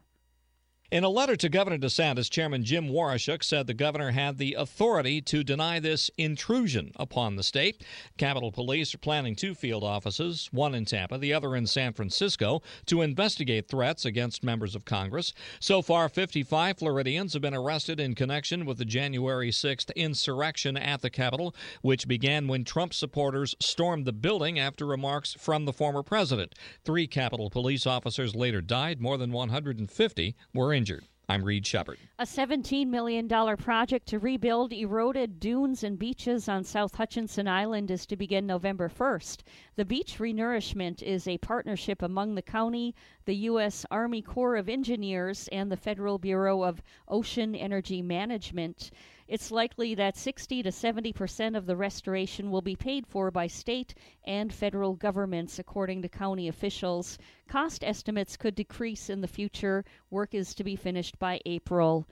In 0.94 1.02
a 1.02 1.08
letter 1.08 1.34
to 1.34 1.48
Governor 1.48 1.78
DeSantis, 1.78 2.30
Chairman 2.30 2.62
Jim 2.62 2.88
Waurishuk 2.88 3.42
said 3.42 3.66
the 3.66 3.74
governor 3.74 4.12
had 4.12 4.38
the 4.38 4.54
authority 4.54 5.20
to 5.22 5.42
deny 5.42 5.80
this 5.80 6.08
intrusion 6.16 6.92
upon 6.94 7.34
the 7.34 7.42
state. 7.42 7.82
Capitol 8.16 8.52
Police 8.52 8.94
are 8.94 8.98
planning 8.98 9.34
two 9.34 9.56
field 9.56 9.82
offices, 9.82 10.48
one 10.52 10.72
in 10.72 10.84
Tampa, 10.84 11.18
the 11.18 11.32
other 11.32 11.56
in 11.56 11.66
San 11.66 11.94
Francisco, 11.94 12.62
to 12.86 13.02
investigate 13.02 13.66
threats 13.66 14.04
against 14.04 14.44
members 14.44 14.76
of 14.76 14.84
Congress. 14.84 15.32
So 15.58 15.82
far, 15.82 16.08
55 16.08 16.78
Floridians 16.78 17.32
have 17.32 17.42
been 17.42 17.54
arrested 17.54 17.98
in 17.98 18.14
connection 18.14 18.64
with 18.64 18.78
the 18.78 18.84
January 18.84 19.50
6th 19.50 19.92
insurrection 19.96 20.76
at 20.76 21.02
the 21.02 21.10
Capitol, 21.10 21.56
which 21.82 22.06
began 22.06 22.46
when 22.46 22.62
Trump 22.62 22.94
supporters 22.94 23.56
stormed 23.58 24.04
the 24.04 24.12
building 24.12 24.60
after 24.60 24.86
remarks 24.86 25.34
from 25.40 25.64
the 25.64 25.72
former 25.72 26.04
president. 26.04 26.54
Three 26.84 27.08
Capitol 27.08 27.50
Police 27.50 27.84
officers 27.84 28.36
later 28.36 28.60
died, 28.60 29.00
more 29.00 29.18
than 29.18 29.32
150 29.32 30.36
were 30.54 30.72
injured. 30.72 30.83
I'm 31.26 31.42
Reed 31.42 31.66
Shepard. 31.66 31.98
A 32.18 32.24
$17 32.24 32.88
million 32.88 33.26
project 33.56 34.06
to 34.08 34.18
rebuild 34.18 34.74
eroded 34.74 35.40
dunes 35.40 35.82
and 35.82 35.98
beaches 35.98 36.50
on 36.50 36.64
South 36.64 36.96
Hutchinson 36.96 37.48
Island 37.48 37.90
is 37.90 38.04
to 38.06 38.16
begin 38.16 38.46
November 38.46 38.90
1st. 38.90 39.40
The 39.76 39.86
beach 39.86 40.18
renourishment 40.18 41.02
is 41.02 41.26
a 41.26 41.38
partnership 41.38 42.02
among 42.02 42.34
the 42.34 42.42
county, 42.42 42.94
the 43.24 43.36
U.S. 43.36 43.86
Army 43.90 44.20
Corps 44.20 44.56
of 44.56 44.68
Engineers, 44.68 45.48
and 45.50 45.72
the 45.72 45.78
Federal 45.78 46.18
Bureau 46.18 46.62
of 46.62 46.82
Ocean 47.08 47.54
Energy 47.54 48.02
Management. 48.02 48.90
It's 49.26 49.50
likely 49.50 49.94
that 49.94 50.18
60 50.18 50.62
to 50.62 50.70
70 50.70 51.12
percent 51.14 51.56
of 51.56 51.64
the 51.64 51.76
restoration 51.76 52.50
will 52.50 52.60
be 52.60 52.76
paid 52.76 53.06
for 53.06 53.30
by 53.30 53.46
state 53.46 53.94
and 54.24 54.52
federal 54.52 54.94
governments, 54.94 55.58
according 55.58 56.02
to 56.02 56.10
county 56.10 56.46
officials. 56.46 57.16
Cost 57.48 57.82
estimates 57.82 58.36
could 58.36 58.54
decrease 58.54 59.08
in 59.08 59.22
the 59.22 59.26
future. 59.26 59.82
Work 60.10 60.34
is 60.34 60.54
to 60.54 60.62
be 60.62 60.76
finished 60.76 61.18
by 61.18 61.40
April. 61.46 62.06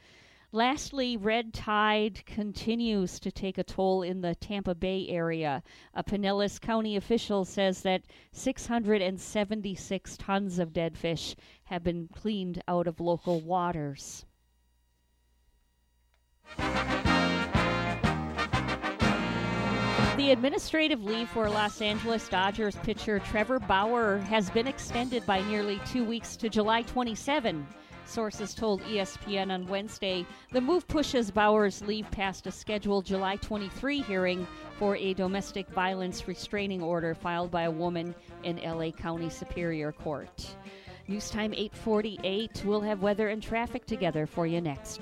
Lastly, 0.54 1.16
red 1.16 1.52
tide 1.52 2.24
continues 2.24 3.18
to 3.20 3.30
take 3.30 3.58
a 3.58 3.64
toll 3.64 4.02
in 4.02 4.22
the 4.22 4.34
Tampa 4.34 4.74
Bay 4.74 5.06
area. 5.08 5.62
A 5.94 6.02
Pinellas 6.02 6.58
County 6.58 6.96
official 6.96 7.44
says 7.44 7.82
that 7.82 8.04
676 8.32 10.16
tons 10.16 10.58
of 10.58 10.72
dead 10.72 10.96
fish 10.96 11.36
have 11.64 11.82
been 11.82 12.08
cleaned 12.08 12.62
out 12.66 12.86
of 12.86 13.00
local 13.00 13.40
waters. 13.40 14.24
The 20.16 20.30
administrative 20.30 21.02
leave 21.04 21.28
for 21.28 21.48
Los 21.50 21.80
Angeles 21.80 22.28
Dodgers 22.28 22.76
pitcher 22.76 23.18
Trevor 23.18 23.58
Bauer 23.58 24.18
has 24.18 24.50
been 24.50 24.66
extended 24.66 25.26
by 25.26 25.42
nearly 25.42 25.80
two 25.86 26.04
weeks 26.04 26.36
to 26.36 26.48
July 26.48 26.82
27. 26.82 27.66
Sources 28.04 28.54
told 28.54 28.82
ESPN 28.82 29.50
on 29.52 29.66
Wednesday 29.68 30.26
the 30.52 30.60
move 30.60 30.86
pushes 30.86 31.30
Bauer's 31.30 31.82
leave 31.82 32.10
past 32.10 32.46
a 32.46 32.52
scheduled 32.52 33.04
July 33.04 33.36
23 33.36 34.02
hearing 34.02 34.46
for 34.78 34.96
a 34.96 35.14
domestic 35.14 35.68
violence 35.70 36.26
restraining 36.28 36.82
order 36.82 37.14
filed 37.14 37.50
by 37.50 37.62
a 37.62 37.70
woman 37.70 38.14
in 38.42 38.56
LA 38.56 38.90
County 38.90 39.30
Superior 39.30 39.92
Court. 39.92 40.56
News 41.08 41.30
time 41.30 41.52
848. 41.52 42.62
We'll 42.64 42.80
have 42.80 43.02
weather 43.02 43.28
and 43.28 43.42
traffic 43.42 43.86
together 43.86 44.26
for 44.26 44.46
you 44.46 44.60
next. 44.60 45.00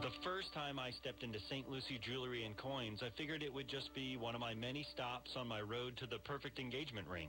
The 0.00 0.10
first 0.22 0.54
time 0.54 0.78
I 0.78 0.90
stepped 0.90 1.24
into 1.24 1.40
St. 1.40 1.68
Lucie 1.68 1.98
Jewelry 2.00 2.44
and 2.44 2.56
Coins, 2.56 3.02
I 3.02 3.10
figured 3.18 3.42
it 3.42 3.52
would 3.52 3.68
just 3.68 3.92
be 3.94 4.16
one 4.16 4.34
of 4.36 4.40
my 4.40 4.54
many 4.54 4.84
stops 4.84 5.32
on 5.36 5.48
my 5.48 5.60
road 5.60 5.96
to 5.96 6.06
the 6.06 6.18
perfect 6.18 6.60
engagement 6.60 7.08
ring. 7.08 7.28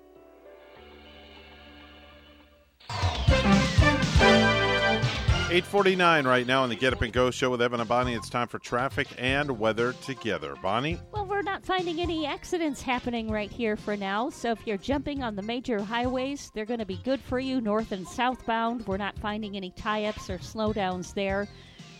849 5.51 6.25
right 6.25 6.47
now 6.47 6.63
on 6.63 6.69
the 6.69 6.77
Get 6.77 6.93
Up 6.93 7.01
and 7.01 7.11
Go 7.11 7.29
show 7.29 7.49
with 7.49 7.61
Evan 7.61 7.81
and 7.81 7.89
Bonnie. 7.89 8.13
It's 8.13 8.29
time 8.29 8.47
for 8.47 8.57
traffic 8.57 9.09
and 9.17 9.59
weather 9.59 9.91
together. 10.01 10.55
Bonnie? 10.61 10.97
Well, 11.11 11.25
we're 11.25 11.41
not 11.41 11.65
finding 11.65 11.99
any 11.99 12.25
accidents 12.25 12.81
happening 12.81 13.29
right 13.29 13.51
here 13.51 13.75
for 13.75 13.97
now. 13.97 14.29
So 14.29 14.51
if 14.51 14.65
you're 14.65 14.77
jumping 14.77 15.23
on 15.23 15.35
the 15.35 15.41
major 15.41 15.81
highways, 15.81 16.51
they're 16.55 16.63
going 16.63 16.79
to 16.79 16.85
be 16.85 17.01
good 17.03 17.19
for 17.19 17.37
you, 17.37 17.59
north 17.59 17.91
and 17.91 18.07
southbound. 18.07 18.87
We're 18.87 18.95
not 18.95 19.19
finding 19.19 19.57
any 19.57 19.71
tie 19.71 20.05
ups 20.05 20.29
or 20.29 20.37
slowdowns 20.37 21.13
there. 21.13 21.49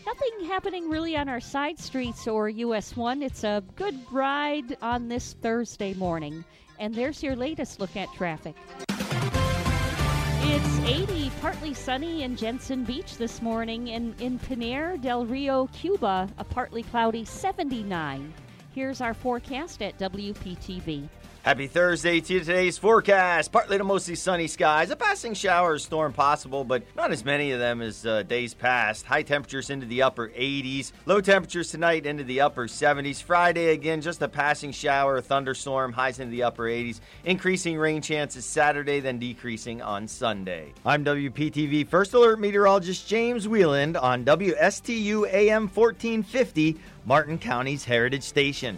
Nothing 0.05 0.47
happening 0.47 0.89
really 0.89 1.17
on 1.17 1.27
our 1.27 1.41
side 1.41 1.77
streets 1.77 2.30
or 2.30 2.47
US 2.47 2.95
1. 2.95 3.21
It's 3.21 3.43
a 3.43 3.61
good 3.75 3.99
ride 4.13 4.77
on 4.81 5.09
this 5.09 5.33
Thursday 5.41 5.93
morning. 5.95 6.45
And 6.80 6.95
there's 6.95 7.21
your 7.21 7.35
latest 7.35 7.81
look 7.81 7.97
at 7.97 8.07
traffic. 8.13 8.55
It's 10.53 10.80
80, 10.80 11.31
partly 11.39 11.73
sunny 11.73 12.23
in 12.23 12.35
Jensen 12.35 12.83
Beach 12.83 13.15
this 13.15 13.41
morning, 13.41 13.91
and 13.91 14.19
in 14.19 14.38
Pinar 14.38 14.97
del 14.97 15.25
Rio, 15.25 15.67
Cuba, 15.67 16.27
a 16.38 16.43
partly 16.43 16.83
cloudy 16.83 17.23
79. 17.23 18.33
Here's 18.75 18.99
our 18.99 19.13
forecast 19.13 19.81
at 19.81 19.97
WPTV. 19.97 21.07
Happy 21.43 21.65
Thursday 21.65 22.21
to 22.21 22.33
you. 22.33 22.39
Today's 22.41 22.77
forecast 22.77 23.51
partly 23.51 23.75
to 23.79 23.83
mostly 23.83 24.13
sunny 24.13 24.45
skies. 24.45 24.91
A 24.91 24.95
passing 24.95 25.33
shower 25.33 25.71
or 25.71 25.79
storm 25.79 26.13
possible, 26.13 26.63
but 26.63 26.83
not 26.95 27.11
as 27.11 27.25
many 27.25 27.51
of 27.51 27.57
them 27.59 27.81
as 27.81 28.05
uh, 28.05 28.21
days 28.21 28.53
past. 28.53 29.07
High 29.07 29.23
temperatures 29.23 29.71
into 29.71 29.87
the 29.87 30.03
upper 30.03 30.29
80s. 30.29 30.91
Low 31.07 31.19
temperatures 31.19 31.71
tonight 31.71 32.05
into 32.05 32.23
the 32.23 32.41
upper 32.41 32.67
70s. 32.67 33.23
Friday, 33.23 33.69
again, 33.69 34.01
just 34.01 34.21
a 34.21 34.27
passing 34.27 34.71
shower, 34.71 35.19
thunderstorm, 35.19 35.93
highs 35.93 36.19
into 36.19 36.29
the 36.29 36.43
upper 36.43 36.65
80s. 36.65 36.99
Increasing 37.23 37.75
rain 37.75 38.03
chances 38.03 38.45
Saturday, 38.45 38.99
then 38.99 39.17
decreasing 39.17 39.81
on 39.81 40.07
Sunday. 40.07 40.71
I'm 40.85 41.03
WPTV 41.03 41.87
First 41.87 42.13
Alert 42.13 42.39
Meteorologist 42.39 43.07
James 43.07 43.47
Wieland 43.47 43.97
on 43.97 44.23
WSTU 44.23 45.27
AM 45.33 45.63
1450, 45.63 46.77
Martin 47.07 47.39
County's 47.39 47.83
Heritage 47.83 48.21
Station. 48.21 48.77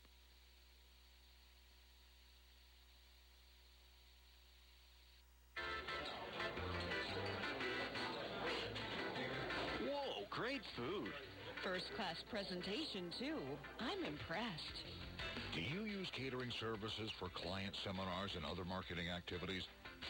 Great 10.41 10.65
food. 10.73 11.13
First 11.61 11.85
class 11.93 12.17
presentation, 12.33 13.13
too. 13.21 13.37
I'm 13.77 14.01
impressed. 14.01 14.77
Do 15.53 15.61
you 15.61 15.85
use 15.85 16.09
catering 16.17 16.49
services 16.57 17.13
for 17.21 17.29
client 17.29 17.77
seminars 17.85 18.33
and 18.33 18.41
other 18.49 18.65
marketing 18.65 19.13
activities? 19.13 19.61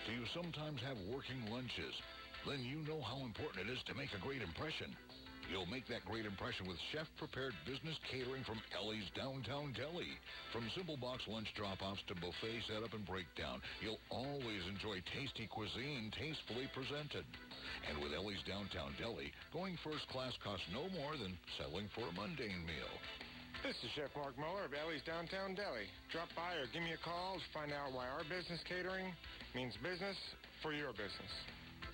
Do 0.08 0.16
you 0.16 0.24
sometimes 0.32 0.80
have 0.88 0.96
working 1.12 1.52
lunches? 1.52 1.92
Then 2.48 2.64
you 2.64 2.80
know 2.88 3.04
how 3.04 3.20
important 3.28 3.68
it 3.68 3.76
is 3.76 3.84
to 3.92 3.94
make 4.00 4.16
a 4.16 4.24
great 4.24 4.40
impression. 4.40 4.96
You'll 5.52 5.68
make 5.68 5.84
that 5.92 6.08
great 6.08 6.24
impression 6.24 6.64
with 6.64 6.80
chef-prepared 6.96 7.52
business 7.68 8.00
catering 8.08 8.48
from 8.48 8.64
Ellie's 8.72 9.12
Downtown 9.20 9.76
Deli. 9.76 10.08
From 10.56 10.64
simple 10.72 10.96
box 10.96 11.28
lunch 11.28 11.52
drop-offs 11.60 12.00
to 12.08 12.16
buffet 12.16 12.64
setup 12.72 12.96
and 12.96 13.04
breakdown, 13.04 13.60
you'll 13.84 14.00
always 14.08 14.64
enjoy 14.72 15.04
tasty 15.12 15.52
cuisine 15.52 16.08
tastefully 16.16 16.72
presented. 16.72 17.28
And 17.92 18.00
with 18.00 18.16
Ellie's 18.16 18.40
Downtown 18.48 18.96
Deli, 18.96 19.36
going 19.52 19.76
first 19.84 20.08
class 20.08 20.32
costs 20.40 20.64
no 20.72 20.88
more 20.96 21.20
than 21.20 21.36
settling 21.60 21.92
for 21.92 22.08
a 22.08 22.16
mundane 22.16 22.64
meal. 22.64 22.96
This 23.60 23.76
is 23.84 23.92
Chef 23.92 24.16
Mark 24.16 24.40
Muller 24.40 24.72
of 24.72 24.74
Ellie's 24.74 25.04
Downtown 25.04 25.52
Deli. 25.52 25.92
Drop 26.16 26.32
by 26.32 26.56
or 26.64 26.72
give 26.72 26.80
me 26.80 26.96
a 26.96 27.04
call 27.04 27.44
to 27.44 27.48
find 27.52 27.76
out 27.76 27.92
why 27.92 28.08
our 28.08 28.24
business 28.32 28.64
catering 28.64 29.12
means 29.52 29.76
business 29.84 30.16
for 30.64 30.72
your 30.72 30.96
business. 30.96 31.32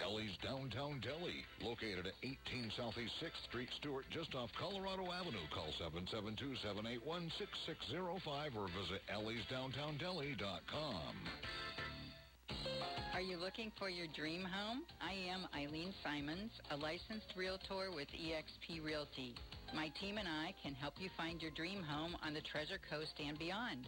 Ellie's 0.02 0.36
Downtown 0.44 1.00
Deli, 1.02 1.46
located 1.62 2.08
at 2.08 2.14
18 2.24 2.72
Southeast 2.78 3.14
6th 3.22 3.44
Street, 3.50 3.70
Stuart, 3.78 4.06
just 4.12 4.34
off 4.36 4.50
Colorado 4.60 5.12
Avenue. 5.12 5.48
Call 5.54 5.74
772-781-6605 5.80 8.56
or 8.56 8.68
visit 8.68 9.02
elliesdowntowndeli.com. 9.14 11.16
Are 13.14 13.22
you 13.22 13.38
looking 13.38 13.72
for 13.80 13.90
your 13.90 14.08
dream 14.16 14.44
home? 14.44 14.84
I 15.02 15.14
am 15.32 15.48
Eileen 15.56 15.94
Simons, 16.04 16.52
a 16.72 16.78
licensed 16.78 17.34
realtor 17.36 17.90
with 17.96 18.08
eXp 18.10 18.84
Realty. 18.84 19.34
My 19.74 19.90
team 20.00 20.18
and 20.18 20.28
I 20.28 20.54
can 20.62 20.76
help 20.76 20.94
you 21.00 21.10
find 21.18 21.42
your 21.42 21.52
dream 21.52 21.82
home 21.82 22.16
on 22.24 22.34
the 22.34 22.42
Treasure 22.42 22.80
Coast 22.90 23.14
and 23.26 23.40
beyond. 23.40 23.88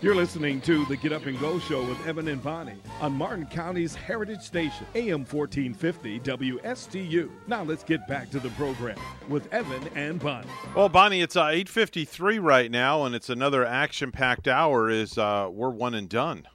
You're 0.00 0.14
listening 0.14 0.60
to 0.60 0.84
the 0.84 0.96
Get 0.96 1.12
Up 1.12 1.26
and 1.26 1.40
Go 1.40 1.58
Show 1.58 1.84
with 1.84 2.06
Evan 2.06 2.28
and 2.28 2.40
Bonnie 2.40 2.80
on 3.00 3.12
Martin 3.14 3.46
County's 3.46 3.96
Heritage 3.96 4.42
Station, 4.42 4.86
AM 4.94 5.24
1450 5.24 6.20
WSTU. 6.20 7.28
Now 7.48 7.64
let's 7.64 7.82
get 7.82 8.06
back 8.06 8.30
to 8.30 8.38
the 8.38 8.50
program 8.50 8.96
with 9.28 9.52
Evan 9.52 9.82
and 9.96 10.20
Bonnie. 10.20 10.46
Well, 10.76 10.88
Bonnie, 10.88 11.20
it's 11.20 11.34
uh, 11.34 11.46
8.53 11.46 12.40
right 12.40 12.70
now, 12.70 13.04
and 13.06 13.14
it's 13.16 13.28
another 13.28 13.66
action-packed 13.66 14.46
hour. 14.46 14.88
Is 14.88 15.18
uh, 15.18 15.48
We're 15.50 15.70
one 15.70 15.94
and 15.94 16.08
done. 16.08 16.46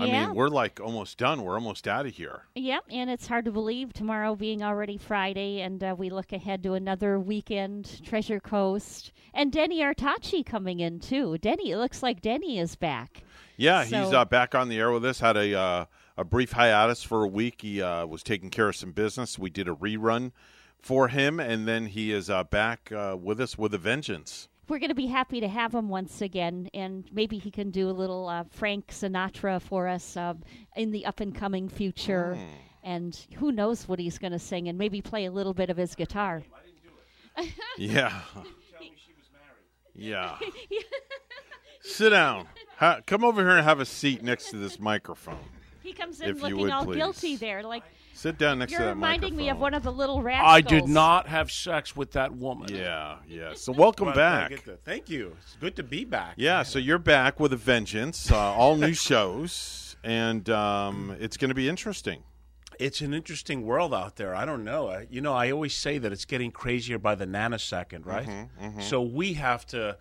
I 0.00 0.06
Yeah. 0.06 0.26
mean, 0.26 0.34
we're 0.34 0.48
like 0.48 0.80
almost 0.80 1.18
done. 1.18 1.42
We're 1.42 1.54
almost 1.54 1.86
out 1.88 2.06
of 2.06 2.14
here. 2.14 2.42
Yep, 2.54 2.84
and 2.90 3.10
it's 3.10 3.26
hard 3.26 3.44
to 3.46 3.52
believe 3.52 3.92
tomorrow 3.92 4.34
being 4.34 4.62
already 4.62 4.96
Friday, 4.98 5.60
and 5.60 5.82
uh, 5.82 5.94
we 5.96 6.10
look 6.10 6.32
ahead 6.32 6.62
to 6.64 6.74
another 6.74 7.18
weekend, 7.18 8.02
Treasure 8.04 8.40
Coast, 8.40 9.12
and 9.34 9.52
Denny 9.52 9.80
Artachi 9.80 10.44
coming 10.44 10.80
in 10.80 11.00
too. 11.00 11.38
Denny, 11.38 11.70
it 11.70 11.78
looks 11.78 12.02
like 12.02 12.20
Denny 12.20 12.58
is 12.58 12.76
back. 12.76 13.22
Yeah, 13.56 13.84
he's 13.84 14.12
uh, 14.12 14.24
back 14.26 14.54
on 14.54 14.68
the 14.68 14.78
air 14.78 14.90
with 14.90 15.04
us. 15.04 15.20
Had 15.20 15.36
a 15.36 15.58
uh, 15.58 15.84
a 16.18 16.24
brief 16.24 16.52
hiatus 16.52 17.02
for 17.02 17.24
a 17.24 17.28
week. 17.28 17.62
He 17.62 17.80
uh, 17.80 18.06
was 18.06 18.22
taking 18.22 18.50
care 18.50 18.68
of 18.68 18.76
some 18.76 18.92
business. 18.92 19.38
We 19.38 19.50
did 19.50 19.66
a 19.68 19.74
rerun 19.74 20.32
for 20.78 21.08
him, 21.08 21.40
and 21.40 21.66
then 21.66 21.86
he 21.86 22.12
is 22.12 22.28
uh, 22.28 22.44
back 22.44 22.92
uh, 22.92 23.16
with 23.20 23.40
us 23.40 23.56
with 23.56 23.72
a 23.74 23.78
vengeance. 23.78 24.48
We're 24.68 24.78
going 24.80 24.88
to 24.90 24.94
be 24.96 25.06
happy 25.06 25.40
to 25.40 25.48
have 25.48 25.72
him 25.74 25.88
once 25.88 26.20
again, 26.22 26.68
and 26.74 27.04
maybe 27.12 27.38
he 27.38 27.50
can 27.50 27.70
do 27.70 27.88
a 27.88 27.92
little 27.92 28.28
uh, 28.28 28.44
Frank 28.50 28.88
Sinatra 28.88 29.60
for 29.62 29.86
us 29.86 30.16
uh, 30.16 30.34
in 30.76 30.90
the 30.90 31.06
up 31.06 31.20
and 31.20 31.34
coming 31.34 31.68
future. 31.68 32.36
And 32.82 33.16
who 33.36 33.52
knows 33.52 33.88
what 33.88 33.98
he's 33.98 34.18
going 34.18 34.32
to 34.32 34.38
sing, 34.38 34.68
and 34.68 34.76
maybe 34.78 35.00
play 35.00 35.24
a 35.26 35.30
little 35.32 35.54
bit 35.54 35.70
of 35.70 35.76
his 35.76 35.94
guitar. 35.94 36.42
Yeah. 37.78 38.12
Yeah. 39.98 40.36
Sit 41.80 42.10
down. 42.10 42.46
Ha- 42.76 43.00
come 43.06 43.24
over 43.24 43.40
here 43.40 43.56
and 43.56 43.64
have 43.64 43.80
a 43.80 43.86
seat 43.86 44.22
next 44.22 44.50
to 44.50 44.58
this 44.58 44.78
microphone. 44.78 45.38
He 45.82 45.94
comes 45.94 46.20
in 46.20 46.28
If 46.30 46.42
looking 46.42 46.70
all 46.70 46.84
please. 46.84 46.96
guilty 46.96 47.36
there, 47.36 47.62
like 47.62 47.82
Sit 48.16 48.38
down 48.38 48.58
next 48.60 48.72
you're 48.72 48.80
to 48.80 48.86
that 48.86 48.94
reminding 48.94 49.36
me 49.36 49.50
of 49.50 49.58
one 49.58 49.74
of 49.74 49.82
the 49.82 49.92
little 49.92 50.22
rascals. 50.22 50.50
I 50.50 50.60
did 50.62 50.88
not 50.88 51.28
have 51.28 51.50
sex 51.52 51.94
with 51.94 52.12
that 52.12 52.34
woman. 52.34 52.74
Yeah, 52.74 53.16
yeah. 53.28 53.52
So 53.54 53.72
welcome 53.72 54.06
Well, 54.06 54.14
I 54.14 54.16
back. 54.16 54.50
get 54.50 54.64
to- 54.64 54.78
thank 54.84 55.10
you. 55.10 55.36
It's 55.42 55.56
good 55.56 55.76
to 55.76 55.82
be 55.82 56.04
back. 56.04 56.34
Yeah, 56.36 56.62
so 56.62 56.78
you're 56.78 56.98
back 56.98 57.38
with 57.38 57.52
a 57.52 57.56
vengeance. 57.56 58.30
Uh, 58.32 58.36
all 58.38 58.76
new 58.76 58.94
shows, 59.10 59.96
and 60.02 60.48
um, 60.48 61.14
it's 61.20 61.36
going 61.36 61.50
to 61.50 61.54
be 61.54 61.68
interesting. 61.68 62.22
it's 62.78 63.00
an 63.00 63.14
interesting 63.14 63.62
world 63.64 63.94
out 63.94 64.16
there. 64.16 64.34
I 64.34 64.44
don't 64.44 64.62
know. 64.64 64.88
I, 64.88 65.06
you 65.10 65.20
know, 65.22 65.32
I 65.32 65.50
always 65.50 65.74
say 65.74 65.96
that 65.98 66.12
it's 66.12 66.24
getting 66.26 66.50
crazier 66.50 66.98
by 66.98 67.14
the 67.14 67.26
nanosecond, 67.26 68.04
right? 68.04 68.26
Mhm, 68.26 68.48
mhm. 68.62 68.82
So 68.82 69.00
we 69.02 69.34
have 69.34 69.64
to 69.68 69.96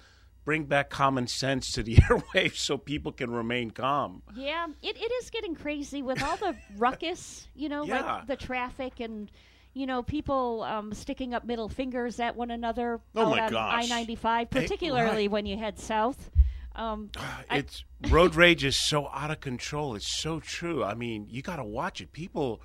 bring 0.45 0.63
back 0.65 0.89
common 0.89 1.27
sense 1.27 1.71
to 1.73 1.83
the 1.83 1.95
airwaves 2.09 2.57
so 2.57 2.77
people 2.77 3.11
can 3.11 3.31
remain 3.31 3.71
calm. 3.71 4.21
Yeah, 4.35 4.67
it, 4.81 4.95
it 4.95 5.11
is 5.23 5.29
getting 5.31 5.55
crazy 5.55 6.01
with 6.01 6.21
all 6.23 6.37
the 6.37 6.55
ruckus, 6.77 7.47
you 7.55 7.67
know, 7.67 7.83
Yeah. 7.83 8.01
like 8.17 8.27
the 8.27 8.35
traffic 8.37 8.99
and, 8.99 9.29
you 9.73 9.85
know, 9.87 10.03
people 10.03 10.63
um, 10.63 10.93
sticking 10.93 11.33
up 11.33 11.43
middle 11.45 11.67
fingers 11.67 12.19
at 12.19 12.35
one 12.35 12.51
another 12.51 13.01
Oh, 13.15 13.31
my 13.31 13.47
on. 13.47 13.55
I 13.55 13.85
95, 13.87 14.47
Hey, 14.51 14.61
particularly 14.61 15.23
right. 15.23 15.31
when 15.31 15.45
you 15.45 15.57
head 15.57 15.79
south. 15.79 16.29
Um, 16.75 17.09
I- 17.49 17.57
It's 17.57 17.83
road 18.09 18.35
rage 18.35 18.63
is 18.63 18.77
so 18.77 19.09
out 19.09 19.31
of 19.31 19.39
control. 19.41 19.95
It's 19.95 20.21
so 20.21 20.39
true. 20.39 20.83
I 20.83 20.93
mean, 20.93 21.25
you 21.29 21.41
got 21.41 21.55
to 21.57 21.63
watch 21.63 21.99
it. 22.01 22.13
People 22.13 22.61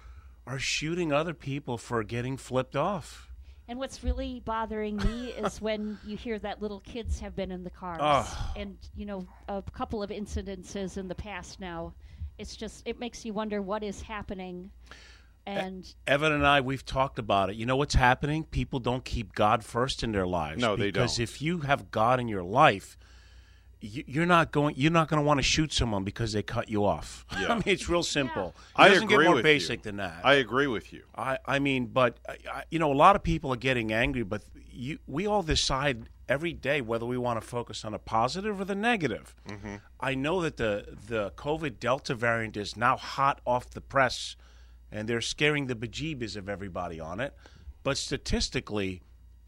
are 0.46 0.58
shooting 0.58 1.12
other 1.12 1.32
people 1.34 1.78
for 1.78 2.02
getting 2.04 2.36
flipped 2.36 2.76
off. 2.76 3.29
And 3.70 3.78
what's 3.78 4.02
really 4.02 4.42
bothering 4.44 4.96
me 4.96 5.28
is 5.28 5.60
when 5.62 5.96
you 6.04 6.16
hear 6.16 6.40
that 6.40 6.60
little 6.60 6.80
kids 6.80 7.20
have 7.20 7.36
been 7.36 7.52
in 7.52 7.62
the 7.62 7.70
cars. 7.70 8.00
Oh. 8.02 8.52
And, 8.56 8.76
you 8.96 9.06
know, 9.06 9.28
a 9.48 9.62
couple 9.62 10.02
of 10.02 10.10
incidences 10.10 10.98
in 10.98 11.06
the 11.06 11.14
past 11.14 11.60
now. 11.60 11.94
It's 12.36 12.56
just, 12.56 12.82
it 12.84 12.98
makes 12.98 13.24
you 13.24 13.32
wonder 13.32 13.62
what 13.62 13.84
is 13.84 14.02
happening. 14.02 14.72
And 15.46 15.86
Evan 16.08 16.32
and 16.32 16.44
I, 16.44 16.62
we've 16.62 16.84
talked 16.84 17.20
about 17.20 17.48
it. 17.48 17.56
You 17.56 17.64
know 17.64 17.76
what's 17.76 17.94
happening? 17.94 18.42
People 18.42 18.80
don't 18.80 19.04
keep 19.04 19.36
God 19.36 19.64
first 19.64 20.02
in 20.02 20.10
their 20.10 20.26
lives. 20.26 20.60
No, 20.60 20.74
they 20.74 20.86
because 20.86 20.92
don't. 20.92 21.02
Because 21.18 21.18
if 21.20 21.40
you 21.40 21.58
have 21.60 21.92
God 21.92 22.18
in 22.18 22.26
your 22.26 22.42
life, 22.42 22.98
you- 23.00 23.06
you're 23.80 24.26
not 24.26 24.52
going. 24.52 24.74
You're 24.76 24.92
not 24.92 25.08
going 25.08 25.20
to 25.22 25.26
want 25.26 25.38
to 25.38 25.42
shoot 25.42 25.72
someone 25.72 26.04
because 26.04 26.32
they 26.32 26.42
cut 26.42 26.68
you 26.68 26.84
off. 26.84 27.24
Yeah. 27.40 27.52
I 27.52 27.54
mean, 27.54 27.62
it's 27.66 27.88
real 27.88 28.02
simple. 28.02 28.48
It 28.58 28.82
I 28.82 28.88
doesn't 28.88 29.04
agree 29.04 29.24
get 29.24 29.28
more 29.28 29.34
with 29.36 29.44
basic 29.44 29.80
you. 29.80 29.84
than 29.84 29.96
that. 29.96 30.20
I 30.24 30.34
agree 30.34 30.66
with 30.66 30.92
you. 30.92 31.04
I, 31.16 31.38
I 31.46 31.58
mean, 31.58 31.86
but 31.86 32.18
I, 32.28 32.36
I- 32.52 32.62
you 32.70 32.78
know, 32.78 32.92
a 32.92 32.94
lot 32.94 33.16
of 33.16 33.22
people 33.22 33.52
are 33.52 33.56
getting 33.56 33.92
angry, 33.92 34.22
but 34.22 34.42
you, 34.70 34.98
we 35.06 35.26
all 35.26 35.42
decide 35.42 36.10
every 36.28 36.52
day 36.52 36.80
whether 36.82 37.06
we 37.06 37.16
want 37.16 37.40
to 37.40 37.46
focus 37.46 37.84
on 37.84 37.92
the 37.92 37.98
positive 37.98 38.60
or 38.60 38.64
the 38.66 38.74
negative. 38.74 39.34
Mm-hmm. 39.48 39.76
I 40.00 40.14
know 40.14 40.42
that 40.42 40.58
the 40.58 40.96
the 41.08 41.30
COVID 41.36 41.78
Delta 41.80 42.14
variant 42.14 42.56
is 42.58 42.76
now 42.76 42.96
hot 42.98 43.40
off 43.46 43.70
the 43.70 43.80
press, 43.80 44.36
and 44.92 45.08
they're 45.08 45.22
scaring 45.22 45.66
the 45.66 45.74
bejeebus 45.74 46.36
of 46.36 46.48
everybody 46.48 47.00
on 47.00 47.18
it. 47.20 47.34
But 47.82 47.96
statistically, 47.96 49.00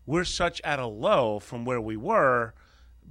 we're 0.06 0.24
such 0.24 0.60
at 0.62 0.78
a 0.78 0.86
low 0.86 1.38
from 1.38 1.64
where 1.66 1.80
we 1.80 1.96
were. 1.96 2.54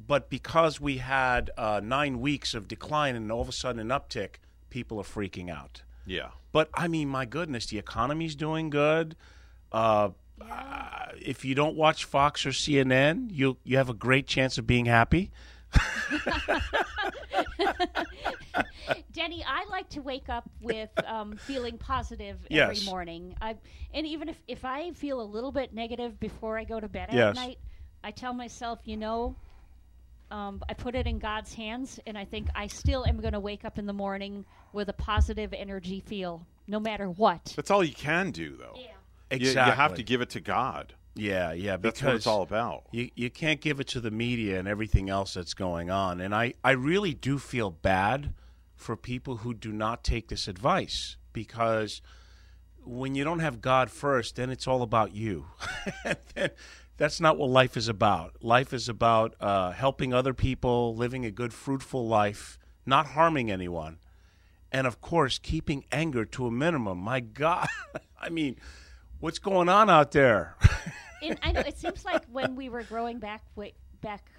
But 0.07 0.29
because 0.29 0.79
we 0.81 0.97
had 0.97 1.51
uh, 1.57 1.81
nine 1.83 2.19
weeks 2.21 2.53
of 2.53 2.67
decline 2.67 3.15
and 3.15 3.31
all 3.31 3.41
of 3.41 3.49
a 3.49 3.51
sudden 3.51 3.79
an 3.79 3.87
uptick, 3.89 4.35
people 4.69 4.99
are 4.99 5.03
freaking 5.03 5.49
out. 5.49 5.83
Yeah. 6.05 6.29
But 6.51 6.69
I 6.73 6.87
mean, 6.87 7.07
my 7.09 7.25
goodness, 7.25 7.67
the 7.67 7.77
economy's 7.77 8.35
doing 8.35 8.69
good. 8.69 9.15
Uh, 9.71 10.09
uh, 10.41 11.05
if 11.21 11.45
you 11.45 11.53
don't 11.55 11.75
watch 11.75 12.05
Fox 12.05 12.45
or 12.45 12.49
CNN, 12.49 13.29
you 13.31 13.57
you 13.63 13.77
have 13.77 13.89
a 13.89 13.93
great 13.93 14.27
chance 14.27 14.57
of 14.57 14.65
being 14.67 14.85
happy. 14.85 15.31
Denny, 19.13 19.43
I 19.47 19.65
like 19.69 19.89
to 19.89 19.99
wake 20.01 20.29
up 20.29 20.49
with 20.61 20.89
um, 21.05 21.35
feeling 21.37 21.77
positive 21.77 22.37
Yes. 22.49 22.69
every 22.79 22.85
morning. 22.85 23.35
I, 23.41 23.55
and 23.93 24.05
even 24.07 24.29
if, 24.29 24.37
if 24.47 24.65
I 24.65 24.91
feel 24.91 25.21
a 25.21 25.23
little 25.23 25.51
bit 25.51 25.73
negative 25.73 26.19
before 26.19 26.57
I 26.57 26.63
go 26.63 26.79
to 26.79 26.87
bed 26.87 27.09
Yes. 27.11 27.29
at 27.29 27.35
night, 27.35 27.59
I 28.03 28.11
tell 28.11 28.33
myself, 28.33 28.79
you 28.85 28.97
know, 28.97 29.35
um, 30.31 30.61
I 30.69 30.73
put 30.73 30.95
it 30.95 31.05
in 31.05 31.19
God's 31.19 31.53
hands, 31.53 31.99
and 32.07 32.17
I 32.17 32.25
think 32.25 32.47
I 32.55 32.67
still 32.67 33.05
am 33.05 33.19
going 33.19 33.33
to 33.33 33.39
wake 33.39 33.65
up 33.65 33.77
in 33.77 33.85
the 33.85 33.93
morning 33.93 34.45
with 34.73 34.89
a 34.89 34.93
positive 34.93 35.53
energy 35.53 35.99
feel, 35.99 36.45
no 36.67 36.79
matter 36.79 37.09
what. 37.09 37.53
That's 37.55 37.69
all 37.69 37.83
you 37.83 37.93
can 37.93 38.31
do, 38.31 38.55
though. 38.55 38.75
Yeah. 38.75 39.37
You, 39.37 39.49
you 39.49 39.55
have 39.55 39.95
to 39.95 40.03
give 40.03 40.21
it 40.21 40.29
to 40.31 40.41
God. 40.41 40.93
Yeah, 41.15 41.51
yeah. 41.51 41.77
Because 41.77 41.99
That's 41.99 42.03
what 42.03 42.15
it's 42.15 42.27
all 42.27 42.41
about. 42.41 42.83
You 42.91 43.09
you 43.15 43.29
can't 43.29 43.61
give 43.61 43.79
it 43.79 43.87
to 43.89 43.99
the 43.99 44.11
media 44.11 44.59
and 44.59 44.67
everything 44.67 45.09
else 45.09 45.33
that's 45.33 45.53
going 45.53 45.89
on. 45.89 46.21
And 46.21 46.33
I, 46.33 46.53
I 46.63 46.71
really 46.71 47.13
do 47.13 47.37
feel 47.37 47.69
bad 47.69 48.33
for 48.75 48.95
people 48.95 49.37
who 49.37 49.53
do 49.53 49.71
not 49.71 50.03
take 50.03 50.29
this 50.29 50.47
advice 50.47 51.17
because 51.33 52.01
when 52.83 53.15
you 53.15 53.23
don't 53.23 53.39
have 53.39 53.61
God 53.61 53.91
first, 53.91 54.37
then 54.37 54.49
it's 54.49 54.67
all 54.67 54.81
about 54.81 55.13
you. 55.13 55.45
and 56.03 56.17
then 56.35 56.49
that's 57.01 57.19
not 57.19 57.35
what 57.35 57.49
life 57.49 57.75
is 57.77 57.87
about. 57.87 58.35
Life 58.43 58.73
is 58.75 58.87
about 58.87 59.33
uh, 59.39 59.71
helping 59.71 60.13
other 60.13 60.35
people, 60.35 60.95
living 60.95 61.25
a 61.25 61.31
good, 61.31 61.51
fruitful 61.51 62.07
life, 62.07 62.59
not 62.85 63.07
harming 63.07 63.49
anyone, 63.49 63.97
and 64.71 64.85
of 64.85 65.01
course, 65.01 65.39
keeping 65.39 65.83
anger 65.91 66.25
to 66.25 66.45
a 66.45 66.51
minimum. 66.51 66.99
My 66.99 67.19
God, 67.19 67.67
I 68.21 68.29
mean, 68.29 68.57
what's 69.19 69.39
going 69.39 69.67
on 69.67 69.89
out 69.89 70.11
there? 70.11 70.55
And 71.23 71.37
I 71.43 71.51
know 71.51 71.59
it 71.61 71.77
seems 71.77 72.03
like 72.03 72.25
when 72.31 72.55
we 72.55 72.69
were 72.69 72.81
growing 72.81 73.19
back, 73.19 73.43
way 73.55 73.73
back, 74.01 74.31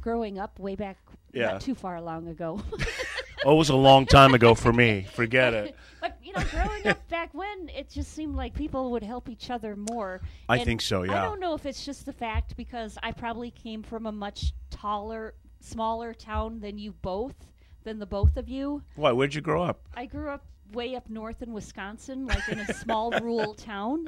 growing 0.00 0.40
up, 0.40 0.58
way 0.58 0.74
back, 0.74 0.96
Yeah. 1.32 1.52
not 1.52 1.60
too 1.60 1.76
far 1.76 2.00
long 2.00 2.26
ago. 2.26 2.60
oh, 3.44 3.52
it 3.52 3.56
was 3.56 3.68
a 3.68 3.76
long 3.76 4.06
time 4.06 4.34
ago 4.34 4.54
for 4.54 4.72
me. 4.72 5.06
Forget 5.12 5.54
it. 5.54 5.76
But 5.98 6.18
you 6.22 6.32
know, 6.34 6.42
growing 6.52 6.86
up 6.86 7.08
back 7.08 7.30
when, 7.34 7.68
it 7.70 7.88
just 7.90 8.12
seemed 8.12 8.36
like 8.36 8.54
people 8.54 8.92
would 8.92 9.02
help 9.02 9.28
each 9.28 9.50
other 9.50 9.74
more. 9.74 10.20
I 10.48 10.56
And 10.58 10.64
think 10.64 10.80
so, 10.80 11.02
Yeah. 11.02 11.20
I 11.20 11.24
don't 11.24 11.40
know 11.40 11.54
if 11.54 11.66
it's 11.66 11.84
just 11.84 12.06
the 12.06 12.12
fact 12.12 12.54
because 12.56 12.96
I 13.02 13.10
probably 13.10 13.50
came 13.50 13.82
from 13.82 14.06
a 14.06 14.12
much 14.12 14.52
taller, 14.70 15.34
smaller 15.60 16.14
town 16.14 16.60
than 16.60 16.78
you 16.78 16.92
both, 16.92 17.34
than 17.82 17.98
the 17.98 18.06
both 18.06 18.36
of 18.36 18.48
you. 18.48 18.82
Why? 18.94 19.10
Where'd 19.10 19.34
you 19.34 19.40
grow 19.40 19.62
up? 19.64 19.80
I 19.96 20.06
grew 20.06 20.28
up 20.28 20.44
way 20.72 20.94
up 20.94 21.08
north 21.10 21.42
in 21.42 21.52
Wisconsin, 21.52 22.26
like 22.26 22.46
in 22.50 22.60
a 22.60 22.72
small 22.74 23.10
rural 23.22 23.54
town. 23.54 24.06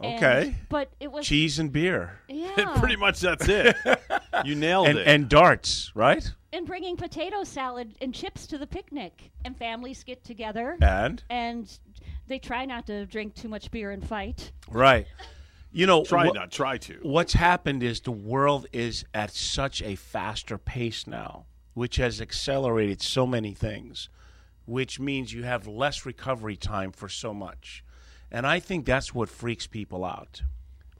And- 0.00 0.16
Okay. 0.16 0.56
but 0.70 0.90
it 0.98 1.12
was 1.12 1.24
cheese 1.24 1.60
and 1.60 1.70
beer. 1.70 2.18
Yeah. 2.26 2.74
Pretty 2.80 2.96
much 2.96 3.20
that's 3.20 3.46
it. 3.48 3.76
you 4.44 4.56
nailed 4.56 4.88
and, 4.88 4.98
it. 4.98 5.06
And 5.06 5.28
darts, 5.28 5.92
right? 5.94 6.28
And 6.52 6.66
bringing 6.66 6.96
potato 6.96 7.44
salad 7.44 7.94
and 8.00 8.14
chips 8.14 8.46
to 8.48 8.58
the 8.58 8.66
picnic, 8.66 9.30
and 9.44 9.56
families 9.56 10.04
get 10.04 10.22
together. 10.24 10.76
And? 10.82 11.22
and 11.30 11.78
they 12.28 12.38
try 12.38 12.64
not 12.64 12.86
to 12.86 13.06
drink 13.06 13.34
too 13.34 13.48
much 13.48 13.70
beer 13.70 13.90
and 13.90 14.06
fight. 14.06 14.52
Right. 14.70 15.06
You 15.72 15.86
know, 15.86 16.04
Try 16.04 16.26
what- 16.26 16.34
not, 16.34 16.50
try 16.50 16.76
to. 16.78 16.98
What's 17.02 17.32
happened 17.32 17.82
is 17.82 18.00
the 18.00 18.12
world 18.12 18.66
is 18.72 19.04
at 19.14 19.30
such 19.32 19.80
a 19.82 19.96
faster 19.96 20.58
pace 20.58 21.06
now, 21.06 21.46
which 21.74 21.96
has 21.96 22.20
accelerated 22.20 23.00
so 23.00 23.26
many 23.26 23.54
things, 23.54 24.10
which 24.66 25.00
means 25.00 25.32
you 25.32 25.44
have 25.44 25.66
less 25.66 26.04
recovery 26.04 26.56
time 26.56 26.92
for 26.92 27.08
so 27.08 27.32
much. 27.32 27.82
And 28.30 28.46
I 28.46 28.60
think 28.60 28.84
that's 28.84 29.14
what 29.14 29.28
freaks 29.30 29.66
people 29.66 30.04
out. 30.04 30.42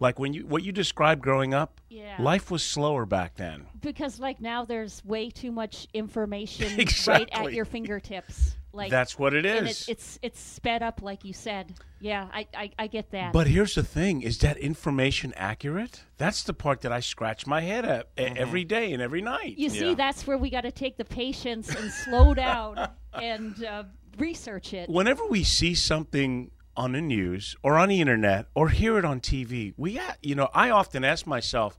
Like 0.03 0.19
when 0.19 0.35
you 0.35 0.45
what 0.45 0.65
you 0.65 0.73
described 0.73 1.23
growing 1.23 1.55
up, 1.55 1.81
Yeah. 1.89 2.17
life 2.19 2.51
was 2.51 2.65
slower 2.65 3.07
back 3.07 3.37
then. 3.37 3.67
Because 3.81 4.19
like 4.19 4.41
now 4.41 4.65
there's 4.65 5.05
way 5.05 5.31
too 5.31 5.53
much 5.53 5.87
information 5.95 6.77
right 7.07 7.29
at 7.33 7.53
your 7.53 7.65
fingertips. 7.65 8.57
Like 8.73 8.91
That's 8.91 9.17
what 9.17 9.33
it 9.33 9.47
is. 9.47 9.59
and 9.59 9.69
it, 9.69 9.85
it's 9.89 10.19
it's 10.23 10.41
sped 10.41 10.83
up, 10.83 11.03
like 11.03 11.25
you 11.25 11.33
said. 11.33 11.75
Yeah, 12.01 12.27
I 12.33 12.49
I, 12.53 12.71
I 12.81 12.87
get 12.89 13.13
that. 13.13 13.33
But 13.33 13.47
here's 13.47 13.77
the 13.77 13.85
thing: 13.85 14.23
is 14.23 14.39
that 14.39 14.57
information 14.57 15.33
accurate? 15.37 16.03
That's 16.17 16.43
the 16.43 16.53
part 16.55 16.81
that 16.81 16.91
I 16.91 16.99
scratch 16.99 17.47
my 17.47 17.61
head 17.61 17.85
at 17.85 18.09
e- 18.19 18.23
every 18.37 18.65
day 18.65 18.93
and 18.93 19.01
every 19.01 19.23
night. 19.23 19.57
you 19.57 19.69
see, 19.71 19.95
that's 19.95 20.27
where 20.27 20.37
we 20.39 20.51
got 20.51 20.63
to 20.63 20.73
take 20.73 20.97
the 20.97 21.05
patience 21.05 21.69
and 21.73 21.93
slow 21.93 22.35
down 22.35 22.89
and 23.15 23.63
uh, 23.65 23.85
research 24.19 24.75
it. 24.75 24.89
Whenever 24.91 25.25
we 25.27 25.45
see 25.45 25.75
something 25.75 26.51
on 26.77 26.93
the 26.93 27.01
news 27.01 27.57
or 27.63 27.79
on 27.79 27.89
the 27.89 28.01
internet 28.01 28.47
or 28.55 28.71
hear 28.71 28.99
it 28.99 29.05
on 29.05 29.21
TV, 29.21 29.75
we, 29.77 30.01
you 30.23 30.35
know, 30.35 30.49
I 30.55 30.71
often 30.71 31.05
ask 31.05 31.27
myself, 31.27 31.79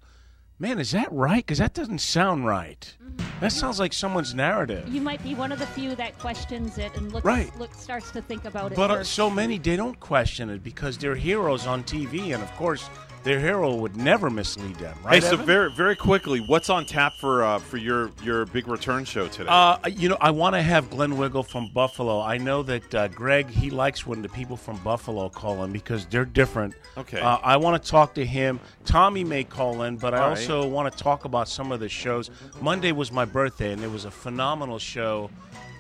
"Man, 0.59 0.79
is 0.79 0.91
that 0.91 1.11
right? 1.11 1.45
Because 1.45 1.57
that 1.57 1.73
doesn't 1.73 1.99
sound 1.99 2.45
right. 2.45 2.95
That 3.39 3.51
sounds 3.51 3.79
like 3.79 3.93
someone's 3.93 4.33
narrative." 4.33 4.87
You 4.87 5.01
might 5.01 5.21
be 5.23 5.35
one 5.35 5.51
of 5.51 5.59
the 5.59 5.67
few 5.67 5.95
that 5.95 6.17
questions 6.19 6.77
it 6.77 6.95
and 6.95 7.11
looks 7.11 7.25
Right. 7.25 7.51
look 7.57 7.73
starts 7.73 8.11
to 8.11 8.21
think 8.21 8.45
about 8.45 8.71
it. 8.71 8.75
But 8.75 8.91
uh, 8.91 9.03
so 9.03 9.29
many 9.29 9.57
they 9.57 9.75
don't 9.75 9.99
question 9.99 10.49
it 10.49 10.63
because 10.63 10.97
they're 10.97 11.15
heroes 11.15 11.65
on 11.67 11.83
TV, 11.83 12.33
and 12.33 12.43
of 12.43 12.51
course, 12.55 12.89
their 13.23 13.39
hero 13.39 13.73
would 13.75 13.95
never 13.95 14.29
mislead 14.29 14.75
them, 14.75 14.97
right? 15.03 15.15
hey, 15.15 15.19
so 15.21 15.33
Evan? 15.33 15.45
very 15.45 15.71
very 15.71 15.95
quickly, 15.95 16.39
what's 16.39 16.69
on 16.69 16.85
tap 16.85 17.13
for 17.19 17.43
uh, 17.43 17.59
for 17.59 17.77
your 17.77 18.11
your 18.21 18.45
big 18.45 18.67
return 18.67 19.05
show 19.05 19.27
today? 19.27 19.49
Uh, 19.49 19.77
you 19.87 20.09
know, 20.09 20.17
I 20.19 20.31
want 20.31 20.55
to 20.55 20.61
have 20.61 20.89
Glenn 20.89 21.17
Wiggle 21.17 21.43
from 21.43 21.69
Buffalo. 21.73 22.21
I 22.21 22.37
know 22.37 22.63
that 22.63 22.95
uh, 22.95 23.07
Greg 23.07 23.49
he 23.49 23.69
likes 23.69 24.05
when 24.05 24.21
the 24.21 24.29
people 24.29 24.57
from 24.57 24.77
Buffalo 24.77 25.29
call 25.29 25.63
in 25.63 25.71
because 25.71 26.05
they're 26.05 26.25
different. 26.25 26.73
Okay. 26.97 27.19
Uh, 27.19 27.37
I 27.43 27.57
want 27.57 27.81
to 27.81 27.89
talk 27.89 28.13
to 28.15 28.25
him. 28.25 28.59
Tommy 28.85 29.23
may 29.23 29.43
call 29.43 29.83
in, 29.83 29.97
but 29.97 30.13
I 30.13 30.17
All 30.17 30.23
right. 30.29 30.29
also 30.31 30.67
want 30.67 30.91
to 30.91 31.03
talk 31.03 31.25
about 31.25 31.47
some 31.47 31.71
of 31.71 31.79
the 31.79 31.89
shows. 31.89 32.29
Monday 32.61 32.91
was 32.91 33.11
my 33.11 33.25
birthday, 33.25 33.71
and 33.71 33.83
it 33.83 33.91
was 33.91 34.05
a 34.05 34.11
phenomenal 34.11 34.79
show 34.79 35.29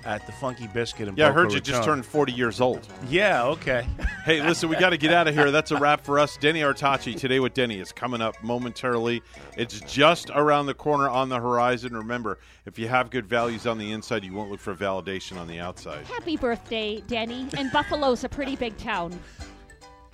at 0.05 0.25
the 0.25 0.31
Funky 0.31 0.67
Biscuit 0.67 1.07
in 1.07 1.15
Yeah, 1.15 1.29
I 1.29 1.31
heard 1.31 1.51
you 1.51 1.59
just 1.59 1.83
turned 1.83 2.05
40 2.05 2.33
years 2.33 2.61
old. 2.61 2.87
Yeah, 3.09 3.43
okay. 3.45 3.87
Hey, 4.23 4.41
listen, 4.41 4.69
we 4.69 4.77
got 4.77 4.91
to 4.91 4.97
get 4.97 5.11
out 5.11 5.27
of 5.27 5.35
here. 5.35 5.51
That's 5.51 5.71
a 5.71 5.77
wrap 5.77 5.99
for 5.99 6.17
us. 6.17 6.37
Denny 6.37 6.61
Artachi, 6.61 7.13
Today 7.19 7.41
with 7.41 7.53
Denny, 7.53 7.81
is 7.81 7.91
coming 7.91 8.21
up 8.21 8.41
momentarily. 8.41 9.21
It's 9.57 9.81
just 9.81 10.29
around 10.33 10.67
the 10.67 10.73
corner 10.73 11.09
on 11.09 11.27
the 11.27 11.37
horizon. 11.41 11.93
Remember, 11.93 12.39
if 12.65 12.79
you 12.79 12.87
have 12.87 13.09
good 13.09 13.25
values 13.25 13.67
on 13.67 13.77
the 13.77 13.91
inside, 13.91 14.23
you 14.23 14.31
won't 14.31 14.49
look 14.49 14.61
for 14.61 14.73
validation 14.73 15.37
on 15.37 15.49
the 15.49 15.59
outside. 15.59 16.05
Happy 16.05 16.37
birthday, 16.37 17.01
Denny. 17.01 17.49
And 17.57 17.69
Buffalo's 17.73 18.23
a 18.23 18.29
pretty 18.29 18.55
big 18.55 18.77
town. 18.77 19.19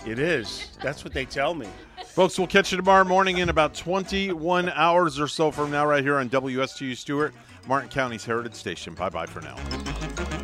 It 0.07 0.17
is. 0.17 0.69
That's 0.81 1.03
what 1.03 1.13
they 1.13 1.25
tell 1.25 1.53
me. 1.53 1.67
Folks, 2.05 2.37
we'll 2.39 2.47
catch 2.47 2.71
you 2.71 2.77
tomorrow 2.77 3.03
morning 3.03 3.37
in 3.37 3.49
about 3.49 3.75
21 3.75 4.69
hours 4.69 5.19
or 5.19 5.27
so 5.27 5.51
from 5.51 5.69
now, 5.69 5.85
right 5.85 6.03
here 6.03 6.17
on 6.17 6.29
WSTU 6.29 6.97
Stuart, 6.97 7.33
Martin 7.67 7.89
County's 7.89 8.25
Heritage 8.25 8.55
Station. 8.55 8.93
Bye 8.93 9.09
bye 9.09 9.25
for 9.25 9.41
now. 9.41 10.38